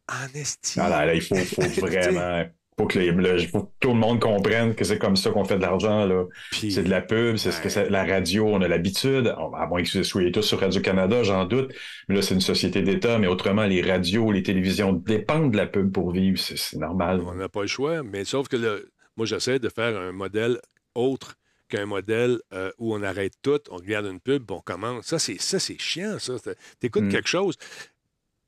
En 0.10 0.28
estime. 0.38 0.84
Ah 0.86 0.90
là, 0.90 1.06
là, 1.06 1.14
il 1.16 1.22
faut, 1.22 1.36
faut 1.36 1.62
vraiment. 1.86 2.44
Faut 2.80 2.88
que, 2.88 2.98
les- 3.00 3.12
le- 3.12 3.38
faut 3.48 3.64
que 3.64 3.72
tout 3.80 3.90
le 3.90 3.96
monde 4.00 4.20
comprenne 4.20 4.74
que 4.74 4.84
c'est 4.84 4.98
comme 4.98 5.16
ça 5.16 5.30
qu'on 5.30 5.44
fait 5.46 5.58
de 5.58 5.62
l'argent. 5.62 6.08
C'est 6.52 6.84
de 6.84 6.90
la 6.90 7.02
pub, 7.02 7.36
c'est 7.38 7.52
ce 7.52 7.62
que 7.62 7.70
c'est 7.70 7.90
la 7.90 8.04
radio, 8.06 8.48
on 8.48 8.62
a 8.62 8.68
l'habitude. 8.68 9.28
À 9.28 9.68
moins 9.68 9.84
que 9.84 9.98
vous 9.98 10.04
soyez 10.04 10.32
tous 10.32 10.42
sur 10.42 10.60
Radio-Canada, 10.60 11.22
j'en 11.24 11.46
doute. 11.46 11.72
Mais 12.08 12.16
là, 12.16 12.22
c'est 12.22 12.34
une 12.34 12.42
société 12.42 12.82
d'État, 12.82 13.20
mais 13.20 13.28
autrement, 13.28 13.66
les 13.66 13.82
radios, 13.82 14.32
les 14.32 14.42
télévisions 14.42 14.94
dépendent 14.94 15.52
de 15.52 15.58
la 15.58 15.68
pub 15.68 15.92
pour 15.92 16.12
vivre. 16.12 16.40
C'est 16.40 16.58
c'est 16.58 16.78
normal. 16.78 17.22
On 17.26 17.36
n'a 17.36 17.50
pas 17.50 17.62
le 17.62 17.68
choix, 17.68 18.04
mais 18.04 18.26
sauf 18.26 18.48
que 18.48 18.56
le- 18.58 18.91
moi, 19.18 19.26
j'essaie 19.26 19.60
de 19.60 19.70
faire 19.70 19.98
un 20.00 20.12
modèle 20.12 20.60
autre 20.96 21.36
qu'un 21.70 21.86
modèle 21.86 22.40
euh, 22.54 22.72
où 22.80 22.94
on 22.94 23.02
arrête 23.02 23.34
tout, 23.42 23.60
on 23.70 23.78
regarde 23.78 24.06
une 24.06 24.20
pub, 24.20 24.50
on 24.52 24.60
commence. 24.60 25.06
Ça, 25.06 25.20
c'est 25.20 25.40
ça, 25.42 25.58
c'est 25.60 25.80
chiant, 25.80 26.20
ça. 26.20 26.34
Tu 26.40 26.54
écoutes 26.88 27.04
Mm. 27.04 27.10
quelque 27.10 27.30
chose, 27.30 27.56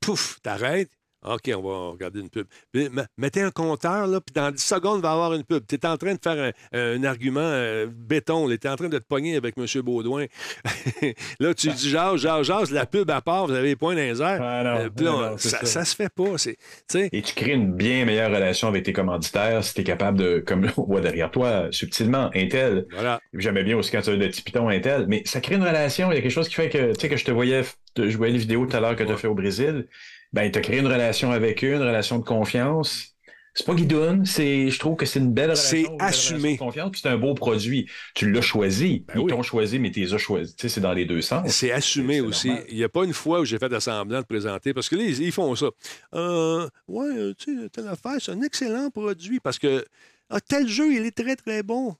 pouf, 0.00 0.40
t'arrêtes. 0.42 0.90
OK, 1.24 1.50
on 1.56 1.62
va 1.62 1.90
regarder 1.92 2.20
une 2.20 2.28
pub. 2.30 2.46
Puis, 2.72 2.88
mettez 3.16 3.40
un 3.42 3.50
compteur, 3.50 4.06
là, 4.06 4.20
puis 4.20 4.32
dans 4.34 4.50
10 4.50 4.62
secondes, 4.62 4.98
il 4.98 5.02
va 5.02 5.08
y 5.10 5.12
avoir 5.12 5.32
une 5.34 5.44
pub. 5.44 5.64
Tu 5.66 5.74
es 5.76 5.86
en 5.86 5.96
train 5.96 6.14
de 6.14 6.20
faire 6.22 6.52
un, 6.72 6.78
un 6.78 7.04
argument 7.04 7.40
euh, 7.40 7.86
béton. 7.90 8.46
Tu 8.48 8.54
es 8.54 8.68
en 8.68 8.76
train 8.76 8.88
de 8.88 8.98
te 8.98 9.04
pogner 9.06 9.36
avec 9.36 9.56
M. 9.56 9.66
Baudouin. 9.82 10.26
là, 11.40 11.54
tu 11.54 11.68
dis 11.68 11.90
jase, 11.90 12.20
jase, 12.20 12.46
jase, 12.46 12.70
la 12.70 12.86
pub 12.86 13.10
à 13.10 13.20
part, 13.20 13.46
vous 13.46 13.52
avez 13.54 13.68
les 13.68 13.76
points 13.76 13.94
dans 13.94 14.00
les 14.00 14.20
airs. 14.20 14.40
Ah 14.42 14.62
non, 14.64 14.76
Euh, 14.80 14.88
puis 14.94 15.04
là, 15.04 15.32
ah 15.32 15.38
ça, 15.38 15.48
ça. 15.60 15.66
ça 15.66 15.84
se 15.84 15.94
fait 15.96 16.08
pas. 16.08 16.34
Et 17.12 17.22
tu 17.22 17.34
crées 17.34 17.52
une 17.52 17.72
bien 17.72 18.04
meilleure 18.04 18.30
relation 18.30 18.68
avec 18.68 18.84
tes 18.84 18.92
commanditaires 18.92 19.62
si 19.64 19.74
tu 19.74 19.80
es 19.80 19.84
capable 19.84 20.18
de, 20.18 20.42
comme 20.46 20.68
on 20.76 20.82
voit 20.84 21.00
derrière 21.00 21.30
toi, 21.30 21.68
subtilement, 21.70 22.30
Intel. 22.34 22.86
voilà. 22.92 23.20
J'aimais 23.34 23.64
bien 23.64 23.76
aussi 23.76 23.90
quand 23.90 24.02
tu 24.02 24.10
as 24.10 24.16
le 24.16 24.28
petit 24.28 24.42
piton 24.42 24.68
Intel, 24.68 25.06
mais 25.08 25.22
ça 25.24 25.40
crée 25.40 25.54
une 25.56 25.62
relation. 25.62 26.10
Il 26.12 26.16
y 26.16 26.18
a 26.18 26.22
quelque 26.22 26.30
chose 26.30 26.48
qui 26.48 26.54
fait 26.54 26.68
que, 26.68 26.92
tu 26.92 27.00
sais, 27.00 27.08
que 27.08 27.16
je 27.16 27.24
te 27.24 27.30
voyais, 27.30 27.62
je 27.96 28.16
voyais 28.16 28.32
les 28.32 28.38
vidéos 28.38 28.66
tout 28.66 28.76
à 28.76 28.80
l'heure 28.80 28.96
que 28.96 29.04
tu 29.04 29.12
as 29.12 29.16
fait 29.16 29.28
au 29.28 29.34
Brésil. 29.34 29.86
Ben, 30.34 30.50
tu 30.50 30.58
as 30.58 30.62
créé 30.62 30.80
une 30.80 30.88
relation 30.88 31.30
avec 31.30 31.62
eux, 31.62 31.74
une 31.74 31.80
relation 31.82 32.18
de 32.18 32.24
confiance. 32.24 33.14
C'est 33.54 33.64
pas 33.64 33.74
guidoune, 33.74 34.26
c'est, 34.26 34.68
je 34.68 34.78
trouve 34.80 34.96
que 34.96 35.06
c'est 35.06 35.20
une 35.20 35.32
belle 35.32 35.50
relation. 35.52 35.68
C'est 35.70 35.82
belle 35.84 35.92
relation 35.92 36.36
assumé. 36.36 36.58
de 36.58 36.96
c'est 36.96 37.08
un 37.08 37.16
beau 37.16 37.34
produit. 37.34 37.88
Tu 38.16 38.32
l'as 38.32 38.40
choisi. 38.40 39.04
Ben 39.06 39.14
Ils 39.14 39.20
oui. 39.20 39.30
t'ont 39.30 39.44
choisi, 39.44 39.78
mais 39.78 39.92
tu 39.92 40.00
les 40.00 40.12
as 40.12 40.18
choisis. 40.18 40.56
Tu 40.56 40.62
sais, 40.62 40.68
c'est 40.74 40.80
dans 40.80 40.92
les 40.92 41.04
deux 41.04 41.20
sens. 41.20 41.48
C'est 41.52 41.70
assumé 41.70 42.20
aussi. 42.20 42.48
normal. 42.48 42.66
Il 42.68 42.76
n'y 42.76 42.82
a 42.82 42.88
pas 42.88 43.04
une 43.04 43.12
fois 43.12 43.38
où 43.40 43.44
j'ai 43.44 43.60
fait 43.60 43.80
semblant 43.80 44.20
de 44.22 44.26
présenter, 44.26 44.74
parce 44.74 44.88
que 44.88 44.96
là, 44.96 45.04
ils, 45.04 45.22
ils 45.22 45.30
font 45.30 45.54
ça. 45.54 45.66
Euh, 46.14 46.68
ouais, 46.88 47.06
euh, 47.16 47.34
tu 47.38 47.56
sais, 47.56 47.68
telle 47.68 47.86
affaire, 47.86 48.16
c'est 48.18 48.32
un 48.32 48.42
excellent 48.42 48.90
produit, 48.90 49.38
parce 49.38 49.60
que 49.60 49.84
ah, 50.30 50.40
tel 50.40 50.66
jeu, 50.66 50.92
il 50.92 51.06
est 51.06 51.16
très, 51.16 51.36
très 51.36 51.62
bon. 51.62 51.94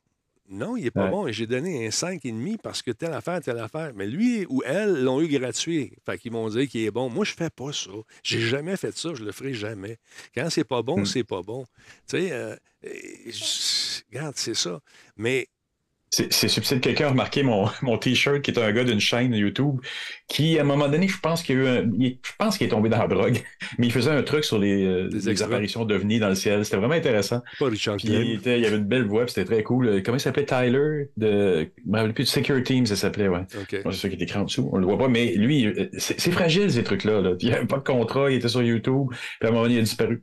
Non, 0.50 0.76
il 0.76 0.84
n'est 0.84 0.90
pas 0.90 1.04
Ouais. 1.06 1.10
bon. 1.10 1.26
Et 1.26 1.32
j'ai 1.32 1.46
donné 1.46 1.86
un 1.86 1.90
5,5 1.90 2.58
parce 2.62 2.82
que 2.82 2.90
telle 2.90 3.12
affaire, 3.14 3.40
telle 3.40 3.58
affaire. 3.58 3.92
Mais 3.94 4.06
lui 4.06 4.44
ou 4.48 4.62
elle 4.66 5.02
l'ont 5.02 5.20
eu 5.22 5.28
gratuit. 5.28 5.92
Fait 6.04 6.18
qu'ils 6.18 6.32
m'ont 6.32 6.48
dit 6.50 6.68
qu'il 6.68 6.82
est 6.82 6.90
bon. 6.90 7.08
Moi, 7.08 7.24
je 7.24 7.32
fais 7.32 7.48
pas 7.50 7.72
ça. 7.72 7.90
J'ai 8.22 8.40
jamais 8.40 8.76
fait 8.76 8.96
ça. 8.96 9.14
Je 9.14 9.24
le 9.24 9.32
ferai 9.32 9.54
jamais. 9.54 9.96
Quand 10.34 10.50
c'est 10.50 10.64
pas 10.64 10.82
bon, 10.82 11.00
Hmm. 11.00 11.06
c'est 11.06 11.24
pas 11.24 11.42
bon. 11.42 11.64
Tu 12.08 12.18
sais, 12.18 12.32
euh, 12.32 12.54
regarde, 14.12 14.34
c'est 14.36 14.54
ça. 14.54 14.80
Mais 15.16 15.48
C'est 16.30 16.48
subtil. 16.48 16.80
Quelqu'un 16.80 17.06
a 17.06 17.10
remarqué 17.10 17.42
mon, 17.42 17.68
mon 17.82 17.98
T-shirt 17.98 18.40
qui 18.42 18.50
est 18.50 18.58
un 18.58 18.72
gars 18.72 18.84
d'une 18.84 19.00
chaîne 19.00 19.34
YouTube 19.34 19.80
qui, 20.28 20.58
à 20.58 20.62
un 20.62 20.64
moment 20.64 20.88
donné, 20.88 21.08
je 21.08 21.18
pense 21.18 21.42
qu'il 21.42 21.56
je 21.58 22.30
pense 22.38 22.56
qu'il 22.58 22.66
est 22.66 22.70
tombé 22.70 22.88
dans 22.88 22.98
la 22.98 23.06
drogue, 23.08 23.42
mais 23.78 23.86
il 23.86 23.92
faisait 23.92 24.10
un 24.10 24.22
truc 24.22 24.44
sur 24.44 24.58
les, 24.58 24.84
euh, 24.84 25.08
les 25.12 25.42
apparitions 25.42 25.84
d'ovnis 25.84 26.18
dans 26.18 26.28
le 26.28 26.34
ciel. 26.34 26.64
C'était 26.64 26.76
vraiment 26.76 26.94
intéressant. 26.94 27.40
pas 27.58 27.66
Richard 27.66 27.96
Puis 27.96 28.08
il, 28.08 28.32
était- 28.34 28.58
il 28.60 28.66
avait 28.66 28.76
une 28.76 28.84
belle 28.84 29.04
voix, 29.06 29.26
c'était 29.26 29.44
très 29.44 29.62
cool. 29.62 29.88
Euh, 29.88 30.00
Comment 30.04 30.16
il 30.16 30.20
s'appelait? 30.20 30.44
Tyler 30.46 31.10
de. 31.16 31.68
Je 31.84 31.90
me 31.90 31.96
rappelle 31.96 32.14
plus 32.14 32.24
de 32.24 32.28
Secure 32.28 32.62
Team, 32.62 32.86
ça 32.86 32.96
s'appelait, 32.96 33.28
ouais. 33.28 33.40
OK. 33.60 33.80
Moi, 33.84 33.92
c'est 33.92 33.98
sûr 34.00 34.10
qu'il 34.10 34.20
est 34.20 34.24
écrit 34.24 34.38
en 34.38 34.44
dessous, 34.44 34.68
on 34.72 34.78
le 34.78 34.86
voit 34.86 34.98
pas, 34.98 35.08
mais 35.08 35.32
lui, 35.34 35.66
euh, 35.66 35.88
c'est 35.98 36.30
fragile 36.32 36.70
ces 36.70 36.82
trucs-là. 36.84 37.20
Là. 37.20 37.32
Il 37.40 37.52
avait 37.52 37.66
pas 37.66 37.78
de 37.78 37.82
contrat, 37.82 38.30
il 38.30 38.36
était 38.36 38.48
sur 38.48 38.62
YouTube, 38.62 39.08
puis 39.10 39.18
à 39.42 39.48
un 39.48 39.50
moment 39.50 39.62
donné, 39.62 39.74
il 39.74 39.78
a 39.78 39.82
disparu. 39.82 40.22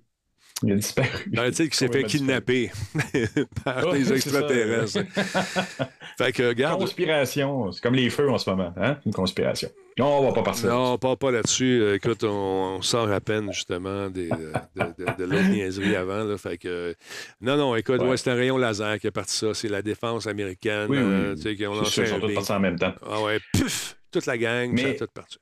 Il 0.64 0.72
a 0.74 0.76
disparu. 0.76 1.30
Paraît-il 1.34 1.70
qu'il 1.70 1.74
s'est 1.74 1.88
fait 1.88 2.04
kidnapper 2.04 2.72
par 3.66 3.82
c'est 3.94 4.04
ça, 4.06 4.16
extraterrestres. 4.16 5.00
fait 6.18 6.32
que, 6.32 6.44
regarde, 6.50 6.80
Conspiration, 6.80 7.72
c'est 7.72 7.82
comme 7.82 7.96
les 7.96 8.10
feux 8.10 8.30
en 8.30 8.38
ce 8.38 8.50
moment, 8.50 8.74
hein? 8.78 8.98
Une 9.06 9.14
conspiration. 9.14 9.70
Non, 10.00 10.20
on 10.20 10.28
va 10.28 10.34
pas 10.34 10.44
partir. 10.44 10.70
non, 10.70 10.94
on 10.94 10.98
part 10.98 11.18
pas 11.18 11.32
là-dessus. 11.32 11.82
Euh, 11.82 11.96
Écoute, 11.96 12.24
on, 12.24 12.78
on 12.78 12.82
sort 12.82 13.12
à 13.12 13.20
peine, 13.20 13.52
justement, 13.52 14.10
des, 14.10 14.30
de, 14.30 14.52
de, 14.76 14.84
de- 15.06 15.18
de 15.18 15.24
l'autre 15.26 15.50
niaiserie 15.50 15.96
avant. 15.96 16.24
Là, 16.24 16.38
fait 16.38 16.58
que, 16.58 16.96
non, 17.42 17.58
non, 17.58 17.76
écoute, 17.76 18.00
Ouais. 18.02 18.08
ouais, 18.10 18.18
c'est 18.18 18.30
un 18.32 18.36
rayon 18.36 18.58
laser 18.58 19.00
qui 19.00 19.08
a 19.08 19.12
parti 19.12 19.36
ça. 19.36 19.54
C'est 19.54 19.68
la 19.68 19.82
défense 19.82 20.28
américaine. 20.28 20.88
Oui, 20.90 20.98
oui, 20.98 21.04
euh, 21.04 21.36
tu 21.36 21.42
sais, 21.42 21.56
qui 21.56 21.66
sûr, 21.86 22.04
ils 22.04 22.08
un 22.08 22.10
sont 22.10 22.20
tous 22.20 22.34
partis 22.34 22.52
en 22.54 22.60
même 22.60 22.80
temps. 22.80 22.94
Ah 23.06 23.22
ouais, 23.22 23.40
puf! 23.54 23.98
Toute 24.12 24.26
la 24.26 24.38
gang, 24.38 24.72
Mais- 24.72 24.82
ça 24.82 24.88
a 24.90 24.94
tout 24.94 25.08
parti. 25.14 25.38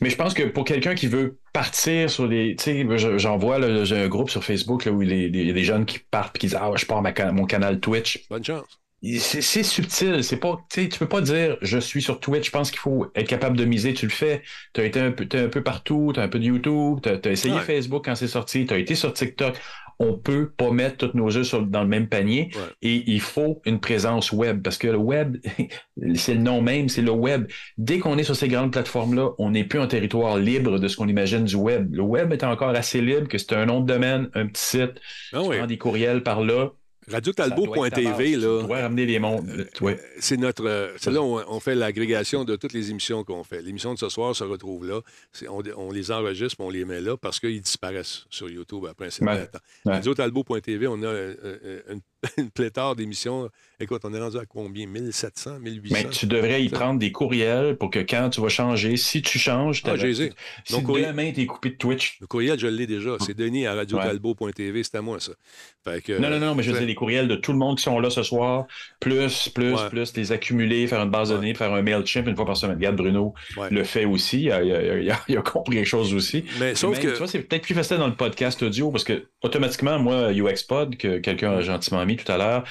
Mais 0.00 0.10
je 0.10 0.16
pense 0.16 0.34
que 0.34 0.42
pour 0.42 0.64
quelqu'un 0.64 0.94
qui 0.94 1.06
veut 1.06 1.38
partir 1.52 2.10
sur 2.10 2.26
les. 2.26 2.56
Tu 2.56 2.64
sais, 2.64 2.98
je- 2.98 3.18
j'en 3.18 3.36
vois, 3.36 3.84
j'ai 3.84 3.96
un 3.96 4.08
groupe 4.08 4.28
sur 4.30 4.42
Facebook 4.44 4.84
là, 4.84 4.92
où 4.92 5.02
il 5.02 5.08
y 5.12 5.24
a 5.26 5.28
des- 5.28 5.52
des 5.52 5.64
jeunes 5.64 5.86
qui 5.86 6.00
partent 6.10 6.36
et 6.36 6.38
qui 6.40 6.46
disent 6.46 6.58
Ah, 6.60 6.70
je 6.74 6.84
pars 6.84 7.00
ma 7.00 7.12
can- 7.12 7.32
mon 7.32 7.44
canal 7.44 7.78
Twitch. 7.78 8.26
Bonne 8.28 8.44
chance. 8.44 8.64
C'est 9.20 9.62
subtil, 9.62 10.24
c'est 10.24 10.38
pas, 10.38 10.58
tu 10.68 10.88
peux 10.88 11.06
pas 11.08 11.20
dire 11.20 11.56
je 11.62 11.78
suis 11.78 12.02
sur 12.02 12.18
Twitch. 12.18 12.46
Je 12.46 12.50
pense 12.50 12.72
qu'il 12.72 12.80
faut 12.80 13.06
être 13.14 13.28
capable 13.28 13.56
de 13.56 13.64
miser. 13.64 13.94
Tu 13.94 14.06
le 14.06 14.10
fais. 14.12 14.42
Tu 14.74 14.80
as 14.80 14.84
été 14.84 14.98
un 14.98 15.12
peu, 15.12 15.26
t'es 15.28 15.38
un 15.38 15.48
peu 15.48 15.62
partout, 15.62 16.10
tu 16.12 16.18
as 16.18 16.24
un 16.24 16.28
peu 16.28 16.40
de 16.40 16.44
YouTube, 16.46 16.98
tu 17.00 17.08
as, 17.28 17.30
essayé 17.30 17.54
Ouais. 17.54 17.60
Facebook 17.60 18.04
quand 18.04 18.16
c'est 18.16 18.26
sorti, 18.26 18.66
tu 18.66 18.74
as 18.74 18.78
été 18.78 18.96
sur 18.96 19.12
TikTok. 19.12 19.56
On 20.00 20.14
peut 20.14 20.50
pas 20.56 20.70
mettre 20.70 21.08
tous 21.08 21.16
nos 21.16 21.36
œufs 21.36 21.54
dans 21.68 21.82
le 21.82 21.88
même 21.88 22.08
panier 22.08 22.50
Ouais. 22.54 22.60
et 22.82 23.10
il 23.10 23.20
faut 23.20 23.60
une 23.64 23.80
présence 23.80 24.32
web 24.32 24.62
parce 24.62 24.78
que 24.78 24.86
le 24.88 24.96
web, 24.98 25.36
c'est 26.14 26.34
le 26.34 26.40
nom 26.40 26.62
même, 26.62 26.88
c'est 26.88 27.02
le 27.02 27.10
web. 27.10 27.46
Dès 27.76 27.98
qu'on 27.98 28.16
est 28.18 28.22
sur 28.24 28.36
ces 28.36 28.48
grandes 28.48 28.72
plateformes-là, 28.72 29.30
on 29.38 29.50
n'est 29.50 29.64
plus 29.64 29.80
un 29.80 29.86
territoire 29.88 30.36
libre 30.38 30.78
de 30.78 30.88
ce 30.88 30.96
qu'on 30.96 31.08
imagine 31.08 31.44
du 31.44 31.56
web. 31.56 31.92
Le 31.94 32.02
web 32.02 32.32
est 32.32 32.44
encore 32.44 32.70
assez 32.70 33.00
libre 33.00 33.28
que 33.28 33.38
c'est 33.38 33.52
un 33.54 33.66
nom 33.66 33.80
de 33.80 33.86
domaine, 33.86 34.30
un 34.34 34.46
petit 34.46 34.62
site, 34.64 35.00
Ah 35.32 35.40
tu 35.42 35.48
prends 35.56 35.66
des 35.66 35.78
courriels 35.78 36.22
par 36.22 36.42
là. 36.42 36.70
RadioTalbot.tv, 37.10 38.32
Tu 38.32 38.36
là. 38.38 38.62
dois 38.62 38.80
ramener 38.82 39.06
les 39.06 39.18
mondes. 39.18 39.66
Ouais. 39.80 39.98
C'est 40.18 40.36
notre. 40.36 40.66
euh, 40.66 40.92
C'est 40.98 41.10
là 41.10 41.22
où 41.22 41.38
on, 41.48 41.60
fait 41.60 41.74
l'agrégation 41.74 42.44
de 42.44 42.56
toutes 42.56 42.72
les 42.72 42.90
émissions 42.90 43.24
qu'on 43.24 43.44
fait. 43.44 43.62
L'émission 43.62 43.94
de 43.94 43.98
ce 43.98 44.08
soir 44.08 44.34
se 44.36 44.44
retrouve 44.44 44.86
là. 44.86 45.00
On, 45.48 45.62
on 45.76 45.90
les 45.90 46.10
enregistre, 46.10 46.56
on 46.60 46.70
les 46.70 46.84
met 46.84 47.00
là 47.00 47.16
parce 47.16 47.40
qu'ils 47.40 47.60
disparaissent 47.60 48.24
sur 48.30 48.48
YouTube 48.50 48.84
après 48.88 49.06
un 49.06 49.10
certain 49.10 49.34
Ouais. 49.36 49.46
temps. 49.46 49.58
Ouais. 49.86 49.92
RadioTalbot.tv, 49.94 50.86
on 50.86 51.02
a 51.02 51.06
euh, 51.06 51.34
euh, 51.44 51.80
une 51.90 52.00
une 52.36 52.50
pléthore 52.50 52.96
d'émissions. 52.96 53.48
Écoute, 53.80 54.00
on 54.04 54.12
est 54.12 54.18
rendu 54.20 54.36
à 54.38 54.44
combien? 54.44 54.86
1700, 54.86 55.60
1800? 55.60 55.94
Mais 55.94 56.10
tu 56.10 56.26
devrais 56.26 56.62
y 56.64 56.68
prendre 56.68 56.98
des 56.98 57.12
courriels 57.12 57.76
pour 57.76 57.90
que 57.90 58.00
quand 58.00 58.28
tu 58.30 58.40
vas 58.40 58.48
changer, 58.48 58.96
si 58.96 59.22
tu 59.22 59.38
changes, 59.38 59.82
Ah, 59.84 59.94
j'ai 59.96 60.08
les 60.08 60.22
ai. 60.22 60.32
si 60.64 60.72
Donc, 60.72 60.84
courriel- 60.84 61.12
demain 61.12 61.30
t'es 61.32 61.46
coupé 61.46 61.70
de 61.70 61.76
Twitch. 61.76 62.18
Le 62.20 62.26
courriel, 62.26 62.58
je 62.58 62.66
l'ai 62.66 62.86
déjà. 62.88 63.16
C'est 63.20 63.34
Denis 63.34 63.66
à 63.66 63.72
Ouais. 63.72 63.78
radiotalbo.tv. 63.78 64.82
C'est 64.82 64.96
à 64.96 65.02
moi, 65.02 65.20
ça. 65.20 65.32
Fait 65.84 66.02
que, 66.02 66.12
Non, 66.18 66.28
non, 66.30 66.40
non, 66.40 66.54
mais 66.56 66.62
je 66.64 66.72
veux 66.72 66.78
dire, 66.78 66.86
les 66.88 66.94
courriels 66.96 67.28
de 67.28 67.36
tout 67.36 67.52
le 67.52 67.58
monde 67.58 67.76
qui 67.76 67.84
sont 67.84 68.00
là 68.00 68.10
ce 68.10 68.22
soir, 68.24 68.66
plus, 69.00 69.48
plus, 69.50 69.74
Ouais. 69.74 69.88
plus, 69.88 70.16
les 70.16 70.32
accumuler, 70.32 70.86
faire 70.88 71.00
une 71.02 71.10
base 71.10 71.30
de 71.30 71.36
données, 71.36 71.54
faire 71.54 71.72
un 71.72 71.82
MailChimp 71.82 72.26
une 72.26 72.34
fois 72.36 72.46
par 72.46 72.56
semaine. 72.56 72.76
Regarde, 72.76 72.96
Bruno 72.96 73.32
Ouais. 73.56 73.68
le 73.70 73.84
fait 73.84 74.04
aussi. 74.04 74.42
Il 74.42 74.52
a, 74.52 74.62
il 74.64 74.72
a- 74.72 74.98
il 75.00 75.10
a- 75.10 75.20
il 75.28 75.36
a 75.38 75.42
compris 75.42 75.76
quelque 75.76 75.86
chose 75.86 76.12
aussi. 76.14 76.44
Mais 76.58 76.74
sauf 76.74 76.94
Même, 76.96 77.02
que- 77.06 77.12
Tu 77.12 77.18
vois, 77.18 77.26
c'est 77.28 77.42
peut-être 77.42 77.62
plus 77.62 77.74
facile 77.74 77.98
dans 77.98 78.08
le 78.08 78.14
podcast 78.16 78.60
audio 78.62 78.90
parce 78.90 79.04
que, 79.04 79.28
automatiquement, 79.42 79.98
moi, 80.00 80.32
UXPod, 80.32 80.96
que 80.96 81.18
quelqu'un 81.18 81.52
a 81.52 81.60
gentiment 81.60 82.04
tout 82.16 82.30
à 82.30 82.36
l'heure, 82.36 82.64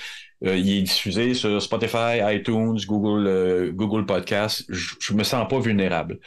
euh, 0.45 0.55
il 0.57 0.69
est 0.79 0.81
diffusé 0.83 1.33
sur 1.33 1.61
Spotify, 1.61 2.19
iTunes, 2.23 2.77
Google, 2.87 3.27
euh, 3.27 3.71
Google 3.71 4.05
Podcast. 4.05 4.63
Je, 4.69 4.95
je 4.99 5.13
me 5.13 5.23
sens 5.23 5.47
pas 5.49 5.59
vulnérable. 5.59 6.19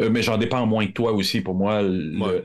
Euh, 0.00 0.08
mais 0.10 0.22
j'en 0.22 0.38
dépends 0.38 0.66
moins 0.66 0.86
que 0.86 0.92
toi 0.92 1.12
aussi. 1.12 1.40
Pour 1.40 1.54
moi, 1.54 1.82
le- 1.82 2.18
Ouais. 2.20 2.42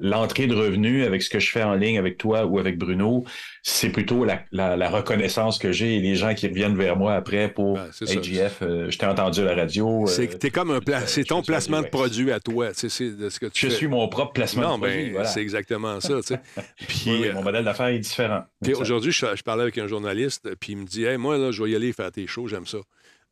l'entrée 0.00 0.46
de 0.46 0.54
revenus 0.54 1.06
avec 1.06 1.22
ce 1.22 1.30
que 1.30 1.38
je 1.38 1.50
fais 1.50 1.62
en 1.62 1.74
ligne 1.74 1.98
avec 1.98 2.18
toi 2.18 2.44
ou 2.46 2.58
avec 2.58 2.78
Bruno, 2.78 3.24
c'est 3.62 3.90
plutôt 3.90 4.24
la, 4.24 4.42
la- 4.52 4.76
la 4.76 4.90
reconnaissance 4.90 5.58
que 5.58 5.72
j'ai 5.72 5.96
et 5.96 6.00
les 6.00 6.14
gens 6.14 6.34
qui 6.34 6.46
reviennent 6.48 6.76
vers 6.76 6.96
moi 6.96 7.14
après 7.14 7.48
pour 7.52 7.74
Ben, 7.74 7.88
c'est. 7.92 8.10
AGF. 8.18 8.58
euh, 8.62 8.90
je 8.90 8.98
t'ai 8.98 9.06
entendu 9.06 9.40
à 9.40 9.44
la 9.44 9.54
radio. 9.54 10.04
C'est 10.06 10.34
euh, 10.34 10.38
t'es 10.38 10.50
comme 10.50 10.70
un 10.70 10.80
pla- 10.80 11.06
c'est 11.06 11.24
ton 11.24 11.42
placement 11.42 11.82
de 11.82 11.86
produit 11.88 12.30
à 12.32 12.40
toi. 12.40 12.68
C'est 12.74 12.88
ce 12.88 13.38
que 13.40 13.46
tu 13.46 13.66
je 13.66 13.70
fais. 13.70 13.76
suis 13.76 13.88
mon 13.88 14.06
propre 14.08 14.32
placement 14.32 14.62
Non, 14.62 14.74
de 14.78 14.82
produit. 14.82 15.04
ben, 15.06 15.12
voilà. 15.12 15.28
c'est 15.28 15.40
exactement 15.40 16.00
ça. 16.00 16.14
Puis, 16.88 17.02
Oui, 17.06 17.18
oui, 17.22 17.28
mon 17.34 17.42
modèle 17.42 17.64
d'affaires 17.64 17.86
est 17.88 17.98
différent. 17.98 18.42
Aujourd'hui, 18.78 19.12
je, 19.12 19.24
je 19.34 19.42
parlais 19.42 19.62
avec 19.62 19.78
un 19.78 19.86
journaliste, 19.86 20.48
puis 20.60 20.72
il 20.72 20.78
me 20.78 20.84
dit 20.86 21.04
Hey, 21.04 21.16
Moi, 21.16 21.38
là, 21.38 21.50
je 21.50 21.62
vais 21.62 21.70
y 21.70 21.76
aller 21.76 21.92
faire 21.92 22.10
tes 22.12 22.26
shows, 22.26 22.48
j'aime 22.48 22.66
ça. 22.66 22.78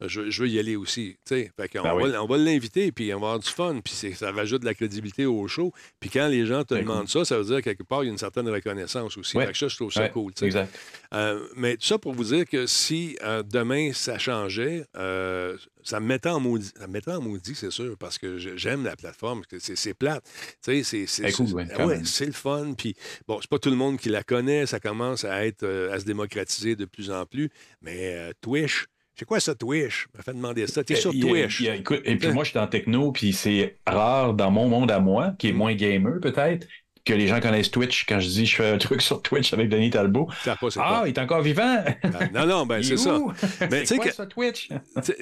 Je, 0.04 0.28
je 0.28 0.42
veux 0.42 0.48
y 0.48 0.58
aller 0.58 0.76
aussi. 0.76 1.16
Fait 1.26 1.50
qu'on 1.72 1.82
Ben 1.82 1.94
oui. 1.94 2.10
va, 2.10 2.22
on 2.22 2.26
va 2.26 2.36
l'inviter, 2.36 2.92
puis 2.92 3.14
on 3.14 3.18
va 3.20 3.26
avoir 3.28 3.38
du 3.38 3.48
fun, 3.48 3.80
puis 3.82 3.94
c'est- 3.94 4.12
ça 4.12 4.30
rajoute 4.30 4.60
de 4.60 4.66
la 4.66 4.74
crédibilité 4.74 5.24
au 5.24 5.48
show. 5.48 5.72
Puis 6.00 6.10
quand 6.10 6.28
les 6.28 6.44
gens 6.44 6.64
te 6.64 6.74
Ben, 6.74 6.82
demandent 6.82 7.08
ça, 7.08 7.24
ça 7.24 7.38
veut 7.38 7.44
dire 7.44 7.62
quelque 7.62 7.82
part, 7.82 8.02
il 8.04 8.06
y 8.06 8.08
a 8.10 8.12
une 8.12 8.18
certaine 8.18 8.48
reconnaissance 8.48 9.16
aussi. 9.16 9.36
Ouais. 9.38 9.46
Fait 9.46 9.52
que 9.52 9.58
ça, 9.58 9.68
je 9.68 9.76
trouve 9.76 9.92
ça 9.92 10.02
Ouais, 10.02 10.10
cool. 10.10 10.32
Exact. 10.42 10.78
Euh, 11.14 11.46
mais 11.56 11.76
tout 11.78 11.86
ça 11.86 11.98
pour 11.98 12.12
vous 12.12 12.24
dire 12.24 12.44
que 12.46 12.66
si 12.66 13.16
euh, 13.22 13.42
demain 13.42 13.92
ça 13.94 14.18
changeait, 14.18 14.84
euh, 14.96 15.56
ça 15.82 15.98
me 16.00 16.06
mettait 16.06 16.28
en 16.28 16.40
maudit. 16.40 16.70
Ça 16.78 16.86
me 16.86 16.92
mettait 16.92 17.12
en 17.12 17.20
maudit, 17.22 17.54
c'est 17.54 17.70
sûr, 17.70 17.96
parce 17.96 18.18
que 18.18 18.36
j'aime 18.38 18.84
la 18.84 18.96
plateforme. 18.96 19.42
que 19.48 19.58
C'est 19.58 19.76
c'est 19.76 19.94
plate. 19.94 20.24
C'est- 20.60 20.82
c'est 20.82 21.06
cool, 21.32 21.48
c'est- 21.48 21.54
ouais, 21.54 21.66
quand 21.74 21.86
ouais, 21.86 21.96
même. 21.96 22.04
c'est 22.04 22.26
le 22.26 22.32
fun. 22.32 22.74
Puis 22.76 22.94
bon, 23.26 23.38
c'est 23.40 23.48
pas 23.48 23.58
tout 23.58 23.70
le 23.70 23.76
monde 23.76 23.98
qui 23.98 24.08
la 24.10 24.22
connaît. 24.22 24.66
Ça 24.66 24.78
commence 24.80 25.24
à 25.24 25.46
être 25.46 25.62
euh, 25.62 25.92
à 25.92 26.00
se 26.00 26.04
démocratiser 26.04 26.76
de 26.76 26.84
plus 26.84 27.10
en 27.10 27.24
plus. 27.24 27.50
Mais 27.80 28.14
euh, 28.16 28.32
Twitch, 28.40 28.84
c'est 29.18 29.24
quoi 29.24 29.40
ça, 29.40 29.54
Twitch? 29.54 30.06
m'a 30.14 30.22
fait 30.22 30.34
demander 30.34 30.66
ça. 30.66 30.84
T'es 30.84 30.94
sur 30.96 31.12
Il 31.14 31.24
y 31.24 31.28
a- 31.28 31.30
Twitch. 31.30 31.60
il 31.60 31.66
écoute, 31.68 32.02
et 32.04 32.16
puis 32.16 32.28
moi, 32.32 32.44
je 32.44 32.50
suis 32.50 32.58
en 32.58 32.66
techno, 32.66 33.12
puis 33.12 33.32
c'est 33.32 33.78
rare 33.86 34.34
dans 34.34 34.50
mon 34.50 34.68
monde 34.68 34.90
à 34.90 35.00
moi, 35.00 35.34
qui 35.38 35.48
est 35.48 35.52
Mm. 35.52 35.56
moins 35.56 35.74
gamer 35.74 36.20
peut-être, 36.20 36.66
que 37.04 37.14
les 37.14 37.28
gens 37.28 37.38
connaissent 37.40 37.70
Twitch. 37.70 38.04
Quand 38.06 38.18
je 38.18 38.28
dis 38.28 38.46
je 38.46 38.56
fais 38.56 38.68
un 38.68 38.78
truc 38.78 39.00
sur 39.00 39.22
Twitch 39.22 39.52
avec 39.52 39.68
Denis 39.68 39.90
Talbot, 39.90 40.28
Ça 40.42 40.56
pas, 40.56 40.70
c'est 40.70 40.80
ah, 40.82 41.02
il 41.06 41.10
est 41.10 41.18
encore 41.18 41.40
vivant! 41.40 41.84
Ah, 42.02 42.08
Non, 42.34 42.46
non, 42.46 42.66
ben 42.66 42.82
c'est 42.82 42.94
est 42.94 42.96
ça. 42.96 43.16
Mais 43.60 43.68
tu 43.68 43.76
sais 43.76 43.86
c'est 43.86 43.96
quoi 43.96 44.06
que- 44.06 44.14
ça, 44.14 44.26
Twitch? 44.26 44.68
Sais, 45.02 45.16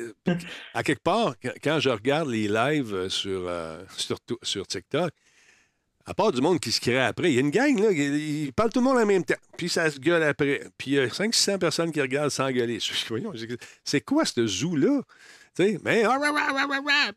à 0.73 0.83
quelque 0.83 1.03
part, 1.03 1.35
quand- 1.63 1.81
je 1.81 1.91
regarde 1.91 2.29
les 2.31 2.49
lives 2.49 2.95
euh, 2.95 3.09
sur, 3.11 3.43
euh, 3.47 3.83
sur, 3.99 4.17
sur 4.43 4.67
TikTok, 4.67 5.11
à 6.07 6.15
part 6.15 6.33
du 6.33 6.41
monde 6.41 6.61
qui 6.61 6.71
se 6.71 6.81
crée 6.81 7.01
après, 7.01 7.31
il 7.31 7.35
y 7.35 7.39
a 7.39 7.41
une 7.41 7.51
gang, 7.51 7.79
là, 7.79 7.91
ils 7.91 8.53
parlent 8.53 8.71
tout 8.71 8.81
le 8.81 8.85
monde 8.85 8.99
en 8.99 9.07
même 9.07 9.25
temps, 9.25 9.35
puis 9.57 9.69
ça 9.69 9.91
se 9.91 9.99
gueule 9.99 10.23
après. 10.23 10.63
Puis 10.77 10.91
il 10.93 10.95
y 10.95 10.99
a 10.99 11.07
500-600 11.07 11.59
personnes 11.59 11.93
qui 11.93 12.01
regardent 12.01 12.31
sans 12.31 12.51
gueuler. 12.51 12.79
Je 12.81 12.93
dis, 12.93 13.05
voyons, 13.09 13.33
c'est- 13.85 14.01
quoi 14.03 14.25
ce 14.25 14.47
zoo-là? 14.47 15.01
Tu 15.57 15.63
sais, 15.65 15.81
mais 15.85 16.03
ah, 16.05 16.19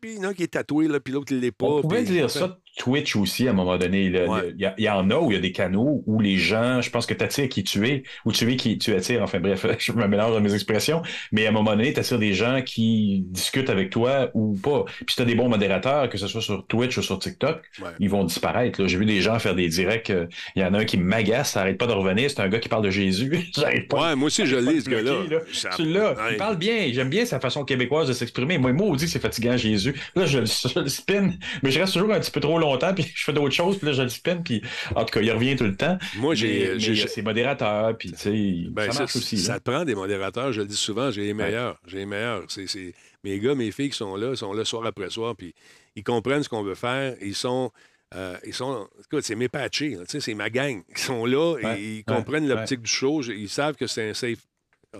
puis 0.00 0.12
il 0.12 0.16
y 0.16 0.18
en 0.20 0.24
a 0.24 0.28
un 0.28 0.34
qui 0.34 0.44
est 0.44 0.48
tatoué, 0.52 0.86
là, 0.86 1.00
puis 1.00 1.12
l'autre, 1.12 1.32
il 1.32 1.40
l'est 1.40 1.50
pas. 1.50 1.66
On 1.66 1.82
pouvait 1.82 2.04
dire 2.04 2.30
ça 2.30 2.58
Twitch 2.78 3.16
aussi 3.16 3.46
à 3.46 3.50
un 3.50 3.54
moment 3.54 3.76
donné. 3.76 4.10
Ouais. 4.26 4.54
Il, 4.58 4.84
y 4.84 4.88
en 4.88 5.10
a 5.10 5.16
où 5.18 5.30
il 5.30 5.34
y 5.34 5.38
a 5.38 5.40
des 5.40 5.52
canaux 5.52 6.02
où 6.06 6.20
les 6.20 6.36
gens, 6.36 6.80
je 6.80 6.90
pense 6.90 7.06
que 7.06 7.14
tu 7.14 7.22
attires 7.24 7.48
qui 7.48 7.64
tu 7.64 7.86
es, 7.88 8.02
ou 8.24 8.32
tu 8.32 8.50
es 8.50 8.56
qui 8.56 8.78
tu 8.78 8.94
attires. 8.94 9.22
Enfin 9.22 9.40
bref, 9.40 9.66
je 9.78 9.92
me 9.92 10.06
mélange 10.06 10.32
dans 10.32 10.40
mes 10.40 10.54
expressions. 10.54 11.02
Mais 11.32 11.46
à 11.46 11.48
un 11.50 11.52
moment 11.52 11.72
donné, 11.72 11.92
tu 11.92 12.00
attires 12.00 12.18
des 12.18 12.32
gens 12.34 12.62
qui 12.64 13.24
discutent 13.26 13.70
avec 13.70 13.90
toi 13.90 14.30
ou 14.34 14.54
pas. 14.56 14.84
Puis 14.84 15.06
si 15.10 15.16
tu 15.16 15.22
as 15.22 15.24
des 15.24 15.34
bons 15.34 15.48
modérateurs, 15.48 16.08
que 16.08 16.16
ce 16.18 16.26
soit 16.26 16.40
sur 16.40 16.66
Twitch 16.66 16.96
ou 16.98 17.02
sur 17.02 17.18
TikTok, 17.18 17.60
Ouais. 17.82 17.88
ils 18.00 18.08
vont 18.10 18.24
disparaître. 18.24 18.86
J'ai 18.86 18.96
vu 18.96 19.04
des 19.06 19.20
gens 19.20 19.38
faire 19.38 19.54
des 19.54 19.68
directs. 19.68 20.10
euh, 20.10 20.26
Il 20.56 20.62
y 20.62 20.64
en 20.64 20.72
a 20.74 20.78
un 20.78 20.84
qui 20.84 20.96
m'agace, 20.96 21.52
ça 21.52 21.60
arrête 21.60 21.78
pas 21.78 21.86
de 21.86 21.92
revenir. 21.92 22.30
C'est 22.30 22.40
un 22.40 22.48
gars 22.48 22.58
qui 22.58 22.68
parle 22.68 22.84
de 22.84 22.90
Jésus. 22.90 23.50
Pas. 23.88 24.08
Ouais, 24.10 24.16
moi 24.16 24.26
aussi, 24.26 24.46
je 24.46 24.56
de 24.56 24.80
ce 24.80 24.88
gars-là. 24.88 25.40
Ça-. 25.52 25.70
Ouais. 25.80 26.14
Il 26.32 26.36
parle 26.36 26.56
bien. 26.56 26.88
J'aime 26.92 27.08
bien 27.10 27.24
sa 27.24 27.40
façon 27.40 27.64
québécoise 27.64 28.08
de 28.08 28.12
s'exprimer. 28.12 28.58
Moi, 28.58 28.72
moi, 28.72 28.86
on 28.88 28.94
dit 28.94 29.04
que 29.06 29.10
c'est 29.10 29.18
fatigant, 29.18 29.56
Jésus. 29.56 29.94
Là, 30.14 30.26
je, 30.26 30.38
le- 30.40 30.46
je 30.46 30.78
le 30.80 30.88
spin. 30.88 31.30
Mais 31.62 31.70
je 31.70 31.80
reste 31.80 31.92
toujours 31.94 32.12
un 32.12 32.20
petit 32.20 32.30
peu 32.30 32.40
trop 32.40 32.58
longtemps, 32.70 32.94
puis 32.94 33.04
je 33.14 33.24
fais 33.24 33.32
d'autres 33.32 33.54
choses, 33.54 33.78
puis 33.78 33.86
là, 33.86 33.92
je 33.92 34.02
le 34.02 34.08
spin, 34.08 34.36
puis 34.36 34.62
en 34.94 35.04
tout 35.04 35.12
cas, 35.12 35.20
il 35.20 35.30
revient 35.32 35.56
tout 35.56 35.64
le 35.64 35.76
temps. 35.76 35.98
Moi, 36.16 36.34
j'ai- 36.34 36.78
ses 37.08 37.22
modérateurs, 37.22 37.96
puis 37.96 38.12
tu 38.12 38.18
sais, 38.18 38.70
Ben, 38.70 38.90
ça 38.92 39.00
marche 39.00 39.12
ça, 39.12 39.18
aussi. 39.18 39.38
ça 39.38 39.52
là. 39.54 39.60
te 39.60 39.70
prend 39.70 39.84
des 39.84 39.94
modérateurs, 39.94 40.52
je 40.52 40.60
le 40.62 40.66
dis 40.66 40.76
souvent, 40.76 41.10
j'ai 41.10 41.22
les 41.24 41.34
meilleurs. 41.34 41.80
J'ai 41.86 41.98
les 41.98 42.06
meilleurs. 42.06 42.44
C'est, 42.48 42.66
c'est- 42.66 42.92
Mes 43.24 43.38
gars, 43.40 43.54
mes 43.54 43.70
filles 43.72 43.90
qui 43.90 43.96
sont 43.96 44.14
là, 44.16 44.34
sont 44.36 44.52
là 44.52 44.64
soir 44.64 44.86
après 44.86 45.10
soir, 45.10 45.34
puis 45.36 45.52
ils 45.96 46.04
comprennent 46.04 46.42
ce 46.44 46.48
qu'on 46.48 46.62
veut 46.62 46.76
faire. 46.76 47.16
Ils 47.20 47.34
sont. 47.34 47.72
euh, 48.14 48.36
ils 48.46 48.54
sont. 48.54 48.88
Écoute, 49.04 49.24
c'est 49.24 49.34
mes 49.34 49.48
patchés, 49.48 49.98
sais, 50.06 50.20
c'est 50.20 50.34
ma 50.34 50.48
gang. 50.50 50.82
Ils 50.88 50.98
sont 50.98 51.26
là, 51.26 51.54
Ouais, 51.54 51.80
et 51.80 51.84
ils 51.84 51.96
ouais, 51.98 52.02
comprennent 52.06 52.48
l'optique 52.48 52.80
du 52.82 52.90
show. 52.90 53.20
Ils 53.22 53.48
savent 53.48 53.74
que 53.74 53.86
c'est 53.86 54.08
un 54.10 54.14
safe. 54.14 54.38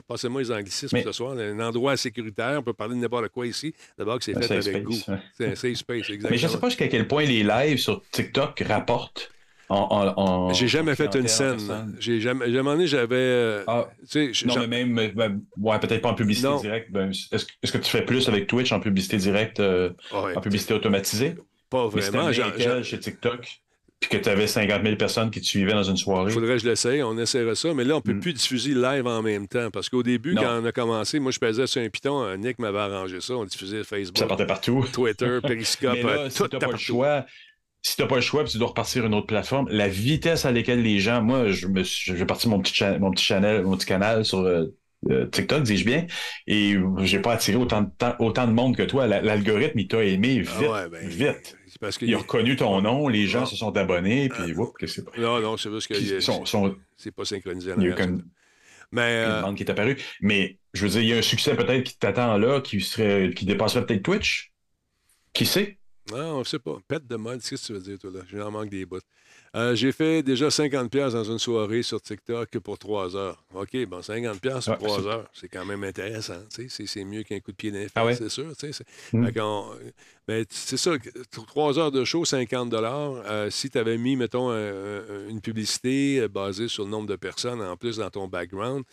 Passez-moi 0.07 0.43
les 0.43 0.51
anglicismes 0.53 0.97
Mais- 0.97 1.03
ce 1.03 1.13
soir. 1.13 1.37
Un 1.39 1.59
endroit 1.61 1.97
sécuritaire, 1.97 2.59
on 2.59 2.63
peut 2.63 2.75
parler 2.75 2.95
de 2.95 3.01
n'importe 3.01 3.29
quoi 3.29 3.47
ici. 3.47 3.75
D'abord 3.97 4.19
que 4.19 4.25
c'est 4.25 4.35
fait 4.45 4.69
avec 4.69 4.83
goût. 4.85 4.95
C'est 5.37 5.47
un 5.47 5.55
safe 5.55 5.75
space, 5.77 6.11
exactement. 6.11 6.29
Mais 6.31 6.37
je 6.39 6.47
sais 6.47 6.59
pas 6.59 6.69
jusqu'à 6.69 6.89
quel 6.89 7.09
point 7.09 7.25
les 7.25 7.43
lives 7.43 7.79
sur 7.79 8.03
TikTok 8.11 8.63
rapportent 8.69 9.31
en. 9.71 10.53
J'ai 10.53 10.69
jamais 10.69 10.93
en 10.93 10.97
fait 10.97 11.15
une 11.15 11.29
scène. 11.29 11.95
J'ai 11.99 12.21
jamais. 12.21 12.45
À 12.45 12.49
un 12.49 12.53
moment 12.53 12.73
donné, 12.73 12.87
j'avais. 12.87 13.17
euh, 13.17 13.65
Ah, 13.67 13.89
non, 14.47 14.67
mais 14.67 14.85
même, 14.85 15.13
ben, 15.15 15.41
ouais, 15.59 15.79
peut-être 15.79 16.03
pas 16.03 16.11
en 16.11 16.15
publicité 16.15 16.49
Non. 16.49 16.61
directe. 16.61 16.91
Ben, 16.91 17.11
est-ce, 17.11 17.73
que 17.73 17.79
tu 17.79 17.91
fais 17.91 18.03
plus 18.05 18.29
avec 18.29 18.47
Twitch 18.47 18.73
en 18.73 18.81
publicité 18.81 19.17
directe, 19.17 19.61
euh, 19.61 19.91
Ouais, 20.13 20.37
en 20.37 20.41
publicité 20.41 20.75
automatisée? 20.75 21.37
pas 21.71 21.89
Mais 21.95 22.01
vraiment. 22.01 22.33
j'en- 22.33 22.83
chez 22.83 22.99
TikTok, 22.99 23.61
puis 24.01 24.11
que 24.11 24.17
tu 24.17 24.29
avais 24.29 24.47
50 24.47 24.83
000 24.85 24.97
personnes 24.97 25.31
qui 25.31 25.41
te 25.41 25.47
suivaient 25.47 25.73
dans 25.73 25.83
une 25.83 25.97
soirée. 25.97 26.31
Faudrait 26.31 26.55
que 26.57 26.63
je 26.63 26.69
l'essaye, 26.69 27.03
on 27.03 27.19
essaierait 27.19 27.57
ça, 27.57 27.75
mais 27.75 27.83
là, 27.85 27.97
on 27.97 28.01
peut 28.01 28.13
Mm. 28.15 28.21
plus 28.21 28.33
diffuser 28.33 28.75
live 28.75 29.07
en 29.07 29.23
même 29.23 29.49
temps. 29.49 29.71
Parce 29.73 29.89
qu'au 29.89 30.03
début, 30.05 30.35
Non. 30.35 30.43
quand 30.43 30.63
on 30.63 30.65
a 30.65 30.73
commencé, 30.73 31.19
moi, 31.19 31.33
je 31.33 31.39
pesais 31.41 31.67
sur 31.67 31.83
un 31.83 31.89
piton, 31.89 32.23
euh, 32.23 32.37
Nick 32.37 32.59
m'avait 32.61 32.79
arrangé 32.79 33.21
ça, 33.21 33.35
on 33.35 33.45
diffusait 33.45 33.79
Puis 33.79 33.85
ça 33.87 33.97
Facebook, 33.97 34.29
partait 34.29 34.47
partout. 34.47 34.85
Twitter, 34.93 35.39
Periscope, 35.43 35.95
Mais 35.95 36.03
là, 36.05 36.09
euh, 36.21 36.31
si 36.31 36.39
tout 36.39 36.49
t'as 36.49 36.59
pas 36.59 36.71
le 36.71 36.77
choix, 36.77 37.27
si 37.83 37.97
t'as 37.97 38.07
pas 38.07 38.17
le 38.17 38.21
choix, 38.21 38.45
puis 38.45 38.53
tu 38.53 38.59
dois 38.59 38.69
repartir 38.69 39.05
une 39.05 39.15
autre 39.15 39.27
plateforme, 39.27 39.69
la 39.71 39.89
vitesse 39.89 40.45
à 40.45 40.53
laquelle 40.53 40.83
les 40.83 41.01
gens, 41.01 41.21
moi, 41.23 41.49
je 41.51 41.67
me 41.67 41.83
suis, 41.83 42.17
j'ai 42.17 42.25
parti 42.25 42.49
mon 42.49 42.61
petit, 42.61 42.75
cha- 42.75 42.99
mon 42.99 43.11
petit 43.11 43.25
channel, 43.25 43.63
mon 43.65 43.77
petit 43.77 43.87
canal 43.87 44.25
sur 44.25 44.39
euh, 44.41 44.67
euh, 45.11 45.27
TikTok, 45.27 45.63
dis-je 45.63 45.85
bien, 45.85 46.07
et 46.47 46.77
j'ai 47.05 47.21
pas 47.21 47.35
attiré 47.35 47.57
autant 47.57 47.83
de 47.83 47.91
temps, 47.97 48.17
autant 48.19 48.47
de 48.47 48.53
monde 48.53 48.77
que 48.77 48.83
toi. 48.83 49.07
La- 49.07 49.23
L'algorithme, 49.23 49.79
il 49.79 49.89
t'a 49.89 50.03
aimé 50.05 50.41
vite, 50.41 50.51
Ah 50.57 50.61
ouais, 50.85 50.89
ben, 50.89 51.09
vite. 51.09 51.57
c'est 51.69 51.79
Parce 51.81 51.97
que 51.99 52.05
Il 52.05 52.15
a 52.15 52.19
reconnu 52.19 52.57
ton 52.57 52.81
nom, 52.83 53.09
les 53.09 53.27
gens 53.27 53.43
Ah. 53.43 53.47
se 53.47 53.57
sont 53.57 53.77
abonnés, 53.77 54.29
puis 54.29 54.53
whoop, 54.55 54.77
que 54.79 54.87
c'est 54.87 55.05
Non, 55.17 55.41
non, 55.41 55.57
c'est 55.57 55.71
parce 55.71 55.87
que 55.87 55.95
a- 55.95 56.21
sont- 56.21 56.77
c'est 56.97 57.13
pas 57.15 57.25
synchronisé. 57.25 57.73
comme. 57.97 58.23
Mais 58.91 59.03
euh, 59.27 59.53
qui 59.55 59.63
est 59.65 59.71
apparue. 59.71 59.99
Mais 60.23 60.59
je 60.73 60.83
veux 60.85 60.89
dire, 60.91 61.03
il 61.03 61.09
y 61.09 61.13
a 61.13 61.19
un 61.19 61.23
succès 61.23 61.55
peut-être 61.55 61.85
qui 61.85 61.99
t'attend 61.99 62.39
là, 62.39 62.61
qui 62.63 62.81
serait, 62.81 63.33
qui 63.37 63.45
dépasserait 63.45 63.85
peut-être 63.85 64.03
Twitch? 64.03 64.51
Qui 65.35 65.45
sait? 65.47 65.79
non, 66.11 66.39
on 66.41 66.45
sait 66.45 66.59
pas. 66.59 66.79
Pète 66.89 67.07
de 67.07 67.17
mode, 67.17 67.43
qu'est-ce 67.43 67.61
que 67.63 67.67
tu 67.67 67.73
veux 67.75 67.81
dire, 67.81 67.99
toi, 67.99 68.11
là? 68.15 68.21
J'en 68.33 68.51
manque 68.51 68.71
des 68.71 68.87
bouts. 68.87 68.99
Euh, 69.57 69.75
j'ai 69.75 69.93
fait 69.93 70.23
déjà 70.23 70.49
50$ 70.51 70.89
piastres 70.91 71.17
dans 71.19 71.25
une 71.33 71.39
soirée 71.39 71.83
sur 71.83 72.01
TikTok 72.03 72.59
pour 72.59 72.79
3 72.79 73.17
heures. 73.17 73.43
OK, 73.55 73.77
bon, 73.87 74.01
50$ 74.03 74.39
piastres 74.41 74.77
pour 74.77 74.83
Ouais, 74.83 74.89
3 74.89 75.01
c'est- 75.03 75.09
heures, 75.09 75.31
c'est 75.33 75.49
quand 75.49 75.65
même 75.65 75.85
intéressant. 75.85 76.37
C'est, 76.51 76.69
mieux 77.05 77.23
qu'un 77.23 77.41
coup 77.41 77.53
de 77.53 77.57
pied 77.57 77.71
fesses, 77.73 77.93
Ah 77.95 78.05
ouais? 78.05 78.15
c'est 78.15 78.29
sûr. 78.29 78.47
c'est- 78.59 78.85
Mm. 79.13 79.33
Qu'on- 79.33 79.71
ben, 80.27 80.45
c'est 80.51 80.77
ça, 80.77 80.91
3 81.47 81.79
heures 81.79 81.91
de 81.93 82.05
show, 82.05 82.25
50$. 82.27 83.23
Euh, 83.27 83.49
si 83.51 83.71
tu 83.71 83.79
avais 83.79 83.97
mis, 83.97 84.17
mettons, 84.17 84.51
un- 84.51 84.57
un- 84.57 85.29
une 85.29 85.41
publicité 85.41 86.21
euh, 86.21 86.29
basée 86.29 86.69
sur 86.69 86.85
le 86.85 86.91
nombre 86.91 87.07
de 87.09 87.17
personnes 87.17 87.63
en 87.63 87.77
plus 87.77 87.97
dans 87.97 88.11
ton 88.11 88.29
background, 88.29 88.85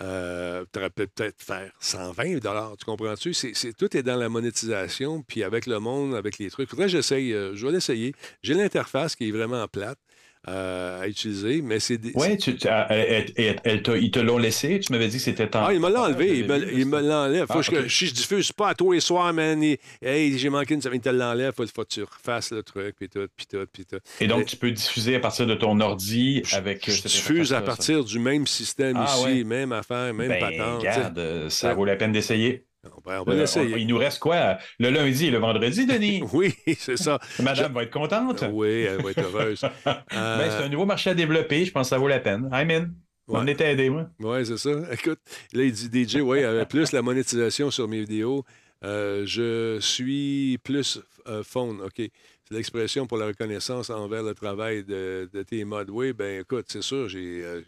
euh, 0.00 0.64
tu 0.72 0.78
aurais 0.78 0.90
peut-être 0.90 1.42
faire 1.42 1.72
120 1.80 2.40
tu 2.78 2.84
comprends-tu? 2.84 3.34
C'est, 3.34 3.72
tout 3.76 3.96
est 3.96 4.02
dans 4.02 4.16
la 4.16 4.28
monétisation, 4.28 5.22
puis 5.22 5.42
avec 5.42 5.66
le 5.66 5.80
monde, 5.80 6.14
avec 6.14 6.38
les 6.38 6.50
trucs. 6.50 6.68
J'essaye, 6.86 7.32
euh, 7.32 7.54
je 7.56 7.66
vais 7.66 7.72
l'essayer. 7.72 8.14
J'ai 8.42 8.54
l'interface 8.54 9.16
qui 9.16 9.28
est 9.28 9.32
vraiment 9.32 9.66
plate. 9.66 9.98
Euh, 10.46 11.02
à 11.02 11.08
utiliser, 11.08 11.60
mais 11.62 11.80
c'est 11.80 11.98
des... 11.98 12.12
Oui, 12.14 12.36
ils 12.36 14.10
te 14.10 14.18
l'ont 14.20 14.38
laissé? 14.38 14.78
Tu 14.80 14.92
m'avais 14.92 15.08
dit 15.08 15.16
que 15.16 15.22
c'était 15.22 15.48
temps. 15.48 15.64
Ah, 15.66 15.74
il 15.74 15.80
me 15.80 15.90
l'a 15.90 16.02
enlevé. 16.02 16.38
Il 16.38 16.86
me, 16.86 17.00
l'enlève. 17.00 17.46
Ah, 17.48 17.60
que, 17.60 17.88
si 17.88 18.06
je 18.06 18.14
diffuse 18.14 18.52
pas 18.52 18.68
à 18.68 18.74
tous 18.74 18.92
les 18.92 19.00
soirs, 19.00 19.32
man, 19.32 19.62
hey, 19.62 20.38
j'ai 20.38 20.48
manqué 20.48 20.74
une 20.74 20.82
semaine, 20.82 21.00
il 21.00 21.02
te 21.02 21.08
l'enlève. 21.08 21.52
Faut, 21.54 21.66
faut 21.66 21.82
que 21.82 21.94
tu 21.94 22.02
refasses 22.02 22.52
le 22.52 22.62
truc, 22.62 22.94
puis 22.96 23.08
tout, 23.08 23.26
puis 23.36 23.46
tout, 23.46 23.66
puis 23.72 23.84
tout. 23.84 23.98
Et 24.20 24.26
donc, 24.26 24.46
tu 24.46 24.56
peux 24.56 24.70
diffuser 24.70 25.16
à 25.16 25.20
partir 25.20 25.46
de 25.46 25.54
ton 25.54 25.80
ordi 25.80 26.42
avec... 26.52 26.88
Je, 26.88 27.02
diffuse 27.02 27.52
à 27.52 27.60
partir 27.60 28.04
du 28.04 28.18
même 28.18 28.46
système 28.46 28.96
ah, 28.96 29.06
ici, 29.06 29.44
même 29.44 29.72
affaire, 29.72 30.14
même 30.14 30.28
ben, 30.28 30.40
patente. 30.40 30.80
Regarde, 30.80 31.48
ça 31.48 31.74
vaut 31.74 31.84
la 31.84 31.96
peine 31.96 32.12
d'essayer. 32.12 32.67
On 32.96 33.22
va, 33.24 33.34
l'essayer. 33.34 33.78
il 33.78 33.86
nous 33.86 33.98
reste 33.98 34.18
quoi? 34.18 34.58
Le 34.78 34.90
lundi 34.90 35.26
et 35.26 35.30
le 35.30 35.38
vendredi, 35.38 35.86
Denis? 35.86 36.22
oui, 36.32 36.54
c'est 36.78 36.96
ça. 36.96 37.18
Madame 37.42 37.72
va 37.72 37.82
être 37.82 37.92
contente. 37.92 38.44
Oui, 38.52 38.82
elle 38.82 39.02
va 39.02 39.10
être 39.10 39.22
heureuse. 39.22 39.64
Ben, 39.84 40.50
c'est 40.50 40.64
un 40.64 40.68
nouveau 40.68 40.86
marché 40.86 41.10
à 41.10 41.14
développer. 41.14 41.64
Je 41.64 41.72
pense 41.72 41.86
que 41.86 41.90
ça 41.90 41.98
vaut 41.98 42.08
la 42.08 42.20
peine. 42.20 42.48
I'm 42.52 42.70
in. 42.70 42.88
On 43.28 43.46
est 43.46 43.60
aidé, 43.60 43.90
moi. 43.90 44.08
Oui, 44.20 44.44
c'est 44.46 44.56
ça. 44.56 44.70
Écoute, 44.92 45.20
là, 45.52 45.62
il 45.62 45.72
dit 45.72 46.06
DJ, 46.06 46.16
oui, 46.16 46.42
avec 46.42 46.68
plus 46.68 46.92
la 46.92 47.02
monétisation 47.02 47.70
sur 47.70 47.86
mes 47.86 48.00
vidéos. 48.00 48.44
Euh, 48.84 49.24
je 49.26 49.78
suis 49.80 50.58
plus 50.62 51.00
euh, 51.26 51.42
phone. 51.42 51.80
OK. 51.82 51.94
C'est 51.96 52.54
l'expression 52.54 53.06
pour 53.06 53.18
la 53.18 53.26
reconnaissance 53.26 53.90
envers 53.90 54.22
le 54.22 54.34
travail 54.34 54.84
de, 54.84 55.28
tes 55.46 55.64
modes. 55.64 55.90
Oui, 55.90 56.12
ben 56.14 56.40
écoute, 56.40 56.66
c'est 56.68 56.82
sûr, 56.82 57.08
j'ai. 57.08 57.44
Euh, 57.44 57.60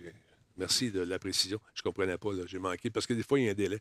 merci 0.57 0.91
de 0.91 1.01
la 1.01 1.19
précision. 1.19 1.59
Je 1.75 1.81
ne 1.81 1.91
comprenais 1.91 2.17
pas, 2.17 2.31
j'ai 2.47 2.59
manqué 2.59 2.89
parce 2.89 3.07
que 3.07 3.13
des 3.13 3.23
fois, 3.23 3.39
il 3.39 3.45
y 3.45 3.49
a 3.49 3.51
un 3.51 3.55
délai 3.55 3.81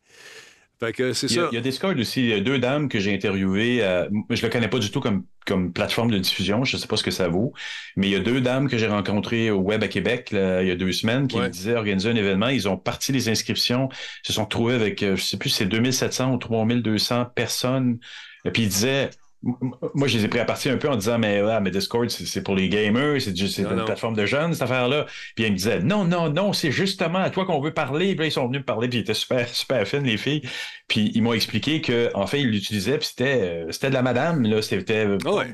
c'est 1.13 1.29
il, 1.29 1.35
y 1.35 1.39
a, 1.39 1.49
il 1.51 1.55
y 1.55 1.57
a 1.57 1.61
Discord 1.61 1.97
aussi. 1.99 2.21
Il 2.21 2.29
y 2.29 2.33
a 2.33 2.39
deux 2.39 2.57
dames 2.57 2.87
que 2.87 2.99
j'ai 2.99 3.13
interviewées. 3.13 3.83
Euh, 3.83 4.07
je 4.29 4.41
le 4.41 4.49
connais 4.49 4.69
pas 4.69 4.79
du 4.79 4.91
tout 4.91 5.01
comme, 5.01 5.25
comme 5.45 5.73
plateforme 5.73 6.09
de 6.09 6.17
diffusion. 6.17 6.63
Je 6.63 6.77
sais 6.77 6.87
pas 6.87 6.95
ce 6.95 7.03
que 7.03 7.11
ça 7.11 7.27
vaut. 7.27 7.53
Mais 7.97 8.07
il 8.07 8.11
y 8.11 8.15
a 8.15 8.19
deux 8.19 8.39
dames 8.39 8.69
que 8.69 8.77
j'ai 8.77 8.87
rencontrées 8.87 9.51
au 9.51 9.59
Web 9.59 9.83
à 9.83 9.89
Québec 9.89 10.29
il 10.31 10.67
y 10.67 10.71
a 10.71 10.75
deux 10.75 10.93
semaines 10.93 11.27
qui 11.27 11.37
me 11.37 11.49
disaient 11.49 11.75
organiser 11.75 12.09
un 12.09 12.15
événement. 12.15 12.47
Ils 12.47 12.69
ont 12.69 12.77
parti 12.77 13.11
les 13.11 13.27
inscriptions. 13.27 13.89
Ils 14.23 14.27
se 14.27 14.33
sont 14.33 14.45
trouvés 14.45 14.75
avec, 14.75 15.03
euh, 15.03 15.17
je 15.17 15.23
sais 15.23 15.37
plus, 15.37 15.49
c'est 15.49 15.65
2700 15.65 16.33
ou 16.33 16.37
3200 16.37 17.25
personnes. 17.35 17.99
Et 18.45 18.51
puis 18.51 18.63
ils 18.63 18.69
disaient, 18.69 19.09
moi, 19.41 20.07
je 20.07 20.17
les 20.17 20.25
ai 20.25 20.27
pris 20.27 20.39
à 20.39 20.45
partir 20.45 20.73
un 20.73 20.77
peu 20.77 20.89
en 20.89 20.97
disant, 20.97 21.17
mais, 21.17 21.41
Discord, 21.71 22.09
c'est 22.09 22.43
pour 22.43 22.55
les 22.55 22.67
gamers, 22.67 23.21
c'est 23.21 23.31
une 23.59 23.85
plateforme 23.85 24.15
de 24.15 24.25
jeunes, 24.25 24.53
cette 24.53 24.63
affaire-là. 24.63 25.05
Puis 25.35 25.45
ils 25.45 25.51
me 25.51 25.55
disaient, 25.55 25.79
non, 25.79 26.03
non, 26.03 26.29
non, 26.29 26.51
c'est 26.51 26.71
justement 26.71 27.19
à 27.19 27.29
toi 27.29 27.45
qu'on 27.45 27.61
veut 27.61 27.73
parler. 27.73 28.15
Puis 28.15 28.27
ils 28.27 28.31
sont 28.31 28.47
venus 28.47 28.59
me 28.59 28.65
parler, 28.65 28.89
puis 28.89 28.99
ils 28.99 29.01
étaient 29.01 29.13
super, 29.13 29.47
super 29.53 29.87
fines, 29.87 30.03
les 30.03 30.17
filles. 30.17 30.41
Puis 30.89 31.11
ils 31.13 31.21
m'ont 31.21 31.33
expliqué 31.33 31.81
qu'en 31.81 32.21
en 32.21 32.27
fait, 32.27 32.41
ils 32.41 32.49
l'utilisaient, 32.49 32.97
puis 32.97 33.07
c'était, 33.07 33.41
euh, 33.41 33.71
c'était 33.71 33.89
de 33.89 33.93
la 33.93 34.01
madame, 34.01 34.43
là. 34.43 34.61
C'était 34.61 35.07
ah 35.25 35.33
ouais. 35.33 35.47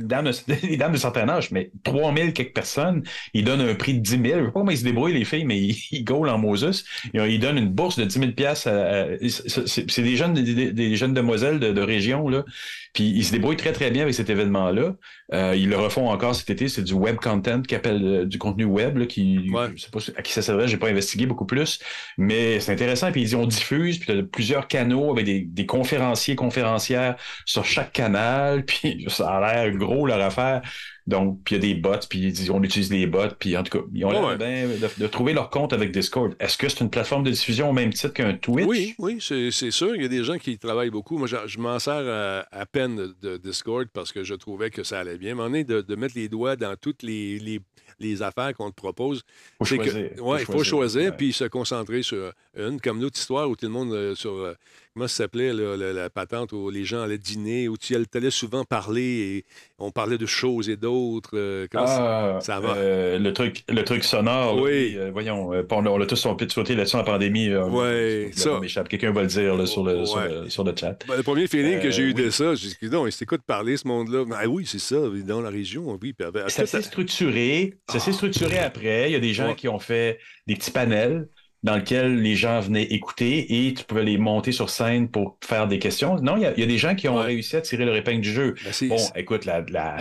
dames 0.00 0.24
de, 0.92 0.96
certain 0.96 1.28
âge, 1.28 1.52
mais 1.52 1.70
3000 1.84 2.32
quelques 2.32 2.54
personnes. 2.54 3.04
Ils 3.32 3.44
donnent 3.44 3.60
un 3.60 3.74
prix 3.74 3.94
de 3.94 4.00
10 4.00 4.10
000. 4.10 4.22
Je 4.24 4.30
sais 4.30 4.44
pas 4.46 4.50
comment 4.52 4.70
ils 4.70 4.78
se 4.78 4.84
débrouillent, 4.84 5.14
les 5.14 5.24
filles, 5.24 5.44
mais 5.44 5.58
ils, 5.60 5.76
ils 5.92 6.04
gaulent 6.04 6.30
en 6.30 6.38
Moses. 6.38 6.84
Ils, 7.12 7.38
donnent 7.38 7.58
une 7.58 7.70
bourse 7.70 7.96
de 7.96 8.04
10 8.04 8.34
000 8.36 8.54
C'est 8.56 10.02
des 10.02 10.16
jeunes, 10.16 10.34
des, 10.34 10.96
jeunes 10.96 11.14
demoiselles 11.14 11.60
de, 11.60 11.72
de 11.72 11.80
région, 11.80 12.28
là. 12.28 12.44
Puis 12.94 13.10
ils 13.10 13.24
se 13.24 13.32
débrouillent 13.32 13.56
très, 13.56 13.72
très 13.72 13.90
bien 13.90 14.02
avec 14.02 14.14
cet 14.14 14.30
événement-là. 14.30 14.94
Euh, 15.32 15.54
ils 15.56 15.68
le 15.68 15.76
refont 15.76 16.08
encore 16.08 16.34
cet 16.34 16.48
été. 16.48 16.68
C'est 16.68 16.82
du 16.82 16.94
web 16.94 17.16
content 17.16 17.60
qui 17.60 17.74
appelle 17.74 18.02
euh, 18.04 18.24
du 18.24 18.38
contenu 18.38 18.64
web, 18.64 19.06
qui, 19.06 19.50
je 19.74 19.82
sais 19.82 19.90
pas 19.90 19.98
à 20.16 20.22
qui 20.22 20.32
ça 20.32 20.42
s'adresse, 20.42 20.70
j'ai 20.70 20.76
pas 20.76 20.88
investigué 20.88 21.26
beaucoup 21.26 21.44
plus. 21.44 21.80
Mais 22.16 22.60
c'est 22.60 22.72
intéressant. 22.72 23.10
Puis 23.10 23.22
ils 23.22 23.24
disent 23.24 23.34
on 23.34 23.46
diffuse, 23.46 23.98
puis 23.98 24.12
tu 24.12 24.18
as 24.18 24.22
plusieurs 24.22 24.68
canaux 24.68 25.10
avec 25.10 25.24
des, 25.24 25.40
des, 25.40 25.66
conférenciers, 25.66 26.36
conférencières 26.36 27.16
sur 27.44 27.64
chaque 27.64 27.92
canal. 27.92 28.64
Puis 28.66 29.06
ça 29.08 29.28
a 29.28 29.40
l'air 29.40 29.76
gros 29.76 30.06
leur 30.06 30.20
affaire. 30.20 30.62
Donc, 31.06 31.40
puis 31.44 31.56
il 31.56 31.62
y 31.62 31.70
a 31.70 31.74
des 31.74 31.80
bots, 31.80 31.90
puis 32.08 32.34
on 32.50 32.62
utilise 32.62 32.90
les 32.90 33.06
bots, 33.06 33.28
puis 33.38 33.54
en 33.58 33.62
tout 33.62 33.78
cas, 33.78 33.84
ils 33.92 34.04
ont 34.06 34.10
l'air 34.10 34.38
de, 34.38 35.06
trouver 35.06 35.34
leur 35.34 35.50
compte 35.50 35.74
avec 35.74 35.92
Discord. 35.92 36.34
Est-ce 36.40 36.56
que 36.56 36.66
c'est 36.66 36.80
une 36.80 36.88
plateforme 36.88 37.24
de 37.24 37.30
diffusion 37.30 37.70
au 37.70 37.72
même 37.74 37.92
titre 37.92 38.14
qu'un 38.14 38.34
Twitch? 38.34 38.66
Oui, 38.66 38.94
oui, 38.98 39.18
c'est 39.20 39.70
sûr. 39.70 39.94
Il 39.94 40.02
y 40.02 40.06
a 40.06 40.08
des 40.08 40.24
gens 40.24 40.38
qui 40.38 40.58
travaillent 40.58 40.90
beaucoup. 40.90 41.18
Moi, 41.18 41.28
je, 41.28 41.58
m'en 41.58 41.78
sers 41.78 42.46
à, 42.50 42.66
peine 42.66 43.12
de 43.20 43.36
Discord 43.36 43.86
parce 43.92 44.12
que 44.12 44.24
je 44.24 44.34
trouvais 44.34 44.70
que 44.70 44.82
ça 44.82 45.00
allait 45.00 45.18
bien. 45.18 45.34
Mais 45.34 45.42
on 45.42 45.52
est 45.52 45.64
de, 45.64 45.94
mettre 45.94 46.14
les 46.16 46.28
doigts 46.28 46.56
dans 46.56 46.74
toutes 46.76 47.02
les, 47.02 47.60
les, 48.00 48.22
affaires 48.22 48.54
qu'on 48.54 48.70
te 48.70 48.76
propose. 48.76 49.24
Faut 49.58 49.64
choisir. 49.66 50.10
il 50.16 50.44
faut 50.46 50.64
choisir, 50.64 51.14
puis 51.16 51.34
se 51.34 51.44
concentrer 51.44 52.02
sur 52.02 52.32
une, 52.56 52.80
comme 52.80 52.98
notre 52.98 53.18
histoire 53.18 53.50
où 53.50 53.56
tout 53.56 53.66
le 53.66 53.72
monde 53.72 53.92
euh, 53.92 54.14
sur 54.14 54.32
euh, 54.32 54.54
comment 54.94 55.08
ça 55.08 55.24
s'appelait, 55.24 55.52
la, 55.52 56.08
patente 56.08 56.52
où 56.52 56.70
les 56.70 56.84
gens 56.84 57.02
allaient 57.02 57.18
dîner, 57.18 57.68
où 57.68 57.76
tu 57.76 57.96
allais 58.14 58.30
souvent 58.30 58.64
parler 58.64 59.02
et 59.02 59.44
on 59.78 59.90
parlait 59.90 60.18
de 60.18 60.26
choses 60.26 60.68
et 60.68 60.76
d'autres. 60.76 61.30
Euh, 61.34 61.66
ah, 61.74 62.38
ça, 62.40 62.60
va? 62.60 62.74
Euh, 62.76 63.18
le, 63.18 63.32
truc, 63.32 63.64
le 63.68 63.82
truc 63.82 64.04
sonore. 64.04 64.60
Oui. 64.60 64.94
Euh, 64.96 65.10
voyons, 65.12 65.50
on, 65.50 66.00
a 66.00 66.06
tous 66.06 66.16
sauté 66.16 66.74
là-dessus 66.74 66.96
en 66.96 67.04
pandémie. 67.04 67.52
Oui, 67.54 68.32
ça. 68.32 68.60
Quelqu'un 68.88 69.12
va 69.12 69.22
le 69.22 69.28
dire 69.28 69.66
sur, 69.66 69.84
le, 69.84 70.06
sur, 70.06 70.64
le, 70.64 70.72
chat. 70.76 70.96
Ben, 71.08 71.16
le 71.16 71.22
premier 71.22 71.48
feeling 71.48 71.80
que 71.80 71.90
j'ai 71.90 72.02
eu 72.02 72.14
de 72.14 72.30
ça, 72.30 72.54
j'ai 72.54 72.68
dit, 72.68 72.88
non, 72.88 73.06
c'est 73.10 73.26
quoi 73.26 73.38
de 73.38 73.42
parler 73.42 73.76
ce 73.76 73.88
monde-là? 73.88 74.24
Ah 74.36 74.46
oui, 74.46 74.64
c'est 74.66 74.78
ça, 74.78 74.96
dans 75.26 75.40
la 75.40 75.50
région, 75.50 75.98
oui. 76.00 76.14
ça 76.48 76.66
s'est 76.66 76.82
structuré. 76.82 77.74
Ça 77.90 77.98
s'est 77.98 78.12
structuré 78.12 78.58
après. 78.58 79.10
Il 79.10 79.12
y 79.12 79.16
a 79.16 79.20
des 79.20 79.34
gens 79.34 79.54
qui 79.54 79.68
ont 79.68 79.80
fait 79.80 80.20
des 80.46 80.54
petits 80.54 80.70
panels 80.70 81.28
dans 81.64 81.76
lequel 81.76 82.20
les 82.20 82.36
gens 82.36 82.60
venaient 82.60 82.84
écouter 82.84 83.66
et 83.66 83.72
tu 83.72 83.84
pouvais 83.84 84.04
les 84.04 84.18
monter 84.18 84.52
sur 84.52 84.68
scène 84.68 85.08
pour 85.08 85.38
faire 85.42 85.66
des 85.66 85.78
questions. 85.78 86.20
Non, 86.20 86.36
il 86.36 86.42
y, 86.42 86.46
a 86.46 86.66
des 86.66 86.78
gens 86.78 86.94
qui 86.94 87.08
ont 87.08 87.16
réussi 87.16 87.56
à 87.56 87.62
tirer 87.62 87.86
le 87.86 87.96
épingle 87.96 88.20
du 88.20 88.30
jeu. 88.30 88.54
Ben, 88.62 88.88
bon, 88.88 88.98
écoute, 89.16 89.48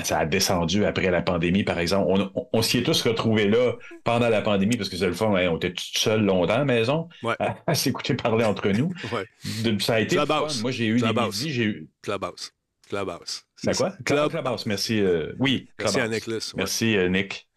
ça 0.04 0.20
a 0.20 0.26
descendu 0.26 0.84
après 0.84 1.10
la 1.10 1.22
pandémie, 1.22 1.64
par 1.64 1.80
exemple. 1.80 2.30
On, 2.52 2.62
s'y 2.62 2.80
est 2.80 2.84
tous 2.84 3.02
retrouvés 3.04 3.48
là 3.48 3.76
pendant 4.04 4.28
la 4.28 4.42
pandémie 4.42 4.76
parce 4.76 4.90
que 4.90 4.98
c'est 4.98 5.08
le 5.08 5.14
fond, 5.14 5.34
on 5.34 5.56
était 5.56 5.72
tout 5.72 5.84
seuls 5.96 6.24
longtemps 6.24 6.56
à 6.56 6.58
la 6.60 6.66
maison 6.66 7.08
à, 7.40 7.74
s'écouter 7.74 8.14
parler 8.14 8.44
entre 8.44 8.68
nous. 8.70 8.94
ça 9.80 9.96
a 9.96 10.00
été 10.02 10.18
Moi, 10.62 10.72
j'ai 10.72 10.88
eu 10.88 11.00
des 11.00 11.08
j'ai 11.32 11.64
eu... 11.64 11.88
Clubhouse. 12.02 12.52
Clubhouse. 12.90 13.44
C'est 13.56 13.78
quoi? 13.78 13.94
Clubhouse, 14.04 14.66
merci. 14.66 15.00
Euh, 15.00 15.32
oui, 15.40 15.70
Merci 15.80 16.00
à 16.02 16.10
Nicholas. 16.10 16.54
Merci, 16.58 16.98
euh, 16.98 17.08
Nick. 17.08 17.48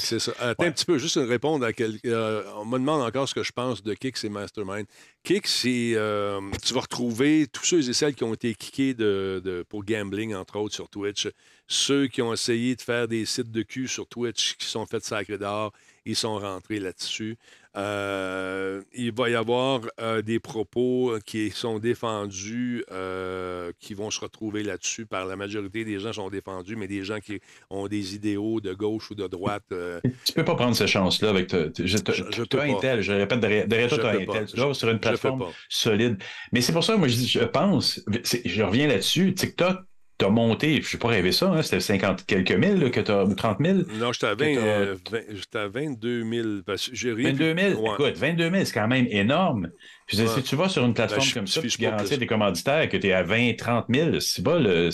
C'est 0.00 0.18
ça. 0.18 0.32
Attends 0.38 0.64
un 0.64 0.70
petit 0.70 0.84
peu, 0.84 0.98
juste 0.98 1.16
répondre 1.16 1.64
à 1.64 1.72
quelqu'un. 1.72 2.08
Euh, 2.08 2.42
on 2.56 2.64
me 2.64 2.78
demande 2.78 3.02
encore 3.02 3.28
ce 3.28 3.34
que 3.34 3.42
je 3.42 3.52
pense 3.52 3.82
de 3.82 3.94
Kix 3.94 4.24
et 4.24 4.28
Mastermind. 4.28 4.86
Kix, 5.22 5.42
c'est. 5.44 5.92
Euh, 5.94 6.40
tu 6.64 6.74
vas 6.74 6.80
retrouver 6.80 7.46
tous 7.52 7.64
ceux 7.64 7.88
et 7.88 7.92
celles 7.92 8.14
qui 8.14 8.24
ont 8.24 8.34
été 8.34 8.54
kickés 8.54 8.94
de, 8.94 9.64
pour 9.68 9.84
gambling, 9.84 10.34
entre 10.34 10.56
autres, 10.56 10.74
sur 10.74 10.88
Twitch. 10.88 11.28
Ceux 11.66 12.06
qui 12.06 12.22
ont 12.22 12.32
essayé 12.32 12.76
de 12.76 12.80
faire 12.80 13.08
des 13.08 13.26
sites 13.26 13.50
de 13.50 13.62
cul 13.62 13.88
sur 13.88 14.06
Twitch, 14.06 14.56
qui 14.56 14.66
sont 14.66 14.86
faits 14.86 15.04
sacré 15.04 15.36
d'or, 15.36 15.72
ils 16.08 16.16
sont 16.16 16.38
rentrés 16.38 16.80
là-dessus. 16.80 17.36
Euh, 17.76 18.82
il 18.94 19.12
va 19.12 19.28
y 19.28 19.34
avoir 19.34 19.82
euh, 20.00 20.22
des 20.22 20.40
propos 20.40 21.18
qui 21.26 21.50
sont 21.50 21.78
défendus, 21.78 22.82
euh, 22.90 23.72
qui 23.78 23.92
vont 23.92 24.10
se 24.10 24.18
retrouver 24.18 24.62
là-dessus 24.62 25.04
par 25.04 25.26
la 25.26 25.36
majorité 25.36 25.84
des 25.84 26.00
gens 26.00 26.14
sont 26.14 26.30
défendus, 26.30 26.76
mais 26.76 26.88
des 26.88 27.04
gens 27.04 27.20
qui 27.20 27.40
ont 27.68 27.86
des 27.86 28.14
idéaux 28.14 28.60
de 28.60 28.72
gauche 28.72 29.10
ou 29.10 29.14
de 29.14 29.26
droite. 29.26 29.64
Tu 30.24 30.32
peux 30.32 30.44
pas 30.44 30.54
prendre 30.54 30.74
cette 30.74 30.88
chance-là 30.88 31.28
avec 31.28 31.52
je, 31.52 31.84
je, 31.84 32.58
Intel, 32.58 33.02
je 33.02 33.12
répète, 33.12 33.40
derrière, 33.40 33.88
toi, 33.90 34.10
as 34.10 34.16
Intel. 34.16 34.46
Tu 34.46 34.56
dois 34.56 34.74
sur 34.74 34.88
une 34.88 34.98
plateforme 34.98 35.44
solide. 35.68 36.16
Mais 36.52 36.62
c'est 36.62 36.72
pour 36.72 36.84
ça, 36.84 36.96
moi, 36.96 37.08
je, 37.08 37.16
je 37.16 37.44
pense, 37.44 38.02
je 38.44 38.62
reviens 38.62 38.88
là-dessus, 38.88 39.34
TikTok 39.34 39.78
tu 40.18 40.24
as 40.24 40.30
monté, 40.30 40.82
je 40.82 40.96
n'ai 40.96 40.98
pas 41.00 41.08
rêvé 41.08 41.30
ça, 41.30 41.46
hein, 41.46 41.62
c'était 41.62 41.80
50 41.80 42.26
quelques 42.26 42.52
mille 42.52 42.90
que 42.90 43.00
tu 43.00 43.10
as, 43.10 43.24
ou 43.24 43.34
30 43.34 43.58
000? 43.64 43.78
Non, 43.98 44.12
j'étais 44.12 44.26
à, 44.26 44.34
20, 44.34 44.44
euh, 44.56 44.96
à 45.54 45.68
22 45.68 46.24
000. 46.28 46.48
Parce 46.66 46.90
22 46.90 47.54
000? 47.56 47.94
Écoute, 47.94 48.16
22 48.16 48.50
000, 48.50 48.64
c'est 48.64 48.72
quand 48.72 48.88
même 48.88 49.06
énorme. 49.10 49.70
Puis, 50.08 50.16
Si 50.16 50.42
tu 50.42 50.56
vas 50.56 50.68
sur 50.68 50.84
une 50.84 50.94
plateforme 50.94 51.22
ben, 51.22 51.34
comme 51.34 51.46
ça, 51.46 51.60
tu 51.60 51.78
garantis 51.78 52.16
des 52.16 52.26
commanditaires 52.26 52.88
que 52.88 52.96
tu 52.96 53.08
es 53.08 53.12
à 53.12 53.22
20, 53.22 53.56
30 53.56 53.86
000, 53.94 54.20
c'est 54.20 54.42
pas 54.42 54.58
le. 54.58 54.88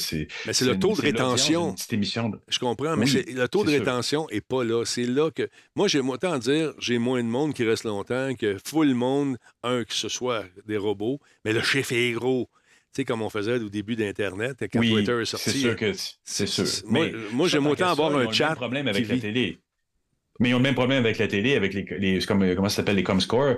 Mais 0.47 0.53
c'est 0.53 0.65
le 0.65 0.79
taux 0.79 0.95
de 0.95 1.01
rétention. 1.01 1.73
Petite 1.73 1.93
émission 1.93 2.33
Je 2.49 2.59
comprends, 2.59 2.97
mais 2.97 3.07
le 3.07 3.47
taux 3.47 3.65
de 3.65 3.71
rétention 3.71 4.27
n'est 4.31 4.41
pas 4.41 4.65
là. 4.65 4.85
C'est 4.85 5.07
là 5.07 5.31
que. 5.31 5.49
Moi, 5.75 5.89
j'aime 5.89 6.11
autant 6.11 6.39
dire 6.39 6.73
j'ai 6.79 6.99
moins 6.99 7.23
de 7.23 7.29
monde 7.29 7.55
qui 7.55 7.65
reste 7.65 7.85
longtemps 7.85 8.35
que 8.35 8.57
full 8.65 8.93
monde, 8.95 9.37
un, 9.63 9.85
que 9.85 9.95
ce 9.95 10.09
soit 10.09 10.45
des 10.67 10.77
robots, 10.77 11.21
mais 11.45 11.53
le 11.53 11.63
chiffre 11.63 11.93
est 11.93 12.13
gros. 12.13 12.49
Tu 12.95 13.01
sais, 13.01 13.05
comme 13.05 13.23
on 13.23 13.31
faisait 13.31 13.55
au 13.55 13.69
début 13.69 13.97
d'Internet, 13.97 14.57
quand 14.73 14.81
Twitter 14.81 15.21
est 15.21 15.25
sorti. 15.25 15.51
C'est 15.51 15.59
sûr 15.59 15.77
que 15.77 15.93
c'est 16.23 16.47
sûr. 16.47 16.65
Moi, 16.87 17.07
moi 17.33 17.49
j'aime 17.49 17.67
autant 17.67 17.89
avoir 17.89 18.17
un 18.17 18.31
chat. 18.31 18.55
problème 18.55 18.87
avec 18.87 19.09
la 19.09 19.19
télé. 19.19 19.59
Mais 20.41 20.51
ils 20.51 20.55
ont 20.55 20.59
le 20.59 20.63
même 20.63 20.75
problème 20.75 21.05
avec 21.05 21.19
la 21.19 21.29
télé, 21.29 21.55
avec 21.55 21.75
les, 21.75 22.19
comme, 22.21 22.55
comment 22.55 22.69
ça 22.69 22.77
s'appelle, 22.77 22.97
les 22.97 23.05
Comscore? 23.05 23.57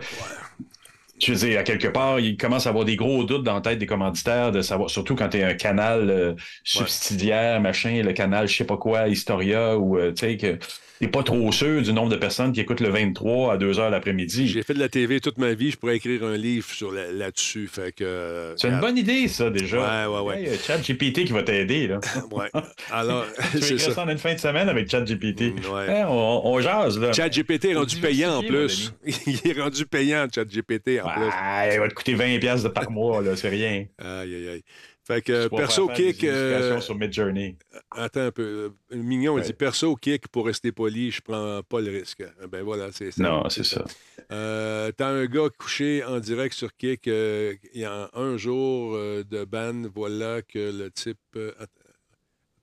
je 1.19 1.33
veux 1.33 1.49
dire, 1.49 1.61
à 1.61 1.63
quelque 1.63 1.89
part, 1.89 2.21
il 2.21 2.37
commence 2.37 2.67
à 2.67 2.71
avoir 2.71 2.85
des 2.85 2.97
gros 2.97 3.25
doutes 3.25 3.43
dans 3.43 3.55
la 3.55 3.61
tête 3.61 3.79
des 3.79 3.87
commanditaires 3.87 4.53
de 4.53 4.61
savoir, 4.61 4.91
surtout 4.91 5.15
quand 5.15 5.31
tu 5.31 5.39
es 5.39 5.43
un 5.43 5.55
canal 5.55 6.11
euh, 6.11 6.35
subsidiaire, 6.65 7.61
machin, 7.61 8.03
le 8.03 8.13
canal 8.13 8.49
je 8.49 8.57
sais 8.57 8.65
pas 8.65 8.77
quoi, 8.77 9.09
Historia, 9.09 9.79
ou 9.79 9.99
euh, 9.99 10.13
tu 10.13 10.27
sais, 10.27 10.37
que 10.37 10.59
t'es 11.01 11.09
pas 11.09 11.23
trop 11.23 11.51
sûr 11.53 11.83
du 11.83 11.93
nombre 11.93 12.11
de 12.11 12.17
personnes 12.17 12.53
qui 12.53 12.61
écoutent 12.61 12.81
le 12.81 12.89
23 12.89 13.53
à 13.55 13.57
2 13.57 13.79
heures 13.79 13.91
l'après-midi. 13.91 14.47
J'ai 14.49 14.63
fait 14.63 14.75
de 14.75 14.79
la 14.79 14.89
TV 14.89 15.21
toute 15.21 15.39
ma 15.39 15.55
vie, 15.55 15.71
je 15.71 15.77
pourrais 15.77 15.97
écrire 15.97 16.25
un 16.25 16.37
livre 16.37 16.67
sur 16.69 16.93
la- 16.93 17.13
là-dessus. 17.13 17.69
fait 17.69 17.93
que. 17.93 18.05
euh, 18.05 18.55
C'est 18.57 18.69
une 18.69 18.81
bonne 18.81 18.97
idée, 18.99 19.29
ça, 19.29 19.51
déjà. 19.51 20.07
Ouais, 20.07 20.15
ouais, 20.15 20.21
ouais. 20.23 20.43
Hey, 20.43 20.49
euh, 20.49 20.57
ChatGPT 20.59 21.25
qui 21.25 21.33
va 21.33 21.43
t'aider, 21.43 21.87
là. 21.89 22.01
ouais. 22.33 22.51
Alors, 22.91 23.25
tu 23.53 23.59
c'est 23.63 23.79
ça. 23.79 23.93
ça 23.93 24.03
en 24.05 24.09
une 24.09 24.19
fin 24.19 24.35
de 24.35 24.39
semaine 24.41 24.69
avec 24.69 24.91
ChatGPT. 24.91 25.55
Ouais. 25.73 25.89
Hein, 26.01 26.07
on, 26.09 26.41
on 26.45 26.61
jase, 26.61 26.99
là. 26.99 27.13
ChatGPT 27.13 27.67
est 27.67 27.73
Faut 27.75 27.81
rendu 27.81 27.97
payant 27.97 28.37
en 28.39 28.43
plus. 28.43 28.93
Il 29.27 29.41
est 29.51 29.61
rendu 29.61 29.87
payant, 29.87 30.27
ChatGPT 30.35 31.01
en 31.03 31.09
plus. 31.11 31.31
Ah, 31.33 31.73
il 31.73 31.79
va 31.81 31.89
te 31.89 31.95
coûter 31.95 32.15
20$ 32.15 32.39
piastres 32.41 32.73
par 32.73 32.91
mois, 32.91 33.23
là, 33.23 33.37
c'est 33.37 33.49
rien. 33.49 33.85
Aïe, 33.99 34.35
aïe, 34.35 34.49
aïe. 34.49 34.63
Fait 35.07 35.23
que 35.23 35.47
perso 35.49 35.87
kick. 35.89 36.25
euh, 36.25 36.51
illustrations 36.57 36.81
sur 36.81 36.95
Midjourney. 36.97 37.57
Attends 37.93 38.21
un 38.23 38.33
peu. 38.33 38.73
euh, 38.93 38.97
Mignon, 38.97 39.37
il 39.39 39.41
Ouais. 39.43 39.47
dit 39.47 39.53
perso 39.53 39.95
kick 39.95 40.27
pour 40.29 40.47
rester 40.47 40.73
poli, 40.73 41.13
je 41.13 41.21
prends 41.21 41.63
pas 41.63 41.81
le 41.81 41.91
risque. 41.93 42.25
Ben 42.51 42.63
voilà, 42.65 42.91
c'est 42.91 43.13
ça. 43.13 43.23
Non, 43.23 43.49
c'est 43.49 43.65
ça. 43.65 43.85
Euh, 44.33 44.91
T'as 44.97 45.09
un 45.11 45.27
gars 45.27 45.49
couché 45.57 46.03
en 46.03 46.19
direct 46.19 46.55
sur 46.55 46.75
Kick 46.77 47.07
euh, 47.07 47.55
il 47.73 47.83
y 47.83 47.85
a 47.85 48.11
un 48.15 48.37
jour 48.37 48.95
de 48.97 49.45
ban, 49.45 49.83
voilà 49.95 50.43
que 50.43 50.59
le 50.77 50.91
type. 50.91 51.19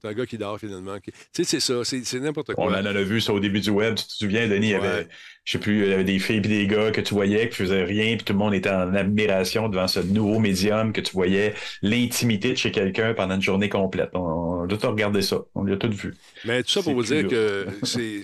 T'as 0.01 0.09
un 0.09 0.13
gars 0.13 0.25
qui 0.25 0.37
dort 0.37 0.59
finalement. 0.59 0.99
Tu 0.99 1.11
sais, 1.31 1.45
c'est 1.45 1.59
ça, 1.61 1.75
c'est 1.85 2.19
n'importe 2.19 2.53
quoi. 2.53 2.65
On 2.65 2.71
en 2.73 2.73
a 2.85 3.03
vu 3.03 3.21
ça 3.21 3.31
au 3.33 3.39
début 3.39 3.61
du 3.61 3.69
web. 3.69 3.95
Tu 3.95 4.03
te 4.05 4.11
souviens, 4.11 4.49
Denis, 4.49 4.67
il 4.67 4.71
y 4.71 4.75
avait. 4.75 5.07
Je 5.45 5.51
sais 5.53 5.59
plus, 5.59 5.83
il 5.83 5.89
y 5.89 5.93
avait 5.93 6.03
des 6.03 6.19
filles 6.19 6.37
et 6.37 6.41
des 6.41 6.67
gars 6.67 6.91
que 6.91 7.01
tu 7.01 7.13
voyais 7.13 7.49
qui 7.49 7.55
faisaient 7.55 7.83
rien, 7.83 8.15
puis 8.15 8.23
tout 8.25 8.33
le 8.33 8.39
monde 8.39 8.53
était 8.53 8.69
en 8.69 8.93
admiration 8.95 9.67
devant 9.69 9.87
ce 9.87 9.99
nouveau 9.99 10.39
médium 10.39 10.93
que 10.93 11.01
tu 11.01 11.11
voyais 11.13 11.53
l'intimité 11.81 12.51
de 12.53 12.57
chez 12.57 12.71
quelqu'un 12.71 13.13
pendant 13.13 13.35
une 13.35 13.41
journée 13.41 13.69
complète. 13.69 14.09
On, 14.13 14.19
on 14.19 14.63
a 14.63 14.67
tout 14.77 14.87
regardé 14.87 15.21
ça. 15.21 15.41
On 15.55 15.63
l'a 15.65 15.75
tout 15.75 15.89
vu. 15.91 16.13
Mais 16.45 16.63
tout 16.63 16.69
ça 16.71 16.81
pour 16.81 16.93
vous 16.93 17.03
dire 17.03 17.19
plus 17.27 17.29
que 17.29 17.67
c'est 17.83 18.21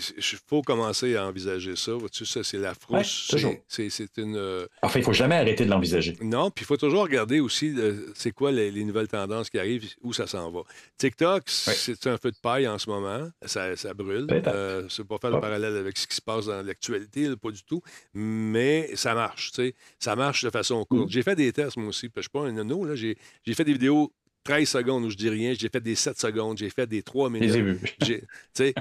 faut 0.47 0.61
commencer 0.61 1.15
à 1.17 1.27
envisager 1.27 1.75
ça. 1.75 1.91
Vois-tu, 1.93 2.25
ça, 2.25 2.43
c'est 2.43 2.57
la 2.57 2.73
frousse. 2.73 3.29
Ouais, 3.33 3.61
C'est- 3.67 4.17
une. 4.17 4.35
euh, 4.37 4.65
Enfin, 4.81 4.99
il 4.99 5.03
faut 5.03 5.13
jamais 5.13 5.35
arrêter 5.35 5.65
de 5.65 5.69
l'envisager. 5.69 6.15
Non, 6.21 6.49
puis 6.49 6.63
il 6.63 6.65
faut 6.67 6.77
toujours 6.77 7.03
regarder 7.03 7.39
aussi 7.41 7.73
euh, 7.77 8.05
c'est 8.15 8.31
quoi 8.31 8.51
les, 8.51 8.71
les 8.71 8.83
nouvelles 8.85 9.07
tendances 9.09 9.49
qui 9.49 9.59
arrivent, 9.59 9.85
où 10.01 10.13
ça 10.13 10.25
s'en 10.27 10.49
va. 10.51 10.61
TikTok, 10.97 11.43
c'est 11.47 12.07
un 12.07 12.17
feu 12.17 12.31
de 12.31 12.37
paille 12.41 12.67
en 12.67 12.77
ce 12.77 12.89
moment. 12.89 13.29
Ça, 13.45 13.75
ça 13.75 13.93
brûle. 13.93 14.27
Euh, 14.47 14.83
c'est 14.89 15.05
pas 15.05 15.17
faire 15.19 15.31
le 15.31 15.37
Ah. 15.37 15.41
parallèle 15.41 15.75
avec 15.77 15.97
ce 15.97 16.07
qui 16.07 16.15
se 16.15 16.21
passe 16.21 16.45
dans 16.47 16.61
l'actualité, 16.61 17.09
pas 17.41 17.52
du 17.52 17.64
tout. 17.64 17.81
Mais 18.14 18.90
ça 18.95 19.14
marche, 19.15 19.52
tu 19.52 19.56
sais. 19.61 19.76
Ça 19.99 20.15
marche 20.15 20.44
de 20.44 20.49
façon 20.49 20.84
courte. 20.86 21.07
Mm. 21.07 21.11
J'ai 21.11 21.23
fait 21.23 21.36
des 21.36 21.52
tests, 21.52 21.77
moi 21.77 21.88
aussi. 21.90 22.10
Je 22.15 22.22
suis 22.22 22.30
pas 22.30 22.41
un 22.41 22.52
nono, 22.52 22.86
là. 22.86 22.95
J'ai 22.95 23.18
j'ai 23.45 23.53
fait 23.53 23.64
des 23.65 23.73
vidéos 23.73 24.11
13 24.44 24.68
secondes 24.68 25.03
où 25.06 25.10
je 25.10 25.18
dis 25.18 25.30
rien. 25.30 25.53
J'ai 25.57 25.69
fait 25.69 25.81
des 25.81 25.95
7 25.95 26.19
secondes. 26.19 26.57
J'ai 26.57 26.69
fait 26.69 26.88
des 26.88 27.02
3 27.03 27.30
minutes. 27.30 27.53
Tu 28.06 28.22
sais. 28.53 28.73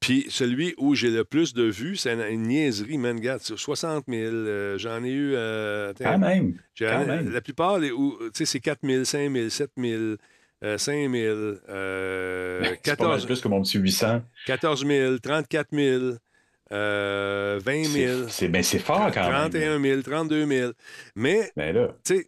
Puis 0.00 0.26
celui 0.30 0.74
où 0.78 0.94
j'ai 0.94 1.10
le 1.10 1.24
plus 1.24 1.52
de 1.52 1.64
vues, 1.64 1.94
c'est 1.96 2.14
une, 2.14 2.20
une 2.22 2.42
niaiserie, 2.48 2.96
man, 2.96 3.16
regarde, 3.18 3.40
c'est 3.42 3.56
60 3.56 4.04
000. 4.08 4.18
euh, 4.32 4.78
J'en 4.78 5.04
ai 5.04 5.10
eu. 5.10 5.32
euh, 5.34 5.92
Quand 5.98 6.18
même. 6.18 6.54
j'ai- 6.74 6.86
Quand 6.86 7.04
même. 7.06 7.30
La 7.30 7.42
plupart, 7.42 7.78
les- 7.78 7.90
où, 7.92 8.16
tu 8.18 8.30
sais, 8.32 8.44
c'est 8.46 8.60
4 8.60 8.80
000, 8.82 9.04
5 9.04 9.30
000, 9.30 9.48
7 9.50 9.70
000, 9.76 10.14
euh, 10.64 10.78
5 10.78 11.10
000, 11.10 11.14
euh, 11.68 12.60
C'est 12.62 12.66
pas 12.66 12.70
mal 12.70 12.78
14, 12.82 13.26
plus 13.26 13.40
que 13.42 13.48
mon 13.48 13.62
petit 13.62 13.78
800. 13.78 14.22
14 14.46 14.86
000, 14.86 15.18
34 15.18 15.68
000, 15.72 16.14
euh, 16.72 17.60
20 17.64 17.84
000, 17.84 18.28
C'est 18.28 18.48
ben, 18.48 18.62
c'est 18.62 18.78
fort 18.78 19.10
quand 19.12 19.22
même. 19.22 19.50
31 19.50 19.80
000, 19.80 20.02
32 20.02 20.46
000. 20.46 20.72
Mais, 21.16 21.50
Ben 21.56 21.88
tu 22.04 22.16
sais, 22.16 22.26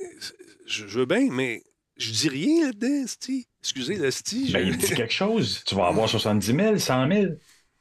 je 0.67 0.87
je 0.89 0.99
veux 0.99 1.07
bien, 1.07 1.29
mais 1.31 1.63
je 1.97 2.11
dis 2.11 2.29
rien 2.29 2.67
là-dedans, 2.67 3.07
Sti. 3.07 3.47
Excusez, 3.63 3.97
le 3.97 4.11
Sti. 4.11 4.49
je- 4.49 4.53
ben, 4.53 4.67
il 4.67 4.77
dit 4.77 4.87
quelque 4.95 5.13
chose. 5.13 5.63
Tu 5.67 5.75
vas 5.75 5.87
avoir 5.87 6.09
70 6.09 6.47
000, 6.57 6.79
100 6.79 7.09
000. 7.11 7.27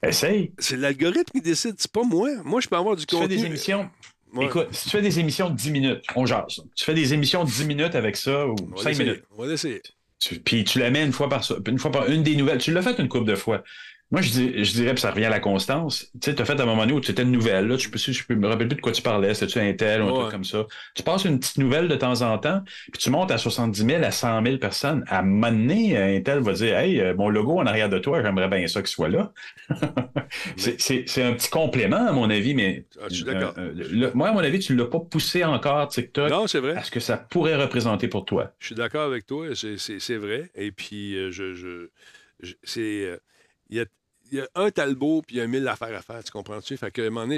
Essaye. 0.03 0.51
C'est 0.57 0.77
l'algorithme 0.77 1.31
qui 1.31 1.41
décide, 1.41 1.75
c'est 1.77 1.91
pas 1.91 2.03
moi. 2.03 2.29
Moi, 2.43 2.59
je 2.61 2.67
peux 2.67 2.75
avoir 2.75 2.95
du 2.95 3.05
Tu 3.05 3.15
fais 3.15 3.21
contenu. 3.21 3.37
des 3.37 3.45
émissions. 3.45 3.89
Ouais. 4.33 4.45
Écoute, 4.45 4.67
si 4.71 4.85
tu 4.85 4.89
fais 4.91 5.01
des 5.01 5.19
émissions 5.19 5.49
de 5.49 5.55
10 5.55 5.71
minutes, 5.71 6.03
on 6.15 6.25
jase. 6.25 6.61
Tu 6.75 6.85
fais 6.85 6.93
des 6.93 7.13
émissions 7.13 7.43
de 7.43 7.49
10 7.49 7.65
minutes 7.65 7.95
avec 7.95 8.15
ça 8.15 8.47
ou 8.47 8.55
On 8.71 8.75
va 8.75 8.83
5 8.83 8.89
l'essayer, 8.89 9.09
minutes. 9.09 9.23
On 9.37 9.41
va 9.43 9.47
l'essayer. 9.49 9.81
Tu- 10.19 10.39
puis 10.39 10.63
tu 10.63 10.79
la 10.79 10.89
mets 10.89 11.03
une 11.03 11.11
fois 11.11 11.27
par 11.29 11.43
une 11.67 11.77
fois 11.79 11.91
par 11.91 12.07
une 12.09 12.23
des 12.23 12.35
nouvelles. 12.35 12.59
Tu 12.59 12.71
l'as 12.71 12.81
fait 12.81 12.97
une 12.99 13.09
couple 13.09 13.25
de 13.25 13.35
fois. 13.35 13.63
Moi, 14.11 14.21
je, 14.21 14.29
dis- 14.29 14.63
je 14.65 14.71
dirais, 14.73 14.93
puis 14.93 15.01
ça 15.01 15.11
revient 15.11 15.25
à 15.25 15.29
la 15.29 15.39
constance. 15.39 16.11
Tu 16.21 16.29
sais, 16.31 16.35
tu 16.35 16.41
as 16.41 16.45
fait 16.45 16.59
à 16.59 16.63
un 16.63 16.65
moment 16.65 16.81
donné 16.81 16.93
où 16.93 16.99
tu 16.99 17.11
étais 17.11 17.23
une 17.23 17.31
nouvelle. 17.31 17.67
Là, 17.67 17.77
je 17.77 17.87
peux, 17.89 17.97
je 17.97 18.23
peux 18.25 18.35
me 18.35 18.47
rappeler 18.47 18.67
plus 18.67 18.75
de 18.75 18.81
quoi 18.81 18.91
tu 18.91 19.01
parlais. 19.01 19.33
C'était-tu 19.33 19.59
un 19.59 19.73
tel 19.73 20.01
ou 20.01 20.07
un 20.07 20.11
Ouais. 20.11 20.19
truc 20.19 20.31
comme 20.31 20.43
ça. 20.43 20.65
Tu 20.95 21.03
passes 21.03 21.23
une 21.25 21.39
petite 21.39 21.57
nouvelle 21.59 21.87
de 21.87 21.95
temps 21.95 22.21
en 22.21 22.37
temps, 22.37 22.61
puis 22.91 22.99
tu 23.01 23.09
montes 23.09 23.31
à 23.31 23.37
70 23.37 23.85
000, 23.85 24.03
à 24.03 24.11
100 24.11 24.43
000 24.43 24.57
personnes. 24.57 25.03
À 25.07 25.19
un 25.19 25.21
moment 25.23 25.51
donné, 25.51 25.97
un 25.97 26.21
tel 26.21 26.39
va 26.39 26.53
dire 26.53 26.77
Hey, 26.77 26.99
euh, 26.99 27.15
mon 27.15 27.29
logo 27.29 27.59
en 27.59 27.65
arrière 27.65 27.87
de 27.89 27.99
toi, 27.99 28.21
j'aimerais 28.21 28.49
bien 28.49 28.67
ça 28.67 28.81
qu'il 28.81 28.89
soit 28.89 29.07
là. 29.09 29.31
c'est 30.57 31.23
un 31.23 31.33
petit 31.33 31.49
complément, 31.49 32.07
à 32.07 32.11
mon 32.11 32.29
avis, 32.29 32.53
mais. 32.53 32.85
Ah, 33.01 33.05
je 33.09 33.15
suis 33.15 33.23
d'accord. 33.23 33.53
euh, 33.57 33.73
euh, 33.93 34.11
moi, 34.13 34.29
à 34.29 34.33
mon 34.33 34.39
avis, 34.39 34.59
tu 34.59 34.73
ne 34.73 34.77
l'as 34.79 34.89
pas 34.89 34.99
poussé 34.99 35.43
encore, 35.43 35.87
TikTok, 35.87 36.29
Non, 36.29 36.47
c'est 36.47 36.59
vrai. 36.59 36.75
à 36.75 36.83
ce 36.83 36.91
que 36.91 36.99
ça 36.99 37.17
pourrait 37.17 37.55
représenter 37.55 38.07
pour 38.07 38.25
toi. 38.25 38.51
Je 38.59 38.67
suis 38.67 38.75
d'accord 38.75 39.03
avec 39.03 39.25
toi, 39.25 39.47
c'est- 39.55 40.17
vrai. 40.17 40.51
Et 40.55 40.71
puis, 40.71 41.15
euh, 41.15 41.31
je, 41.31 41.53
je, 41.53 41.87
je- 42.41 42.53
c'est. 42.63 43.19
Il 43.69 43.77
y, 43.77 43.79
a, 43.79 43.85
il 44.31 44.37
y 44.37 44.41
a 44.41 44.47
un 44.55 44.71
Talbot, 44.71 45.21
puis 45.25 45.35
il 45.35 45.39
y 45.39 45.41
a 45.41 45.47
mille 45.47 45.67
affaires 45.67 45.95
à 45.95 46.01
faire, 46.01 46.23
tu 46.23 46.31
comprends-tu? 46.31 46.77
Fait 46.77 46.89
qu'à 46.91 47.03
un 47.03 47.09
moment 47.09 47.27
donné, 47.27 47.37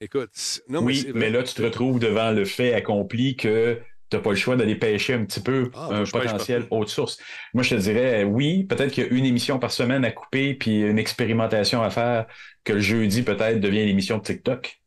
écoute, 0.00 0.30
non, 0.68 0.80
oui, 0.82 1.06
mais 1.14 1.30
là, 1.30 1.42
tu 1.42 1.54
te 1.54 1.62
retrouves 1.62 1.98
devant 1.98 2.32
le 2.32 2.44
fait 2.44 2.74
accompli 2.74 3.36
que 3.36 3.78
tu 4.10 4.16
n'as 4.16 4.22
pas 4.22 4.30
le 4.30 4.36
choix 4.36 4.54
d'aller 4.56 4.76
pêcher 4.76 5.14
un 5.14 5.24
petit 5.24 5.40
peu 5.40 5.70
Ah, 5.74 5.88
un 5.90 5.98
pêche 6.00 6.12
potentiel 6.12 6.66
haute 6.70 6.88
source. 6.88 7.18
Moi, 7.54 7.62
je 7.62 7.70
te 7.76 7.80
dirais, 7.80 8.24
oui, 8.24 8.64
peut-être 8.64 8.92
qu'il 8.92 9.04
y 9.04 9.08
a 9.08 9.10
une 9.10 9.24
émission 9.24 9.58
par 9.58 9.70
semaine 9.72 10.04
à 10.04 10.10
couper, 10.12 10.54
puis 10.54 10.80
une 10.82 10.98
expérimentation 10.98 11.82
à 11.82 11.90
faire, 11.90 12.26
que 12.64 12.72
le 12.74 12.80
jeudi, 12.80 13.22
peut-être, 13.22 13.60
devient 13.60 13.84
l'émission 13.84 14.18
de 14.18 14.22
TikTok. 14.22 14.80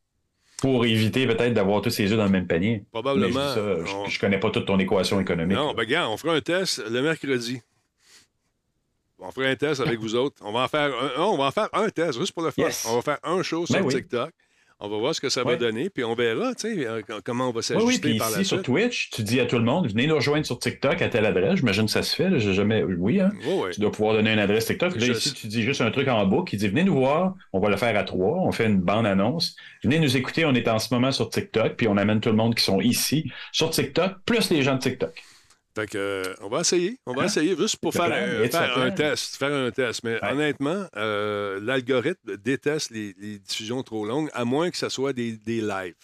Pour 0.62 0.84
éviter 0.84 1.26
peut-être 1.26 1.54
d'avoir 1.54 1.80
tous 1.80 1.88
ses 1.88 2.12
œufs 2.12 2.18
dans 2.18 2.24
le 2.26 2.30
même 2.30 2.46
panier. 2.46 2.84
Probablement, 2.92 3.54
Mais 3.54 3.54
je, 3.86 3.94
on- 3.94 4.06
je 4.06 4.20
connais 4.20 4.38
pas 4.38 4.50
toute 4.50 4.66
ton 4.66 4.78
équation 4.78 5.18
économique. 5.18 5.56
Non, 5.56 5.72
ben, 5.72 5.84
gars, 5.84 6.06
on 6.10 6.18
fera 6.18 6.34
un 6.34 6.40
test 6.42 6.82
le 6.86 7.00
mercredi. 7.00 7.62
On 9.20 9.30
fera 9.30 9.46
un 9.48 9.56
test 9.56 9.80
avec 9.80 9.98
vous 9.98 10.14
autres. 10.14 10.36
On 10.42 10.52
va 10.52 10.60
en 10.60 10.68
faire 10.68 10.90
un, 10.94 11.20
on 11.22 11.36
va 11.36 11.44
en 11.44 11.50
faire 11.50 11.68
un 11.72 11.88
test, 11.90 12.18
juste 12.18 12.32
pour 12.32 12.42
le 12.42 12.50
fun. 12.50 12.62
Yes. 12.62 12.86
On 12.88 12.96
va 12.96 13.02
faire 13.02 13.18
un 13.22 13.42
show 13.42 13.66
sur 13.66 13.76
Ben 13.76 13.84
oui. 13.84 13.94
TikTok. 13.94 14.30
On 14.82 14.88
va 14.88 14.96
voir 14.96 15.14
ce 15.14 15.20
que 15.20 15.28
ça 15.28 15.44
va 15.44 15.50
Ouais. 15.50 15.56
donner, 15.58 15.90
puis 15.90 16.04
on 16.04 16.14
verra, 16.14 16.54
tu 16.54 16.74
sais, 16.74 16.86
euh, 16.86 17.02
comment 17.22 17.48
on 17.48 17.52
va 17.52 17.58
Oui, 17.58 17.62
s'ajuster 17.62 17.86
oui, 17.86 17.98
puis 17.98 18.16
par 18.16 18.30
la 18.30 18.36
ici, 18.40 18.46
sur 18.46 18.56
suite. 18.56 18.64
Twitch, 18.64 19.10
tu 19.10 19.22
dis 19.22 19.38
à 19.38 19.44
tout 19.44 19.58
le 19.58 19.64
monde, 19.64 19.86
venez 19.90 20.06
nous 20.06 20.14
rejoindre 20.14 20.46
sur 20.46 20.58
TikTok 20.58 21.02
à 21.02 21.10
telle 21.10 21.26
adresse. 21.26 21.56
J'imagine 21.56 21.84
que 21.84 21.90
ça 21.90 22.02
se 22.02 22.16
fait. 22.16 22.30
là, 22.30 22.38
jamais. 22.38 22.82
Oui, 22.82 23.20
hein? 23.20 23.28
Oui, 23.44 23.52
oui. 23.64 23.70
Tu 23.74 23.80
dois 23.82 23.92
pouvoir 23.92 24.14
donner 24.14 24.32
une 24.32 24.38
adresse 24.38 24.64
TikTok. 24.64 24.96
Là, 24.96 25.06
ici, 25.08 25.34
tu 25.34 25.48
dis 25.48 25.60
juste 25.64 25.82
un 25.82 25.90
truc 25.90 26.08
en 26.08 26.24
bas 26.24 26.44
qui 26.46 26.56
dit 26.56 26.66
Venez 26.68 26.84
nous 26.84 26.94
voir, 26.94 27.34
on 27.52 27.60
va 27.60 27.68
le 27.68 27.76
faire 27.76 27.94
à 27.94 28.04
trois, 28.04 28.38
on 28.38 28.52
fait 28.52 28.64
une 28.64 28.80
bande-annonce. 28.80 29.54
Venez 29.84 29.98
nous 29.98 30.16
écouter, 30.16 30.46
on 30.46 30.54
est 30.54 30.66
en 30.66 30.78
ce 30.78 30.94
moment 30.94 31.12
sur 31.12 31.28
TikTok, 31.28 31.74
puis 31.76 31.86
on 31.86 31.98
amène 31.98 32.20
tout 32.20 32.30
le 32.30 32.36
monde 32.36 32.54
qui 32.54 32.64
sont 32.64 32.80
ici 32.80 33.30
sur 33.52 33.68
TikTok, 33.68 34.12
plus 34.24 34.48
les 34.48 34.62
gens 34.62 34.76
de 34.76 34.80
TikTok. 34.80 35.12
Fait 35.80 35.86
que, 35.86 35.98
euh, 35.98 36.34
on 36.42 36.48
va 36.48 36.60
essayer. 36.60 36.98
On 37.06 37.14
va 37.14 37.24
essayer 37.24 37.56
juste 37.56 37.76
pour 37.78 37.92
faire, 37.94 38.10
euh, 38.12 38.46
faire 38.48 38.78
un 38.78 38.90
test. 38.90 39.36
Faire 39.36 39.52
un 39.52 39.70
test. 39.70 40.02
Mais 40.04 40.18
honnêtement, 40.22 40.86
euh, 40.96 41.58
l'algorithme 41.62 42.36
déteste 42.36 42.90
les, 42.90 43.14
les 43.18 43.38
diffusions 43.38 43.82
trop 43.82 44.04
longues, 44.04 44.28
à 44.34 44.44
moins 44.44 44.70
que 44.70 44.76
ce 44.76 44.88
soit 44.88 45.12
des, 45.12 45.32
des 45.32 45.60
lives. 45.62 45.94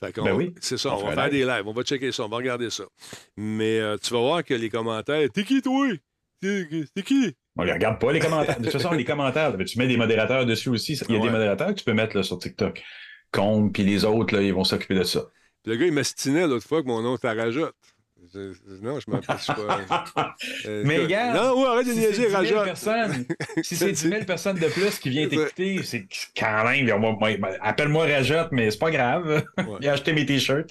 Ben 0.00 0.12
oui. 0.34 0.54
C'est 0.60 0.78
ça, 0.78 0.94
On 0.94 1.04
va 1.04 1.12
faire 1.14 1.24
live. 1.24 1.32
des 1.32 1.44
lives. 1.44 1.66
On 1.66 1.72
va 1.72 1.82
checker 1.82 2.12
ça, 2.12 2.24
on 2.24 2.28
va 2.28 2.36
regarder 2.36 2.70
ça. 2.70 2.84
Mais 3.36 3.80
euh, 3.80 3.96
tu 4.00 4.12
vas 4.14 4.20
voir 4.20 4.44
que 4.44 4.54
les 4.54 4.70
commentaires, 4.70 5.28
t'es 5.34 5.42
qui 5.42 5.60
toi? 5.62 5.88
T'es 6.40 6.68
qui? 7.04 7.34
On 7.56 7.64
les 7.64 7.72
regarde 7.72 7.98
pas, 8.00 8.12
les 8.12 8.20
commentaires. 8.20 8.58
De 8.60 8.64
toute 8.64 8.72
façon, 8.72 8.92
les 8.92 9.04
commentaires, 9.04 9.56
tu 9.66 9.78
mets 9.78 9.88
des 9.88 9.96
modérateurs 9.96 10.46
dessus 10.46 10.68
aussi. 10.68 10.92
Il 10.92 11.12
y 11.14 11.16
a 11.16 11.18
Ouais. 11.18 11.26
des 11.26 11.32
modérateurs 11.32 11.68
que 11.68 11.78
tu 11.80 11.84
peux 11.84 11.94
mettre 11.94 12.16
là, 12.16 12.22
sur 12.22 12.38
TikTok. 12.38 12.80
Combe, 13.32 13.72
puis 13.72 13.82
les 13.82 14.04
autres, 14.04 14.32
là, 14.36 14.42
ils 14.42 14.54
vont 14.54 14.62
s'occuper 14.62 14.94
de 14.94 15.02
ça. 15.02 15.24
Puis 15.64 15.72
le 15.72 15.76
gars, 15.76 15.86
il 15.86 15.92
m'astinait 15.92 16.46
l'autre 16.46 16.66
fois 16.68 16.82
que 16.82 16.86
mon 16.86 17.02
nom 17.02 17.16
était. 17.16 17.28
Je- 18.34 18.52
je- 18.52 18.82
Non, 18.82 18.98
je 19.00 19.06
pas. 19.06 20.34
Euh, 20.66 20.82
Mais 20.84 20.98
regarde, 20.98 21.36
Non, 21.36 21.60
ouais, 21.60 21.66
arrête 21.68 21.86
de 21.86 21.92
si 21.92 21.98
niaiser, 21.98 22.14
c'est 22.14 22.40
10 22.40 22.48
000 22.48 22.58
Rajotte. 22.58 22.64
personnes, 22.64 23.24
si 23.62 23.76
c'est 23.76 23.92
10 23.92 24.08
000 24.08 24.24
personnes 24.24 24.58
de 24.58 24.66
plus 24.68 24.98
qui 24.98 25.10
viennent 25.10 25.28
t'écouter, 25.30 25.80
c'est 25.84 26.06
quand 26.36 26.64
même, 26.64 26.86
ben, 27.20 27.38
appelle-moi 27.60 28.06
Rajotte, 28.06 28.48
mais 28.52 28.70
c'est 28.70 28.78
pas 28.78 28.90
grave. 28.90 29.44
Viens 29.80 29.92
acheter 29.92 30.12
mes 30.12 30.26
t-shirts. 30.26 30.70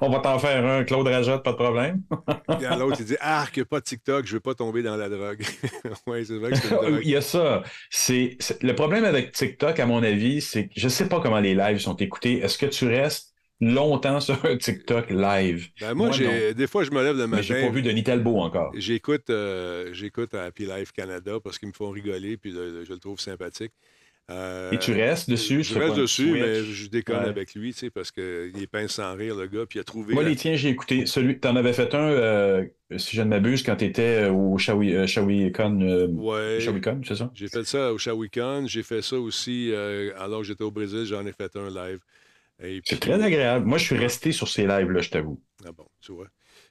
on 0.00 0.10
va 0.10 0.18
t'en 0.20 0.38
faire 0.38 0.64
un, 0.64 0.84
Claude 0.84 1.06
Rajotte, 1.06 1.42
pas 1.44 1.52
de 1.52 1.56
problème. 1.56 2.02
Puis 2.58 2.66
à 2.66 2.76
l'autre, 2.76 2.96
il 3.00 3.06
dit 3.06 3.16
Arc, 3.20 3.62
pas 3.64 3.80
de 3.80 3.84
TikTok, 3.84 4.26
je 4.26 4.34
veux 4.34 4.40
pas 4.40 4.54
tomber 4.54 4.82
dans 4.82 4.96
la 4.96 5.08
drogue. 5.08 5.42
oui, 6.06 6.24
c'est 6.26 6.36
vrai 6.38 6.50
que 6.52 6.56
c'est. 6.58 6.74
Il 7.02 7.08
y 7.08 7.16
a 7.16 7.20
ça. 7.20 7.62
C'est- 7.90 8.36
le 8.62 8.72
problème 8.74 9.04
avec 9.04 9.32
TikTok, 9.32 9.78
à 9.78 9.86
mon 9.86 10.02
avis, 10.02 10.40
c'est 10.40 10.66
que 10.66 10.72
je 10.76 10.88
sais 10.88 11.08
pas 11.08 11.20
comment 11.20 11.40
les 11.40 11.54
lives 11.54 11.78
sont 11.78 11.96
écoutés. 11.96 12.38
Est-ce 12.40 12.58
que 12.58 12.66
tu 12.66 12.86
restes 12.86 13.29
longtemps 13.60 14.20
sur 14.20 14.44
un 14.44 14.56
TikTok 14.56 15.10
live? 15.10 15.68
Ben, 15.80 15.94
moi, 15.94 16.10
j'ai, 16.12 16.54
des 16.54 16.66
fois, 16.66 16.84
je 16.84 16.90
me 16.90 17.02
lève 17.02 17.16
le 17.16 17.26
Mais 17.26 17.42
j'ai 17.42 17.54
matin. 17.54 17.66
pas 17.68 17.72
vu 17.72 17.82
Denis 17.82 18.02
Talbot 18.04 18.38
encore. 18.40 18.72
J'écoute, 18.76 19.30
euh, 19.30 19.90
j'écoute 19.92 20.34
Happy 20.34 20.66
Life 20.66 20.92
Canada 20.92 21.38
parce 21.42 21.58
qu'ils 21.58 21.68
me 21.68 21.72
font 21.74 21.90
rigoler 21.90 22.36
puis 22.36 22.50
le- 22.52 22.70
le- 22.80 22.84
je 22.84 22.92
le 22.92 22.98
trouve 22.98 23.20
sympathique. 23.20 23.72
Euh, 24.30 24.70
Et 24.70 24.78
tu 24.78 24.92
restes 24.92 25.28
dessus? 25.28 25.64
Je 25.64 25.76
reste 25.76 25.96
dessus, 25.96 26.30
mais 26.30 26.62
je 26.62 26.88
déconne 26.88 27.24
Ouais. 27.24 27.28
avec 27.28 27.52
lui, 27.56 27.72
tu 27.72 27.80
sais, 27.80 27.90
parce 27.90 28.12
qu'il 28.12 28.22
est 28.62 28.68
pince 28.70 28.92
sans 28.92 29.16
rire, 29.16 29.34
le 29.34 29.48
gars, 29.48 29.66
puis 29.68 29.78
il 29.78 29.80
a 29.80 29.84
trouvé. 29.84 30.14
Moi, 30.14 30.22
la- 30.22 30.28
les 30.28 30.36
tiens, 30.36 30.54
j'ai 30.54 30.68
écouté. 30.68 31.04
Celui, 31.06 31.40
t'en 31.40 31.56
avais 31.56 31.72
fait 31.72 31.92
un, 31.96 31.98
euh, 32.10 32.64
si 32.96 33.16
je 33.16 33.22
ne 33.22 33.28
m'abuse, 33.28 33.64
quand 33.64 33.74
tu 33.74 33.86
étais 33.86 34.26
au 34.28 34.56
Shawi, 34.56 34.94
euh, 34.94 35.06
ShawiCon. 35.08 35.80
euh, 35.82 36.06
Ouais. 36.06 36.60
ShawiCon, 36.60 37.00
c'est 37.04 37.16
ça? 37.16 37.30
J'ai 37.34 37.48
fait 37.48 37.64
ça 37.64 37.92
au 37.92 37.98
Shawikan. 37.98 38.66
J'ai 38.68 38.84
fait 38.84 39.02
ça 39.02 39.18
aussi 39.18 39.72
euh, 39.72 40.12
alors 40.16 40.42
que 40.42 40.46
j'étais 40.46 40.62
au 40.64 40.70
Brésil. 40.70 41.04
J'en 41.06 41.26
ai 41.26 41.32
fait 41.32 41.56
un 41.56 41.68
live. 41.68 41.98
C'est 42.84 43.00
très 43.00 43.22
agréable. 43.22 43.66
Moi, 43.66 43.78
je 43.78 43.84
suis 43.84 43.96
resté 43.96 44.32
sur 44.32 44.48
ces 44.48 44.66
lives-là, 44.66 45.00
je 45.00 45.10
t'avoue. 45.10 45.40
Ah 45.64 45.72
bon, 45.72 45.86
tu 46.00 46.12
vois. 46.12 46.28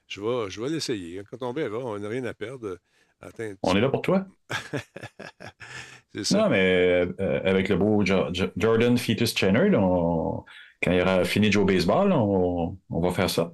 Je 0.08 0.20
vais, 0.20 0.50
je 0.50 0.60
vais 0.60 0.68
l'essayer. 0.68 1.22
Quand 1.30 1.42
on 1.42 1.52
verra, 1.52 1.78
on 1.78 1.98
n'a 1.98 2.08
rien 2.08 2.24
à 2.24 2.34
perdre. 2.34 2.78
Attends, 3.20 3.52
On 3.62 3.76
est 3.76 3.80
là 3.80 3.88
pour 3.90 4.02
toi? 4.02 4.26
c'est 6.14 6.24
ça. 6.24 6.38
Non, 6.38 6.48
mais 6.50 7.06
euh, 7.20 7.40
avec 7.44 7.68
le 7.68 7.76
beau 7.76 8.04
Jo- 8.04 8.32
Jo- 8.32 8.50
Jordan 8.56 8.96
Fetus 8.96 9.34
on- 9.42 10.44
quand 10.82 10.92
il 10.92 11.00
aura 11.02 11.24
fini 11.24 11.48
de 11.48 11.52
jouer 11.52 11.62
au 11.62 11.66
baseball, 11.66 12.12
on, 12.12 12.78
on 12.88 13.00
va 13.00 13.10
faire 13.12 13.28
ça. 13.28 13.52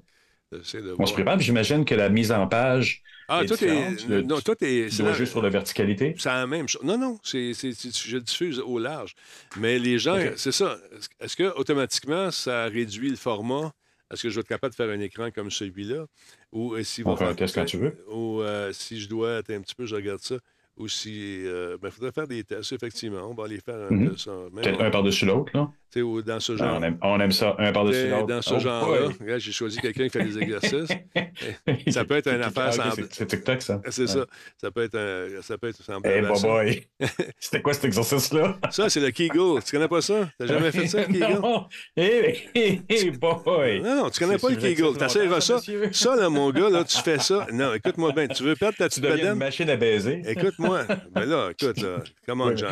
On 0.53 0.59
voir. 0.95 1.09
se 1.09 1.13
prépare. 1.13 1.41
J'imagine 1.41 1.85
que 1.85 1.95
la 1.95 2.09
mise 2.09 2.31
en 2.33 2.47
page. 2.47 3.03
Ah, 3.29 3.43
est 3.43 3.47
tout 3.47 3.65
est. 3.65 4.07
Le- 4.09 4.23
Non, 4.23 4.41
tout 4.41 4.53
est. 4.61 4.89
Tu 4.95 5.03
la- 5.03 5.13
jouer 5.13 5.27
sur 5.27 5.43
la 5.43 5.49
verticalité? 5.49 6.15
C'est 6.19 6.29
la 6.29 6.47
même 6.47 6.69
chose. 6.69 6.83
Non, 6.85 6.97
non, 6.99 7.19
c'est, 7.23 7.53
je 7.55 8.19
diffuse 8.19 8.61
au 8.61 8.79
large. 8.79 9.15
Mais 9.59 9.79
les 9.79 9.99
gens, 9.99 10.17
c'est 10.37 10.53
ça. 10.53 10.79
Est-ce- 11.21 11.37
que 11.37 11.55
automatiquement 11.57 12.31
ça 12.31 12.65
réduit 12.67 13.11
le 13.11 13.17
format? 13.17 13.73
Est-ce 14.13 14.23
que 14.23 14.31
je 14.31 14.37
vais 14.37 14.41
être 14.43 14.49
capable 14.49 14.71
de 14.73 14.77
faire 14.77 14.89
un 14.91 15.01
écran 15.01 15.31
comme 15.33 15.51
celui-là? 15.51 16.07
Ou 16.53 16.75
euh, 16.75 16.83
s'il 16.85 17.07
On 17.09 17.17
faire- 17.17 17.35
test 17.35 17.55
quand 17.57 17.65
tu 17.65 17.77
veux. 17.79 17.97
Ou 18.09 18.41
euh, 18.43 18.73
si 18.73 19.01
je 19.01 19.09
dois 19.09 19.39
attendre 19.39 19.59
un 19.59 19.63
petit 19.63 19.75
peu, 19.75 19.85
je 19.87 19.97
regarde 19.97 20.21
ça. 20.21 20.37
Ou 20.77 20.87
si. 20.89 21.43
Il 21.45 21.91
faudrait 21.91 22.13
faire 22.13 22.29
des 22.29 22.45
tests, 22.45 22.73
effectivement. 22.73 23.27
On 23.29 23.35
va 23.35 23.45
aller 23.47 23.59
faire 23.61 23.75
un 23.91 23.91
Mhm. 23.91 24.11
test. 24.13 24.29
en- 24.29 24.43
même 24.51 24.63
Peut-être 24.63 24.81
en- 24.81 24.85
un 24.85 24.91
par-dessus 24.91 25.25
l'autre, 25.27 25.51
là. 25.55 25.69
Tu 25.93 26.03
ou 26.03 26.23
dans 26.23 26.41
ce 26.41 26.53
Ah, 26.53 26.57
genre. 26.57 26.79
On 26.79 26.83
aime, 26.83 26.99
on 27.03 27.21
aime 27.21 27.33
ça, 27.33 27.55
un 27.59 27.73
par-dessus 27.73 28.09
l'autre. 28.09 28.27
Dans 28.27 28.43
ce 28.43 28.55
Oh 28.55 28.59
genre-là, 28.59 29.39
j'ai 29.39 29.53
choisi 29.53 29.79
quelqu'un 29.79 30.05
qui 30.05 30.11
fait 30.11 30.25
des 30.25 30.39
exercices. 30.39 30.89
ça 31.89 32.05
peut 32.05 32.17
être 32.17 32.29
une 32.33 32.43
affaire 32.43 32.73
sans. 32.73 32.91
c'est- 32.93 33.27
TikTok, 33.27 33.63
ça. 33.63 33.81
C'est 33.91 34.03
Ouais. 34.03 34.07
ça. 34.09 34.27
Ça 34.61 34.71
peut 34.71 34.83
être 34.85 34.97
un. 34.99 35.43
Ça 35.43 35.59
peut 35.59 35.69
être 35.69 35.83
semblable 35.83 36.29
boy. 36.43 36.87
C'était 37.39 37.63
quoi 37.63 37.73
cet 37.75 37.85
exercice-là? 37.87 38.59
Ça, 38.71 38.89
c'est 38.89 39.01
le 39.01 39.11
Kegel. 39.11 39.63
Tu 39.65 39.71
connais 39.73 39.89
pas 39.89 40.01
ça? 40.01 40.29
T'as 40.39 40.47
jamais 40.47 40.71
fait 40.73 40.87
ça, 40.87 41.05
Kegel? 41.07 41.39
non. 41.41 41.67
Eh, 41.97 43.11
boy. 43.13 43.81
Non, 43.81 43.97
non, 43.97 44.11
tu 44.11 44.19
connais 44.19 44.39
pas 44.39 44.51
le 44.51 44.57
Kegel. 44.57 44.85
longtemps, 44.85 45.09
ça. 45.09 45.25
monsieur. 45.25 45.93
Ça, 45.93 46.17
là, 46.17 46.29
mon 46.29 46.51
gars, 46.51 46.69
là, 46.71 46.85
tu 46.85 46.99
fais 46.99 47.19
ça. 47.19 47.47
Non, 47.53 47.75
écoute-moi 47.75 48.13
bien. 48.13 48.29
Tu 48.29 48.43
veux 48.43 48.57
perdre 48.57 48.77
ta 48.77 48.89
Tu 48.89 49.01
petite 49.01 49.05
deviens 49.13 49.33
une 49.33 49.39
machine 49.39 49.69
à 49.71 49.77
baiser. 49.77 50.23
Écoute-moi. 50.27 50.85
Ben 51.13 51.25
là, 51.25 51.51
écoute, 51.59 51.81
là. 51.81 51.99
Comment, 52.27 52.55
Jean? 52.57 52.69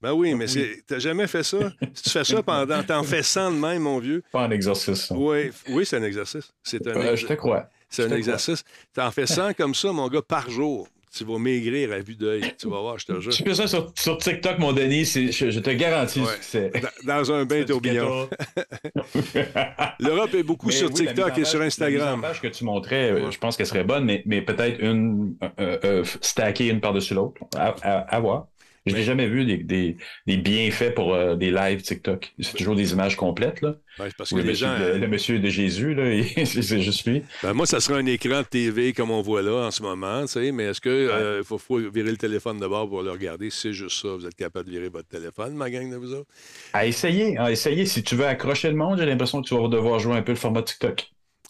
Ben 0.00 0.12
oui, 0.12 0.34
mais 0.34 0.46
t'as 0.86 0.98
jamais 0.98 1.26
fait 1.26 1.42
ça? 1.42 1.58
Tu 2.04 2.10
fais 2.10 2.24
ça 2.24 2.42
pendant... 2.42 2.82
T'en 2.82 3.02
fais 3.02 3.22
100 3.22 3.52
de 3.52 3.56
même, 3.56 3.82
mon 3.82 3.98
vieux. 3.98 4.22
Pas 4.30 4.42
un 4.44 4.50
exercice. 4.50 5.06
ça. 5.06 5.14
Oui, 5.16 5.50
oui 5.70 5.86
c'est 5.86 5.96
un 5.96 6.02
exercice. 6.02 6.52
C'est 6.62 6.86
un, 6.86 6.90
Euh, 6.96 7.12
ex- 7.12 7.22
je 7.22 7.26
te 7.26 7.32
crois. 7.32 7.66
c'est 7.88 8.04
un 8.04 8.08
te 8.10 8.14
exercice. 8.14 8.62
T'en 8.92 9.10
fais 9.10 9.26
100 9.26 9.54
comme 9.54 9.74
ça, 9.74 9.90
mon 9.92 10.08
gars, 10.08 10.22
par 10.22 10.50
jour. 10.50 10.86
Tu 11.16 11.24
vas 11.24 11.38
maigrir 11.38 11.92
à 11.92 12.00
vue 12.00 12.16
d'œil. 12.16 12.42
Tu 12.58 12.68
vas 12.68 12.80
voir, 12.80 12.98
je 12.98 13.06
te 13.06 13.20
jure. 13.20 13.32
Tu 13.32 13.44
fais 13.44 13.54
ça 13.54 13.68
sur, 13.68 13.92
sur 13.96 14.18
TikTok, 14.18 14.58
mon 14.58 14.72
Denis, 14.72 15.06
c'est- 15.06 15.30
je, 15.30 15.48
je 15.48 15.60
te 15.60 15.70
garantis 15.70 16.20
Ouais. 16.20 16.32
succès. 16.34 16.72
Dans- 17.04 17.20
Dans 17.20 17.32
un 17.32 17.44
bain 17.44 17.58
C'est 17.60 17.66
tourbillon. 17.66 18.28
L'Europe 20.00 20.34
est 20.34 20.42
beaucoup 20.42 20.66
Mais 20.66 20.72
sur 20.72 20.88
oui, 20.92 21.04
la 21.04 21.12
TikTok 21.12 21.38
et 21.38 21.44
sur 21.44 21.60
La 21.60 21.66
Instagram. 21.66 22.18
en 22.18 22.22
page 22.22 22.40
que 22.40 22.48
tu 22.48 22.64
montrais, 22.64 23.10
euh, 23.12 23.26
Ouais. 23.26 23.32
je 23.32 23.38
pense 23.38 23.56
qu'elle 23.56 23.66
serait 23.66 23.84
bonne, 23.84 24.04
mais, 24.04 24.22
mais 24.26 24.42
peut-être 24.42 24.80
une 24.80 25.36
euh, 25.60 25.78
euh, 25.84 26.04
stacker 26.20 26.66
une 26.68 26.80
par-dessus 26.80 27.14
l'autre. 27.14 27.40
À, 27.56 27.74
à- 27.82 27.98
à 28.16 28.20
voir. 28.20 28.46
Je 28.86 28.94
n'ai 28.94 29.02
jamais 29.02 29.26
vu 29.28 29.46
des, 29.46 29.56
des, 29.56 29.96
des 30.26 30.36
bienfaits 30.36 30.94
pour 30.94 31.14
euh, 31.14 31.36
des 31.36 31.50
lives 31.50 31.80
TikTok. 31.80 32.34
C'est 32.38 32.54
toujours 32.56 32.76
des 32.76 32.92
images 32.92 33.16
complètes. 33.16 33.62
Là. 33.62 33.76
Ben, 33.98 34.08
parce 34.18 34.30
que 34.30 34.34
Ou 34.34 34.38
le, 34.38 34.42
les 34.44 34.50
monsieur, 34.50 34.66
gens... 34.66 34.78
le, 34.78 34.98
le 34.98 35.08
monsieur 35.08 35.38
de 35.38 35.48
Jésus, 35.48 35.94
là, 35.94 36.04
c'est 36.44 36.80
juste 36.82 37.06
lui. 37.06 37.22
Ben, 37.42 37.54
moi, 37.54 37.64
ça 37.64 37.80
serait 37.80 37.98
un 37.98 38.04
écran 38.06 38.40
de 38.42 38.46
TV 38.46 38.92
comme 38.92 39.10
on 39.10 39.22
voit 39.22 39.40
là 39.40 39.66
en 39.66 39.70
ce 39.70 39.82
moment, 39.82 40.22
tu 40.22 40.32
sais, 40.32 40.52
mais 40.52 40.64
est-ce 40.64 40.82
que 40.82 40.90
euh, 40.90 41.42
faut, 41.42 41.56
faut 41.56 41.78
virer 41.78 42.10
le 42.10 42.18
téléphone 42.18 42.58
de 42.60 42.66
bord 42.66 42.88
pour 42.88 43.02
le 43.02 43.10
regarder? 43.10 43.48
C'est 43.50 43.72
juste 43.72 44.02
ça, 44.02 44.08
vous 44.08 44.26
êtes 44.26 44.34
capable 44.36 44.66
de 44.66 44.72
virer 44.72 44.88
votre 44.90 45.08
téléphone, 45.08 45.54
ma 45.54 45.70
gang 45.70 45.90
de 45.90 45.96
vous 45.96 46.12
autres? 46.12 46.28
À 46.74 46.84
essayer, 46.86 47.38
à 47.38 47.50
essayer. 47.50 47.86
Si 47.86 48.02
tu 48.02 48.16
veux 48.16 48.26
accrocher 48.26 48.68
le 48.68 48.76
monde, 48.76 48.98
j'ai 48.98 49.06
l'impression 49.06 49.40
que 49.40 49.48
tu 49.48 49.54
vas 49.56 49.68
devoir 49.68 49.98
jouer 49.98 50.16
un 50.16 50.22
peu 50.22 50.32
le 50.32 50.36
format 50.38 50.62
TikTok. 50.62 51.06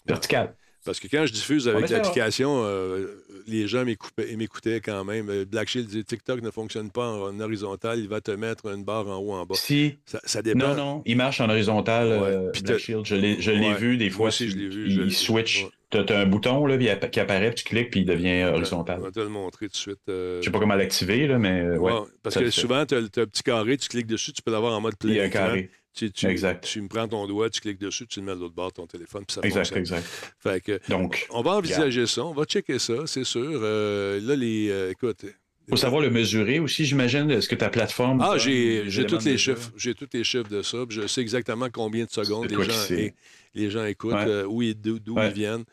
Vertical. 0.07 0.55
Parce 0.85 0.99
que 0.99 1.07
quand 1.07 1.25
je 1.25 1.33
diffuse 1.33 1.67
avec 1.67 1.81
On 1.81 1.85
essaiera. 1.85 2.01
l'application, 2.03 2.61
euh, 2.63 3.07
les 3.47 3.67
gens 3.67 3.83
m'écoutaient 3.85 4.81
quand 4.81 5.03
même. 5.03 5.29
Euh, 5.29 5.45
Black 5.45 5.67
Shield 5.69 5.87
dit 5.87 6.03
TikTok 6.03 6.41
ne 6.41 6.51
fonctionne 6.51 6.89
pas 6.91 7.07
en 7.07 7.39
horizontal, 7.39 7.99
il 7.99 8.07
va 8.07 8.21
te 8.21 8.31
mettre 8.31 8.67
une 8.73 8.83
barre 8.83 9.07
en 9.07 9.17
haut 9.17 9.33
en 9.33 9.45
bas. 9.45 9.55
Si. 9.55 9.97
Ça, 10.05 10.19
ça 10.25 10.41
dépend. 10.41 10.69
Non, 10.69 10.75
non, 10.75 11.01
il 11.05 11.17
marche 11.17 11.41
en 11.41 11.49
horizontal. 11.49 12.07
Ouais. 12.07 12.13
euh, 12.29 12.51
Black 12.63 12.77
Shield, 12.79 13.05
je 13.05 13.15
l'ai 13.15 13.35
Ouais. 13.37 13.73
vu 13.75 13.97
des 13.97 14.05
Moi 14.09 14.13
fois. 14.15 14.27
aussi, 14.29 14.49
je 14.49 14.57
l'ai 14.57 14.69
vu, 14.69 14.87
Il, 14.89 15.13
switch. 15.13 15.63
ouais. 15.63 15.69
Tu 15.91 15.97
as, 16.13 16.17
un 16.19 16.25
bouton 16.25 16.65
là, 16.65 16.77
qui 16.77 17.19
apparaît, 17.19 17.51
puis 17.51 17.63
tu 17.63 17.69
cliques, 17.69 17.91
puis 17.91 18.01
il 18.01 18.05
devient 18.05 18.43
horizontal. 18.45 18.97
Je 18.99 19.05
vais 19.05 19.11
te 19.11 19.19
le 19.19 19.29
montrer 19.29 19.67
tout 19.67 19.73
de 19.73 19.77
suite. 19.77 19.99
euh, 20.09 20.39
Je 20.41 20.45
sais 20.45 20.51
pas 20.51 20.59
comment 20.59 20.75
l'activer, 20.75 21.27
là, 21.27 21.37
mais 21.37 21.61
euh, 21.61 21.77
ouais. 21.77 21.91
parce 22.23 22.35
que 22.35 22.49
souvent, 22.49 22.85
tu 22.85 22.95
as, 22.95 22.97
un 22.97 23.05
petit 23.07 23.43
carré, 23.43 23.77
tu 23.77 23.87
cliques 23.87 24.07
dessus, 24.07 24.33
tu 24.33 24.41
peux 24.41 24.51
l'avoir 24.51 24.73
en 24.73 24.81
mode 24.81 24.95
Il 25.03 25.11
y 25.11 25.13
plein 25.13 25.23
a 25.23 25.25
un 25.27 25.29
carré. 25.29 25.69
Tu, 25.95 26.11
tu, 26.11 26.27
Exact. 26.27 26.63
tu 26.65 26.81
me 26.81 26.89
prends 26.89 27.07
ton 27.07 27.25
doigt, 27.25 27.49
tu 27.49 27.61
cliques 27.61 27.79
dessus, 27.79 28.05
tu 28.05 28.19
le 28.19 28.25
mets 28.25 28.35
de 28.35 28.39
l'autre 28.41 28.53
bord 28.53 28.67
de 28.69 28.73
ton 28.73 28.85
téléphone, 28.85 29.23
puis 29.25 29.33
ça 29.35 29.41
Exact, 29.43 29.73
fonctionne. 29.73 29.79
exact. 29.99 30.35
Fait 30.39 30.61
que, 30.61 30.79
Donc, 30.89 31.25
on 31.29 31.41
va 31.41 31.51
envisager 31.51 32.05
ça, 32.05 32.25
on 32.25 32.33
va 32.33 32.43
checker 32.43 32.79
ça, 32.79 33.07
c'est 33.07 33.23
sûr. 33.23 33.41
Euh, 33.63 34.19
là, 34.21 34.35
les. 34.35 34.69
euh, 34.69 34.91
écoute. 34.91 35.19
il 35.23 35.69
faut 35.69 35.77
savoir 35.77 36.01
le 36.01 36.09
mesurer 36.09 36.59
aussi, 36.59 36.83
j'imagine. 36.85 37.31
Est-ce 37.31 37.47
que 37.47 37.55
ta 37.55 37.69
plateforme. 37.69 38.21
Ah, 38.21 38.37
j'ai 38.37 38.83
tous 39.07 39.23
les 39.23 39.37
chiffres. 39.37 39.71
J'ai 39.77 39.93
tous 39.95 40.09
les 40.13 40.23
chiffres 40.25 40.49
de 40.49 40.61
ça. 40.61 40.79
Je 40.89 41.07
sais 41.07 41.21
exactement 41.21 41.69
combien 41.71 42.03
de 42.03 42.11
secondes 42.11 42.49
les 42.51 42.63
gens, 42.63 43.11
les 43.53 43.69
gens 43.69 43.85
écoutent, 43.85 44.13
Ouais. 44.13 44.25
euh, 44.27 44.73
d'où 44.75 44.99
d'où 44.99 45.15
Ouais. 45.15 45.29
ils 45.29 45.33
viennent. 45.33 45.63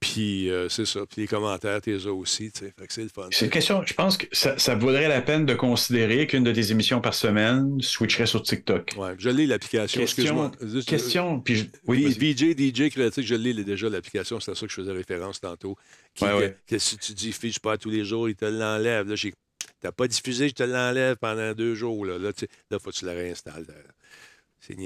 Puis 0.00 0.50
euh, 0.50 0.68
c'est 0.68 0.84
ça. 0.84 1.00
Puis 1.06 1.22
les 1.22 1.26
commentaires, 1.26 1.80
t'es 1.80 1.94
aussi. 2.06 2.50
Fait 2.54 2.70
que 2.86 2.92
c'est 2.92 3.02
le 3.02 3.08
fun. 3.08 3.28
C'est 3.30 3.46
une 3.46 3.50
question, 3.50 3.82
je 3.86 3.94
pense 3.94 4.18
que 4.18 4.26
ça, 4.30 4.58
ça 4.58 4.74
vaudrait 4.74 5.08
la 5.08 5.22
peine 5.22 5.46
de 5.46 5.54
considérer 5.54 6.26
qu'une 6.26 6.44
de 6.44 6.52
tes 6.52 6.70
émissions 6.70 7.00
par 7.00 7.14
semaine 7.14 7.80
switcherait 7.80 8.26
sur 8.26 8.42
TikTok. 8.42 8.92
Ouais, 8.98 9.14
je 9.18 9.30
l'ai 9.30 9.46
l'application. 9.46 10.00
Question, 10.02 10.52
Excuse-moi. 10.52 10.82
question, 10.86 11.40
puis 11.40 11.56
je- 11.56 11.64
oui, 11.86 12.04
Oui. 12.20 12.34
VJ, 12.34 12.54
DJ 12.56 12.90
Créatique, 12.90 13.26
je 13.26 13.34
l'ai 13.34 13.54
déjà 13.64 13.88
l'application. 13.88 14.38
C'est 14.38 14.50
à 14.50 14.54
ça 14.54 14.66
que 14.66 14.70
je 14.70 14.76
faisais 14.76 14.92
référence 14.92 15.40
tantôt. 15.40 15.76
Qui, 16.14 16.24
Ouais, 16.24 16.30
que- 16.30 16.36
ouais. 16.36 16.56
que 16.68 16.78
si 16.78 16.98
tu 16.98 17.12
dis, 17.14 17.32
fiche 17.32 17.58
pas 17.58 17.78
tous 17.78 17.90
les 17.90 18.04
jours, 18.04 18.28
il 18.28 18.36
te 18.36 18.44
l'enlève. 18.44 19.08
Là, 19.08 19.14
j'ai- 19.16 19.32
T'as 19.80 19.92
pas 19.92 20.08
diffusé, 20.08 20.48
je 20.48 20.54
te 20.54 20.62
l'enlève 20.62 21.16
pendant 21.16 21.52
deux 21.52 21.74
jours. 21.74 22.06
Là, 22.06 22.18
là, 22.18 22.30
là 22.70 22.78
faut 22.78 22.90
que 22.90 22.96
tu 22.96 23.04
la 23.04 23.12
réinstalles. 23.12 23.66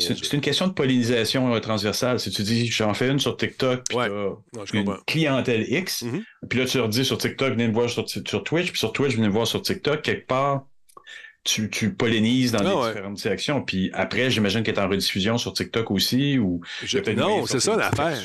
C'est 0.01 0.32
une 0.35 0.40
question 0.40 0.66
de 0.66 0.73
pollinisation 0.73 1.55
euh, 1.55 1.59
transversale. 1.61 2.20
Si 2.20 2.31
tu 2.31 2.43
dis, 2.43 2.66
j'en 2.66 2.93
fais 2.94 3.09
une 3.09 3.19
sur 3.19 3.36
TikTok, 3.36 3.82
puis 3.89 3.97
Ouais. 3.97 4.09
Ouais, 4.09 4.31
une 4.74 4.85
comprends. 4.85 5.01
clientèle 5.07 5.65
X, 5.73 6.02
Mhm. 6.02 6.23
puis 6.48 6.59
là, 6.59 6.65
tu 6.66 6.77
leur 6.78 6.89
dis 6.89 7.05
sur 7.05 7.16
TikTok, 7.19 7.52
venez 7.52 7.69
me 7.69 7.73
voir 7.73 7.89
sur, 7.89 8.05
sur 8.09 8.44
Twitch, 8.44 8.70
puis 8.70 8.78
sur 8.78 8.93
Twitch, 8.93 9.15
venez 9.16 9.28
me 9.28 9.32
voir 9.32 9.47
sur 9.47 9.62
TikTok, 9.62 10.02
quelque 10.02 10.27
part, 10.27 10.66
tu, 11.43 11.70
tu 11.70 11.94
pollinises 11.94 12.52
dans 12.52 12.59
Ah 12.59 12.62
les 12.65 12.74
ouais. 12.74 12.89
différentes 12.89 13.19
sections. 13.19 13.62
Puis 13.62 13.90
après, 13.94 14.31
j'imagine 14.31 14.62
qu'elle 14.62 14.74
est 14.74 14.81
en 14.81 14.89
rediffusion 14.90 15.39
sur 15.39 15.55
TikTok 15.55 15.90
aussi, 15.90 16.39
ou... 16.39 16.61
Je- 16.85 16.98
non, 17.12 17.47
c'est 17.47 17.61
ça 17.61 17.77
l'affaire. 17.77 18.19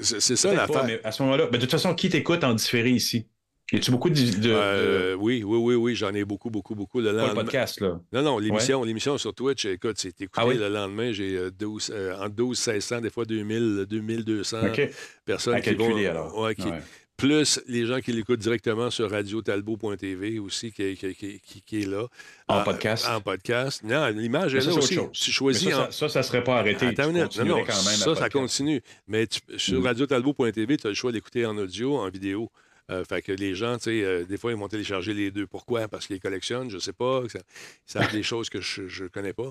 C'est 0.00 0.36
ça 0.36 0.54
l'affaire. 0.54 0.98
à 1.04 1.12
ce 1.12 1.22
moment-là, 1.24 1.46
ben, 1.46 1.58
de 1.58 1.60
toute 1.62 1.70
façon, 1.70 1.94
qui 1.94 2.08
t'écoute 2.08 2.42
en 2.42 2.54
différé 2.54 2.88
ici? 2.90 3.26
Y 3.72 3.76
a-tu 3.76 3.90
beaucoup 3.90 4.10
de... 4.10 4.14
de- 4.14 4.38
de- 4.40 4.50
Euh, 4.52 5.14
oui, 5.18 5.42
oui, 5.42 5.58
oui, 5.58 5.74
oui, 5.74 5.94
j'en 5.96 6.12
ai 6.14 6.24
beaucoup, 6.24 6.50
beaucoup, 6.50 6.74
beaucoup. 6.74 7.00
Le 7.00 7.06
pas 7.06 7.12
le 7.12 7.18
lendemain- 7.18 7.34
podcast, 7.44 7.80
là. 7.80 7.98
Non, 8.12 8.22
non, 8.22 8.38
l'émission, 8.38 8.84
l'émission 8.84 9.16
sur 9.18 9.34
Twitch, 9.34 9.64
écoute, 9.64 9.96
c'est 9.98 10.08
écouté 10.20 10.30
Ah 10.34 10.46
oui? 10.46 10.56
le 10.58 10.68
lendemain. 10.68 11.12
J'ai 11.12 11.36
euh, 11.36 11.50
12, 11.50 11.90
euh, 11.94 12.14
entre 12.18 12.34
12 12.34 12.58
1600, 12.58 13.00
des 13.00 13.10
fois 13.10 13.24
2000, 13.24 13.86
2200 13.88 14.66
OK. 14.66 14.90
personnes 15.24 15.54
À 15.54 15.60
qui 15.62 15.70
vont. 15.74 15.86
calculer, 15.86 16.06
alors. 16.08 16.38
Ouais, 16.38 16.54
qui- 16.54 16.62
Ouais. 16.68 16.80
Plus 17.16 17.60
les 17.68 17.86
gens 17.86 18.00
qui 18.00 18.12
l'écoutent 18.12 18.40
directement 18.40 18.90
sur 18.90 19.08
radiotalbot.tv 19.08 20.40
aussi, 20.40 20.72
qui, 20.72 20.96
qui, 20.96 21.14
qui- 21.14 21.40
qui- 21.40 21.62
qui 21.62 21.82
est 21.82 21.86
là. 21.86 22.02
En 22.48 22.56
Ah, 22.58 22.62
podcast. 22.64 23.06
En 23.08 23.20
podcast. 23.20 23.82
Non, 23.84 24.08
l'image 24.08 24.54
est 24.56 24.66
là 24.66 24.74
aussi. 24.74 24.98
Tu 25.12 25.30
choisis 25.30 25.70
ça, 25.70 25.78
en- 25.78 25.84
ça, 25.86 25.92
ça, 25.92 26.08
ça 26.08 26.22
serait 26.24 26.42
pas 26.44 26.58
arrêté. 26.58 26.86
Attends 26.86 27.04
Tu 27.04 27.08
une 27.10 27.14
minute. 27.14 27.38
Non, 27.38 27.44
non, 27.44 27.54
quand 27.58 27.66
même 27.66 27.66
ça, 27.76 27.98
ça 27.98 28.04
podcast. 28.14 28.32
continue. 28.32 28.82
Mais 29.06 29.26
tu- 29.28 29.40
sur 29.58 29.80
Mm. 29.80 29.84
radiotalbot.tv, 29.86 30.76
tu 30.76 30.86
as 30.86 30.90
le 30.90 30.94
choix 30.94 31.12
d'écouter 31.12 31.46
en 31.46 31.56
audio, 31.56 31.96
en 31.96 32.08
vidéo. 32.10 32.50
Euh, 32.90 33.04
fait 33.04 33.22
que 33.22 33.32
les 33.32 33.54
gens, 33.54 33.76
tu 33.78 33.84
sais, 33.84 34.04
euh, 34.04 34.24
des 34.24 34.36
fois, 34.36 34.52
ils 34.52 34.58
vont 34.58 34.68
télécharger 34.68 35.14
les 35.14 35.30
deux. 35.30 35.46
Pourquoi? 35.46 35.88
Parce 35.88 36.06
qu'ils 36.06 36.14
les 36.16 36.20
collectionnent, 36.20 36.68
je 36.70 36.78
sais 36.78 36.92
pas. 36.92 37.22
Ça, 37.28 37.38
ça 37.86 38.06
des 38.08 38.22
choses 38.22 38.50
que 38.50 38.60
je 38.60 39.04
ne 39.04 39.08
connais 39.08 39.32
pas. 39.32 39.50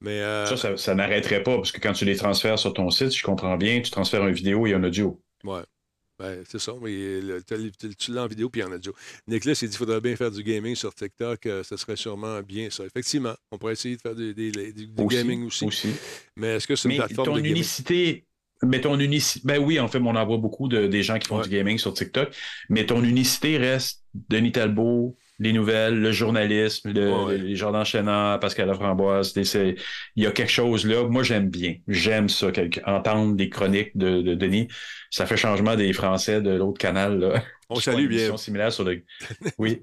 Mais 0.00 0.20
euh, 0.20 0.46
Ça, 0.46 0.56
ça, 0.56 0.76
ça 0.76 0.94
n'arrêterait 0.94 1.42
pas, 1.42 1.56
parce 1.56 1.72
que 1.72 1.80
quand 1.80 1.92
tu 1.94 2.04
les 2.04 2.16
transfères 2.16 2.58
sur 2.58 2.74
ton 2.74 2.90
site, 2.90 3.10
si 3.10 3.18
je 3.18 3.24
comprends 3.24 3.56
bien, 3.56 3.80
tu 3.80 3.90
transfères 3.90 4.26
une 4.26 4.34
vidéo 4.34 4.66
et 4.66 4.74
un 4.74 4.84
audio. 4.84 5.20
ouais. 5.44 5.62
Ben, 6.16 6.44
c'est 6.48 6.60
ça, 6.60 6.72
mais 6.80 7.20
le- 7.20 7.42
tu 7.42 7.96
tu 7.96 8.12
l'as 8.12 8.22
en 8.22 8.26
vidéo 8.28 8.48
puis 8.48 8.62
en 8.62 8.70
audio. 8.70 8.94
Nicolas, 9.26 9.54
il 9.60 9.66
dit 9.66 9.70
qu'il 9.70 9.78
faudrait 9.78 10.00
bien 10.00 10.14
faire 10.14 10.30
du 10.30 10.44
gaming 10.44 10.76
sur 10.76 10.94
TikTok. 10.94 11.44
euh, 11.46 11.64
ce 11.64 11.76
serait 11.76 11.96
sûrement 11.96 12.40
bien 12.40 12.70
ça. 12.70 12.84
Effectivement, 12.84 13.34
on 13.50 13.58
pourrait 13.58 13.72
essayer 13.72 13.96
de 13.96 14.00
faire 14.00 14.14
du, 14.14 14.32
du 14.32 14.92
Aussi, 14.96 15.16
gaming 15.16 15.46
aussi. 15.46 15.64
aussi. 15.64 15.88
Mais 16.36 16.54
est-ce 16.54 16.68
que 16.68 16.76
c'est 16.76 16.88
une 16.88 16.92
Mais 16.92 16.98
plateforme 16.98 17.26
ton 17.30 17.34
de 17.34 17.40
gaming? 17.40 17.64
Mais 18.62 18.80
ton 18.80 18.98
unicité, 18.98 19.40
ben 19.44 19.58
oui, 19.62 19.78
en 19.80 19.88
fait, 19.88 19.98
on 19.98 20.14
en 20.16 20.26
voit 20.26 20.38
beaucoup 20.38 20.68
de, 20.68 20.86
des 20.86 21.02
gens 21.02 21.18
qui 21.18 21.28
font 21.28 21.38
Ouais. 21.38 21.44
du 21.44 21.50
gaming 21.50 21.78
sur 21.78 21.92
TikTok, 21.92 22.28
mais 22.70 22.86
ton 22.86 23.02
unicité 23.02 23.58
reste 23.58 24.02
Denis 24.30 24.52
Talbot, 24.52 25.16
les 25.40 25.52
nouvelles, 25.52 26.00
le 26.00 26.12
journalisme, 26.12 26.92
le- 26.92 27.12
Ouais, 27.12 27.24
ouais. 27.24 27.38
les 27.38 27.56
gens 27.56 27.72
d'enchaînant, 27.72 28.38
Pascal 28.38 28.68
Laframboise. 28.68 29.34
Il 29.36 30.22
y 30.22 30.26
a 30.26 30.30
quelque 30.30 30.52
chose 30.52 30.86
là. 30.86 31.02
Moi, 31.08 31.24
j'aime 31.24 31.50
bien. 31.50 31.74
J'aime 31.88 32.28
ça, 32.28 32.52
quelque- 32.52 32.80
entendre 32.86 33.34
des 33.34 33.48
chroniques 33.48 33.96
de, 33.96 34.22
de 34.22 34.34
Denis. 34.34 34.68
Ça 35.10 35.26
fait 35.26 35.36
changement 35.36 35.74
des 35.74 35.92
Français 35.92 36.40
de 36.40 36.50
l'autre 36.50 36.78
canal. 36.78 37.18
Là. 37.18 37.42
On 37.76 37.80
salue 37.80 38.06
bien. 38.08 38.18
émission 38.18 38.36
similaire 38.36 38.72
sur 38.72 38.84
le. 38.84 39.02
Oui. 39.58 39.82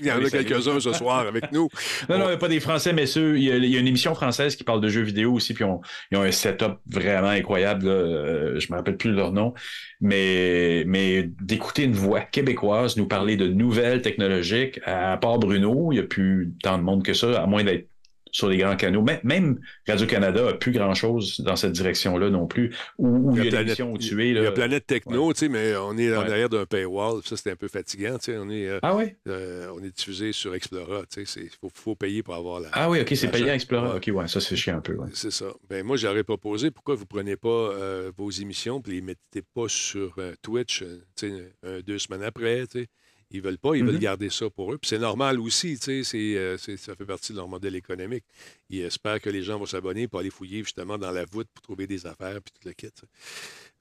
Il 0.00 0.06
y 0.06 0.12
en 0.12 0.24
a 0.24 0.30
quelques-uns 0.30 0.80
ce 0.80 0.92
soir 0.92 1.20
avec 1.26 1.52
nous. 1.52 1.68
Non, 2.08 2.18
non, 2.18 2.36
pas 2.38 2.48
des 2.48 2.60
Français, 2.60 2.92
mais 2.92 3.06
ceux. 3.06 3.36
Il 3.36 3.44
y, 3.44 3.52
a, 3.52 3.56
il 3.56 3.66
y 3.66 3.76
a 3.76 3.80
une 3.80 3.86
émission 3.88 4.14
française 4.14 4.56
qui 4.56 4.64
parle 4.64 4.80
de 4.80 4.88
jeux 4.88 5.02
vidéo 5.02 5.32
aussi, 5.32 5.54
puis 5.54 5.64
on- 5.64 5.80
ils 6.10 6.18
ont 6.18 6.22
un 6.22 6.32
setup 6.32 6.78
vraiment 6.86 7.28
incroyable. 7.28 7.86
Là. 7.86 7.92
Euh, 7.92 8.60
je 8.60 8.70
me 8.70 8.76
rappelle 8.76 8.96
plus 8.96 9.12
leur 9.12 9.32
nom, 9.32 9.54
mais 10.00 10.84
mais 10.86 11.24
d'écouter 11.40 11.84
une 11.84 11.92
voix 11.94 12.20
québécoise 12.20 12.96
nous 12.96 13.06
parler 13.06 13.36
de 13.36 13.48
nouvelles 13.48 14.02
technologiques, 14.02 14.80
à 14.84 15.16
part 15.16 15.38
Bruno, 15.38 15.92
il 15.92 15.96
n'y 15.96 16.00
a 16.00 16.06
plus 16.06 16.52
tant 16.62 16.78
de 16.78 16.82
monde 16.82 17.02
que 17.04 17.14
ça, 17.14 17.42
à 17.42 17.46
moins 17.46 17.64
d'être 17.64 17.88
sur 18.34 18.48
les 18.48 18.56
grands 18.58 18.74
canaux. 18.74 19.00
Même, 19.02 19.20
même 19.22 19.60
Radio-Canada 19.86 20.48
a 20.48 20.54
plus 20.54 20.72
grand-chose 20.72 21.40
dans 21.40 21.54
cette 21.54 21.70
direction-là 21.70 22.30
non 22.30 22.48
plus. 22.48 22.74
Où, 22.98 23.30
où 23.30 23.36
il 23.36 23.44
y 23.44 23.46
a, 23.46 23.50
Planète- 23.50 23.60
l'émission 23.78 23.92
où 23.92 23.96
tu 23.98 24.20
es. 24.22 24.30
Il 24.30 24.36
y 24.36 24.40
Là. 24.40 24.48
a 24.48 24.52
Planète 24.52 24.86
Techno, 24.88 25.32
tu 25.32 25.38
sais, 25.38 25.48
mais 25.48 25.76
on 25.76 25.96
est 25.96 26.14
en 26.14 26.22
Ouais. 26.22 26.30
arrière 26.32 26.48
d'un 26.48 26.66
paywall. 26.66 27.22
Ça, 27.24 27.36
c'était 27.36 27.52
un 27.52 27.56
peu 27.56 27.68
fatigant. 27.68 28.18
tu 28.18 28.32
sais. 28.32 28.36
On 28.38 28.50
est, 28.50 28.66
euh, 28.66 28.80
Ah 28.82 28.96
oui? 28.96 29.04
euh, 29.28 29.68
on 29.72 29.82
est 29.84 29.96
diffusé 29.96 30.32
sur 30.32 30.52
Explora. 30.54 31.02
Il 31.16 31.26
faut, 31.60 31.70
faut 31.72 31.94
payer 31.94 32.24
pour 32.24 32.34
avoir 32.34 32.58
la. 32.58 32.70
Ah 32.72 32.90
oui, 32.90 33.00
ok, 33.00 33.12
c'est 33.14 33.28
payé 33.30 33.50
à 33.50 33.54
Explorer. 33.54 33.90
Ouais. 33.90 33.96
Ok, 33.96 34.10
ouais, 34.12 34.26
ça 34.26 34.40
c'est 34.40 34.56
chiant 34.56 34.78
un 34.78 34.80
peu. 34.80 34.94
ouais. 34.96 35.08
C'est 35.12 35.30
ça. 35.30 35.46
Ben, 35.70 35.86
moi, 35.86 35.96
j'aurais 35.96 36.24
proposé 36.24 36.72
pourquoi 36.72 36.96
vous 36.96 37.02
ne 37.02 37.06
prenez 37.06 37.36
pas 37.36 37.48
euh, 37.48 38.10
vos 38.16 38.30
émissions 38.32 38.82
et 38.88 38.90
les 38.90 39.00
mettez 39.00 39.42
pas 39.54 39.68
sur 39.68 40.16
Twitch 40.42 40.82
deux 41.22 41.98
semaines 41.98 42.24
après. 42.24 42.66
tu 42.66 42.80
sais? 42.80 42.86
Ils 43.34 43.42
veulent 43.42 43.58
pas, 43.58 43.74
ils 43.74 43.84
veulent 43.84 43.94
Mhm. 43.96 44.00
garder 44.00 44.30
ça 44.30 44.48
pour 44.48 44.72
eux. 44.72 44.78
Puis 44.78 44.88
c'est 44.88 44.98
normal 44.98 45.40
aussi, 45.40 45.76
tu 45.78 46.04
sais, 46.04 46.16
euh, 46.36 46.56
ça 46.56 46.94
fait 46.94 47.04
partie 47.04 47.32
de 47.32 47.38
leur 47.38 47.48
modèle 47.48 47.74
économique. 47.74 48.24
Ils 48.70 48.82
espèrent 48.82 49.20
que 49.20 49.28
les 49.28 49.42
gens 49.42 49.58
vont 49.58 49.66
s'abonner 49.66 50.06
pour 50.08 50.20
aller 50.20 50.30
fouiller 50.30 50.58
justement 50.62 50.96
dans 50.98 51.10
la 51.10 51.24
voûte 51.24 51.48
pour 51.52 51.62
trouver 51.62 51.86
des 51.88 52.06
affaires 52.06 52.40
puis 52.42 52.52
tout 52.60 52.66
le 52.68 52.72
kit. 52.74 52.88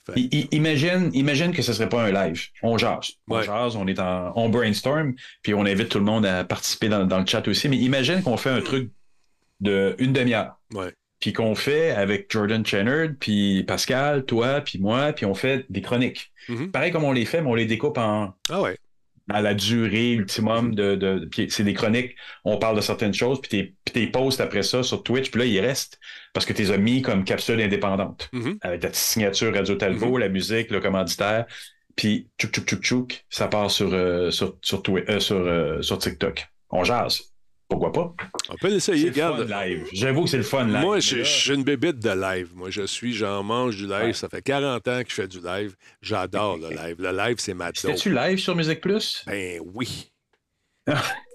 Fait- 0.06 0.20
I- 0.20 0.48
imagine, 0.52 1.12
imagine 1.14 1.54
que 1.54 1.62
ce 1.62 1.72
serait 1.72 1.88
pas 1.88 2.04
un 2.04 2.12
live. 2.12 2.42
On 2.62 2.78
jase. 2.78 3.12
On 3.30 3.38
Ouais. 3.38 3.44
jase, 3.44 3.76
on 3.76 3.88
est 3.88 4.00
en, 4.00 4.34
on 4.36 4.50
brainstorm, 4.50 5.14
puis 5.44 5.54
on 5.54 5.62
invite 5.66 5.88
tout 5.90 6.00
le 6.00 6.04
monde 6.06 6.26
à 6.26 6.44
participer 6.44 6.90
dans, 6.90 7.06
dans 7.06 7.20
le 7.20 7.26
chat 7.26 7.48
aussi. 7.48 7.70
Mais 7.70 7.78
imagine 7.78 8.22
qu'on 8.24 8.36
fait 8.38 8.50
un 8.50 8.62
truc 8.62 8.92
de 9.62 9.96
une 10.00 10.12
demi-heure. 10.14 10.60
Ouais. 10.74 10.94
Puis 11.22 11.32
qu'on 11.32 11.56
fait 11.56 11.92
avec 11.92 12.30
Jordan 12.30 12.66
Chennard, 12.66 13.10
puis 13.18 13.64
Pascal, 13.64 14.26
toi, 14.26 14.60
puis 14.60 14.78
moi, 14.80 15.14
puis 15.14 15.26
on 15.26 15.34
fait 15.36 15.66
des 15.70 15.82
chroniques. 15.82 16.34
Mhm. 16.50 16.72
Pareil 16.72 16.92
comme 16.92 17.06
on 17.06 17.14
les 17.14 17.24
fait, 17.24 17.42
mais 17.42 17.48
on 17.50 17.56
les 17.56 17.66
découpe 17.66 17.98
en, 17.98 18.34
Ah 18.50 18.60
ouais. 18.62 18.78
À 19.30 19.42
la 19.42 19.54
durée 19.54 20.12
ultimum 20.12 20.76
de. 20.76 20.96
de 20.96 21.28
puis 21.32 21.48
c'est 21.50 21.64
des 21.64 21.74
chroniques, 21.74 22.16
on 22.44 22.58
parle 22.58 22.76
de 22.76 22.82
certaines 22.82 23.14
choses, 23.14 23.40
puis 23.42 23.76
t'es, 23.86 24.08
postes 24.08 24.42
après 24.42 24.64
ça 24.64 24.84
sur 24.84 25.04
Twitch, 25.04 25.32
puis 25.32 25.40
là, 25.40 25.46
ils 25.46 25.60
restent 25.60 26.00
parce 26.34 26.46
que 26.46 26.54
t'es 26.54 26.72
as 26.72 26.78
mis 26.78 27.02
comme 27.02 27.24
capsule 27.24 27.62
indépendante. 27.62 28.30
Mhm. 28.34 28.58
Avec 28.62 28.82
ta 28.82 28.94
signature 28.94 29.54
Radio 29.54 29.76
Talbot, 29.76 30.18
la 30.18 30.30
musique, 30.30 30.72
le 30.72 30.82
commanditaire, 30.82 31.46
puis 31.96 32.28
tchouk 32.38 32.52
tchouk 32.52 32.66
tchouk 32.66 32.82
tchouk, 32.82 33.26
ça 33.30 33.48
part 33.48 33.72
sur, 33.72 33.94
euh, 33.94 34.32
sur, 34.32 34.58
sur, 34.62 34.82
euh, 34.90 35.20
sur, 35.20 35.38
euh, 35.38 35.82
sur 35.82 35.98
TikTok. 35.98 36.48
On 36.70 36.84
jase. 36.84 37.33
Pourquoi 37.74 37.92
pas? 37.92 38.14
On 38.50 38.56
peut 38.56 38.80
C'est 38.80 38.94
l'essayer. 38.94 39.06
le 39.08 39.14
fun 39.14 39.30
Regarde. 39.32 39.50
live. 39.50 39.88
J'avoue 39.94 40.24
que 40.26 40.30
c'est 40.30 40.38
le 40.38 40.44
fun 40.44 40.66
live. 40.66 40.82
Moi, 40.82 41.00
je, 41.00 41.24
suis 41.24 41.54
une 41.56 41.64
bébête 41.64 41.98
de 41.98 42.12
live. 42.12 42.50
Moi, 42.54 42.70
je 42.70 42.86
suis, 42.86 43.14
j'en 43.14 43.42
mange 43.42 43.78
du 43.78 43.88
live. 43.88 44.04
Ouais. 44.04 44.14
Ça 44.14 44.30
fait 44.30 44.44
40 44.44 44.88
ans 44.88 45.02
que 45.04 45.10
je 45.10 45.16
fais 45.16 45.28
du 45.28 45.40
live. 45.40 45.76
J'adore 46.00 46.58
le 46.58 46.70
live. 46.70 46.98
Le 47.00 47.12
live, 47.12 47.38
c'est 47.40 47.56
ma. 47.56 47.72
C'était-tu 47.74 48.14
live 48.14 48.38
sur 48.38 48.56
Musique 48.56 48.80
Plus? 48.80 49.24
Ben 49.26 49.60
oui. 49.74 50.12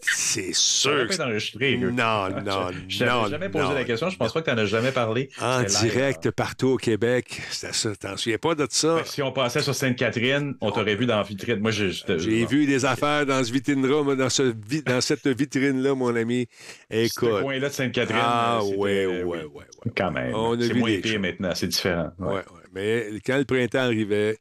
C'est 0.03 0.53
sûr 0.53 1.09
que 1.09 1.23
enregistré. 1.23 1.77
là. 1.77 1.91
Non, 2.31 2.43
non, 2.43 2.69
Je 2.89 2.99
t'avais 2.99 3.11
non, 3.11 3.27
jamais 3.29 3.49
posé 3.49 3.65
non. 3.65 3.73
la 3.75 3.85
question. 3.85 4.11
Je 4.11 4.17
pense 4.17 4.33
pas 4.33 4.43
que 4.43 4.51
tu 4.51 4.55
n'en 4.57 4.63
as 4.63 4.67
jamais 4.67 4.93
parlé. 4.93 5.31
En 5.41 5.61
live, 5.61 5.69
direct 5.81 6.31
partout 6.33 6.69
au 6.69 6.77
Québec. 6.77 7.41
C'était 7.51 7.73
ça. 7.73 7.97
T'en 7.97 8.17
souviens 8.17 8.39
pas 8.39 8.55
de 8.55 8.67
ça? 8.71 8.95
alors. 8.95 9.07
Si 9.07 9.23
on 9.23 9.33
passait 9.33 9.61
sur 9.63 9.75
Sainte-Catherine, 9.75 10.55
on 10.61 10.71
t'aurait 10.71 10.97
vu 10.97 11.07
dans 11.07 11.17
la 11.17 11.23
vitrine. 11.23 11.61
Moi, 11.61 11.71
J'ai 11.71 12.47
vu 12.47 12.67
des 12.67 12.85
affaires 12.85 13.25
dans 13.27 13.43
ce 13.43 13.53
vitrine-là, 13.53 14.03
moi, 14.03 14.17
dans, 14.17 14.29
ce 14.31 14.43
vi- 14.53 14.83
dans 14.83 15.01
cette 15.01 15.27
vitrine-là, 15.27 15.95
mon 15.95 16.15
ami. 16.15 16.47
Ce 16.91 16.97
Écoute. 16.97 17.41
coin-là 17.43 17.69
de 17.69 17.75
Sainte-Catherine. 17.75 18.21
Ah, 18.23 18.61
euh, 18.63 18.77
ouais, 18.77 19.07
ouais, 19.07 19.23
oui. 19.23 19.39
ouais, 19.39 19.45
ouais. 19.55 19.93
Quand 19.97 20.11
même. 20.11 20.35
On 20.35 20.59
a 20.59 20.63
C'est 20.63 20.73
vu 20.75 20.81
moins 20.81 21.01
pire 21.01 21.21
maintenant. 21.21 21.55
C'est 21.55 21.69
différent. 21.69 22.11
Ouais. 22.19 22.27
Ouais, 22.29 22.35
ouais. 22.35 22.43
Mais 22.73 23.21
quand 23.25 23.39
le 23.39 23.45
printemps 23.47 23.79
arrivait, 23.79 24.37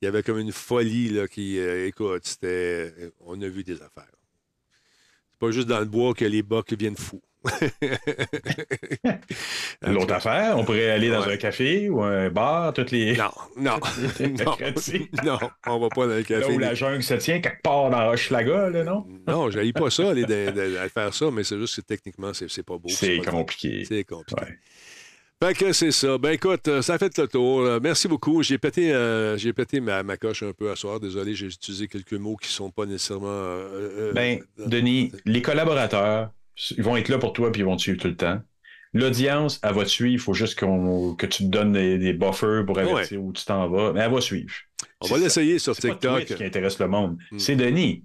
il 0.00 0.04
y 0.04 0.08
avait 0.08 0.22
comme 0.22 0.38
une 0.38 0.52
folie 0.52 1.08
là, 1.08 1.26
qui, 1.26 1.58
euh, 1.58 1.86
écoute, 1.88 2.22
c'était. 2.24 2.92
On 3.20 3.40
a 3.42 3.48
vu 3.48 3.64
des 3.64 3.74
affaires. 3.82 4.04
Pas 5.44 5.50
juste 5.50 5.68
dans 5.68 5.78
le 5.80 5.84
bois 5.86 6.14
que 6.14 6.24
les 6.24 6.42
bocs 6.42 6.72
viennent 6.72 6.96
fous. 6.96 7.22
L'autre 9.82 10.14
affaire, 10.14 10.56
on 10.58 10.64
pourrait 10.64 10.90
aller 10.90 11.10
dans 11.10 11.24
Ouais. 11.26 11.34
un 11.34 11.36
café 11.36 11.88
ou 11.88 12.02
un 12.02 12.30
bar, 12.30 12.72
toutes 12.72 12.90
les. 12.90 13.16
Non, 13.16 13.30
non, 13.58 13.78
les 14.18 14.28
non, 15.24 15.38
on 15.66 15.78
va 15.78 15.88
pas 15.88 16.02
dans 16.06 16.14
le 16.14 16.16
Là 16.18 16.22
café. 16.22 16.52
où 16.54 16.58
la 16.58 16.74
jungle 16.74 17.02
se 17.02 17.14
tient, 17.14 17.40
quelque 17.40 17.62
part 17.62 17.90
dans 17.90 18.08
Hochelaga, 18.10 18.70
là, 18.70 18.84
non? 18.84 19.06
Non, 19.28 19.50
je 19.50 19.72
pas 19.72 19.90
ça, 19.90 20.10
aller 20.10 20.24
de- 20.24 20.50
de- 20.50 20.82
de 20.82 20.88
faire 20.88 21.12
ça, 21.12 21.30
mais 21.30 21.44
c'est 21.44 21.58
juste 21.58 21.76
que 21.76 21.80
techniquement, 21.82 22.32
c'est 22.32 22.62
pas 22.62 22.78
beau. 22.78 22.88
C'est 22.88 23.18
compliqué. 23.18 23.84
C'est 23.86 24.04
compliqué. 24.04 24.42
Ouais. 24.42 24.58
Fait 25.46 25.54
que 25.54 25.72
c'est 25.72 25.90
ça. 25.90 26.16
Ben 26.16 26.30
écoute, 26.30 26.68
euh, 26.68 26.80
ça 26.80 26.94
a 26.94 26.98
fait 26.98 27.16
le 27.18 27.28
tour. 27.28 27.68
Merci 27.82 28.08
beaucoup. 28.08 28.42
J'ai 28.42 28.56
pété, 28.58 28.92
euh, 28.94 29.36
j'ai 29.36 29.52
pété 29.52 29.80
ma, 29.80 30.02
ma 30.02 30.16
coche 30.16 30.42
un 30.42 30.52
peu 30.52 30.70
à 30.70 30.76
soir. 30.76 31.00
Désolé, 31.00 31.34
j'ai 31.34 31.46
utilisé 31.46 31.86
quelques 31.86 32.14
mots 32.14 32.36
qui 32.36 32.48
sont 32.48 32.70
pas 32.70 32.86
nécessairement. 32.86 33.26
euh, 33.28 34.12
Ben, 34.14 34.40
Denis, 34.58 35.12
les 35.26 35.42
collaborateurs, 35.42 36.30
ils 36.76 36.82
vont 36.82 36.96
être 36.96 37.08
là 37.08 37.18
pour 37.18 37.32
toi 37.34 37.52
puis 37.52 37.60
ils 37.60 37.64
vont 37.64 37.76
te 37.76 37.82
suivre 37.82 37.98
tout 38.00 38.08
le 38.08 38.16
temps. 38.16 38.40
L'audience, 38.94 39.60
elle 39.62 39.74
va 39.74 39.82
te 39.84 39.88
suivre. 39.88 40.14
Il 40.14 40.18
faut 40.20 40.34
juste 40.34 40.58
qu'on- 40.58 41.14
que 41.14 41.26
tu 41.26 41.44
te 41.44 41.48
donnes 41.48 41.72
des, 41.72 41.98
des 41.98 42.12
buffers 42.12 42.64
pour 42.64 42.78
avertir 42.78 43.20
où 43.22 43.32
tu 43.32 43.44
t'en 43.44 43.68
vas. 43.68 43.92
Mais 43.92 44.00
elle 44.00 44.12
va 44.12 44.20
suivre. 44.20 44.52
on 45.00 45.06
C'est 45.06 45.14
va 45.14 45.20
l'essayer 45.20 45.58
sur 45.58 45.74
C'est 45.74 45.90
TikTok. 45.90 46.24
Twitch 46.26 46.36
qui 46.38 46.44
intéresse 46.44 46.78
le 46.78 46.88
monde. 46.88 47.18
Hmm. 47.32 47.38
C'est 47.38 47.56
Denis. 47.56 48.04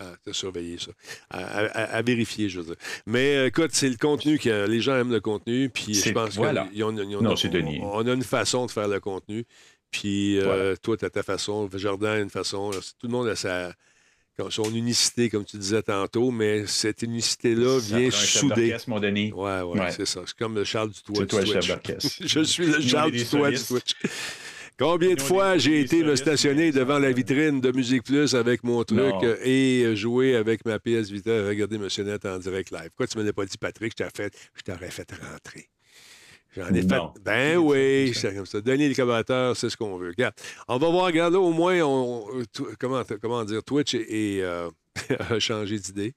À, 0.00 0.04
à 0.30 0.32
surveiller 0.32 0.78
ça. 0.78 0.92
À, 1.30 1.38
à- 1.66 1.96
à 1.96 2.02
vérifier, 2.02 2.48
je 2.48 2.60
veux 2.60 2.66
dire. 2.66 2.76
Mais 3.06 3.36
euh, 3.36 3.46
écoute, 3.46 3.70
c'est 3.72 3.88
le 3.88 3.96
contenu 3.96 4.38
que 4.38 4.66
les 4.68 4.80
gens 4.80 4.94
aiment 4.96 5.10
le 5.10 5.20
contenu. 5.20 5.70
Puis 5.70 5.94
je 5.94 6.00
C'est- 6.00 6.12
pense 6.12 6.36
voilà. 6.36 6.68
c'est 7.36 7.48
Denis. 7.48 7.80
On, 7.82 7.98
on 8.04 8.06
a 8.06 8.12
une 8.12 8.22
façon 8.22 8.66
de 8.66 8.70
faire 8.70 8.86
le 8.86 9.00
contenu. 9.00 9.44
Puis 9.90 10.38
euh, 10.38 10.76
toi, 10.82 10.96
tu 10.96 11.04
as 11.04 11.10
ta 11.10 11.22
façon. 11.22 11.68
Jardin 11.74 12.10
a 12.12 12.18
une 12.18 12.30
façon. 12.30 12.70
Tout 12.70 13.06
le 13.06 13.08
monde 13.08 13.26
a 13.28 13.34
sa, 13.34 13.72
son 14.50 14.72
unicité, 14.74 15.30
comme 15.30 15.44
tu 15.44 15.56
disais 15.56 15.82
tantôt. 15.82 16.30
Mais 16.30 16.66
cette 16.66 17.02
unicité-là 17.02 17.78
vient 17.80 18.10
souder. 18.10 18.68
d'orchestre, 18.68 18.90
mon 18.90 19.00
Denis. 19.00 19.32
Ouais, 19.32 19.62
ouais, 19.62 19.80
Ouais. 19.80 19.90
c'est 19.90 20.06
ça. 20.06 20.20
C'est 20.26 20.36
comme 20.36 20.54
le 20.54 20.62
Charles 20.64 20.90
du 20.90 21.02
toit 21.02 21.14
C'est 21.16 21.22
du 21.22 21.26
toi 21.28 21.40
le 21.40 21.46
chef 21.46 21.54
Twitch. 21.54 21.68
d'orchestre. 21.68 22.16
Je 22.26 22.40
suis 22.44 22.66
le 22.66 22.80
Charles 22.80 23.10
du. 23.12 23.24
Twitch. 23.24 23.94
Combien 24.78 25.14
de 25.14 25.20
fois 25.20 25.58
j'ai 25.58 25.80
été 25.80 26.04
me 26.04 26.14
stationner 26.14 26.70
devant 26.70 27.00
la 27.00 27.10
vitrine 27.10 27.60
de 27.60 27.72
Musique 27.72 28.04
Plus 28.04 28.34
avec 28.36 28.62
mon 28.62 28.84
truc 28.84 28.98
Non. 28.98 29.24
euh, 29.24 29.36
et 29.42 29.82
euh, 29.84 29.96
jouer 29.96 30.36
avec 30.36 30.64
ma 30.64 30.78
PS 30.78 31.10
Vita 31.10 31.46
regarder 31.48 31.78
Monsieur 31.78 32.04
Net 32.04 32.24
en 32.24 32.38
direct 32.38 32.70
live. 32.70 32.88
Pourquoi 32.90 33.08
tu 33.08 33.18
ne 33.18 33.22
me 33.22 33.26
l'as 33.26 33.32
pas 33.32 33.44
dit, 33.44 33.58
Patrick? 33.58 33.92
Je 33.98 34.04
t'aurais 34.04 34.12
fait, 34.14 34.32
je 34.54 34.62
t'aurais 34.62 34.90
fait 34.90 35.10
rentrer. 35.32 35.68
J'en 36.56 36.68
ai 36.72 36.82
Non. 36.84 37.12
fait. 37.12 37.20
Ben 37.24 37.56
oui, 37.58 38.12
c'est 38.14 38.34
comme 38.34 38.46
ça. 38.46 38.60
Donner 38.60 38.88
les 38.88 38.94
commentaires, 38.94 39.56
c'est 39.56 39.68
ce 39.68 39.76
qu'on 39.76 39.96
veut. 39.98 40.10
Regarde, 40.10 40.34
on 40.68 40.78
va 40.78 40.88
voir, 40.90 41.06
regarde 41.06 41.32
là, 41.34 41.40
au 41.40 41.52
moins, 41.52 41.80
on, 41.82 42.24
comment, 42.78 43.02
comment 43.20 43.44
dire, 43.44 43.64
Twitch 43.64 43.94
et, 43.94 44.36
et, 44.38 44.42
euh, 44.44 44.70
a 45.30 45.40
changé 45.40 45.78
d'idée. 45.78 46.14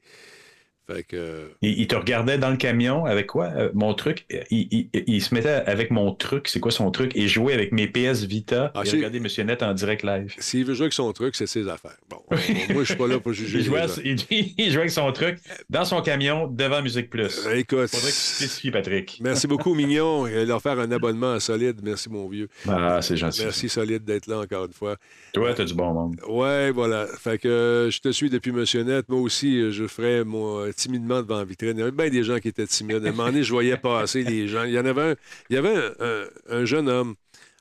Fait 0.93 1.03
que. 1.03 1.15
euh, 1.15 1.47
Il, 1.61 1.79
il 1.79 1.87
te 1.87 1.95
regardait 1.95 2.37
dans 2.37 2.49
le 2.49 2.57
camion 2.57 3.05
avec 3.05 3.27
quoi? 3.27 3.45
Euh, 3.55 3.69
mon 3.73 3.93
truc? 3.93 4.25
Il, 4.49 4.67
il- 4.71 4.89
il 5.07 5.21
se 5.21 5.33
mettait 5.33 5.49
avec 5.65 5.91
mon 5.91 6.13
truc. 6.13 6.47
C'est 6.47 6.59
quoi 6.59 6.71
son 6.71 6.91
truc? 6.91 7.11
Et 7.15 7.27
jouait 7.27 7.53
avec 7.53 7.71
mes 7.71 7.87
PS 7.87 8.23
Vita. 8.23 8.71
Ah, 8.75 8.83
et 8.85 8.89
regardait 8.89 9.19
Monsieur 9.19 9.43
Net 9.43 9.63
en 9.63 9.73
direct 9.73 10.03
live. 10.03 10.33
S'il 10.39 10.65
veut 10.65 10.73
jouer 10.73 10.85
avec 10.85 10.93
son 10.93 11.11
truc, 11.13 11.35
c'est 11.35 11.47
ses 11.47 11.67
affaires. 11.67 11.97
Bon, 12.09 12.17
euh, 12.31 12.37
moi, 12.73 12.83
je 12.83 12.87
suis 12.89 12.95
pas 12.95 13.07
là 13.07 13.19
pour 13.19 13.33
juger. 13.33 13.59
Il 13.59 13.65
jouait, 13.65 13.81
il- 14.03 14.77
avec 14.77 14.89
son 14.91 15.11
truc 15.11 15.37
dans 15.69 15.85
son 15.85 16.01
camion 16.01 16.47
devant 16.47 16.81
Musique 16.81 17.09
Plus. 17.09 17.45
Euh, 17.47 17.55
Écoute, 17.55 17.87
Faudrait 17.87 18.09
que 18.11 18.15
tu 18.15 18.21
spécifies, 18.21 18.71
Patrick. 18.71 19.19
merci 19.21 19.47
beaucoup, 19.47 19.73
Mignon. 19.75 20.25
Et 20.27 20.45
leur 20.45 20.61
faire 20.61 20.79
un 20.79 20.91
abonnement 20.91 21.33
à 21.33 21.39
Solide. 21.39 21.79
Merci, 21.83 22.09
mon 22.09 22.27
vieux. 22.27 22.49
Ah, 22.67 23.01
c'est 23.01 23.17
gentil. 23.17 23.41
Merci, 23.43 23.69
Solide, 23.69 24.03
d'être 24.03 24.27
là 24.27 24.39
encore 24.39 24.65
une 24.65 24.73
fois. 24.73 24.95
Toi, 25.33 25.53
t'as 25.53 25.63
du 25.65 25.73
bon 25.73 25.93
monde. 25.93 26.15
Ouais, 26.27 26.71
voilà. 26.71 27.07
Fait 27.19 27.37
que 27.37 27.89
je 27.91 27.99
te 27.99 28.09
suis 28.11 28.29
depuis 28.29 28.51
Monsieur 28.51 28.83
Net. 28.83 29.07
Moi 29.09 29.19
aussi, 29.19 29.71
je 29.71 29.87
ferais 29.87 30.23
mon, 30.23 30.71
timidement 30.81 31.21
devant 31.21 31.37
la 31.37 31.45
vitrine. 31.45 31.73
Il 31.75 31.79
y 31.79 31.81
avait 31.83 31.91
bien 31.91 32.09
des 32.09 32.23
gens 32.23 32.39
qui 32.39 32.47
étaient 32.49 32.67
timides. 32.67 33.05
À 33.05 33.09
un 33.09 33.11
moment 33.11 33.25
donné, 33.25 33.43
je 33.43 33.51
voyais 33.51 33.77
passer 33.77 34.23
les 34.23 34.47
gens. 34.47 34.63
Il 34.63 34.71
y 34.73 34.79
en 34.79 34.85
avait 34.85 35.11
un, 35.11 35.15
il 35.49 35.55
y 35.55 35.57
avait 35.59 35.75
un, 35.75 35.91
un- 35.99 36.27
un 36.49 36.65
jeune 36.65 36.89
homme, 36.89 37.15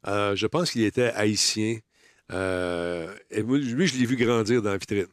euh, 0.07 0.35
je 0.37 0.47
pense 0.47 0.71
qu'il 0.71 0.83
était 0.85 1.11
haïtien. 1.15 1.79
Euh, 2.33 3.13
et 3.31 3.43
lui, 3.43 3.87
je 3.87 3.99
l'ai 3.99 4.07
vu 4.07 4.17
grandir 4.17 4.63
dans 4.63 4.71
la 4.71 4.77
vitrine. 4.79 5.07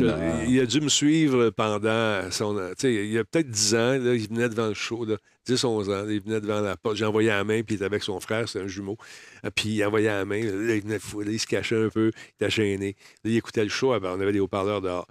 Te- 0.00 0.46
il 0.48 0.60
a 0.60 0.66
dû 0.66 0.80
me 0.80 0.88
suivre 0.88 1.50
pendant 1.50 2.30
son. 2.30 2.56
Il 2.84 3.06
y 3.12 3.18
a 3.18 3.24
peut-être 3.24 3.50
10 3.50 3.74
ans, 3.74 3.98
là, 3.98 4.14
il 4.14 4.28
venait 4.28 4.48
devant 4.48 4.68
le 4.68 4.74
show, 4.74 5.04
là, 5.04 5.16
10, 5.46 5.64
11 5.64 5.90
ans, 5.90 6.06
il 6.08 6.20
venait 6.20 6.40
devant 6.40 6.60
la 6.60 6.76
porte. 6.76 6.94
J'ai 6.96 7.04
envoyé 7.06 7.30
la 7.30 7.42
main, 7.42 7.62
puis 7.62 7.74
il 7.74 7.76
était 7.76 7.86
avec 7.86 8.04
son 8.04 8.20
frère, 8.20 8.48
c'est 8.48 8.60
un 8.60 8.68
jumeau. 8.68 8.96
Ah, 9.42 9.50
Puis 9.50 9.70
il 9.70 9.84
envoyait 9.84 10.06
la 10.08 10.24
main, 10.24 10.42
là, 10.44 10.74
il 10.76 10.82
venait 10.82 10.98
de 10.98 11.30
il 11.32 11.40
se 11.40 11.46
cachait 11.48 11.82
un 11.82 11.88
peu, 11.88 12.12
il 12.14 12.34
était 12.44 12.50
gêné. 12.50 12.94
Là, 13.24 13.30
il 13.32 13.36
écoutait 13.36 13.64
le 13.64 13.70
show, 13.70 13.92
on 13.92 14.20
avait 14.20 14.32
des 14.32 14.38
haut-parleurs 14.40 14.80
dehors. 14.80 15.08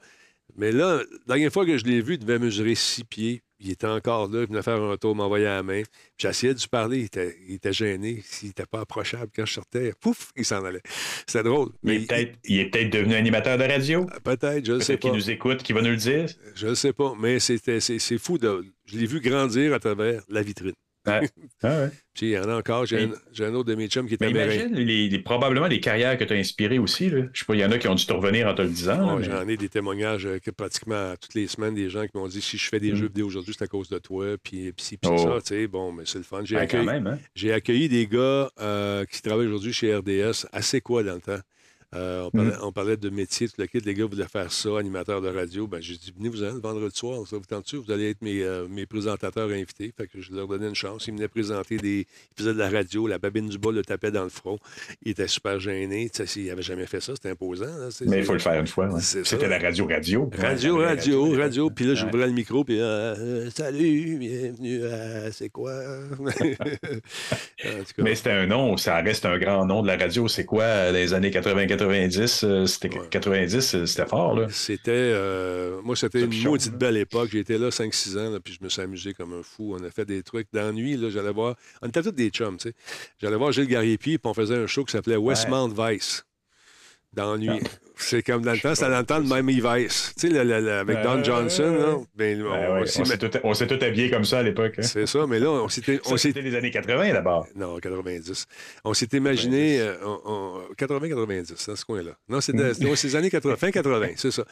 Mais 0.57 0.71
là, 0.71 0.97
la 1.27 1.35
dernière 1.35 1.51
fois 1.51 1.65
que 1.65 1.77
je 1.77 1.85
l'ai 1.85 2.01
vu, 2.01 2.13
il 2.15 2.19
devait 2.19 2.39
mesurer 2.39 2.76
six 2.76 3.03
pieds. 3.03 3.41
Il 3.61 3.71
était 3.71 3.88
encore 3.88 4.30
là, 4.30 4.41
il 4.41 4.47
venait 4.47 4.61
faire 4.61 4.81
un 4.81 4.95
tour, 4.95 5.15
m'envoyer 5.15 5.45
à 5.45 5.55
la 5.55 5.63
main. 5.63 5.81
Puis 5.84 5.91
J'essayais 6.17 6.53
de 6.53 6.59
lui 6.59 6.67
parler, 6.69 6.99
il 6.99 7.05
était, 7.05 7.38
il 7.47 7.55
était 7.55 7.73
gêné. 7.73 8.21
S'il 8.23 8.49
n'était 8.49 8.65
pas 8.65 8.81
approchable 8.81 9.30
quand 9.35 9.45
je 9.45 9.53
sortais, 9.53 9.93
pouf, 9.99 10.31
il 10.38 10.45
s'en 10.45 10.63
allait. 10.63 10.81
C'était 11.27 11.43
drôle. 11.43 11.71
Il 11.84 11.91
est 11.91 12.07
peut-être 12.07 12.39
il 12.45 12.59
est 12.59 12.65
peut-être 12.69 12.89
devenu 12.89 13.15
animateur 13.15 13.57
de 13.57 13.63
radio. 13.63 14.07
Peut-être, 14.23 14.65
je 14.65 14.73
ne 14.73 14.80
sais 14.80 14.95
pas. 14.95 15.11
nous 15.11 15.30
écoute, 15.30 15.61
qu'il 15.61 15.76
va 15.76 15.81
nous 15.81 15.89
le 15.89 15.97
dire. 15.97 16.27
Je 16.55 16.67
ne 16.67 16.73
sais 16.73 16.93
pas, 16.93 17.13
mais 17.19 17.39
c'est 17.39 18.17
fou. 18.17 18.38
De, 18.38 18.63
je 18.85 18.97
l'ai 18.97 19.05
vu 19.05 19.19
grandir 19.19 19.73
à 19.73 19.80
travers 19.80 20.21
la 20.30 20.41
vitrine. 20.41 20.73
Ouais. 21.07 21.30
Ah 21.63 21.67
ouais. 21.84 21.89
Puis 22.13 22.27
il 22.27 22.31
y 22.31 22.38
en 22.38 22.49
a 22.49 22.57
encore. 22.57 22.85
J'ai, 22.85 23.09
un, 23.39 23.53
autre 23.53 23.69
de 23.69 23.76
mes 23.76 23.88
chums 23.88 24.05
qui 24.07 24.15
est 24.15 24.19
Mais 24.21 24.27
américain. 24.27 24.65
imagine 24.67 24.76
les, 24.85 25.07
les- 25.09 25.19
probablement 25.19 25.67
les 25.67 25.80
carrières 25.80 26.17
que 26.17 26.23
tu 26.26 26.34
as 26.34 26.35
inspirées 26.35 26.77
aussi. 26.77 27.09
Là. 27.09 27.21
Je 27.34 27.39
sais 27.39 27.45
pas, 27.45 27.55
il 27.55 27.61
y 27.61 27.65
en 27.65 27.71
a 27.71 27.77
qui 27.77 27.88
ont 27.88 27.95
dû 27.95 28.05
te 28.05 28.11
revenir 28.13 28.47
en 28.47 28.53
te 28.53 28.61
le 28.61 28.67
disant. 28.69 29.17
mais- 29.17 29.23
J'en 29.26 29.47
ai 29.47 29.55
des 29.57 29.69
témoignages 29.69 30.26
euh, 30.26 30.39
que 30.39 30.51
pratiquement 30.51 31.13
toutes 31.19 31.34
les 31.35 31.47
semaines, 31.47 31.73
des 31.73 31.89
gens 31.89 32.03
qui 32.05 32.17
m'ont 32.17 32.27
dit 32.27 32.41
si 32.41 32.57
je 32.57 32.67
fais 32.67 32.80
des 32.81 32.91
Mm. 32.91 32.95
jeux 32.95 33.07
vidéo 33.07 33.27
aujourd'hui, 33.27 33.55
c'est 33.57 33.63
à 33.63 33.67
cause 33.67 33.88
de 33.89 33.97
toi, 33.99 34.35
puis, 34.43 34.73
puis, 34.73 34.97
puis 34.97 35.09
Oh. 35.11 35.17
ça, 35.17 35.41
tu 35.41 35.47
sais, 35.55 35.67
bon, 35.67 35.91
mais 35.93 36.03
c'est 36.05 36.17
le 36.17 36.23
fun. 36.26 36.41
J'ai 36.43 36.55
Ben, 36.55 36.61
accueilli, 36.63 36.85
même, 36.85 37.07
hein? 37.07 37.17
accueilli 37.53 37.88
des 37.88 38.05
gars 38.07 38.49
euh, 38.59 39.05
qui 39.05 39.21
travaillent 39.21 39.47
aujourd'hui 39.47 39.71
chez 39.73 39.95
RDS, 39.95 40.47
assez 40.51 40.81
quoi 40.81 41.03
dans 41.03 41.15
le 41.15 41.21
temps. 41.21 41.39
Euh, 41.95 42.24
on, 42.26 42.30
parlait, 42.32 42.52
Mm. 42.52 42.60
on 42.64 42.72
parlait 42.72 42.98
de 42.98 43.10
métier, 43.10 43.48
tout 43.48 43.56
le 43.57 43.66
kit. 43.66 43.80
Les 43.80 43.95
gars 43.95 44.06
voulaient 44.06 44.28
faire 44.28 44.52
ça, 44.52 44.70
animateur 44.78 45.22
de 45.22 45.28
radio. 45.30 45.66
Ben, 45.66 45.82
j'ai 45.82 45.95
dit, 45.95 46.14
venez 46.16 46.30
vous 46.30 46.44
en 46.44 46.53
le 46.53 46.60
vendredi 46.60 46.95
soir, 46.95 47.26
ça 47.28 47.38
vous 47.38 47.45
tente 47.45 47.74
Vous 47.74 47.91
allez 47.91 48.11
être 48.11 48.22
mes, 48.22 48.44
euh, 48.44 48.68
mes 48.70 48.86
présentateurs 48.86 49.49
invités. 49.49 49.91
Fait 49.98 50.06
que 50.07 50.22
je 50.22 50.32
leur 50.32 50.48
donnais 50.48 50.68
une 50.68 50.76
chance. 50.76 51.07
Ils 51.07 51.14
venaient 51.16 51.28
présenter 51.28 51.78
des. 51.78 52.02
Ils 52.02 52.38
faisaient 52.38 52.53
de 52.53 52.60
la 52.60 52.70
radio, 52.70 53.07
la 53.07 53.18
babine 53.18 53.49
du 53.49 53.57
bas 53.57 53.72
le 53.72 53.82
tapait 53.84 54.11
dans 54.11 54.24
le 54.24 54.30
front. 54.30 54.60
Il 55.03 55.11
était 55.11 55.28
super 55.28 55.60
gêné. 55.60 56.11
Il 56.36 56.45
n'avait 56.45 56.61
jamais 56.61 56.86
fait 56.86 56.99
ça, 57.02 57.14
c'était 57.16 57.30
imposant. 57.32 57.66
là. 57.66 57.90
Mais 58.06 58.20
il 58.20 58.24
faut 58.24 58.34
le 58.34 58.40
faire 58.40 58.60
une 58.60 58.68
fois. 58.68 58.88
ouais. 58.88 59.02
C'était 59.02 59.48
la 59.48 59.57
radio-radio. 59.57 60.30
Radio, 60.38 60.78
Ouais, 60.78 60.86
radio, 60.86 61.32
radio. 61.36 61.70
Puis 61.72 61.86
là, 61.86 61.91
Ouais. 61.91 61.95
j'ouvrais 61.98 62.28
le 62.28 62.34
micro, 62.34 62.64
puis 62.64 62.80
euh, 62.80 63.49
salut, 63.49 64.18
bienvenue 64.20 64.86
à 64.86 65.32
C'est 65.32 65.49
quoi? 65.49 65.74
En 67.66 67.84
tout 67.84 67.94
cas, 67.98 68.03
Mais 68.03 68.16
c'était 68.16 68.32
un 68.32 68.48
nom, 68.48 68.78
ça 68.78 69.02
reste 69.02 69.26
un 69.26 69.38
grand 69.38 69.66
nom 69.66 69.82
de 69.82 69.88
la 69.88 69.98
radio. 69.98 70.28
C'est 70.28 70.45
quoi, 70.45 70.91
les 70.91 71.14
années 71.14 71.32
80-90? 71.85 72.45
euh, 72.45 72.65
C'était 72.65 72.89
90, 72.89 73.76
euh, 73.76 73.85
c'était 73.85 74.06
fort, 74.06 74.35
là. 74.35 74.47
C'était. 74.49 74.91
euh, 74.91 75.81
moi, 75.84 75.95
c'était 75.95 76.22
une 76.22 76.30
Pichon, 76.30 76.49
maudite 76.51 76.73
belle 76.76 76.97
époque. 76.97 77.30
J'étais 77.31 77.57
là 77.57 77.69
5-6 77.69 78.18
ans, 78.18 78.30
là, 78.31 78.39
puis 78.39 78.53
je 78.60 78.64
me 78.64 78.69
suis 78.69 78.81
amusé 78.81 79.14
comme 79.14 79.34
un 79.34 79.43
fou. 79.43 79.76
On 79.80 79.84
a 79.84 79.89
fait 79.91 80.06
des 80.06 80.23
trucs 80.23 80.47
d'ennui. 80.53 80.97
là, 80.97 81.10
J'allais 81.10 81.31
voir. 81.31 81.56
On 81.81 81.88
était 81.88 82.01
tous 82.01 82.11
des 82.11 82.30
chums, 82.30 82.57
tu 82.57 82.69
sais. 82.69 82.76
J'allais 83.22 83.38
voir 83.38 83.51
Gilles 83.51 83.68
Garriépi, 83.68 84.18
puis 84.18 84.30
on 84.30 84.34
faisait 84.34 84.56
un 84.57 84.68
show 84.68 84.84
qui 84.85 84.91
s'appelait 84.91 85.18
Westmount 85.18 85.69
Vice. 85.69 86.26
D'ennui. 87.14 87.60
C'est 88.01 88.23
comme 88.23 88.41
dans 88.43 88.53
le 88.53 88.59
temps, 88.59 88.73
c'était 88.76 88.89
dans 88.89 88.99
le 88.99 89.05
temps 89.05 89.19
de 89.19 89.27
Miami 89.27 89.61
Vice. 89.61 90.13
Tu 90.17 90.27
sais, 90.27 90.34
le- 90.34 90.43
le- 90.43 90.61
le- 90.61 90.71
avec 90.71 91.01
Don 91.03 91.17
Ouais, 91.17 91.23
Johnson, 91.23 91.76
là. 91.77 91.95
ouais. 91.95 92.03
Ben, 92.15 92.41
on- 92.43 92.73
ouais, 92.76 92.80
met- 92.81 92.85
s'est 92.88 93.17
tout, 93.17 93.30
on 93.43 93.53
s'est 93.53 93.67
tout 93.67 93.77
habillé 93.84 94.09
comme 94.09 94.23
ça 94.26 94.39
à 94.39 94.43
l'époque. 94.43 94.76
hein. 94.77 94.81
C'est 94.84 95.05
ça, 95.05 95.26
mais 95.27 95.39
là, 95.39 95.49
on 95.51 95.67
s'était. 95.69 95.99
C'était 96.17 96.41
les 96.41 96.55
années 96.55 96.71
80 96.71 97.11
d'abord. 97.13 97.45
Non, 97.55 97.77
90. 97.80 98.45
On 98.85 98.93
s'est 98.93 99.07
imaginé. 99.13 99.81
euh, 99.81 99.95
on- 100.05 100.19
on- 100.26 100.73
80-90, 100.77 101.67
dans 101.67 101.76
ce 101.76 101.85
coin-là. 101.85 102.11
Non, 102.30 102.38
ouais, 102.38 102.41
c'est 102.95 103.07
les 103.07 103.15
années 103.15 103.30
80, 103.30 103.55
fin 103.57 103.71
80, 103.71 104.09
c'est 104.15 104.31
ça. 104.31 104.45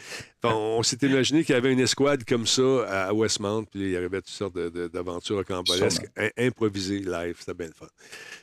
On, 0.43 0.49
on 0.79 0.83
s'est 0.83 0.97
imaginé 1.03 1.43
qu'il 1.43 1.55
y 1.55 1.57
avait 1.57 1.71
une 1.71 1.79
escouade 1.79 2.23
comme 2.25 2.45
ça 2.47 3.07
à, 3.07 3.13
Westmount, 3.13 3.63
puis 3.63 3.81
il 3.81 3.91
y 3.91 3.95
avait 3.95 4.09
toutes 4.21 4.27
sortes 4.29 4.57
d'aventures 4.93 5.37
rocambolesques, 5.37 6.05
im- 6.17 6.29
improvisées 6.37 6.99
live. 6.99 7.35
C'était 7.39 7.53
bien 7.53 7.67
le 7.67 7.73
fun. 7.73 7.87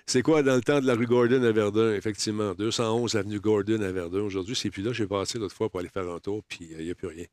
C'est 0.06 0.22
quoi 0.22 0.42
dans 0.42 0.54
le 0.54 0.60
temps 0.62 0.80
de 0.80 0.86
la 0.86 0.94
rue 0.94 1.06
Gordon 1.06 1.42
à 1.42 1.52
Verdun? 1.52 1.94
Effectivement, 1.94 2.52
211 2.54 3.14
avenue 3.16 3.40
Gordon 3.40 3.80
à 3.82 3.90
Verdun. 3.92 4.20
Aujourd'hui, 4.20 4.54
c'est 4.56 4.70
plus 4.70 4.82
là. 4.82 4.92
J'ai 4.94 5.06
passé 5.06 5.38
l'autre 5.38 5.54
fois 5.54 5.68
pour 5.68 5.80
aller 5.80 5.88
faire 5.88 6.08
un 6.08 6.18
tour, 6.20 6.42
puis 6.48 6.70
euh, 6.72 6.76
il 6.78 6.84
n'y 6.86 6.90
a 6.90 6.94
plus 6.94 7.08
rien. 7.08 7.24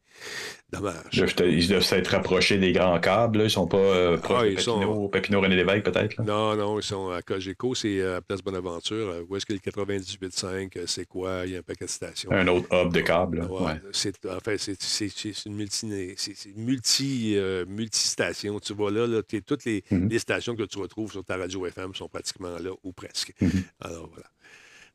Dommage. 0.72 0.96
Ils 1.14 1.20
doivent 1.20 1.36
te- 1.36 1.44
Ils 1.44 1.68
doivent 1.68 1.84
s'être 1.84 2.08
rapprochés 2.10 2.58
des 2.58 2.72
grands 2.72 3.00
câbles. 3.00 3.40
là. 3.40 3.44
Ils 3.46 3.50
sont 3.50 3.68
pas 3.68 3.78
euh, 3.78 4.18
proches 4.18 4.40
Ah, 4.42 4.46
de 4.46 4.52
ils 4.52 4.60
sont- 4.60 4.80
Papineau, 4.80 5.08
Papineau 5.10 5.42
René 5.42 5.56
Lévesque, 5.56 5.84
peut-être. 5.86 6.22
Non, 6.22 6.56
non, 6.56 6.80
ils 6.80 6.84
sont 6.84 7.10
à 7.10 7.22
Cogeco, 7.22 7.76
c'est 7.76 8.00
euh, 8.00 8.18
à 8.18 8.22
Place 8.22 8.42
Bonaventure. 8.42 9.10
euh, 9.10 9.24
Où 9.30 9.36
est-ce 9.36 9.46
que 9.46 9.54
le 9.54 9.60
98.5, 9.60 10.78
euh, 10.78 10.84
c'est 10.88 11.06
quoi? 11.06 11.44
Il 11.46 11.52
y 11.54 11.56
a 11.56 11.60
un 11.60 11.62
paquet 11.64 11.86
de 11.86 11.90
stations. 11.90 12.32
Un 12.32 12.48
autre 12.48 12.68
hub 12.72 12.92
de 12.94 13.02
câbles. 13.02 13.40
là. 13.40 13.46
Ouais, 13.48 13.62
Ouais. 13.64 13.82
c'est, 13.92 14.26
en 14.26 14.40
fait, 14.40 14.58
c'est, 14.58 14.82
c'est- 14.82 15.46
une 15.46 15.56
multi, 15.56 16.14
c'est, 16.18 16.56
multi, 16.56 17.34
euh, 17.38 17.66
multi-station. 17.68 18.60
Tu 18.60 18.74
vois 18.74 18.92
là, 18.92 19.08
là 19.08 19.22
t'es- 19.24 19.42
toutes 19.42 19.66
les, 19.66 19.84
Mhm. 19.92 20.10
les 20.10 20.20
stations 20.20 20.56
que 20.56 20.64
tu 20.64 20.78
retrouves 20.80 21.12
sur 21.12 21.24
ta 21.24 21.38
radio 21.38 21.66
FM 21.66 21.94
sont 21.96 22.08
pratiquement 22.10 22.58
là, 22.60 22.72
ou 22.84 22.92
presque. 22.94 23.34
Mhm. 23.42 23.64
Alors 23.82 24.08
voilà. 24.10 24.28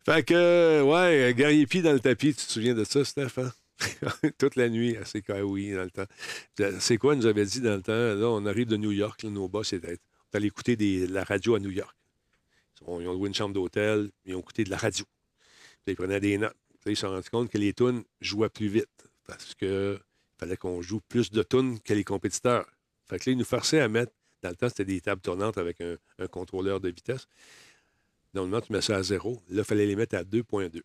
Fait 0.07 0.23
que, 0.23 0.83
ouais, 0.83 1.35
Guerrier 1.35 1.67
Pi 1.67 1.83
dans 1.83 1.93
le 1.93 1.99
tapis, 1.99 2.29
tu 2.33 2.47
te 2.47 2.53
souviens 2.53 2.75
de 2.75 2.85
ça, 2.85 3.05
Steph? 3.05 3.39
hein? 3.39 3.53
Toute 4.39 4.55
la 4.55 4.69
nuit 4.69 4.97
à 4.97 5.03
CKOI 5.03 5.75
dans 5.75 5.83
le 5.85 5.91
temps. 5.91 6.07
C'est 6.79 6.97
quoi, 6.97 7.17
nous 7.17 7.27
avait 7.27 7.45
dit 7.45 7.61
dans 7.61 7.75
le 7.75 7.83
temps? 7.83 7.93
Là, 7.93 8.29
on 8.29 8.47
arrive 8.47 8.69
de 8.69 8.77
New 8.77 8.93
York, 8.93 9.25
là, 9.25 9.31
nos 9.31 9.49
boss 9.49 9.73
étaient. 9.73 9.99
On 10.33 10.37
allait 10.37 10.47
écouter 10.47 10.77
des- 10.77 11.09
la 11.09 11.25
radio 11.25 11.57
à 11.57 11.59
New 11.59 11.71
York. 11.73 11.95
Ils 12.81 12.89
ont, 12.89 13.01
ils 13.01 13.05
loué 13.07 13.27
une 13.27 13.35
chambre 13.35 13.53
d'hôtel, 13.53 14.11
ils 14.25 14.37
ont 14.37 14.41
écouté 14.41 14.63
de 14.63 14.71
la 14.71 14.77
radio. 14.77 15.05
Ils 15.89 15.97
prenaient 15.97 16.21
des 16.21 16.39
notes. 16.39 16.55
Ils 16.87 16.95
se 16.95 17.01
sont 17.03 17.11
rendus 17.11 17.29
compte 17.29 17.51
que 17.51 17.59
les 17.59 17.73
tunes 17.75 18.05
jouaient 18.21 18.49
plus 18.49 18.69
vite 18.69 19.09
parce 19.27 19.57
que 19.57 19.99
fallait 20.39 20.57
qu'on 20.57 20.83
joue 20.83 21.01
plus 21.01 21.33
de 21.33 21.43
tunes 21.43 21.81
que 21.81 21.95
les 21.95 22.05
compétiteurs. 22.05 22.67
Fait 23.09 23.19
que 23.19 23.29
là, 23.29 23.33
ils 23.35 23.39
nous 23.39 23.45
forçaient 23.45 23.81
à 23.81 23.89
mettre, 23.89 24.13
dans 24.43 24.51
le 24.51 24.57
temps, 24.57 24.69
c'était 24.69 24.85
des 24.85 25.01
tables 25.01 25.21
tournantes 25.21 25.59
avec 25.59 25.81
un 25.81 26.27
contrôleur 26.29 26.81
de 26.81 26.91
vitesse. 26.91 27.27
Normalement, 28.37 28.61
tu 28.61 28.73
mets 28.73 28.81
ça 28.83 28.97
à 28.97 29.03
zéro. 29.03 29.43
Là, 29.51 29.63
il 29.63 29.65
fallait 29.65 29.87
les 29.87 29.97
mettre 29.97 30.15
à 30.17 30.23
2.2. 30.23 30.81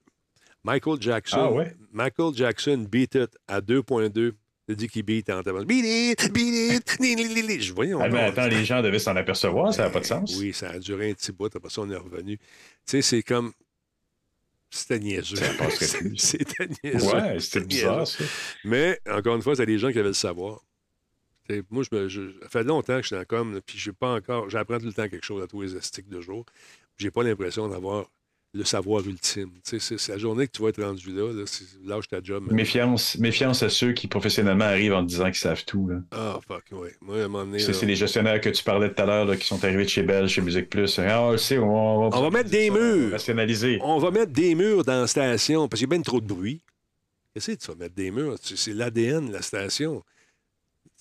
Michael 0.63 1.01
Jackson, 1.01 1.37
Ah 1.39 1.51
ouais? 1.51 1.75
Michael 1.91 2.33
Jackson 2.35 2.85
beat 2.89 3.15
it 3.15 3.37
à 3.47 3.61
2.2. 3.61 4.33
Il 4.67 4.75
dit 4.75 4.87
qu'il 4.87 5.03
beat 5.03 5.29
en 5.29 5.43
tabac. 5.43 5.65
Beat 5.65 5.83
it, 5.85 6.31
beat 6.33 6.73
it, 6.75 6.97
li, 6.99 7.15
li, 7.15 7.41
li. 7.41 7.61
Je 7.61 7.73
voyais. 7.73 7.93
Ah, 7.99 8.07
mais 8.07 8.21
attends, 8.21 8.47
les 8.47 8.63
gens 8.63 8.81
devaient 8.81 8.99
s'en 8.99 9.15
apercevoir, 9.15 9.73
ça 9.73 9.83
n'a 9.83 9.89
pas 9.89 9.99
de 9.99 10.05
sens. 10.05 10.37
Oui, 10.39 10.53
ça 10.53 10.69
a 10.69 10.79
duré 10.79 11.09
un 11.11 11.13
petit 11.13 11.31
bout. 11.31 11.53
Après 11.55 11.69
ça, 11.69 11.81
on 11.81 11.89
est 11.89 11.95
revenu. 11.95 12.37
Tu 12.37 12.43
sais, 12.85 13.01
c'est 13.01 13.23
comme. 13.23 13.51
C'était 14.69 14.99
niaiseux. 14.99 15.35
C'était 16.15 16.69
niaiseux. 16.83 17.07
Ouais, 17.13 17.39
c'était 17.41 17.65
bizarre, 17.65 18.07
ça. 18.07 18.23
Mais, 18.63 18.99
encore 19.09 19.35
une 19.35 19.41
fois, 19.41 19.55
c'est 19.55 19.65
des 19.65 19.77
gens 19.77 19.91
qui 19.91 19.99
avaient 19.99 20.07
le 20.09 20.13
savoir. 20.13 20.61
T'sais, 21.49 21.63
moi, 21.69 21.83
je 21.91 21.93
me, 21.97 22.07
je- 22.07 22.39
ça 22.43 22.47
fait 22.49 22.63
longtemps 22.63 22.95
que 22.95 23.01
je 23.01 23.07
suis 23.07 23.15
dans 23.17 23.25
com, 23.25 23.59
puis 23.65 23.77
j'ai 23.77 23.91
pas 23.91 24.13
encore. 24.13 24.49
J'apprends 24.49 24.79
tout 24.79 24.85
le 24.85 24.93
temps 24.93 25.09
quelque 25.09 25.25
chose 25.25 25.43
à 25.43 25.47
tous 25.47 25.61
les 25.61 25.75
estiques 25.75 26.07
de 26.07 26.21
jour. 26.21 26.45
J'ai 26.97 27.11
pas 27.11 27.23
l'impression 27.23 27.67
d'avoir 27.67 28.05
le 28.53 28.65
savoir 28.65 29.07
ultime. 29.07 29.49
C'est 29.63 30.07
la 30.09 30.17
journée 30.17 30.45
que 30.45 30.51
tu 30.51 30.61
vas 30.61 30.69
être 30.69 30.83
rendu 30.83 31.11
là. 31.13 31.31
là 31.31 31.43
lâche 31.85 32.07
ta 32.09 32.21
job. 32.21 32.51
Méfiance, 32.51 33.17
méfiance 33.17 33.63
à 33.63 33.69
ceux 33.69 33.93
qui 33.93 34.07
professionnellement 34.07 34.65
arrivent 34.65 34.93
en 34.93 35.03
disant 35.03 35.25
qu'ils 35.25 35.35
savent 35.35 35.63
tout. 35.63 35.87
là. 35.87 36.01
Ah, 36.11 36.37
fuck, 36.45 36.65
ouais. 36.73 36.93
Moi, 36.99 37.15
à 37.21 37.25
un 37.25 37.27
moment 37.29 37.45
donné. 37.45 37.59
C'est 37.59 37.85
les 37.85 37.95
gestionnaires 37.95 38.41
que 38.41 38.49
tu 38.49 38.61
parlais 38.63 38.93
tout 38.93 39.01
à 39.01 39.05
l'heure 39.05 39.37
qui 39.37 39.47
sont 39.47 39.63
arrivés 39.63 39.85
de 39.85 39.89
chez 39.89 40.03
Bell, 40.03 40.27
chez 40.27 40.41
Musique 40.41 40.69
Plus. 40.69 40.99
Ah, 40.99 41.23
on 41.23 41.37
sait, 41.37 41.57
on 41.59 42.09
va, 42.09 42.17
On 42.17 42.21
va 42.23 42.29
mettre 42.29 42.49
des 42.49 42.69
murs. 42.69 43.11
rationaliser. 43.11 43.79
On 43.81 43.99
va 43.99 44.11
mettre 44.11 44.33
des 44.33 44.53
murs 44.53 44.83
dans 44.83 44.99
la 45.01 45.07
station 45.07 45.69
parce 45.69 45.79
qu'il 45.79 45.89
y 45.89 45.93
a 45.93 45.95
bien 45.95 46.01
trop 46.03 46.19
de 46.19 46.27
bruit. 46.27 46.61
Qu'est-ce 47.33 47.51
que 47.53 47.57
tu 47.57 47.67
vas 47.71 47.75
mettre 47.75 47.95
des 47.95 48.11
murs? 48.11 48.35
C'est 48.41 48.57
c'est 48.57 48.73
l'ADN 48.73 49.27
de 49.29 49.31
la 49.31 49.41
station. 49.41 50.03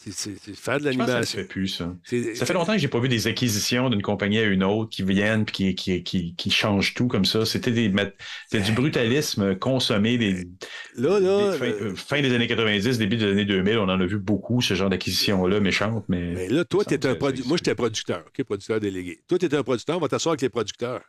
C'est- 0.02 0.54
faire 0.54 0.78
de 0.80 0.84
l'animation. 0.86 1.20
fait 1.40 1.44
plus, 1.44 1.68
ça. 1.68 1.94
C'est- 2.04 2.34
Ça 2.34 2.46
fait 2.46 2.54
longtemps 2.54 2.72
que 2.72 2.78
j'ai 2.78 2.88
pas 2.88 3.00
vu 3.00 3.08
des 3.10 3.26
acquisitions 3.26 3.90
d'une 3.90 4.00
compagnie 4.00 4.38
à 4.38 4.44
une 4.44 4.64
autre 4.64 4.88
qui 4.88 5.02
viennent 5.02 5.44
puis 5.44 5.54
qui, 5.54 5.74
qui, 5.74 6.02
qui, 6.02 6.34
qui 6.36 6.50
changent 6.50 6.94
tout 6.94 7.06
comme 7.06 7.26
ça. 7.26 7.44
C'était 7.44 7.70
des 7.70 7.90
du 7.90 8.72
brutalisme 8.72 9.56
consommé 9.56 10.16
des, 10.16 10.48
Là, 10.96 11.20
là, 11.20 11.52
des 11.52 11.58
fin, 11.58 11.64
euh, 11.66 11.94
fin 11.94 12.22
des 12.22 12.32
années 12.34 12.46
90, 12.46 12.96
début 12.96 13.18
des 13.18 13.26
années 13.30 13.44
2000. 13.44 13.76
On 13.76 13.82
en 13.90 14.00
a 14.00 14.06
vu 14.06 14.18
beaucoup, 14.18 14.62
ce 14.62 14.72
genre 14.72 14.88
d'acquisition-là, 14.88 15.60
méchante, 15.60 16.06
mais. 16.08 16.32
Mais 16.32 16.48
là, 16.48 16.64
toi, 16.64 16.82
tu 16.82 16.94
es 16.94 16.96
un 17.06 17.10
semble 17.10 17.18
que 17.18 17.24
produ- 17.24 17.46
Moi, 17.46 17.58
j'étais 17.58 17.74
producteur, 17.74 18.24
OK, 18.26 18.42
producteur 18.44 18.80
délégué. 18.80 19.20
Toi, 19.28 19.38
tu 19.38 19.44
es 19.46 19.54
un 19.54 19.62
producteur, 19.62 19.98
on 19.98 20.00
va 20.00 20.08
t'asseoir 20.08 20.32
avec 20.32 20.40
les 20.40 20.48
producteurs 20.48 21.02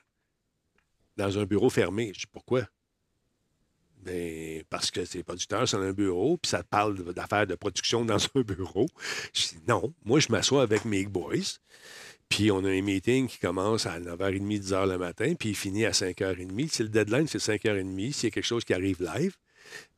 dans 1.16 1.40
un 1.40 1.46
bureau 1.46 1.70
fermé. 1.70 2.12
Je 2.14 2.20
dis 2.20 2.26
pourquoi? 2.32 2.68
Ben, 4.04 4.64
parce 4.70 4.90
que 4.90 5.06
c'est 5.06 5.22
producteur, 5.22 5.68
c'est 5.68 5.78
un 5.78 5.94
bureau, 5.94 6.38
puis 6.38 6.50
ça 6.50 6.64
parle 6.64 6.96
d'affaires 7.14 7.46
de 7.46 7.56
production 7.56 8.04
dans 8.04 8.18
un 8.36 8.42
bureau. 8.42 8.88
Je 9.34 9.50
dis 9.50 9.60
non, 9.68 9.94
moi, 10.06 10.20
je 10.20 10.32
m'assois 10.32 10.64
avec 10.64 10.86
mes 10.86 11.06
boys, 11.06 11.60
puis 12.30 12.50
on 12.50 12.64
a 12.64 12.70
un 12.70 12.82
meeting 12.82 13.28
qui 13.28 13.38
commence 13.38 13.86
à 13.86 14.00
9h30, 14.00 14.64
10h 14.64 14.90
le 14.90 14.98
matin, 14.98 15.34
puis 15.38 15.50
il 15.50 15.56
finit 15.56 15.86
à 15.86 15.92
5h30. 15.92 16.70
Si 16.70 16.84
le 16.84 16.90
deadline, 16.90 17.28
c'est 17.28 17.40
5h30, 17.40 18.12
s'il 18.14 18.24
y 18.24 18.28
a 18.28 18.32
quelque 18.32 18.44
chose 18.44 18.64
qui 18.64 18.74
arrive 18.74 19.02
live, 19.02 19.36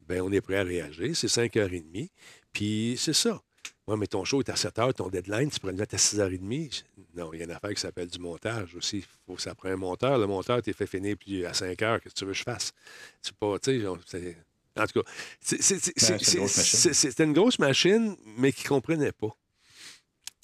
ben 0.07 0.21
on 0.21 0.31
est 0.31 0.41
prêt 0.41 0.57
à 0.57 0.63
réagir. 0.63 1.15
C'est 1.15 1.27
5h30, 1.27 2.09
puis 2.51 2.95
c'est 2.97 3.13
ça. 3.13 3.41
Ouais, 3.87 3.97
mais 3.97 4.07
ton 4.07 4.23
show 4.23 4.39
est 4.39 4.49
à 4.49 4.55
7 4.55 4.75
h, 4.77 4.93
ton 4.93 5.09
deadline, 5.09 5.49
tu 5.49 5.59
pourrais 5.59 5.73
le 5.73 5.77
mettre 5.79 5.95
à 5.95 5.97
6h30. 5.97 6.71
Je- 6.97 7.19
Non, 7.19 7.33
il 7.33 7.39
y 7.39 7.41
a 7.41 7.45
une 7.45 7.51
affaire 7.51 7.73
qui 7.73 7.81
s'appelle 7.81 8.07
du 8.07 8.17
montage 8.19 8.75
aussi. 8.75 9.03
Faut, 9.27 9.37
ça 9.37 9.53
prend 9.55 9.69
un 9.69 9.75
monteur. 9.75 10.17
Le 10.17 10.25
monteur, 10.25 10.61
t'es 10.61 10.71
fait 10.73 10.87
finir 10.87 11.15
puis 11.19 11.45
à 11.45 11.53
5 11.53 11.77
h. 11.79 11.99
Qu'est-ce 11.99 12.13
que 12.15 12.19
tu 12.19 12.25
veux 12.25 12.31
que 12.31 12.37
je 12.37 12.43
fasse? 12.43 12.71
C'est 13.21 13.35
pas, 13.35 13.59
tu 13.59 13.81
sais, 13.81 13.85
en 13.87 13.97
tout 14.87 15.01
cas, 15.03 15.09
Ben, 16.13 16.17
c'était 16.93 17.23
une 17.25 17.33
grosse 17.33 17.59
machine, 17.59 18.15
mais 18.37 18.51
qui 18.53 18.63
ne 18.63 18.69
comprenait 18.69 19.11
pas. 19.11 19.35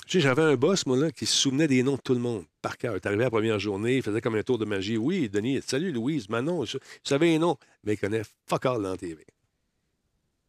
Tu 0.06 0.18
sais, 0.18 0.20
j'avais 0.22 0.42
un 0.42 0.56
boss, 0.56 0.86
moi, 0.86 0.98
là, 0.98 1.12
qui 1.12 1.26
se 1.26 1.36
souvenait 1.36 1.68
des 1.68 1.82
noms 1.84 1.96
de 1.96 2.02
tout 2.02 2.14
le 2.14 2.20
monde, 2.20 2.44
par 2.62 2.78
cœur. 2.78 2.94
Il 2.94 2.98
est 2.98 3.06
arrivé 3.06 3.24
la 3.24 3.30
première 3.30 3.58
journée, 3.60 3.98
il 3.98 4.04
faisait 4.04 4.22
comme 4.22 4.36
un 4.36 4.44
tour 4.44 4.58
de 4.58 4.66
magie. 4.66 4.98
Oui, 4.98 5.30
Denis, 5.30 5.62
salut 5.66 5.92
Louise, 5.92 6.28
Manon, 6.30 6.66
je, 6.66 6.78
je 7.04 7.10
savais 7.10 7.28
les 7.28 7.40
noms, 7.40 7.58
mais 7.84 7.94
il 7.94 7.98
connaît 7.98 8.24
fuck 8.48 8.66
all 8.66 8.82
dans 8.84 8.92
la 8.92 8.98
TV. 8.98 9.24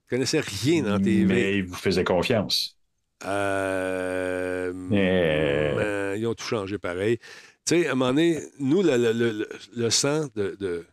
Je 0.07 0.17
connaissais 0.17 0.41
rien 0.41 0.83
dans 0.83 0.99
TV. 0.99 1.25
Mais 1.25 1.59
ils 1.59 1.65
vous 1.65 1.75
faisaient 1.77 2.05
confiance. 2.05 2.77
Euh, 3.25 4.73
Yeah. 4.91 5.79
euh, 5.79 6.15
ils 6.19 6.27
ont 6.27 6.35
tout 6.35 6.45
changé 6.47 6.79
pareil. 6.79 7.19
Tu 7.65 7.83
sais, 7.83 7.87
à 7.87 7.93
un 7.93 7.95
moment 7.95 8.11
donné, 8.13 8.41
nous, 8.59 8.83
le, 8.83 8.97
le- 8.97 9.13
le- 9.13 9.49
le 9.77 9.91
sang 9.91 10.27
de, 10.35 10.57
de 10.59 10.85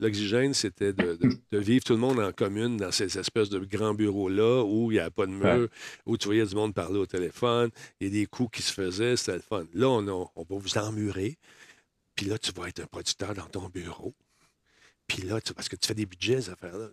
l'oxygène, 0.00 0.54
c'était 0.54 0.92
de, 0.92 1.14
de- 1.16 1.36
de 1.52 1.58
vivre 1.58 1.84
tout 1.84 1.92
le 1.92 1.98
monde 1.98 2.18
en 2.20 2.32
commune 2.32 2.76
dans 2.76 2.90
ces 2.90 3.18
espèces 3.18 3.48
de 3.50 3.58
grands 3.60 3.94
bureaux-là 3.94 4.62
où 4.64 4.90
il 4.90 4.94
n'y 4.94 5.00
avait 5.00 5.10
pas 5.10 5.26
de 5.26 5.32
mur, 5.32 5.44
Ouais. 5.44 5.68
où 6.06 6.16
tu 6.16 6.26
voyais 6.26 6.44
du 6.46 6.54
monde 6.54 6.74
parler 6.74 6.98
au 6.98 7.06
téléphone, 7.06 7.70
il 8.00 8.08
y 8.08 8.10
a 8.10 8.12
des 8.20 8.26
coups 8.26 8.56
qui 8.56 8.62
se 8.62 8.72
faisaient, 8.72 9.16
c'était 9.16 9.34
le 9.34 9.40
fun. 9.42 9.64
Là, 9.74 9.88
on, 9.88 10.06
a- 10.08 10.30
on 10.34 10.42
va 10.42 10.56
vous 10.58 10.78
emmurer, 10.78 11.36
puis 12.14 12.26
là, 12.26 12.38
tu 12.38 12.52
vas 12.52 12.68
être 12.68 12.80
un 12.80 12.86
producteur 12.86 13.34
dans 13.34 13.46
ton 13.46 13.68
bureau. 13.68 14.14
Puis 15.06 15.22
là, 15.22 15.40
tu- 15.40 15.54
parce 15.54 15.68
que 15.68 15.76
tu 15.76 15.86
fais 15.86 15.94
des 15.94 16.06
budgets, 16.06 16.40
ces 16.42 16.50
affaires-là. 16.50 16.88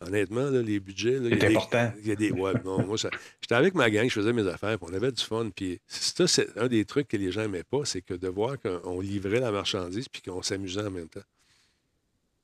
Honnêtement, 0.00 0.50
là, 0.50 0.60
les 0.60 0.80
budgets. 0.80 1.18
là, 1.18 1.28
il 1.28 1.30
y 1.30 1.32
a 1.34 1.40
C'est 1.40 1.48
des- 1.48 1.56
important. 1.56 1.92
il 2.00 2.08
y 2.08 2.12
a 2.12 2.16
des. 2.16 2.30
Ouais, 2.32 2.52
non, 2.64 2.84
moi, 2.84 2.96
j'étais 2.96 3.54
avec 3.54 3.74
ma 3.74 3.88
gang, 3.90 4.06
je 4.08 4.12
faisais 4.14 4.32
mes 4.32 4.46
affaires, 4.46 4.78
puis 4.78 4.88
on 4.90 4.94
avait 4.94 5.12
du 5.12 5.22
fun. 5.22 5.48
Puis 5.54 5.80
ça, 5.86 6.26
c'est 6.26 6.56
un 6.58 6.66
des 6.68 6.84
trucs 6.84 7.08
que 7.08 7.16
les 7.16 7.30
gens 7.32 7.42
n'aimaient 7.42 7.62
pas, 7.64 7.84
c'est 7.84 8.02
que 8.02 8.14
de 8.14 8.28
voir 8.28 8.56
qu'on 8.60 9.00
livrait 9.00 9.40
la 9.40 9.50
marchandise 9.52 10.08
puis 10.08 10.20
qu'on 10.20 10.42
s'amusait 10.42 10.82
en 10.82 10.90
même 10.90 11.08
temps. 11.08 11.22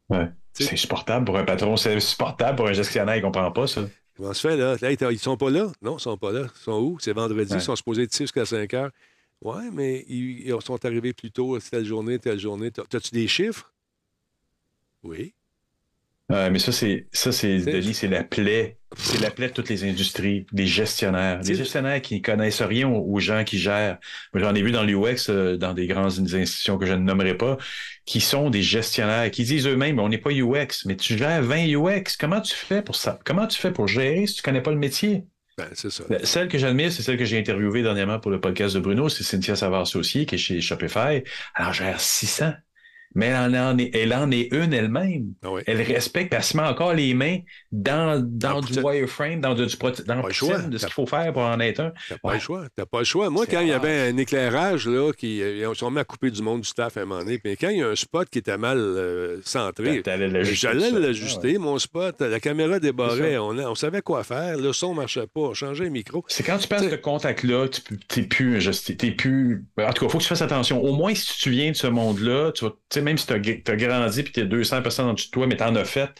Ouais. 0.08 0.28
C'est 0.52 0.72
insupportable 0.72 1.24
pour 1.24 1.36
un 1.38 1.44
patron, 1.44 1.76
c'est 1.76 1.94
insupportable 1.94 2.56
pour 2.56 2.66
un 2.68 2.72
gestionnaire, 2.72 3.16
il 3.16 3.22
comprend 3.22 3.50
pas 3.52 3.66
ça. 3.66 3.88
Comment 4.16 4.32
se 4.34 4.48
fait, 4.48 4.56
là? 4.56 4.76
T'as- 4.78 5.12
ils 5.12 5.18
sont 5.18 5.36
pas 5.36 5.50
là? 5.50 5.70
Non, 5.82 5.96
ils 5.96 6.00
sont 6.00 6.16
pas 6.18 6.32
là. 6.32 6.46
Ils 6.54 6.62
sont 6.62 6.80
où? 6.80 6.98
C'est 7.00 7.12
vendredi, 7.12 7.52
Ouais. 7.52 7.58
ils 7.58 7.62
sont 7.62 7.76
supposés 7.76 8.02
être 8.02 8.12
6 8.12 8.24
jusqu'à 8.24 8.44
5 8.46 8.72
heures. 8.74 8.90
Ouais, 9.42 9.70
mais 9.72 10.04
ils, 10.08 10.46
ils 10.48 10.62
sont 10.62 10.84
arrivés 10.84 11.12
plus 11.14 11.30
tôt, 11.30 11.58
telle 11.58 11.84
journée, 11.86 12.18
telle 12.18 12.38
journée. 12.38 12.70
T'as- 12.70 12.84
T'as-tu 12.88 13.10
des 13.12 13.26
chiffres? 13.28 13.72
Oui. 15.02 15.32
Ouais, 16.30 16.48
mais 16.48 16.60
ça, 16.60 16.70
c'est, 16.70 17.08
ça, 17.12 17.32
c'est, 17.32 17.58
Denis, 17.58 17.92
c'est 17.92 18.06
la 18.06 18.22
plaie. 18.22 18.78
C'est 18.96 19.20
la 19.20 19.30
plaie 19.30 19.48
de 19.48 19.52
toutes 19.52 19.68
les 19.68 19.84
industries, 19.84 20.46
des 20.52 20.66
gestionnaires. 20.66 21.40
Des 21.40 21.54
gestionnaires 21.54 22.00
qui 22.00 22.22
connaissent 22.22 22.62
rien 22.62 22.88
aux, 22.88 23.18
gens 23.18 23.42
qui 23.42 23.58
gèrent. 23.58 23.98
J'en 24.34 24.54
ai 24.54 24.62
vu 24.62 24.70
dans 24.70 24.84
l'UX, 24.84 25.28
euh, 25.28 25.56
dans 25.56 25.74
des 25.74 25.88
grandes 25.88 26.12
institutions 26.18 26.78
que 26.78 26.86
je 26.86 26.92
ne 26.92 27.02
nommerai 27.02 27.36
pas, 27.36 27.56
qui 28.06 28.20
sont 28.20 28.48
des 28.48 28.62
gestionnaires, 28.62 29.30
qui 29.30 29.42
disent 29.42 29.66
eux-mêmes, 29.66 29.98
on 29.98 30.08
n'est 30.08 30.18
pas 30.18 30.30
UX, 30.30 30.86
mais 30.86 30.96
tu 30.96 31.18
gères 31.18 31.42
20 31.42 31.66
UX. 31.76 32.16
Comment 32.18 32.40
tu 32.40 32.54
fais 32.54 32.82
pour 32.82 32.94
ça? 32.94 33.18
Comment 33.24 33.48
tu 33.48 33.58
fais 33.58 33.72
pour 33.72 33.88
gérer 33.88 34.26
si 34.26 34.36
tu 34.36 34.42
connais 34.42 34.62
pas 34.62 34.70
le 34.70 34.78
métier? 34.78 35.24
Ben, 35.58 35.68
c'est 35.74 35.90
ça. 35.90 36.04
Celle 36.22 36.48
que 36.48 36.58
j'admire, 36.58 36.92
c'est 36.92 37.02
celle 37.02 37.18
que 37.18 37.24
j'ai 37.24 37.38
interviewée 37.38 37.82
dernièrement 37.82 38.20
pour 38.20 38.30
le 38.30 38.40
podcast 38.40 38.74
de 38.74 38.80
Bruno, 38.80 39.08
c'est 39.08 39.24
Cynthia 39.24 39.56
Savard-Saucier, 39.56 40.26
qui 40.26 40.36
est 40.36 40.38
chez 40.38 40.60
Shopify. 40.60 41.22
Elle 41.58 41.64
en 41.64 41.72
gère 41.72 42.00
600. 42.00 42.52
Mais 43.14 43.26
elle 43.26 43.56
en 43.56 43.76
est, 43.78 43.90
elle 43.94 44.14
en 44.14 44.30
est 44.30 44.48
une 44.52 44.72
elle-même. 44.72 45.32
Ah 45.42 45.50
oui. 45.50 45.62
Elle 45.66 45.82
respecte, 45.82 46.32
elle 46.32 46.42
se 46.44 46.56
met 46.56 46.62
encore 46.62 46.94
les 46.94 47.12
mains 47.14 47.38
dans, 47.72 48.20
dans 48.24 48.58
Ah, 48.58 48.60
du 48.60 48.78
wireframe, 48.80 49.40
dans, 49.40 49.54
du, 49.54 49.64
prote- 49.64 50.04
dans 50.04 50.22
le 50.26 50.32
choix. 50.32 50.58
De 50.58 50.78
ce 50.78 50.86
qu'il 50.86 50.94
faut 50.94 51.06
faire 51.06 51.32
pour 51.32 51.42
en 51.42 51.58
être 51.60 51.80
un. 51.80 51.92
T'as 52.08 52.18
pas 52.18 52.28
Ouais. 52.28 52.34
le 52.34 52.40
choix. 52.40 52.64
T'as 52.76 52.86
pas 52.86 52.98
le 53.00 53.04
choix. 53.04 53.30
Moi, 53.30 53.46
quand 53.46 53.60
il 53.60 53.68
y 53.68 53.72
avait 53.72 54.10
un 54.10 54.16
éclairage, 54.16 54.86
là, 54.86 55.12
qui, 55.12 55.38
ils 55.38 55.66
mis 55.90 55.98
à 55.98 56.04
couper 56.04 56.30
du 56.30 56.42
monde 56.42 56.60
du 56.60 56.68
staff 56.68 56.96
à 56.96 57.00
un 57.00 57.04
moment 57.04 57.20
donné, 57.24 57.38
puis 57.38 57.56
quand 57.56 57.70
il 57.70 57.78
y 57.78 57.82
a 57.82 57.88
un 57.88 57.96
spot 57.96 58.28
qui 58.28 58.38
était 58.38 58.56
mal 58.58 58.78
euh, 58.78 59.40
centré, 59.44 60.02
l'ajuster, 60.06 60.54
j'allais 60.54 60.90
l'ajuster, 60.90 61.58
mon 61.58 61.78
spot, 61.78 62.20
la 62.20 62.38
caméra 62.38 62.78
débarrait, 62.78 63.38
on, 63.38 63.50
on 63.58 63.74
savait 63.74 64.02
quoi 64.02 64.22
faire, 64.22 64.56
le 64.56 64.72
son 64.72 64.94
marchait 64.94 65.26
pas, 65.26 65.40
on 65.40 65.54
changeait 65.54 65.84
le 65.84 65.90
micro. 65.90 66.24
C'est 66.28 66.44
quand 66.44 66.58
tu 66.58 66.68
passes 66.68 66.88
ce 66.88 66.94
contact-là, 66.94 67.66
t'es 68.08 68.22
plus 68.22 68.60
t'es 68.96 69.10
plus. 69.10 69.64
En 69.78 69.92
tout 69.92 70.04
cas, 70.04 70.06
il 70.06 70.10
faut 70.10 70.18
que 70.18 70.22
tu 70.22 70.28
fasses 70.28 70.42
attention. 70.42 70.80
Au 70.82 70.94
moins, 70.94 71.14
si 71.14 71.38
tu 71.38 71.50
viens 71.50 71.70
de 71.70 71.76
ce 71.76 71.86
monde-là, 71.86 72.52
tu 72.52 72.64
vas, 72.64 72.72
sais, 73.00 73.04
même 73.04 73.18
si 73.18 73.26
tu 73.26 73.32
as, 73.34 73.76
grandi 73.76 74.22
puis 74.22 74.32
tu 74.32 74.40
as 74.40 74.44
200 74.44 74.82
personnes 74.82 75.06
en 75.06 75.14
dessous 75.14 75.26
de 75.28 75.30
toi, 75.32 75.46
mais 75.46 75.56
tu 75.56 75.62
en 75.64 75.74
as 75.76 75.84
fait, 75.84 76.10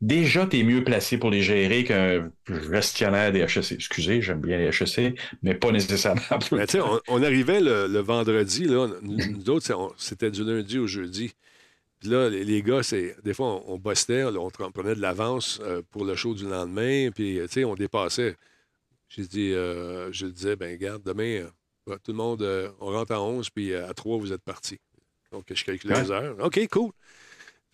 déjà, 0.00 0.46
tu 0.46 0.58
es 0.60 0.62
mieux 0.64 0.84
placé 0.84 1.18
pour 1.18 1.30
les 1.30 1.42
gérer 1.42 1.84
qu'un 1.84 2.30
gestionnaire 2.72 3.32
des 3.32 3.40
HEC. 3.40 3.72
Excusez, 3.72 4.22
j'aime 4.22 4.40
bien 4.40 4.58
les 4.58 4.66
HEC, 4.68 5.18
mais 5.42 5.54
pas 5.54 5.70
nécessairement. 5.72 6.20
Mais 6.52 6.66
on, 6.76 7.00
on 7.08 7.22
arrivait 7.22 7.60
le, 7.60 7.86
le 7.88 7.98
vendredi, 8.00 8.64
là, 8.66 8.88
nous 9.02 9.18
autres, 9.50 9.94
c'était 9.98 10.30
du 10.30 10.44
lundi 10.44 10.78
au 10.78 10.86
jeudi. 10.86 11.32
Puis 12.00 12.10
là, 12.10 12.28
les, 12.28 12.44
les 12.44 12.62
gars, 12.62 12.80
des 13.24 13.34
fois, 13.34 13.46
on, 13.66 13.74
on 13.74 13.78
bossait, 13.78 14.24
là, 14.30 14.38
on, 14.38 14.48
pre- 14.48 14.64
on 14.66 14.72
prenait 14.72 14.94
de 14.94 15.00
l'avance 15.00 15.60
euh, 15.62 15.82
pour 15.90 16.04
le 16.04 16.14
show 16.16 16.34
du 16.34 16.44
lendemain, 16.44 17.10
puis 17.14 17.38
euh, 17.40 17.66
on 17.66 17.74
dépassait. 17.74 18.36
J'ai 19.08 19.26
dit, 19.26 19.52
euh, 19.52 20.12
je 20.12 20.26
disais, 20.26 20.56
ben 20.56 20.76
garde, 20.78 21.02
demain, 21.04 21.46
euh, 21.88 21.96
tout 22.04 22.12
le 22.12 22.18
monde, 22.18 22.42
on 22.80 22.86
rentre 22.92 23.12
à 23.12 23.22
11, 23.22 23.50
puis 23.50 23.74
à 23.74 23.92
3, 23.94 24.18
vous 24.18 24.32
êtes 24.32 24.42
partis. 24.42 24.78
Donc, 25.34 25.44
je 25.52 25.70
Ouais. 25.70 25.78
les 26.02 26.10
heures. 26.10 26.36
OK, 26.40 26.60
cool. 26.70 26.90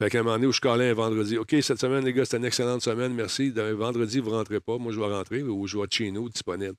Fait 0.00 0.08
qu'à 0.08 0.20
un 0.20 0.22
moment 0.22 0.36
donné 0.36 0.46
où 0.46 0.52
je 0.52 0.60
calais 0.62 0.88
un 0.90 0.94
vendredi, 0.94 1.36
OK, 1.36 1.54
cette 1.60 1.78
semaine, 1.78 2.04
les 2.04 2.14
gars, 2.14 2.24
c'était 2.24 2.38
une 2.38 2.46
excellente 2.46 2.80
semaine, 2.82 3.12
merci. 3.12 3.52
Demain, 3.52 3.74
vendredi, 3.74 4.18
vous 4.20 4.30
ne 4.30 4.36
rentrez 4.36 4.58
pas. 4.60 4.78
Moi, 4.78 4.92
je 4.92 4.98
vais 4.98 5.06
rentrer 5.06 5.42
ou 5.42 5.66
je 5.66 5.76
vais 5.76 5.84
être 5.84 5.94
chez 5.94 6.10
nous, 6.10 6.28
disponible. 6.30 6.74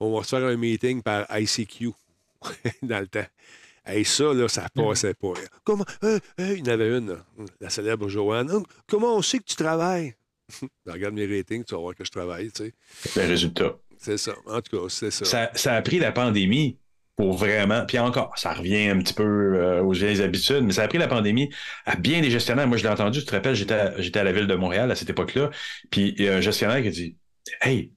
On 0.00 0.16
va 0.16 0.24
se 0.24 0.30
faire 0.30 0.44
un 0.44 0.56
meeting 0.56 1.00
par 1.00 1.26
ICQ 1.30 1.92
dans 2.82 2.98
le 3.00 3.06
temps. 3.06 3.26
Et 3.88 4.02
ça, 4.02 4.34
là, 4.34 4.48
ça 4.48 4.66
passait 4.74 5.14
pas. 5.14 5.34
Comment? 5.62 5.84
euh, 6.02 6.18
euh, 6.40 6.54
il 6.58 6.66
y 6.66 6.70
en 6.70 6.72
avait 6.72 6.98
une, 6.98 7.16
la 7.60 7.70
célèbre 7.70 8.08
Joanne. 8.08 8.50
Hum, 8.50 8.64
comment 8.88 9.16
on 9.16 9.22
sait 9.22 9.38
que 9.38 9.44
tu 9.44 9.54
travailles? 9.56 10.14
Ben, 10.84 10.92
regarde 10.92 11.14
mes 11.14 11.26
ratings, 11.26 11.64
tu 11.64 11.74
vas 11.74 11.80
voir 11.80 11.94
que 11.94 12.04
je 12.04 12.10
travaille, 12.10 12.50
tu 12.50 12.64
sais. 12.64 12.74
Le 13.20 13.28
résultat. 13.28 13.76
C'est 13.98 14.18
ça. 14.18 14.34
En 14.46 14.60
tout 14.60 14.76
cas, 14.76 14.88
c'est 14.88 15.10
ça. 15.12 15.24
Ça, 15.24 15.50
ça 15.54 15.74
a 15.74 15.82
pris 15.82 15.98
la 16.00 16.10
pandémie 16.12 16.76
pour 17.16 17.32
vraiment. 17.36 17.84
Puis 17.86 17.98
encore, 17.98 18.32
ça 18.36 18.52
revient 18.52 18.88
un 18.88 18.98
petit 18.98 19.14
peu 19.14 19.22
euh, 19.24 19.82
aux 19.82 19.92
vieilles 19.92 20.22
habitudes, 20.22 20.62
mais 20.62 20.72
ça 20.72 20.82
a 20.82 20.88
pris 20.88 20.98
la 20.98 21.08
pandémie 21.08 21.50
à 21.86 21.96
bien 21.96 22.20
des 22.20 22.30
gestionnaires. 22.30 22.66
Moi, 22.68 22.76
je 22.76 22.82
l'ai 22.82 22.90
entendu, 22.90 23.20
tu 23.20 23.26
te 23.26 23.32
rappelles, 23.32 23.54
j'étais 23.54 23.74
à, 23.74 24.00
j'étais 24.00 24.18
à 24.20 24.24
la 24.24 24.32
ville 24.32 24.46
de 24.46 24.54
Montréal 24.54 24.90
à 24.90 24.94
cette 24.94 25.10
époque-là, 25.10 25.50
puis 25.90 26.14
il 26.18 26.24
y 26.24 26.28
a 26.28 26.36
un 26.36 26.40
gestionnaire 26.40 26.82
qui 26.82 26.88
a 26.88 26.90
dit 26.90 27.16
Hey, 27.62 27.92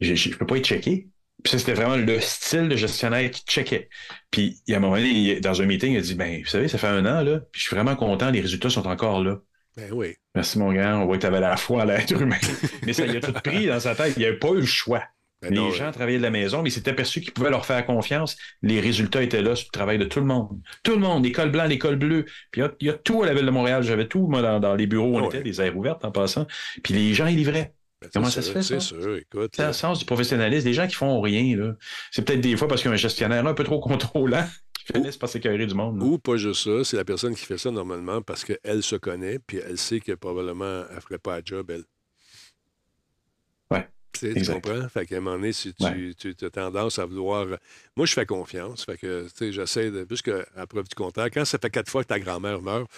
je 0.00 0.30
peux 0.36 0.46
pas 0.46 0.56
être 0.56 0.64
checké. 0.66 1.08
Puis 1.42 1.50
ça, 1.50 1.58
c'était 1.58 1.74
vraiment 1.74 1.96
le 1.96 2.20
style 2.20 2.68
de 2.68 2.76
gestionnaire 2.76 3.30
qui 3.30 3.42
checkait. 3.46 3.88
Puis, 4.30 4.60
il 4.66 4.70
y 4.70 4.74
a 4.74 4.78
un 4.78 4.80
moment 4.80 4.96
donné, 4.96 5.10
il- 5.10 5.40
dans 5.42 5.60
un 5.60 5.66
meeting, 5.66 5.92
il 5.92 5.98
a 5.98 6.00
dit 6.00 6.14
Ben, 6.14 6.40
vous 6.42 6.48
savez, 6.48 6.68
ça 6.68 6.78
fait 6.78 6.86
un 6.86 7.04
an, 7.04 7.22
là, 7.22 7.40
puis 7.52 7.60
je 7.60 7.66
suis 7.66 7.76
vraiment 7.76 7.96
content, 7.96 8.30
les 8.30 8.40
résultats 8.40 8.70
sont 8.70 8.86
encore 8.86 9.22
là. 9.22 9.38
Ben 9.76 9.90
oui. 9.92 10.14
Merci, 10.34 10.58
mon 10.58 10.72
gars, 10.72 10.96
on 10.98 11.04
voit 11.04 11.16
que 11.16 11.22
tu 11.22 11.26
avais 11.26 11.40
la 11.40 11.56
foi 11.56 11.82
à 11.82 11.84
l'être 11.84 12.12
humain. 12.12 12.38
mais 12.86 12.92
ça, 12.92 13.04
il 13.06 13.16
a 13.16 13.20
tout 13.20 13.32
pris 13.32 13.66
dans 13.66 13.80
sa 13.80 13.94
tête. 13.94 14.14
Il 14.16 14.20
n'y 14.20 14.24
avait 14.26 14.38
pas 14.38 14.50
eu 14.50 14.60
le 14.60 14.66
choix. 14.66 15.02
Ben 15.48 15.54
les 15.54 15.60
non, 15.60 15.70
gens 15.70 15.90
travaillaient 15.92 16.18
de 16.18 16.22
la 16.22 16.30
maison, 16.30 16.62
mais 16.62 16.68
ils 16.68 16.72
s'étaient 16.72 16.90
aperçus 16.90 17.20
qu'ils 17.20 17.32
pouvaient 17.32 17.50
leur 17.50 17.64
faire 17.66 17.84
confiance. 17.86 18.36
Les 18.62 18.80
résultats 18.80 19.22
étaient 19.22 19.42
là 19.42 19.54
sur 19.56 19.68
le 19.68 19.72
travail 19.72 19.98
de 19.98 20.04
tout 20.04 20.20
le 20.20 20.26
monde. 20.26 20.60
Tout 20.82 20.92
le 20.92 20.98
monde, 20.98 21.24
l'école 21.24 21.50
blanc, 21.50 21.64
l'école 21.64 21.96
bleue. 21.96 22.24
Puis 22.50 22.60
il 22.60 22.64
y 22.64 22.66
a- 22.66 22.72
il 22.80 22.86
y, 22.86 22.90
a 22.90 22.94
tout 22.94 23.22
à 23.22 23.26
la 23.26 23.34
ville 23.34 23.46
de 23.46 23.50
Montréal. 23.50 23.82
J'avais 23.82 24.06
tout, 24.08 24.26
moi, 24.26 24.42
dans, 24.42 24.60
dans 24.60 24.74
les 24.74 24.86
bureaux 24.86 25.08
où 25.12 25.16
on 25.18 25.24
Ah 25.24 25.26
était, 25.26 25.42
les 25.42 25.60
aires 25.60 25.76
ouvertes 25.76 26.04
en 26.04 26.10
passant. 26.10 26.46
Puis 26.82 26.94
les 26.94 27.14
gens, 27.14 27.26
ils 27.26 27.36
livraient. 27.36 27.74
Ben, 28.02 28.10
Comment 28.12 28.28
ça 28.30 28.42
se 28.42 28.52
fait, 28.52 28.62
ça? 28.62 28.80
Sûr, 28.80 29.16
écoute. 29.16 29.52
C'est 29.56 29.66
le 29.66 29.72
sens 29.72 29.98
du 29.98 30.04
professionnalisme. 30.04 30.64
Des 30.66 30.74
gens 30.74 30.86
qui 30.86 30.94
font 30.94 31.20
rien, 31.20 31.56
là. 31.56 31.72
C'est 32.10 32.22
peut-être 32.24 32.40
des 32.42 32.56
fois 32.56 32.68
parce 32.68 32.82
qu'il 32.82 32.90
y 32.90 32.92
a 32.92 32.94
un 32.94 32.98
gestionnaire 32.98 33.46
un 33.46 33.54
peu 33.54 33.64
trop 33.64 33.80
contrôlant 33.80 34.44
qui 34.86 34.92
finissent 34.92 35.16
par 35.16 35.28
s'écœurer 35.30 35.66
du 35.66 35.74
monde. 35.74 35.98
là. 35.98 36.04
Ou 36.04 36.18
pas 36.18 36.36
juste 36.36 36.64
ça, 36.64 36.84
c'est 36.84 36.96
la 36.98 37.04
personne 37.06 37.34
qui 37.34 37.46
fait 37.46 37.56
ça 37.56 37.70
normalement 37.70 38.20
parce 38.20 38.44
qu'elle 38.44 38.82
se 38.82 38.96
connaît, 38.96 39.38
puis 39.38 39.58
elle 39.66 39.78
sait 39.78 40.00
que 40.00 40.12
probablement 40.12 40.82
elle 40.90 40.96
ne 40.96 41.00
ferait 41.00 41.18
pas 41.18 41.36
la 41.36 41.42
job, 41.42 41.70
elle. 41.70 41.84
Tu 44.14 44.20
sais, 44.20 44.32
tu 44.32 44.38
exact. 44.38 44.54
comprends? 44.64 44.88
Fait 44.88 45.06
qu'à 45.06 45.16
un 45.16 45.20
moment 45.20 45.36
donné, 45.36 45.52
si 45.52 45.74
tu, 45.74 45.84
Ouais. 45.84 46.10
tu 46.16 46.34
as 46.42 46.50
tendance 46.50 46.98
à 46.98 47.04
vouloir. 47.04 47.46
Moi, 47.96 48.06
je 48.06 48.12
fais 48.14 48.26
confiance. 48.26 48.84
Fait 48.84 48.96
que, 48.96 49.24
tu 49.24 49.30
sais, 49.36 49.52
j'essaie 49.52 49.90
de. 49.90 50.04
Puisque, 50.04 50.30
à 50.56 50.66
preuve 50.66 50.88
du 50.88 50.94
contact, 50.94 51.34
quand 51.34 51.44
ça 51.44 51.58
fait 51.58 51.70
quatre 51.70 51.90
fois 51.90 52.02
que 52.04 52.08
ta 52.08 52.18
grand-mère 52.20 52.62
meurt, 52.62 52.88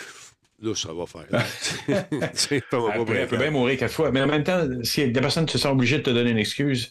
là, 0.62 0.74
ça 0.74 0.92
va 0.92 1.06
faire. 1.06 1.26
Tu 1.86 1.92
sais, 2.34 2.62
fais-moi 2.70 2.90
pas 2.92 2.96
Elle 2.98 3.04
peut, 3.04 3.12
elle 3.14 3.26
peut 3.28 3.36
brinquer. 3.36 3.36
bien 3.36 3.50
mourir 3.50 3.78
quatre 3.78 3.92
fois. 3.94 4.10
Mais 4.12 4.20
en 4.22 4.26
même 4.26 4.44
temps, 4.44 4.66
si 4.82 5.10
des 5.10 5.20
personnes 5.20 5.48
se 5.48 5.58
sont 5.58 5.70
obligées 5.70 5.98
de 5.98 6.02
te 6.02 6.10
donner 6.10 6.30
une 6.30 6.38
excuse, 6.38 6.90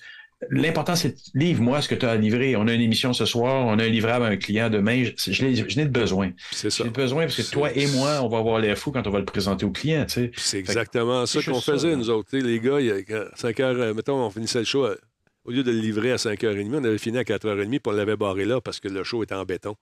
l'important, 0.49 0.95
c'est 0.95 1.15
livre-moi 1.33 1.81
ce 1.81 1.87
que 1.87 1.95
tu 1.95 2.05
as 2.05 2.11
à 2.11 2.15
livrer. 2.15 2.55
On 2.55 2.67
a 2.67 2.73
une 2.73 2.81
émission 2.81 3.13
ce 3.13 3.25
soir, 3.25 3.65
on 3.65 3.79
a 3.79 3.83
un 3.83 3.87
livrable 3.87 4.25
à 4.25 4.29
un 4.29 4.37
client 4.37 4.69
demain. 4.69 5.03
Je, 5.17 5.45
n'ai 5.45 5.85
de 5.85 5.89
besoin. 5.89 6.31
C'est 6.51 6.69
ça. 6.69 6.83
J'ai 6.83 6.89
besoin 6.89 7.23
parce 7.23 7.37
que 7.37 7.51
toi 7.51 7.71
et 7.75 7.87
moi, 7.87 8.19
on 8.21 8.27
va 8.27 8.37
avoir 8.39 8.59
l'air 8.59 8.77
fou 8.77 8.91
quand 8.91 9.05
on 9.07 9.11
va 9.11 9.19
le 9.19 9.25
présenter 9.25 9.65
au 9.65 9.71
client. 9.71 10.05
Tu 10.05 10.13
sais. 10.13 10.31
C'est 10.35 10.51
Fait 10.57 10.59
exactement 10.59 11.25
ça 11.25 11.41
qu'on 11.41 11.61
ça, 11.61 11.73
faisait, 11.73 11.95
nous 11.95 12.09
autres. 12.09 12.35
Les 12.37 12.59
gars, 12.59 12.79
il 12.79 12.87
y 12.87 13.13
a 13.13 13.25
5 13.35 13.59
heures, 13.59 13.75
euh, 13.79 13.93
mettons, 13.93 14.17
on 14.25 14.29
finissait 14.29 14.59
le 14.59 14.65
show, 14.65 14.85
à- 14.85 14.95
au 15.45 15.51
lieu 15.51 15.63
de 15.63 15.71
le 15.71 15.79
livrer 15.79 16.11
à 16.11 16.17
5h30, 16.17 16.73
on 16.73 16.83
avait 16.83 16.97
fini 16.97 17.17
à 17.19 17.23
4h30, 17.23 17.69
puis 17.69 17.79
on 17.85 17.91
l'avait 17.91 18.17
barré 18.17 18.45
là 18.45 18.59
parce 18.61 18.79
que 18.79 18.87
le 18.87 19.03
show 19.03 19.23
était 19.23 19.35
en 19.35 19.45
béton. 19.45 19.75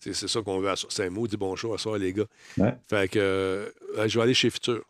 C'est 0.00 0.14
ça 0.14 0.40
qu'on 0.42 0.60
veut. 0.60 0.70
C'est 0.90 1.06
un 1.06 1.10
mot, 1.10 1.26
dit 1.26 1.36
bon 1.36 1.56
show 1.56 1.74
à 1.74 1.78
soir, 1.78 1.98
les 1.98 2.12
gars. 2.12 2.26
Ouais. 2.56 2.72
Fait 2.88 3.08
que 3.10 3.18
euh, 3.18 3.66
je 4.06 4.16
vais 4.16 4.22
aller 4.22 4.34
chez 4.34 4.48
Futur. 4.48 4.82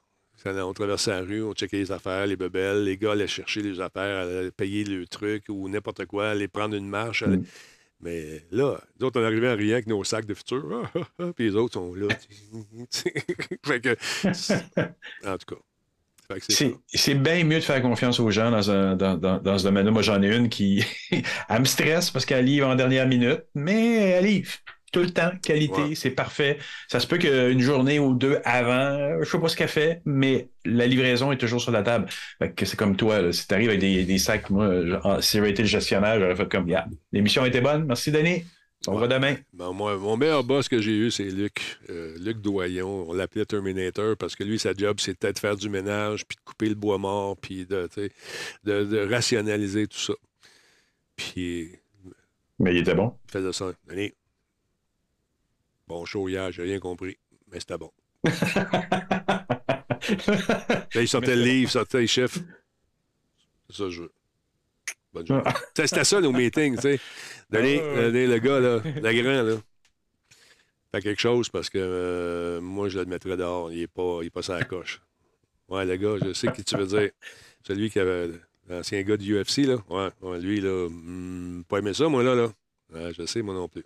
On 0.56 0.72
traversait 0.72 1.10
la 1.10 1.20
rue, 1.20 1.42
on 1.42 1.52
checkait 1.52 1.78
les 1.78 1.92
affaires, 1.92 2.26
les 2.26 2.36
bebelles, 2.36 2.84
les 2.84 2.96
gars 2.96 3.12
allaient 3.12 3.26
chercher 3.26 3.62
les 3.62 3.80
affaires, 3.80 4.26
allaient 4.26 4.50
payer 4.50 4.84
le 4.84 5.06
truc 5.06 5.44
ou 5.48 5.68
n'importe 5.68 6.06
quoi, 6.06 6.30
aller 6.30 6.48
prendre 6.48 6.74
une 6.74 6.88
marche. 6.88 7.24
Mm. 7.24 7.42
Mais 8.00 8.44
là, 8.52 8.80
nous 8.98 9.06
autres, 9.06 9.20
on 9.20 9.24
arrivait 9.24 9.50
en 9.50 9.56
riant 9.56 9.74
avec 9.74 9.86
nos 9.88 10.04
sacs 10.04 10.26
de 10.26 10.34
Futur. 10.34 10.64
Ah, 10.72 10.90
ah, 10.94 11.08
ah, 11.18 11.32
puis 11.34 11.46
les 11.46 11.56
autres 11.56 11.74
sont 11.74 11.94
là. 11.94 12.06
fait 13.66 13.80
que, 13.80 13.96
en 15.26 15.38
tout 15.38 15.54
cas. 15.54 15.60
C'est 16.88 17.14
bien 17.14 17.42
mieux 17.42 17.56
de 17.56 17.64
faire 17.64 17.80
confiance 17.80 18.20
aux 18.20 18.30
gens 18.30 18.50
dans, 18.50 18.70
un, 18.70 18.96
dans, 18.96 19.16
dans, 19.16 19.38
dans 19.38 19.58
ce 19.58 19.64
domaine-là. 19.64 19.90
Moi, 19.90 20.02
j'en 20.02 20.22
ai 20.22 20.36
une 20.36 20.50
qui 20.50 20.84
elle 21.48 21.60
me 21.60 21.64
stresse 21.64 22.10
parce 22.10 22.26
qu'elle 22.26 22.44
livre 22.44 22.68
en 22.68 22.74
dernière 22.74 23.08
minute, 23.08 23.44
mais 23.54 24.10
elle 24.10 24.24
livre. 24.26 24.52
Tout 24.92 25.00
le 25.00 25.10
temps, 25.10 25.30
qualité, 25.42 25.94
c'est 25.94 26.10
parfait. 26.10 26.58
Ça 26.88 26.98
se 26.98 27.06
peut 27.06 27.18
qu'une 27.18 27.60
journée 27.60 27.98
ou 27.98 28.14
deux 28.14 28.38
avant, 28.44 29.22
je 29.22 29.28
sais 29.28 29.38
pas 29.38 29.48
ce 29.48 29.56
qu'elle 29.56 29.68
fait, 29.68 30.00
mais 30.06 30.48
la 30.64 30.86
livraison 30.86 31.30
est 31.30 31.36
toujours 31.36 31.60
sur 31.60 31.72
la 31.72 31.82
table. 31.82 32.06
Fait 32.38 32.52
que 32.52 32.64
c'est 32.64 32.76
comme 32.76 32.96
toi, 32.96 33.20
là, 33.20 33.32
si 33.32 33.46
tu 33.46 33.52
arrives 33.54 33.68
avec 33.68 33.80
des, 33.80 34.04
des 34.04 34.18
sacs, 34.18 34.48
moi, 34.48 35.20
si 35.20 35.36
j'avais 35.36 35.50
été 35.50 35.62
le 35.62 35.68
gestionnaire, 35.68 36.18
j'aurais 36.18 36.36
fait 36.36 36.48
comme, 36.48 36.68
yeah, 36.68 36.86
l'émission 37.12 37.44
était 37.44 37.60
bonne, 37.60 37.84
merci 37.84 38.10
Denis. 38.10 38.44
On 38.86 38.96
va 38.96 39.08
demain. 39.08 39.34
Ben, 39.52 39.72
moi, 39.72 39.96
mon 39.96 40.16
meilleur 40.16 40.44
boss 40.44 40.68
que 40.68 40.80
j'ai 40.80 40.92
eu, 40.92 41.10
c'est 41.10 41.24
Luc. 41.24 41.78
Euh, 41.90 42.16
Luc 42.20 42.40
Doyon. 42.40 43.06
On 43.08 43.12
l'appelait 43.12 43.44
Terminator 43.44 44.16
parce 44.16 44.36
que 44.36 44.44
lui, 44.44 44.58
sa 44.58 44.72
job, 44.72 45.00
c'était 45.00 45.32
de 45.32 45.38
faire 45.38 45.56
du 45.56 45.68
ménage, 45.68 46.24
puis 46.24 46.36
de 46.36 46.42
couper 46.44 46.68
le 46.68 46.76
bois 46.76 46.96
mort, 46.96 47.36
puis 47.36 47.66
de, 47.66 47.88
de, 48.64 48.84
de 48.84 49.08
rationaliser 49.10 49.88
tout 49.88 49.98
ça. 49.98 50.12
Puis. 51.16 51.72
Mais 52.60 52.72
il 52.74 52.78
était 52.78 52.94
bon. 52.94 53.14
Il 53.28 53.32
faisait 53.32 53.52
ça. 53.52 53.72
Denis, 53.88 54.12
bon 55.88 56.04
show 56.04 56.28
hier, 56.28 56.52
j'ai 56.52 56.62
rien 56.62 56.78
compris, 56.78 57.18
mais 57.50 57.58
c'était 57.58 57.78
bon. 57.78 57.90
Là, 60.94 61.02
il 61.02 61.08
sortait 61.08 61.36
le 61.36 61.42
livre, 61.42 61.68
il 61.68 61.68
sortait 61.68 62.00
les 62.00 62.06
chiffres. 62.06 62.38
C'est 63.68 63.76
ça 63.76 63.84
que 63.84 63.90
je 63.90 64.02
veux. 64.02 64.12
Bonne 65.12 65.26
journée. 65.26 65.50
C'était 65.74 66.04
ça, 66.04 66.20
nos 66.20 66.32
meetings, 66.32 66.76
tu 66.76 66.82
sais. 66.82 67.00
Donner, 67.50 67.78
donner 67.78 68.26
le 68.26 68.38
gars, 68.38 68.60
là, 68.60 68.80
le 68.84 69.22
grand, 69.22 69.42
là. 69.42 69.56
Fait 70.92 71.02
quelque 71.02 71.20
chose 71.20 71.50
parce 71.50 71.68
que 71.68 71.78
euh, 71.78 72.60
moi, 72.60 72.88
je 72.88 72.98
le 72.98 73.04
mettrais 73.04 73.36
dehors. 73.36 73.70
Il 73.72 73.80
n'est 73.80 73.86
pas, 73.86 74.20
il 74.22 74.26
est 74.26 74.30
pas 74.30 74.42
sur 74.42 74.54
la 74.54 74.64
coche. 74.64 75.02
Ouais, 75.68 75.84
le 75.84 75.96
gars, 75.96 76.16
je 76.24 76.32
sais 76.32 76.50
qui 76.52 76.64
tu 76.64 76.76
veux 76.76 76.86
dire. 76.86 77.10
Celui 77.62 77.90
qui 77.90 77.98
avait 77.98 78.30
l'ancien 78.68 79.02
gars 79.02 79.18
du 79.18 79.38
UFC, 79.38 79.66
là. 79.66 79.76
Ouais, 79.90 80.08
ouais, 80.22 80.40
lui, 80.40 80.60
là, 80.60 80.88
hmm, 80.88 81.64
pas 81.68 81.78
aimé 81.78 81.92
ça, 81.92 82.08
moi, 82.08 82.22
là, 82.22 82.34
là. 82.34 82.48
Ouais, 82.92 83.12
je 83.12 83.26
sais, 83.26 83.42
moi 83.42 83.54
non 83.54 83.68
plus. 83.68 83.84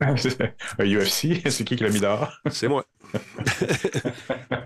Un 0.78 0.86
UFC, 0.86 1.48
c'est 1.50 1.64
qui 1.64 1.76
qui 1.76 1.82
l'a 1.84 1.90
mis 1.90 2.00
dehors? 2.00 2.32
C'est 2.50 2.68
moi. 2.68 2.86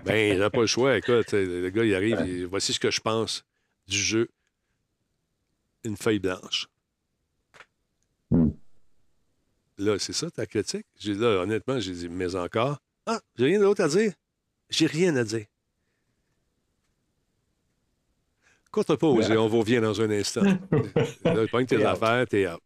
ben, 0.05 0.37
j'ai 0.37 0.49
pas 0.49 0.61
le 0.61 0.67
choix. 0.67 0.97
Écoute, 0.97 1.33
le 1.33 1.69
gars, 1.69 1.83
il 1.83 1.93
arrive, 1.93 2.23
il- 2.25 2.45
voici 2.45 2.71
ce 2.73 2.79
que 2.79 2.89
je 2.89 3.01
pense 3.01 3.43
du 3.87 3.97
jeu. 3.97 4.29
Une 5.83 5.97
feuille 5.97 6.19
blanche. 6.19 6.67
Là, 9.77 9.99
c'est 9.99 10.13
ça 10.13 10.31
ta 10.31 10.45
critique? 10.45 10.85
J'ai 10.97 11.13
là, 11.15 11.41
honnêtement, 11.41 11.79
j'ai 11.79 11.91
dit, 11.91 12.09
mais 12.09 12.35
encore. 12.35 12.77
Ah, 13.05 13.19
j'ai 13.37 13.45
rien 13.45 13.59
d'autre 13.59 13.83
à 13.83 13.87
dire. 13.89 14.13
J'ai 14.69 14.87
rien 14.87 15.15
à 15.17 15.23
dire. 15.23 15.45
Courte 18.71 18.95
pause 18.95 19.29
et 19.29 19.37
on 19.37 19.47
vous 19.47 19.59
revient 19.59 19.79
dans 19.79 20.01
un 20.01 20.09
instant. 20.11 20.43
là, 21.23 21.47
pogne 21.51 21.65
tes 21.65 21.83
affaires, 21.83 22.25
t'es 22.27 22.47
out. 22.47 22.61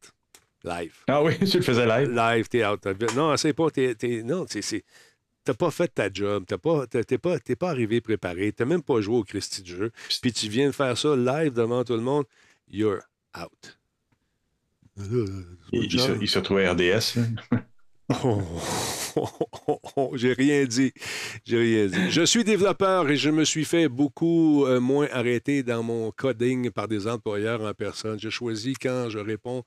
Live. 0.64 0.94
Ah 1.07 1.23
oui, 1.23 1.38
tu 1.49 1.57
le 1.57 1.64
faisais 1.64 1.86
live? 1.86 2.10
Live, 2.11 2.48
t'es 2.49 2.65
out. 2.65 2.86
Non, 3.15 3.36
c'est 3.38 3.53
pas. 3.53 3.69
T'es, 3.69 3.95
t'es- 3.95 4.23
non, 4.23 4.45
c'est, 4.49 4.61
c'est- 4.61 4.84
T'as 5.45 5.53
pas 5.53 5.72
fait 5.72 5.88
ta 5.88 6.11
job. 6.11 6.44
T'as 6.48 6.57
pas, 6.57 6.86
t'es, 6.86 7.03
t'es 7.03 7.18
pas, 7.18 7.40
t'es 7.40 7.56
pas 7.56 7.69
arrivé 7.72 8.02
préparé. 8.02 8.52
T'as 8.52 8.65
même 8.65 8.84
pas 8.84 8.99
joué 9.02 9.15
au 9.15 9.23
Christy 9.23 9.64
du 9.64 9.72
jeu. 9.76 9.91
Puis 10.22 10.34
tu 10.34 10.48
viens 10.49 10.68
de 10.68 10.72
faire 10.73 10.98
ça 10.98 11.15
live 11.15 11.53
devant 11.53 11.84
tout 11.84 11.94
le 11.95 12.02
monde. 12.02 12.26
You're 12.69 12.99
out. 13.41 13.80
Il, 14.98 15.48
il 15.72 15.99
se, 15.99 16.11
il 16.22 16.27
se 16.27 16.40
trouvait 16.40 16.69
RDS. 16.69 17.18
Oh, 18.23 18.41
oh, 19.15 19.27
oh, 19.68 19.80
oh, 19.95 20.11
J'ai 20.15 20.34
rien 20.34 20.65
dit. 20.65 20.91
J'ai 21.45 21.57
rien 21.57 21.86
dit. 21.88 22.11
Je 22.11 22.26
suis 22.26 22.44
développeur 22.44 23.10
et 23.10 23.15
je 23.15 23.30
me 23.30 23.45
suis 23.45 23.65
fait 23.65 23.88
beaucoup 23.88 24.65
euh, 24.65 24.80
moins 24.80 25.07
arrêter 25.11 25.64
dans 25.64 25.84
mon 25.84 26.11
coding 26.11 26.69
par 26.72 26.88
des 26.88 27.07
employeurs 27.07 27.61
en 27.61 27.73
personne. 27.73 28.19
Je 28.19 28.30
choisis 28.30 28.77
quand 28.77 29.10
je 29.10 29.19
réponds 29.19 29.64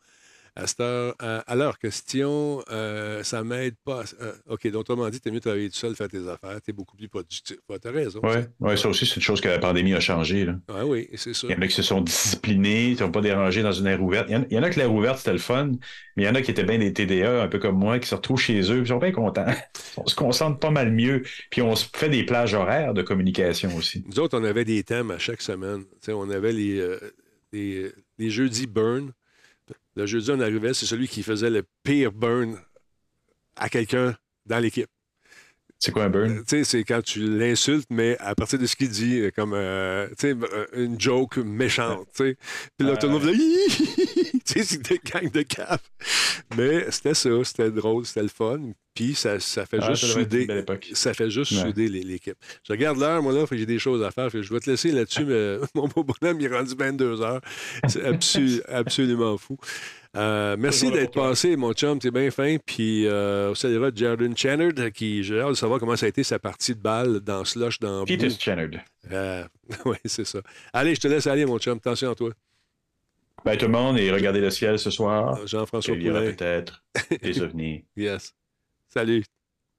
à, 0.55 0.67
cette 0.67 0.81
heure, 0.81 1.15
à, 1.19 1.39
à 1.41 1.55
leurs 1.57 1.79
questions. 1.79 2.63
euh, 2.71 3.23
ça 3.23 3.43
m'aide 3.45 3.75
pas. 3.85 4.05
euh, 4.21 4.33
OK, 4.49 4.67
donc, 4.69 4.81
autrement 4.83 5.09
dit, 5.09 5.21
tu 5.21 5.29
es 5.29 5.33
mieux 5.33 5.41
travailler 5.41 5.71
tout 5.71 5.77
seul, 5.77 5.95
faire 5.97 6.09
tes 6.09 6.29
affaires. 6.29 6.61
Tu 6.63 6.71
es 6.71 6.73
beaucoup 6.73 6.97
plus 6.97 7.09
productif. 7.09 7.57
Ouais, 7.69 7.79
tu 7.79 7.89
as 7.89 7.91
raison. 7.91 8.21
Oui, 8.23 8.37
ouais, 8.61 8.77
ça 8.77 8.89
aussi, 8.89 9.07
c'est 9.07 9.17
une 9.17 9.23
chose 9.23 9.41
que 9.41 9.49
la 9.49 9.59
pandémie 9.59 9.95
a 9.95 10.01
changé. 10.01 10.45
Là. 10.45 10.57
Oui, 10.85 11.09
c'est 11.15 11.35
ça. 11.35 11.47
Il 11.49 11.55
y 11.55 11.59
en 11.59 11.63
a 11.63 11.67
qui 11.67 11.75
se 11.75 11.83
sont 11.83 12.01
disciplinés, 12.01 12.87
qui 12.89 12.93
ne 12.93 12.97
sont 12.99 13.11
pas 13.13 13.21
dérangés 13.23 13.63
dans 13.63 13.73
une 13.73 13.87
aire 13.87 14.03
ouverte. 14.03 14.27
Il 14.29 14.33
y 14.33 14.37
en, 14.37 14.45
il 14.51 14.55
y 14.55 14.59
en 14.59 14.63
a 14.63 14.71
que 14.71 14.79
l'air 14.79 14.93
ouverte, 14.93 15.19
c'était 15.19 15.33
le 15.33 15.39
fun, 15.39 15.73
mais 16.17 16.25
il 16.25 16.27
y 16.27 16.29
en 16.29 16.35
a 16.35 16.43
qui 16.43 16.51
étaient 16.51 16.65
bien 16.65 16.79
des 16.79 16.93
TDA, 16.93 17.43
un 17.43 17.49
peu 17.49 17.59
comme 17.59 17.79
moi, 17.79 17.99
qui 17.99 18.09
se 18.09 18.15
retrouvent 18.15 18.41
chez 18.41 18.61
eux, 18.73 18.79
ils 18.81 18.87
sont 18.87 18.99
bien 18.99 19.13
contents. 19.13 19.47
On 19.97 20.07
se 20.07 20.15
concentre 20.15 20.59
pas 20.59 20.71
mal 20.71 20.93
mieux, 20.93 21.23
puis 21.51 21.63
on 21.63 21.75
se 21.77 21.87
fait 21.95 22.09
des 22.09 22.25
plages 22.25 22.55
horaires 22.55 22.95
de 22.95 23.03
communication 23.03 23.75
aussi. 23.77 24.03
Nous 24.07 24.19
autres, 24.21 24.39
on 24.39 24.45
avait 24.45 24.65
des 24.65 24.83
thèmes 24.85 25.11
à 25.11 25.19
chaque 25.19 25.43
semaine. 25.43 25.85
On 26.09 26.31
avait 26.31 26.53
les, 26.53 26.79
euh, 26.81 26.99
les, 27.53 27.93
les 28.19 28.31
jeudis 28.31 28.67
burn. 28.67 29.13
Le 29.95 30.07
jeudi, 30.07 30.31
on 30.31 30.41
arrivait, 30.41 30.75
c'est 30.75 30.87
celui 30.87 31.09
qui 31.09 31.23
faisait 31.23 31.51
le 31.51 31.65
pire 31.83 32.13
burn 32.13 32.59
à 33.57 33.69
quelqu'un 33.69 34.17
dans 34.47 34.59
l'équipe. 34.59 34.89
C'est 35.85 35.91
quoi 35.91 36.05
un 36.05 36.11
burn? 36.11 36.45
Tu 36.47 36.59
sais, 36.59 36.65
c'est 36.65 36.85
quand 36.85 37.03
tu 37.03 37.19
l'insultes, 37.19 37.89
mais 37.91 38.17
à 38.21 38.37
partir 38.37 38.57
de 38.57 38.67
ce 38.67 38.77
qu'il 38.77 38.89
dit, 38.89 39.19
euh, 39.19 39.31
comme 39.35 39.53
euh, 39.53 40.07
euh, 40.23 40.67
une 40.75 41.01
joke 41.01 41.39
méchante. 41.39 42.07
Puis 42.15 42.37
là, 42.79 42.97
tout 42.97 43.09
le 43.09 43.13
monde 43.15 43.25
c'est 44.45 44.81
des 44.81 45.01
gangs 45.05 45.31
de 45.33 45.43
cap. 45.43 45.83
Mais 46.57 46.89
c'était 46.93 47.15
ça, 47.15 47.31
c'était 47.43 47.73
drôle, 47.73 48.07
c'était 48.07 48.23
le 48.23 48.29
fun. 48.29 48.61
Puis 48.95 49.17
ça, 49.17 49.41
ça 49.41 49.67
fait 49.67 49.79
Ah, 49.81 49.91
juste 49.93 50.07
ça 50.07 50.13
souder. 50.13 50.47
Ça 50.93 51.15
fait 51.15 51.31
juste 51.31 51.51
Ouais. 51.51 51.63
souder 51.63 51.89
l'équipe. 51.89 52.37
Je 52.65 52.73
regarde 52.73 52.99
l'heure, 52.99 53.21
moi, 53.21 53.33
là, 53.33 53.45
j'ai 53.51 53.67
des 53.67 53.81
choses 53.81 54.05
à 54.05 54.13
faire. 54.13 54.31
Fait 54.31 54.41
je 54.41 54.55
vais 54.55 54.61
te 54.61 54.71
laisser 54.71 54.93
là-dessus, 54.93 55.25
mais 55.27 55.57
mon 55.75 55.89
beau 55.89 56.05
bonhomme, 56.05 56.41
il 56.41 56.47
est 56.47 56.57
rendu 56.57 56.77
22 56.79 57.23
heures. 57.23 57.41
C'est 57.89 58.05
absolument 58.69 59.37
fou. 59.37 59.57
Euh, 60.15 60.57
merci 60.59 60.91
d'être 60.91 61.13
passé, 61.15 61.57
mon 61.57 61.73
chum. 61.73 61.99
T'es 61.99 62.11
bien 62.11 62.31
fin. 62.31 62.57
Puis, 62.65 63.07
euh, 63.07 63.51
on 63.51 63.55
saluera 63.55 63.91
Jordan 63.95 64.37
Channard, 64.37 64.93
qui, 64.93 65.23
j'ai 65.23 65.41
hâte 65.41 65.51
de 65.51 65.55
savoir 65.55 65.81
comment 65.81 65.97
ça 65.97 66.07
a 66.07 66.09
été 66.09 66.23
sa 66.23 66.39
partie 66.39 66.75
de 66.75 66.81
balle 66.81 67.21
dans 67.21 67.45
Slush, 67.45 67.79
dans 67.79 68.05
Boue. 68.05 68.31
Channard. 68.39 68.69
Euh, 69.11 69.45
oui, 69.87 69.97
c'est 70.05 70.27
ça. 70.27 70.41
Allez, 70.73 70.95
je 70.95 71.01
te 71.01 71.09
laisse 71.09 71.27
aller, 71.27 71.47
mon 71.47 71.59
chum. 71.59 71.79
Attention 71.79 72.11
à 72.11 72.15
toi. 72.15 72.31
Ben, 73.45 73.57
tout 73.57 73.67
le 73.67 73.73
monde, 73.73 73.99
et 73.99 74.11
regardez 74.13 74.41
le 74.41 74.51
ciel 74.51 74.79
ce 74.79 74.91
soir. 74.91 75.47
Jean-François 75.47 75.95
Il 75.97 76.03
y 76.03 76.11
aura 76.11 76.21
peut-être 76.21 76.85
des 77.23 77.41
ovnis. 77.41 77.85
Yes. 77.97 78.35
Salut. 78.89 79.25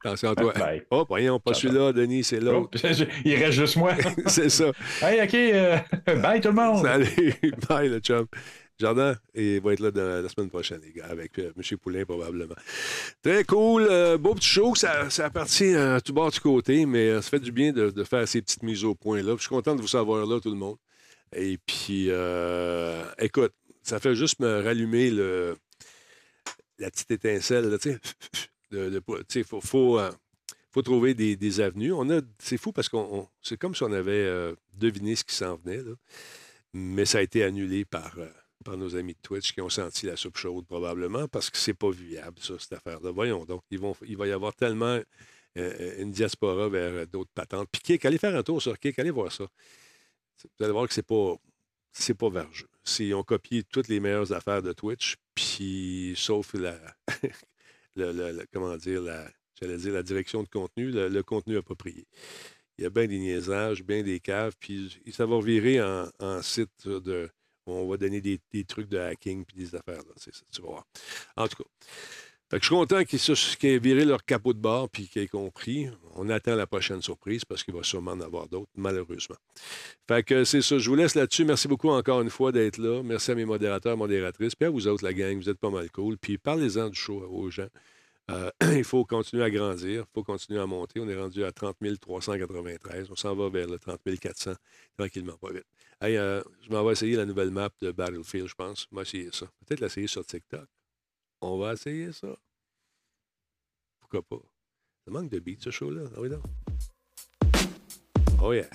Attention 0.03 0.31
à 0.31 0.35
toi. 0.35 0.53
Bye. 0.57 0.83
Oh, 0.89 1.05
voyons, 1.07 1.39
pas 1.39 1.53
celui-là, 1.53 1.93
Denis, 1.93 2.25
c'est 2.25 2.41
l'autre. 2.41 2.77
Oh, 2.83 3.03
il 3.23 3.35
reste 3.35 3.53
juste 3.53 3.77
moi. 3.77 3.93
c'est 4.25 4.49
ça. 4.49 4.71
Hey, 5.01 5.21
OK. 5.21 5.33
euh, 5.33 5.77
bye 6.21 6.41
tout 6.41 6.49
le 6.49 6.55
monde. 6.55 6.83
Salut. 6.83 7.35
Bye, 7.69 7.87
le 7.89 7.99
chum. 7.99 8.25
Jardin 8.79 9.15
et 9.33 9.59
va 9.59 9.73
être 9.73 9.79
là 9.79 9.91
la 10.21 10.27
semaine 10.29 10.49
prochaine, 10.49 10.81
les 10.83 10.91
gars, 10.91 11.05
avec 11.07 11.37
euh, 11.39 11.51
M. 11.55 11.77
Poulain, 11.77 12.05
probablement. 12.05 12.55
Très 13.21 13.43
cool. 13.43 13.87
euh, 13.89 14.17
beau 14.17 14.33
petit 14.35 14.47
show. 14.47 14.75
Ça, 14.75 15.09
ça 15.09 15.25
appartient 15.27 15.75
à 15.75 16.01
tout 16.01 16.13
bord, 16.13 16.31
du 16.31 16.39
côté, 16.39 16.85
mais 16.85 17.09
euh, 17.09 17.21
ça 17.21 17.29
fait 17.29 17.39
du 17.39 17.51
bien 17.51 17.71
de, 17.71 17.89
de 17.91 18.03
faire 18.03 18.27
ces 18.27 18.41
petites 18.41 18.63
mises 18.63 18.83
au 18.83 18.95
point-là. 18.95 19.33
Puis 19.35 19.43
Je 19.43 19.47
suis 19.47 19.49
content 19.55 19.75
de 19.75 19.81
vous 19.81 19.87
savoir 19.87 20.25
là, 20.25 20.39
tout 20.39 20.49
le 20.49 20.55
monde. 20.57 20.77
Et 21.35 21.57
puis, 21.65 22.07
euh, 22.09 23.03
écoute, 23.19 23.53
ça 23.81 23.99
fait 23.99 24.15
juste 24.15 24.39
me 24.39 24.61
rallumer 24.63 25.09
le, 25.11 25.55
la 26.79 26.89
petite 26.91 27.11
étincelle, 27.11 27.69
là, 27.69 27.77
tu 27.77 27.97
sais. 29.27 29.43
faut, 29.43 29.61
faut, 29.61 29.99
euh, 29.99 30.11
faut 30.71 30.81
trouver 30.81 31.13
des, 31.13 31.35
des 31.35 31.61
avenues. 31.61 31.91
On 31.93 32.09
a, 32.09 32.21
c'est 32.39 32.57
fou 32.57 32.71
parce 32.71 32.89
qu'on, 32.89 33.07
on- 33.11 33.27
c'est 33.41 33.57
comme 33.57 33.75
si 33.75 33.83
on 33.83 33.91
avait 33.91 34.11
euh, 34.11 34.55
deviné 34.73 35.15
ce 35.15 35.23
qui 35.23 35.35
s'en 35.35 35.55
venait, 35.57 35.77
là. 35.83 35.91
mais 36.73 37.05
ça 37.05 37.19
a 37.19 37.21
été 37.21 37.43
annulé 37.43 37.85
par, 37.85 38.15
euh, 38.17 38.27
par 38.63 38.77
nos 38.77 38.95
amis 38.95 39.13
de 39.13 39.19
Twitch 39.21 39.53
qui 39.53 39.61
ont 39.61 39.69
senti 39.69 40.05
la 40.05 40.15
soupe 40.15 40.37
chaude 40.37 40.65
probablement 40.65 41.27
parce 41.27 41.49
que 41.49 41.57
c'est 41.57 41.73
pas 41.73 41.91
viable, 41.91 42.39
ça, 42.39 42.55
cette 42.57 42.73
affaire-là. 42.73 43.11
Voyons 43.11 43.45
donc, 43.45 43.61
ils 43.69 43.79
vont, 43.79 43.95
il 44.05 44.17
va 44.17 44.27
y 44.27 44.31
avoir 44.31 44.55
tellement 44.55 44.99
euh, 45.57 46.01
une 46.01 46.11
diaspora 46.11 46.67
vers 46.69 46.93
euh, 46.93 47.05
d'autres 47.05 47.31
patentes. 47.33 47.69
Puis 47.71 47.81
Kik, 47.81 48.05
allez 48.05 48.17
faire 48.17 48.35
un 48.35 48.43
tour 48.43 48.61
sur 48.61 48.77
Kik, 48.79 48.97
allez 48.97 49.11
voir 49.11 49.31
ça. 49.31 49.45
Vous 50.43 50.63
allez 50.65 50.73
voir 50.73 50.87
que 50.87 50.93
c'est 50.93 51.05
pas, 51.05 51.35
c'est 51.91 52.15
pas 52.15 52.29
vergeux. 52.29 52.67
Ils 52.99 53.13
ont 53.13 53.23
copié 53.23 53.63
toutes 53.63 53.87
les 53.87 53.99
meilleures 53.99 54.33
affaires 54.33 54.61
de 54.61 54.73
Twitch, 54.73 55.15
puis 55.35 56.13
sauf 56.17 56.53
la, 56.55 56.77
comment 58.51 58.75
dire, 58.77 59.01
la, 59.01 59.29
j'allais 59.59 59.77
dire 59.77 59.93
la 59.93 60.03
direction 60.03 60.43
de 60.43 60.49
contenu, 60.49 60.91
le, 60.91 61.23
contenu 61.23 61.57
approprié. 61.57 62.07
Il 62.77 62.83
y 62.83 62.87
a 62.87 62.89
bien 62.89 63.05
des 63.05 63.19
niaisages, 63.19 63.83
bien 63.83 64.01
des 64.01 64.19
caves, 64.19 64.55
puis 64.59 64.99
ça 65.11 65.25
va 65.25 65.39
virer 65.39 65.81
en, 65.81 66.41
site 66.41 66.87
de, 66.87 67.29
on 67.65 67.87
va 67.87 67.97
donner 67.97 68.21
des, 68.21 68.39
trucs 68.65 68.89
de 68.89 68.97
hacking 68.97 69.45
puis 69.45 69.57
des 69.57 69.75
affaires. 69.75 69.97
Là, 69.97 70.13
c'est 70.17 70.33
ça, 70.33 70.41
tu. 70.51 70.61
En 70.61 71.47
tout 71.47 71.63
cas. 71.63 71.69
Fait 72.53 72.59
que 72.59 72.65
je 72.65 72.67
suis 72.67 72.75
content 72.75 73.03
qu'ils 73.03 73.71
aient 73.71 73.79
viré 73.79 74.05
leur 74.05 74.23
capot 74.23 74.53
de 74.53 74.59
bord 74.59 74.87
puis 74.87 75.07
qu'ils 75.07 75.23
aient 75.23 75.27
compris. 75.27 75.87
On 76.15 76.29
attend 76.29 76.55
la 76.55 76.67
prochaine 76.67 77.01
surprise 77.01 77.43
parce 77.45 77.63
qu'il 77.63 77.73
va 77.73 77.81
sûrement 77.81 78.11
en 78.11 78.21
avoir 78.21 78.47
d'autres, 78.47 78.69
malheureusement. 78.75 79.37
Fait 80.07 80.21
que 80.21 80.43
c'est 80.43 80.61
ça. 80.61 80.77
Je 80.77 80.87
vous 80.87 80.95
laisse 80.95 81.15
là-dessus. 81.15 81.45
Merci 81.45 81.67
beaucoup 81.67 81.89
encore 81.89 82.21
une 82.21 82.29
fois 82.29 82.51
d'être 82.51 82.77
là. 82.77 83.01
Merci 83.01 83.31
à 83.31 83.35
mes 83.35 83.45
modérateurs, 83.45 83.97
modératrices. 83.97 84.53
Puis 84.53 84.67
à 84.67 84.69
vous 84.69 84.87
autres, 84.87 85.03
la 85.03 85.13
gang, 85.13 85.35
vous 85.35 85.49
êtes 85.49 85.57
pas 85.57 85.71
mal 85.71 85.89
cool. 85.89 86.15
Puis 86.19 86.37
parlez-en 86.37 86.89
du 86.89 86.95
show 86.95 87.23
aux 87.27 87.49
gens. 87.49 87.69
Euh, 88.31 88.49
il 88.77 88.83
faut 88.83 89.03
continuer 89.05 89.43
à 89.43 89.49
grandir, 89.49 90.05
il 90.07 90.13
faut 90.13 90.23
continuer 90.23 90.59
à 90.59 90.65
monter. 90.65 90.99
On 90.99 91.07
est 91.09 91.19
rendu 91.19 91.43
à 91.43 91.51
30 91.51 91.77
393. 91.99 93.09
On 93.11 93.15
s'en 93.15 93.35
va 93.35 93.49
vers 93.49 93.67
le 93.67 93.77
30 93.79 93.99
400 94.19 94.53
tranquillement, 94.97 95.37
pas 95.37 95.51
vite. 95.51 95.65
Hey, 96.01 96.17
euh, 96.17 96.41
je 96.61 96.69
m'en 96.69 96.83
vais 96.83 96.93
essayer 96.93 97.15
la 97.15 97.25
nouvelle 97.25 97.51
map 97.51 97.69
de 97.81 97.91
Battlefield, 97.91 98.47
je 98.47 98.55
pense. 98.55 98.87
On 98.91 98.95
va 98.95 99.01
essayer 99.03 99.29
ça. 99.31 99.45
Peut-être 99.65 99.81
l'essayer 99.81 100.07
sur 100.07 100.25
TikTok. 100.25 100.67
On 101.41 101.57
va 101.57 101.73
essayer 101.73 102.11
ça. 102.11 102.35
pourquoi 103.99 104.21
pas? 104.21 104.43
Ça 105.05 105.11
manque 105.11 105.29
de 105.29 105.39
beat, 105.39 105.61
ce 105.61 105.71
show-là. 105.71 106.03
Ah 106.15 106.19
oui, 106.19 106.29
non? 106.29 106.41
Oh 108.41 108.53
yeah. 108.53 108.69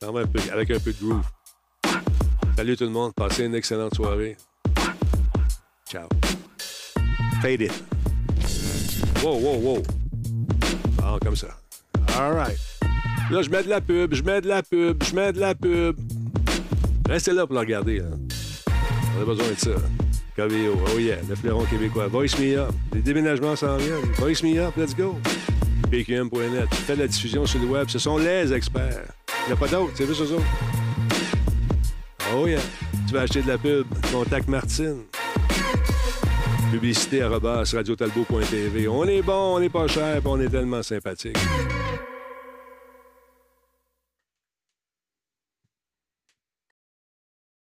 Ça 0.00 0.10
va 0.10 0.20
un 0.20 0.26
peu, 0.26 0.40
avec 0.52 0.70
un 0.70 0.78
peu 0.78 0.92
de 0.92 0.98
groove. 0.98 1.24
Salut 2.56 2.76
tout 2.76 2.84
le 2.84 2.90
monde. 2.90 3.12
Passez 3.14 3.44
une 3.44 3.54
excellente 3.54 3.94
soirée. 3.94 4.36
Ciao. 5.88 6.08
Fade. 7.44 7.70
Wow, 9.22 9.36
wow, 9.36 9.58
wow. 9.58 9.82
Ah, 11.02 11.18
comme 11.22 11.36
ça. 11.36 11.48
All 12.18 12.32
right. 12.32 12.56
Là, 13.30 13.42
je 13.42 13.50
mets 13.50 13.62
de 13.62 13.68
la 13.68 13.82
pub, 13.82 14.14
je 14.14 14.22
mets 14.22 14.40
de 14.40 14.48
la 14.48 14.62
pub, 14.62 15.04
je 15.04 15.14
mets 15.14 15.30
de 15.30 15.40
la 15.40 15.54
pub. 15.54 15.94
Restez 17.06 17.34
là 17.34 17.46
pour 17.46 17.54
la 17.54 17.60
regarder. 17.60 17.98
Là. 17.98 18.06
On 19.18 19.20
a 19.20 19.24
besoin 19.26 19.50
de 19.50 19.58
ça. 19.58 19.72
KVO, 20.38 20.84
oh 20.86 20.98
yeah, 20.98 21.18
le 21.28 21.34
fleuron 21.34 21.66
québécois. 21.66 22.06
Voice 22.06 22.38
me 22.38 22.56
up. 22.56 22.72
Les 22.94 23.02
déménagements 23.02 23.56
s'en 23.56 23.76
viennent. 23.76 24.10
Voice 24.16 24.42
me 24.42 24.58
up, 24.58 24.74
let's 24.78 24.96
go. 24.96 25.14
PQM.net. 25.90 26.74
Fais 26.74 26.96
la 26.96 27.06
diffusion 27.06 27.44
sur 27.44 27.60
le 27.60 27.66
web. 27.66 27.90
Ce 27.90 27.98
sont 27.98 28.16
les 28.16 28.54
experts. 28.54 29.04
Il 29.44 29.48
n'y 29.48 29.52
a 29.52 29.56
pas 29.56 29.68
d'autres, 29.68 29.92
c'est 29.94 30.06
juste 30.06 30.22
eux 30.22 30.32
autres. 30.32 30.46
Oh 32.34 32.46
yeah. 32.46 32.62
Tu 33.06 33.12
vas 33.12 33.20
acheter 33.20 33.42
de 33.42 33.48
la 33.48 33.58
pub. 33.58 33.84
Contact 34.10 34.48
Martine. 34.48 35.02
Publicité 36.70 37.22
à 37.22 37.28
radiotalbo.tv. 37.28 38.88
On 38.88 39.04
est 39.04 39.22
bon, 39.22 39.56
on 39.56 39.60
n'est 39.60 39.68
pas 39.68 39.86
cher, 39.86 40.20
on 40.24 40.40
est 40.40 40.48
tellement 40.48 40.82
sympathique. 40.82 41.36